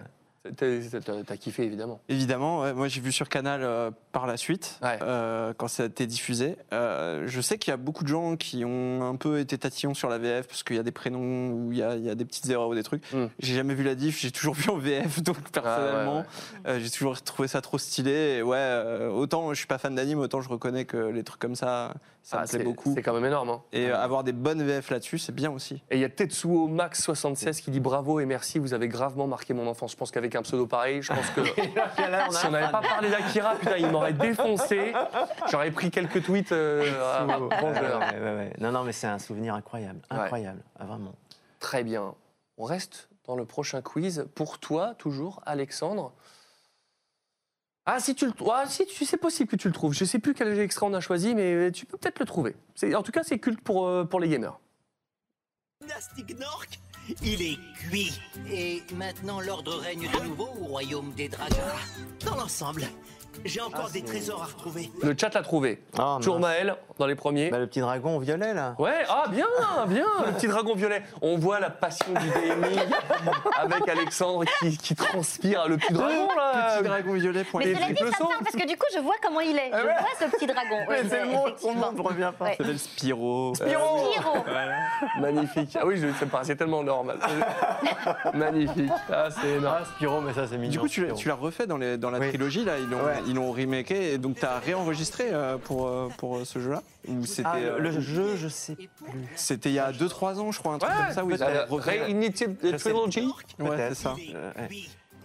T'as 0.57 1.37
kiffé, 1.37 1.63
évidemment. 1.65 2.01
Évidemment, 2.09 2.63
ouais. 2.63 2.73
moi 2.73 2.89
j'ai 2.89 3.01
vu 3.01 3.13
sur 3.13 3.29
Canal 3.29 3.63
euh, 3.63 3.91
par 4.11 4.27
la 4.27 4.37
suite, 4.37 4.81
euh, 4.83 5.53
quand 5.57 5.69
ça 5.69 5.85
a 5.85 5.87
été 5.87 6.07
diffusé. 6.07 6.57
Euh, 6.73 7.25
je 7.27 7.41
sais 7.41 7.59
qu'il 7.59 7.71
y 7.71 7.75
a 7.75 7.77
beaucoup 7.77 8.03
de 8.03 8.09
gens 8.09 8.37
qui 8.37 8.65
ont 8.65 9.05
un 9.09 9.15
peu 9.15 9.39
été 9.39 9.57
tatillons 9.57 9.95
sur 9.95 10.09
la 10.09 10.19
VF 10.19 10.49
parce 10.49 10.65
qu'il 10.65 10.75
y 10.77 10.79
a 10.81 10.83
des 10.83 10.91
prénoms 10.91 11.51
où 11.53 11.71
il 11.73 11.79
y 11.79 11.83
a, 11.83 11.95
il 11.95 12.03
y 12.03 12.11
a 12.11 12.15
des 12.17 12.25
petites 12.25 12.49
erreurs 12.51 12.69
ou 12.69 12.75
des 12.75 12.83
trucs. 12.83 13.05
J'ai 13.39 13.55
jamais 13.55 13.75
vu 13.75 13.85
la 13.85 13.95
diff, 13.95 14.19
j'ai 14.21 14.33
toujours 14.33 14.55
vu 14.55 14.69
en 14.71 14.79
VF, 14.79 15.23
donc 15.23 15.39
personnellement, 15.51 16.25
euh, 16.67 16.81
j'ai 16.81 16.91
toujours 16.91 17.23
trouvé 17.23 17.47
ça 17.47 17.61
trop 17.61 17.79
stylé. 17.79 18.39
Et 18.39 18.43
ouais, 18.43 19.09
autant 19.13 19.51
je 19.55 19.59
suis 19.59 19.67
pas 19.69 19.79
fan 19.79 19.95
d'anime, 19.95 20.19
autant 20.19 20.41
je 20.41 20.49
reconnais 20.49 20.85
que 20.87 20.97
les 20.97 21.23
trucs 21.23 21.41
comme 21.41 21.55
ça, 21.57 21.95
ça 22.25 22.39
Ah, 22.41 22.43
me 22.43 22.49
plaît 22.49 22.65
beaucoup. 22.65 22.93
C'est 22.97 23.03
quand 23.03 23.15
même 23.15 23.25
énorme. 23.27 23.51
hein. 23.51 23.63
Et 23.73 23.91
avoir 23.91 24.25
des 24.25 24.33
bonnes 24.33 24.63
VF 24.65 24.91
là-dessus, 24.91 25.19
c'est 25.19 25.35
bien 25.35 25.51
aussi. 25.53 25.83
Et 25.91 25.97
il 25.97 26.01
y 26.01 26.05
a 26.05 26.09
Tetsuo 26.09 26.69
Max76 26.69 27.61
qui 27.61 27.71
dit 27.71 27.81
bravo 27.81 28.19
et 28.21 28.27
merci, 28.27 28.59
vous 28.59 28.75
avez 28.75 28.89
gravement 28.89 29.27
marqué 29.29 29.55
mon 29.55 29.67
enfance. 29.69 29.93
Je 29.93 29.97
pense 29.97 30.11
qu'avec 30.11 30.32
un 30.35 30.43
pseudo 30.43 30.67
pareil, 30.67 31.03
je 31.03 31.13
pense 31.13 31.29
que 31.31 31.45
si 32.37 32.47
on 32.47 32.51
n'avait 32.51 32.71
pas 32.73 32.81
parlé 32.81 33.11
d'Akira, 33.11 33.55
putain, 33.57 33.77
il 33.77 33.87
m'aurait 33.89 34.13
défoncé. 34.13 34.93
J'aurais 35.51 35.71
pris 35.71 35.91
quelques 35.91 36.23
tweets 36.25 36.53
euh, 36.53 37.01
à- 37.03 37.19
à 37.23 37.27
vengeurs. 37.61 38.01
Ouais, 38.01 38.19
ouais, 38.21 38.35
ouais. 38.37 38.53
Non, 38.61 38.73
non, 38.73 38.85
mais 38.85 38.93
c'est 38.93 39.07
un 39.07 39.19
souvenir 39.19 39.55
incroyable. 39.55 40.01
Incroyable, 40.11 40.63
Ah, 40.79 40.85
vraiment. 40.85 41.15
Très 41.61 41.85
bien. 41.85 42.15
On 42.59 42.65
reste 42.65 43.09
dans 43.27 43.37
le 43.37 43.45
prochain 43.45 43.81
quiz. 43.83 44.27
Pour 44.35 44.59
toi, 44.59 44.95
toujours, 44.99 45.41
Alexandre. 45.47 46.13
Ah, 47.85 47.99
si 47.99 48.15
tu 48.15 48.27
le 48.27 48.33
ah, 48.53 48.65
si 48.69 48.87
tu, 48.87 49.05
c'est 49.05 49.17
possible 49.17 49.51
que 49.51 49.57
tu 49.57 49.67
le 49.69 49.75
trouves. 49.75 49.93
Je 49.93 50.05
sais 50.05 50.19
plus 50.21 50.35
quel 50.35 50.57
extrait 50.61 50.87
on 50.87 50.95
a 50.95 51.01
choisi, 51.01 51.35
mais 51.35 51.73
tu 51.73 51.85
peux 51.87 51.97
peut-être 51.99 52.21
le 52.21 52.27
trouver. 52.27 52.55
En 52.95 53.03
tout 53.03 53.11
cas, 53.13 53.23
c'est 53.25 53.39
culte 53.41 53.61
pour, 53.61 53.87
euh, 53.89 54.05
pour 54.05 54.21
les 54.21 54.29
gamers. 54.29 54.59
Nastignork, 55.87 56.79
il 57.23 57.43
est 57.43 57.59
cuit. 57.75 58.13
Et 58.51 58.83
maintenant, 58.95 59.41
l'ordre 59.41 59.75
règne 59.79 60.09
de 60.09 60.25
nouveau 60.25 60.49
au 60.61 60.67
royaume 60.67 61.13
des 61.15 61.29
dragons. 61.29 61.57
Dans 62.25 62.37
l'ensemble, 62.37 62.87
j'ai 63.45 63.61
encore 63.61 63.91
des 63.91 64.03
trésors 64.03 64.43
à 64.43 64.47
retrouver. 64.47 64.91
Le 65.03 65.15
chat 65.19 65.33
l'a 65.35 65.43
trouvé. 65.43 65.83
Ah, 65.99 66.17
Toujours 66.21 66.39
Maël, 66.41 66.77
dans 66.99 67.07
les 67.07 67.15
premiers. 67.15 67.51
le 67.51 67.67
petit 67.67 67.81
dragon 67.81 68.19
violet, 68.19 68.55
là. 68.55 68.75
Ouais, 68.79 69.05
ah 69.09 69.25
bien, 69.29 69.47
bien, 69.89 70.07
le 70.27 70.33
petit 70.33 70.49
dragon 70.49 70.75
violet. 70.75 71.03
On 71.23 71.39
voit 71.39 71.59
la 71.61 71.71
passion 71.71 72.07
du 72.13 72.27
DMI 72.29 72.79
avec 73.59 73.89
Alexandre 73.89 74.45
qui, 74.61 74.77
qui 74.77 74.95
transpire. 74.95 75.67
Le 75.69 75.77
petit 75.77 75.93
dragon, 75.93 76.29
là. 76.37 76.77
Petit 76.77 76.85
dragon 76.89 77.13
violet, 77.15 77.45
point. 77.45 77.63
Mais 77.65 77.71
Et 77.71 77.75
cela 77.75 77.87
dit, 77.89 77.95
ça 77.99 78.19
parle 78.19 78.33
parce 78.43 78.57
que 78.57 78.67
du 78.69 78.77
coup, 78.77 78.87
je 78.95 79.01
vois 79.01 79.15
comment 79.23 79.41
il 79.41 79.57
est. 79.57 79.71
Je 79.73 79.83
vois 79.83 79.93
ce 80.19 80.25
petit 80.37 80.47
dragon. 80.47 80.79
Mais 80.89 81.01
Oui, 81.03 81.09
c'est 81.11 81.25
mais 81.25 81.25
le 81.25 81.31
mot, 81.33 81.39
son 81.43 81.47
effectivement. 81.49 81.93
nom 81.93 81.93
ne 81.93 82.03
revient 82.09 82.33
pas. 82.39 82.45
Ouais. 82.45 82.51
Ça 82.53 82.57
s'appelle 82.59 82.79
Spyro. 82.79 83.55
Spyro 83.55 83.99
Spyro. 84.13 84.45
Magnifique. 85.21 85.77
Ah 85.81 85.87
oui, 85.87 85.97
je- 85.99 86.13
ça 86.19 86.25
me 86.25 86.31
paraissait 86.31 86.57
tellement 86.57 86.83
normal. 86.83 87.19
Magnifique. 88.35 88.91
Ah, 89.11 89.29
c'est 89.31 89.49
énorme. 89.49 89.77
Ah, 89.81 89.85
Spyro, 89.95 90.21
mais 90.21 90.33
ça, 90.33 90.47
c'est 90.47 90.57
mignon. 90.59 90.71
Du 90.73 90.79
coup, 90.79 90.89
tu 90.89 91.01
l'as, 91.01 91.07
Spyro. 91.09 91.19
tu 91.19 91.29
l'as 91.29 91.35
refait 91.35 91.67
dans, 91.67 91.77
les, 91.79 91.97
dans 91.99 92.11
la 92.11 92.19
trilogie, 92.21 92.65
là, 92.65 92.75
ils 92.79 92.89
l'ont, 92.89 93.03
Ouais. 93.03 93.22
Ils 93.27 93.35
l'ont 93.35 93.53
remaké, 93.53 94.13
et 94.15 94.19
donc 94.19 94.39
tu 94.39 94.45
as 94.45 94.59
réenregistré 94.59 95.29
euh, 95.33 95.57
pour, 95.59 95.87
euh, 95.87 96.09
pour 96.19 96.37
euh, 96.37 96.45
ce 96.45 96.59
jeu-là 96.59 96.83
Ou 97.09 97.25
c'était, 97.27 97.49
Ah, 97.53 97.59
le, 97.61 97.79
le 97.91 98.01
jeu, 98.01 98.37
je 98.37 98.49
sais 98.49 98.75
plus. 98.75 98.89
C'était 99.37 99.71
il 99.71 99.75
y 99.75 99.79
a 99.79 99.93
2-3 99.93 100.39
ans, 100.39 100.53
je 100.53 100.59
crois, 100.59 100.75
un 100.75 100.79
truc 100.79 100.93
comme 101.07 101.15
ça, 101.15 101.25
où 101.25 101.31
ils 101.31 101.43
avaient 101.43 101.59
refait- 101.65 101.99
sais. 102.79 102.91
Trilogy. 102.91 103.21
Ouais, 103.59 103.89
c'est 103.91 103.95
ça. 103.95 104.17
Euh, 104.35 104.53
ouais. 104.59 104.69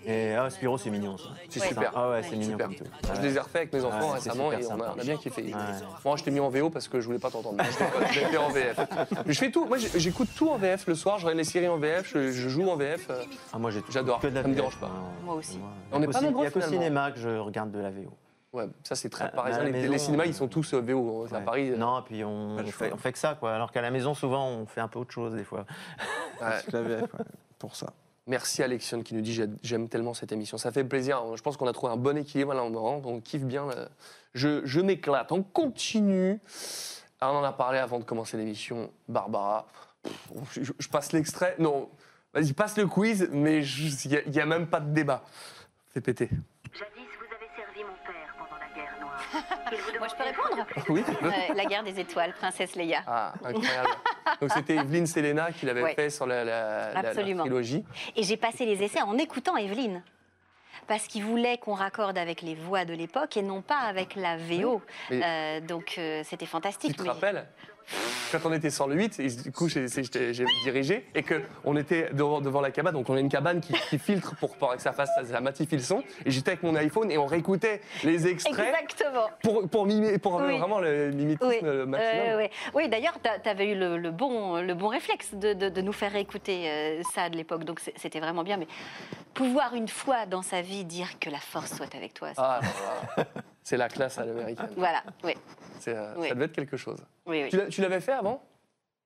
Et 0.09 0.33
ah, 0.35 0.49
Spyro, 0.49 0.77
c'est 0.77 0.89
mignon, 0.89 1.17
ça. 1.17 1.25
C'est 1.49 1.59
Ouais. 1.59 1.67
super. 1.67 1.91
Ah 1.93 2.09
ouais, 2.09 2.23
c'est 2.23 2.37
mignon 2.37 2.51
Super. 2.51 2.67
comme 2.67 2.75
tout. 2.77 2.83
Je 3.03 3.11
Ouais. 3.11 3.21
les 3.27 3.35
ai 3.35 3.39
refaits 3.39 3.55
avec 3.57 3.73
mes 3.73 3.83
enfants 3.83 4.07
Ouais, 4.07 4.13
récemment 4.15 4.49
super 4.51 4.59
et 4.59 4.63
on 4.63 4.65
a, 4.65 4.77
sympa. 4.77 4.93
on 4.95 4.99
a 4.99 5.03
bien 5.03 5.17
kiffé. 5.17 5.43
Ouais. 5.43 5.51
Moi, 6.05 6.15
je 6.15 6.23
t'ai 6.23 6.31
mis 6.31 6.39
en 6.39 6.47
VO 6.49 6.69
parce 6.69 6.87
que 6.87 7.01
je 7.01 7.05
voulais 7.07 7.19
pas 7.19 7.29
t'entendre. 7.29 7.57
Je 8.13 8.19
l'ai- 8.21 8.25
fait 8.27 8.37
en 8.37 8.49
VF. 8.49 8.79
Je 9.27 9.33
fais 9.37 9.51
tout. 9.51 9.65
Moi, 9.65 9.77
j'ai- 9.77 9.99
j'écoute 9.99 10.29
tout 10.35 10.49
en 10.49 10.57
VF 10.57 10.87
le 10.87 10.95
soir. 10.95 11.19
Je 11.19 11.25
regarde 11.25 11.37
les 11.39 11.43
séries 11.43 11.67
en 11.67 11.77
VF. 11.77 12.07
Je, 12.13 12.31
je 12.31 12.47
joue 12.49 12.69
en 12.69 12.77
VF. 12.77 13.07
euh, 13.09 13.21
Ah, 13.51 13.59
moi, 13.59 13.69
j'ai 13.69 13.83
J'adore. 13.89 14.19
que 14.21 14.27
de 14.27 14.35
la 14.35 14.43
Ça 14.43 14.47
me 14.47 14.53
VF, 14.53 14.61
dérange 14.61 14.79
pas. 14.79 14.89
Moi 15.25 15.35
aussi. 15.35 15.59
On 15.91 15.99
n'est 15.99 16.07
pas 16.07 16.21
nombreux 16.21 16.43
Il 16.43 16.45
y 16.45 16.47
a 16.47 16.51
qu'au 16.51 16.61
finalement. 16.61 16.81
cinéma 16.83 17.11
que 17.11 17.19
je 17.19 17.29
regarde 17.29 17.71
de 17.71 17.79
la 17.79 17.89
VO. 17.91 18.13
Ouais, 18.53 18.65
ça 18.85 18.95
c'est 18.95 19.09
très 19.09 19.25
À- 19.25 19.27
parisien. 19.27 19.59
à 19.59 19.63
la 19.65 19.69
Les, 19.71 19.77
maison, 19.81 19.91
les 19.91 19.99
cinémas, 19.99 20.23
euh, 20.23 20.27
ils 20.27 20.33
sont 20.33 20.47
tous 20.47 20.73
euh, 20.73 20.79
VO. 20.79 21.25
À 21.29 21.33
Ouais. 21.37 21.43
Paris. 21.43 21.69
euh, 21.71 21.75
Non, 21.75 22.01
puis 22.01 22.23
on, 22.23 22.55
Pas 22.55 22.61
le 22.61 22.69
on 22.69 22.71
choix. 22.71 22.87
fait, 22.87 22.93
on 22.93 22.97
fait 22.97 23.11
que 23.11 23.19
ça, 23.19 23.35
quoi. 23.37 23.53
Alors 23.53 23.73
qu'à 23.73 23.81
la 23.81 23.91
maison, 23.91 24.13
souvent, 24.13 24.47
on 24.47 24.65
fait 24.65 24.79
un 24.79 24.87
peu 24.87 24.99
autre 24.99 25.11
chose, 25.11 25.33
des 25.33 25.43
fois. 25.43 25.65
ouais. 26.41 26.47
La 26.71 26.81
VF, 26.81 27.01
ouais, 27.01 27.25
pour 27.59 27.75
ça. 27.75 27.87
Merci 28.27 28.61
Alexion 28.61 29.01
qui 29.03 29.15
nous 29.15 29.21
dit 29.21 29.33
j'ai- 29.33 29.47
j'aime 29.63 29.87
tellement 29.87 30.13
cette 30.13 30.31
émission. 30.33 30.57
Ça 30.57 30.71
fait 30.71 30.83
plaisir. 30.83 31.35
Je 31.35 31.41
pense 31.41 31.55
qu'on 31.55 31.67
a 31.67 31.73
trouvé 31.73 31.93
un 31.93 31.97
bon 31.97 32.17
équilibre 32.17 32.53
là, 32.53 32.63
on, 32.63 32.75
on 33.05 33.21
kiffe 33.21 33.43
bien. 33.45 33.67
Je, 34.33 34.79
m'éclate. 34.81 35.31
On 35.31 35.41
continue. 35.41 36.39
Ah, 37.19 37.31
on 37.31 37.37
en 37.37 37.43
a 37.43 37.53
parlé 37.53 37.79
avant 37.79 37.99
de 37.99 38.03
commencer 38.03 38.37
l'émission. 38.37 38.91
Barbara, 39.07 39.65
je, 40.51 40.87
passe 40.89 41.11
l'extrait. 41.13 41.55
Non, 41.57 41.89
vas-y, 42.33 42.53
passe 42.53 42.77
le 42.77 42.85
quiz, 42.85 43.29
mais 43.31 43.65
il 43.65 44.31
n'y 44.31 44.39
a, 44.39 44.45
même 44.45 44.67
pas 44.67 44.79
de 44.79 44.93
débat. 44.93 45.23
Fais 45.93 46.01
péter. 46.01 46.29
Moi, 49.99 50.07
je 50.09 50.15
peux 50.15 50.23
répondre 50.23 50.65
Oui, 50.89 51.03
tu 51.05 51.13
peux. 51.15 51.27
Euh, 51.27 51.53
La 51.55 51.65
guerre 51.65 51.83
des 51.83 51.99
étoiles, 51.99 52.33
princesse 52.33 52.75
Leia. 52.75 53.01
Ah, 53.07 53.33
incroyable. 53.43 53.89
Donc 54.41 54.51
c'était 54.51 54.75
Evelyne 54.75 55.07
Selena 55.07 55.51
qui 55.51 55.65
l'avait 55.65 55.83
Ouais. 55.83 55.95
fait 55.95 56.09
sur 56.09 56.25
la, 56.25 56.43
la- 56.43 56.93
la- 56.93 57.01
la 57.01 57.09
Absolument. 57.09 57.43
trilogie. 57.43 57.83
Et 58.15 58.23
j'ai 58.23 58.37
passé 58.37 58.65
les 58.65 58.83
essais 58.83 59.01
en 59.01 59.17
écoutant 59.17 59.57
Evelyne. 59.57 60.03
Parce 60.87 61.07
qu'il 61.07 61.23
voulait 61.23 61.57
qu'on 61.57 61.73
raccorde 61.73 62.17
avec 62.17 62.41
les 62.41 62.55
voix 62.55 62.85
de 62.85 62.93
l'époque 62.93 63.35
et 63.35 63.41
non 63.41 63.61
pas 63.61 63.79
avec 63.79 64.15
la 64.15 64.37
VO. 64.37 64.81
Mais- 65.09 65.21
Euh, 65.23 65.59
donc 65.59 65.95
euh, 65.97 66.21
c'était 66.23 66.45
Tu 66.45 66.51
fantastique. 66.51 66.95
te 66.95 67.03
mais- 67.03 67.09
rappelles 67.09 67.45
quand 68.31 68.39
on 68.45 68.53
était 68.53 68.69
sur 68.69 68.87
le 68.87 68.95
8, 68.95 69.19
et 69.19 69.27
du 69.27 69.51
coup 69.51 69.67
j'ai 69.69 69.85
dirigé, 70.63 71.05
et 71.15 71.23
qu'on 71.23 71.77
était 71.77 72.09
devant, 72.13 72.41
devant 72.41 72.61
la 72.61 72.71
cabane, 72.71 72.93
donc 72.93 73.09
on 73.09 73.15
a 73.15 73.19
une 73.19 73.29
cabane 73.29 73.61
qui, 73.61 73.73
qui 73.89 73.97
filtre 73.99 74.35
pour, 74.35 74.55
pour 74.57 74.75
que 74.75 74.81
ça 74.81 74.91
fasse, 74.91 75.09
ça 75.25 75.41
magnifie 75.41 75.75
le 75.77 75.81
son, 75.81 76.03
et 76.25 76.31
j'étais 76.31 76.51
avec 76.51 76.63
mon 76.63 76.75
iPhone 76.75 77.09
et 77.11 77.17
on 77.17 77.25
réécoutait 77.25 77.81
les 78.03 78.27
extraits 78.27 78.67
Exactement. 78.67 79.27
pour, 79.41 79.67
pour, 79.69 79.85
mimer, 79.85 80.17
pour 80.17 80.35
Oui. 80.35 80.57
vraiment 80.57 80.79
le 80.79 81.11
mimétisme 81.11 81.47
Oui, 81.47 81.59
euh, 81.63 81.85
maximum. 81.85 82.25
Euh, 82.41 82.47
oui 82.73 82.89
d'ailleurs, 82.89 83.17
tu 83.43 83.49
avais 83.49 83.71
eu 83.71 83.75
le, 83.75 83.97
le 83.97 84.11
bon, 84.11 84.57
le 84.61 84.73
bon 84.73 84.87
réflexe 84.89 85.33
de, 85.33 85.53
de- 85.53 85.69
de 85.69 85.81
nous 85.81 85.93
faire 85.93 86.15
écouter 86.15 86.69
euh, 86.69 87.01
ça 87.13 87.29
de 87.29 87.37
l'époque, 87.37 87.63
donc 87.63 87.79
c'était 87.95 88.19
vraiment 88.19 88.43
bien. 88.43 88.57
Mais 88.57 88.67
pouvoir 89.33 89.73
une 89.75 89.87
fois 89.87 90.25
dans 90.25 90.41
sa 90.41 90.61
vie 90.61 90.83
dire 90.83 91.19
que 91.19 91.29
la 91.29 91.39
force 91.39 91.75
soit 91.75 91.93
avec 91.95 92.13
toi, 92.13 92.29
c'est- 92.29 92.41
Ah. 92.41 92.59
c'est 93.67 93.75
la 93.75 93.89
classe 93.89 94.17
à 94.17 94.23
l'américaine. 94.25 94.69
voilà, 94.77 95.03
oui. 95.25 95.33
Euh, 95.89 96.13
Oui. 96.17 96.29
Ça 96.29 96.33
devait 96.35 96.45
être 96.45 96.53
quelque 96.53 96.77
chose. 96.77 96.99
Oui, 97.25 97.49
oui. 97.51 97.67
Tu 97.69 97.81
l'avais 97.81 97.99
fait 97.99 98.13
avant? 98.13 98.41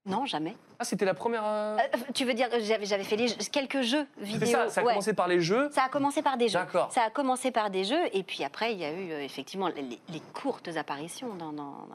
Non, 0.06 0.26
jamais. 0.28 0.56
Ah, 0.78 0.84
c'était 0.84 1.06
la 1.06 1.16
première. 1.16 1.44
euh, 1.46 1.78
Euh, 1.78 1.98
tu 2.14 2.26
veux 2.26 2.34
dire, 2.36 2.48
j'avais 2.60 3.04
fait 3.04 3.16
les 3.16 3.28
jeux- 3.28 3.36
quelques 3.52 3.82
jeux 3.82 4.06
vidéo. 4.18 4.48
Ça, 4.48 4.70
ça 4.70 4.82
a 4.82 4.84
ouais. 4.84 4.92
commencé 4.94 5.14
par 5.14 5.28
les 5.28 5.42
jeux. 5.42 5.70
Ça 5.72 5.84
a 5.86 5.90
commencé 5.90 6.22
par 6.22 6.38
des 6.38 6.48
jeux. 6.48 6.60
D'accord. 6.60 6.92
Ça 6.92 7.02
a 7.04 7.10
commencé 7.10 7.50
par 7.52 7.72
des 7.72 7.84
jeux, 7.86 8.04
et 8.14 8.22
puis 8.24 8.44
après, 8.44 8.74
il 8.74 8.80
y 8.80 8.86
a 8.86 8.92
eu 8.92 9.12
euh, 9.12 9.24
effectivement 9.24 9.68
les, 9.68 9.82
les 10.10 10.20
courtes 10.34 10.70
apparitions. 10.78 11.34
Dans, 11.36 11.54
dans- 11.54 11.88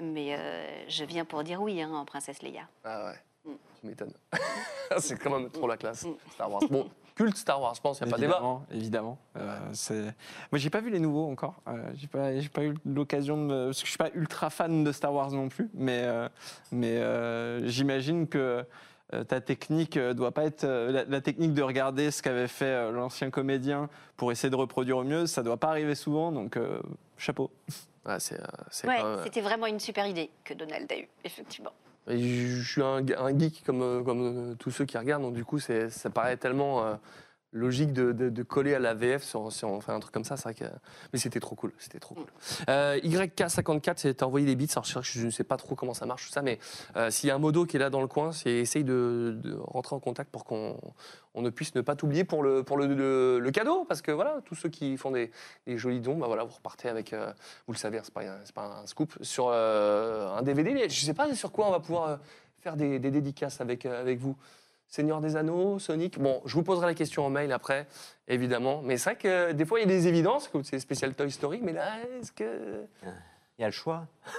Mais 0.00 0.36
je 0.88 1.04
viens 1.04 1.24
pour 1.24 1.44
dire 1.44 1.62
oui 1.62 1.80
hein, 1.82 1.92
en 1.94 2.04
Princesse 2.04 2.42
Leia. 2.42 2.62
Ah 2.84 3.06
ouais, 3.06 3.18
Mm. 3.44 3.54
tu 3.80 3.86
m'étonnes. 3.86 4.12
c'est 4.98 5.18
quand 5.20 5.30
même 5.30 5.50
trop 5.50 5.68
la 5.68 5.76
classe, 5.76 6.04
Star 6.32 6.50
Wars. 6.52 6.62
Bon, 6.70 6.88
culte 7.18 7.36
Star 7.36 7.60
Wars, 7.60 7.74
je 7.74 7.80
pense, 7.80 7.98
il 8.00 8.04
n'y 8.04 8.10
a 8.10 8.12
pas 8.12 8.18
débat. 8.18 8.34
Évidemment, 8.36 8.66
évidemment. 8.70 9.18
Euh, 9.36 9.58
c'est... 9.72 10.02
Moi, 10.52 10.58
j'ai 10.58 10.70
pas 10.70 10.80
vu 10.80 10.88
les 10.90 11.00
nouveaux 11.00 11.28
encore. 11.30 11.60
Euh, 11.66 11.82
j'ai 11.96 12.06
pas, 12.06 12.62
eu 12.64 12.74
l'occasion 12.86 13.36
de 13.36 13.42
me... 13.42 13.66
Parce 13.66 13.80
que 13.80 13.86
je 13.86 13.90
suis 13.90 13.98
pas 13.98 14.10
ultra 14.14 14.48
fan 14.50 14.84
de 14.84 14.92
Star 14.92 15.12
Wars 15.12 15.30
non 15.32 15.48
plus, 15.48 15.68
mais, 15.74 16.02
euh, 16.04 16.28
mais 16.72 16.96
euh, 16.96 17.66
j'imagine 17.66 18.28
que 18.28 18.64
euh, 19.14 19.24
ta 19.24 19.40
technique 19.40 19.96
euh, 19.96 20.14
doit 20.14 20.32
pas 20.32 20.44
être... 20.44 20.64
euh, 20.64 20.92
la, 20.92 21.04
la 21.04 21.20
technique 21.20 21.54
de 21.54 21.62
regarder 21.62 22.10
ce 22.10 22.22
qu'avait 22.22 22.46
fait 22.48 22.64
euh, 22.66 22.92
l'ancien 22.92 23.30
comédien 23.30 23.88
pour 24.16 24.30
essayer 24.32 24.50
de 24.50 24.56
reproduire 24.56 24.98
au 24.98 25.04
mieux, 25.04 25.26
ça 25.26 25.42
doit 25.42 25.56
pas 25.56 25.68
arriver 25.68 25.94
souvent, 25.94 26.30
donc 26.32 26.56
euh, 26.56 26.80
chapeau. 27.16 27.50
Euh, 28.06 28.18
Ouais, 28.84 29.02
même- 29.02 29.20
c'était 29.24 29.42
vraiment 29.42 29.66
une 29.66 29.80
super 29.80 30.06
idée 30.06 30.30
que 30.44 30.54
Donald 30.54 30.90
a 30.90 30.96
eue, 30.96 31.08
effectivement. 31.24 31.72
Je 32.08 32.62
suis 32.62 32.82
un, 32.82 33.04
geek 33.38 33.62
comme, 33.64 33.82
euh, 33.82 34.02
comme 34.02 34.52
euh, 34.52 34.54
tous 34.54 34.70
ceux 34.70 34.86
qui 34.86 34.96
regardent, 34.96 35.22
donc 35.22 35.34
du 35.34 35.44
coup, 35.44 35.58
ça 35.58 36.10
paraît 36.12 36.36
tellement 36.36 36.84
euh, 36.84 36.94
logique 37.52 37.92
de, 37.92 38.42
coller 38.42 38.74
à 38.74 38.78
la 38.78 38.94
VF 38.94 39.22
si 39.22 39.64
on 39.64 39.80
fait 39.80 39.92
un 39.92 40.00
truc 40.00 40.12
comme 40.12 40.24
ça. 40.24 40.36
c'est 40.36 40.44
vrai 40.44 40.54
que... 40.54 40.64
Mais 41.12 41.18
c'était 41.18 41.40
trop 41.40 41.54
cool, 41.54 41.72
c'était 41.78 41.98
trop 41.98 42.14
cool. 42.14 42.26
Euh, 42.68 42.98
YK54, 43.00 43.94
c'est 43.96 44.22
envoyé 44.22 44.46
des 44.46 44.54
bits. 44.54 44.68
Alors, 44.72 44.84
je, 44.84 45.00
je 45.02 45.26
ne 45.26 45.30
sais 45.30 45.44
pas 45.44 45.56
trop 45.56 45.74
comment 45.74 45.94
ça 45.94 46.06
marche, 46.06 46.26
tout 46.26 46.32
ça, 46.32 46.42
mais 46.42 46.58
euh, 46.96 47.10
s'il 47.10 47.28
y 47.28 47.30
a 47.30 47.34
un 47.34 47.38
modo 47.38 47.64
qui 47.64 47.76
est 47.76 47.80
là 47.80 47.90
dans 47.90 48.00
le 48.00 48.06
coin, 48.06 48.30
essaye 48.44 48.84
de, 48.84 49.38
rentrer 49.60 49.96
en 49.96 50.00
contact 50.00 50.30
pour 50.30 50.44
qu'on 50.44 50.78
on 51.34 51.42
ne 51.42 51.50
puisse 51.50 51.74
ne 51.74 51.80
pas 51.80 51.94
t'oublier 51.94 52.24
pour, 52.24 52.42
le, 52.42 52.62
pour 52.62 52.76
le, 52.76 53.38
le- 53.38 53.50
cadeau. 53.50 53.84
Parce 53.84 54.02
que 54.02 54.10
voilà, 54.10 54.40
tous 54.44 54.54
ceux 54.54 54.68
qui 54.68 54.96
font 54.96 55.10
des, 55.10 55.30
jolis 55.66 56.00
dons, 56.00 56.16
bah 56.16 56.26
voilà, 56.26 56.44
vous 56.44 56.54
repartez 56.54 56.88
avec, 56.88 57.12
euh, 57.12 57.32
vous 57.66 57.72
le 57.72 57.78
savez, 57.78 57.98
hein, 57.98 58.02
c'est 58.04 58.14
pas, 58.14 58.22
pas 58.54 58.80
un 58.82 58.86
scoop, 58.86 59.14
sur 59.22 59.50
un 59.50 60.42
DVD. 60.42 60.74
Mais 60.74 60.88
je 60.88 61.04
sais 61.04 61.14
pas 61.14 61.34
sur 61.34 61.52
quoi 61.52 61.68
on 61.68 61.70
va 61.70 61.80
pouvoir 61.80 62.18
faire 62.60 62.76
des, 62.76 62.98
des 62.98 63.10
dédicaces 63.10 63.60
avec, 63.60 63.86
avec 63.86 64.18
vous. 64.18 64.36
Seigneur 64.88 65.20
des 65.20 65.36
Anneaux, 65.36 65.78
Sonic. 65.78 66.18
Bon, 66.18 66.40
je 66.46 66.54
vous 66.54 66.62
poserai 66.62 66.86
la 66.86 66.94
question 66.94 67.24
en 67.26 67.30
mail 67.30 67.52
après, 67.52 67.86
évidemment. 68.26 68.80
Mais 68.82 68.96
c'est 68.96 69.10
vrai 69.10 69.18
que 69.18 69.28
euh, 69.28 69.52
des 69.52 69.64
fois, 69.66 69.78
il 69.80 69.82
y 69.82 69.84
a 69.84 69.94
des 69.94 70.08
évidences, 70.08 70.48
comme 70.48 70.64
c'est 70.64 70.78
spécial 70.80 71.12
Toy 71.14 71.30
Story, 71.30 71.60
mais 71.62 71.72
là, 71.72 71.84
est-ce 72.20 72.32
que. 72.32 72.84
Il 73.58 73.62
y 73.62 73.64
a 73.64 73.68
le 73.68 73.72
choix. 73.72 74.04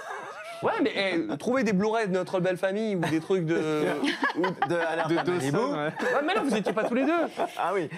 Ouais, 0.62 0.72
mais 0.82 0.92
eh, 0.94 1.38
trouver 1.38 1.64
des 1.64 1.72
Blu-ray 1.72 2.06
de 2.08 2.12
notre 2.12 2.38
belle 2.38 2.58
famille 2.58 2.94
ou 2.94 2.98
des 2.98 3.18
trucs 3.20 3.46
de. 3.46 3.56
ou 4.36 4.42
de 4.68 4.74
Alerte 4.76 5.08
de 5.08 5.14
Dawson. 5.14 5.30
Malibu. 5.32 5.56
Ouais, 5.56 6.22
mais 6.22 6.34
là, 6.34 6.42
vous 6.42 6.50
n'étiez 6.50 6.74
pas 6.74 6.84
tous 6.84 6.92
les 6.96 7.06
deux. 7.06 7.18
Ah 7.56 7.72
oui. 7.72 7.88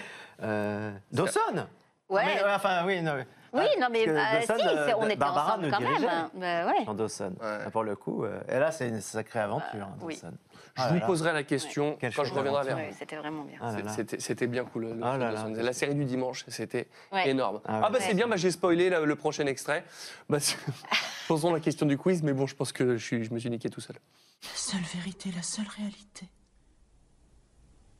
Euh, 0.41 0.89
Dawson 1.11 1.65
Ouais. 2.07 2.21
Mais, 2.25 2.41
ouais, 2.41 2.53
Enfin, 2.55 2.85
oui, 2.85 3.01
non. 3.01 3.15
mais- 3.17 3.27
Oui, 3.51 3.65
non, 3.81 3.87
mais 3.91 4.07
euh, 4.07 4.13
Dawson, 4.15 4.55
si, 4.57 4.65
euh, 4.77 4.93
on 4.97 5.05
était 5.07 5.17
Barbara 5.17 5.51
ensemble 5.57 5.71
quand 5.71 5.79
même. 5.81 5.89
dirigeait. 5.89 6.07
hein. 6.07 6.29
Bah, 6.35 6.65
ouais. 6.67 6.85
Dans 6.85 6.93
Dawson. 6.93 7.33
Pour 7.73 7.83
le 7.83 7.97
coup. 7.97 8.23
euh, 8.23 8.39
et 8.47 8.57
là, 8.59 8.71
c'est 8.71 8.87
une 8.87 9.01
sacrée 9.01 9.39
aventure, 9.41 9.83
hein, 9.83 9.97
oui. 10.01 10.21
Dawson. 10.75 10.75
Je 10.75 10.81
Ah 10.81 10.87
vous 10.87 10.93
là 10.95 10.99
là. 11.01 11.05
poserai 11.05 11.33
la 11.33 11.43
question 11.43 11.97
quand 12.01 12.09
je 12.09 12.21
reviendrai 12.33 12.63
vers 12.65 12.77
vous. 12.89 12.95
C'était 12.97 13.15
vraiment 13.15 13.43
bien. 13.43 13.57
Ah. 13.61 13.75
C'était 13.95 14.19
c'était 14.19 14.47
bien 14.47 14.65
cool. 14.65 14.83
le- 14.85 14.99
Ah 15.03 15.17
film 15.37 15.53
de. 15.53 15.61
La 15.61 15.73
série 15.73 15.93
du 15.95 16.05
dimanche, 16.05 16.45
c'était 16.47 16.87
Ouais. 17.11 17.29
énorme. 17.29 17.61
Ah 17.65 17.81
Ah, 17.85 17.89
bah 17.89 17.99
ouais. 17.99 18.05
c'est 18.05 18.13
bien, 18.15 18.27
bah, 18.27 18.37
j'ai 18.37 18.49
spoilé 18.51 18.89
là, 18.89 18.99
le 19.01 19.15
prochain 19.15 19.45
extrait. 19.45 19.85
Bah, 20.29 20.39
Posons 21.27 21.53
la 21.53 21.59
question 21.59 21.85
du 21.85 21.97
quiz, 21.97 22.21
mais 22.23 22.33
bon, 22.33 22.47
je 22.47 22.55
pense 22.55 22.71
que 22.71 22.97
je, 22.97 23.03
suis- 23.05 23.23
je 23.23 23.31
me 23.33 23.39
suis 23.39 23.49
niqué 23.49 23.69
tout 23.69 23.81
seul. 23.81 23.95
La 24.43 24.49
seule 24.55 24.81
vérité, 24.81 25.31
la 25.31 25.41
seule 25.43 25.67
réalité, 25.67 26.27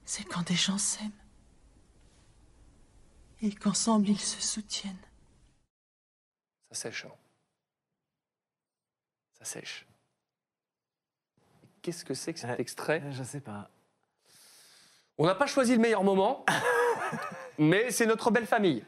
c'est 0.03 0.23
quand 0.25 0.41
des 0.47 0.55
gens 0.55 0.77
s'aiment 0.77 1.11
et 3.41 3.51
qu'ensemble 3.53 4.09
ils 4.09 4.19
se 4.19 4.41
soutiennent. 4.41 4.97
Ça 6.71 6.81
sèche. 6.89 7.05
hein. 7.05 7.11
Ça 9.37 9.45
sèche. 9.45 9.85
Qu'est-ce 11.83 12.05
que 12.05 12.13
c'est 12.13 12.33
que 12.33 12.39
cet 12.39 12.59
extrait 12.61 13.03
Je 13.11 13.23
sais 13.23 13.41
pas. 13.41 13.69
On 15.17 15.25
n'a 15.27 15.35
pas 15.35 15.45
choisi 15.47 15.73
le 15.73 15.79
meilleur 15.79 16.03
moment, 16.03 16.43
mais 17.59 17.91
c'est 17.91 18.05
notre 18.07 18.31
belle 18.31 18.47
famille. 18.47 18.83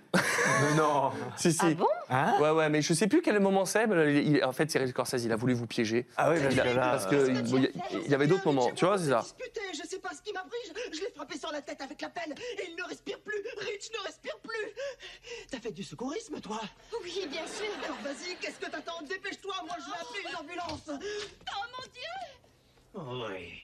non. 0.78 1.12
Si, 1.38 1.52
si. 1.52 1.60
Ah 1.62 1.74
bon? 1.74 1.88
Hein? 2.10 2.38
Ouais, 2.40 2.50
ouais, 2.52 2.70
mais 2.70 2.82
je 2.82 2.94
sais 2.94 3.08
plus 3.08 3.22
quel 3.22 3.40
moment 3.42 3.66
c'est. 3.66 3.86
mais 3.86 4.24
il- 4.24 4.44
en 4.46 4.54
fait, 4.54 4.72
Cyril 4.72 4.88
Scorsese, 4.90 5.26
il 5.26 5.32
a 5.34 5.36
voulu 5.36 5.54
vous 5.54 5.68
piéger. 5.68 6.08
Ah 6.16 6.32
oui, 6.32 6.40
parce 6.42 6.54
Il 6.56 6.60
a- 6.62 6.64
que 6.64 6.70
là, 6.70 6.90
parce 6.92 7.06
que 7.08 7.16
euh, 7.16 7.28
il 7.30 7.44
bon, 7.52 7.58
il 7.58 7.64
y 7.64 7.68
a- 7.68 8.00
il 8.06 8.10
y 8.12 8.16
avait 8.16 8.28
d'autres 8.28 8.46
moments. 8.46 8.72
Tu 8.72 8.86
vois, 8.86 8.98
c'est 8.98 9.10
ça. 9.10 9.20
Discuter, 9.20 9.62
je 9.74 9.88
sais 9.88 10.00
pas 10.00 10.12
ce 10.16 10.22
qui 10.22 10.32
m'a 10.32 10.44
pris, 10.44 10.58
je, 10.66 10.98
je 10.98 11.02
l'ai 11.04 11.12
frappé 11.12 11.38
sur 11.38 11.52
la 11.52 11.62
tête 11.62 11.82
avec 11.82 12.00
la 12.02 12.10
pelle 12.10 12.32
et 12.32 12.70
il 12.70 12.76
ne 12.78 12.84
respire 12.88 13.20
plus. 13.20 13.36
Rich 13.60 13.90
ne 14.00 14.04
respire 14.06 14.38
plus. 14.42 14.72
T'as 15.52 15.60
fait 15.60 15.72
du 15.74 15.84
secourisme, 15.84 16.40
toi? 16.40 16.62
Oui, 17.04 17.28
bien 17.30 17.46
sûr. 17.46 17.66
Alors 17.84 17.98
vas-y, 18.02 18.36
qu'est-ce 18.38 18.60
que 18.66 18.72
t'attends? 18.72 19.02
Dépêche-toi, 19.08 19.54
moi 19.68 19.76
je 19.80 19.86
vais 19.92 19.98
appeler 20.00 20.30
une 20.30 20.36
ambulance. 20.38 20.82
Oh 20.88 21.66
mon 21.78 21.84
Dieu 21.92 22.40
Oui. 22.96 23.62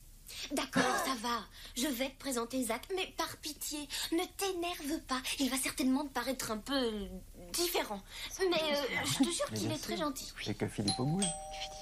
D'accord, 0.51 0.83
ça 1.05 1.13
va. 1.21 1.39
Je 1.75 1.87
vais 1.87 2.09
te 2.09 2.17
présenter 2.19 2.63
Zach, 2.63 2.81
mais 2.95 3.13
par 3.17 3.35
pitié, 3.37 3.79
ne 4.13 4.23
t'énerve 4.37 5.01
pas. 5.07 5.21
Il 5.39 5.49
va 5.49 5.57
certainement 5.57 6.03
te 6.05 6.09
paraître 6.13 6.51
un 6.51 6.57
peu 6.57 6.91
différent. 7.51 8.01
Mais 8.39 8.45
euh, 8.55 8.75
je 9.05 9.17
te 9.17 9.23
jure 9.29 9.45
qu'il 9.53 9.71
est 9.71 9.81
très 9.81 9.97
gentil. 9.97 10.31
C'est 10.41 10.53
que 10.57 10.67
Philippe 10.67 10.99
Auguste. 10.99 11.29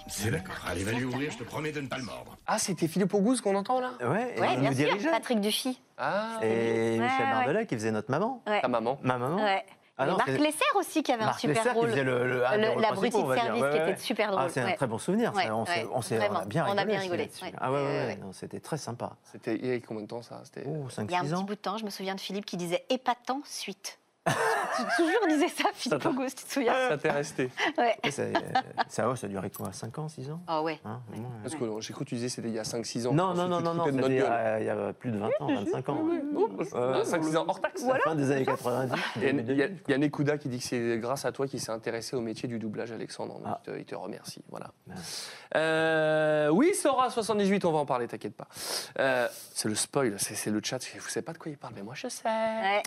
C'est 0.07 0.31
d'accord. 0.31 0.55
Allez, 0.67 0.83
va 0.83 0.91
lui 0.93 1.05
ouvrir, 1.05 1.31
je 1.31 1.37
te 1.37 1.43
promets 1.43 1.71
de 1.71 1.81
ne 1.81 1.87
pas 1.87 1.97
le 1.99 2.03
mordre. 2.05 2.37
Ah, 2.47 2.57
c'était 2.57 2.87
Philippe 2.87 3.13
Auguste 3.13 3.41
qu'on 3.43 3.55
entend 3.55 3.79
là 3.79 3.93
Ouais, 4.01 4.33
et 4.35 4.39
Ouais, 4.41 4.53
il 4.55 4.59
bien 4.61 4.71
nous 4.71 4.75
sûr. 4.77 4.85
dirigeait. 4.87 5.11
Patrick 5.11 5.41
Dufy. 5.41 5.79
Ah, 5.97 6.39
Et 6.41 6.47
Ouais, 6.47 6.91
Michel 6.99 7.19
ouais. 7.19 7.25
Mardelet 7.33 7.65
qui 7.67 7.75
faisait 7.75 7.91
notre 7.91 8.09
maman. 8.09 8.41
Ouais. 8.47 8.61
ta 8.61 8.67
maman. 8.67 8.99
Ma 9.03 9.17
maman. 9.19 9.43
Ouais. 9.43 9.63
Ah 10.01 10.05
non, 10.05 10.15
Marc 10.17 10.29
Lesser 10.29 10.63
aussi 10.75 11.03
qui 11.03 11.11
avait 11.11 11.23
un 11.25 11.33
super 11.33 11.55
Lesser 11.55 11.69
qui 11.69 11.75
rôle. 11.75 11.89
faisait 11.89 12.03
le, 12.03 12.25
le- 12.27 12.45
un 12.47 12.57
des 12.57 12.73
Le- 12.75 12.81
L'abruti 12.81 13.11
principaux, 13.11 13.31
de 13.33 13.37
service 13.39 13.61
Ouais, 13.61 13.69
qui 13.71 13.77
était 13.77 13.95
super 13.97 14.31
drôle. 14.31 14.43
Ah, 14.45 14.49
c'est 14.49 14.61
un 14.61 14.65
ouais. 14.65 14.75
très 14.75 14.87
bon 14.87 14.97
souvenir. 14.97 15.33
Ouais, 15.35 15.49
on 15.51 15.65
on 15.93 16.01
s'est 16.01 16.17
vraiment. 16.17 16.45
bien 16.45 16.65
On 16.69 16.77
a 16.77 16.85
bien 16.85 16.99
rigolé. 16.99 17.29
Ah 17.59 17.71
ouais, 17.71 17.77
ouais, 17.77 17.83
Ouais, 17.83 17.91
ouais, 17.91 18.05
ouais. 18.05 18.15
non, 18.15 18.31
c'était 18.31 18.59
très 18.61 18.77
sympa. 18.77 19.11
C'était 19.31 19.55
il 19.55 19.65
y 19.65 19.71
a 19.73 19.79
combien 19.81 20.03
de 20.03 20.07
temps 20.07 20.21
ça. 20.21 20.41
Oh, 20.65 20.87
Il 20.99 21.11
y 21.11 21.15
a 21.15 21.19
un 21.19 21.23
5-6 21.23 21.29
petit 21.35 21.43
bout 21.43 21.55
de 21.55 21.59
temps, 21.59 21.77
je 21.77 21.85
me 21.85 21.89
souviens 21.89 22.15
de 22.15 22.21
Philippe 22.21 22.45
qui 22.45 22.55
disait 22.57 22.85
épatant 22.89 23.41
suite. 23.45 23.99
Toujours 24.95 25.27
disait 25.27 25.47
ça, 25.49 25.65
Philippe 25.73 26.01
t'a- 26.01 26.09
Auguste, 26.09 26.39
tu 26.39 26.45
te 26.45 26.51
souviens 26.53 26.73
Ça 26.89 26.97
t'est 26.97 27.11
resté. 27.11 27.49
Ouais. 27.77 27.97
Ça, 28.11 28.21
euh, 28.21 28.33
ça, 28.87 29.09
ouais, 29.09 29.15
ça 29.17 29.27
a 29.27 29.29
duré 29.29 29.49
quoi 29.49 29.71
5 29.73 29.97
ans, 29.99 30.07
6 30.07 30.29
ans 30.31 30.39
Ah 30.47 30.61
ouais. 30.61 30.79
Hein, 30.85 31.01
vraiment, 31.09 31.31
Parce 31.43 31.55
que 31.55 31.65
j'ai 31.81 31.93
cru 31.93 32.05
que 32.05 32.09
tu 32.09 32.15
disais 32.15 32.29
c'était 32.29 32.47
il 32.47 32.53
y 32.53 32.59
a 32.59 32.63
5-6 32.63 33.05
ans. 33.07 33.13
Non, 33.13 33.33
non, 33.33 33.47
non, 33.47 33.59
non, 33.61 33.73
non, 33.73 33.85
notre 33.91 34.09
il 34.09 34.15
y 34.17 34.21
a- 34.21 34.87
a 34.89 34.93
plus 34.93 35.11
de 35.11 35.17
20 35.17 35.27
ans, 35.39 35.47
25 35.47 35.89
ans. 35.89 36.07
Euh, 36.75 37.03
5-6 37.03 37.35
ans 37.37 37.45
hors 37.47 37.59
taxe. 37.59 37.83
La 37.85 37.99
fin 37.99 38.15
des 38.15 38.31
années 38.31 38.45
90. 38.45 38.95
Il 39.17 39.57
y 39.57 39.63
a- 39.63 39.95
y, 39.95 39.99
Nekuda 39.99 40.37
qui 40.37 40.47
dit 40.49 40.59
que 40.59 40.63
c'est 40.63 40.97
grâce 40.99 41.25
à 41.25 41.31
toi 41.31 41.47
qu'il 41.47 41.59
s'est 41.59 41.71
intéressé 41.71 42.15
au 42.15 42.21
métier 42.21 42.47
du 42.47 42.57
doublage, 42.59 42.91
Alexandre. 42.91 43.33
Donc, 43.39 43.43
Ah. 43.47 43.59
il, 43.67 43.71
te, 43.73 43.77
il 43.79 43.85
te 43.85 43.95
remercie. 43.95 44.41
Voilà. 44.49 44.71
Euh, 45.55 46.49
oui, 46.49 46.73
Sora 46.75 47.09
78, 47.09 47.65
on 47.65 47.71
va 47.71 47.79
en 47.79 47.85
parler, 47.85 48.07
t'inquiète 48.07 48.35
pas. 48.35 48.47
Euh, 48.99 49.27
c'est 49.53 49.67
le 49.67 49.75
spoil, 49.75 50.15
c'est 50.19 50.49
le 50.51 50.61
chat. 50.63 50.79
Vous 50.99 51.09
savez 51.09 51.23
pas 51.23 51.33
de 51.33 51.37
quoi 51.37 51.51
il 51.51 51.57
parle, 51.57 51.73
mais 51.75 51.81
moi 51.83 51.93
je 51.95 52.07
sais. 52.07 52.27
Ouais. 52.27 52.83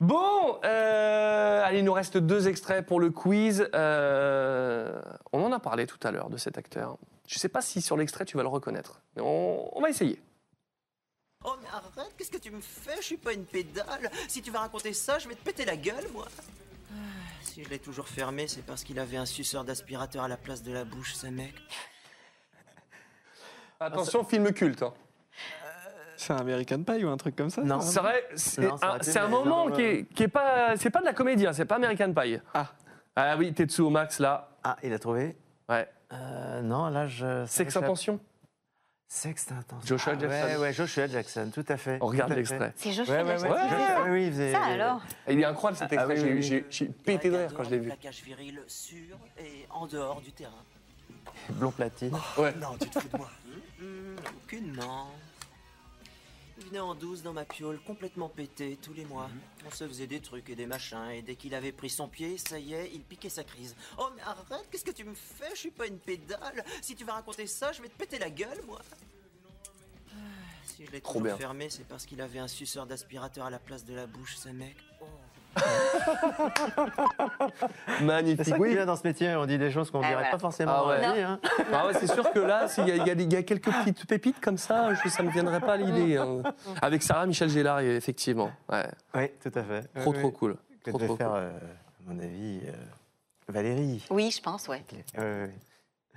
Bon, 0.00 0.58
euh, 0.66 1.64
allez, 1.64 1.78
il 1.78 1.84
nous 1.84 1.92
reste 1.92 2.16
deux 2.18 2.48
extraits 2.48 2.84
pour 2.84 3.00
le 3.00 3.10
quiz. 3.10 3.68
Euh, 3.74 5.00
on 5.32 5.42
en 5.44 5.52
a 5.52 5.60
parlé 5.60 5.86
tout 5.86 5.98
à 6.02 6.10
l'heure 6.10 6.28
de 6.30 6.36
cet 6.36 6.58
acteur. 6.58 6.98
Je 7.28 7.38
sais 7.38 7.48
pas 7.48 7.60
si 7.62 7.80
sur 7.82 7.96
l'extrait 7.96 8.24
tu 8.24 8.36
vas 8.36 8.42
le 8.42 8.48
reconnaître, 8.48 9.00
mais 9.16 9.22
on, 9.22 9.76
on 9.76 9.80
va 9.80 9.88
essayer. 9.90 10.20
Oh 11.44 11.54
mais 11.62 11.68
arrête, 11.68 12.12
qu'est-ce 12.16 12.30
que 12.30 12.38
tu 12.38 12.50
me 12.50 12.60
fais? 12.60 12.96
Je 12.98 13.02
suis 13.06 13.16
pas 13.16 13.32
une 13.32 13.44
pédale. 13.44 14.10
Si 14.28 14.42
tu 14.42 14.50
vas 14.50 14.60
raconter 14.60 14.92
ça, 14.92 15.18
je 15.18 15.28
vais 15.28 15.34
te 15.36 15.44
péter 15.44 15.64
la 15.64 15.76
gueule, 15.76 16.04
moi. 16.12 16.26
Ah, 16.90 16.94
Si 17.42 17.62
je 17.62 17.68
l'ai 17.68 17.78
toujours 17.78 18.08
fermé, 18.08 18.48
c'est 18.48 18.62
parce 18.64 18.82
qu'il 18.82 18.98
avait 18.98 19.16
un 19.16 19.26
suceur 19.26 19.64
d'aspirateur 19.64 20.24
à 20.24 20.28
la 20.28 20.36
place 20.36 20.62
de 20.62 20.72
la 20.72 20.84
bouche, 20.84 21.14
ce 21.14 21.26
mec. 21.28 21.54
Attention, 23.78 24.24
film 24.24 24.52
culte. 24.52 24.82
hein. 24.82 24.94
C'est 26.16 26.32
un 26.32 26.36
American 26.38 26.82
Pie 26.82 27.04
ou 27.04 27.08
un 27.08 27.16
truc 27.16 27.36
comme 27.36 27.50
ça 27.50 27.62
Non. 27.62 27.80
C'est 27.80 28.00
vrai, 28.00 28.24
c'est 28.34 28.62
Non, 28.62 28.76
un, 28.82 28.96
été, 28.96 29.10
c'est 29.10 29.18
un 29.18 29.28
moment 29.28 29.66
non, 29.68 29.74
qui 29.74 29.82
est, 29.82 30.04
qui 30.14 30.22
est 30.24 30.28
pas, 30.28 30.76
c'est 30.76 30.90
pas 30.90 31.00
de 31.00 31.04
la 31.04 31.12
comédie, 31.12 31.46
hein, 31.46 31.52
c'est 31.52 31.64
pas 31.66 31.76
American 31.76 32.12
Pie. 32.12 32.38
Ah. 32.54 32.66
Ah 33.16 33.36
oui, 33.36 33.52
Tetsuo 33.52 33.90
Max 33.90 34.18
là. 34.18 34.48
Ah, 34.64 34.76
il 34.82 34.92
a 34.92 34.98
trouvé 34.98 35.36
Ouais. 35.68 35.88
Euh, 36.12 36.62
Non, 36.62 36.88
là, 36.88 37.06
je. 37.06 37.44
Sex. 37.46 37.76
Intention. 37.76 38.20
Sex 39.08 39.52
Intention. 39.52 39.86
Joshua 39.86 40.12
Ah, 40.16 40.20
Jackson. 40.20 40.46
Ouais, 40.48 40.56
ouais, 40.56 40.72
Joshua 40.72 41.06
Jackson, 41.06 41.50
tout 41.54 41.64
à 41.68 41.76
fait. 41.76 41.98
On 42.00 42.06
regarde 42.06 42.32
l'extrait. 42.32 42.72
C'est 42.76 42.92
Joshua 42.92 43.14
Ouais, 43.16 43.22
ouais, 43.22 43.28
ouais. 43.28 43.38
Jackson. 43.38 43.52
Ouais. 43.54 43.70
Joshua- 43.70 44.02
oui, 44.04 44.10
oui, 44.10 44.24
il 44.26 44.30
faisait- 44.32 44.52
Ça 44.52 44.64
alors 44.64 45.00
Il 45.28 45.40
est 45.40 45.44
incroyable 45.44 45.78
cet 45.78 45.92
Ah 45.92 45.94
extrait, 45.94 46.14
oui, 46.14 46.20
j'ai- 46.20 46.32
oui, 46.34 46.42
j'ai 46.42 46.66
j'ai 46.70 46.86
pété 46.86 47.30
de 47.30 47.36
rire 47.36 47.54
quand 47.56 47.62
je 47.64 47.70
l'ai 47.70 47.78
vu. 47.78 47.86
Plaquage 47.88 48.22
viril 48.24 48.60
sur 48.66 49.16
et 49.38 49.66
en 49.70 49.86
dehors 49.86 50.20
du 50.20 50.32
terrain. 50.32 50.52
Blond 51.50 51.70
platine. 51.70 52.12
Ouais. 52.36 52.52
Non, 52.60 52.76
tu 52.80 52.88
te 52.88 52.98
fous 52.98 53.08
de 53.12 53.16
moi. 53.18 53.30
Hum, 53.80 54.16
aucunement. 54.44 55.08
Il 56.66 56.70
venait 56.70 56.80
en 56.80 56.96
douce 56.96 57.22
dans 57.22 57.32
ma 57.32 57.44
piole, 57.44 57.78
complètement 57.86 58.28
pété, 58.28 58.76
tous 58.82 58.92
les 58.92 59.04
mois. 59.04 59.30
On 59.64 59.70
se 59.70 59.86
faisait 59.86 60.08
des 60.08 60.18
trucs 60.18 60.50
et 60.50 60.56
des 60.56 60.66
machins, 60.66 61.10
et 61.12 61.22
dès 61.22 61.36
qu'il 61.36 61.54
avait 61.54 61.70
pris 61.70 61.88
son 61.88 62.08
pied, 62.08 62.38
ça 62.38 62.58
y 62.58 62.74
est, 62.74 62.90
il 62.92 63.02
piquait 63.02 63.28
sa 63.28 63.44
crise. 63.44 63.76
Oh, 63.98 64.08
mais 64.16 64.22
arrête, 64.22 64.68
qu'est-ce 64.68 64.84
que 64.84 64.90
tu 64.90 65.04
me 65.04 65.14
fais? 65.14 65.50
Je 65.54 65.60
suis 65.60 65.70
pas 65.70 65.86
une 65.86 66.00
pédale. 66.00 66.64
Si 66.82 66.96
tu 66.96 67.04
vas 67.04 67.12
raconter 67.12 67.46
ça, 67.46 67.70
je 67.70 67.82
vais 67.82 67.88
te 67.88 67.96
péter 67.96 68.18
la 68.18 68.30
gueule, 68.30 68.60
moi. 68.66 68.80
Ah, 70.10 70.14
Si 70.64 70.84
je 70.84 70.90
l'ai 70.90 71.00
Trop 71.00 71.22
fermé, 71.36 71.70
c'est 71.70 71.86
parce 71.86 72.04
qu'il 72.04 72.20
avait 72.20 72.40
un 72.40 72.48
suceur 72.48 72.84
d'aspirateur 72.84 73.46
à 73.46 73.50
la 73.50 73.60
place 73.60 73.84
de 73.84 73.94
la 73.94 74.08
bouche, 74.08 74.34
ce 74.34 74.48
mec. 74.48 74.76
Oh. 76.78 77.46
C'est 77.98 78.04
Magnifique. 78.04 78.46
ça 78.46 78.56
Oui. 78.58 78.76
dans 78.86 78.96
ce 78.96 79.06
métier, 79.06 79.34
on 79.36 79.46
dit 79.46 79.58
des 79.58 79.70
choses 79.70 79.90
qu'on 79.90 79.98
Ah, 80.00 80.06
dirait 80.08 80.14
voilà. 80.14 80.30
pas 80.30 80.38
forcément 80.38 80.72
Ah 80.74 80.86
ouais. 80.88 80.98
vie, 81.14 81.20
hein. 81.22 81.40
Ah 81.72 81.86
ouais, 81.86 81.94
c'est 81.98 82.06
sûr 82.06 82.30
que 82.30 82.38
là, 82.38 82.68
s'il 82.68 82.86
y, 82.88 82.92
a- 82.92 82.96
il 82.96 83.06
y 83.06 83.10
a 83.36 83.40
y 83.40 83.44
quelques 83.44 83.70
petites 83.70 84.06
pépites 84.06 84.40
comme 84.40 84.58
ça, 84.58 84.92
je, 84.94 85.08
ça 85.08 85.22
me 85.22 85.30
viendrait 85.30 85.60
pas 85.60 85.74
à 85.74 85.76
l'idée. 85.76 86.16
hein. 86.16 86.42
Avec 86.82 87.02
Sarah 87.02 87.26
Michel 87.26 87.48
Gellar, 87.48 87.80
effectivement. 87.80 88.50
Ouais. 88.70 88.86
Oui, 89.14 89.30
tout 89.42 89.58
à 89.58 89.62
fait. 89.62 89.82
Trop, 90.00 90.12
Oui, 90.12 90.18
trop 90.18 90.28
oui. 90.28 90.34
cool. 90.34 90.56
Que 90.84 90.90
Trop, 90.90 90.98
trop 90.98 91.16
faire, 91.16 91.28
cool. 91.30 91.38
euh, 91.38 91.50
à 91.50 92.12
mon 92.12 92.18
avis, 92.20 92.60
euh, 92.66 92.72
Valérie. 93.48 94.04
Oui, 94.10 94.30
je 94.30 94.40
pense, 94.40 94.68
ouais. 94.68 94.82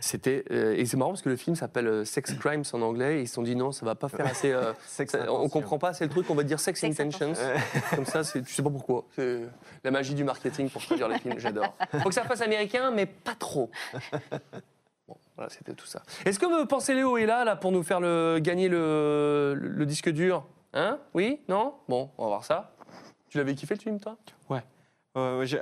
C'était 0.01 0.45
euh, 0.51 0.75
et 0.77 0.85
c'est 0.85 0.95
marrant 0.97 1.11
parce 1.11 1.21
que 1.21 1.29
le 1.29 1.35
film 1.35 1.55
s'appelle 1.55 1.87
euh, 1.87 2.05
Sex 2.05 2.33
Crimes 2.39 2.63
en 2.73 2.81
anglais 2.81 3.17
et 3.19 3.21
ils 3.23 3.27
se 3.27 3.33
sont 3.35 3.41
dit 3.43 3.55
non 3.55 3.71
ça 3.71 3.85
va 3.85 3.95
pas 3.95 4.07
faire 4.09 4.25
assez 4.25 4.51
euh, 4.51 4.71
Sex 4.87 5.11
ça- 5.11 5.31
on 5.31 5.49
comprend 5.49 5.77
pas 5.77 5.89
assez 5.89 6.05
le 6.05 6.09
truc 6.09 6.29
on 6.29 6.35
va 6.35 6.43
dire 6.43 6.59
Sex, 6.59 6.79
Sex 6.79 6.99
Intentions. 6.99 7.33
comme 7.95 8.05
ça 8.05 8.23
c'est 8.23 8.41
tu 8.41 8.53
sais 8.53 8.63
pas 8.63 8.69
pourquoi. 8.69 9.05
C'est 9.15 9.41
la 9.83 9.91
magie 9.91 10.13
du 10.15 10.23
marketing 10.23 10.69
pour 10.69 10.81
traduire 10.83 11.07
les 11.09 11.19
films 11.19 11.37
j'adore. 11.39 11.75
Faut 12.01 12.09
que 12.09 12.15
ça 12.15 12.23
fasse 12.23 12.41
américain 12.41 12.91
mais 12.91 13.05
pas 13.05 13.35
trop. 13.35 13.69
Bon, 15.07 15.15
voilà, 15.35 15.49
c'était 15.49 15.73
tout 15.73 15.85
ça. 15.87 16.01
Est-ce 16.25 16.39
que 16.39 16.45
vous 16.45 16.65
pensez 16.65 16.93
Léo 16.93 17.17
est 17.17 17.25
là, 17.25 17.43
là 17.43 17.55
pour 17.55 17.71
nous 17.71 17.83
faire 17.83 17.99
le, 17.99 18.39
gagner 18.39 18.69
le, 18.69 19.55
le- 19.57 19.67
le 19.69 19.85
disque 19.85 20.09
dur? 20.09 20.45
Hein? 20.73 20.99
Oui? 21.13 21.39
Non? 21.49 21.73
Bon, 21.87 22.11
on 22.17 22.23
va 22.23 22.27
voir 22.29 22.45
ça. 22.45 22.73
Tu 23.29 23.37
l'avais 23.37 23.55
kiffé 23.55 23.75
le 23.75 23.79
film, 23.79 23.99
toi? 23.99 24.17
Ouais. 24.49 24.61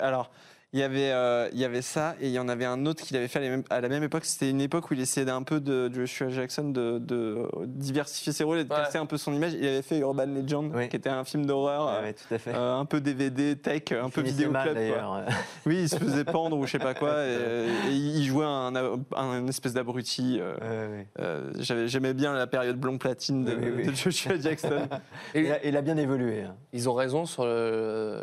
Alors, 0.01 0.31
il 0.73 0.79
y 0.79 0.83
avait, 0.83 1.11
euh, 1.11 1.47
il 1.53 1.59
y 1.59 1.63
avait 1.65 1.81
ça 1.81 2.15
et 2.19 2.27
il 2.27 2.33
y 2.33 2.39
en 2.39 2.49
avait 2.49 2.65
un 2.65 2.85
autre 2.85 3.01
qu'il 3.03 3.15
avait 3.15 3.29
fait 3.29 3.39
à 3.39 3.41
la 3.41 3.49
même, 3.49 3.63
à 3.69 3.79
la 3.81 3.87
même 3.89 4.03
époque. 4.03 4.25
C'était 4.25 4.49
une 4.49 4.59
époque 4.59 4.91
où 4.91 4.93
il 4.95 4.99
essayait 4.99 5.29
un 5.29 5.43
peu 5.43 5.59
de 5.61 5.89
Joshua 5.93 6.27
Jackson 6.29 6.69
de, 6.71 6.97
de 6.99 7.47
diversifier 7.65 8.33
ses 8.33 8.43
rôles 8.43 8.59
et 8.59 8.63
de 8.65 8.69
casser 8.69 8.97
un 8.97 9.05
peu 9.05 9.17
son 9.17 9.33
image. 9.33 9.53
Il 9.53 9.65
avait 9.65 9.81
fait 9.81 9.99
Urban 9.99 10.25
Legend, 10.25 10.71
qui 10.89 10.95
était 10.97 11.09
un 11.09 11.23
film 11.23 11.45
d'horreur, 11.45 11.87
euh, 11.87 12.11
euh, 12.47 12.75
un 12.75 12.85
peu 12.85 12.99
DVD, 12.99 13.55
tech, 13.55 13.83
un 13.93 14.09
peu 14.09 14.21
vidéo 14.21 14.51
mal, 14.51 14.63
club. 14.63 14.75
d'ailleurs. 14.75 15.23
Oui, 15.65 15.77
il 15.83 15.89
se 15.89 15.95
faisait 15.97 16.25
pendre 16.25 16.57
ou 16.57 16.65
je 16.65 16.71
sais 16.73 16.79
pas 16.79 16.93
quoi 16.93 17.13
et, 17.25 17.67
et 17.89 17.93
il 17.93 18.25
jouait 18.25 18.45
un, 18.45 18.73
un 19.15 19.47
espèce 19.47 19.73
d'abruti. 19.73 20.37
euh, 20.41 21.03
euh, 21.19 21.51
J'aimais 21.87 22.13
bien 22.13 22.33
la 22.33 22.45
période 22.47 22.77
blond 22.77 22.97
platine 22.97 23.45
de, 23.45 23.51
Oui, 23.53 23.57
oui, 23.63 23.71
oui. 23.77 23.85
de 23.87 23.91
Joshua 23.93 24.37
Jackson. 24.39 24.87
Et 25.33 25.49
il, 25.63 25.77
a, 25.77 25.81
bien 25.81 25.97
évolué. 25.97 26.41
hein. 26.43 26.55
Ils 26.73 26.89
ont 26.89 26.93
raison 26.93 27.25
sur 27.25 27.45
le. 27.45 28.19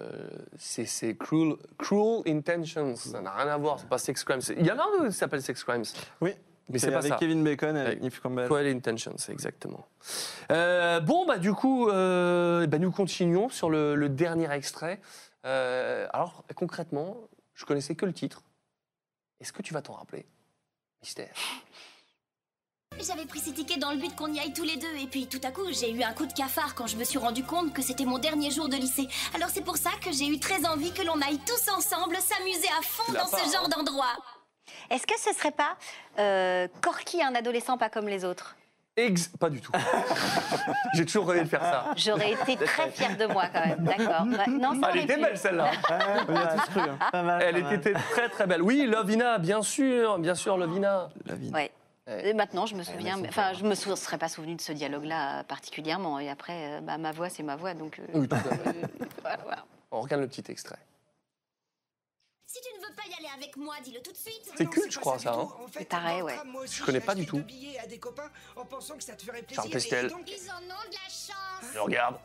C'est 0.58 0.84
c'est 0.84 1.16
cruel, 1.16 1.54
cruel 1.78 2.22
Intentions. 2.38 2.96
Ça 2.96 3.20
n'a 3.20 3.32
rien 3.32 3.48
à 3.48 3.56
voir, 3.56 3.78
c'est 3.78 3.88
pas 3.88 3.98
Sex 3.98 4.22
Crimes. 4.24 4.40
Il 4.56 4.66
y 4.66 4.70
en 4.70 4.78
a 4.78 4.84
un 5.00 5.08
qui 5.08 5.14
s'appelle 5.14 5.42
Sex 5.42 5.62
Crimes. 5.64 5.84
Oui. 6.20 6.34
Mais 6.68 6.78
C'est 6.78 6.90
pas 6.90 6.98
avec 6.98 7.12
ça. 7.12 7.18
Kevin 7.18 7.44
Bacon, 7.44 7.76
avec 7.76 8.00
Neve 8.00 8.20
Campbell. 8.20 8.46
Cruel 8.48 8.74
Intentions, 8.74 9.16
exactement. 9.28 9.86
Euh, 10.50 10.98
bon, 11.00 11.26
bah, 11.26 11.36
du 11.36 11.52
coup, 11.52 11.88
euh, 11.90 12.66
bah, 12.66 12.78
nous 12.78 12.90
continuons 12.90 13.50
sur 13.50 13.68
le, 13.68 13.94
le 13.94 14.08
dernier 14.08 14.50
extrait. 14.50 15.00
Euh, 15.44 16.06
alors, 16.14 16.42
concrètement, 16.54 17.16
je 17.52 17.66
connaissais 17.66 17.94
que 17.94 18.06
le 18.06 18.14
titre. 18.14 18.42
Est-ce 19.40 19.52
que 19.52 19.60
tu 19.60 19.74
vas 19.74 19.82
t'en 19.82 19.92
rappeler 19.92 20.24
Mystère? 21.02 21.34
J'avais 23.00 23.26
pris 23.26 23.40
ces 23.40 23.52
tickets 23.52 23.78
dans 23.78 23.90
le 23.90 23.98
but 23.98 24.14
qu'on 24.16 24.32
y 24.32 24.38
aille 24.40 24.52
tous 24.52 24.62
les 24.64 24.76
deux, 24.76 24.94
et 25.02 25.06
puis 25.06 25.26
tout 25.26 25.40
à 25.42 25.50
coup, 25.50 25.66
j'ai 25.70 25.90
eu 25.90 26.02
un 26.02 26.12
coup 26.12 26.26
de 26.26 26.32
cafard 26.32 26.74
quand 26.74 26.86
je 26.86 26.96
me 26.96 27.04
suis 27.04 27.18
rendu 27.18 27.44
compte 27.44 27.72
que 27.72 27.82
c'était 27.82 28.04
mon 28.06 28.18
dernier 28.18 28.50
jour 28.50 28.68
de 28.68 28.76
lycée. 28.76 29.08
Alors 29.34 29.48
c'est 29.50 29.60
pour 29.64 29.76
ça 29.76 29.90
que 30.02 30.10
j'ai 30.12 30.26
eu 30.26 30.38
très 30.38 30.64
envie 30.66 30.92
que 30.92 31.02
l'on 31.02 31.20
aille 31.20 31.38
tous 31.46 31.70
ensemble 31.70 32.16
s'amuser 32.16 32.68
à 32.78 32.82
fond 32.82 33.12
dans 33.12 33.28
part, 33.28 33.40
ce 33.40 33.52
genre 33.52 33.66
hein. 33.66 33.76
d'endroit. 33.76 34.12
Est-ce 34.90 35.06
que 35.06 35.18
ce 35.18 35.32
serait 35.36 35.50
pas 35.50 35.76
euh, 36.18 36.66
Corky, 36.80 37.22
un 37.22 37.34
adolescent 37.34 37.76
pas 37.76 37.90
comme 37.90 38.08
les 38.08 38.24
autres? 38.24 38.56
Ex 38.96 39.28
pas 39.40 39.50
du 39.50 39.60
tout. 39.60 39.72
J'ai 40.94 41.04
toujours 41.04 41.28
rêvé 41.28 41.42
de 41.42 41.48
faire 41.48 41.62
ça. 41.62 41.86
J'aurais 41.96 42.32
été 42.32 42.56
très 42.56 42.90
fière 42.92 43.16
de 43.16 43.26
moi 43.26 43.46
quand 43.52 43.66
même, 43.66 43.84
d'accord. 43.84 44.24
Ouais, 44.24 44.46
Non, 44.46 44.80
ça 44.80 44.90
Elle 44.92 45.00
était 45.00 45.16
pu. 45.16 45.20
belle 45.22 45.36
celle-là. 45.36 45.70
Hein. 47.12 47.38
Elle 47.40 47.56
était 47.72 47.92
très 47.92 48.28
très 48.28 48.46
belle. 48.46 48.62
Oui, 48.62 48.86
Lovina, 48.86 49.38
bien 49.38 49.62
sûr, 49.62 50.18
bien 50.20 50.36
sûr, 50.36 50.56
Lovina. 50.56 51.08
Ouais. 51.52 51.72
Et 52.06 52.34
maintenant, 52.34 52.66
je 52.66 52.74
me 52.74 52.82
souviens, 52.82 53.16
mais- 53.16 53.28
enfin, 53.28 53.54
je 53.54 53.64
me 53.64 53.74
sou- 53.74 53.96
serais 53.96 54.18
pas 54.18 54.28
souvenu 54.28 54.54
de 54.56 54.60
ce 54.60 54.72
dialogue-là 54.72 55.40
euh, 55.40 55.42
particulièrement. 55.44 56.18
Et 56.18 56.28
après, 56.28 56.74
euh, 56.76 56.80
bah, 56.82 56.98
ma 56.98 57.12
voix, 57.12 57.30
c'est 57.30 57.42
ma 57.42 57.56
voix, 57.56 57.72
donc. 57.72 57.98
euh, 57.98 58.04
Oui, 58.12 58.28
tout 58.28 58.34
à 58.34 58.38
fait. 58.42 58.68
euh, 58.68 58.86
voilà, 59.22 59.36
voilà. 59.42 59.64
On 59.90 60.00
regarde 60.02 60.20
le 60.22 60.28
petit 60.28 60.44
extrait. 60.52 60.78
Si 62.46 62.60
tu 62.60 62.78
ne 62.78 62.86
veux 62.86 62.94
pas 62.94 63.02
y 63.08 63.14
aller 63.18 63.32
avec 63.42 63.56
moi, 63.56 63.74
dis-le 63.82 64.00
tout 64.02 64.12
de 64.12 64.16
suite. 64.16 64.50
C'est 64.54 64.66
culte, 64.66 64.92
je 64.92 64.98
crois, 64.98 65.18
ça. 65.18 65.32
Hein 65.32 65.48
Il 65.80 65.86
paraît, 65.86 66.20
ouais. 66.22 66.36
Je 66.70 66.84
connais 66.84 67.00
pas 67.00 67.14
du 67.14 67.24
tout. 67.26 67.42
à 67.82 67.86
des 67.86 67.98
copains 67.98 68.30
en 68.54 68.64
pensant 68.66 68.96
que 68.96 69.02
ça 69.02 69.14
te 69.14 69.22
ferait 69.24 69.40
plaisir. 69.42 69.62
Charles 69.62 69.70
Pestel. 69.72 70.08
Donc, 70.08 70.30
Ils 70.30 70.50
en 70.50 70.56
ont 70.56 70.60
de 70.88 70.92
la 70.92 71.08
chance. 71.08 71.70
Je 71.72 71.78
regarde. 71.78 72.16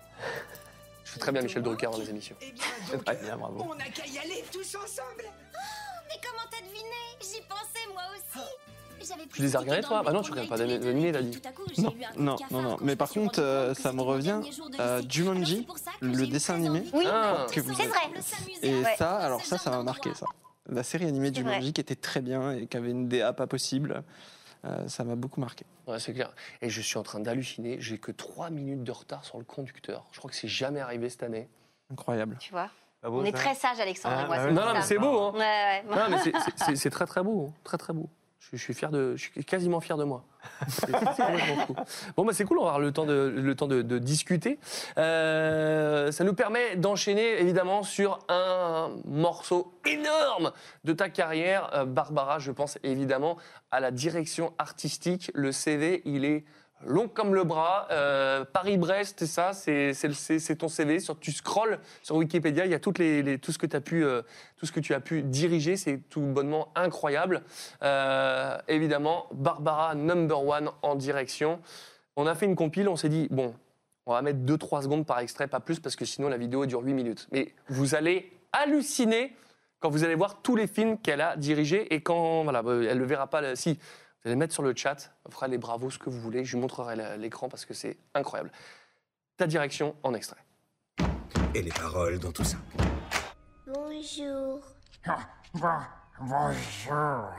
Je 1.06 1.12
fais 1.12 1.20
très 1.20 1.32
bien 1.32 1.42
Michel 1.42 1.64
Drucker 1.64 1.88
dans 1.88 1.98
les 1.98 2.10
émissions. 2.10 2.36
Très 3.06 3.16
bien, 3.24 3.38
bravo. 3.38 3.66
on 3.72 3.76
n'a 3.76 3.86
qu'à 3.90 4.06
y 4.06 4.20
aller 4.20 4.44
tous 4.52 4.76
ensemble. 4.76 5.24
Oh, 5.26 5.58
mais 6.10 6.20
comment 6.22 6.44
t'as 6.52 6.62
deviné? 6.62 7.18
J'y 7.22 7.42
pensais 7.48 7.88
moi 7.94 8.04
aussi. 8.14 8.46
Pris 8.46 8.79
Tu 9.34 9.42
les 9.42 9.56
as 9.56 9.60
regardés, 9.60 9.82
toi 9.82 10.04
Ah 10.06 10.12
non, 10.12 10.22
tu 10.22 10.32
regardes 10.32 10.50
pas 10.50 10.58
d'animé, 10.58 11.12
t'as 11.12 11.22
dit. 11.22 11.40
Non, 11.78 11.94
non, 12.18 12.36
non, 12.52 12.62
non. 12.62 12.78
Mais 12.82 12.96
par 12.96 13.10
contre, 13.10 13.40
euh, 13.42 13.74
ça 13.74 13.92
me 13.94 14.02
revient. 14.02 14.40
Euh, 14.80 15.02
Jumanji, 15.08 15.68
le 16.02 16.28
dessin 16.28 16.56
animé 16.56 16.84
Oui, 16.94 17.06
Ah. 17.12 17.46
que 17.52 17.60
vous 17.62 17.74
c'est 17.74 17.84
avez- 17.84 17.90
vrai. 17.92 18.00
Et 18.62 18.82
Ouais. 18.84 18.96
ça, 18.98 19.18
alors 19.18 19.44
ça, 19.46 19.58
ça 19.58 19.70
m'a 19.72 19.84
marqué 19.84 20.14
ça. 20.14 20.26
La 20.70 20.84
série 20.84 21.06
animée 21.06 21.30
C'est 21.30 21.36
Jumanji 21.42 21.74
qui 21.74 21.82
était 21.82 21.96
très 21.96 22.22
bien 22.22 22.52
et 22.52 22.68
qui 22.68 22.78
avait 22.78 22.92
une 22.92 23.08
DA 23.08 23.34
pas 23.34 23.48
possible, 23.48 24.04
euh, 24.66 24.88
ça 24.88 25.04
m'a 25.04 25.16
beaucoup 25.16 25.40
marqué. 25.40 25.66
Ouais, 25.88 26.00
c'est 26.00 26.14
clair. 26.14 26.32
Et 26.62 26.70
je 26.70 26.82
suis 26.82 26.98
en 26.98 27.04
train 27.04 27.20
d'halluciner. 27.20 27.78
J'ai 27.80 27.98
que 27.98 28.12
3 28.12 28.50
minutes 28.52 28.84
de 28.84 28.92
retard 28.92 29.24
sur 29.26 29.38
le 29.40 29.44
conducteur. 29.46 30.06
Je 30.12 30.20
crois 30.20 30.30
que 30.30 30.36
c'est 30.38 30.48
jamais 30.48 30.80
arrivé 30.80 31.10
cette 31.10 31.24
année. 31.24 31.48
Incroyable. 31.92 32.38
Tu 32.40 32.52
vois 32.52 32.70
beau, 33.02 33.22
On 33.22 33.24
est 33.24 33.32
très 33.32 33.56
sages, 33.56 33.80
Alexandre 33.80 34.16
Ah, 34.20 34.24
et 34.24 34.28
moi. 34.28 34.36
bah 34.38 34.52
Non, 34.52 34.66
non, 34.68 34.74
mais 34.74 34.82
ça. 34.82 34.88
c'est 34.88 34.98
beau, 35.00 35.20
hein. 35.20 35.32
Ouais, 35.34 35.40
ouais. 35.90 35.96
Non, 35.96 36.10
mais 36.10 36.18
c'est- 36.20 36.34
c'est- 36.46 36.64
c'est- 36.66 36.76
c'est 36.76 36.90
très 36.90 37.06
très 37.06 37.24
beau. 37.24 37.48
hein. 37.50 37.54
Très 37.64 37.78
très 37.78 37.94
beau. 37.94 38.10
Je, 38.40 38.58
suis 38.58 38.74
fier 38.74 38.90
de, 38.90 39.16
je 39.16 39.24
suis 39.24 39.46
quasiment 39.46 39.80
fier 39.80 39.98
de 39.98 40.04
moi. 40.06 40.24
C'est 40.70 40.96
fou. 41.68 41.76
Bon, 42.16 42.26
bah 42.26 42.34
c'est 42.34 42.46
cool, 42.46 42.60
on 42.60 42.64
va 42.64 42.70
avoir 42.70 42.80
le 42.80 42.92
temps 42.92 43.06
de 43.68 43.98
discuter. 44.00 44.60
Euh, 44.98 46.12
ça 46.12 46.24
nous 46.24 46.34
permet 46.34 46.76
d'enchaîner 46.78 47.42
évidemment 47.42 47.84
sur 47.84 48.20
un 48.30 48.96
morceau 49.06 49.74
énorme 49.86 50.52
de 50.84 50.94
ta 50.94 51.10
carrière. 51.10 51.70
Euh, 51.74 51.86
Barbara, 51.86 52.40
je 52.40 52.52
pense 52.52 52.80
évidemment 52.84 53.38
à 53.72 53.80
la 53.80 53.92
direction 53.92 54.54
artistique. 54.58 55.32
Le 55.34 55.52
CV, 55.52 56.02
il 56.06 56.26
est 56.26 56.46
long 56.86 57.08
comme 57.08 57.36
le 57.36 57.44
bras. 57.44 57.88
Euh, 57.92 58.46
Paris-Brest, 58.46 59.16
c'est 59.20 59.28
ça, 59.28 59.52
c'est 59.54 60.56
ton 60.58 60.68
CV. 60.68 61.00
Sur, 61.00 61.20
tu 61.20 61.32
scrolles 61.32 61.80
sur 62.04 62.16
Wikipédia, 62.16 62.66
il 62.66 62.72
y 62.72 62.76
a 62.76 62.80
toutes 62.80 63.00
les, 63.00 63.22
les- 63.24 63.38
tout, 63.40 63.52
ce 63.52 63.58
que 63.58 63.66
tu 63.66 63.76
as 63.76 63.82
pu, 63.82 64.04
euh, 64.04 64.22
tout 64.58 64.66
ce 64.66 64.72
que 64.72 64.80
tu 64.80 64.94
as 64.94 65.00
pu 65.00 65.22
diriger. 65.24 65.78
C'est 65.78 65.98
tout 66.10 66.22
bonnement 66.22 66.70
incroyable. 66.76 67.44
Euh, 67.84 68.58
évidemment, 68.68 69.28
Barbara, 69.34 69.96
number 69.96 70.44
one 70.46 70.70
en 70.82 70.96
direction. 70.96 71.60
On 72.16 72.28
a 72.28 72.36
fait 72.36 72.46
une 72.46 72.56
compile, 72.56 72.90
on 72.90 72.96
s'est 72.96 73.10
dit, 73.10 73.28
bon, 73.32 73.54
on 74.06 74.14
va 74.14 74.22
mettre 74.22 74.40
2-3 74.40 74.84
secondes 74.84 75.06
par 75.06 75.20
extrait, 75.20 75.48
pas 75.48 75.60
plus, 75.60 75.80
parce 75.80 75.96
que 75.96 76.06
sinon 76.06 76.30
la 76.30 76.38
vidéo 76.38 76.66
dure 76.66 76.82
8 76.82 76.94
minutes. 76.94 77.28
Mais 77.32 77.54
vous 77.68 77.96
allez 77.96 78.32
halluciner 78.52 79.36
quand 79.80 79.90
vous 79.90 80.04
allez 80.04 80.16
voir 80.16 80.42
tous 80.42 80.56
les 80.58 80.68
films 80.68 80.98
qu'elle 80.98 81.22
a 81.22 81.38
dirigés 81.38 81.94
et 81.94 82.02
quand, 82.02 82.44
voilà, 82.44 82.62
euh, 82.66 82.88
elle 82.90 82.98
le 82.98 83.06
verra 83.06 83.28
pas, 83.28 83.56
si, 83.56 83.80
vous 84.24 84.30
allez 84.30 84.36
mettre 84.36 84.54
sur 84.54 84.64
le 84.64 84.76
chat, 84.76 85.14
on 85.26 85.32
fera 85.32 85.48
les 85.48 85.58
bravos, 85.58 85.90
ce 85.90 85.98
que 85.98 86.10
vous 86.10 86.20
voulez, 86.20 86.44
je 86.44 86.56
vous 86.58 86.62
montrerai 86.62 87.18
l'écran 87.18 87.48
parce 87.48 87.66
que 87.66 87.74
c'est 87.74 87.98
incroyable. 88.14 88.52
Ta 89.38 89.48
direction 89.48 89.96
en 90.04 90.14
extrait. 90.14 90.44
Et 91.56 91.62
les 91.62 91.72
paroles 91.72 92.20
dans 92.20 92.32
tout 92.32 92.44
ça. 92.44 92.58
Bonjour. 93.66 94.60
Bonjour. 96.22 97.30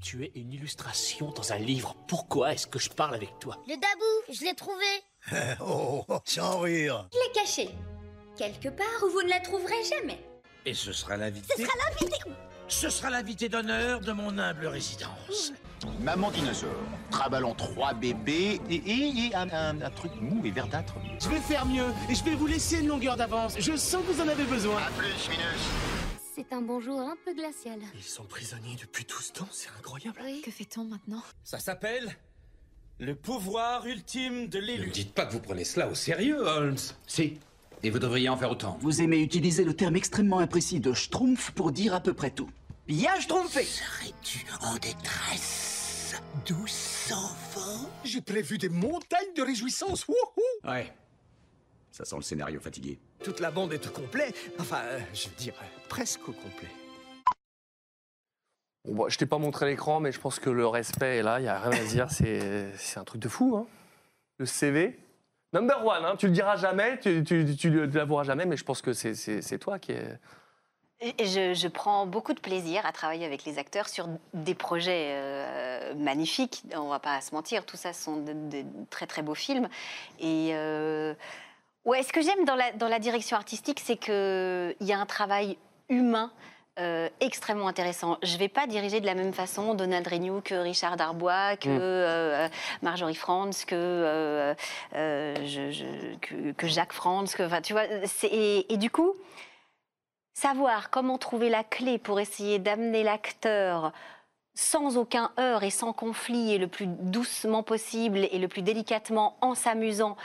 Tu 0.00 0.24
es 0.24 0.32
une 0.36 0.52
illustration 0.52 1.32
dans 1.32 1.52
un 1.52 1.58
livre. 1.58 1.96
Pourquoi 2.06 2.52
est-ce 2.52 2.68
que 2.68 2.78
je 2.78 2.88
parle 2.88 3.16
avec 3.16 3.36
toi? 3.40 3.56
Le 3.66 3.74
dabou, 3.74 4.32
je 4.32 4.44
l'ai 4.44 4.54
trouvé. 4.54 4.84
Oh, 5.60 6.04
sans 6.24 6.60
rire. 6.60 7.08
Je 7.12 7.18
l'ai 7.18 7.32
caché. 7.32 7.70
Quelque 8.36 8.68
part 8.68 8.86
où 9.04 9.10
vous 9.10 9.22
ne 9.22 9.28
la 9.28 9.40
trouverez 9.40 9.82
jamais. 9.82 10.24
Et 10.64 10.72
ce 10.72 10.92
sera 10.92 11.16
l'invité. 11.16 11.52
Ce 11.56 11.62
sera 11.64 11.72
l'invité. 11.90 12.18
Ce 12.68 12.90
sera 12.90 13.10
l'invité 13.10 13.48
d'honneur 13.48 14.00
de 14.00 14.12
mon 14.12 14.38
humble 14.38 14.66
résidence. 14.68 15.52
Maman 16.02 16.30
dinosaure, 16.30 16.70
traballons 17.10 17.54
trois 17.54 17.94
bébés 17.94 18.60
et, 18.68 18.74
et- 18.76 19.26
et 19.28 19.34
un, 19.34 19.48
un- 19.50 19.80
un 19.80 19.90
truc 19.90 20.12
mou 20.20 20.44
et 20.44 20.50
verdâtre. 20.50 20.94
Je 21.20 21.28
vais 21.28 21.38
faire 21.40 21.66
mieux 21.66 21.86
et 22.08 22.14
je 22.14 22.24
vais 22.24 22.34
vous 22.34 22.46
laisser 22.46 22.80
une 22.80 22.88
longueur 22.88 23.16
d'avance. 23.16 23.54
Je 23.58 23.76
sens 23.76 24.02
que 24.06 24.12
vous 24.12 24.20
en 24.20 24.28
avez 24.28 24.44
besoin. 24.44 24.80
plus, 24.96 25.08
C'est 26.34 26.52
un 26.52 26.62
bonjour 26.62 26.98
un 27.00 27.16
peu 27.24 27.34
glacial. 27.34 27.78
Ils 27.94 28.02
sont 28.02 28.24
prisonniers 28.24 28.76
depuis 28.80 29.04
tout 29.04 29.20
ce 29.22 29.32
temps, 29.32 29.48
c'est 29.50 29.68
incroyable. 29.78 30.18
Que 30.44 30.50
fait-on 30.50 30.84
maintenant? 30.84 31.22
Ça 31.44 31.58
s'appelle 31.58 32.16
le 32.98 33.14
pouvoir 33.14 33.86
ultime 33.86 34.48
de 34.48 34.58
Ne 34.58 34.64
l'élu. 34.66 34.86
me 34.88 34.92
dites 34.92 35.14
pas 35.14 35.26
que 35.26 35.32
vous 35.32 35.40
prenez 35.40 35.64
cela 35.64 35.88
au 35.88 35.94
sérieux, 35.94 36.40
Holmes. 36.46 36.76
Si. 37.06 37.38
Et 37.84 37.90
vous 37.90 38.00
devriez 38.00 38.28
en 38.28 38.36
faire 38.36 38.50
autant. 38.50 38.76
Vous 38.80 39.00
aimez 39.02 39.20
utiliser 39.20 39.62
le 39.64 39.72
terme 39.74 39.94
extrêmement 39.94 40.40
imprécis 40.40 40.80
de 40.80 40.92
schtroumpf 40.92 41.52
pour 41.52 41.70
dire 41.70 41.94
à 41.94 42.00
peu 42.00 42.12
près 42.12 42.30
tout. 42.30 42.50
Bien 42.88 43.20
schtroumpfé 43.20 43.64
Serais-tu 43.64 44.46
en 44.62 44.74
détresse, 44.76 46.16
douce 46.46 47.12
enfant? 47.12 47.90
J'ai 48.04 48.22
prévu 48.22 48.56
des 48.58 48.68
montagnes 48.70 49.34
de 49.36 49.42
réjouissance. 49.42 50.08
Wouhou 50.08 50.16
Ouais. 50.70 50.90
Ça 51.92 52.04
sent 52.06 52.16
le 52.16 52.22
scénario 52.22 52.60
fatigué. 52.60 52.98
Toute 53.22 53.40
la 53.40 53.50
bande 53.50 53.72
est 53.74 53.86
au 53.86 53.90
complet. 53.90 54.32
Enfin, 54.58 54.80
euh, 54.84 55.00
je 55.12 55.28
dirais 55.36 55.56
presque 55.88 56.26
au 56.28 56.32
complet. 56.32 56.68
Bon, 58.86 58.94
bah, 58.94 59.04
je 59.08 59.18
t'ai 59.18 59.26
pas 59.26 59.38
montré 59.38 59.66
l'écran, 59.66 60.00
mais 60.00 60.10
je 60.12 60.20
pense 60.20 60.38
que 60.38 60.48
le 60.48 60.66
respect 60.66 61.18
est 61.18 61.22
là, 61.22 61.40
il 61.40 61.42
n'y 61.42 61.48
a 61.48 61.58
rien 61.60 61.78
à 61.78 61.84
dire, 61.84 62.10
c'est 62.10 62.72
c'est 62.78 62.98
un 62.98 63.04
truc 63.04 63.20
de 63.20 63.28
fou. 63.28 63.54
Hein. 63.56 63.66
Le 64.38 64.46
CV, 64.46 64.98
number 65.52 65.84
one, 65.84 66.04
hein, 66.06 66.16
tu 66.16 66.26
le 66.26 66.32
diras 66.32 66.56
jamais, 66.56 66.98
tu, 67.00 67.22
tu, 67.24 67.54
tu 67.56 67.68
le 67.70 67.84
l'avoueras 67.86 68.24
jamais, 68.24 68.46
mais 68.46 68.56
je 68.56 68.64
pense 68.64 68.80
que 68.80 68.92
c'est- 68.94 69.14
c'est 69.14 69.42
c'est 69.42 69.58
toi 69.58 69.78
qui 69.78 69.92
est... 69.92 70.18
Je, 71.00 71.54
je 71.54 71.68
prends 71.68 72.06
beaucoup 72.06 72.32
de 72.32 72.40
plaisir 72.40 72.84
à 72.84 72.90
travailler 72.90 73.24
avec 73.24 73.44
les 73.44 73.58
acteurs 73.58 73.88
sur 73.88 74.08
des 74.34 74.54
projets 74.54 75.10
euh, 75.12 75.94
magnifiques. 75.94 76.62
On 76.74 76.88
va 76.88 76.98
pas 76.98 77.20
se 77.20 77.32
mentir, 77.34 77.64
tout 77.64 77.76
ça 77.76 77.92
sont 77.92 78.16
de, 78.16 78.32
de 78.32 78.64
très 78.90 79.06
très 79.06 79.22
beaux 79.22 79.36
films. 79.36 79.68
Et 80.18 80.50
euh, 80.54 81.14
ouais, 81.84 82.02
ce 82.02 82.12
que 82.12 82.20
j'aime 82.20 82.44
dans 82.44 82.56
la, 82.56 82.72
dans 82.72 82.88
la 82.88 82.98
direction 82.98 83.36
artistique, 83.36 83.80
c'est 83.84 83.96
qu'il 83.96 84.74
y 84.88 84.92
a 84.92 84.98
un 84.98 85.06
travail 85.06 85.56
humain 85.88 86.32
euh, 86.80 87.08
extrêmement 87.20 87.68
intéressant. 87.68 88.18
Je 88.24 88.34
ne 88.34 88.38
vais 88.38 88.48
pas 88.48 88.66
diriger 88.66 88.98
de 89.00 89.06
la 89.06 89.14
même 89.14 89.32
façon 89.32 89.74
Donald 89.74 90.06
Renew 90.06 90.40
que 90.42 90.54
Richard 90.56 90.96
Darbois, 90.96 91.56
que 91.56 91.68
Mm. 91.68 91.78
euh, 91.80 92.48
Marjorie 92.82 93.14
Franz, 93.14 93.64
que, 93.64 93.74
euh, 93.76 94.54
je- 95.46 95.70
je- 95.70 96.16
que, 96.20 96.50
que 96.52 96.66
Jacques 96.66 96.92
Franz. 96.92 97.36
Que, 97.36 97.60
tu 97.60 97.72
vois, 97.72 97.84
et 98.24 98.76
du 98.76 98.90
coup, 98.90 99.14
savoir 100.40 100.90
comment 100.90 101.18
trouver 101.18 101.48
la 101.50 101.64
clé 101.64 101.98
pour 101.98 102.20
essayer 102.20 102.60
d'amener 102.60 103.02
l'acteur 103.02 103.92
sans 104.54 104.96
aucun 104.96 105.32
heurt 105.36 105.64
et 105.64 105.70
sans 105.70 105.92
conflit 105.92 106.52
et 106.52 106.58
le 106.58 106.68
plus 106.68 106.86
doucement 106.86 107.64
possible 107.64 108.18
et 108.30 108.38
le 108.38 108.46
plus 108.46 108.62
délicatement 108.62 109.36
en 109.40 109.56
s'amusant 109.56 110.16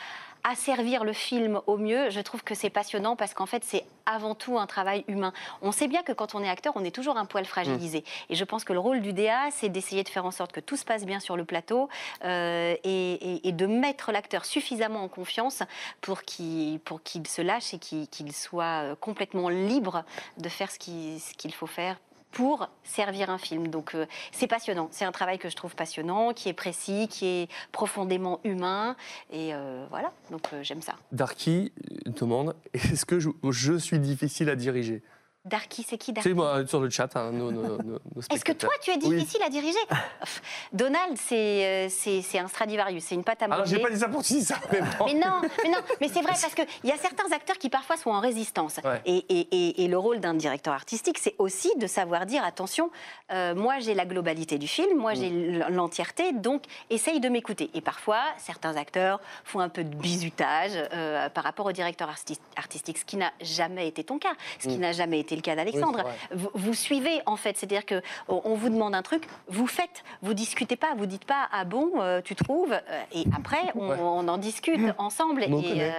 à 0.44 0.56
servir 0.56 1.04
le 1.06 1.14
film 1.14 1.62
au 1.68 1.78
mieux, 1.78 2.10
je 2.10 2.20
trouve 2.20 2.44
que 2.44 2.54
c'est 2.54 2.70
passionnant 2.70 3.16
parce 3.16 3.34
qu'en 3.34 3.46
fait, 3.46 3.64
c'est 3.64 3.86
avant 4.06 4.36
tout 4.36 4.58
un 4.60 4.68
travail 4.68 5.06
humain. 5.08 5.32
On 5.62 5.72
sait 5.72 5.88
bien 5.88 6.04
que 6.04 6.12
quand 6.12 6.36
on 6.36 6.44
est 6.44 6.50
acteur, 6.50 6.74
on 6.76 6.84
est 6.84 6.92
toujours 6.94 7.18
un 7.18 7.26
poil 7.26 7.46
fragilisé. 7.46 8.04
Et 8.30 8.36
je 8.36 8.44
pense 8.44 8.66
que 8.66 8.74
le 8.74 8.80
rôle 8.80 9.02
du 9.02 9.14
DA, 9.14 9.50
c'est 9.52 9.70
d'essayer 9.70 10.04
de 10.04 10.10
faire 10.10 10.26
en 10.26 10.32
sorte 10.32 10.52
que 10.52 10.60
tout 10.60 10.76
se 10.76 10.84
passe 10.84 11.06
bien 11.06 11.22
sur 11.22 11.38
le 11.38 11.46
plateau 11.46 11.88
euh, 12.26 12.76
et, 12.84 13.14
et- 13.14 13.48
et 13.48 13.52
de 13.54 13.66
mettre 13.66 14.12
l'acteur 14.12 14.44
suffisamment 14.44 15.04
en 15.04 15.08
confiance 15.08 15.64
pour 16.02 16.24
qu'il 16.24 16.80
se 17.28 17.42
lâche 17.42 17.74
et 17.74 17.80
qu'il 17.80 18.34
soit 18.34 18.84
euh, 18.84 18.96
complètement 18.96 19.48
libre 19.48 20.04
de 20.38 20.50
faire 20.50 20.70
ce 20.72 20.80
qu'il 20.80 21.20
ce 21.22 21.34
qu'il 21.36 21.54
faut 21.54 21.68
faire 21.68 21.98
pour 22.34 22.68
servir 22.84 23.30
un 23.30 23.38
film. 23.38 23.68
Donc 23.68 23.96
euh, 23.96 24.06
c'est 24.32 24.48
passionnant, 24.48 24.90
c'est 24.92 25.06
un 25.06 25.12
travail 25.12 25.40
que 25.40 25.50
je 25.50 25.56
trouve 25.56 25.76
passionnant, 25.76 26.34
qui 26.34 26.50
est 26.50 26.54
précis, 26.54 27.08
qui 27.10 27.26
est 27.26 27.50
profondément 27.72 28.42
humain, 28.44 28.96
et 29.32 29.54
euh, 29.54 29.86
voilà, 29.90 30.12
donc 30.32 30.42
euh, 30.52 30.64
j'aime 30.64 30.82
ça. 30.82 30.96
Darky 31.12 31.72
demande 32.06 32.56
est-ce 32.74 33.06
que 33.06 33.20
je, 33.20 33.30
je 33.50 33.78
suis 33.78 34.00
difficile 34.00 34.50
à 34.50 34.56
diriger? 34.56 35.02
Darky, 35.46 35.86
c'est 35.86 35.98
qui 35.98 36.14
Darky 36.14 36.30
C'est 36.30 36.34
moi 36.34 36.66
sur 36.66 36.80
le 36.80 36.90
chat, 36.90 37.14
hein, 37.18 37.32
nos, 37.34 37.52
nos- 37.52 37.78
nos- 37.84 38.00
Est-ce 38.32 38.46
que 38.46 38.54
toi, 38.54 38.70
tu 38.82 38.92
es 38.92 38.94
Oui. 39.04 39.18
difficile 39.18 39.42
à 39.46 39.50
diriger 39.50 39.78
Donald, 40.72 41.18
c'est 41.18 41.66
euh, 41.66 41.88
c'est 41.90 42.22
c'est 42.22 42.40
un 42.40 42.48
Stradivarius, 42.48 43.04
c'est 43.04 43.16
une 43.16 43.26
pâte 43.26 43.42
à 43.42 43.46
Alors 43.46 43.58
modeler. 43.60 43.76
j'ai 43.76 43.82
pas 43.82 43.90
dit 43.90 44.00
ça 44.00 44.08
pour 44.08 44.22
dire 44.22 44.42
ça, 44.42 44.56
mais 44.72 44.80
bon. 44.80 45.06
Mais 45.06 45.14
non, 45.16 45.42
mais 45.64 45.70
non, 45.70 45.80
mais 46.00 46.08
c'est 46.08 46.22
vrai 46.22 46.32
parce 46.42 46.56
qu'il 46.56 46.66
y 46.86 46.92
a 46.94 46.98
certains 46.98 47.30
acteurs 47.34 47.58
qui 47.58 47.70
parfois 47.70 47.98
sont 47.98 48.12
en 48.12 48.22
résistance. 48.22 48.80
Ouais. 48.86 49.02
Et, 49.06 49.18
et- 49.28 49.48
et- 49.52 49.84
et 49.84 49.88
le 49.90 49.98
rôle 49.98 50.22
d'un 50.22 50.34
directeur 50.34 50.74
artistique, 50.74 51.18
c'est 51.20 51.36
aussi 51.40 51.70
de 51.78 51.88
savoir 51.88 52.26
dire 52.26 52.46
attention, 52.46 52.90
euh, 53.34 53.54
moi 53.54 53.80
j'ai 53.80 53.96
la 53.96 54.06
globalité 54.06 54.58
du 54.58 54.70
film, 54.70 54.98
moi 54.98 55.14
j'ai 55.14 55.28
l- 55.28 55.66
l'entièreté, 55.72 56.32
donc 56.32 56.64
essaye 56.90 57.20
de 57.20 57.28
m'écouter. 57.28 57.70
Et 57.74 57.82
parfois, 57.82 58.22
certains 58.38 58.78
acteurs 58.78 59.20
font 59.44 59.60
un 59.60 59.68
peu 59.70 59.84
de 59.84 59.94
bizutage 59.94 60.72
euh, 60.94 61.28
par 61.28 61.44
rapport 61.44 61.66
au 61.66 61.74
directeur 61.74 62.10
arti- 62.10 62.40
artistique, 62.56 62.98
ce 62.98 63.04
qui 63.04 63.18
n'a 63.18 63.34
jamais 63.42 63.90
été 63.90 64.06
ton 64.06 64.20
cas, 64.20 64.34
ce 64.60 64.70
qui 64.70 64.78
Mm. 64.78 64.82
n'a 64.82 64.92
jamais 64.94 65.20
été 65.20 65.33
le 65.36 65.42
cas 65.42 65.56
d'Alexandre. 65.56 66.04
Oui, 66.06 66.38
vous, 66.38 66.50
vous 66.54 66.74
suivez 66.74 67.22
en 67.26 67.36
fait, 67.36 67.58
c'est-à-dire 67.58 67.86
que 67.86 68.02
on 68.28 68.42
on 68.46 68.56
vous 68.56 68.70
demande 68.70 68.94
un 68.94 69.02
truc, 69.02 69.24
vous 69.48 69.68
faites, 69.68 70.04
vous 70.22 70.34
discutez 70.34 70.76
pas, 70.76 70.94
vous 70.98 71.06
dites 71.06 71.26
pas 71.26 71.48
ah 71.52 71.66
bon, 71.66 71.92
euh, 72.02 72.22
tu 72.22 72.36
trouves, 72.36 72.74
euh, 72.74 73.02
et 73.14 73.24
après 73.36 73.72
on, 73.76 73.90
Ouais. 73.90 73.98
on 74.00 74.28
en 74.28 74.38
discute 74.38 74.80
ensemble. 74.98 75.46
Mais 75.50 75.54
on 75.56 75.62
et 75.62 75.82
euh, 75.84 75.92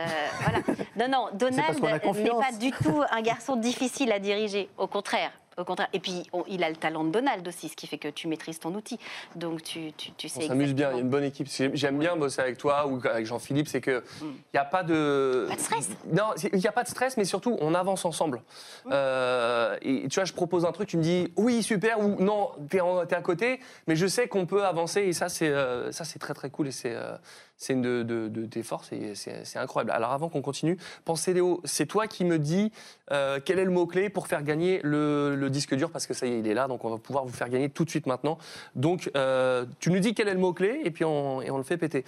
voilà. 0.42 0.58
Non 0.96 1.08
non, 1.08 1.28
Donald 1.34 1.82
n'est 1.82 1.98
pas 1.98 2.52
du 2.58 2.70
tout 2.70 3.02
un 3.10 3.22
garçon 3.22 3.56
difficile 3.56 4.12
à 4.12 4.18
diriger, 4.18 4.68
au 4.78 4.86
contraire. 4.86 5.30
Au 5.58 5.64
contraire. 5.64 5.88
Et 5.92 6.00
puis, 6.00 6.24
on- 6.32 6.44
il 6.48 6.62
a 6.64 6.70
le 6.70 6.76
talent 6.76 7.04
de 7.04 7.10
Donald 7.10 7.46
aussi, 7.46 7.68
ce 7.68 7.76
qui 7.76 7.86
fait 7.86 7.98
que 7.98 8.08
tu 8.08 8.28
maîtrises 8.28 8.58
ton 8.58 8.74
outil. 8.74 8.98
Donc, 9.36 9.62
tu, 9.62 9.92
tu, 9.92 10.12
tu 10.12 10.28
sais 10.28 10.44
On 10.44 10.48
s'amuse 10.48 10.74
bien, 10.74 10.90
il 10.90 10.94
y 10.94 10.98
a 10.98 11.00
une 11.00 11.08
bonne 11.08 11.24
équipe. 11.24 11.48
J'aime 11.74 11.98
bien 11.98 12.16
bosser 12.16 12.40
avec 12.40 12.58
toi 12.58 12.86
ou 12.86 13.00
avec 13.06 13.26
Jean-Philippe, 13.26 13.68
c'est 13.68 13.80
que 13.80 14.02
il 14.22 14.28
n'y 14.54 14.60
a 14.60 14.64
pas 14.64 14.82
de. 14.82 15.44
Mm. 15.46 15.48
Pas 15.48 15.56
de 15.56 15.60
stress. 15.60 15.88
Non, 16.12 16.24
il 16.52 16.58
n'y 16.58 16.66
a 16.66 16.72
pas 16.72 16.82
de 16.82 16.88
stress, 16.88 17.16
mais 17.16 17.24
surtout, 17.24 17.56
on 17.60 17.74
avance 17.74 18.04
ensemble. 18.04 18.42
Mm. 18.84 18.90
Euh, 18.92 19.76
et 19.82 20.08
tu 20.08 20.14
vois, 20.16 20.24
je 20.24 20.32
propose 20.32 20.64
un 20.64 20.72
truc, 20.72 20.88
tu 20.88 20.96
me 20.96 21.02
dis 21.02 21.32
oui, 21.36 21.62
super, 21.62 22.00
ou 22.00 22.16
non, 22.22 22.50
t'es 22.68 23.14
à 23.14 23.22
côté, 23.22 23.60
mais 23.86 23.96
je 23.96 24.06
sais 24.06 24.28
qu'on 24.28 24.46
peut 24.46 24.64
avancer 24.64 25.02
et 25.02 25.12
ça, 25.12 25.28
c'est 25.28 25.48
euh, 25.48 25.92
ça, 25.92 26.04
c'est 26.04 26.18
très 26.18 26.34
très 26.34 26.50
cool 26.50 26.68
et 26.68 26.72
c'est 26.72 26.94
euh, 26.94 27.16
c'est 27.56 27.72
une 27.72 27.82
de, 27.82 28.02
de- 28.02 28.46
tes 28.46 28.62
forces 28.62 28.92
et 28.92 29.14
c'est 29.14 29.58
incroyable. 29.58 29.90
Alors, 29.92 30.12
avant 30.12 30.28
qu'on 30.28 30.42
continue, 30.42 30.76
pensez 31.04 31.32
Léo, 31.32 31.60
c'est 31.64 31.86
toi 31.86 32.06
qui 32.06 32.24
me 32.24 32.38
dis 32.38 32.72
euh, 33.10 33.40
quel 33.44 33.58
est 33.58 33.64
le 33.64 33.70
mot-clé 33.70 34.10
pour 34.10 34.26
faire 34.26 34.42
gagner 34.42 34.80
le, 34.82 35.34
le 35.36 35.50
disque 35.50 35.74
dur? 35.74 35.90
Parce 35.90 36.06
que 36.06 36.14
ça 36.14 36.26
y 36.26 36.32
est, 36.32 36.38
il 36.40 36.46
est 36.46 36.54
là, 36.54 36.68
donc 36.68 36.84
on 36.84 36.90
va 36.90 36.98
pouvoir 36.98 37.24
vous 37.24 37.32
faire 37.32 37.48
gagner 37.48 37.70
tout 37.70 37.84
de 37.84 37.90
suite 37.90 38.06
maintenant. 38.06 38.38
Donc, 38.74 39.10
euh, 39.16 39.64
tu 39.80 39.90
nous 39.90 39.98
dis 40.00 40.14
quel 40.14 40.28
est 40.28 40.34
le 40.34 40.40
mot-clé 40.40 40.82
et 40.84 40.90
puis 40.90 41.04
on, 41.04 41.38
on 41.38 41.56
le 41.56 41.62
fait 41.64 41.76
péter. 41.78 42.04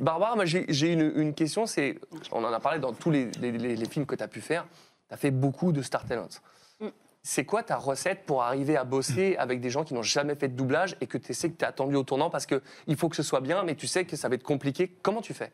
Barbara, 0.00 0.34
moi 0.36 0.44
j'ai 0.44 0.92
une, 0.92 1.34
question, 1.34 1.66
c'est, 1.66 1.98
on 2.30 2.44
en 2.44 2.52
a 2.52 2.60
parlé 2.60 2.78
dans 2.78 2.92
tous 2.92 3.10
les, 3.10 3.30
les- 3.40 3.52
les- 3.52 3.88
films 3.88 4.06
que 4.06 4.14
tu 4.14 4.22
as 4.22 4.28
pu 4.28 4.40
faire, 4.40 4.66
tu 5.08 5.14
as 5.14 5.16
fait 5.16 5.30
beaucoup 5.30 5.72
de 5.72 5.82
Star 5.82 6.04
Talent. 6.06 6.28
C'est 7.24 7.44
quoi 7.44 7.62
ta 7.62 7.76
recette 7.76 8.26
pour 8.26 8.42
arriver 8.42 8.76
à 8.76 8.84
bosser 8.84 9.36
avec 9.36 9.60
des 9.60 9.70
gens 9.70 9.84
qui 9.84 9.94
n'ont 9.94 10.02
jamais 10.02 10.34
fait 10.34 10.48
de 10.48 10.56
doublage 10.56 10.96
et 11.00 11.06
que 11.06 11.18
tu 11.18 11.32
sais 11.34 11.50
que 11.50 11.56
tu 11.56 11.64
es 11.64 11.68
attendu 11.68 11.94
au 11.94 12.02
tournant 12.02 12.30
parce 12.30 12.46
qu'il 12.46 12.96
faut 12.96 13.08
que 13.08 13.16
ce 13.16 13.22
soit 13.22 13.40
bien, 13.40 13.62
mais 13.62 13.76
tu 13.76 13.86
sais 13.86 14.04
que 14.04 14.16
ça 14.16 14.28
va 14.28 14.34
être 14.34 14.42
compliqué. 14.42 14.88
Comment 15.02 15.20
tu 15.20 15.32
fais? 15.32 15.52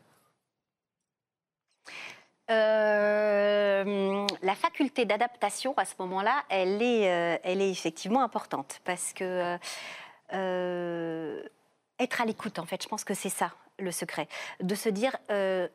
Euh, 2.50 4.26
la 4.42 4.54
faculté 4.54 5.04
d'adaptation 5.04 5.74
à 5.76 5.84
ce 5.84 5.94
moment-là, 5.98 6.44
elle 6.48 6.80
est, 6.80 7.10
euh, 7.10 7.38
elle 7.42 7.60
est 7.60 7.70
effectivement 7.70 8.22
importante 8.22 8.80
parce 8.84 9.12
que 9.12 9.58
euh, 10.32 11.42
être 11.98 12.20
à 12.22 12.24
l'écoute, 12.24 12.58
en 12.58 12.64
fait, 12.64 12.82
je 12.82 12.88
pense 12.88 13.04
que 13.04 13.12
c'est 13.12 13.28
ça 13.28 13.52
le 13.78 13.92
secret, 13.92 14.28
de 14.60 14.74
se 14.74 14.88
dire 14.88 15.16
que 15.28 15.70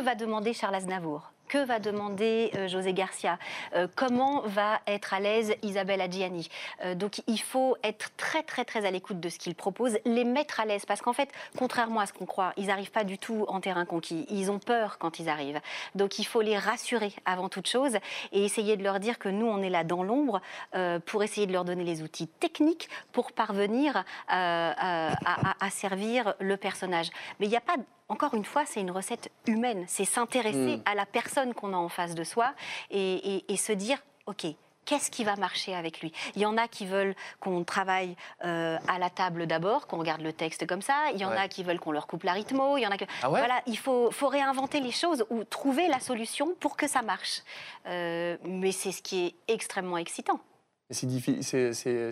va 0.00 0.14
demander 0.14 0.52
Charles 0.52 0.76
Aznavour? 0.76 1.32
Que 1.52 1.62
va 1.66 1.78
demander 1.78 2.50
euh, 2.54 2.66
José 2.66 2.94
Garcia 2.94 3.38
Euh, 3.74 3.86
Comment 3.94 4.40
va 4.46 4.80
être 4.86 5.12
à 5.12 5.20
l'aise 5.20 5.54
Isabelle 5.62 6.00
Adjiani 6.00 6.48
Euh, 6.84 6.94
Donc 6.94 7.20
il 7.26 7.40
faut 7.40 7.76
être 7.82 8.08
très 8.16 8.42
très 8.42 8.64
très 8.64 8.86
à 8.86 8.90
l'écoute 8.90 9.20
de 9.20 9.28
ce 9.28 9.38
qu'ils 9.38 9.54
proposent, 9.54 9.98
les 10.06 10.24
mettre 10.24 10.60
à 10.60 10.64
l'aise 10.64 10.86
parce 10.86 11.02
qu'en 11.02 11.12
fait, 11.12 11.28
contrairement 11.58 12.00
à 12.00 12.06
ce 12.06 12.14
qu'on 12.14 12.24
croit, 12.24 12.54
ils 12.56 12.68
n'arrivent 12.68 12.90
pas 12.90 13.04
du 13.04 13.18
tout 13.18 13.44
en 13.48 13.60
terrain 13.60 13.84
conquis. 13.84 14.24
Ils 14.30 14.50
ont 14.50 14.58
peur 14.58 14.96
quand 14.98 15.18
ils 15.18 15.28
arrivent. 15.28 15.60
Donc 15.94 16.18
il 16.18 16.24
faut 16.24 16.40
les 16.40 16.56
rassurer 16.56 17.12
avant 17.26 17.50
toute 17.50 17.68
chose 17.68 17.96
et 18.32 18.44
essayer 18.44 18.78
de 18.78 18.82
leur 18.82 18.98
dire 18.98 19.18
que 19.18 19.28
nous 19.28 19.46
on 19.46 19.60
est 19.62 19.70
là 19.70 19.84
dans 19.84 20.02
l'ombre 20.02 20.40
pour 21.06 21.22
essayer 21.22 21.46
de 21.46 21.52
leur 21.52 21.64
donner 21.66 21.84
les 21.84 22.02
outils 22.02 22.28
techniques 22.28 22.88
pour 23.12 23.32
parvenir 23.32 24.04
à, 24.28 25.10
à- 25.10 25.66
à 25.66 25.70
servir 25.70 26.34
le 26.40 26.56
personnage. 26.56 27.10
Mais 27.38 27.46
il 27.46 27.50
n'y 27.50 27.56
a 27.56 27.60
pas 27.60 27.76
encore 28.08 28.34
une 28.34 28.44
fois, 28.44 28.64
c'est 28.66 28.80
une 28.80 28.90
recette 28.90 29.30
humaine. 29.46 29.84
C'est 29.88 30.04
s'intéresser 30.04 30.76
Mm. 30.76 30.82
à 30.84 30.94
la 30.94 31.06
personne 31.06 31.41
qu'on 31.54 31.72
a 31.74 31.76
en 31.76 31.88
face 31.88 32.14
de 32.14 32.24
soi 32.24 32.52
et, 32.90 33.36
et- 33.36 33.52
et 33.52 33.56
se 33.56 33.72
dire, 33.72 33.98
OK, 34.26 34.46
qu'est-ce 34.84 35.10
qui 35.10 35.22
va 35.24 35.36
marcher 35.36 35.74
avec 35.74 36.00
lui? 36.00 36.12
Il 36.34 36.42
y 36.42 36.46
en 36.46 36.56
a 36.56 36.66
qui 36.68 36.86
veulent 36.86 37.14
qu'on 37.40 37.62
travaille 37.64 38.16
euh, 38.44 38.78
à 38.88 38.98
la 38.98 39.10
table 39.10 39.46
d'abord, 39.46 39.86
qu'on 39.86 39.98
regarde 39.98 40.22
le 40.22 40.32
texte 40.32 40.66
comme 40.66 40.82
ça. 40.82 40.94
Il 41.14 41.20
y 41.20 41.24
en 41.24 41.30
Ouais. 41.30 41.36
a 41.36 41.48
qui 41.48 41.62
veulent 41.62 41.78
qu'on 41.80 41.92
leur 41.92 42.06
coupe 42.06 42.22
la 42.24 42.32
rythmo. 42.32 42.76
Il 42.76 42.82
y 42.82 42.86
en 42.86 42.90
a 42.90 42.96
que... 42.96 43.04
Ah 43.22 43.30
ouais? 43.30 43.38
voilà, 43.40 43.60
il 43.66 43.78
faut, 43.78 44.10
faut 44.10 44.28
réinventer 44.28 44.80
les 44.80 44.90
choses 44.92 45.24
ou 45.30 45.44
trouver 45.44 45.86
la 45.88 46.00
solution 46.00 46.54
pour 46.60 46.76
que 46.76 46.88
ça 46.88 47.02
marche. 47.02 47.42
Euh, 47.86 48.36
mais 48.44 48.72
c'est 48.72 48.92
ce 48.92 49.02
qui 49.02 49.26
est 49.26 49.34
extrêmement 49.52 49.98
excitant. 49.98 50.40
Diffi- 50.90 51.42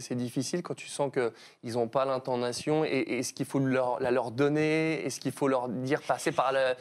c'est 0.01 0.15
difficile 0.15 0.63
quand 0.63 0.75
tu 0.75 0.87
sens 0.89 1.13
qu'ils 1.13 1.73
n'ont 1.75 1.89
pas 1.89 2.07
l'intonation. 2.07 2.85
Et 2.85 3.19
est-ce 3.19 3.35
qu'il 3.35 3.45
faut 3.47 3.59
leur, 3.59 4.01
la 4.01 4.11
leur 4.11 4.31
donner 4.31 5.05
Est-ce 5.05 5.21
qu'il 5.21 5.33
faut 5.33 5.49
leur 5.49 5.69
dire 5.69 6.01
passer 6.01 6.33
par 6.33 6.53
le, 6.53 6.75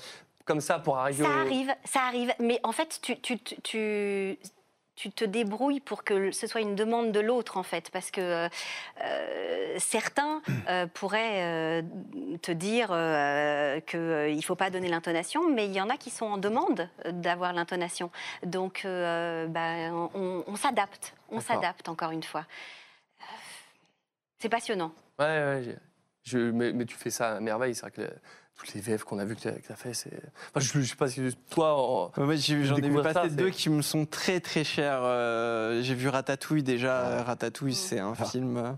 comme 0.49 0.61
ça 0.61 0.79
pour 0.79 0.97
arriver 0.97 1.23
Ça 1.23 1.29
au... 1.29 1.39
arrive, 1.45 1.71
ça 1.85 2.01
arrive. 2.01 2.33
Mais 2.39 2.59
en 2.63 2.71
fait, 2.71 2.99
tu, 3.03 3.19
tu, 3.21 3.37
tu, 3.37 3.55
tu, 3.61 4.39
tu 4.95 5.11
te 5.11 5.23
débrouilles 5.23 5.79
pour 5.79 6.03
que 6.03 6.31
ce 6.31 6.47
soit 6.47 6.61
une 6.61 6.73
demande 6.75 7.11
de 7.11 7.19
l'autre, 7.19 7.57
en 7.57 7.63
fait. 7.63 7.91
Parce 7.91 8.09
que 8.09 8.49
euh, 9.01 9.75
certains 9.77 10.41
euh, 10.67 10.87
pourraient 10.87 11.43
euh, 11.43 11.81
te 12.41 12.51
dire 12.51 12.87
qu'il 13.85 14.35
ne 14.35 14.41
faut 14.41 14.55
pas 14.55 14.71
donner 14.71 14.89
l'intonation, 14.89 15.47
mais 15.53 15.67
il 15.67 15.73
y 15.73 15.79
en 15.81 15.89
a 15.89 15.97
qui 15.97 16.09
sont 16.09 16.25
en 16.25 16.39
demande 16.39 16.89
d'avoir 17.05 17.53
l'intonation. 17.53 18.09
Donc, 18.43 18.81
ben, 18.83 20.09
on, 20.15 20.43
on 20.47 20.55
s'adapte. 20.55 21.13
On 21.29 21.39
s'adapte, 21.41 21.87
encore 21.89 22.09
une 22.09 22.23
fois. 22.23 22.45
C'est 24.39 24.49
passionnant. 24.49 24.91
Ouais, 25.19 25.25
ouais, 25.25 25.61
j'ai- 25.63 25.77
je, 26.23 26.37
mais, 26.51 26.73
mais 26.73 26.85
tu 26.85 26.95
fais 26.95 27.11
ça 27.11 27.35
à 27.35 27.39
merveille. 27.39 27.75
C'est 27.75 27.81
vrai 27.81 27.91
que 27.91 28.09
toutes 28.59 28.73
les 28.73 28.81
VF 28.81 29.03
qu'on 29.05 29.19
a 29.19 29.25
vues 29.25 29.35
que 29.35 29.41
tu 29.41 29.47
as, 29.47 29.75
fait, 29.75 29.93
c'est. 29.93 30.11
Enfin, 30.53 30.59
je, 30.59 30.81
je 30.81 30.89
sais 30.89 30.95
pas 30.95 31.07
si 31.07 31.21
toi. 31.49 31.75
en- 31.75 32.05
Ouais, 32.17 32.25
moi, 32.25 32.35
j'ai- 32.35 32.63
j'en 32.65 32.75
ai 32.75 32.81
vu 32.81 33.01
passer 33.01 33.29
deux 33.29 33.49
qui 33.51 33.69
me 33.69 33.81
sont 33.81 34.05
très 34.05 34.39
très 34.41 34.63
chers. 34.63 34.99
Euh, 35.03 35.81
j'ai 35.81 35.95
vu 35.95 36.09
Ratatouille 36.09 36.63
déjà. 36.63 37.23
Ratatouille, 37.23 37.73
c'est 37.75 37.99
un 37.99 38.15
film 38.15 38.57
euh, 38.57 38.71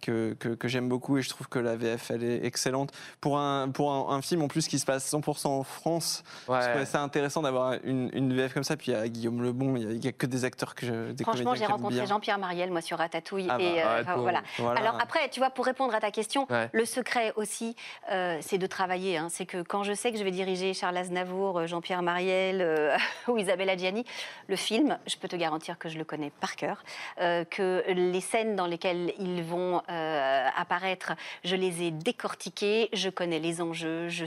que, 0.00 0.34
que, 0.38 0.50
que 0.50 0.68
j'aime 0.68 0.88
beaucoup 0.88 1.18
et 1.18 1.22
je 1.22 1.28
trouve 1.28 1.48
que 1.48 1.58
la 1.58 1.76
VF 1.76 2.10
elle 2.10 2.24
est 2.24 2.44
excellente 2.44 2.92
pour 3.20 3.38
un 3.38 3.70
pour 3.70 3.92
un, 3.92 4.16
un 4.16 4.22
film 4.22 4.42
en 4.42 4.48
plus 4.48 4.68
qui 4.68 4.78
se 4.78 4.86
passe 4.86 5.12
100% 5.12 5.46
en 5.48 5.62
France. 5.62 6.22
Ouais. 6.48 6.84
Ça 6.86 7.02
intéressant 7.02 7.42
d'avoir 7.42 7.74
une, 7.84 8.10
une 8.12 8.34
VF 8.34 8.54
comme 8.54 8.64
ça. 8.64 8.76
Puis 8.76 8.92
il 8.92 8.94
y 8.94 8.96
a 8.96 9.08
Guillaume 9.08 9.42
Lebon, 9.42 9.76
il 9.76 9.92
y 10.04 10.04
y 10.04 10.08
a 10.08 10.12
que 10.12 10.26
des 10.26 10.44
acteurs 10.44 10.74
que 10.74 10.86
je, 10.86 11.12
des 11.12 11.24
Franchement, 11.24 11.54
j'ai 11.54 11.66
rencontré. 11.66 12.06
Jean-Pierre 12.06 12.38
Mariel, 12.38 12.70
moi, 12.70 12.80
sur 12.80 12.98
Ratatouille. 12.98 13.46
Ah 13.50 13.58
bah, 13.58 13.62
et, 13.64 13.82
euh, 13.82 14.02
voilà. 14.16 14.42
voilà. 14.58 14.80
Alors 14.80 14.98
après, 15.00 15.28
tu 15.30 15.40
vois, 15.40 15.50
pour 15.50 15.64
répondre 15.66 15.94
à 15.94 16.00
ta 16.00 16.10
question, 16.10 16.46
Ouais. 16.50 16.68
le 16.72 16.84
secret 16.84 17.32
aussi, 17.36 17.76
euh, 18.10 18.38
c'est 18.40 18.58
de 18.58 18.66
travailler. 18.66 19.16
hein. 19.18 19.28
C'est 19.30 19.44
que 19.46 19.62
quand 19.62 19.82
je 19.82 19.92
sais 19.92 20.12
que 20.12 20.18
je 20.18 20.24
vais 20.24 20.30
diriger 20.30 20.72
Charles 20.74 20.96
Aznavour, 20.96 21.58
euh, 21.58 21.66
Jean-Pierre 21.66 22.02
Mariel 22.02 22.60
euh, 22.62 22.96
ou 23.28 23.36
Isabelle 23.38 23.68
Adjani, 23.70 24.04
le 24.48 24.56
film, 24.56 24.98
je 25.06 25.16
peux 25.16 25.28
te 25.28 25.36
garantir 25.36 25.78
que 25.78 25.88
je 25.88 25.98
le 25.98 26.04
connais 26.04 26.30
par 26.40 26.56
cœur, 26.56 26.82
euh, 27.20 27.44
que 27.44 27.82
les 27.88 28.20
scènes 28.20 28.56
dans 28.56 28.66
lesquelles 28.66 29.12
ils 29.18 29.42
vont 29.42 29.82
euh, 29.88 30.48
apparaître, 30.56 31.12
je 31.44 31.56
les 31.56 31.82
ai 31.82 31.90
décortiquées, 31.90 32.88
je 32.92 33.08
connais 33.08 33.38
les 33.38 33.60
enjeux, 33.60 34.08
j'ai 34.08 34.26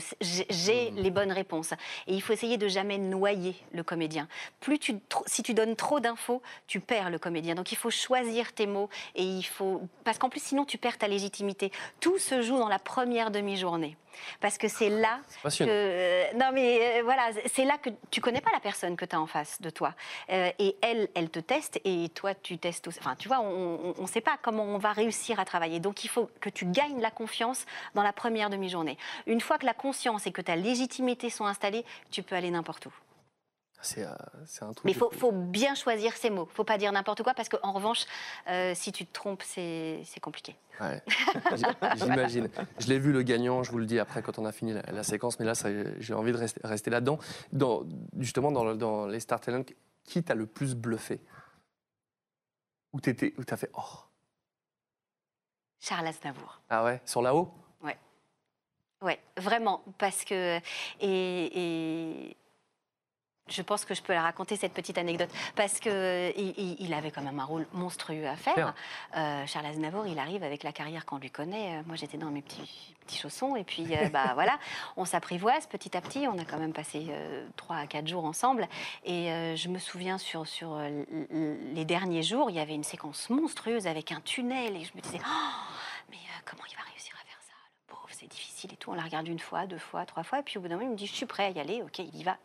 j'ai 0.50 0.92
les 0.92 1.12
bonnes 1.12 1.32
réponses. 1.32 1.74
Et 2.08 2.14
il 2.14 2.22
faut 2.22 2.34
essayer 2.34 2.58
de 2.58 2.68
jamais 2.68 2.98
noyer 2.98 3.56
le 3.74 3.84
comédien. 3.84 4.28
Plus 4.60 4.80
tu, 4.80 4.96
si 5.26 5.44
tu 5.44 5.54
donnes 5.54 5.76
trop 5.76 6.00
d'infos, 6.00 6.42
tu 6.68 6.80
perds 6.80 7.10
le 7.10 7.20
comédien. 7.20 7.56
Donc 7.56 7.72
il 7.72 7.78
faut 7.78 7.90
choisir 7.90 8.54
tes 8.54 8.68
mots 8.68 8.90
et 9.16 9.24
il 9.24 9.44
faut 9.44 9.82
parce 10.04 10.18
qu'en 10.18 10.30
plus 10.30 10.44
sinon 10.44 10.66
tu 10.66 10.78
perds 10.78 10.98
ta 10.98 11.08
légitimité. 11.08 11.72
Tout 12.00 12.18
se 12.18 12.42
joue 12.42 12.58
dans 12.58 12.70
la 12.70 12.80
première 12.80 13.32
demi-journée. 13.32 13.98
Parce 14.40 14.58
que 14.58 14.68
c'est 14.68 14.90
là 14.90 15.20
que 15.44 15.50
euh, 15.68 16.26
non 16.36 16.52
mais 16.54 17.00
euh, 17.00 17.04
voilà, 17.04 17.30
c'est 17.54 17.66
là 17.66 17.78
que 17.78 17.90
tu 18.10 18.22
connais 18.22 18.42
pas 18.42 18.52
la 18.52 18.60
personne 18.60 18.96
que 18.96 19.06
tu 19.06 19.16
as 19.16 19.22
en 19.22 19.28
face 19.28 19.62
de 19.62 19.70
toi 19.70 19.94
Euh, 20.30 20.52
et 20.60 20.76
elle 20.82 21.10
elle 21.16 21.30
te 21.30 21.40
teste 21.40 21.80
et 21.84 22.10
toi 22.10 22.34
tu 22.34 22.58
testes 22.58 22.88
aussi. 22.88 23.00
Enfin 23.00 23.16
tu 23.18 23.28
vois, 23.28 23.40
on 23.40 23.96
ne 24.00 24.08
sait 24.08 24.22
pas 24.22 24.38
comment 24.42 24.64
on 24.64 24.78
va 24.78 24.92
réussir 24.94 25.40
à 25.40 25.46
travailler. 25.46 25.80
Donc 25.80 26.04
il 26.04 26.08
faut 26.10 26.30
que 26.40 26.50
tu 26.50 26.66
gagnes 26.66 27.02
la 27.02 27.12
confiance 27.12 27.66
dans 27.96 28.04
la 28.04 28.14
première 28.14 28.50
demi-journée. 28.50 28.98
Une 29.28 29.42
fois 29.42 29.58
que 29.58 29.66
la 29.66 29.74
conscience 29.74 30.28
et 30.28 30.32
que 30.32 30.42
ta 30.42 30.56
légitimité 30.56 31.30
sont 31.30 31.46
installées, 31.46 31.86
tu 32.12 32.24
peux 32.24 32.36
aller 32.36 32.52
n'importe 32.52 32.86
où. 32.86 32.92
C'est 33.84 34.06
euh, 34.06 34.14
c'est 34.46 34.64
un 34.64 34.74
truc. 34.74 34.86
Mais 34.86 34.92
il 34.92 34.98
faut, 34.98 35.10
faut 35.12 35.32
bien 35.32 35.74
choisir 35.76 36.16
ses 36.16 36.30
mots. 36.30 36.48
faut 36.54 36.64
pas 36.64 36.78
dire 36.78 36.92
n'importe 36.92 37.24
quoi 37.24 37.34
parce 37.34 37.50
qu'en 37.50 37.72
revanche, 37.72 38.06
euh, 38.48 38.74
si 38.76 38.92
tu 38.92 39.06
te 39.06 39.12
trompes, 39.12 39.42
c'est 39.44 40.04
compliqué. 40.22 40.56
Ouais, 40.80 41.02
j'imagine. 41.96 42.50
Je 42.80 42.88
l'ai 42.88 43.00
vu 43.00 43.12
le 43.12 43.24
gagnant, 43.24 43.64
je 43.64 43.72
vous 43.72 43.80
le 43.80 43.86
dis 43.86 44.00
après 44.00 44.22
quand 44.22 44.38
on 44.40 44.46
a 44.46 44.52
fini 44.52 44.74
la, 44.74 44.82
la 44.84 45.04
séquence, 45.04 45.40
mais 45.40 45.46
là 45.46 45.54
j'ai 46.00 46.14
envie 46.14 46.32
de 46.32 46.38
rester, 46.38 46.62
rester 46.64 46.90
là-dedans. 46.92 47.18
Dans, 47.52 47.84
justement, 48.20 48.52
dans, 48.52 48.64
le- 48.64 48.76
dans 48.78 49.08
les 49.08 49.20
Star 49.20 49.40
Talent, 49.40 49.64
qui 50.04 50.24
t'a 50.24 50.36
le 50.36 50.46
plus 50.46 50.76
bluffé? 50.76 51.20
Où 52.94 53.00
t'as 53.00 53.58
fait 53.58 53.72
oh 53.74 53.82
Charles 55.80 56.08
Aznavour. 56.08 56.62
ah 56.70 56.84
ouais 56.84 57.02
sur 57.06 57.22
la 57.22 57.34
haut 57.34 57.52
Ouais. 57.82 57.98
Ouais, 59.02 59.20
vraiment. 59.38 59.82
Parce 59.98 60.24
que. 60.26 60.58
Et, 61.00 62.22
et 62.30 62.38
je 63.48 63.62
pense 63.62 63.84
que 63.86 63.94
je 63.94 64.02
peux 64.02 64.14
la 64.14 64.22
raconter, 64.22 64.56
cette 64.56 64.74
petite 64.74 64.98
anecdote. 64.98 65.30
Parce 65.56 65.80
qu'il 65.80 65.92
il, 66.38 66.76
il 66.80 66.94
avait 66.94 67.12
quand 67.12 67.22
même 67.22 67.40
un 67.40 67.44
rôle 67.46 67.68
monstrueux 67.74 68.28
à 68.28 68.36
faire. 68.36 68.74
Euh, 69.18 69.46
Charles 69.46 69.66
Aznavour, 69.66 70.08
il 70.08 70.18
arrive 70.20 70.44
avec 70.44 70.64
la 70.64 70.72
carrière 70.72 71.06
qu'on 71.06 71.18
lui 71.18 71.30
connaît. 71.30 71.78
Euh, 71.80 71.84
Moi, 71.86 71.96
j'étais 71.98 72.18
dans 72.18 72.30
mes 72.32 72.42
petits, 72.42 72.96
petits 73.06 73.18
chaussons. 73.18 73.56
Et 73.58 73.64
puis, 73.64 73.86
euh, 73.96 74.10
bah, 74.10 74.32
voilà, 74.36 74.58
on 74.96 75.04
s'apprivoise 75.06 75.68
petit 75.68 75.98
à 75.98 76.02
petit. 76.02 76.28
On 76.28 76.38
a 76.38 76.46
quand 76.46 76.60
même 76.60 76.72
passé 76.72 77.08
euh, 77.10 77.46
trois 77.58 77.76
à 77.78 77.88
quatre 77.88 78.08
jours 78.08 78.24
ensemble. 78.26 78.68
Et 79.04 79.32
euh, 79.32 79.56
je 79.58 79.68
me 79.68 79.80
souviens, 79.80 80.18
sur, 80.18 80.48
sur 80.48 80.76
euh, 80.76 81.04
les 81.74 81.84
derniers 81.84 82.24
jours, 82.24 82.50
il 82.50 82.56
y 82.56 82.60
avait 82.60 82.76
une 82.76 82.84
séquence 82.86 83.30
monstrueuse 83.30 83.86
avec 83.88 84.12
un 84.14 84.22
tunnel. 84.22 84.78
Et 84.78 84.86
je 84.86 84.92
me 84.96 85.02
disais, 85.02 85.20
Oh, 85.26 85.30
mais 86.10 86.16
euh, 86.16 86.42
comment 86.46 86.64
il 86.72 86.76
va 86.78 86.84
réussir 86.90 87.14
à 87.22 87.26
faire 87.26 87.40
ça 87.42 87.54
Le 87.90 87.94
pauvre, 87.94 88.08
c'est 88.12 88.28
difficile 88.28 88.72
et 88.72 88.78
tout. 88.78 88.92
On 88.92 88.96
la 88.96 89.04
regarde 89.04 89.28
une 89.28 89.40
fois, 89.40 89.66
deux 89.66 89.78
fois, 89.78 90.06
trois 90.06 90.24
fois. 90.24 90.40
Et 90.40 90.44
puis 90.44 90.58
au 90.58 90.62
bout 90.62 90.70
d'un 90.70 90.76
moment, 90.76 90.88
il 90.88 90.92
me 90.94 90.98
dit, 90.98 91.08
je 91.08 91.14
suis 91.16 91.26
prêt 91.26 91.46
à 91.46 91.50
y 91.50 91.60
aller. 91.60 91.82
Ok, 91.82 92.00
il 92.00 92.16
y 92.16 92.24
va. 92.24 92.38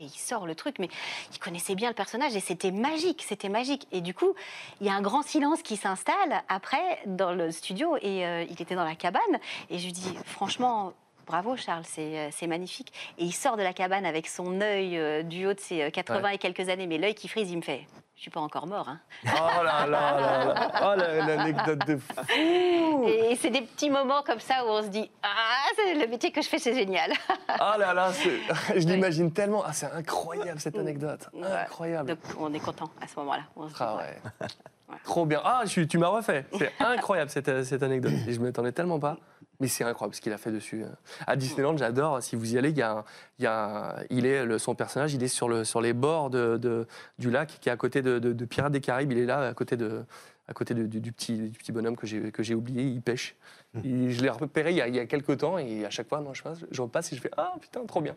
Et 0.00 0.04
il 0.04 0.10
sort 0.10 0.46
le 0.46 0.54
truc, 0.54 0.76
mais 0.78 0.88
il 1.32 1.38
connaissait 1.38 1.74
bien 1.74 1.88
le 1.88 1.94
personnage 1.94 2.34
et 2.34 2.40
c'était 2.40 2.72
magique, 2.72 3.24
c'était 3.28 3.48
magique. 3.48 3.86
Et 3.92 4.00
du 4.00 4.14
coup, 4.14 4.34
il 4.80 4.86
y 4.86 4.90
a 4.90 4.94
un 4.94 5.02
grand 5.02 5.22
silence 5.22 5.62
qui 5.62 5.76
s'installe 5.76 6.42
après 6.48 6.98
dans 7.06 7.32
le 7.32 7.50
studio 7.52 7.96
et 8.02 8.26
euh, 8.26 8.44
il 8.48 8.60
était 8.60 8.74
dans 8.74 8.84
la 8.84 8.96
cabane 8.96 9.22
et 9.70 9.78
je 9.78 9.84
lui 9.84 9.92
dis 9.92 10.14
franchement. 10.24 10.92
Bravo 11.24 11.56
Charles, 11.56 11.84
c'est 11.86 12.18
euh, 12.18 12.46
magnifique. 12.48 12.92
Et 13.16 13.24
il 13.24 13.32
sort 13.32 13.56
de 13.56 13.62
la 13.62 13.72
cabane 13.72 14.04
avec 14.04 14.26
son 14.26 14.60
œil 14.60 14.98
euh, 14.98 15.22
du 15.22 15.46
haut 15.46 15.54
de 15.54 15.60
ses 15.60 15.82
euh, 15.82 15.90
80 15.90 16.20
Ouais. 16.20 16.34
et 16.34 16.38
quelques 16.38 16.68
années, 16.68 16.88
mais 16.88 16.98
l'œil 16.98 17.14
qui 17.14 17.28
frise, 17.28 17.48
il 17.52 17.58
me 17.58 17.62
fait 17.62 17.86
Je 18.22 18.26
suis 18.26 18.30
pas 18.30 18.38
encore 18.40 18.68
mort. 18.68 18.88
Hein. 18.88 19.00
Oh 19.26 19.64
là 19.64 19.84
là 19.84 20.12
là 20.20 20.44
là 20.54 20.70
Oh 20.80 20.94
la- 20.96 21.26
l'anecdote 21.26 21.80
de 21.88 21.96
fou 21.96 23.04
Et 23.08 23.34
c'est 23.34 23.50
des 23.50 23.62
petits 23.62 23.90
moments 23.90 24.22
comme 24.22 24.38
ça 24.38 24.64
où 24.64 24.68
on 24.68 24.80
se 24.84 24.86
dit 24.86 25.10
Ah, 25.24 25.66
c'est 25.74 25.94
le 25.94 26.06
métier 26.06 26.30
que 26.30 26.40
je 26.40 26.48
fais, 26.48 26.60
c'est 26.60 26.72
génial. 26.72 27.10
Ah 27.48 27.74
là 27.80 27.92
là, 27.92 28.12
je 28.68 28.78
l'imagine 28.86 29.32
tellement. 29.32 29.64
Ah, 29.66 29.72
c'est 29.72 29.90
incroyable 29.90 30.60
cette 30.60 30.78
anecdote. 30.78 31.30
Incroyable. 31.42 32.10
Donc 32.10 32.18
on 32.38 32.54
est 32.54 32.60
content 32.60 32.88
à 33.00 33.08
ce 33.08 33.18
moment-là. 33.18 33.42
Ah 33.80 33.96
ouais. 33.96 34.96
Trop 35.02 35.26
bien. 35.26 35.40
Ah, 35.44 35.64
tu 35.66 35.98
m'as 35.98 36.06
refait. 36.06 36.44
C'est 36.56 36.70
incroyable 36.78 37.28
cette, 37.32 37.64
cette 37.64 37.82
anecdote. 37.82 38.12
Et 38.28 38.34
je 38.34 38.38
m'attendais 38.40 38.70
tellement 38.70 39.00
pas. 39.00 39.16
Mais 39.62 39.68
c'est 39.68 39.84
incroyable 39.84 40.12
ce 40.16 40.20
qu'il 40.20 40.32
a 40.32 40.38
fait 40.38 40.50
dessus. 40.50 40.82
À 41.24 41.36
Disneyland, 41.36 41.76
j'adore. 41.76 42.20
Si 42.20 42.34
vous 42.34 42.52
y 42.54 42.58
allez, 42.58 42.70
il, 42.70 42.76
y 42.76 42.82
a 42.82 42.90
un- 42.98 43.04
il, 43.38 43.44
y 43.44 43.46
a 43.46 43.92
un- 44.00 44.04
il 44.10 44.26
est 44.26 44.44
le- 44.44 44.58
son 44.58 44.74
personnage, 44.74 45.14
il 45.14 45.22
est 45.22 45.28
sur, 45.28 45.48
le, 45.48 45.62
sur 45.62 45.80
les 45.80 45.92
bords 45.92 46.30
de, 46.30 46.56
de- 46.56 46.86
du 47.20 47.30
lac 47.30 47.58
qui 47.60 47.68
est 47.68 47.72
à 47.72 47.76
côté 47.76 48.02
de, 48.02 48.18
de- 48.18 48.32
de 48.32 48.44
Pirates 48.44 48.72
des 48.72 48.80
Caraïbes. 48.80 49.12
Il 49.12 49.18
est 49.18 49.24
là, 49.24 49.46
à 49.46 49.54
côté, 49.54 49.76
de, 49.76 50.02
à 50.48 50.52
côté 50.52 50.74
de- 50.74 50.86
du, 50.86 51.00
du 51.00 51.12
petit, 51.12 51.36
du 51.50 51.56
petit 51.56 51.70
bonhomme 51.70 51.94
que 51.96 52.08
j'ai 52.08 52.32
que 52.32 52.42
j'ai 52.42 52.56
oublié. 52.56 52.82
Il 52.82 53.02
pêche. 53.02 53.36
Et 53.84 54.10
je 54.10 54.20
l'ai 54.20 54.30
repéré 54.30 54.72
il 54.72 54.76
y, 54.76 54.80
a, 54.82 54.88
il 54.88 54.96
y 54.96 54.98
a 54.98 55.06
quelques 55.06 55.38
temps 55.38 55.56
et 55.58 55.86
à 55.86 55.90
chaque 55.90 56.08
fois, 56.08 56.20
non, 56.20 56.34
je, 56.34 56.42
passe, 56.42 56.58
je 56.70 56.82
repasse 56.82 57.12
et 57.12 57.16
je 57.16 57.20
fais 57.22 57.30
Ah 57.38 57.54
putain, 57.60 57.86
trop 57.86 58.00
bien. 58.02 58.16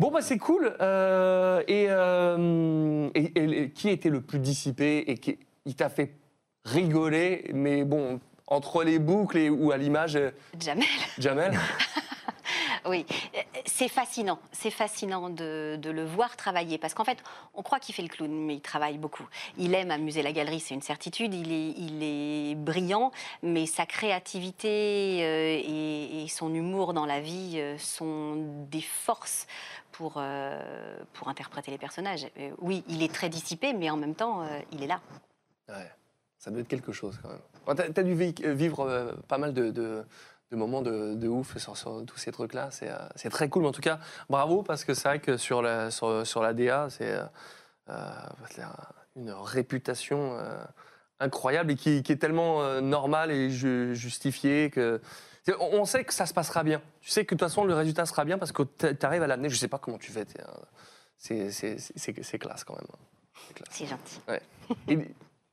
Bon, 0.00 0.10
bah 0.10 0.22
c'est 0.22 0.38
cool. 0.38 0.74
Euh, 0.80 1.62
et, 1.68 1.86
euh, 1.88 3.08
et- 3.14 3.32
et- 3.38 3.62
et 3.62 3.70
qui 3.70 3.88
était 3.90 4.10
le 4.10 4.20
plus 4.22 4.40
dissipé 4.40 5.04
et 5.06 5.16
qui 5.18 5.38
il 5.66 5.74
t'a 5.76 5.88
fait 5.88 6.14
rigoler, 6.64 7.50
mais 7.54 7.84
bon, 7.84 8.20
entre 8.48 8.82
les 8.82 8.98
boucles 8.98 9.38
et, 9.38 9.50
ou 9.50 9.70
à 9.70 9.76
l'image. 9.76 10.16
euh, 10.16 10.30
Jamel. 10.58 10.84
Jamel 11.18 11.58
Oui, 12.86 13.04
Euh, 13.34 13.40
c'est 13.66 13.88
fascinant. 13.88 14.38
C'est 14.52 14.70
fascinant 14.70 15.28
de, 15.28 15.76
de 15.76 15.90
le 15.90 16.04
voir 16.06 16.36
travailler 16.36 16.78
parce 16.78 16.94
qu'en 16.94 17.04
fait, 17.04 17.18
on 17.54 17.62
croit 17.62 17.80
qu'il 17.80 17.94
fait 17.94 18.00
le 18.02 18.08
clown, 18.08 18.30
mais 18.30 18.54
il 18.54 18.60
travaille 18.62 18.96
beaucoup. 18.96 19.26
Il 19.58 19.74
aime 19.74 19.90
amuser 19.90 20.22
la 20.22 20.32
galerie, 20.32 20.60
c'est 20.60 20.74
une 20.74 20.80
certitude. 20.82 21.34
Il 21.34 21.52
est, 21.52 21.70
il 21.76 22.02
est 22.02 22.54
brillant, 22.54 23.12
mais 23.42 23.66
sa 23.66 23.84
créativité 23.84 25.18
euh, 25.22 25.60
et, 25.62 26.22
et 26.24 26.28
son 26.28 26.54
humour 26.54 26.94
dans 26.94 27.04
la 27.04 27.20
vie 27.20 27.54
euh, 27.56 27.76
sont 27.76 28.36
des 28.70 28.80
forces 28.80 29.46
pour, 29.92 30.14
euh, 30.16 30.96
pour 31.12 31.28
interpréter 31.28 31.70
les 31.70 31.78
personnages. 31.78 32.26
Euh, 32.38 32.50
oui, 32.58 32.84
il 32.88 33.02
est 33.02 33.12
très 33.12 33.28
dissipé, 33.28 33.74
mais 33.74 33.90
en 33.90 33.96
même 33.98 34.14
temps, 34.14 34.42
euh, 34.44 34.60
il 34.72 34.82
est 34.82 34.86
là. 34.86 35.00
Ouais, 35.68 35.90
ça 36.38 36.50
doit 36.50 36.60
être 36.60 36.68
quelque 36.68 36.92
chose 36.92 37.18
quand 37.20 37.28
même. 37.28 37.38
Bon, 37.68 37.74
T'as 37.74 37.84
as 37.84 38.02
dû 38.02 38.14
vi- 38.14 38.34
vivre 38.54 38.80
euh, 38.88 39.12
pas 39.28 39.36
mal 39.38 39.52
de, 39.52 39.70
de- 39.70 40.02
de 40.50 40.56
moments 40.56 40.80
de, 40.80 41.14
de 41.14 41.28
ouf 41.28 41.58
sur, 41.58 41.76
sur 41.76 42.02
tous 42.06 42.16
ces 42.16 42.32
trucs-là. 42.32 42.70
C'est 42.70 42.88
euh, 42.90 42.96
c'est 43.14 43.28
très 43.28 43.50
cool, 43.50 43.62
mais 43.62 43.68
en 43.68 43.72
tout 43.72 43.82
cas, 43.82 43.98
bravo, 44.30 44.62
parce 44.62 44.84
que 44.84 44.94
c'est 44.94 45.06
vrai 45.08 45.18
que 45.20 45.36
sur 45.36 45.60
la, 45.60 45.90
sur, 45.90 46.26
sur 46.26 46.42
la 46.42 46.54
DA, 46.54 46.88
c'est 46.88 47.12
euh, 47.12 47.22
euh, 47.90 47.94
c'est 48.50 48.62
un- 48.62 48.72
une 49.16 49.30
réputation 49.32 50.38
euh, 50.38 50.56
incroyable 51.20 51.72
et 51.72 51.74
qui, 51.76 52.02
qui 52.02 52.12
est 52.12 52.16
tellement 52.16 52.62
euh, 52.62 52.80
normale 52.80 53.30
et 53.30 53.50
ju- 53.50 53.94
justifiée 53.94 54.70
que. 54.70 55.00
On 55.60 55.84
sait 55.86 56.04
que 56.04 56.12
ça 56.12 56.26
se 56.26 56.34
passera 56.34 56.62
bien. 56.62 56.82
Tu 57.00 57.10
sais 57.10 57.24
que 57.24 57.34
de 57.34 57.38
toute 57.40 57.48
façon, 57.48 57.64
le 57.64 57.72
résultat 57.74 58.04
sera 58.06 58.24
bien 58.26 58.36
parce 58.38 58.52
que 58.52 58.62
tu 58.62 59.06
arrives 59.06 59.22
à 59.22 59.26
l'amener. 59.26 59.48
Je 59.48 59.56
sais 59.56 59.68
pas 59.68 59.78
comment 59.78 59.96
tu 59.98 60.12
fais. 60.12 60.26
C'est 61.18 62.38
classe 62.38 62.64
quand 62.64 62.74
même. 62.74 62.86
C'est 63.46 63.54
classe. 63.54 63.68
C'est 63.70 63.86
gentil. 63.86 64.20
Ouais. 64.28 64.42
Et 64.88 64.98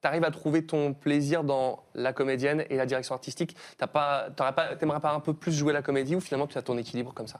tu 0.05 0.07
arrives 0.07 0.23
à 0.23 0.29
trouver 0.29 0.63
ton 0.63 0.93
plaisir 0.93 1.43
dans 1.43 1.83
la 1.95 2.13
comédienne 2.13 2.63
et 2.69 2.75
la 2.75 2.85
direction 2.85 3.15
artistique. 3.15 3.55
T'as 3.79 3.87
pas, 3.87 4.29
pas, 4.29 4.75
t'aimerais 4.75 4.99
pas 4.99 5.11
un 5.11 5.19
peu 5.19 5.33
plus 5.33 5.51
jouer 5.51 5.73
la 5.73 5.81
comédie 5.81 6.15
ou 6.15 6.19
finalement 6.21 6.45
tu 6.45 6.59
as 6.59 6.61
ton 6.61 6.77
équilibre 6.77 7.11
comme 7.11 7.25
ça? 7.27 7.39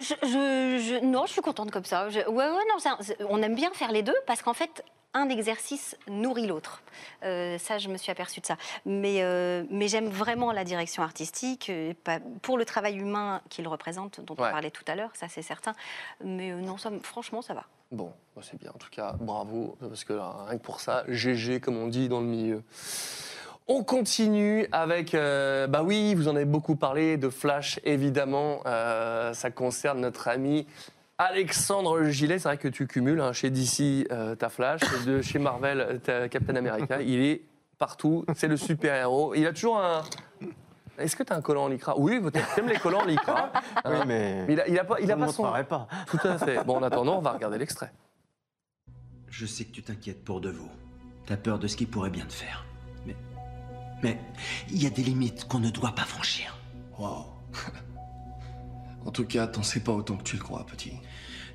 Je, 0.00 0.14
je- 0.22 1.04
non, 1.04 1.26
je 1.26 1.32
suis 1.32 1.42
contente 1.42 1.70
comme 1.70 1.84
ça. 1.84 2.08
Je- 2.08 2.20
ouais, 2.20 2.26
ouais, 2.26 2.64
non, 2.72 2.96
c'est- 3.00 3.16
on 3.28 3.42
aime 3.42 3.54
bien 3.54 3.70
faire 3.74 3.92
les 3.92 4.02
deux 4.02 4.16
parce 4.26 4.40
qu'en 4.40 4.54
fait, 4.54 4.82
un 5.14 5.28
exercice 5.28 5.96
nourrit 6.08 6.46
l'autre. 6.46 6.82
Euh, 7.24 7.58
ça, 7.58 7.78
je 7.78 7.88
me 7.88 7.96
suis 7.96 8.10
aperçue 8.12 8.40
de 8.40 8.46
ça. 8.46 8.56
Mais, 8.84 9.22
euh, 9.22 9.64
mais 9.70 9.88
j'aime 9.88 10.08
vraiment 10.08 10.52
la 10.52 10.64
direction 10.64 11.02
artistique 11.02 11.70
euh, 11.70 11.92
pour 12.42 12.58
le 12.58 12.64
travail 12.64 12.96
humain 12.96 13.40
qu'il 13.48 13.66
représente, 13.68 14.20
dont 14.20 14.34
Ouais. 14.34 14.48
on 14.48 14.50
parlait 14.50 14.70
tout 14.70 14.84
à 14.86 14.94
l'heure, 14.94 15.10
ça 15.14 15.26
c'est 15.28 15.42
certain. 15.42 15.72
Mais 16.24 16.52
euh, 16.52 16.60
non, 16.60 16.76
ça, 16.76 16.90
me- 16.90 17.00
franchement, 17.00 17.42
ça 17.42 17.54
va. 17.54 17.64
Bon, 17.90 18.12
bah, 18.36 18.42
c'est 18.44 18.58
bien. 18.58 18.70
En 18.74 18.78
tout 18.78 18.90
cas, 18.90 19.14
bravo, 19.18 19.76
parce 19.80 20.04
que 20.04 20.12
là, 20.12 20.44
rien 20.46 20.58
que 20.58 20.62
pour 20.62 20.80
ça, 20.80 21.04
GG, 21.08 21.60
comme 21.60 21.78
on 21.78 21.88
dit 21.88 22.08
dans 22.08 22.20
le 22.20 22.26
milieu. 22.26 22.62
On 23.70 23.84
continue 23.84 24.66
avec, 24.72 25.14
euh, 25.14 25.66
bah 25.66 25.82
oui, 25.82 26.14
vous 26.14 26.28
en 26.28 26.36
avez 26.36 26.46
beaucoup 26.46 26.76
parlé, 26.76 27.16
de 27.18 27.28
Flash, 27.28 27.80
évidemment. 27.84 28.60
Euh, 28.66 29.34
ça 29.34 29.50
concerne 29.50 30.00
notre 30.00 30.28
ami 30.28 30.66
Alexandre 31.18 32.04
Gillet. 32.04 32.38
C'est 32.38 32.48
vrai 32.48 32.58
que 32.58 32.68
tu 32.68 32.86
cumules, 32.86 33.20
hein, 33.20 33.32
chez 33.32 33.50
DC, 33.50 34.06
euh, 34.12 34.34
ta 34.36 34.48
Flash, 34.48 34.80
de 35.04 35.20
chez 35.20 35.38
Marvel, 35.38 36.00
ta 36.02 36.28
Captain 36.28 36.56
America. 36.56 37.00
Il 37.02 37.20
est 37.20 37.42
partout. 37.78 38.24
C'est 38.34 38.48
le 38.48 38.56
super-héros. 38.56 39.34
Il 39.34 39.46
a 39.46 39.52
toujours 39.52 39.78
un. 39.78 40.02
Est-ce 40.98 41.14
que 41.16 41.22
tu 41.22 41.32
as 41.32 41.36
un 41.36 41.40
collant 41.42 41.64
en 41.64 41.68
lycra? 41.68 41.98
Oui. 41.98 42.20
T'aimes 42.54 42.68
les 42.68 42.76
collants 42.78 43.00
en 43.02 43.04
lycra. 43.04 43.52
Oui, 43.84 43.92
Hein? 43.94 44.04
mais 44.06 44.46
il 44.48 44.60
a, 44.60 44.68
il 44.68 44.78
a 44.78 44.84
pas, 44.84 45.00
il 45.00 45.10
a 45.12 45.16
pas 45.16 45.28
son. 45.28 45.42
pas. 45.68 45.86
Tout 46.06 46.18
à 46.24 46.38
fait. 46.38 46.64
Bon, 46.64 46.76
en 46.76 46.82
attendant, 46.82 47.18
on 47.18 47.22
va 47.22 47.32
regarder 47.32 47.58
l'extrait. 47.58 47.92
Je 49.28 49.46
sais 49.46 49.64
que 49.64 49.70
tu 49.72 49.82
t'inquiètes 49.82 50.24
pour 50.24 50.40
De 50.40 50.50
Vaux. 50.50 50.70
T'as 51.26 51.36
peur 51.36 51.58
de 51.58 51.68
ce 51.68 51.76
qu'il 51.76 51.88
pourrait 51.88 52.10
bien 52.10 52.24
te 52.26 52.32
faire. 52.32 52.64
Mais. 53.06 53.16
Mais 54.02 54.18
il 54.70 54.82
y 54.82 54.86
a 54.86 54.90
des 54.90 55.02
limites 55.02 55.46
qu'on 55.48 55.58
ne 55.60 55.70
doit 55.70 55.92
pas 55.94 56.02
franchir. 56.04 56.56
Wow. 56.98 57.26
en 59.04 59.10
tout 59.10 59.24
cas, 59.26 59.46
t'en 59.46 59.62
sais 59.62 59.80
pas 59.80 59.92
autant 59.92 60.16
que 60.16 60.22
tu 60.22 60.36
le 60.36 60.42
crois, 60.42 60.64
petit. 60.66 60.92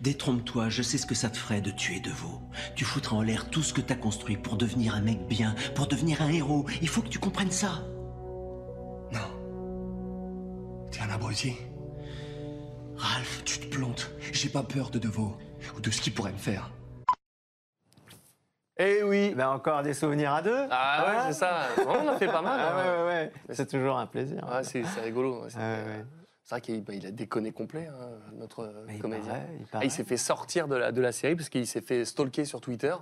Détrompe-toi, 0.02 0.70
je 0.70 0.82
sais 0.82 0.98
ce 0.98 1.06
que 1.06 1.16
ça 1.16 1.30
te 1.30 1.38
ferait 1.38 1.62
de 1.62 1.72
tuer 1.72 2.00
De 2.00 2.10
Vaux. 2.12 2.42
Tu 2.76 2.84
foutras 2.84 3.16
en 3.16 3.22
l'air 3.22 3.50
tout 3.50 3.64
ce 3.64 3.74
que 3.74 3.82
t'as 3.82 3.96
construit 3.96 4.38
pour 4.38 4.58
devenir 4.58 4.96
un 4.96 5.02
mec 5.02 5.28
bien, 5.28 5.56
pour 5.76 5.88
devenir 5.88 6.22
un 6.22 6.30
héros. 6.30 6.66
Il 6.82 6.90
faut 6.90 7.02
que 7.02 7.10
tu 7.10 7.20
comprennes 7.20 7.52
ça. 7.52 7.84
T'es 10.94 11.02
un 11.02 11.10
abruti. 11.10 11.56
Ralph, 12.96 13.44
tu 13.46 13.60
te 13.60 13.76
plantes. 13.76 14.12
J'ai 14.32 14.50
pas 14.50 14.62
peur 14.62 14.92
de 14.92 15.00
Deveau 15.00 15.36
ou 15.76 15.82
de 15.82 15.90
ce 15.90 16.00
qu'il 16.02 16.14
pourrait 16.14 16.34
me 16.34 16.38
faire. 16.38 16.70
Eh 18.78 19.02
oui 19.04 19.34
Ben 19.36 19.50
encore 19.50 19.82
des 19.82 19.96
souvenirs 19.96 20.34
à 20.34 20.42
deux 20.44 20.68
Ah 20.70 21.06
ouais, 21.08 21.18
c'est 21.28 21.40
ça. 21.40 21.68
On 21.88 22.08
en 22.08 22.08
a 22.10 22.18
fait 22.18 22.28
pas 22.28 22.44
mal. 22.44 22.60
Ah 22.60 22.74
hein. 22.74 22.78
ouais, 22.78 22.98
ouais, 22.98 23.06
ouais. 23.08 23.32
C'est 23.50 23.70
toujours 23.70 23.98
un 23.98 24.06
plaisir. 24.06 24.48
Ouais, 24.48 24.64
c'est 24.64 24.84
rigolo. 25.02 25.46
ouais, 25.46 25.56
Ouais, 25.56 25.84
ouais. 25.84 26.06
C'est 26.44 26.56
vrai 26.56 26.62
qu'il 26.62 26.84
bah, 26.84 26.94
a 27.08 27.12
déconné 27.12 27.52
complet, 27.52 27.88
hein, 27.88 28.10
notre 28.38 28.64
euh, 28.66 28.98
comédien. 29.00 29.42
il 29.58 29.66
Ah, 29.66 29.72
paraît. 29.72 29.86
il 29.86 29.92
s'est 29.92 30.04
fait 30.04 30.18
sortir 30.18 30.68
de 30.68 30.76
la, 30.76 30.92
de 30.92 31.02
la 31.02 31.12
série 31.14 31.36
parce 31.36 31.50
qu'il 31.50 31.66
s'est 31.66 31.82
fait 31.82 32.04
stalker 32.06 32.44
sur 32.46 32.60
Twitter. 32.60 32.94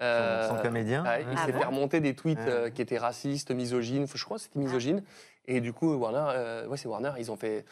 son 0.00 0.56
comédien 0.62 1.02
ouais, 1.04 1.22
Il 1.22 1.36
Ah 1.36 1.46
s'est 1.46 1.52
bon 1.52 1.58
fait 1.60 1.64
remonter 1.66 2.00
des 2.00 2.14
tweets 2.14 2.38
Ouais. 2.38 2.44
euh, 2.48 2.70
qui 2.70 2.80
étaient 2.82 2.98
racistes, 2.98 3.50
misogynes. 3.50 4.06
Je 4.12 4.24
crois 4.24 4.36
que 4.36 4.44
c'était 4.44 4.60
misogyne. 4.60 5.02
Et 5.46 5.60
du 5.60 5.72
coup, 5.72 5.92
Warner, 5.94 6.24
euh, 6.36 6.66
ouais, 6.68 6.76
c'est 6.76 6.88
Warner, 6.88 7.12
ils 7.18 7.30
ont 7.32 7.36
fait 7.36 7.64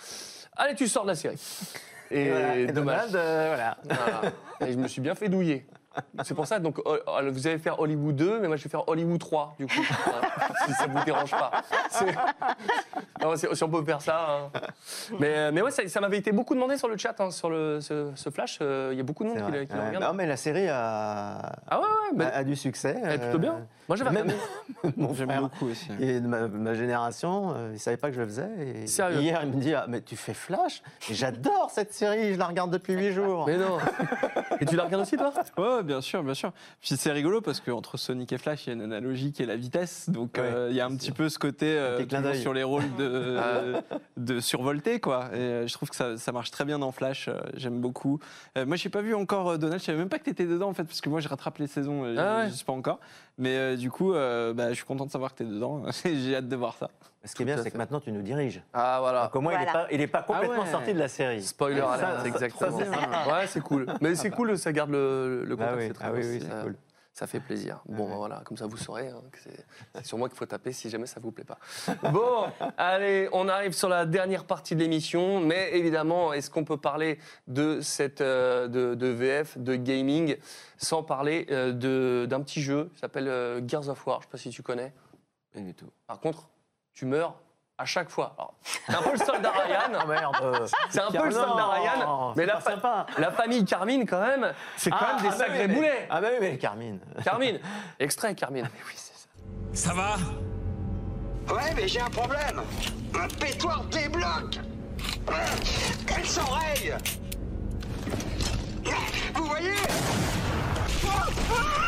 Allez, 0.57 0.75
tu 0.75 0.89
sors 0.89 1.03
de 1.05 1.09
la 1.09 1.15
série. 1.15 1.39
Et, 2.11 2.29
Voilà. 2.31 2.57
Et 2.57 2.67
dommage. 2.69 3.11
Euh, 3.15 3.47
voilà. 3.55 3.77
Voilà. 3.85 4.33
Et 4.67 4.73
je 4.73 4.79
me 4.79 4.89
suis 4.89 5.01
bien 5.01 5.15
fait 5.15 5.29
douiller. 5.29 5.67
C'est 6.25 6.35
pour 6.35 6.47
ça, 6.47 6.59
donc, 6.59 6.79
oh, 6.85 6.97
oh, 7.07 7.21
vous 7.31 7.47
allez 7.47 7.59
faire 7.59 7.79
Hollywood 7.81 8.17
2, 8.17 8.41
mais 8.41 8.49
moi 8.49 8.57
je 8.57 8.65
vais 8.65 8.71
faire 8.71 8.89
Hollywood 8.89 9.19
3, 9.21 9.55
du 9.59 9.67
coup. 9.67 9.73
Si 10.67 10.73
ça 10.73 10.87
vous 10.87 11.05
dérange 11.05 11.31
pas. 11.31 11.51
Non, 13.23 13.35
si, 13.37 13.47
on 13.63 13.69
peut 13.69 13.85
faire 13.85 14.01
ça. 14.01 14.27
hein. 14.55 14.61
Mais, 15.19 15.51
mais 15.53 15.63
ouais, 15.63 15.71
ça, 15.71 15.87
ça 15.89 16.01
m'avait 16.01 16.19
été 16.19 16.33
beaucoup 16.33 16.55
demandé 16.55 16.77
sur 16.77 16.89
le 16.89 16.97
chat, 16.97 17.15
hein, 17.21 17.31
sur 17.31 17.51
le, 17.51 17.81
ce, 17.81 18.11
ce 18.15 18.31
flash. 18.31 18.59
euh, 18.61 18.91
Il 18.93 18.97
y 18.99 19.01
a 19.01 19.05
beaucoup 19.05 19.25
de 19.25 19.29
monde 19.31 19.39
qui, 19.39 19.67
qui 19.67 19.73
regarde. 19.73 20.03
Non, 20.05 20.13
mais 20.13 20.27
la 20.27 20.37
série 20.37 20.69
a, 20.69 21.53
Ah 21.69 21.79
ouais, 21.81 21.85
ouais, 21.85 22.17
bah- 22.17 22.27
a, 22.33 22.39
a 22.39 22.45
du 22.45 22.57
succès. 22.57 22.97
Elle 23.03 23.13
est 23.13 23.19
plutôt 23.19 23.39
bien. 23.39 23.67
Moi, 23.89 23.97
j'avais 23.97 24.11
même 24.11 24.33
mon 24.97 25.15
frère 25.15 25.43
beaucoup 25.43 25.67
aussi. 25.69 25.89
Et 26.01 26.21
de 26.21 26.27
ma, 26.27 26.49
ma 26.49 26.75
génération, 26.75 27.53
euh, 27.55 27.69
il 27.71 27.75
ne 27.75 27.79
savait 27.79 27.97
pas 27.97 28.09
que 28.09 28.15
je 28.17 28.21
le 28.21 28.27
faisais. 28.27 28.49
Et 28.83 28.87
Sérieux 28.89 29.21
Hier, 29.21 29.41
il 29.45 29.51
me 29.51 29.61
dit 29.61 29.75
ah, 29.75 29.87
Mais 29.89 30.01
tu 30.01 30.17
fais 30.17 30.35
Flash? 30.35 30.83
J'adore 31.09 31.71
cette 31.71 31.93
série, 31.95 32.35
je 32.35 32.39
la 32.39 32.47
regarde 32.47 32.71
depuis 32.73 32.95
huit 32.95 33.13
jours. 33.13 33.47
Mais 33.47 33.57
non 33.57 33.79
Et 34.61 34.67
tu 34.67 34.75
la 34.77 34.85
regardes 34.85 35.03
aussi, 35.03 35.17
toi? 35.17 35.33
Ouais, 35.57 35.83
bien 35.87 36.01
sûr, 36.01 36.23
bien 36.23 36.35
sûr. 36.35 36.53
Puis 36.81 36.97
c'est 36.97 37.13
rigolo 37.13 37.41
parce 37.41 37.61
qu'entre 37.61 37.97
Sonic 37.97 38.33
et 38.33 38.39
Flash, 38.39 38.67
il 38.67 38.69
y 38.69 38.71
a 38.71 38.75
une 38.75 38.83
analogie 38.83 39.33
qui 39.33 39.43
est 39.43 39.47
la 39.47 39.57
vitesse. 39.57 40.11
Donc 40.11 40.37
Ouais, 40.37 40.43
euh, 40.45 40.69
il 40.71 40.77
y 40.77 40.81
a 40.81 40.87
un 40.87 40.95
petit 40.97 41.13
peu 41.13 41.29
ce 41.29 41.39
côté 41.39 41.67
euh, 41.67 42.35
sur 42.35 42.53
les 42.53 42.63
rôles 42.63 42.95
de, 42.97 43.39
de 44.17 44.41
survolter, 44.41 45.01
quoi. 45.01 45.31
Et 45.33 45.39
euh, 45.39 45.67
je 45.67 45.73
trouve 45.73 45.89
que 45.89 45.97
ça, 45.97 46.17
ça 46.19 46.33
marche 46.33 46.51
très 46.51 46.65
bien 46.65 46.79
dans 46.79 46.93
Flash. 46.93 47.31
J'aime 47.55 47.81
beaucoup. 47.81 48.21
Moi, 48.57 48.77
j'ai 48.77 48.89
pas 48.89 49.03
vu 49.03 49.15
encore 49.15 49.59
Donald. 49.59 49.81
Je 49.81 49.87
savais 49.87 49.99
même 49.99 50.09
pas 50.09 50.19
que 50.19 50.25
t'étais 50.25 50.47
dedans, 50.47 50.69
en 50.69 50.75
fait, 50.75 50.85
parce 50.85 51.01
que 51.01 51.09
moi, 51.09 51.21
je 51.21 51.29
rattrape 51.29 51.59
les 51.59 51.67
saisons. 51.67 52.05
Ah 52.17 52.39
ouais. 52.39 52.51
Je 52.51 52.55
sais 52.55 52.65
pas 52.65 52.73
encore. 52.73 53.01
Mais 53.39 53.57
euh, 53.57 53.77
du 53.77 53.91
coup, 53.91 54.15
euh, 54.15 54.55
bah, 54.55 54.71
je 54.71 54.75
suis 54.75 54.85
content 54.85 55.05
de 55.05 55.11
savoir 55.11 55.33
que 55.33 55.39
t'es 55.39 55.45
dedans. 55.45 55.83
j'ai 56.05 56.37
hâte 56.37 56.49
de 56.49 56.57
voir 56.57 56.75
ça. 56.75 56.91
Ce 57.25 57.35
qui 57.35 57.43
est 57.43 57.47
bien, 57.47 57.57
c'est 57.63 57.71
que 57.71 57.77
maintenant, 57.77 58.01
tu 58.01 58.13
nous 58.13 58.23
diriges. 58.23 58.63
Ah, 58.73 58.99
voilà. 59.01 59.25
Donc, 59.25 59.37
au 59.37 59.41
moins, 59.41 59.53
il 59.55 59.59
n'est 59.59 59.73
pas, 59.73 59.87
il 59.91 60.01
est 60.01 60.07
pas 60.07 60.23
complètement 60.23 60.57
Ah 60.61 60.65
ouais. 60.65 60.71
sorti 60.71 60.95
de 60.95 60.99
la 60.99 61.09
série. 61.09 61.43
Spoiler 61.43 61.81
alert, 61.81 62.21
c'est 62.23 62.29
exactement 62.29 62.79
ça, 62.79 62.85
c'est 62.85 62.91
ça. 62.95 63.33
Ouais, 63.35 63.47
c'est 63.49 63.61
cool. 63.61 63.87
Mais 64.01 64.15
c'est 64.15 64.31
cool, 64.37 64.57
ça 64.57 64.73
garde 64.73 64.91
le, 64.91 65.45
le 65.45 65.57
Ah 65.61 65.65
contact, 65.73 65.77
oui, 65.79 65.85
c'est 65.89 65.95
très 65.95 66.07
ah 66.07 66.13
oui, 66.15 66.23
Ça- 66.41 66.47
c'est 66.49 66.63
cool. 66.63 66.77
Ça 67.19 67.27
fait 67.27 67.41
plaisir. 67.41 67.81
Bon, 67.87 68.15
voilà, 68.15 68.43
comme 68.45 68.59
ça 68.59 68.67
vous 68.67 68.77
saurez 68.77 69.09
hein, 69.09 69.23
que 69.33 69.39
c'est 69.95 70.05
sur 70.05 70.19
moi 70.19 70.29
qu'il 70.29 70.37
faut 70.37 70.45
taper 70.45 70.71
si 70.73 70.91
jamais 70.91 71.07
ça 71.07 71.19
vous 71.19 71.33
plaît 71.33 71.45
pas. 71.45 71.59
Bon, 72.13 72.45
allez, 72.77 73.27
on 73.33 73.49
arrive 73.49 73.73
sur 73.73 73.89
la 73.89 74.05
dernière 74.05 74.45
partie 74.45 74.75
de 74.77 74.81
l'émission, 74.81 75.41
mais 75.41 75.71
évidemment, 75.73 76.35
est-ce 76.35 76.51
qu'on 76.51 76.65
peut 76.65 76.77
parler 76.77 77.19
de 77.47 77.81
cette 77.81 78.21
euh, 78.21 78.69
de, 78.69 78.95
de 78.95 79.07
VF, 79.07 79.57
de 79.57 79.77
gaming, 79.77 80.37
sans 80.77 81.03
parler 81.03 81.47
euh, 81.51 81.73
de- 81.73 82.27
d'un 82.29 82.43
petit 82.43 82.61
jeu 82.61 82.91
qui 82.93 82.99
s'appelle 83.01 83.29
euh, 83.29 83.67
Gears 83.67 83.89
of 83.89 84.07
War? 84.07 84.21
Je 84.21 84.27
sais 84.27 84.31
pas 84.33 84.37
si 84.39 84.51
tu 84.51 84.63
connais. 84.63 84.93
Pas 85.55 85.61
du 85.61 85.73
tout. 85.73 85.89
Par 86.07 86.21
contre, 86.21 86.51
tu 86.93 87.07
meurs 87.07 87.41
à 87.79 87.85
chaque 87.85 88.09
fois. 88.11 88.35
Alors, 88.39 88.55
C'est 88.87 88.95
un 88.95 89.03
peu 89.03 89.13
le 89.13 89.19
soldat 89.19 89.51
Ryan. 89.67 89.99
Ah 90.01 90.07
merde. 90.07 90.69
C'est 90.91 91.01
un 91.01 91.11
peu 91.11 91.25
le 91.27 91.31
soldat 91.31 91.67
Ryan, 91.67 92.33
mais 92.37 92.43
c'est 92.43 92.47
la, 92.47 92.55
pas 92.55 92.61
fa- 92.61 92.71
sympa. 92.71 93.07
la 93.19 93.31
famille 93.31 93.65
Carmine, 93.65 94.07
quand 94.07 94.21
même, 94.21 94.53
c'est 94.77 94.91
quand 94.91 94.97
Ah, 95.01 95.15
même 95.15 95.23
des 95.23 95.29
ah 95.29 95.33
sacrés 95.39 95.69
mais- 95.69 95.75
boulets. 95.75 96.07
Ah 96.11 96.21
bah 96.21 96.29
oui, 96.33 96.39
mais 96.41 96.59
Carmine. 96.59 97.01
Carmine, 97.25 97.61
extrait 97.99 98.35
Carmine. 98.35 98.69
oui, 98.87 98.93
c'est 98.97 99.13
ça. 99.75 99.89
Ça 99.91 99.95
va? 99.95 100.17
Ouais, 101.55 101.73
mais 101.77 101.87
j'ai 101.87 102.01
un 102.01 102.11
problème. 102.11 102.63
Un 103.15 103.29
pétoir 103.29 103.85
débloque. 103.85 104.59
Elle 106.17 106.27
s'enraye. 106.27 106.95
Vous 109.35 109.45
voyez? 109.45 109.75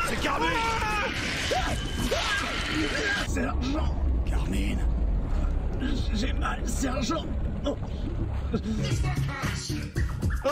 C'est 0.08 0.20
Carmine 0.20 0.48
Sergent 3.26 3.94
Carmine 4.28 4.86
J'ai 6.14 6.32
mal, 6.32 6.60
sergent 6.68 7.24
Oh. 7.64 7.76
Oh, 10.44 10.48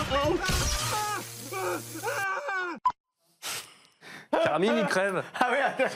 oh. 4.32 4.39
Carmine, 4.44 4.73
il 4.78 4.86
crève. 4.86 5.23
Ah 5.40 5.48
oui, 5.51 5.59
attends. 5.65 5.94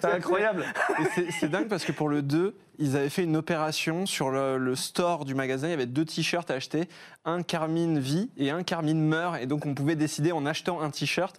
C'est 0.00 0.04
incroyable. 0.04 0.64
Et 1.00 1.04
c'est- 1.14 1.30
c'est 1.40 1.48
dingue 1.48 1.68
parce 1.68 1.84
que 1.84 1.92
pour 1.92 2.08
le 2.08 2.22
2, 2.22 2.56
ils 2.82 2.96
avaient 2.96 3.08
fait 3.08 3.22
une 3.24 3.36
opération 3.36 4.06
sur 4.06 4.30
le, 4.30 4.58
le 4.58 4.74
store 4.74 5.24
du 5.24 5.34
magasin. 5.34 5.68
Il 5.68 5.70
y 5.70 5.74
avait 5.74 5.86
deux 5.86 6.04
t-shirts 6.04 6.50
à 6.50 6.54
acheter. 6.54 6.88
Un 7.24 7.42
Carmine 7.42 7.98
vit 8.00 8.30
et 8.36 8.50
un 8.50 8.64
Carmine 8.64 9.00
meurt. 9.00 9.36
Et 9.40 9.46
donc 9.46 9.64
on 9.66 9.74
pouvait 9.74 9.94
décider 9.94 10.32
en 10.32 10.44
achetant 10.44 10.80
un 10.80 10.90
t-shirt 10.90 11.36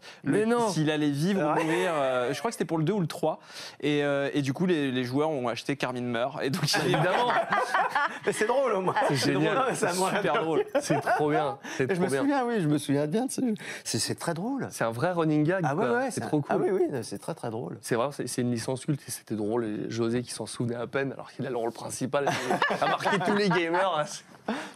s'il 0.69 0.89
allait 0.89 1.09
vivre 1.11 1.41
ou 1.41 1.63
mourir. 1.63 1.91
Euh, 1.93 2.33
je 2.33 2.39
crois 2.39 2.49
que 2.51 2.53
c'était 2.55 2.65
pour 2.65 2.77
le 2.77 2.85
2 2.85 2.93
ou 2.93 2.99
le 3.01 3.07
3. 3.07 3.39
Et, 3.81 4.03
euh, 4.03 4.29
et 4.33 4.41
du 4.41 4.53
coup, 4.53 4.65
les, 4.65 4.91
les 4.91 5.03
joueurs 5.03 5.29
ont 5.29 5.47
acheté 5.47 5.75
Carmine 5.75 6.05
meurt. 6.05 6.41
Et 6.41 6.49
donc, 6.49 6.63
Évidemment, 6.85 7.31
Mais 8.25 8.31
c'est 8.31 8.45
drôle 8.47 8.71
au 8.73 8.81
moins. 8.81 8.95
C'est 9.09 9.15
génial. 9.15 9.57
c'est 9.73 9.89
super 9.91 10.43
drôle. 10.43 10.63
c'est 10.81 11.01
trop 11.01 11.29
bien. 11.29 11.57
C'est 11.77 11.93
Je 11.93 11.99
me 11.99 12.07
bien. 12.07 12.19
souviens, 12.21 12.45
oui, 12.45 12.61
je 12.61 12.67
me 12.67 12.77
souviens 12.77 13.05
bien 13.07 13.25
de 13.25 13.31
ce 13.31 13.41
jeu. 13.41 13.53
C'est 13.83 14.17
très 14.17 14.33
drôle. 14.33 14.67
C'est 14.71 14.83
un 14.85 14.91
vrai 14.91 15.11
running 15.11 15.43
gag. 15.43 15.63
Ah 15.67 15.75
ouais, 15.75 16.11
c'est 16.11 16.21
trop 16.21 16.39
cool. 16.41 16.49
Ah 16.49 16.57
oui, 16.57 16.69
oui, 16.71 16.99
c'est 17.03 17.19
très 17.19 17.33
très 17.35 17.49
drôle. 17.49 17.77
C'est 17.81 17.95
vrai, 17.95 18.07
c'est 18.11 18.27
c'est 18.27 18.41
une 18.41 18.51
licence 18.51 18.85
culte 18.85 19.01
et 19.07 19.11
c'était 19.11 19.35
drôle. 19.35 19.65
Et 19.65 19.89
José 19.89 20.21
qui 20.23 20.31
s'en 20.31 20.45
souvenait 20.45 20.75
à 20.75 20.87
peine 20.87 21.11
alors 21.11 21.31
qu'il 21.35 21.45
a 21.47 21.49
le 21.49 21.57
rôle 21.57 21.71
principal, 21.71 22.27
a 22.81 22.85
marqué 22.87 23.17
tous 23.25 23.35
les 23.35 23.49
gamers. 23.49 23.97
hein. 23.99 24.05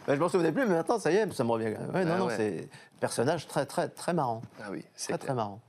Bah, 0.06 0.14
je 0.14 0.20
m'en 0.20 0.28
souvenais 0.28 0.52
plus, 0.52 0.66
mais 0.66 0.74
maintenant, 0.76 0.98
ça 0.98 1.10
y 1.12 1.16
est, 1.16 1.32
ça 1.32 1.44
me 1.44 1.50
revient. 1.50 1.76
Ouais, 1.94 2.04
non, 2.04 2.12
Ah 2.14 2.18
non, 2.18 2.26
ouais. 2.26 2.34
c'est 2.36 2.68
personnage 3.00 3.46
très 3.46 3.66
très 3.66 3.88
très 3.88 4.12
marrant. 4.14 4.40
Ah 4.62 4.68
oui, 4.70 4.84
c'est 4.94 5.08
Très 5.12 5.18
très 5.18 5.34
marrant. 5.34 5.60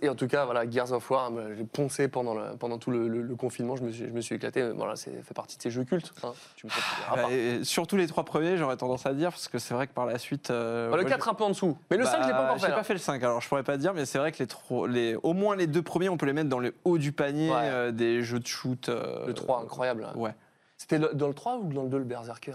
Et 0.00 0.08
en 0.08 0.14
tout 0.14 0.28
cas, 0.28 0.44
voilà, 0.44 0.70
Gears 0.70 0.92
of 0.92 1.10
War, 1.10 1.32
moi, 1.32 1.42
j'ai 1.56 1.64
poncé 1.64 2.06
pendant, 2.06 2.34
le, 2.34 2.56
pendant 2.56 2.78
tout 2.78 2.92
le, 2.92 3.08
le- 3.08 3.22
le 3.22 3.34
confinement, 3.34 3.74
je 3.74 3.82
me 3.82 3.90
suis, 3.90 4.04
je 4.06 4.10
me 4.12 4.20
suis 4.20 4.36
éclaté. 4.36 4.70
Voilà, 4.70 4.94
c'est 4.94 5.10
fait 5.24 5.34
partie 5.34 5.56
de 5.56 5.62
ces 5.62 5.70
jeux 5.72 5.82
cultes. 5.82 6.12
hein. 6.22 6.32
Tu 6.54 6.66
me 6.66 6.70
considéreras 6.70 7.16
Bah, 7.28 7.32
et 7.34 7.64
surtout 7.64 7.96
les 7.96 8.06
trois 8.06 8.24
premiers, 8.24 8.56
j'aurais 8.56 8.76
tendance 8.76 9.04
à 9.04 9.12
dire, 9.14 9.30
parce 9.30 9.48
que 9.48 9.58
c'est 9.58 9.74
vrai 9.74 9.88
que 9.88 9.92
par 9.92 10.06
la 10.06 10.18
suite. 10.18 10.50
euh, 10.50 10.90
Bah, 10.90 10.96
le 10.96 11.02
moi, 11.02 11.10
4 11.10 11.28
un 11.28 11.34
peu 11.34 11.42
en 11.42 11.48
dessous. 11.48 11.76
Mais 11.90 11.96
le 11.96 12.04
5, 12.04 12.22
je 12.22 12.26
l'ai 12.28 12.32
pas 12.32 12.38
Bah, 12.38 12.44
encore 12.44 12.60
fait. 12.60 12.66
J'ai 12.68 12.72
hein. 12.72 12.76
pas 12.76 12.84
fait 12.84 12.92
le 12.92 12.98
5, 13.00 13.20
alors 13.24 13.40
je 13.40 13.48
pourrais 13.48 13.64
pas 13.64 13.76
dire, 13.76 13.94
mais 13.94 14.06
c'est 14.06 14.18
vrai 14.18 14.30
que 14.30 14.44
les, 14.44 14.92
les 14.92 15.16
au 15.24 15.32
moins 15.32 15.56
les 15.56 15.66
deux 15.66 15.82
premiers, 15.82 16.08
on 16.08 16.16
peut 16.16 16.26
les 16.26 16.32
mettre 16.32 16.48
dans 16.48 16.60
le 16.60 16.72
haut 16.84 16.96
du 16.98 17.10
panier 17.10 17.50
Ouais. 17.50 17.56
euh, 17.62 17.90
des 17.90 18.22
jeux 18.22 18.38
de 18.38 18.46
shoot. 18.46 18.88
euh, 18.88 19.26
Le 19.26 19.34
3, 19.34 19.62
incroyable. 19.62 20.04
hein. 20.08 20.16
Ouais. 20.16 20.34
C'était 20.76 21.00
dans 21.00 21.26
le 21.28 21.34
3 21.34 21.56
ou 21.58 21.72
dans 21.72 21.82
le 21.82 21.88
2, 21.88 21.98
le 21.98 22.04
Berserker? 22.04 22.54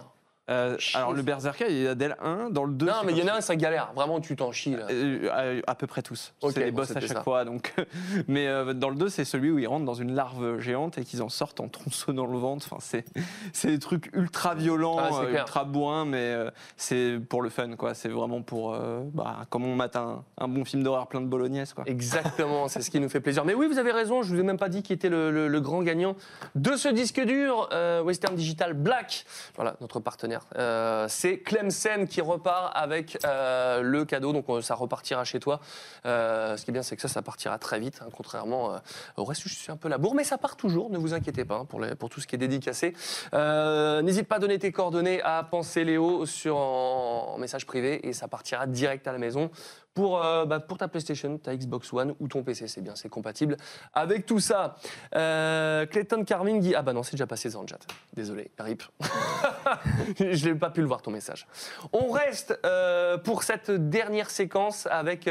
Euh, 0.50 0.78
alors 0.94 1.14
le 1.14 1.22
Berserker, 1.22 1.66
il 1.70 1.78
y 1.84 1.88
a 1.88 1.94
le 1.94 2.16
1, 2.26 2.50
dans 2.50 2.64
le 2.66 2.74
2. 2.74 2.86
Non, 2.86 2.94
mais 3.06 3.12
il 3.14 3.20
y 3.20 3.24
en 3.24 3.28
a 3.34 3.38
un, 3.38 3.42
ça 3.42 3.56
galère. 3.56 3.92
Vraiment, 3.96 4.20
tu 4.20 4.36
t'en 4.36 4.52
chies. 4.52 4.76
Là. 4.76 4.88
Euh, 4.90 5.62
à, 5.66 5.72
à 5.72 5.76
peu 5.76 5.86
près 5.88 6.02
tous. 6.02 6.34
Ok, 6.42 6.52
c'est 6.54 6.66
les 6.66 6.72
bon, 6.72 6.78
boss 6.78 6.92
à 6.96 7.00
chaque 7.00 7.10
ça. 7.10 7.22
fois. 7.24 7.46
Donc, 7.46 7.74
mais 8.28 8.48
euh, 8.48 8.74
dans 8.74 8.90
le 8.90 8.96
2, 8.96 9.10
c'est 9.10 9.26
celui 9.26 9.52
où 9.52 9.60
ils 9.60 9.68
rentrent 9.68 9.86
dans 9.86 9.94
une 9.94 10.14
larve 10.16 10.60
géante 10.60 10.98
et 10.98 11.04
qu'ils 11.06 11.22
en 11.22 11.30
sortent 11.30 11.60
en 11.60 11.68
tronçonnant 11.68 12.26
le 12.26 12.38
ventre. 12.38 12.66
Enfin, 12.70 12.78
c'est, 12.82 13.06
c'est 13.54 13.68
des 13.70 13.80
trucs 13.80 14.10
ultra 14.14 14.56
violents, 14.56 14.98
Ah, 15.00 15.10
euh, 15.24 15.32
ultra 15.38 15.66
bourrins, 15.66 16.06
mais 16.06 16.18
euh, 16.18 16.50
c'est 16.78 17.20
pour 17.30 17.42
le 17.42 17.50
fun. 17.50 17.76
Quoi. 17.76 17.94
C'est 17.94 18.10
vraiment 18.10 18.42
pour. 18.42 18.74
euh, 18.74 19.02
bah, 19.14 19.46
comme 19.50 19.66
on 19.66 19.76
mate 19.76 19.96
un, 19.96 20.24
un 20.38 20.48
bon 20.48 20.66
film 20.66 20.84
d'horreur 20.84 21.08
plein 21.08 21.22
de 21.22 21.28
bolognaise. 21.28 21.74
Quoi. 21.74 21.84
Exactement, 21.88 22.68
c'est 22.68 22.82
ce 22.82 22.90
qui 22.90 23.00
nous 23.00 23.10
fait 23.10 23.20
plaisir. 23.22 23.46
Mais 23.46 23.54
oui, 23.54 23.68
vous 23.68 23.78
avez 23.78 23.92
raison, 23.92 24.24
je 24.24 24.34
vous 24.34 24.40
ai 24.40 24.44
même 24.44 24.58
pas 24.58 24.70
dit 24.70 24.82
qui 24.84 24.94
était 24.94 25.10
le, 25.10 25.30
le- 25.32 25.48
le 25.48 25.62
grand 25.62 25.84
gagnant 25.84 26.16
de 26.56 26.76
ce 26.76 26.88
disque 26.90 27.20
dur, 27.24 27.70
euh, 27.72 28.02
Western 28.02 28.36
Digital 28.36 28.74
Black. 28.74 29.26
Voilà, 29.56 29.76
notre 29.82 30.00
partenaire 30.00 30.39
Euh, 30.56 31.08
c'est 31.10 31.40
Clemsen 31.40 32.08
qui 32.08 32.22
repart 32.22 32.72
avec 32.76 33.18
euh, 33.26 33.82
le 33.82 34.06
cadeau, 34.06 34.34
donc 34.34 34.46
ça 34.64 34.76
repartira 34.76 35.24
chez 35.24 35.40
toi. 35.40 35.60
Euh, 36.06 36.58
ce 36.58 36.66
qui 36.66 36.72
est 36.72 36.74
bien, 36.74 36.84
c'est 36.84 36.96
que 36.96 37.02
ça, 37.02 37.08
ça 37.08 37.22
partira 37.22 37.58
très 37.58 37.80
vite, 37.80 38.00
hein, 38.02 38.10
contrairement 38.16 38.80
au 39.18 39.24
reste, 39.24 39.44
je 39.46 39.54
suis 39.54 39.72
un 39.72 39.78
peu 39.78 39.90
la 39.90 39.98
bourre, 39.98 40.16
mais 40.16 40.24
ça 40.24 40.38
part 40.38 40.56
toujours, 40.56 40.90
ne 40.90 40.98
vous 40.98 41.14
inquiétez 41.14 41.46
pas, 41.46 41.56
hein, 41.56 41.66
pour, 41.66 42.10
tout 42.10 42.22
ce 42.22 42.28
qui 42.28 42.36
est 42.36 42.40
dédicacé. 42.40 42.94
N'hésite 43.34 44.28
pas 44.28 44.36
à 44.36 44.40
donner 44.40 44.60
tes 44.60 44.72
coordonnées 44.72 45.22
à 45.22 45.44
Penser 45.44 45.84
Léo 45.84 46.26
sur, 46.26 47.36
message 47.38 47.66
privé, 47.66 48.08
et 48.08 48.14
ça 48.14 48.28
partira 48.28 48.68
direct 48.68 49.08
à 49.08 49.12
la 49.12 49.18
maison 49.18 49.50
pour, 49.94 50.24
euh, 50.24 50.46
bah, 50.46 50.60
pour 50.60 50.78
ta 50.78 50.88
PlayStation, 50.88 51.38
ta 51.38 51.56
Xbox 51.56 51.92
One 51.94 52.16
ou 52.20 52.28
ton 52.28 52.44
PC, 52.44 52.68
c'est 52.68 52.82
bien, 52.82 52.96
c'est 52.96 53.10
compatible 53.10 53.58
avec 53.94 54.26
tout 54.26 54.40
ça. 54.40 54.76
Euh, 55.16 55.86
Clayton 55.86 56.24
Carving 56.24 56.60
dit 56.60 56.76
Ah 56.76 56.82
bah 56.82 56.94
non, 56.94 57.04
c'est 57.04 57.14
déjà 57.14 57.28
passé 57.28 57.50
Zanjat. 57.50 57.80
Désolé, 58.14 58.52
rip. 58.60 58.84
Je 60.20 60.50
n'ai 60.50 60.56
pas 60.56 60.70
pu 60.70 60.82
le 60.82 60.88
voir 60.88 61.02
ton 61.02 61.12
message. 61.12 61.48
On 61.92 62.12
reste 62.12 62.58
euh, 62.66 63.18
pour 63.18 63.44
cette 63.44 63.72
dernière 63.72 64.30
séquence 64.30 64.88
avec 64.88 65.30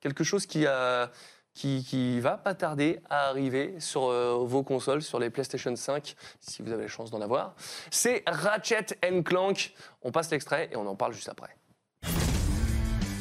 quelque 0.00 0.24
chose 0.24 0.46
qui, 0.46 0.66
qui 1.54 2.20
va 2.20 2.36
pas 2.36 2.54
tarder 2.54 3.00
à 3.10 3.28
arriver 3.28 3.74
sur 3.78 4.10
vos 4.44 4.62
consoles, 4.62 5.02
sur 5.02 5.18
les 5.18 5.30
PlayStation 5.30 5.74
5, 5.74 6.14
si 6.40 6.62
vous 6.62 6.72
avez 6.72 6.82
la 6.82 6.88
chance 6.88 7.10
d'en 7.10 7.20
avoir. 7.20 7.54
C'est 7.90 8.22
Ratchet 8.26 8.86
Clank. 9.24 9.72
On 10.02 10.10
passe 10.10 10.30
l'extrait 10.30 10.68
et 10.72 10.76
on 10.76 10.86
en 10.86 10.96
parle 10.96 11.12
juste 11.12 11.28
après. 11.28 11.50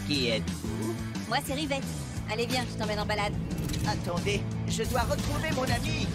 Qui 0.10 0.30
êtes-vous? 0.30 0.96
Moi, 1.28 1.38
c'est 1.46 1.54
Rivette. 1.54 1.84
Allez, 2.32 2.48
viens, 2.48 2.66
je 2.68 2.80
t'emmène 2.80 3.00
en 3.00 3.06
balade. 3.06 3.34
Attendez, 3.88 4.42
je 4.68 4.82
dois 4.86 5.02
retrouver 5.02 5.52
mon 5.52 5.66
ami. 5.66 6.08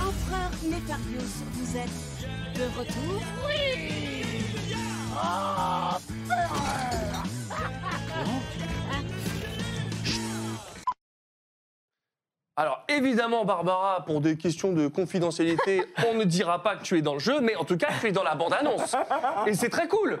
Empereur 0.00 0.50
Nefarius, 0.64 1.44
vous 1.52 1.76
êtes 1.76 2.56
de 2.56 2.64
retour? 2.76 3.22
Oui 3.46 4.22
Alors 12.54 12.84
évidemment, 12.88 13.46
Barbara, 13.46 14.04
pour 14.04 14.20
des 14.20 14.36
questions 14.36 14.72
de 14.72 14.86
confidentialité, 14.86 15.84
on 16.10 16.14
ne 16.14 16.24
dira 16.24 16.62
pas 16.62 16.76
que 16.76 16.82
tu 16.82 16.98
es 16.98 17.02
dans 17.02 17.14
le 17.14 17.18
jeu, 17.20 17.40
mais 17.40 17.56
en 17.56 17.64
tout 17.64 17.78
cas, 17.78 17.88
tu 17.98 18.08
es 18.08 18.12
dans 18.12 18.22
la 18.22 18.34
bande-annonce. 18.34 18.94
Et 19.46 19.54
c'est 19.54 19.70
très 19.70 19.88
cool. 19.88 20.18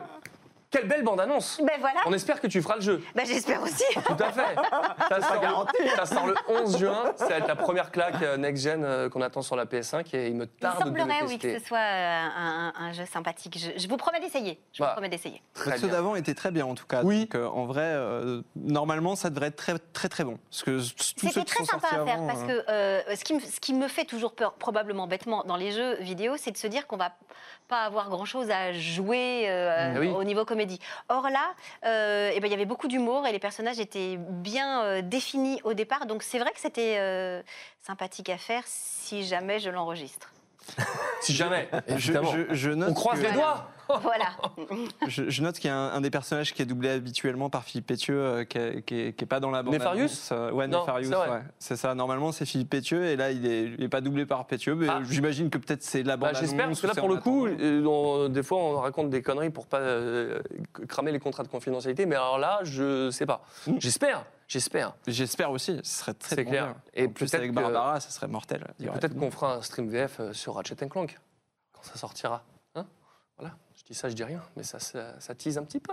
Quelle 0.72 0.88
belle 0.88 1.04
bande-annonce. 1.04 1.60
Ben 1.62 1.78
voilà. 1.80 2.00
On 2.06 2.12
espère 2.14 2.40
que 2.40 2.46
tu 2.46 2.62
feras 2.62 2.76
le 2.76 2.80
jeu. 2.80 3.02
Ben 3.14 3.26
j'espère 3.26 3.62
aussi. 3.62 3.84
Tout 4.06 4.16
à 4.18 4.32
fait. 4.32 4.56
Ça 5.08 5.20
sort, 5.20 5.42
le, 5.42 5.88
ça 5.96 6.06
sort 6.06 6.26
le 6.26 6.34
11 6.48 6.78
juin. 6.78 7.12
Ça 7.16 7.26
va 7.26 7.36
être 7.36 7.46
la 7.46 7.56
première 7.56 7.90
claque 7.90 8.22
euh, 8.22 8.36
next-gen 8.38 8.82
euh, 8.82 9.08
qu'on 9.10 9.20
attend 9.20 9.42
sur 9.42 9.54
la 9.54 9.66
PS5 9.66 10.16
et 10.16 10.28
il 10.28 10.36
me 10.36 10.44
Il 10.44 10.48
tarde 10.48 10.78
de 10.84 10.90
le 10.90 10.98
semblerait, 10.98 11.22
oui, 11.24 11.38
tester. 11.38 11.54
que 11.54 11.60
ce 11.60 11.66
soit 11.66 11.78
euh, 11.78 12.70
un, 12.78 12.92
jeu 12.92 13.04
sympathique. 13.04 13.58
Je, 13.58 13.78
je 13.78 13.88
vous 13.88 13.98
promets 13.98 14.20
d'essayer. 14.20 14.58
Je 14.72 14.80
Bah, 14.80 14.88
vous 14.88 14.92
promets 14.94 15.08
d'essayer. 15.10 15.42
Ceux 15.78 15.88
d'avant 15.88 16.14
étaient 16.16 16.34
très 16.34 16.50
bien 16.50 16.64
en 16.64 16.74
tout 16.74 16.86
cas. 16.86 17.02
Oui. 17.02 17.22
Donc, 17.22 17.34
euh, 17.34 17.46
en 17.48 17.66
vrai, 17.66 17.82
euh, 17.84 18.40
normalement, 18.56 19.14
ça 19.14 19.28
devrait 19.28 19.48
être 19.48 19.56
très 19.56 19.78
très 19.92 20.08
très 20.08 20.24
bon. 20.24 20.38
C'était 20.50 21.44
très 21.44 21.64
sympa 21.64 21.88
à 21.88 21.90
faire 21.90 22.14
avant, 22.14 22.26
parce 22.26 22.42
que 22.44 22.70
euh, 22.70 23.02
ce, 23.14 23.24
qui 23.24 23.34
me, 23.34 23.40
ce 23.40 23.60
qui 23.60 23.74
me 23.74 23.88
fait 23.88 24.04
toujours 24.04 24.32
peur, 24.34 24.54
probablement 24.54 25.06
bêtement, 25.06 25.44
dans 25.44 25.56
les 25.56 25.72
jeux 25.72 25.96
vidéo, 25.96 26.36
c'est 26.38 26.50
de 26.52 26.56
se 26.56 26.66
dire 26.66 26.86
qu'on 26.86 26.96
va 26.96 27.12
pas 27.72 27.84
avoir 27.84 28.10
grand 28.10 28.26
chose 28.26 28.50
à 28.50 28.72
jouer 28.74 29.44
euh, 29.48 29.98
oui. 29.98 30.08
au 30.10 30.24
niveau 30.24 30.44
comédie. 30.44 30.78
Or 31.08 31.22
là, 31.30 31.54
euh, 31.86 32.30
eh 32.34 32.38
ben, 32.40 32.46
il 32.48 32.50
y 32.50 32.54
avait 32.54 32.66
beaucoup 32.66 32.86
d'humour 32.86 33.26
et 33.26 33.32
les 33.32 33.38
personnages 33.38 33.80
étaient 33.80 34.16
bien 34.18 34.82
euh, 34.82 35.00
définis 35.02 35.58
au 35.64 35.72
départ. 35.72 36.04
Donc 36.04 36.22
c'est 36.22 36.38
vrai 36.38 36.50
que 36.52 36.60
c'était 36.60 36.96
euh, 36.98 37.40
sympathique 37.80 38.28
à 38.28 38.36
faire 38.36 38.62
si 38.66 39.24
jamais 39.24 39.58
je 39.58 39.70
l'enregistre. 39.70 40.28
Si 41.22 41.34
jamais, 41.34 41.68
je, 41.96 42.12
je- 42.12 42.54
je 42.54 42.70
note 42.70 42.90
On 42.90 42.94
croise 42.94 43.20
que- 43.20 43.26
les 43.26 43.32
doigts. 43.32 43.66
Voilà. 44.00 44.26
Je, 45.08 45.28
je 45.28 45.42
note 45.42 45.56
qu'il 45.56 45.68
y 45.68 45.72
a 45.72 45.76
un, 45.76 45.92
un 45.94 46.00
des 46.00 46.10
personnages 46.10 46.54
qui 46.54 46.62
est 46.62 46.66
doublé 46.66 46.88
habituellement 46.90 47.50
par 47.50 47.64
Philippe 47.64 47.86
Pétieux, 47.86 48.18
euh, 48.18 48.44
qui, 48.44 48.58
est, 48.58 48.82
qui 48.82 48.94
est- 49.00 49.12
qui 49.12 49.24
est 49.24 49.26
pas 49.26 49.40
dans 49.40 49.50
la 49.50 49.62
bande. 49.62 49.74
Nefarius 49.74 50.30
Ouais, 50.52 50.66
Non, 50.66 50.80
Nefarius, 50.80 51.08
c'est 51.08 51.16
ouais. 51.16 51.42
C'est 51.58 51.76
ça. 51.76 51.94
Normalement, 51.94 52.32
c'est 52.32 52.46
Philippe 52.46 52.70
Pétieux, 52.70 53.04
et 53.04 53.16
là, 53.16 53.30
il 53.30 53.46
est, 53.46 53.64
il 53.64 53.82
est 53.82 53.88
pas 53.88 54.00
doublé 54.00 54.24
par 54.26 54.46
Pétieux. 54.46 54.74
Mais 54.74 54.86
j'imagine 55.08 55.50
que 55.50 55.58
peut-être 55.58 55.82
c'est 55.82 56.02
la 56.02 56.16
bande. 56.16 56.32
Bah, 56.32 56.38
J'espère, 56.40 56.66
parce 56.66 56.80
que 56.80 56.86
là, 56.86 56.94
pour 56.94 57.08
le 57.08 57.16
coup, 57.16 57.46
euh, 57.46 57.84
on- 57.84 58.28
des 58.28 58.42
fois, 58.42 58.58
on 58.58 58.76
raconte 58.80 59.10
des 59.10 59.22
conneries 59.22 59.50
pour 59.50 59.66
pas 59.66 59.78
euh, 59.80 60.40
cramer 60.88 61.12
les 61.12 61.18
contrats 61.20 61.42
de 61.42 61.48
confidentialité, 61.48 62.06
mais 62.06 62.16
alors 62.16 62.38
là, 62.38 62.60
je 62.62 63.10
sais 63.10 63.26
pas. 63.26 63.42
J'espère, 63.78 64.24
j'espère. 64.48 64.94
J'espère 65.06 65.50
aussi, 65.50 65.78
ce 65.82 65.98
serait 66.00 66.14
très 66.14 66.36
C'est 66.36 66.44
bon 66.44 66.50
clair. 66.50 66.64
bien. 66.66 66.76
Et 66.94 67.08
peut-être 67.08 67.34
avec 67.34 67.52
Barbara, 67.52 68.00
ça 68.00 68.10
serait 68.10 68.28
mortel. 68.28 68.66
Peut-être 68.78 69.16
qu'on 69.18 69.30
fera 69.30 69.56
un 69.56 69.62
stream 69.62 69.88
VF 69.88 70.20
euh, 70.20 70.32
sur 70.32 70.54
Ratchet 70.54 70.76
Clank 70.88 71.18
quand 71.72 71.82
ça 71.82 71.96
sortira. 71.98 72.42
Je 73.84 73.92
dis 73.92 73.94
ça, 73.98 74.08
je 74.08 74.14
dis 74.14 74.24
rien, 74.24 74.40
mais 74.56 74.62
ça, 74.62 74.78
ça, 74.78 75.14
ça 75.18 75.34
tease 75.34 75.58
un 75.58 75.64
petit 75.64 75.80
peu. 75.80 75.92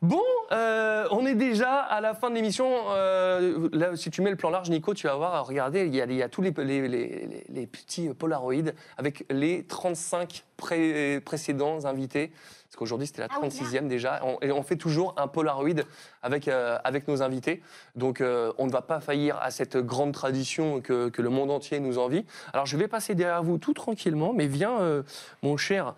Bon, 0.00 0.22
euh, 0.50 1.06
on 1.10 1.26
est 1.26 1.34
déjà 1.34 1.76
à 1.80 2.00
la 2.00 2.14
fin 2.14 2.30
de 2.30 2.34
l'émission. 2.34 2.68
Euh, 2.88 3.68
là, 3.72 3.94
si 3.96 4.10
tu 4.10 4.22
mets 4.22 4.30
le 4.30 4.36
plan 4.36 4.48
large, 4.50 4.70
Nico, 4.70 4.94
tu 4.94 5.06
vas 5.06 5.14
voir, 5.14 5.46
regardez, 5.46 5.86
il 5.86 5.94
y 5.94 6.00
a, 6.00 6.06
il 6.06 6.14
y 6.14 6.22
a 6.22 6.28
tous 6.28 6.40
les, 6.42 6.50
les- 6.56 6.88
les- 6.88 6.88
les- 6.88 7.44
les 7.48 7.66
petits 7.66 8.08
Polaroids 8.08 8.72
avec 8.96 9.26
les 9.30 9.64
35 9.64 10.44
pré- 10.56 11.20
précédents 11.24 11.84
invités. 11.84 12.32
Parce 12.64 12.76
qu'aujourd'hui, 12.78 13.06
c'était 13.06 13.20
la 13.20 13.28
Ah 13.30 13.34
oui, 13.42 13.48
36e 13.50 13.86
déjà. 13.86 14.20
On- 14.24 14.38
et 14.40 14.50
on 14.50 14.62
fait 14.62 14.76
toujours 14.76 15.14
un 15.18 15.28
Polaroid 15.28 15.82
avec, 16.22 16.48
euh, 16.48 16.78
avec 16.82 17.06
nos 17.06 17.22
invités. 17.22 17.62
Donc, 17.94 18.22
euh, 18.22 18.52
on 18.56 18.66
ne 18.66 18.72
va 18.72 18.80
pas 18.80 19.00
faillir 19.00 19.36
à 19.42 19.50
cette 19.50 19.76
grande 19.76 20.12
tradition 20.14 20.80
que, 20.80 21.10
que 21.10 21.20
le 21.20 21.28
monde 21.28 21.50
entier 21.50 21.78
nous 21.78 21.98
envie. 21.98 22.24
Alors, 22.54 22.64
je 22.64 22.78
vais 22.78 22.88
passer 22.88 23.14
derrière 23.14 23.42
vous 23.42 23.58
tout 23.58 23.74
tranquillement, 23.74 24.32
mais 24.32 24.46
viens, 24.46 24.80
euh, 24.80 25.02
mon 25.42 25.58
cher 25.58 25.94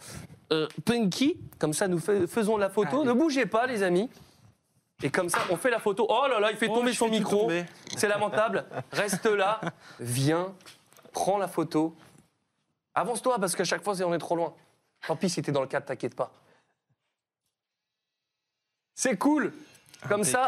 euh, 0.54 0.68
Punky. 0.84 1.38
Comme 1.58 1.72
ça, 1.72 1.88
nous 1.88 1.98
fais- 1.98 2.26
faisons 2.26 2.56
la 2.56 2.70
photo. 2.70 3.04
Ne 3.04 3.12
bougez 3.12 3.46
pas, 3.46 3.66
les 3.66 3.82
amis. 3.82 4.08
Et 5.02 5.10
comme 5.10 5.28
ça, 5.28 5.38
on 5.50 5.56
fait 5.56 5.70
la 5.70 5.80
photo. 5.80 6.06
Oh 6.08 6.26
là 6.28 6.38
là, 6.40 6.50
il 6.50 6.56
fait 6.56 6.68
Oh, 6.70 6.74
tomber 6.76 6.92
son 6.92 7.08
micro. 7.08 7.50
C'est 7.96 8.08
lamentable. 8.08 8.64
Reste 8.92 9.26
là. 9.26 9.60
Viens. 10.00 10.54
Prends 11.12 11.38
la 11.38 11.48
photo. 11.48 11.94
Avance-toi 12.94 13.38
parce 13.38 13.54
qu'à 13.56 13.64
chaque 13.64 13.82
fois, 13.82 13.94
c'est- 13.94 14.04
on 14.04 14.14
est 14.14 14.18
trop 14.18 14.36
loin. 14.36 14.54
Tant 15.06 15.16
pis 15.16 15.28
si 15.28 15.42
t'es 15.42 15.52
dans 15.52 15.60
le 15.60 15.66
cadre, 15.66 15.86
t'inquiète 15.86 16.14
pas. 16.14 16.32
C'est 18.94 19.16
cool. 19.16 19.52
Comme 20.08 20.24
ça, 20.24 20.46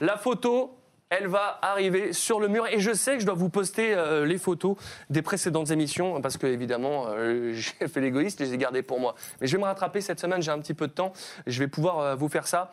la 0.00 0.16
photo, 0.18 0.77
elle 1.10 1.26
va 1.26 1.58
arriver 1.62 2.12
sur 2.12 2.40
le 2.40 2.48
mur. 2.48 2.66
Et 2.66 2.80
je 2.80 2.92
sais 2.92 3.14
que 3.14 3.20
je 3.20 3.26
dois 3.26 3.34
vous 3.34 3.48
poster 3.48 3.94
euh, 3.94 4.26
les 4.26 4.38
photos 4.38 4.76
des 5.10 5.22
précédentes 5.22 5.70
émissions, 5.70 6.20
parce 6.20 6.36
que 6.36 6.46
évidemment, 6.46 7.06
euh, 7.08 7.52
j'ai 7.54 7.88
fait 7.88 8.00
l'égoïste, 8.00 8.40
les 8.40 8.54
ai 8.54 8.58
gardées 8.58 8.82
pour 8.82 9.00
moi. 9.00 9.14
Mais 9.40 9.46
je 9.46 9.56
vais 9.56 9.62
me 9.62 9.66
rattraper 9.66 10.00
cette 10.00 10.20
semaine, 10.20 10.42
j'ai 10.42 10.50
un 10.50 10.58
petit 10.58 10.74
peu 10.74 10.86
de 10.86 10.92
temps. 10.92 11.12
Je 11.46 11.58
vais 11.58 11.68
pouvoir 11.68 11.98
euh, 12.00 12.14
vous 12.14 12.28
faire 12.28 12.46
ça. 12.46 12.72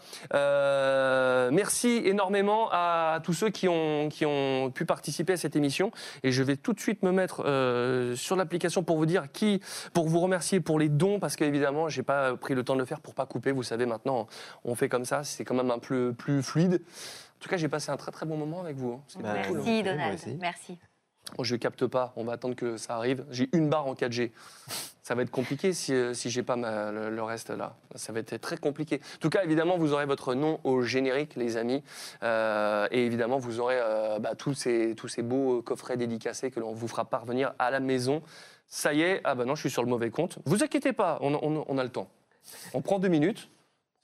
Merci 1.52 2.02
énormément 2.06 2.70
à 2.72 3.20
tous 3.24 3.34
ceux 3.34 3.50
qui 3.50 3.68
ont, 3.68 4.10
qui 4.10 4.26
ont 4.26 4.72
pu 4.72 4.86
participer 4.86 5.34
à 5.34 5.38
cette 5.38 5.56
émission. 5.56 5.92
Et 6.24 6.32
je 6.32 6.44
vais 6.44 6.58
tout 6.58 6.74
de 6.74 6.80
suite 6.80 7.04
me 7.04 7.12
mettre 7.12 7.38
sur 8.16 8.36
l'application 8.36 8.84
pour 8.84 8.98
vous 8.98 9.06
dire 9.06 9.32
qui, 9.32 9.62
pour 9.94 10.08
vous 10.08 10.20
remercier 10.20 10.60
pour 10.60 10.80
les 10.80 10.90
dons, 10.90 11.20
parce 11.20 11.36
qu'évidemment, 11.36 11.90
j'ai 11.90 12.04
pas 12.04 12.36
pris 12.36 12.56
le 12.56 12.64
temps 12.64 12.74
de 12.74 12.80
le 12.80 12.86
faire 12.86 13.00
pour 13.00 13.14
pas 13.14 13.26
couper. 13.26 13.52
Vous 13.52 13.64
savez, 13.64 13.86
maintenant, 13.86 14.28
on 14.64 14.76
fait 14.76 14.90
comme 14.90 15.06
ça, 15.06 15.24
c'est 15.24 15.44
quand 15.44 15.56
même 15.56 15.72
un 15.72 15.80
peu 15.80 16.14
plus 16.18 16.44
fluide. 16.44 16.82
En 17.38 17.44
tout 17.44 17.50
cas, 17.50 17.58
j'ai 17.58 17.68
passé 17.70 17.92
un 17.92 17.98
très 17.98 18.12
très 18.12 18.26
bon 18.26 18.38
moment 18.38 18.62
avec 18.62 18.76
vous. 18.78 18.94
hein. 18.94 19.02
C'était 19.08 19.24
Merci 19.24 19.50
cool, 19.50 19.60
hein. 19.60 19.82
Donald. 19.84 20.38
Merci. 20.42 20.78
Oh, 21.40 21.44
Je 21.44 21.56
capte 21.56 21.88
pas, 21.88 22.14
on 22.18 22.24
va 22.24 22.34
attendre 22.34 22.56
que 22.56 22.78
ça 22.78 22.96
arrive. 22.96 23.26
J'ai 23.32 23.50
une 23.52 23.68
barre 23.68 23.88
en 23.88 23.96
4G. 23.96 24.32
Ça 25.02 25.16
va 25.16 25.24
être 25.24 25.32
compliqué 25.32 25.74
si, 25.74 25.92
euh, 25.94 26.14
si 26.14 26.30
j'ai 26.30 26.44
pas 26.44 26.56
ma- 26.56 26.92
le, 26.92 27.10
le 27.10 27.24
reste 27.24 27.50
là. 27.50 27.76
Ça 27.96 28.14
va 28.14 28.20
être 28.20 28.38
très 28.38 28.58
compliqué. 28.58 29.02
En 29.16 29.20
tout 29.20 29.30
cas, 29.32 29.44
évidemment, 29.44 29.78
vous 29.78 29.92
aurez 29.94 30.06
votre 30.06 30.36
nom 30.36 30.60
au 30.64 30.82
générique, 30.84 31.36
les 31.36 31.58
amis. 31.58 31.84
Euh, 32.24 32.88
et 32.92 33.06
évidemment, 33.06 33.38
vous 33.40 33.60
aurez 33.60 33.78
euh, 33.80 34.20
bah, 34.20 34.36
tous, 34.36 34.54
ces, 34.54 34.94
tous 34.96 35.08
ces 35.08 35.24
beaux 35.24 35.62
coffrets 35.64 35.98
dédicacés 35.98 36.52
que 36.52 36.60
l'on 36.60 36.74
vous 36.74 36.88
fera 36.88 37.06
parvenir 37.06 37.54
à 37.60 37.72
la 37.72 37.80
maison. 37.80 38.22
Ça 38.68 38.94
y 38.94 39.02
est, 39.02 39.22
ah 39.24 39.34
bah 39.36 39.46
non, 39.46 39.56
je 39.56 39.62
suis 39.62 39.70
sur 39.72 39.84
le 39.84 39.90
mauvais 39.90 40.10
compte. 40.12 40.38
Vous 40.46 40.64
inquiétez 40.64 40.94
pas, 40.94 41.18
on, 41.22 41.34
on- 41.36 41.66
on 41.68 41.78
a 41.78 41.84
le 41.84 41.90
temps. 41.92 42.08
On 42.74 42.82
prend 42.82 42.98
deux 43.00 43.08
minutes. 43.10 43.50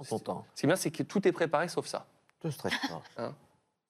Ton 0.10 0.18
temps. 0.20 0.46
Ce 0.56 0.62
qui 0.62 0.66
est 0.66 0.68
bien, 0.68 0.76
c'est 0.76 0.90
que 0.92 1.04
tout 1.04 1.28
est 1.28 1.32
préparé 1.32 1.68
sauf 1.68 1.86
ça. 1.86 2.06
Te 2.42 2.50
stresse 2.50 2.74
pas. 2.90 3.02
Hein 3.24 3.34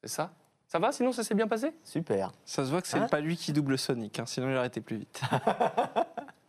c'est 0.04 0.10
ça? 0.10 0.32
Ça 0.68 0.80
va? 0.80 0.92
Sinon, 0.92 1.12
ça 1.12 1.24
s'est 1.24 1.36
bien 1.36 1.48
passé? 1.48 1.74
Super. 1.84 2.32
Ça 2.46 2.64
se 2.66 2.70
voit 2.72 2.82
que 2.82 2.88
c'est 2.88 2.98
Hein? 2.98 3.08
pas 3.10 3.20
lui 3.20 3.36
qui 3.36 3.52
double 3.54 3.78
Sonic, 3.78 4.20
hein, 4.20 4.26
sinon 4.26 4.50
il 4.50 4.56
aurait 4.56 4.68
été 4.68 4.82
plus 4.82 4.98
vite. 4.98 5.22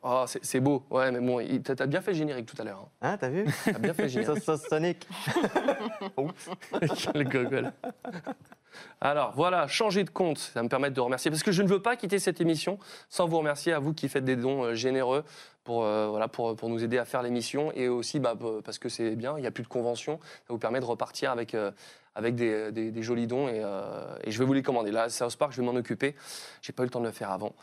Oh, 0.05 0.24
c'est 0.27 0.45
c'est 0.45 0.59
beau. 0.59 0.85
Ouais, 0.91 1.12
mais 1.12 1.20
bon, 1.20 1.39
il- 1.39 1.62
t'as 1.62 1.77
t'as 1.77 1.87
bien 1.87 2.01
fait 2.01 2.11
le 2.11 2.16
générique 2.19 2.47
tout 2.47 2.61
à 2.61 2.65
l'heure. 2.65 2.89
hein. 3.03 3.11
Hein, 3.12 3.16
t'as 3.19 3.29
vu? 3.29 3.45
T'as 3.65 3.79
bien 3.79 3.95
fait 3.95 4.03
le 4.03 4.09
générique. 4.09 4.43
Sauce 4.43 4.59
sauce 4.61 4.69
Sonic. 4.69 5.07
Le 7.15 7.23
gogol. 7.23 7.73
Alors 9.01 9.32
voilà, 9.35 9.66
changer 9.66 10.05
de 10.05 10.11
compte, 10.11 10.39
ça 10.39 10.62
me 10.62 10.69
permettre 10.69 10.94
de 10.94 11.01
remercier, 11.01 11.31
parce 11.31 11.43
que 11.43 11.53
je 11.53 11.62
ne 11.62 11.69
veux 11.69 11.82
pas 11.82 11.97
quitter 11.97 12.19
cette 12.19 12.40
émission 12.40 12.78
sans 13.09 13.27
vous 13.27 13.39
remercier 13.39 13.73
à 13.73 13.81
vous 13.81 13.93
qui 13.94 14.09
faites 14.09 14.24
des 14.24 14.36
dons 14.36 14.62
euh, 14.62 14.74
généreux 14.74 15.24
pour, 15.65 15.85
euh, 15.85 16.07
voilà, 16.09 16.28
pour, 16.28 16.55
pour 16.55 16.69
nous 16.69 16.85
aider 16.85 16.99
à 16.99 17.05
faire 17.05 17.23
l'émission, 17.23 17.73
et 17.73 17.89
aussi 17.89 18.20
bah, 18.20 18.35
parce 18.65 18.78
que 18.78 18.89
c'est 18.89 19.16
bien, 19.16 19.36
il 19.39 19.40
n'y 19.40 19.47
a 19.47 19.51
plus 19.51 19.65
de 19.65 19.69
convention, 19.69 20.20
ça 20.23 20.53
vous 20.53 20.59
permet 20.59 20.81
de 20.81 20.85
repartir 20.85 21.31
avec, 21.31 21.55
euh, 21.55 21.73
avec 22.15 22.35
des, 22.35 23.03
jolis 23.03 23.27
dons, 23.27 23.49
et, 23.49 23.62
je 24.27 24.39
vais 24.39 24.44
vous 24.44 24.53
les 24.53 24.62
commander. 24.62 24.90
Là, 24.90 25.09
South 25.09 25.36
Park, 25.36 25.53
je 25.53 25.61
vais 25.61 25.66
m'en 25.66 25.74
occuper, 25.74 26.15
j'ai 26.61 26.73
pas 26.73 26.82
eu 26.82 26.86
le 26.86 26.90
temps 26.90 27.01
de 27.01 27.07
le 27.07 27.12
faire 27.12 27.31
avant. 27.31 27.55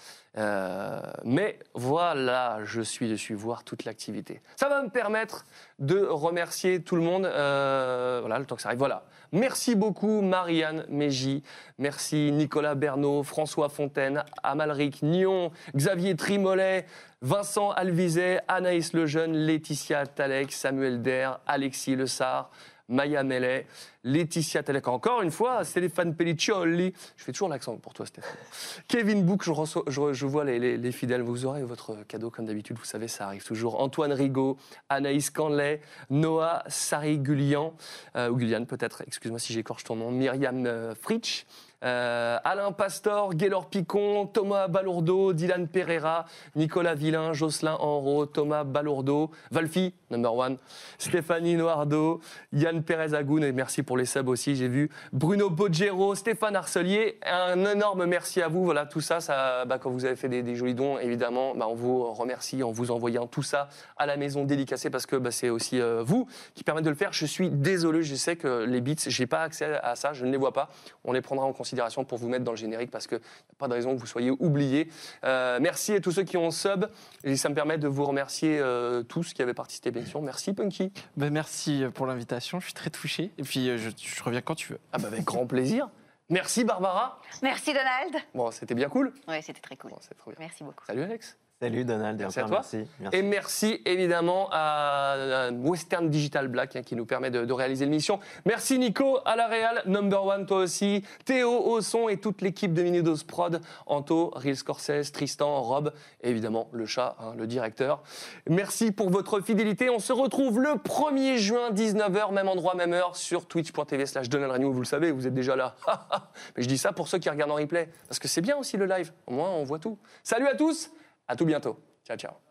Mais 1.23 1.59
voilà, 1.73 2.59
je 2.63 2.81
suis 2.81 3.09
dessus, 3.09 3.33
voir 3.33 3.63
toute 3.63 3.85
l'activité. 3.85 4.41
Ça 4.55 4.67
va 4.69 4.81
me 4.81 4.89
permettre 4.89 5.45
de 5.79 5.99
remercier 5.99 6.81
tout 6.81 6.95
le 6.95 7.01
monde. 7.01 7.23
voilà, 7.23 8.39
le 8.39 8.45
temps 8.45 8.55
que 8.55 8.61
ça 8.61 8.69
arrive. 8.69 8.79
Voilà. 8.79 9.03
Merci 9.31 9.75
beaucoup, 9.75 10.21
Marianne 10.21 10.85
Mégy. 10.89 11.43
Merci, 11.77 12.31
Nicolas 12.31 12.75
Bernot, 12.75 13.23
François 13.23 13.69
Fontaine, 13.69 14.23
Amalric 14.41 15.03
Nion, 15.03 15.51
Xavier 15.75 16.15
Trimolet, 16.15 16.85
Vincent 17.21 17.71
Alvizet, 17.71 18.41
Anaïs 18.47 18.93
Lejeune, 18.93 19.35
Laetitia 19.35 20.07
Talek, 20.07 20.51
Samuel 20.51 21.01
Der, 21.01 21.39
Alexis 21.45 21.95
Le 21.95 22.07
Sar, 22.07 22.49
Maya 22.89 23.23
Mellet, 23.23 23.65
Laetitia 24.03 24.63
Talek, 24.63 24.87
encore 24.87 25.21
une 25.21 25.31
fois, 25.31 25.63
Stéphane 25.63 26.15
Pelliccioli. 26.15 26.93
Je 27.15 27.23
fais 27.23 27.31
toujours 27.31 27.47
l'accent 27.49 27.77
pour 27.77 27.93
toi, 27.93 28.05
Stéphane. 28.05 28.31
Kevin 28.87 29.23
Book, 29.23 29.43
je, 29.43 29.51
reçois- 29.51 29.83
je- 29.87 30.13
je 30.13 30.25
vois 30.25 30.43
les, 30.43 30.59
les- 30.59 30.77
les 30.77 30.91
fidèles. 30.91 31.21
Vous 31.21 31.45
aurez 31.45 31.63
votre 31.63 31.95
cadeau 32.07 32.29
comme 32.29 32.45
d'habitude, 32.45 32.77
vous 32.77 32.85
savez, 32.85 33.07
ça 33.07 33.25
arrive 33.27 33.43
toujours. 33.43 33.79
Antoine 33.81 34.11
Rigaud, 34.11 34.57
Anaïs 34.89 35.29
Canlet, 35.29 35.81
Noah 36.09 36.63
Sari-Gulian, 36.67 37.73
euh, 38.15 38.29
ou 38.29 38.35
Gulian 38.37 38.65
peut-être, 38.65 39.03
excuse-moi 39.07 39.39
si 39.39 39.53
j'écorche 39.53 39.83
ton 39.83 39.95
nom, 39.95 40.11
Myriam 40.11 40.65
euh, 40.65 40.95
Fritsch. 40.95 41.45
Euh, 41.83 42.37
Alain 42.43 42.73
Pastor, 42.73 43.33
Gaylor 43.33 43.67
Picon, 43.69 44.25
Thomas 44.27 44.67
Balourdo, 44.67 45.31
Dylan 45.31 45.67
Pereira, 45.67 46.25
Nicolas 46.55 46.93
Villain, 46.93 47.31
Jocelyn 47.31 47.77
Enro, 47.79 48.25
Thomas 48.25 48.65
Balourdo, 48.65 49.31
Valfi, 49.51 49.93
number 50.09 50.33
one, 50.33 50.57
Stéphanie 50.97 51.55
Noardo, 51.55 52.19
Yann 52.51 52.83
Pérez 52.83 53.13
Agoun, 53.13 53.43
et 53.43 53.53
merci 53.53 53.81
pour 53.81 53.97
les 53.97 54.05
subs 54.05 54.27
aussi, 54.27 54.55
j'ai 54.55 54.67
vu, 54.67 54.89
Bruno 55.13 55.49
Boggero, 55.49 56.15
Stéphane 56.15 56.57
Arcelier, 56.57 57.17
un 57.25 57.63
énorme 57.65 58.05
merci 58.05 58.41
à 58.41 58.49
vous, 58.49 58.65
voilà, 58.65 58.85
tout 58.85 59.01
ça, 59.01 59.19
bah, 59.65 59.79
quand 59.79 59.89
vous 59.89 60.03
avez 60.03 60.17
fait 60.17 60.27
des, 60.27 60.55
jolis 60.55 60.75
dons, 60.75 60.99
évidemment, 60.99 61.55
bah, 61.55 61.67
on 61.69 61.75
vous 61.75 62.11
remercie 62.11 62.61
en 62.61 62.71
vous 62.71 62.91
envoyant 62.91 63.25
tout 63.25 63.43
ça 63.43 63.69
à 63.97 64.05
la 64.05 64.17
maison 64.17 64.43
dédicacée, 64.43 64.89
parce 64.89 65.05
que 65.05 65.15
bah, 65.15 65.31
c'est 65.31 65.49
aussi 65.49 65.79
euh, 65.79 66.03
vous 66.03 66.27
qui 66.55 66.65
permettez 66.65 66.85
de 66.85 66.89
le 66.89 66.95
faire. 66.95 67.13
Je 67.13 67.25
suis 67.25 67.49
désolé, 67.49 68.03
je 68.03 68.15
sais 68.15 68.35
que 68.35 68.65
les 68.65 68.81
beats, 68.81 69.07
j'ai 69.07 69.27
pas 69.27 69.43
accès 69.43 69.79
à 69.81 69.95
ça, 69.95 70.11
je 70.11 70.25
ne 70.25 70.31
les 70.31 70.37
vois 70.37 70.51
pas, 70.51 70.69
on 71.05 71.13
les 71.13 71.21
prendra 71.21 71.45
en 71.45 71.53
considération 71.53 71.68
pour 72.07 72.17
vous 72.17 72.29
mettre 72.29 72.43
dans 72.43 72.51
le 72.51 72.57
générique, 72.57 72.91
parce 72.91 73.07
qu'il 73.07 73.17
n'y 73.17 73.23
a 73.23 73.57
pas 73.57 73.67
de 73.67 73.73
raison 73.73 73.95
que 73.95 73.99
vous 73.99 74.07
soyez 74.07 74.31
oubliés. 74.31 74.89
Euh, 75.23 75.59
merci 75.61 75.93
à 75.93 75.99
tous 75.99 76.11
ceux 76.11 76.23
qui 76.23 76.37
ont 76.37 76.51
sub, 76.51 76.85
et 77.23 77.35
ça 77.35 77.49
me 77.49 77.55
permet 77.55 77.77
de 77.77 77.87
vous 77.87 78.05
remercier 78.05 78.59
euh, 78.59 79.03
tous 79.03 79.33
qui 79.33 79.41
avaient 79.41 79.53
participé 79.53 79.89
à 79.89 79.91
l'émission. 79.93 80.21
Merci 80.21 80.53
Punky. 80.53 80.91
Ben, 81.17 81.31
merci 81.31 81.83
pour 81.93 82.05
l'invitation, 82.05 82.59
je 82.59 82.65
suis 82.65 82.73
très 82.73 82.89
touché. 82.89 83.31
Et 83.37 83.43
puis 83.43 83.69
euh, 83.69 83.77
je, 83.77 83.89
je 83.97 84.23
reviens 84.23 84.41
quand 84.41 84.55
tu 84.55 84.73
veux. 84.73 84.79
Ah 84.91 84.97
bah 84.97 85.07
avec 85.07 85.23
grand 85.23 85.45
plaisir. 85.45 85.89
Merci 86.29 86.63
Barbara. 86.63 87.19
Merci 87.41 87.73
Donald. 87.73 88.23
Bon, 88.35 88.51
c'était 88.51 88.75
bien 88.75 88.87
cool. 88.89 89.13
Ouais, 89.27 89.41
c'était 89.41 89.61
très 89.61 89.75
cool. 89.75 89.91
bien. 89.91 90.35
Merci 90.39 90.63
beaucoup. 90.63 90.85
Salut 90.85 91.03
Alex. 91.03 91.37
Salut 91.61 91.83
Donald, 91.83 92.17
Merci 92.17 92.39
à 92.39 92.43
toi. 92.43 92.57
merci. 92.59 92.87
merci. 93.01 93.17
Et 93.17 93.21
merci 93.21 93.81
évidemment 93.85 94.47
à 94.49 94.99
à 95.09 95.51
Western 95.51 96.09
Digital 96.09 96.47
Black 96.47 96.75
hein, 96.77 96.83
qui 96.83 96.95
nous 96.95 97.05
permet 97.05 97.31
de, 97.31 97.43
de 97.43 97.53
réaliser 97.53 97.83
l'émission. 97.83 98.21
Merci 98.45 98.79
Nico 98.79 99.19
à 99.25 99.35
la 99.35 99.47
Real, 99.47 99.81
number 99.85 100.23
one 100.23 100.45
toi 100.45 100.59
aussi, 100.59 101.03
Théo 101.25 101.51
au 101.51 101.81
son 101.81 102.07
et 102.07 102.15
toute 102.17 102.41
l'équipe 102.41 102.73
de 102.73 102.81
Minidos 102.81 103.25
Prod, 103.27 103.59
Anto, 103.87 104.31
Real 104.35 104.55
Scorsese, 104.55 105.11
Tristan, 105.11 105.61
Rob, 105.61 105.91
et 106.21 106.29
évidemment 106.29 106.69
le 106.71 106.85
chat, 106.85 107.17
hein, 107.19 107.33
le 107.37 107.45
directeur. 107.45 108.03
Merci 108.49 108.91
pour 108.93 109.09
votre 109.09 109.41
fidélité. 109.41 109.89
On 109.89 109.99
se 109.99 110.13
retrouve 110.13 110.61
le 110.61 110.75
1er 110.75 111.35
juin, 111.37 111.71
19h, 111.71 112.31
même 112.33 112.47
endroit, 112.47 112.75
même 112.75 112.93
heure, 112.93 113.17
sur 113.17 113.45
twitch.tv 113.47 114.05
slash 114.05 114.29
Donald 114.29 114.53
Renew. 114.53 114.71
Vous 114.71 114.79
le 114.79 114.85
savez, 114.85 115.11
vous 115.11 115.27
êtes 115.27 115.33
déjà 115.33 115.57
là. 115.57 115.75
Mais 116.55 116.63
je 116.63 116.67
dis 116.69 116.77
ça 116.77 116.93
pour 116.93 117.09
ceux 117.09 117.17
qui 117.19 117.29
regardent 117.29 117.51
en 117.51 117.55
replay, 117.55 117.89
parce 118.07 118.19
que 118.19 118.29
c'est 118.29 118.41
bien 118.41 118.55
aussi 118.55 118.77
le 118.77 118.85
live. 118.85 119.11
Au 119.27 119.33
moins, 119.33 119.49
on 119.49 119.63
voit 119.63 119.79
tout. 119.79 119.97
Salut 120.23 120.47
à 120.47 120.55
tous, 120.55 120.91
à 121.29 121.35
tout 121.35 121.45
bientôt. 121.45 121.79
Ciao, 122.03 122.17
ciao. 122.17 122.48